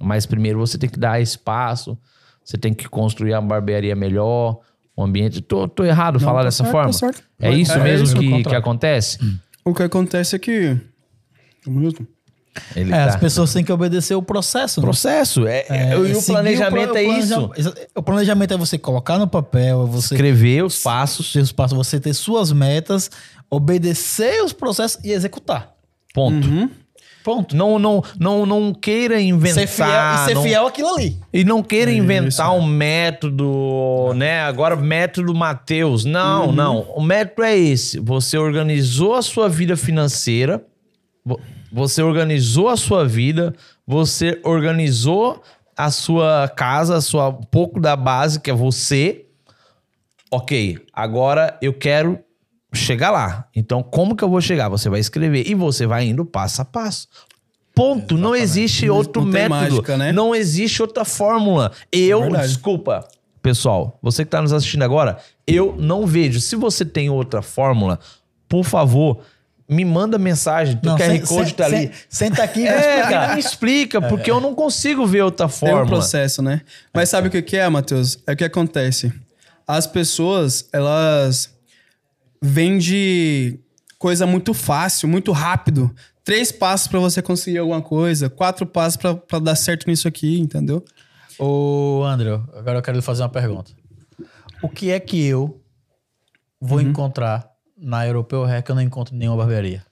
Mas 0.00 0.26
primeiro 0.26 0.58
você 0.58 0.76
tem 0.76 0.90
que 0.90 0.98
dar 0.98 1.20
espaço, 1.20 1.96
você 2.44 2.56
tem 2.58 2.72
que 2.74 2.88
construir 2.88 3.34
a 3.34 3.40
barbearia 3.40 3.94
melhor, 3.96 4.58
um 4.96 5.04
ambiente. 5.04 5.40
Tô, 5.40 5.66
tô 5.68 5.84
errado 5.84 6.18
falar 6.20 6.40
tá 6.40 6.44
dessa 6.46 6.64
certo, 6.64 6.72
forma? 6.72 6.90
tá 6.92 6.98
certo. 6.98 7.22
É 7.40 7.50
isso 7.52 7.72
É 7.72 7.82
mesmo 7.82 8.04
isso, 8.06 8.14
que, 8.16 8.24
contrário. 8.24 8.48
que 8.50 8.56
acontece? 8.56 9.18
O 9.64 9.72
que 9.74 9.82
acontece 9.82 10.36
é 10.36 10.38
que. 10.38 10.76
Um 11.66 11.70
minuto. 11.72 12.06
Ele 12.76 12.92
É, 12.92 12.96
tá- 12.96 13.04
as 13.06 13.16
pessoas 13.16 13.50
têm 13.52 13.64
que 13.64 13.72
obedecer 13.72 14.14
o 14.14 14.20
processo. 14.22 14.80
né? 14.80 14.84
Processo. 14.84 15.46
É, 15.46 15.64
é- 15.70 15.92
e 15.96 16.12
o 16.14 16.22
planejamento 16.22 16.88
pro- 16.90 16.98
é 16.98 17.02
isso. 17.04 17.50
O 17.94 18.02
planejamento 18.02 18.52
é 18.52 18.56
você 18.58 18.76
colocar 18.76 19.18
no 19.18 19.26
papel, 19.26 19.84
é 19.84 19.86
você 19.86 20.14
Escrever 20.14 20.62
os 20.62 20.82
passos, 20.82 21.32
seus 21.32 21.50
passos, 21.50 21.74
você 21.78 21.98
ter 21.98 22.12
suas 22.12 22.52
metas, 22.52 23.10
obedecer 23.50 24.42
os 24.44 24.52
processos 24.52 25.02
e 25.04 25.12
executar. 25.12 25.72
ponto. 26.14 26.46
Uhum. 26.46 26.68
Ponto. 27.24 27.54
Não, 27.56 27.78
não, 27.78 28.02
não, 28.18 28.44
não 28.46 28.74
queira 28.74 29.20
inventar. 29.20 29.60
Ser 29.60 29.66
fiel 29.68 29.88
e 30.14 30.18
ser 30.26 30.34
não- 30.34 30.42
fiel 30.42 30.66
àquilo 30.66 30.88
ali. 30.94 31.18
E 31.32 31.44
não 31.44 31.62
queira 31.62 31.90
Isso. 31.90 32.02
inventar 32.02 32.52
um 32.54 32.66
método, 32.66 34.12
né? 34.14 34.40
Agora, 34.42 34.74
método 34.76 35.34
Mateus. 35.34 36.04
Não, 36.04 36.46
Uhum. 36.46 36.52
não. 36.52 36.80
O 36.96 37.00
método 37.02 37.44
é 37.44 37.56
esse. 37.56 37.98
Você 38.00 38.36
organizou 38.36 39.14
a 39.14 39.22
sua 39.22 39.48
vida 39.48 39.76
financeira, 39.76 40.64
vo- 41.24 41.40
você 41.72 42.02
organizou 42.02 42.68
a 42.68 42.76
sua 42.76 43.06
vida, 43.06 43.54
você 43.86 44.40
organizou 44.44 45.42
a 45.76 45.90
sua 45.90 46.48
casa, 46.54 46.96
a 46.96 47.00
sua, 47.00 47.28
um 47.28 47.42
pouco 47.42 47.80
da 47.80 47.96
base, 47.96 48.38
que 48.40 48.50
é 48.50 48.54
você. 48.54 49.24
Ok, 50.30 50.78
agora 50.92 51.58
eu 51.60 51.72
quero 51.72 52.18
chegar 52.72 53.10
lá. 53.10 53.46
Então, 53.54 53.82
como 53.82 54.16
que 54.16 54.24
eu 54.24 54.28
vou 54.28 54.40
chegar? 54.40 54.68
Você 54.68 54.88
vai 54.88 55.00
escrever 55.00 55.46
e 55.48 55.54
você 55.54 55.86
vai 55.86 56.06
indo 56.06 56.24
passo 56.24 56.62
a 56.62 56.64
passo. 56.64 57.06
Ponto. 57.74 58.16
Não 58.18 58.34
existe 58.34 58.88
outro 58.90 59.22
não 59.22 59.30
método. 59.30 59.50
mágica, 59.54 59.96
né? 59.96 60.12
Não 60.12 60.34
existe 60.34 60.82
outra 60.82 61.04
fórmula. 61.04 61.72
Eu, 61.90 62.20
verdade. 62.22 62.48
desculpa, 62.48 63.06
pessoal, 63.42 63.98
você 64.02 64.24
que 64.24 64.28
está 64.28 64.42
nos 64.42 64.52
assistindo 64.52 64.82
agora, 64.82 65.18
eu 65.46 65.74
não 65.78 66.06
vejo. 66.06 66.38
Se 66.40 66.54
você 66.54 66.84
tem 66.84 67.08
outra 67.08 67.40
fórmula, 67.40 67.98
por 68.48 68.62
favor, 68.64 69.20
me 69.66 69.86
manda 69.86 70.18
mensagem. 70.18 70.74
O 70.76 70.80
QR 70.80 70.98
sen- 70.98 71.20
Code 71.22 71.46
sen- 71.48 71.54
tá 71.56 71.64
ali. 71.64 71.76
sen- 71.78 71.92
Senta 72.10 72.42
aqui 72.42 72.60
e 72.60 72.66
É, 72.68 73.34
me 73.34 73.40
explica, 73.40 74.02
porque 74.02 74.30
eu 74.30 74.38
não 74.38 74.54
consigo 74.54 75.06
ver 75.06 75.22
outra 75.22 75.46
Tem 75.48 75.56
um 75.56 75.58
fórmula. 75.58 75.86
processo, 75.86 76.42
né? 76.42 76.60
Mas 76.92 77.08
sabe 77.08 77.28
o 77.28 77.30
que 77.42 77.56
é, 77.56 77.66
Matheus? 77.70 78.18
É 78.26 78.32
o 78.32 78.36
que 78.36 78.44
acontece. 78.44 79.10
As 79.66 79.86
pessoas, 79.86 80.68
elas 80.74 81.50
vêm 82.42 82.76
de 82.78 83.58
coisa 83.98 84.26
muito 84.26 84.52
fácil, 84.52 85.08
muito 85.08 85.30
rápido. 85.32 85.94
Três 86.24 86.50
passos 86.52 86.88
pra 86.88 86.98
você 87.00 87.22
conseguir 87.22 87.58
alguma 87.58 87.80
coisa, 87.80 88.28
quatro 88.28 88.66
passos 88.66 88.96
pra 88.96 89.14
pra 89.14 89.38
dar 89.38 89.54
certo 89.56 89.86
nisso 89.88 90.06
aqui, 90.08 90.38
entendeu? 90.38 90.84
Ô, 91.38 92.02
André, 92.04 92.30
agora 92.54 92.78
eu 92.78 92.82
quero 92.82 92.96
lhe 92.96 93.02
fazer 93.02 93.22
uma 93.22 93.28
pergunta. 93.28 93.72
O 94.62 94.68
que 94.68 94.90
é 94.90 95.00
que 95.00 95.24
eu 95.24 95.60
vou 96.60 96.80
encontrar 96.80 97.48
na 97.76 98.06
Europeu 98.06 98.44
Hair 98.44 98.62
que 98.62 98.70
eu 98.70 98.74
não 98.76 98.82
encontro 98.82 99.14
em 99.14 99.18
nenhuma 99.18 99.36
barbearia? 99.38 99.82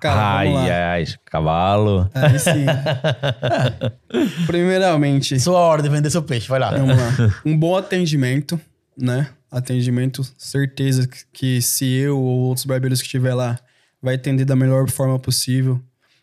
Cara, 0.00 0.38
ai, 0.38 0.46
vamos 0.52 0.68
lá. 0.68 0.90
ai, 0.92 1.04
cavalo. 1.26 2.10
Aí 2.14 2.38
sim. 2.38 2.64
Primeiramente, 4.46 5.38
Sua 5.40 5.58
hora 5.58 5.82
de 5.82 5.88
vender 5.88 6.10
seu 6.10 6.22
peixe, 6.22 6.48
vai 6.48 6.58
lá. 6.58 6.70
vamos 6.70 6.96
lá. 6.96 7.10
Um 7.44 7.56
bom 7.56 7.76
atendimento, 7.76 8.60
né? 8.96 9.30
Atendimento, 9.50 10.22
certeza 10.38 11.08
que- 11.32 11.60
se 11.60 11.84
eu 11.86 12.18
ou 12.18 12.40
outros 12.48 12.64
barbeiros 12.66 13.00
que 13.00 13.06
estiver 13.06 13.34
lá 13.34 13.58
vai 14.00 14.14
atender 14.14 14.44
da 14.44 14.54
melhor 14.56 14.88
forma 14.90 15.18
possível. 15.18 15.80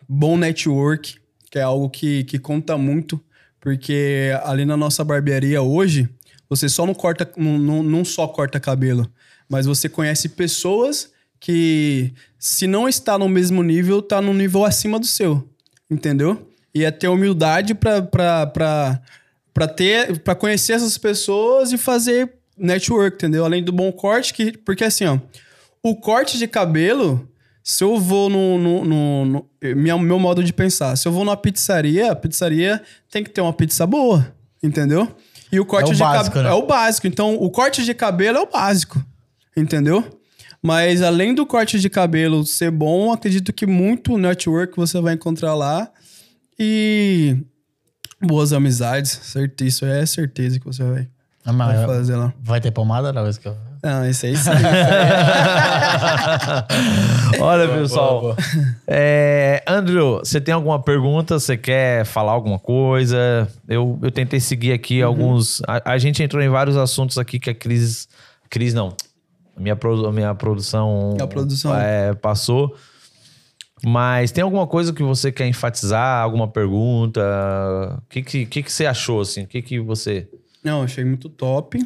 Bom 0.07 0.38
network, 0.38 1.18
que 1.52 1.60
é 1.60 1.61
algo 1.61 1.89
que, 1.89 2.23
que 2.23 2.39
conta 2.39 2.77
muito, 2.77 3.22
porque 3.60 4.31
ali 4.44 4.65
na 4.65 4.77
nossa 4.77 5.03
barbearia 5.03 5.61
hoje, 5.61 6.07
você 6.49 6.69
só 6.69 6.85
não 6.85 6.94
corta, 6.94 7.30
não, 7.35 7.84
não, 7.84 8.06
só 8.06 8.27
corta 8.27 8.60
cabelo, 8.60 9.10
mas 9.49 9.65
você 9.65 9.89
conhece 9.89 10.30
pessoas 10.30 11.11
que, 11.39 12.14
se 12.39 12.65
não 12.65 12.88
está 12.88 13.18
no 13.19 13.27
mesmo 13.27 13.61
nível, 13.61 14.02
tá 14.02 14.22
no 14.22 14.34
nível 14.34 14.64
acima 14.64 14.99
do 14.99 15.06
seu, 15.06 15.48
entendeu? 15.91 16.49
E 16.73 16.84
é 16.85 16.91
ter 16.91 17.07
humildade 17.10 17.73
pra, 17.76 18.02
pra 19.53 19.68
ter, 19.68 20.19
para 20.19 20.35
conhecer 20.35 20.73
essas 20.73 20.98
pessoas 20.98 21.72
e 21.72 21.77
fazer 21.77 22.36
network, 22.58 23.16
entendeu? 23.16 23.46
Além 23.46 23.64
do 23.64 23.72
bom 23.72 23.92
corte, 23.92 24.34
que, 24.34 24.58
porque 24.58 24.84
assim, 24.84 25.06
ó, 25.06 25.20
o 25.84 25.96
corte 25.96 26.38
de 26.38 26.48
cabelo, 26.48 27.28
se 27.64 27.84
eu 27.84 27.98
vou 28.00 28.30
no, 28.30 28.58
no, 28.58 28.86
no- 28.86 29.26
no- 29.26 29.50
minha, 29.76 29.98
meu 29.98 30.20
modo 30.20 30.44
de 30.44 30.52
pensar, 30.54 30.96
se 30.96 31.08
eu 31.08 31.12
vou 31.12 31.24
numa 31.26 31.38
pizzaria, 31.38 32.12
a 32.12 32.16
pizzaria 32.16 32.82
tem 33.12 33.24
que 33.24 33.30
ter 33.30 33.42
uma 33.42 33.54
pizza 33.54 33.86
boa, 33.86 34.34
entendeu? 34.62 35.08
E 35.52 35.60
o 35.60 35.66
corte 35.66 35.90
É 35.90 35.94
o 35.94 35.96
de 35.96 36.00
cabelo 36.04 36.44
né? 36.44 36.50
é 36.50 36.54
o 36.54 36.66
básico. 36.66 37.08
Então, 37.08 37.36
o 37.36 37.50
corte 37.50 37.84
de 37.86 37.94
cabelo 37.94 38.38
é 38.38 38.42
o 38.42 38.50
básico, 38.52 39.02
entendeu? 39.56 40.04
Mas 40.62 41.02
além 41.02 41.34
do 41.34 41.46
corte 41.46 41.80
de 41.80 41.90
cabelo 41.90 42.46
ser 42.46 42.72
bom, 42.72 43.14
acredito 43.14 43.54
que 43.54 43.66
muito 43.66 44.18
network 44.18 44.76
você 44.76 45.00
vai 45.00 45.14
encontrar 45.14 45.54
lá 45.56 45.90
e 46.60 47.38
boas 48.22 48.52
amizades, 48.52 49.12
certeza, 49.24 49.68
isso 49.70 49.86
é 49.86 50.06
certeza 50.06 50.60
que 50.60 50.66
você 50.66 50.84
vai, 50.84 51.08
mas 51.53 51.78
vai 51.78 51.86
fazer 51.88 52.15
lá. 52.15 52.34
vai 52.41 52.60
ter 52.61 52.72
pomada 52.72 53.11
na 53.14 53.22
vez 53.24 53.38
que 53.38 53.48
eu... 53.48 53.56
Não, 53.84 54.10
isso 54.10 54.26
aí 54.26 54.36
sim. 54.36 54.49
Olha, 57.40 57.68
pessoal. 57.68 58.22
boa, 58.22 58.36
boa. 58.36 58.48
É, 58.88 59.64
Andrew, 59.68 60.19
você 60.19 60.40
tem 60.41 60.53
alguma 60.53 60.82
pergunta? 60.82 61.40
Você 61.40 61.57
quer 61.57 62.06
falar 62.06 62.32
alguma 62.32 62.60
coisa? 62.60 63.48
Eu, 63.68 63.99
eu 64.02 64.11
tentei 64.11 64.40
seguir 64.40 64.74
aqui 64.74 65.02
Uhum. 65.02 65.07
alguns. 65.07 65.61
A, 65.68 65.94
a 65.94 65.98
gente 65.98 66.22
entrou 66.24 66.41
em 66.41 66.49
vários 66.49 66.78
assuntos 66.78 67.18
aqui 67.18 67.40
que 67.40 67.49
a 67.49 67.56
Cris. 67.56 68.07
Cris 68.49 68.74
não. 68.74 68.95
A 69.56 69.60
minha, 69.60 69.78
a 70.07 70.11
minha 70.11 70.36
produção. 70.36 71.18
A 71.22 71.28
produção. 71.28 71.76
é, 71.76 72.14
passou. 72.14 72.76
Mas 73.86 74.32
tem 74.32 74.44
alguma 74.44 74.65
coisa 74.65 74.91
que 74.91 75.03
você 75.03 75.32
quer 75.32 75.48
enfatizar? 75.48 76.24
Alguma 76.24 76.48
pergunta? 76.48 77.22
O 77.98 78.02
que, 78.10 78.24
que, 78.24 78.45
que, 78.45 78.64
que 78.64 78.72
você 78.72 78.86
achou, 78.88 79.22
assim? 79.22 79.44
O 79.44 79.48
que, 79.48 79.61
que 79.61 79.80
você... 79.80 80.28
Não, 80.64 80.84
achei 80.84 81.04
muito 81.04 81.30
top. 81.30 81.80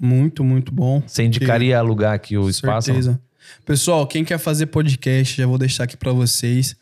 Muito, 0.00 0.44
muito 0.44 0.72
bom. 0.72 1.02
Você 1.06 1.24
indicaria 1.24 1.78
alugar 1.78 2.14
aqui 2.14 2.36
o 2.36 2.48
espaço? 2.48 2.86
Certeza. 2.86 3.20
Pessoal, 3.64 4.06
quem 4.06 4.24
quer 4.24 4.38
fazer 4.38 4.66
podcast, 4.66 5.36
já 5.36 5.46
vou 5.46 5.58
deixar 5.58 5.84
aqui 5.84 5.96
pra 5.96 6.12
vocês. 6.12 6.76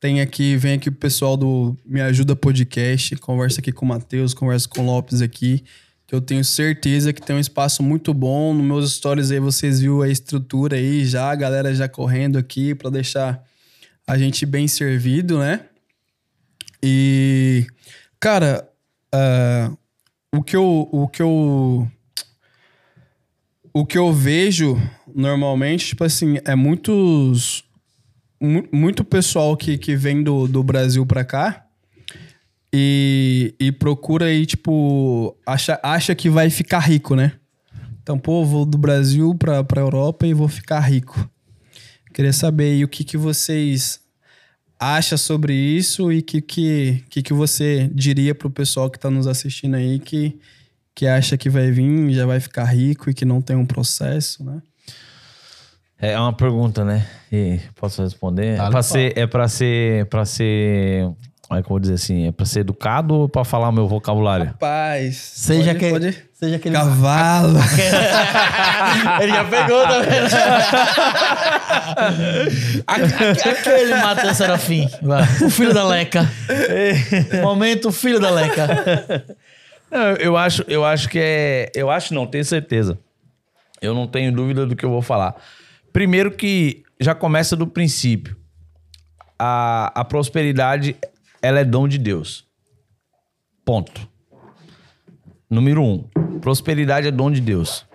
Tem 0.00 0.20
aqui, 0.20 0.56
vem 0.56 0.74
aqui 0.74 0.88
o 0.88 0.92
pessoal 0.92 1.36
do 1.36 1.76
Me 1.84 2.00
Ajuda 2.00 2.36
Podcast, 2.36 3.16
conversa 3.16 3.60
aqui 3.60 3.72
com 3.72 3.84
o 3.84 3.88
Matheus, 3.88 4.34
conversa 4.34 4.68
com 4.68 4.82
o 4.82 4.86
Lopes 4.86 5.20
aqui, 5.20 5.64
que 6.06 6.14
eu 6.14 6.20
tenho 6.20 6.44
certeza 6.44 7.12
que 7.12 7.20
tem 7.20 7.34
um 7.34 7.40
espaço 7.40 7.82
muito 7.82 8.14
bom. 8.14 8.54
Nos 8.54 8.64
meus 8.64 8.92
stories 8.92 9.30
aí 9.30 9.40
vocês 9.40 9.80
viram 9.80 10.02
a 10.02 10.08
estrutura 10.08 10.76
aí 10.76 11.04
já, 11.04 11.30
a 11.30 11.34
galera 11.34 11.74
já 11.74 11.88
correndo 11.88 12.38
aqui 12.38 12.74
pra 12.74 12.90
deixar 12.90 13.42
a 14.06 14.16
gente 14.16 14.46
bem 14.46 14.68
servido, 14.68 15.38
né? 15.38 15.60
E, 16.82 17.66
cara, 18.20 18.68
ah, 19.12 19.72
o 20.36 20.42
que 20.42 20.56
eu, 20.56 20.88
o 20.92 21.08
que 21.08 21.22
eu 21.22 21.88
o 23.72 23.84
que 23.84 23.98
eu 23.98 24.12
vejo 24.12 24.76
normalmente, 25.14 25.86
tipo 25.88 26.04
assim, 26.04 26.38
é 26.44 26.54
muitos. 26.54 27.64
mu- 28.40 28.66
Muito 28.72 29.04
pessoal 29.04 29.56
que, 29.56 29.76
que 29.78 29.94
vem 29.96 30.22
do, 30.22 30.46
do 30.48 30.62
Brasil 30.62 31.04
pra 31.06 31.24
cá 31.24 31.66
e, 32.72 33.54
e 33.60 33.70
procura 33.72 34.26
aí, 34.26 34.46
tipo, 34.46 35.36
acha, 35.46 35.78
acha 35.82 36.14
que 36.14 36.28
vai 36.30 36.50
ficar 36.50 36.80
rico, 36.80 37.14
né? 37.14 37.32
Então, 38.02 38.18
pô, 38.18 38.44
vou 38.44 38.64
do 38.64 38.78
Brasil 38.78 39.34
pra, 39.34 39.64
pra 39.64 39.80
Europa 39.80 40.26
e 40.26 40.32
vou 40.34 40.48
ficar 40.48 40.80
rico. 40.80 41.28
Queria 42.14 42.32
saber 42.32 42.72
aí 42.72 42.84
o 42.84 42.88
que, 42.88 43.04
que 43.04 43.16
vocês 43.16 44.00
acham 44.78 45.16
sobre 45.16 45.54
isso 45.54 46.12
e 46.12 46.18
o 46.18 46.22
que, 46.22 46.40
que, 46.40 47.04
que, 47.08 47.22
que 47.22 47.32
você 47.32 47.90
diria 47.92 48.34
pro 48.34 48.50
pessoal 48.50 48.90
que 48.90 48.98
tá 48.98 49.10
nos 49.10 49.26
assistindo 49.26 49.74
aí 49.74 49.98
que, 49.98 50.38
que 50.94 51.06
acha 51.06 51.36
que 51.36 51.48
vai 51.48 51.70
vir, 51.70 52.12
já 52.12 52.26
vai 52.26 52.40
ficar 52.40 52.64
rico 52.64 53.10
e 53.10 53.14
que 53.14 53.24
não 53.24 53.40
tem 53.40 53.56
um 53.56 53.66
processo, 53.66 54.44
né? 54.44 54.62
É 55.98 56.18
uma 56.18 56.32
pergunta, 56.32 56.84
né? 56.84 57.06
E 57.32 57.58
posso 57.74 58.02
responder? 58.02 58.58
Dá-lhe 58.58 58.68
é 58.68 58.70
pra 58.70 58.82
ser, 58.82 59.18
é 59.18 59.26
pra 59.26 59.48
ser, 59.48 60.06
pra 60.06 60.24
ser, 60.26 61.10
como 61.48 61.60
é 61.60 61.62
que 61.62 61.66
eu 61.66 61.70
vou 61.70 61.78
dizer 61.78 61.94
assim? 61.94 62.26
É 62.26 62.32
pra 62.32 62.44
ser 62.44 62.60
educado 62.60 63.14
ou 63.14 63.28
pra 63.28 63.44
falar 63.44 63.68
o 63.68 63.72
meu 63.72 63.86
vocabulário? 63.86 64.46
Rapaz, 64.46 65.16
Seja 65.16 65.72
pode, 65.72 65.76
aquele. 65.76 65.92
pode... 65.92 66.26
Seja 66.32 66.56
aquele. 66.56 66.74
Cavalo. 66.74 67.58
Ele 69.22 69.32
já 69.32 69.44
pegou 69.44 69.82
também. 69.86 70.08
Aquele 72.86 73.94
Matheus 73.94 74.36
Serafim. 74.36 74.86
O 75.42 75.48
filho 75.48 75.72
da 75.72 75.86
Leca. 75.86 76.28
Momento, 77.42 77.90
filho 77.90 78.20
da 78.20 78.28
Leca. 78.30 79.24
Não, 79.90 80.12
eu 80.16 80.36
acho, 80.36 80.62
eu 80.68 80.84
acho 80.84 81.08
que 81.08 81.18
é. 81.18 81.70
Eu 81.74 81.90
acho 81.90 82.12
não, 82.12 82.26
tenho 82.26 82.44
certeza. 82.44 82.98
Eu 83.80 83.94
não 83.94 84.06
tenho 84.06 84.30
dúvida 84.30 84.66
do 84.66 84.76
que 84.76 84.84
eu 84.84 84.90
vou 84.90 85.00
falar. 85.00 85.34
Primeiro 85.92 86.30
que 86.32 86.82
já 87.00 87.14
começa 87.14 87.56
do 87.56 87.66
princípio. 87.66 88.36
A, 89.38 89.92
a 89.94 90.04
prosperidade, 90.04 90.96
ela 91.42 91.60
é 91.60 91.64
dom 91.64 91.86
de 91.88 91.98
Deus. 91.98 92.46
Ponto. 93.64 94.08
Número 95.48 95.82
um. 95.82 96.02
Prosperidade 96.40 97.06
é 97.06 97.10
dom 97.10 97.30
de 97.30 97.40
Deus. 97.40 97.86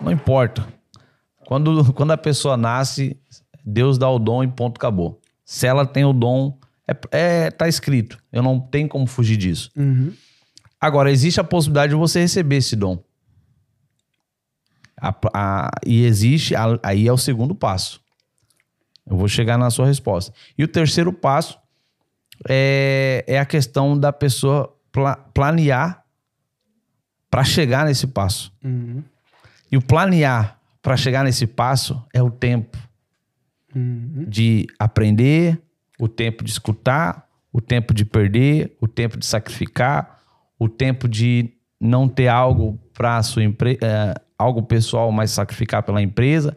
Não 0.00 0.10
importa. 0.12 0.66
Quando, 1.46 1.92
quando 1.92 2.12
a 2.12 2.16
pessoa 2.16 2.56
nasce, 2.56 3.18
Deus 3.64 3.98
dá 3.98 4.08
o 4.08 4.18
dom 4.18 4.42
e 4.42 4.48
ponto, 4.48 4.76
acabou. 4.78 5.20
Se 5.44 5.66
ela 5.66 5.84
tem 5.86 6.04
o 6.04 6.12
dom, 6.12 6.58
é, 6.88 6.96
é, 7.46 7.50
tá 7.50 7.68
escrito. 7.68 8.18
Eu 8.32 8.42
não 8.42 8.58
tenho 8.60 8.88
como 8.88 9.06
fugir 9.06 9.36
disso. 9.36 9.70
Agora, 10.80 11.10
existe 11.10 11.40
a 11.40 11.44
possibilidade 11.44 11.90
de 11.90 11.96
você 11.96 12.20
receber 12.20 12.56
esse 12.56 12.76
dom. 12.76 13.02
A- 15.00 15.14
a- 15.34 15.70
e 15.86 16.04
existe, 16.04 16.54
a- 16.54 16.78
aí 16.82 17.06
é 17.06 17.12
o 17.12 17.18
segundo 17.18 17.54
passo. 17.54 18.00
Eu 19.06 19.16
vou 19.16 19.28
chegar 19.28 19.58
na 19.58 19.70
sua 19.70 19.86
resposta. 19.86 20.32
E 20.56 20.64
o 20.64 20.68
terceiro 20.68 21.12
passo 21.12 21.58
é, 22.48 23.24
é 23.26 23.38
a 23.38 23.44
questão 23.46 23.98
da 23.98 24.12
pessoa 24.12 24.74
pla- 24.92 25.16
planear 25.16 26.04
para 27.30 27.44
chegar 27.44 27.84
nesse 27.86 28.06
passo. 28.06 28.52
E 29.70 29.76
o 29.76 29.82
planear 29.82 30.58
para 30.82 30.96
chegar 30.96 31.24
nesse 31.24 31.46
passo 31.46 32.02
é 32.12 32.22
o 32.22 32.30
tempo 32.30 32.78
de 34.28 34.66
aprender, 34.78 35.60
o 35.98 36.06
tempo 36.06 36.44
de 36.44 36.50
escutar, 36.50 37.28
o 37.52 37.60
tempo 37.60 37.92
de 37.92 38.04
perder, 38.04 38.76
o 38.80 38.86
tempo 38.86 39.18
de 39.18 39.26
sacrificar, 39.26 40.20
o 40.58 40.68
tempo 40.68 41.08
de 41.08 41.50
não 41.80 42.08
ter 42.08 42.28
algo 42.28 42.78
para 42.92 43.22
sua 43.22 43.42
empresa, 43.42 43.80
algo 44.38 44.62
pessoal, 44.62 45.10
mas 45.10 45.30
sacrificar 45.32 45.82
pela 45.82 46.00
empresa. 46.02 46.56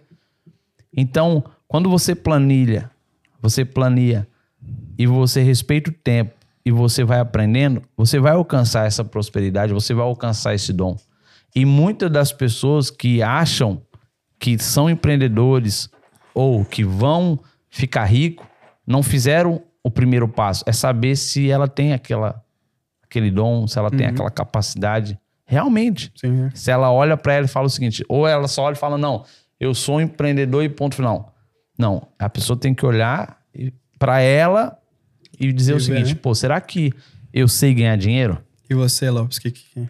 Então, 0.96 1.44
quando 1.68 1.90
você 1.90 2.14
planilha, 2.14 2.92
você 3.42 3.66
planeia 3.66 4.28
e 4.98 5.06
você 5.06 5.42
respeita 5.42 5.90
o 5.90 5.94
tempo 5.94 6.34
e 6.66 6.72
você 6.72 7.04
vai 7.04 7.20
aprendendo, 7.20 7.82
você 7.96 8.20
vai 8.20 8.34
alcançar 8.34 8.86
essa 8.86 9.04
prosperidade, 9.04 9.74
você 9.74 9.94
vai 9.94 10.06
alcançar 10.06 10.54
esse 10.54 10.74
dom. 10.74 10.98
E 11.56 11.66
muitas 11.66 12.12
das 12.12 12.32
pessoas 12.32 12.90
que 12.90 13.22
acham 13.22 13.82
que 14.40 14.58
são 14.60 14.90
empreendedores 14.90 15.90
ou 16.34 16.66
que 16.66 16.84
vão 16.84 17.40
ficar 17.70 18.06
rico 18.06 18.46
não 18.86 19.02
fizeram 19.02 19.62
o 19.84 19.90
primeiro 19.90 20.28
passo. 20.28 20.64
É 20.68 20.72
saber 20.72 21.16
se 21.16 21.50
ela 21.50 21.68
tem 21.68 21.94
aquela, 21.94 22.44
aquele 23.02 23.32
dom, 23.32 23.66
se 23.66 23.80
ela 23.80 23.90
tem 23.90 24.06
aquela 24.06 24.30
capacidade. 24.30 25.18
Realmente. 25.46 26.12
Sim, 26.16 26.48
é. 26.48 26.52
Se 26.54 26.70
ela 26.70 26.92
olha 26.92 27.16
para 27.16 27.34
ela 27.34 27.46
e 27.46 27.50
fala 27.50 27.68
o 27.68 27.70
seguinte, 27.70 28.04
ou 28.10 28.28
ela 28.28 28.48
só 28.48 28.64
olha 28.64 28.74
e 28.74 28.78
fala, 28.78 28.98
não, 28.98 29.24
eu 29.60 29.74
sou 29.74 29.96
um 29.96 30.02
empreendedor 30.02 30.64
e 30.64 30.70
ponto 30.70 30.96
final. 30.96 31.34
Não, 31.80 32.08
a 32.20 32.30
pessoa 32.30 32.60
tem 32.60 32.74
que 32.74 32.86
olhar 32.86 33.38
para 33.98 34.20
ela 34.20 34.78
e 35.40 35.52
dizer 35.52 35.74
E 35.74 35.76
o 35.76 35.78
ver, 35.78 35.84
seguinte, 35.84 36.14
né? 36.14 36.20
pô, 36.22 36.34
será 36.34 36.60
que 36.60 36.94
eu 37.34 37.48
sei 37.48 37.74
ganhar 37.74 37.98
dinheiro? 37.98 38.38
E 38.70 38.74
você, 38.74 39.10
Lopes, 39.10 39.40
que, 39.40 39.52
que... 39.52 39.90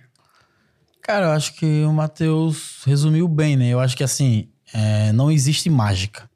Cara, 1.02 1.28
eu 1.28 1.32
acho 1.32 1.54
que 1.56 1.84
o 1.84 1.94
Matheus 1.94 2.84
resumiu 2.86 3.28
bem, 3.28 3.56
né? 3.56 3.70
Eu 3.70 3.80
acho 3.80 3.96
que 3.96 4.04
assim, 4.04 4.50
é, 4.74 5.12
não 5.14 5.32
existe 5.32 5.70
mágica. 5.70 6.30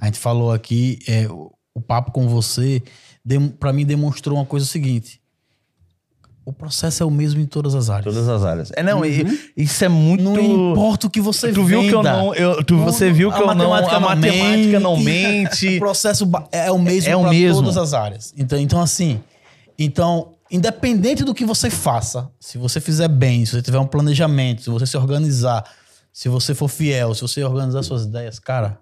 A 0.00 0.06
gente 0.06 0.18
falou 0.18 0.52
aqui, 0.52 0.98
é, 1.06 1.26
o, 1.28 1.52
o 1.74 1.80
papo 1.80 2.12
com 2.12 2.28
você, 2.28 2.82
para 3.58 3.72
mim, 3.72 3.84
demonstrou 3.84 4.36
uma 4.38 4.46
coisa 4.46 4.66
seguinte. 4.66 5.19
O 6.50 6.52
processo 6.52 7.00
é 7.00 7.06
o 7.06 7.10
mesmo 7.10 7.40
em 7.40 7.46
todas 7.46 7.76
as 7.76 7.88
áreas. 7.88 8.12
Todas 8.12 8.28
as 8.28 8.42
áreas. 8.44 8.72
É, 8.74 8.82
não, 8.82 9.04
e- 9.04 9.24
isso 9.56 9.84
é 9.84 9.88
muito... 9.88 10.24
Não 10.24 10.72
importa 10.72 11.06
o 11.06 11.10
que 11.10 11.20
você 11.20 11.52
Tu 11.52 11.62
viu 11.64 11.80
que 11.82 11.90
eu 11.94 12.02
venda. 12.02 12.12
não... 12.12 12.34
Eu, 12.34 12.64
tu, 12.64 12.74
Não, 12.74 12.84
você 12.84 13.12
viu 13.12 13.30
que 13.30 13.40
eu 13.40 13.46
não... 13.46 13.54
matemática 13.70 13.96
A 13.96 14.00
não 14.00 14.08
matemática 14.08 14.80
não 14.80 14.96
mente. 15.00 15.76
O 15.76 15.78
processo 15.78 16.28
é 16.50 16.72
o 16.72 16.78
mesmo 16.78 17.08
É 17.08 17.16
o 17.16 17.20
para 17.22 17.30
todas 17.54 17.76
as 17.76 17.94
áreas. 17.94 18.34
Então, 18.36 18.58
então, 18.58 18.80
assim, 18.80 19.20
então, 19.78 20.32
independente 20.50 21.22
do 21.22 21.32
que 21.32 21.44
você 21.44 21.70
faça, 21.70 22.28
se 22.40 22.58
você 22.58 22.80
fizer 22.80 23.06
bem, 23.06 23.46
se 23.46 23.52
você 23.52 23.62
tiver 23.62 23.78
um 23.78 23.86
planejamento, 23.86 24.62
se 24.64 24.70
você 24.70 24.86
se 24.86 24.96
organizar, 24.96 25.64
se 26.12 26.28
você 26.28 26.52
for 26.52 26.66
fiel, 26.66 27.14
se 27.14 27.22
você 27.22 27.44
organizar 27.44 27.84
suas 27.84 28.02
ideias, 28.06 28.40
cara, 28.40 28.76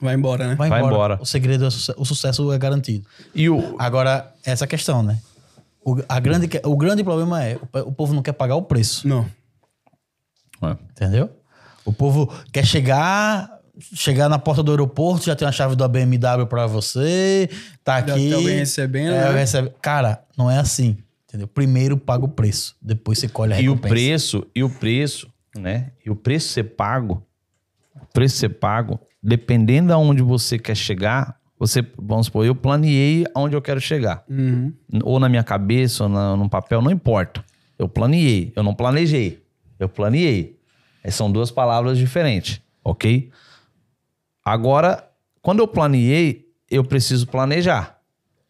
vai 0.00 0.14
embora, 0.14 0.46
né? 0.46 0.54
vai, 0.54 0.68
Vai 0.68 0.78
embora. 0.78 0.94
embora. 0.94 1.18
O 1.20 1.26
segredo 1.26 1.64
é 1.64 1.68
o 1.96 2.04
sucesso 2.04 2.52
é 2.52 2.58
garantido. 2.58 3.04
E 3.34 3.50
o... 3.50 3.74
Agora, 3.76 4.32
essa 4.44 4.68
questão, 4.68 5.02
né? 5.02 5.18
O, 5.90 6.04
a 6.08 6.20
grande, 6.20 6.48
o 6.64 6.76
grande 6.76 7.02
problema 7.04 7.42
é 7.44 7.56
o, 7.56 7.78
o 7.88 7.92
povo 7.92 8.12
não 8.14 8.22
quer 8.22 8.32
pagar 8.32 8.56
o 8.56 8.62
preço. 8.62 9.06
Não. 9.08 9.26
É. 10.62 10.76
Entendeu? 10.90 11.30
O 11.84 11.92
povo 11.92 12.30
quer 12.52 12.64
chegar, 12.66 13.58
chegar 13.94 14.28
na 14.28 14.38
porta 14.38 14.62
do 14.62 14.70
aeroporto, 14.70 15.24
já 15.26 15.34
tem 15.36 15.46
a 15.48 15.52
chave 15.52 15.74
da 15.76 15.88
BMW 15.88 16.46
pra 16.48 16.66
você, 16.66 17.48
tá 17.82 18.00
Já 18.06 18.14
aqui. 18.14 18.32
alguém 18.34 18.58
recebendo, 18.58 19.14
é, 19.14 19.32
né? 19.32 19.38
recebe- 19.38 19.72
Cara, 19.80 20.22
não 20.36 20.50
é 20.50 20.58
assim. 20.58 20.98
Entendeu? 21.28 21.46
Primeiro 21.46 21.96
paga 21.96 22.24
o 22.24 22.28
preço, 22.28 22.74
depois 22.80 23.18
você 23.18 23.28
colhe 23.28 23.52
a 23.54 23.60
E 23.60 23.68
o 23.68 23.72
recompensa. 23.72 23.94
preço, 23.94 24.46
e 24.54 24.64
o 24.64 24.70
preço, 24.70 25.28
né? 25.56 25.92
E 26.04 26.10
o 26.10 26.16
preço 26.16 26.48
ser 26.48 26.64
pago, 26.64 27.22
o 27.94 28.06
preço 28.12 28.36
ser 28.36 28.48
pago, 28.48 28.98
dependendo 29.22 29.92
aonde 29.92 30.22
você 30.22 30.58
quer 30.58 30.74
chegar, 30.74 31.37
você, 31.58 31.84
vamos 31.98 32.26
supor, 32.26 32.46
eu 32.46 32.54
planeei 32.54 33.26
aonde 33.34 33.56
eu 33.56 33.62
quero 33.62 33.80
chegar. 33.80 34.24
Uhum. 34.28 34.72
Ou 35.02 35.18
na 35.18 35.28
minha 35.28 35.42
cabeça, 35.42 36.04
ou 36.04 36.08
na, 36.08 36.36
no 36.36 36.48
papel, 36.48 36.80
não 36.80 36.90
importa. 36.90 37.44
Eu 37.78 37.88
planeei, 37.88 38.52
eu 38.54 38.62
não 38.62 38.74
planejei. 38.74 39.42
Eu 39.78 39.88
planeei. 39.88 40.56
São 41.10 41.30
duas 41.32 41.50
palavras 41.50 41.96
diferentes, 41.96 42.60
ok? 42.84 43.30
Agora, 44.44 45.08
quando 45.40 45.60
eu 45.60 45.68
planeei, 45.68 46.46
eu 46.70 46.84
preciso 46.84 47.26
planejar. 47.26 47.98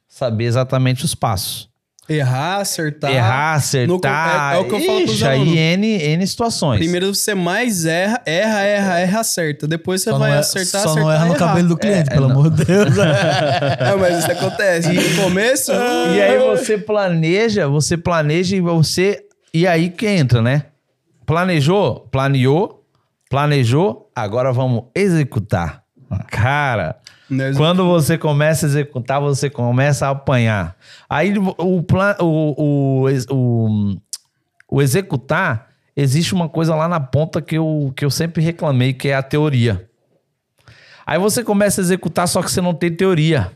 Saber 0.08 0.44
exatamente 0.44 1.04
os 1.04 1.14
passos. 1.14 1.67
Errar, 2.08 2.60
acertar. 2.60 3.12
errar, 3.12 3.54
acertar. 3.54 3.88
No- 3.88 4.54
é- 4.54 4.56
é 4.56 4.58
o 4.60 4.64
que 4.68 4.74
eu 4.74 4.80
falo 4.86 5.00
Ixi, 5.00 5.26
aí. 5.26 5.58
N, 5.58 5.86
N 6.02 6.26
situações. 6.26 6.78
Primeiro 6.78 7.14
você 7.14 7.34
mais 7.34 7.84
erra, 7.84 8.20
erra, 8.24 8.60
erra, 8.62 9.00
erra, 9.00 9.20
acerta. 9.20 9.68
Depois 9.68 10.02
você 10.02 10.10
Só 10.10 10.18
vai 10.18 10.32
é- 10.32 10.38
acertar, 10.38 10.80
só 10.82 10.88
acertar. 10.90 11.02
não 11.04 11.12
erra 11.12 11.24
no 11.26 11.34
errar. 11.34 11.38
cabelo 11.38 11.68
do 11.68 11.76
cliente, 11.76 12.08
pelo 12.10 12.30
amor 12.30 12.50
de 12.50 12.64
Deus. 12.64 12.88
É, 13.78 13.94
mas 13.96 14.18
isso 14.18 14.32
acontece. 14.32 14.92
No 14.92 15.22
começo. 15.22 15.70
E 15.72 16.22
aí 16.22 16.38
você 16.38 16.78
planeja, 16.78 17.68
você 17.68 17.96
planeja 17.96 18.56
e 18.56 18.60
você. 18.60 19.24
E 19.52 19.66
aí 19.66 19.90
que 19.90 20.06
entra, 20.06 20.40
né? 20.40 20.64
Planejou, 21.26 22.08
planeou, 22.10 22.82
planejou, 23.28 24.10
agora 24.16 24.50
vamos 24.52 24.84
executar. 24.94 25.82
Cara, 26.30 26.96
quando 27.56 27.86
você 27.86 28.16
começa 28.16 28.66
a 28.66 28.68
executar, 28.68 29.20
você 29.20 29.50
começa 29.50 30.06
a 30.06 30.10
apanhar. 30.10 30.76
Aí 31.08 31.34
o, 31.38 31.82
plan, 31.82 32.16
o, 32.20 32.54
o, 32.56 33.08
o, 33.30 33.96
o 34.70 34.82
executar, 34.82 35.68
existe 35.94 36.34
uma 36.34 36.48
coisa 36.48 36.74
lá 36.74 36.88
na 36.88 37.00
ponta 37.00 37.42
que 37.42 37.58
eu, 37.58 37.92
que 37.94 38.04
eu 38.04 38.10
sempre 38.10 38.42
reclamei, 38.42 38.94
que 38.94 39.08
é 39.08 39.14
a 39.14 39.22
teoria. 39.22 39.88
Aí 41.06 41.18
você 41.18 41.42
começa 41.42 41.80
a 41.80 41.82
executar, 41.82 42.28
só 42.28 42.42
que 42.42 42.50
você 42.50 42.60
não 42.60 42.74
tem 42.74 42.94
teoria. 42.94 43.52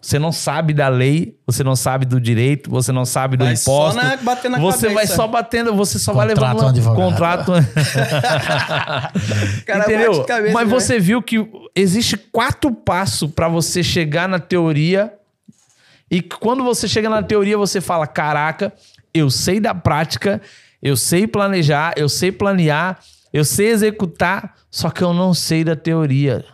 Você 0.00 0.18
não 0.18 0.30
sabe 0.30 0.72
da 0.72 0.88
lei, 0.88 1.36
você 1.46 1.64
não 1.64 1.74
sabe 1.74 2.06
do 2.06 2.20
direito, 2.20 2.70
você 2.70 2.92
não 2.92 3.04
sabe 3.04 3.36
do 3.36 3.44
Vai 3.44 3.56
só 3.56 3.88
imposto. 3.90 4.02
na- 4.02 4.16
bater 4.18 4.50
na 4.50 4.58
você 4.58 4.86
vai 4.86 4.94
cabeça. 4.96 5.16
só 5.16 5.26
batendo, 5.26 5.74
você 5.74 5.98
só 5.98 6.12
vai 6.12 6.28
Contrata 6.28 6.52
levando 6.52 6.66
um 6.66 6.68
advogado. 6.68 7.10
contrato. 7.10 7.52
cara 9.66 9.84
Entendeu? 9.84 10.12
bate 10.14 10.26
cabeça, 10.28 10.54
Mas 10.54 10.68
né? 10.68 10.74
você 10.74 10.98
viu 11.00 11.22
que 11.22 11.48
existe 11.74 12.16
quatro 12.16 12.70
passos 12.72 13.30
para 13.30 13.48
você 13.48 13.82
chegar 13.82 14.28
na 14.28 14.38
teoria. 14.38 15.12
E 16.10 16.22
quando 16.22 16.62
você 16.62 16.86
chega 16.86 17.08
na 17.08 17.22
teoria, 17.22 17.58
você 17.58 17.80
fala: 17.80 18.06
caraca, 18.06 18.72
eu 19.12 19.28
sei 19.30 19.58
da 19.58 19.74
prática, 19.74 20.40
eu 20.82 20.96
sei 20.96 21.26
planejar, 21.26 21.94
eu 21.96 22.08
sei 22.08 22.30
planear, 22.30 22.98
eu 23.32 23.44
sei 23.44 23.68
executar, 23.70 24.54
só 24.70 24.88
que 24.90 25.02
eu 25.02 25.12
não 25.12 25.34
sei 25.34 25.64
da 25.64 25.74
teoria. 25.74 26.44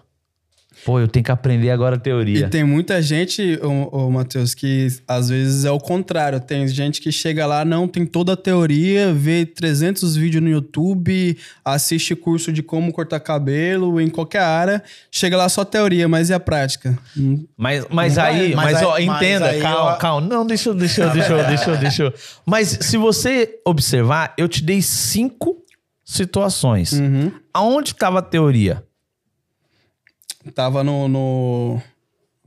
Pô, 0.84 0.98
eu 0.98 1.06
tenho 1.06 1.24
que 1.24 1.30
aprender 1.30 1.70
agora 1.70 1.94
a 1.94 1.98
teoria. 1.98 2.46
E 2.46 2.50
tem 2.50 2.64
muita 2.64 3.00
gente, 3.00 3.58
ô, 3.62 3.88
ô, 4.06 4.10
Matheus, 4.10 4.52
que 4.54 4.88
às 5.06 5.28
vezes 5.28 5.64
é 5.64 5.70
o 5.70 5.78
contrário. 5.78 6.40
Tem 6.40 6.66
gente 6.66 7.00
que 7.00 7.12
chega 7.12 7.46
lá, 7.46 7.64
não 7.64 7.86
tem 7.86 8.04
toda 8.04 8.32
a 8.32 8.36
teoria, 8.36 9.12
vê 9.14 9.46
300 9.46 10.16
vídeos 10.16 10.42
no 10.42 10.48
YouTube, 10.50 11.38
assiste 11.64 12.16
curso 12.16 12.52
de 12.52 12.62
como 12.62 12.92
cortar 12.92 13.20
cabelo 13.20 14.00
em 14.00 14.08
qualquer 14.08 14.42
área, 14.42 14.82
chega 15.10 15.36
lá 15.36 15.48
só 15.48 15.64
teoria, 15.64 16.08
mas 16.08 16.30
e 16.30 16.34
a 16.34 16.40
prática? 16.40 16.98
Hum, 17.16 17.44
Mas, 17.56 17.86
mas 17.88 18.16
Não 18.16 18.22
vai- 18.24 18.40
aí, 18.40 18.54
mas, 18.56 18.72
mas 18.72 18.82
ó, 18.82 18.94
aí- 18.94 19.06
mas 19.06 19.16
entenda, 19.22 19.46
aí 19.50 19.60
calma, 19.60 19.90
eu- 19.92 19.96
calma. 19.98 20.26
Não, 20.26 20.44
deixa 20.46 20.68
eu, 20.70 20.74
deixa 20.74 21.02
eu, 21.04 21.10
deixa 21.12 21.32
eu, 21.32 21.46
deixa 21.46 21.70
eu, 21.70 21.76
deixa 21.76 22.02
eu. 22.04 22.14
Mas 22.44 22.78
se 22.80 22.96
você 22.96 23.60
observar, 23.64 24.34
eu 24.36 24.48
te 24.48 24.62
dei 24.64 24.82
cinco 24.82 25.62
situações. 26.04 26.92
Uhum. 26.92 27.30
Aonde 27.54 27.90
estava 27.92 28.18
a 28.18 28.22
teoria? 28.22 28.82
Tava 30.54 30.82
no, 30.82 31.08
no... 31.08 31.82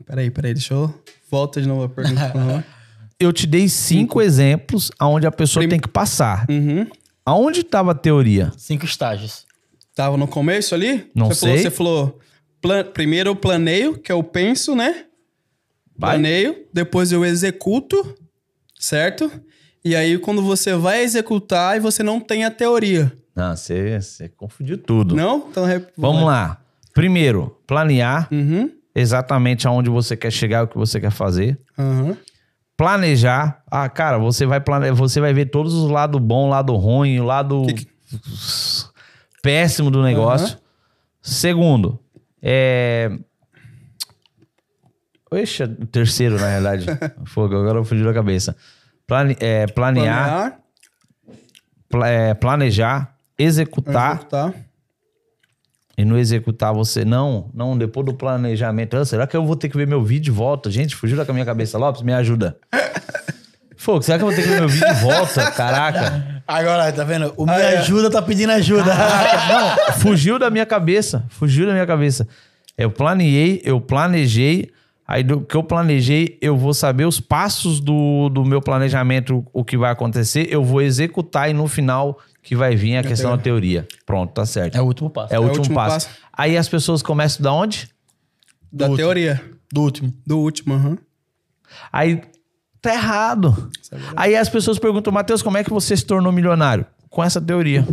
Peraí, 0.06 0.30
peraí, 0.30 0.54
deixa 0.54 0.74
eu... 0.74 0.94
Volta 1.30 1.62
de 1.62 1.68
novo 1.68 1.84
a 1.84 1.90
pergunta. 1.90 2.66
Eu 3.20 3.32
te 3.32 3.48
dei 3.48 3.68
cinco, 3.70 4.22
exemplos 4.22 4.92
aonde 5.00 5.26
a 5.26 5.32
pessoa 5.32 5.62
Prim- 5.62 5.70
tem 5.70 5.80
que 5.80 5.88
passar. 5.88 6.46
Uhum. 6.50 6.86
Aonde 7.26 7.62
estava 7.62 7.92
a 7.92 7.96
teoria? 7.96 8.52
Cinco 8.58 8.84
estágios. 8.86 9.46
Tava 9.96 10.18
no 10.18 10.28
começo 10.28 10.76
ali? 10.76 11.10
Não 11.16 11.28
você 11.28 11.40
Falou, 11.40 11.56
sei. 11.56 11.64
você 11.64 11.72
falou, 11.72 12.20
plan- 12.62 12.84
primeiro 12.84 13.30
eu 13.30 13.36
planeio, 13.36 13.98
que 13.98 14.12
eu 14.12 14.22
penso, 14.22 14.76
né? 14.76 15.06
Vai. 15.98 16.12
Planeio, 16.18 16.66
depois 16.74 17.14
eu 17.14 17.24
executo, 17.24 18.16
certo? 18.78 19.32
E 19.84 19.96
aí 19.96 20.18
quando 20.18 20.42
você 20.42 20.76
vai 20.76 21.02
executar 21.02 21.78
e 21.78 21.80
você 21.80 22.04
não 22.04 22.20
tem 22.20 22.44
a 22.44 22.52
teoria. 22.52 23.12
Não, 23.34 23.56
você, 23.56 24.00
você 24.02 24.28
confundiu 24.28 24.78
tudo. 24.78 25.16
Não? 25.16 25.48
Então, 25.50 25.64
rep- 25.66 25.90
Vamos 25.98 26.24
lá. 26.26 26.62
Primeiro, 26.96 27.62
planear 27.68 28.28
Uhum. 28.32 28.72
exatamente 28.96 29.68
aonde 29.68 29.90
você 29.90 30.18
quer 30.18 30.32
chegar, 30.32 30.64
o 30.64 30.68
que 30.68 30.78
você 30.78 31.00
quer 31.00 31.12
fazer. 31.12 31.60
Aham. 31.78 32.18
planejar. 32.78 33.62
Ah, 33.70 33.88
cara, 33.88 34.18
você 34.18 34.46
vai 34.46 34.60
plane... 34.60 34.92
você 34.92 35.20
vai 35.22 35.34
ver 35.34 35.46
todos 35.48 35.74
os 35.74 35.90
lados 35.92 36.20
bom, 36.22 36.50
lado 36.50 36.74
ruim, 36.76 37.20
o 37.20 37.24
lado 37.26 37.66
Que 37.68 37.88
péssimo 39.44 39.92
do 39.92 40.02
negócio. 40.02 40.58
Segundo, 41.22 42.00
é 42.42 43.10
Oxe, 45.32 45.64
o 45.64 45.86
terceiro, 45.88 46.40
na 46.40 46.48
realidade. 46.48 46.86
Fogo, 47.26 47.56
agora 47.58 47.84
fugiu 47.84 48.06
da 48.06 48.14
cabeça. 48.14 48.56
Plane... 49.08 49.36
é, 49.40 49.66
planear, 49.68 50.30
Planear, 50.30 50.60
pla- 51.90 52.08
é, 52.10 52.34
planejar, 52.34 53.16
executar. 53.38 54.16
executar. 54.16 54.54
E 55.98 56.04
no 56.04 56.18
executar 56.18 56.74
você, 56.74 57.06
não, 57.06 57.50
não, 57.54 57.78
depois 57.78 58.06
do 58.06 58.14
planejamento. 58.14 58.98
Ah, 58.98 59.06
será 59.06 59.26
que 59.26 59.36
eu 59.36 59.46
vou 59.46 59.56
ter 59.56 59.70
que 59.70 59.78
ver 59.78 59.88
meu 59.88 60.04
vídeo 60.04 60.26
de 60.26 60.32
volta? 60.32 60.70
Gente, 60.70 60.96
fugiu 60.96 61.16
da 61.16 61.32
minha 61.32 61.46
cabeça. 61.46 61.78
Lopes, 61.78 62.02
me 62.02 62.14
ajuda. 62.14 62.58
Fogo, 63.78 64.02
será 64.02 64.18
que 64.18 64.24
eu 64.24 64.28
vou 64.28 64.36
ter 64.36 64.42
que 64.42 64.50
ver 64.50 64.60
meu 64.62 64.70
vídeo 64.70 64.88
de 64.88 65.02
volta? 65.02 65.52
Caraca. 65.52 66.42
Agora, 66.48 66.92
tá 66.92 67.04
vendo? 67.04 67.34
O 67.38 67.46
Me 67.46 67.54
é. 67.54 67.78
Ajuda 67.78 68.10
tá 68.10 68.22
pedindo 68.22 68.52
ajuda. 68.52 68.94
Não, 68.94 69.94
fugiu 70.00 70.40
da 70.40 70.50
minha 70.50 70.66
cabeça. 70.66 71.24
Fugiu 71.30 71.66
da 71.66 71.72
minha 71.72 71.86
cabeça. 71.86 72.28
Eu 72.78 72.90
planejei, 72.92 73.62
eu 73.64 73.80
planejei. 73.80 74.72
Aí 75.08 75.24
do 75.24 75.42
que 75.42 75.56
eu 75.56 75.64
planejei, 75.64 76.36
eu 76.42 76.58
vou 76.58 76.74
saber 76.74 77.06
os 77.06 77.20
passos 77.20 77.80
do, 77.80 78.28
do 78.30 78.44
meu 78.44 78.60
planejamento, 78.60 79.46
o 79.54 79.64
que 79.64 79.78
vai 79.78 79.92
acontecer. 79.92 80.48
Eu 80.50 80.64
vou 80.64 80.82
executar 80.82 81.48
e 81.48 81.54
no 81.54 81.68
final 81.68 82.18
que 82.46 82.56
vai 82.56 82.76
vir 82.76 82.96
a 82.98 83.04
questão 83.04 83.32
da 83.36 83.42
teoria. 83.42 83.88
Pronto, 84.06 84.32
tá 84.32 84.46
certo. 84.46 84.76
É 84.78 84.82
o 84.82 84.86
último 84.86 85.10
passo. 85.10 85.34
É 85.34 85.40
o 85.40 85.42
último, 85.42 85.58
último 85.62 85.76
passo. 85.76 86.08
passo. 86.08 86.20
Aí 86.32 86.56
as 86.56 86.70
pessoas 86.70 87.02
começam 87.02 87.42
da 87.44 87.52
onde? 87.52 87.90
Da 88.72 88.88
Do 88.88 88.96
teoria. 88.96 89.44
Do 89.74 89.82
último. 89.82 90.14
Do 90.26 90.38
último, 90.40 90.76
aham. 90.76 90.98
Aí 91.92 92.22
tá 92.80 92.94
errado. 92.94 93.70
Aí 94.16 94.36
as 94.36 94.48
pessoas 94.48 94.78
perguntam, 94.78 95.12
Matheus, 95.12 95.42
como 95.42 95.58
é 95.58 95.64
que 95.64 95.72
você 95.72 95.98
se 95.98 96.06
tornou 96.06 96.32
milionário? 96.32 96.86
Com 97.10 97.24
essa 97.24 97.42
teoria. 97.42 97.86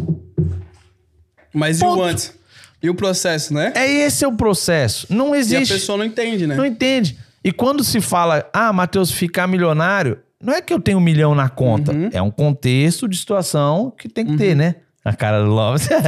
Mas 1.55 1.79
Ponto. 1.79 1.97
e 1.99 2.01
o 2.01 2.05
antes? 2.05 2.35
E 2.83 2.91
o 2.91 2.95
processo, 2.95 3.55
né? 3.55 3.73
É 3.75 3.89
esse 3.91 4.23
é 4.25 4.29
o 4.29 4.33
processo. 4.37 5.07
Não 5.09 5.31
E 5.35 5.39
a 5.39 5.41
existe. 5.41 5.73
pessoa 5.73 5.97
não 5.97 6.05
entende, 6.05 6.47
né? 6.47 6.57
Não 6.57 6.67
entende. 6.67 7.19
E 7.43 7.51
quando 7.53 7.83
se 7.83 8.01
fala, 8.01 8.49
ah, 8.53 8.73
Matheus, 8.73 9.11
ficar 9.11 9.47
milionário, 9.47 10.19
não 10.43 10.53
é 10.55 10.61
que 10.61 10.73
eu 10.75 10.81
tenho 10.81 10.99
um 10.99 11.01
milhão 11.01 11.35
na 11.35 11.49
conta. 11.49 11.93
Uhum. 11.93 12.11
É 12.13 12.21
um 12.21 12.31
contexto 12.31 13.09
de 13.09 13.17
situação 13.17 13.93
que 13.97 14.09
tem 14.09 14.27
que 14.27 14.37
ter, 14.37 14.55
né? 14.57 14.75
A 15.05 15.13
cara 15.13 15.43
do 15.43 15.51
Lopes. 15.51 15.89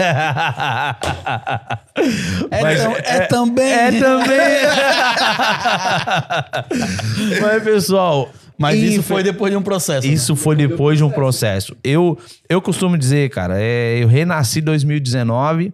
É, 2.51 2.63
Mas 2.63 2.83
tam- 2.83 2.93
é 2.97 3.21
também. 3.27 3.73
É 3.73 3.91
também. 4.01 4.61
Mas, 7.41 7.63
pessoal. 7.63 8.31
Mas 8.59 8.81
isso 8.81 9.03
foi 9.03 9.23
depois 9.23 9.51
de 9.53 9.57
um 9.57 9.63
processo. 9.63 10.07
né? 10.07 10.13
Isso 10.13 10.37
foi 10.37 10.55
depois 10.55 10.99
de 10.99 11.05
um 11.05 11.11
processo. 11.11 11.77
Eu, 11.83 12.17
eu 12.49 12.61
costumo 12.63 12.97
dizer, 12.97 13.31
cara, 13.31 13.57
é, 13.59 13.99
eu 14.03 14.09
renasci 14.09 14.61
em 14.61 14.63
2019. 14.63 15.73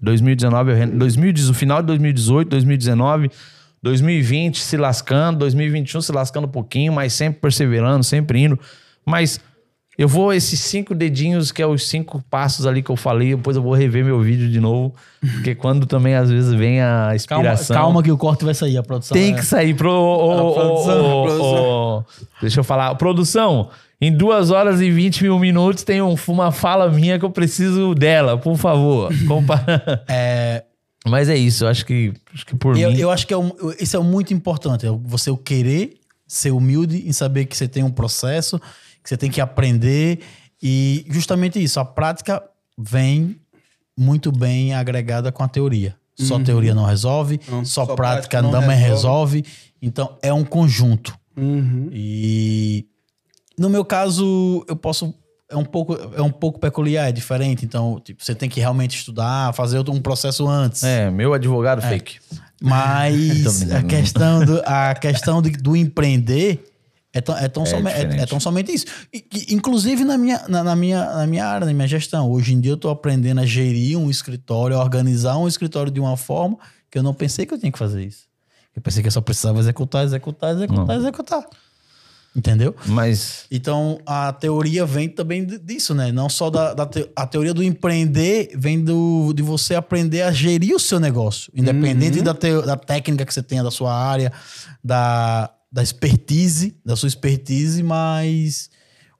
2019, 0.00 0.70
eu 0.72 0.76
ren... 0.76 0.88
2010, 0.88 1.48
no 1.48 1.54
final 1.54 1.80
de 1.82 1.86
2018, 1.88 2.48
2019, 2.48 3.30
2020 3.82 4.58
se 4.60 4.76
lascando, 4.76 5.38
2021 5.40 6.00
se 6.02 6.12
lascando 6.12 6.46
um 6.46 6.50
pouquinho, 6.50 6.92
mas 6.92 7.12
sempre 7.12 7.40
perseverando, 7.40 8.04
sempre 8.04 8.40
indo. 8.42 8.58
Mas 9.06 9.40
eu 9.98 10.06
vou, 10.08 10.32
esses 10.32 10.60
cinco 10.60 10.94
dedinhos, 10.94 11.50
que 11.52 11.60
é 11.60 11.66
os 11.66 11.86
cinco 11.88 12.22
passos 12.30 12.66
ali 12.66 12.82
que 12.82 12.90
eu 12.90 12.96
falei, 12.96 13.34
depois 13.36 13.56
eu 13.56 13.62
vou 13.62 13.74
rever 13.74 14.04
meu 14.04 14.20
vídeo 14.20 14.48
de 14.48 14.60
novo, 14.60 14.94
porque 15.20 15.54
quando 15.56 15.84
também 15.86 16.14
às 16.14 16.30
vezes 16.30 16.52
vem 16.54 16.80
a 16.80 17.14
Calma, 17.28 17.44
inspiração. 17.44 17.76
calma 17.76 18.02
que 18.02 18.10
o 18.12 18.16
corte 18.16 18.44
vai 18.44 18.54
sair, 18.54 18.76
a 18.78 18.82
produção. 18.82 19.14
Tem 19.14 19.32
é- 19.32 19.36
que 19.36 19.44
sair 19.44 19.74
pro. 19.74 19.90
ô, 19.90 20.48
ô, 20.50 20.54
produção, 20.54 21.04
ô, 21.24 22.04
deixa 22.40 22.60
eu 22.60 22.64
falar. 22.64 22.94
Produção, 22.94 23.68
em 24.00 24.10
duas 24.14 24.50
horas 24.50 24.80
e 24.80 24.90
20 24.90 25.22
mil 25.24 25.38
minutos 25.38 25.84
tem 25.84 26.00
um- 26.00 26.14
uma 26.28 26.50
fala 26.50 26.88
minha 26.90 27.18
que 27.18 27.24
eu 27.24 27.30
preciso 27.30 27.94
dela, 27.94 28.38
por 28.38 28.56
favor. 28.56 29.10
Compa- 29.28 29.62
É, 30.08 30.64
Mas 31.06 31.28
é 31.28 31.36
isso, 31.36 31.64
eu 31.64 31.68
acho 31.68 31.86
que, 31.86 32.12
acho 32.34 32.44
que 32.44 32.54
por 32.56 32.76
eu, 32.76 32.90
mim. 32.90 32.98
eu 32.98 33.10
acho 33.10 33.26
que 33.26 33.32
é 33.32 33.38
um- 33.38 33.52
isso 33.80 33.96
é 33.96 34.00
muito 34.00 34.34
importante. 34.34 34.86
é 34.86 34.90
Você 34.90 35.34
querer 35.38 35.94
ser 36.26 36.50
humilde 36.50 37.08
em 37.08 37.12
saber 37.12 37.46
que 37.46 37.56
você 37.56 37.66
tem 37.66 37.82
um 37.82 37.90
processo, 37.90 38.58
que 39.02 39.08
você 39.08 39.16
tem 39.16 39.30
que 39.30 39.40
aprender. 39.40 40.20
E 40.62 41.04
justamente 41.08 41.62
isso, 41.62 41.80
a 41.80 41.84
prática 41.84 42.42
vem 42.78 43.40
muito 43.96 44.30
bem 44.30 44.74
agregada 44.74 45.32
com 45.32 45.42
a 45.42 45.48
teoria. 45.48 45.96
Só 46.18 46.38
teoria 46.38 46.74
não 46.74 46.84
resolve, 46.84 47.40
Não, 47.48 47.64
só, 47.64 47.86
só 47.86 47.94
prática, 47.94 48.28
prática 48.28 48.42
não 48.42 48.50
também 48.50 48.76
resolve. 48.76 49.38
resolve. 49.38 49.44
Então 49.80 50.18
é 50.22 50.30
um 50.32 50.44
conjunto. 50.44 51.18
Uhum. 51.34 51.88
E 51.90 52.84
no 53.58 53.70
meu 53.70 53.84
caso, 53.86 54.62
eu 54.68 54.76
posso. 54.76 55.14
É 55.50 55.56
um 55.56 55.64
pouco, 55.64 55.98
é 56.16 56.22
um 56.22 56.30
pouco 56.30 56.58
peculiar, 56.60 57.08
é 57.08 57.12
diferente. 57.12 57.64
Então, 57.64 58.00
tipo, 58.04 58.24
você 58.24 58.34
tem 58.34 58.48
que 58.48 58.60
realmente 58.60 58.96
estudar, 58.96 59.52
fazer 59.52 59.78
um 59.90 60.00
processo 60.00 60.46
antes. 60.48 60.84
É, 60.84 61.10
meu 61.10 61.34
advogado 61.34 61.82
fake. 61.82 62.18
Mas 62.62 63.62
a 63.72 63.82
questão 63.82 64.44
do, 64.44 64.62
a 64.64 64.94
questão 64.94 65.42
de- 65.42 65.50
do 65.50 65.74
empreender 65.76 66.64
É 67.12 67.20
tão, 67.20 67.36
é 67.36 67.48
tão, 67.48 67.64
É 67.64 67.70
é- 67.70 68.20
é 68.22 68.26
tão 68.26 68.38
somente 68.38 68.72
isso. 68.72 68.86
E- 69.12 69.24
inclusive 69.50 70.04
na 70.04 70.16
minha, 70.16 70.44
na, 70.46 70.62
na 70.62 70.76
minha, 70.76 71.04
na 71.16 71.26
minha 71.26 71.44
área, 71.44 71.66
na 71.66 71.72
minha 71.74 71.88
gestão. 71.88 72.30
Hoje 72.30 72.54
em 72.54 72.60
dia 72.60 72.70
eu 72.70 72.76
tô 72.76 72.88
aprendendo 72.88 73.40
a 73.40 73.44
gerir 73.46 73.98
um 73.98 74.08
escritório, 74.08 74.76
a 74.76 74.80
organizar 74.80 75.36
um 75.36 75.48
escritório 75.48 75.90
de 75.90 75.98
uma 75.98 76.16
forma 76.16 76.56
que 76.88 76.96
eu 76.96 77.02
não 77.02 77.12
pensei 77.12 77.44
que 77.44 77.52
eu 77.52 77.58
tinha 77.58 77.72
que 77.72 77.78
fazer 77.78 78.04
isso. 78.04 78.26
Eu 78.76 78.80
pensei 78.80 79.02
que 79.02 79.08
eu 79.08 79.12
só 79.12 79.20
precisava 79.20 79.58
executar, 79.58 80.04
executar, 80.04 80.54
executar, 80.54 80.86
Não. 80.86 80.94
executar. 80.94 81.44
Entendeu? 82.34 82.74
Mas 82.86 83.44
Então, 83.50 83.98
a 84.06 84.32
teoria 84.32 84.86
vem 84.86 85.08
também 85.08 85.44
disso, 85.44 85.94
né? 85.94 86.12
Não 86.12 86.28
só 86.28 86.48
da, 86.48 86.72
da 86.74 86.86
te- 86.86 87.10
a 87.16 87.26
teoria 87.26 87.52
do 87.52 87.62
empreender, 87.62 88.52
vem 88.56 88.82
do, 88.84 89.32
de 89.34 89.42
você 89.42 89.74
aprender 89.74 90.22
a 90.22 90.30
gerir 90.30 90.74
o 90.74 90.78
seu 90.78 91.00
negócio. 91.00 91.52
Independente 91.56 92.22
da, 92.22 92.32
teo- 92.32 92.62
da 92.64 92.76
técnica 92.76 93.26
que 93.26 93.34
você 93.34 93.42
tenha, 93.42 93.64
da 93.64 93.70
sua 93.70 93.92
área, 93.92 94.32
da, 94.82 95.50
da 95.72 95.82
expertise, 95.82 96.76
da 96.84 96.94
sua 96.94 97.08
expertise, 97.08 97.82
mas 97.82 98.70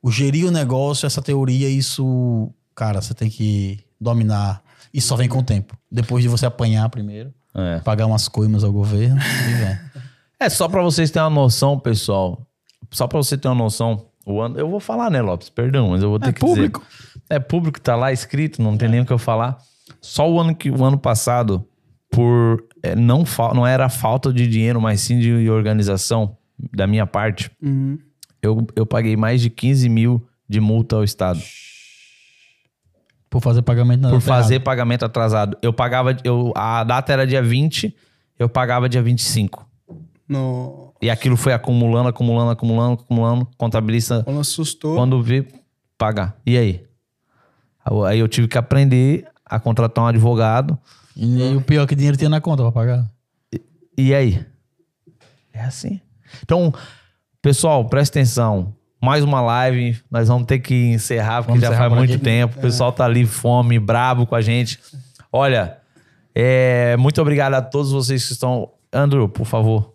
o 0.01 0.11
gerir 0.11 0.47
o 0.47 0.51
negócio, 0.53 1.05
essa 1.05 1.20
teoria, 1.20 1.69
isso, 1.69 2.49
cara, 2.77 3.03
você 3.03 3.12
tem 3.12 3.28
que 3.28 3.81
dominar. 4.01 4.62
Isso 4.95 5.09
só 5.09 5.16
vem 5.16 5.28
com 5.28 5.39
o 5.39 5.43
tempo. 5.43 5.77
Depois 5.91 6.23
de 6.23 6.28
você 6.28 6.47
apanhar 6.47 6.89
primeiro, 6.89 7.35
é. 7.55 7.81
pagar 7.81 8.07
umas 8.07 8.28
coimas 8.28 8.62
ao 8.62 8.73
governo, 8.73 9.20
e 9.20 9.55
vem. 9.55 9.78
É 10.43 10.49
só 10.49 10.66
pra 10.69 10.81
vocês 10.81 11.11
terem 11.11 11.28
uma 11.28 11.43
noção, 11.43 11.78
pessoal. 11.78 12.47
Só 12.91 13.07
pra 13.07 13.19
você 13.19 13.37
ter 13.39 13.49
uma 13.49 13.55
noção. 13.55 14.07
O 14.27 14.41
ano, 14.41 14.59
eu 14.59 14.69
vou 14.69 14.81
falar, 14.81 15.11
né, 15.11 15.21
Lopes? 15.23 15.49
Perdão, 15.49 15.91
mas 15.91 16.03
eu 16.03 16.11
vou 16.11 16.19
ter 16.19 16.29
É 16.29 16.33
que 16.33 16.41
público. 16.41 16.81
dizer. 16.89 17.23
É 17.31 17.39
público, 17.39 17.81
tá 17.81 17.97
lá 17.97 18.12
escrito, 18.12 18.61
não 18.62 18.77
tem 18.77 18.89
nem 18.89 19.01
o 19.01 19.07
que 19.07 19.12
eu 19.12 19.19
falar. 19.19 19.59
Só 20.01 20.31
o 20.31 20.39
ano 20.41 20.55
que 20.55 20.71
o 20.71 20.85
ano 20.85 20.99
passado, 20.99 21.67
por 22.11 22.65
é, 22.83 22.95
não 22.95 23.25
fa- 23.25 23.55
não 23.55 23.67
era 23.67 23.89
falta 23.89 24.33
de 24.33 24.47
dinheiro, 24.47 24.81
mas 24.81 25.01
sim 25.01 25.19
de 25.19 25.49
organização 25.51 26.37
da 26.73 26.87
minha 26.87 27.07
parte, 27.07 27.51
Uhum. 27.62 27.99
eu, 28.43 28.67
eu 28.77 28.85
paguei 28.87 29.17
mais 29.17 29.41
de 29.41 29.49
15 29.51 29.89
mil 29.89 30.27
de 30.49 30.61
multa 30.61 30.97
ao 30.97 31.05
Estado. 31.05 31.41
Por 33.29 33.41
fazer 33.41 33.62
pagamento 33.62 34.01
por 34.03 34.11
data 34.12 34.21
fazer 34.21 34.55
errada. 34.55 34.65
pagamento 34.65 35.05
atrasado. 35.05 35.57
Eu 35.62 35.73
pagava, 35.73 36.17
eu, 36.25 36.53
a 36.57 36.83
data 36.83 37.12
era 37.12 37.27
dia 37.27 37.43
20, 37.43 37.95
eu 38.39 38.49
pagava 38.49 38.89
dia 38.89 39.01
25. 39.03 39.67
No... 40.31 40.94
E 41.02 41.11
aquilo 41.11 41.36
foi 41.36 41.52
acumulando, 41.52 42.09
acumulando, 42.09 42.52
acumulando, 42.52 43.02
acumulando. 43.02 43.48
Contabilista, 43.59 44.23
Quando 44.23 44.39
assustou. 44.40 44.94
quando 44.94 45.20
vê, 45.20 45.44
pagar. 45.98 46.36
E 46.47 46.57
aí? 46.57 46.86
Aí 48.07 48.20
eu 48.20 48.28
tive 48.28 48.47
que 48.47 48.57
aprender 48.57 49.27
a 49.44 49.59
contratar 49.59 50.05
um 50.05 50.07
advogado. 50.07 50.78
E 51.16 51.55
o 51.57 51.61
pior 51.61 51.82
é 51.82 51.86
que 51.89 51.97
dinheiro 51.97 52.16
tinha 52.16 52.31
na 52.31 52.40
conta 52.40 52.62
pra 52.62 52.70
pagar. 52.70 53.11
E 53.98 54.15
aí? 54.15 54.47
É 55.52 55.62
assim. 55.62 56.01
Então, 56.44 56.73
pessoal, 57.43 57.85
presta 57.86 58.19
atenção. 58.20 58.73
Mais 59.02 59.24
uma 59.24 59.40
live. 59.40 59.98
Nós 60.11 60.28
vamos 60.28 60.47
ter 60.47 60.61
que 60.61 60.74
encerrar, 60.93 61.39
porque 61.43 61.52
Vamos 61.52 61.62
já 61.62 61.69
encerrar 61.69 61.89
faz 61.89 61.98
muito 61.98 62.15
aqui. 62.15 62.23
tempo. 62.23 62.57
O 62.59 62.61
pessoal 62.61 62.93
tá 62.93 63.05
ali 63.05 63.27
fome, 63.27 63.81
brabo 63.81 64.27
com 64.27 64.36
a 64.36 64.40
gente. 64.40 64.78
Olha, 65.32 65.78
é, 66.35 66.97
muito 66.98 67.20
obrigado 67.20 67.55
a 67.55 67.62
todos 67.62 67.90
vocês 67.90 68.24
que 68.27 68.32
estão. 68.32 68.70
Andrew, 68.93 69.28
por 69.28 69.44
favor. 69.47 69.94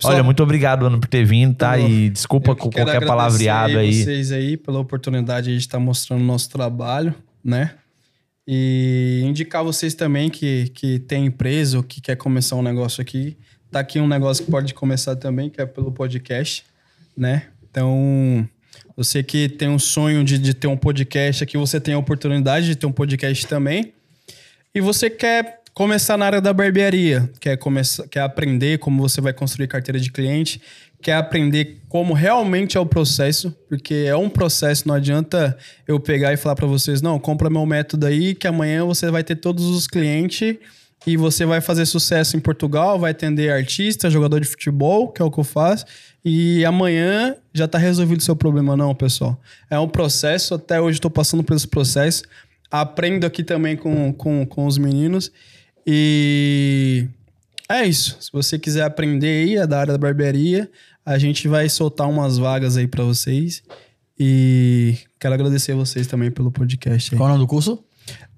Pessoal, 0.00 0.14
Olha, 0.14 0.22
muito 0.24 0.42
obrigado, 0.42 0.86
Andrew, 0.86 0.98
por 0.98 1.08
ter 1.08 1.24
vindo, 1.26 1.54
tá? 1.54 1.78
Eu- 1.78 1.86
E 1.88 2.08
desculpa 2.08 2.56
com 2.56 2.70
qualquer 2.70 3.04
palavreado 3.06 3.76
aí. 3.78 4.02
vocês 4.02 4.32
aí 4.32 4.56
pela 4.56 4.78
oportunidade 4.80 5.52
de 5.52 5.58
estar 5.58 5.78
mostrando 5.78 6.22
o 6.22 6.24
nosso 6.24 6.48
trabalho, 6.48 7.14
né? 7.44 7.74
E 8.48 9.20
indicar 9.24 9.62
vocês 9.62 9.94
também 9.94 10.30
que, 10.30 10.70
que 10.74 10.98
tem 11.00 11.26
empresa 11.26 11.76
ou 11.76 11.82
que 11.82 12.00
quer 12.00 12.16
começar 12.16 12.56
um 12.56 12.62
negócio 12.62 13.02
aqui. 13.02 13.36
Tá 13.70 13.80
aqui 13.80 14.00
um 14.00 14.08
negócio 14.08 14.42
que 14.44 14.50
pode 14.50 14.72
começar 14.72 15.14
também, 15.16 15.50
que 15.50 15.60
é 15.60 15.66
pelo 15.66 15.92
podcast, 15.92 16.64
né? 17.16 17.44
Então, 17.70 18.48
você 18.96 19.22
que 19.22 19.48
tem 19.50 19.68
um 19.68 19.78
sonho 19.78 20.24
de, 20.24 20.38
de 20.38 20.54
ter 20.54 20.66
um 20.66 20.76
podcast 20.78 21.44
aqui, 21.44 21.56
você 21.58 21.78
tem 21.78 21.92
a 21.94 21.98
oportunidade 21.98 22.66
de 22.66 22.74
ter 22.74 22.86
um 22.86 22.92
podcast 22.92 23.46
também. 23.46 23.92
E 24.74 24.80
você 24.80 25.10
quer 25.10 25.59
começar 25.74 26.16
na 26.16 26.26
área 26.26 26.40
da 26.40 26.52
barbearia, 26.52 27.30
quer 27.40 27.56
começar, 27.56 28.06
quer 28.08 28.20
aprender 28.20 28.78
como 28.78 29.00
você 29.00 29.20
vai 29.20 29.32
construir 29.32 29.68
carteira 29.68 29.98
de 29.98 30.10
cliente, 30.10 30.60
quer 31.02 31.14
aprender 31.14 31.78
como 31.88 32.12
realmente 32.12 32.76
é 32.76 32.80
o 32.80 32.86
processo, 32.86 33.54
porque 33.68 34.04
é 34.06 34.16
um 34.16 34.28
processo, 34.28 34.86
não 34.86 34.94
adianta 34.94 35.56
eu 35.86 35.98
pegar 35.98 36.32
e 36.32 36.36
falar 36.36 36.54
para 36.54 36.66
vocês, 36.66 37.00
não, 37.00 37.18
compra 37.18 37.48
meu 37.48 37.64
método 37.64 38.06
aí 38.06 38.34
que 38.34 38.46
amanhã 38.46 38.84
você 38.84 39.10
vai 39.10 39.24
ter 39.24 39.36
todos 39.36 39.64
os 39.64 39.86
clientes 39.86 40.56
e 41.06 41.16
você 41.16 41.46
vai 41.46 41.62
fazer 41.62 41.86
sucesso 41.86 42.36
em 42.36 42.40
Portugal, 42.40 42.98
vai 42.98 43.12
atender 43.12 43.50
artista, 43.50 44.10
jogador 44.10 44.40
de 44.40 44.46
futebol, 44.46 45.08
que 45.08 45.22
é 45.22 45.24
o 45.24 45.30
que 45.30 45.40
eu 45.40 45.44
faço, 45.44 45.86
e 46.22 46.62
amanhã 46.64 47.34
já 47.54 47.66
tá 47.66 47.78
resolvido 47.78 48.20
o 48.20 48.22
seu 48.22 48.36
problema 48.36 48.76
não, 48.76 48.94
pessoal. 48.94 49.40
É 49.70 49.78
um 49.78 49.88
processo, 49.88 50.54
até 50.54 50.78
hoje 50.78 50.98
estou 50.98 51.10
passando 51.10 51.42
por 51.42 51.56
esse 51.56 51.66
processo, 51.66 52.22
aprendo 52.70 53.26
aqui 53.26 53.42
também 53.42 53.76
com, 53.76 54.12
com, 54.12 54.44
com 54.44 54.66
os 54.66 54.76
meninos. 54.76 55.32
E 55.92 57.08
é 57.68 57.84
isso. 57.84 58.16
Se 58.20 58.30
você 58.32 58.56
quiser 58.60 58.84
aprender 58.84 59.26
aí, 59.48 59.56
é 59.56 59.66
da 59.66 59.80
área 59.80 59.92
da 59.92 59.98
barbearia, 59.98 60.70
a 61.04 61.18
gente 61.18 61.48
vai 61.48 61.68
soltar 61.68 62.08
umas 62.08 62.38
vagas 62.38 62.76
aí 62.76 62.86
pra 62.86 63.02
vocês. 63.02 63.60
E 64.16 64.96
quero 65.18 65.34
agradecer 65.34 65.72
a 65.72 65.74
vocês 65.74 66.06
também 66.06 66.30
pelo 66.30 66.52
podcast 66.52 67.12
aí. 67.12 67.18
Qual 67.18 67.28
é 67.28 67.32
o 67.32 67.34
nome 67.34 67.44
do 67.44 67.48
curso? 67.48 67.82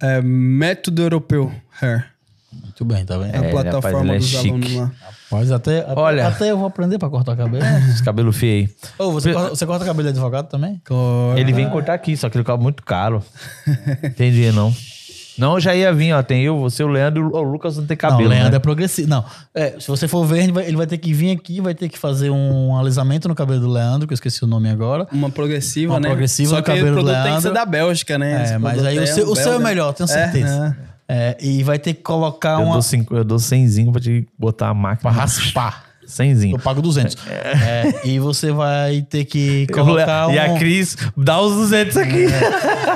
É 0.01 0.23
Método 0.23 1.03
Europeu 1.03 1.53
Hair. 1.81 2.07
Muito 2.51 2.85
bem, 2.87 3.05
tá 3.05 3.19
vendo? 3.19 3.35
É 3.35 3.39
a 3.39 3.45
É, 3.45 3.51
plataforma 3.51 3.99
rapaz, 4.15 4.17
é 4.17 4.19
dos 4.19 4.35
alunos 4.47 4.67
chique. 4.69 4.79
lá. 4.81 4.93
Mas 5.31 5.51
até, 5.51 5.81
até, 5.81 5.95
Olha. 6.01 6.29
até 6.29 6.51
eu 6.51 6.57
vou 6.57 6.67
aprender 6.67 6.99
pra 6.99 7.09
cortar 7.11 7.33
o 7.33 7.37
cabelo. 7.37 7.65
Esse 7.91 8.03
cabelo 8.03 8.33
feio 8.33 8.67
aí. 8.67 8.75
Ô, 8.99 9.13
você, 9.13 9.33
corta, 9.33 9.49
você 9.51 9.67
corta 9.67 9.85
cabelo 9.85 10.03
de 10.05 10.09
advogado 10.11 10.49
também? 10.49 10.81
Ele 11.37 11.53
vem 11.53 11.69
cortar 11.71 11.95
aqui, 11.95 12.17
só 12.17 12.29
que 12.31 12.37
ele 12.39 12.45
cobra 12.45 12.63
muito 12.63 12.83
caro. 12.83 13.23
Entendi, 14.05 14.51
não. 14.53 14.75
Não, 15.39 15.55
eu 15.55 15.61
já 15.61 15.75
ia 15.75 15.93
vir, 15.93 16.13
ó. 16.13 16.23
Tem 16.23 16.43
eu, 16.43 16.59
você, 16.59 16.83
o 16.85 16.89
Leandro 16.89 17.21
e 17.23 17.37
o 17.37 17.43
Lucas 17.43 17.77
não 17.77 17.87
tem 17.87 17.97
cabelo. 17.97 18.21
não, 18.23 18.27
o 18.27 18.31
Leandro 18.31 18.51
né? 18.51 18.57
é 18.57 18.61
progressivo. 18.61 19.09
Não, 19.09 19.25
é, 19.55 19.75
se 19.81 19.89
você 19.89 20.07
for 20.07 20.25
ver, 20.25 20.43
ele 20.45 20.53
vai, 20.53 20.67
ele 20.67 20.77
vai 20.77 20.87
ter 20.87 20.99
que 20.99 21.13
vir 21.15 21.31
aqui, 21.37 21.61
vai 21.61 21.75
ter 21.75 21.89
que 21.89 21.99
fazer 21.99 22.31
um 22.31 22.77
alisamento 22.77 23.29
no 23.29 23.35
cabelo 23.35 23.61
do 23.61 23.69
Leandro, 23.71 24.07
que 24.07 24.13
eu 24.13 24.17
esqueci 24.17 24.45
o 24.45 24.47
nome 24.47 24.69
agora. 24.69 25.07
Uma 25.13 25.31
progressiva, 25.31 25.95
Uma 25.95 26.01
né? 26.01 26.09
progressiva 26.09 26.51
Só 26.51 26.57
no 26.57 26.63
que 26.63 26.67
cabelo 26.71 26.87
o 26.87 26.91
do 26.91 26.95
produto 26.97 27.13
tem 27.15 27.23
que 27.23 27.29
Leandro. 27.29 27.43
ser 27.49 27.53
da 27.55 27.65
Bélgica, 27.67 28.19
né? 28.19 28.41
É, 28.41 28.45
Esse 28.45 28.59
mas 28.59 28.85
aí 28.85 28.99
o 28.99 29.03
é 29.03 29.07
seu, 29.07 29.29
o 29.31 29.35
seu 29.37 29.53
é 29.55 29.59
melhor, 29.59 29.93
tenho 29.95 30.07
certeza. 30.09 30.77
É, 31.09 31.37
e 31.41 31.63
vai 31.63 31.79
ter 31.79 31.95
que 31.95 32.03
colocar 32.03 32.59
Eu 32.61 32.65
uma. 32.67 32.73
dou, 32.75 32.83
cinco, 32.83 33.15
eu 33.17 33.25
dou 33.25 33.39
100 33.39 33.91
pra 33.93 34.01
te 34.01 34.27
botar 34.39 34.69
a 34.69 34.75
máquina. 34.75 35.11
Pra 35.13 35.21
raspar. 35.23 35.85
100 36.05 36.51
Eu 36.53 36.59
pago 36.59 36.83
200. 36.83 37.17
É, 37.27 38.01
e 38.07 38.19
você 38.19 38.51
vai 38.51 39.03
ter 39.03 39.25
que 39.25 39.67
Eu- 39.71 39.75
colocar 39.85 40.29
E 40.35 40.39
um, 40.39 40.55
a 40.57 40.59
Cris, 40.59 40.97
dá 41.17 41.41
os 41.41 41.55
200 41.55 41.97
aqui. 41.97 42.27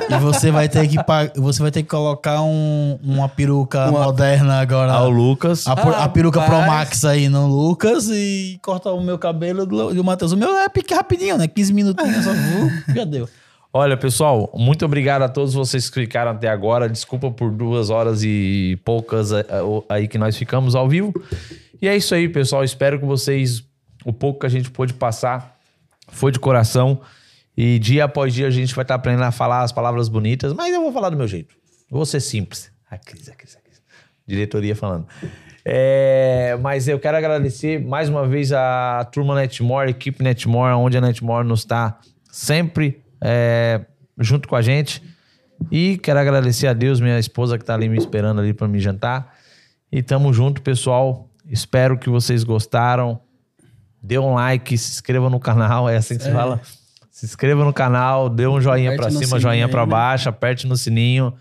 E 0.11 0.19
você 0.21 0.51
vai 0.51 0.69
ter 0.69 0.87
que 0.89 0.97
você 1.37 1.63
vai 1.63 1.71
ter 1.71 1.83
que 1.83 1.89
colocar 1.89 2.43
um- 2.43 2.99
uma 3.03 3.29
peruca 3.29 3.89
Uma- 3.89 4.05
moderna 4.05 4.61
agora. 4.61 4.93
Ao 4.93 5.09
Lucas. 5.11 5.67
A, 5.67 5.75
pu- 5.77 5.89
a 5.91 6.09
peruca 6.09 6.41
Pro 6.43 6.53
Rapaz. 6.59 6.71
Max 6.73 7.05
aí 7.05 7.29
no 7.29 7.47
Lucas 7.49 8.09
e 8.11 8.59
cortar 8.63 8.93
o 8.93 9.01
meu 9.01 9.19
cabelo 9.19 9.67
do, 9.67 9.93
do 9.95 10.05
Matheus. 10.05 10.33
O 10.33 10.37
meu 10.37 10.51
é 10.57 10.69
pique 10.69 10.95
rapidinho, 10.95 11.37
né? 11.39 11.49
15 11.49 11.73
minutinhos 11.73 12.25
só. 12.25 12.31
uh, 12.33 12.95
já 12.95 13.05
deu. 13.05 13.29
Olha, 13.73 13.97
pessoal, 13.97 14.51
muito 14.55 14.85
obrigado 14.87 15.23
a 15.23 15.29
todos 15.29 15.53
vocês 15.53 15.89
que 15.89 15.95
clicaram 15.95 16.31
até 16.31 16.49
agora. 16.49 16.89
Desculpa 16.89 17.31
por 17.31 17.51
duas 17.51 17.91
horas 17.91 18.23
e 18.23 18.79
poucas 18.85 19.33
eh, 19.33 19.45
aí 19.89 20.09
que 20.09 20.17
nós 20.17 20.35
ficamos 20.35 20.75
ao 20.75 20.89
vivo. 20.89 21.13
E 21.83 21.87
é 21.87 21.95
isso 21.95 22.15
aí, 22.15 22.27
pessoal. 22.27 22.65
Espero 22.65 22.99
que 22.99 23.05
vocês, 23.05 23.63
o 24.03 24.15
pouco 24.15 24.41
que 24.41 24.47
a 24.47 24.49
gente 24.49 24.71
pôde 24.71 24.95
passar, 24.95 25.57
foi 26.09 26.33
de 26.33 26.39
coração. 26.39 26.99
E 27.57 27.79
dia 27.79 28.05
após 28.05 28.35
dia 28.35 28.47
a 28.47 28.51
gente 28.51 28.75
vai 28.75 28.83
estar 28.83 28.97
aprendendo 28.97 29.25
a 29.25 29.33
falar 29.33 29.63
as 29.63 29.73
palavras 29.73 30.09
bonitas, 30.09 30.53
mas 30.53 30.75
eu 30.75 30.83
vou 30.83 30.93
falar 30.93 31.11
do 31.11 31.17
meu 31.17 31.27
jeito. 31.27 31.55
Eu 31.91 31.97
vou 31.97 32.05
ser 32.05 32.21
simples. 32.21 32.71
A 32.91 32.99
Cris, 32.99 33.29
a 33.29 33.35
Cris, 33.35 33.57
a 33.57 33.61
Cris. 33.61 33.83
Diretoria 34.27 34.77
falando. 34.77 35.07
É, 35.65 36.57
mas 36.61 36.87
eu 36.87 36.99
quero 36.99 37.17
agradecer 37.17 37.85
mais 37.85 38.09
uma 38.09 38.27
vez 38.27 38.53
a 38.53 39.09
turma 39.11 39.35
Netmore, 39.35 39.89
a 39.89 39.91
equipe 39.91 40.23
Netmore, 40.23 40.75
onde 40.75 40.99
a 40.99 41.01
Netmore 41.01 41.47
nos 41.47 41.61
está 41.61 41.99
sempre 42.31 43.03
é, 43.21 43.81
junto 44.19 44.49
com 44.49 44.55
a 44.55 44.63
gente. 44.63 45.03
E 45.71 45.97
quero 45.99 46.21
agradecer 46.21 46.67
a 46.67 46.73
Deus, 46.73 47.01
minha 47.01 47.19
esposa 47.19 47.59
que 47.59 47.65
tá 47.65 47.75
ali 47.75 47.89
me 47.89 47.97
esperando 47.97 48.41
ali 48.41 48.53
para 48.53 48.69
me 48.69 48.79
jantar. 48.79 49.35
E 49.91 50.03
tamo 50.03 50.33
junto, 50.33 50.61
pessoal. 50.61 51.31
Espero 51.49 51.99
que 51.99 52.11
vocês 52.11 52.45
gostaram. 52.45 53.21
Dê 54.03 54.19
um 54.19 54.35
like, 54.35 54.77
se 54.77 54.93
inscreva 54.93 55.31
no 55.31 55.41
canal, 55.41 55.89
é 55.89 55.97
assim 55.97 56.17
que 56.17 56.25
se 56.25 56.31
fala. 56.31 56.61
Se 57.17 57.25
inscreva 57.25 57.65
no 57.65 57.73
canal, 57.73 58.29
dê 58.29 58.47
um 58.47 58.61
joinha 58.61 58.95
no 58.95 59.03
cima, 59.05 59.23
sininho 59.23 59.41
joinha 59.41 59.69
pra 59.71 59.87
né? 59.87 59.91
baixo, 59.91 60.29
aperte 60.29 60.67
no 60.67 60.77
sininho. 60.77 61.33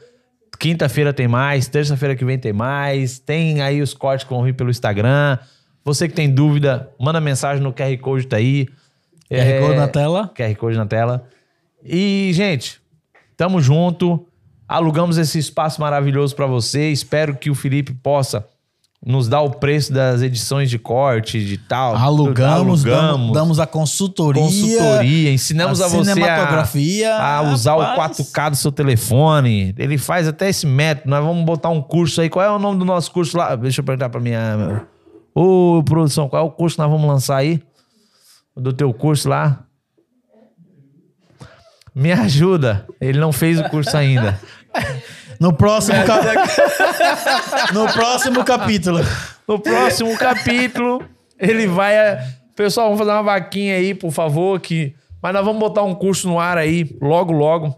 Quinta-feira 0.58 1.12
tem 1.12 1.28
mais, 1.28 1.68
terça-feira 1.68 2.16
que 2.16 2.24
vem 2.24 2.40
tem 2.40 2.54
mais. 2.54 3.20
Tem 3.20 3.62
aí 3.62 3.82
os 3.82 3.94
cortes 3.94 4.26
que 4.26 4.34
vão 4.34 4.42
vir 4.42 4.54
pelo 4.54 4.70
Instagram. 4.70 5.38
Você 5.84 6.08
que 6.08 6.14
tem 6.14 6.34
dúvida, 6.34 6.90
manda 6.98 7.20
mensagem 7.20 7.62
no 7.62 7.74
QR 7.74 7.98
Code 7.98 8.26
tá 8.26 8.38
aí. 8.38 8.70
QR 9.30 9.68
Code 9.68 9.76
na 9.76 9.88
tela. 9.90 10.32
QR 10.34 10.56
Code 10.56 10.78
na 10.78 10.86
tela. 10.86 11.28
E, 11.84 12.32
gente, 12.34 12.80
tamo 13.36 13.62
junto. 13.62 14.26
Alugamos 14.66 15.18
esse 15.18 15.38
espaço 15.38 15.82
maravilhoso 15.82 16.34
pra 16.38 16.46
você. 16.46 16.90
Espero 16.90 17.36
que 17.36 17.50
o 17.50 17.56
Felipe 17.56 17.94
possa 17.94 18.48
nos 19.06 19.28
dá 19.28 19.40
o 19.40 19.52
preço 19.52 19.94
das 19.94 20.24
edições 20.24 20.68
de 20.68 20.80
corte, 20.80 21.46
de 21.46 21.60
tal. 21.60 21.96
Alugamos, 21.96 22.82
tudo, 22.82 23.32
damos, 23.32 23.60
a 23.60 23.68
consultoria. 23.68 24.42
consultoria, 24.42 25.32
ensinamos 25.32 25.80
a, 25.80 25.86
a 25.86 25.90
você 25.90 26.24
a, 27.04 27.38
a 27.38 27.42
usar 27.44 27.78
rapaz. 27.78 28.18
o 28.18 28.24
4K 28.24 28.50
do 28.50 28.56
seu 28.56 28.72
telefone. 28.72 29.76
Ele 29.78 30.00
faz 30.00 30.28
até 30.28 30.50
esse 30.50 30.66
método. 30.66 31.12
Nós 31.12 31.24
vamos 31.24 31.46
botar 31.46 31.70
um 31.70 31.84
curso 31.84 32.20
aí. 32.20 32.30
Qual 32.30 32.44
é 32.44 32.50
o 32.50 32.58
nome 32.58 32.80
do 32.80 32.86
nosso 32.86 33.12
curso 33.12 33.38
lá? 33.38 33.56
Deixa 33.56 33.82
eu 33.82 33.86
perguntar 33.86 34.10
pra 34.10 34.20
minha. 34.20 34.88
Ô, 35.36 35.84
produção, 35.86 36.28
qual 36.28 36.44
é 36.44 36.46
o 36.48 36.52
curso 36.52 36.76
que 36.76 36.82
nós 36.82 36.90
vamos 36.90 37.08
lançar 37.08 37.38
aí? 37.38 37.62
Do 38.58 38.74
teu 38.74 38.92
curso 38.92 39.30
lá? 39.30 39.66
Me 41.94 42.12
ajuda. 42.12 42.88
Ele 43.00 43.20
não 43.20 43.32
fez 43.32 43.60
o 43.60 43.70
curso 43.70 43.96
ainda. 43.96 44.40
No 45.40 45.54
próximo, 45.54 45.98
no 47.74 47.92
próximo 47.92 48.44
capítulo. 48.44 49.00
No 49.48 49.60
próximo 49.60 50.18
capítulo, 50.18 51.04
ele 51.40 51.68
vai. 51.68 51.96
eh, 51.96 52.28
Pessoal, 52.56 52.88
vamos 52.88 53.00
fazer 53.00 53.12
uma 53.12 53.24
vaquinha 53.24 53.76
aí, 53.76 53.94
por 53.94 54.12
favor. 54.12 54.60
Que... 54.60 54.96
Mas 55.22 55.34
nós 55.34 55.44
vamos 55.44 55.60
botar 55.60 55.84
um 55.84 55.94
curso 55.94 56.28
no 56.28 56.40
ar 56.40 56.58
aí, 56.58 56.96
logo, 57.02 57.34
logo. 57.34 57.76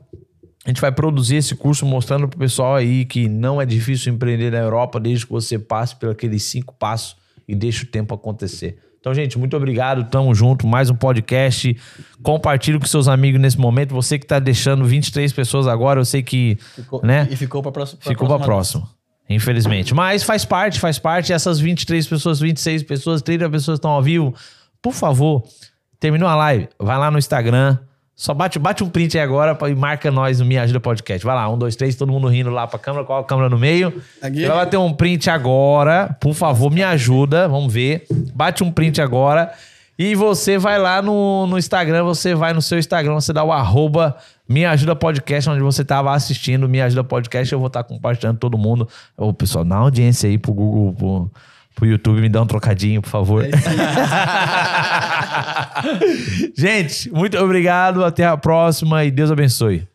A 0.65 0.69
gente 0.69 0.81
vai 0.81 0.91
produzir 0.91 1.37
esse 1.37 1.55
curso 1.55 1.85
mostrando 1.85 2.27
pro 2.27 2.37
pessoal 2.37 2.75
aí 2.75 3.05
que 3.05 3.27
não 3.29 3.61
é 3.61 3.65
difícil 3.65 4.13
empreender 4.13 4.51
na 4.51 4.59
Europa 4.59 4.99
desde 4.99 5.25
que 5.25 5.31
você 5.31 5.57
passe 5.57 5.95
por 5.95 6.09
aqueles 6.09 6.43
cinco 6.43 6.73
passos 6.73 7.15
e 7.47 7.55
deixe 7.55 7.83
o 7.85 7.87
tempo 7.87 8.13
acontecer. 8.13 8.77
Então, 9.07 9.15
gente, 9.15 9.39
muito 9.39 9.55
obrigado. 9.55 10.03
Tamo 10.09 10.35
junto. 10.35 10.67
Mais 10.67 10.89
um 10.89 10.95
podcast. 10.95 11.77
Compartilhe 12.21 12.77
com 12.77 12.85
seus 12.85 13.07
amigos 13.07 13.39
nesse 13.39 13.57
momento. 13.57 13.95
Você 13.95 14.19
que 14.19 14.25
tá 14.25 14.37
deixando 14.37 14.83
23 14.83 15.31
pessoas 15.31 15.65
agora, 15.65 16.01
eu 16.01 16.03
sei 16.03 16.21
que. 16.21 16.57
né? 17.01 17.25
E 17.31 17.37
ficou 17.37 17.61
pra 17.61 17.71
próxima. 17.71 18.01
Ficou 18.01 18.27
pra 18.27 18.37
próxima. 18.37 18.89
Infelizmente. 19.29 19.93
Mas 19.93 20.23
faz 20.23 20.43
parte, 20.43 20.77
faz 20.77 20.99
parte. 20.99 21.31
Essas 21.31 21.57
23 21.57 22.05
pessoas, 22.05 22.41
26 22.41 22.83
pessoas, 22.83 23.21
30 23.21 23.49
pessoas 23.49 23.77
estão 23.77 23.91
ao 23.91 24.03
vivo. 24.03 24.35
Por 24.81 24.93
favor, 24.93 25.41
terminou 26.01 26.27
a 26.27 26.35
live, 26.35 26.67
vai 26.77 26.97
lá 26.97 27.09
no 27.09 27.17
Instagram. 27.17 27.77
Só 28.17 28.33
bate, 28.33 28.57
bate 28.57 28.83
um 28.83 28.89
print 28.89 29.15
aí 29.15 29.23
agora 29.23 29.55
e 29.69 29.75
marca 29.75 30.09
nós 30.09 30.39
no 30.39 30.45
Me 30.45 30.57
Ajuda 30.57 30.79
Podcast. 30.79 31.23
Vai 31.23 31.35
lá, 31.35 31.47
um, 31.47 31.55
dois, 31.55 31.75
três, 31.75 31.93
todo 31.93 32.11
mundo 32.11 32.27
rindo 32.27 32.49
lá 32.49 32.65
pra 32.65 32.79
câmera. 32.79 33.05
Qual 33.05 33.19
a 33.19 33.23
câmera 33.23 33.47
no 33.47 33.59
meio? 33.59 34.01
Aqui. 34.19 34.41
Você 34.41 34.47
vai 34.47 34.57
bater 34.57 34.77
um 34.77 34.91
print 34.91 35.29
agora. 35.29 36.17
Por 36.19 36.33
favor, 36.33 36.71
me 36.71 36.81
ajuda. 36.81 37.47
Vamos 37.47 37.71
ver. 37.71 38.07
Bate 38.33 38.63
um 38.63 38.71
print 38.71 38.99
agora. 38.99 39.53
E 39.99 40.15
você 40.15 40.57
vai 40.57 40.79
lá 40.79 40.99
no, 40.99 41.45
no 41.45 41.59
Instagram, 41.59 42.03
você 42.03 42.33
vai 42.33 42.53
no 42.53 42.61
seu 42.61 42.79
Instagram, 42.79 43.13
você 43.13 43.31
dá 43.31 43.43
o 43.43 43.51
arroba 43.51 44.15
Me 44.49 44.65
Ajuda 44.65 44.95
Podcast, 44.95 45.49
onde 45.51 45.61
você 45.61 45.85
tava 45.85 46.11
assistindo 46.11 46.67
Me 46.67 46.81
Ajuda 46.81 47.03
Podcast. 47.03 47.53
Eu 47.53 47.59
vou 47.59 47.67
estar 47.67 47.83
compartilhando 47.83 48.39
todo 48.39 48.57
mundo. 48.57 48.87
Ô, 49.15 49.31
pessoal, 49.31 49.63
dá 49.63 49.75
audiência 49.75 50.27
aí 50.27 50.39
pro 50.39 50.53
Google, 50.53 50.93
pro, 50.93 51.31
pro 51.77 51.85
YouTube, 51.85 52.19
me 52.19 52.27
dá 52.27 52.41
um 52.41 52.47
trocadinho, 52.47 53.01
por 53.01 53.09
favor. 53.09 53.45
Gente, 56.57 57.09
muito 57.11 57.37
obrigado. 57.37 58.03
Até 58.03 58.25
a 58.25 58.35
próxima 58.35 59.05
e 59.05 59.11
Deus 59.11 59.29
abençoe. 59.31 59.87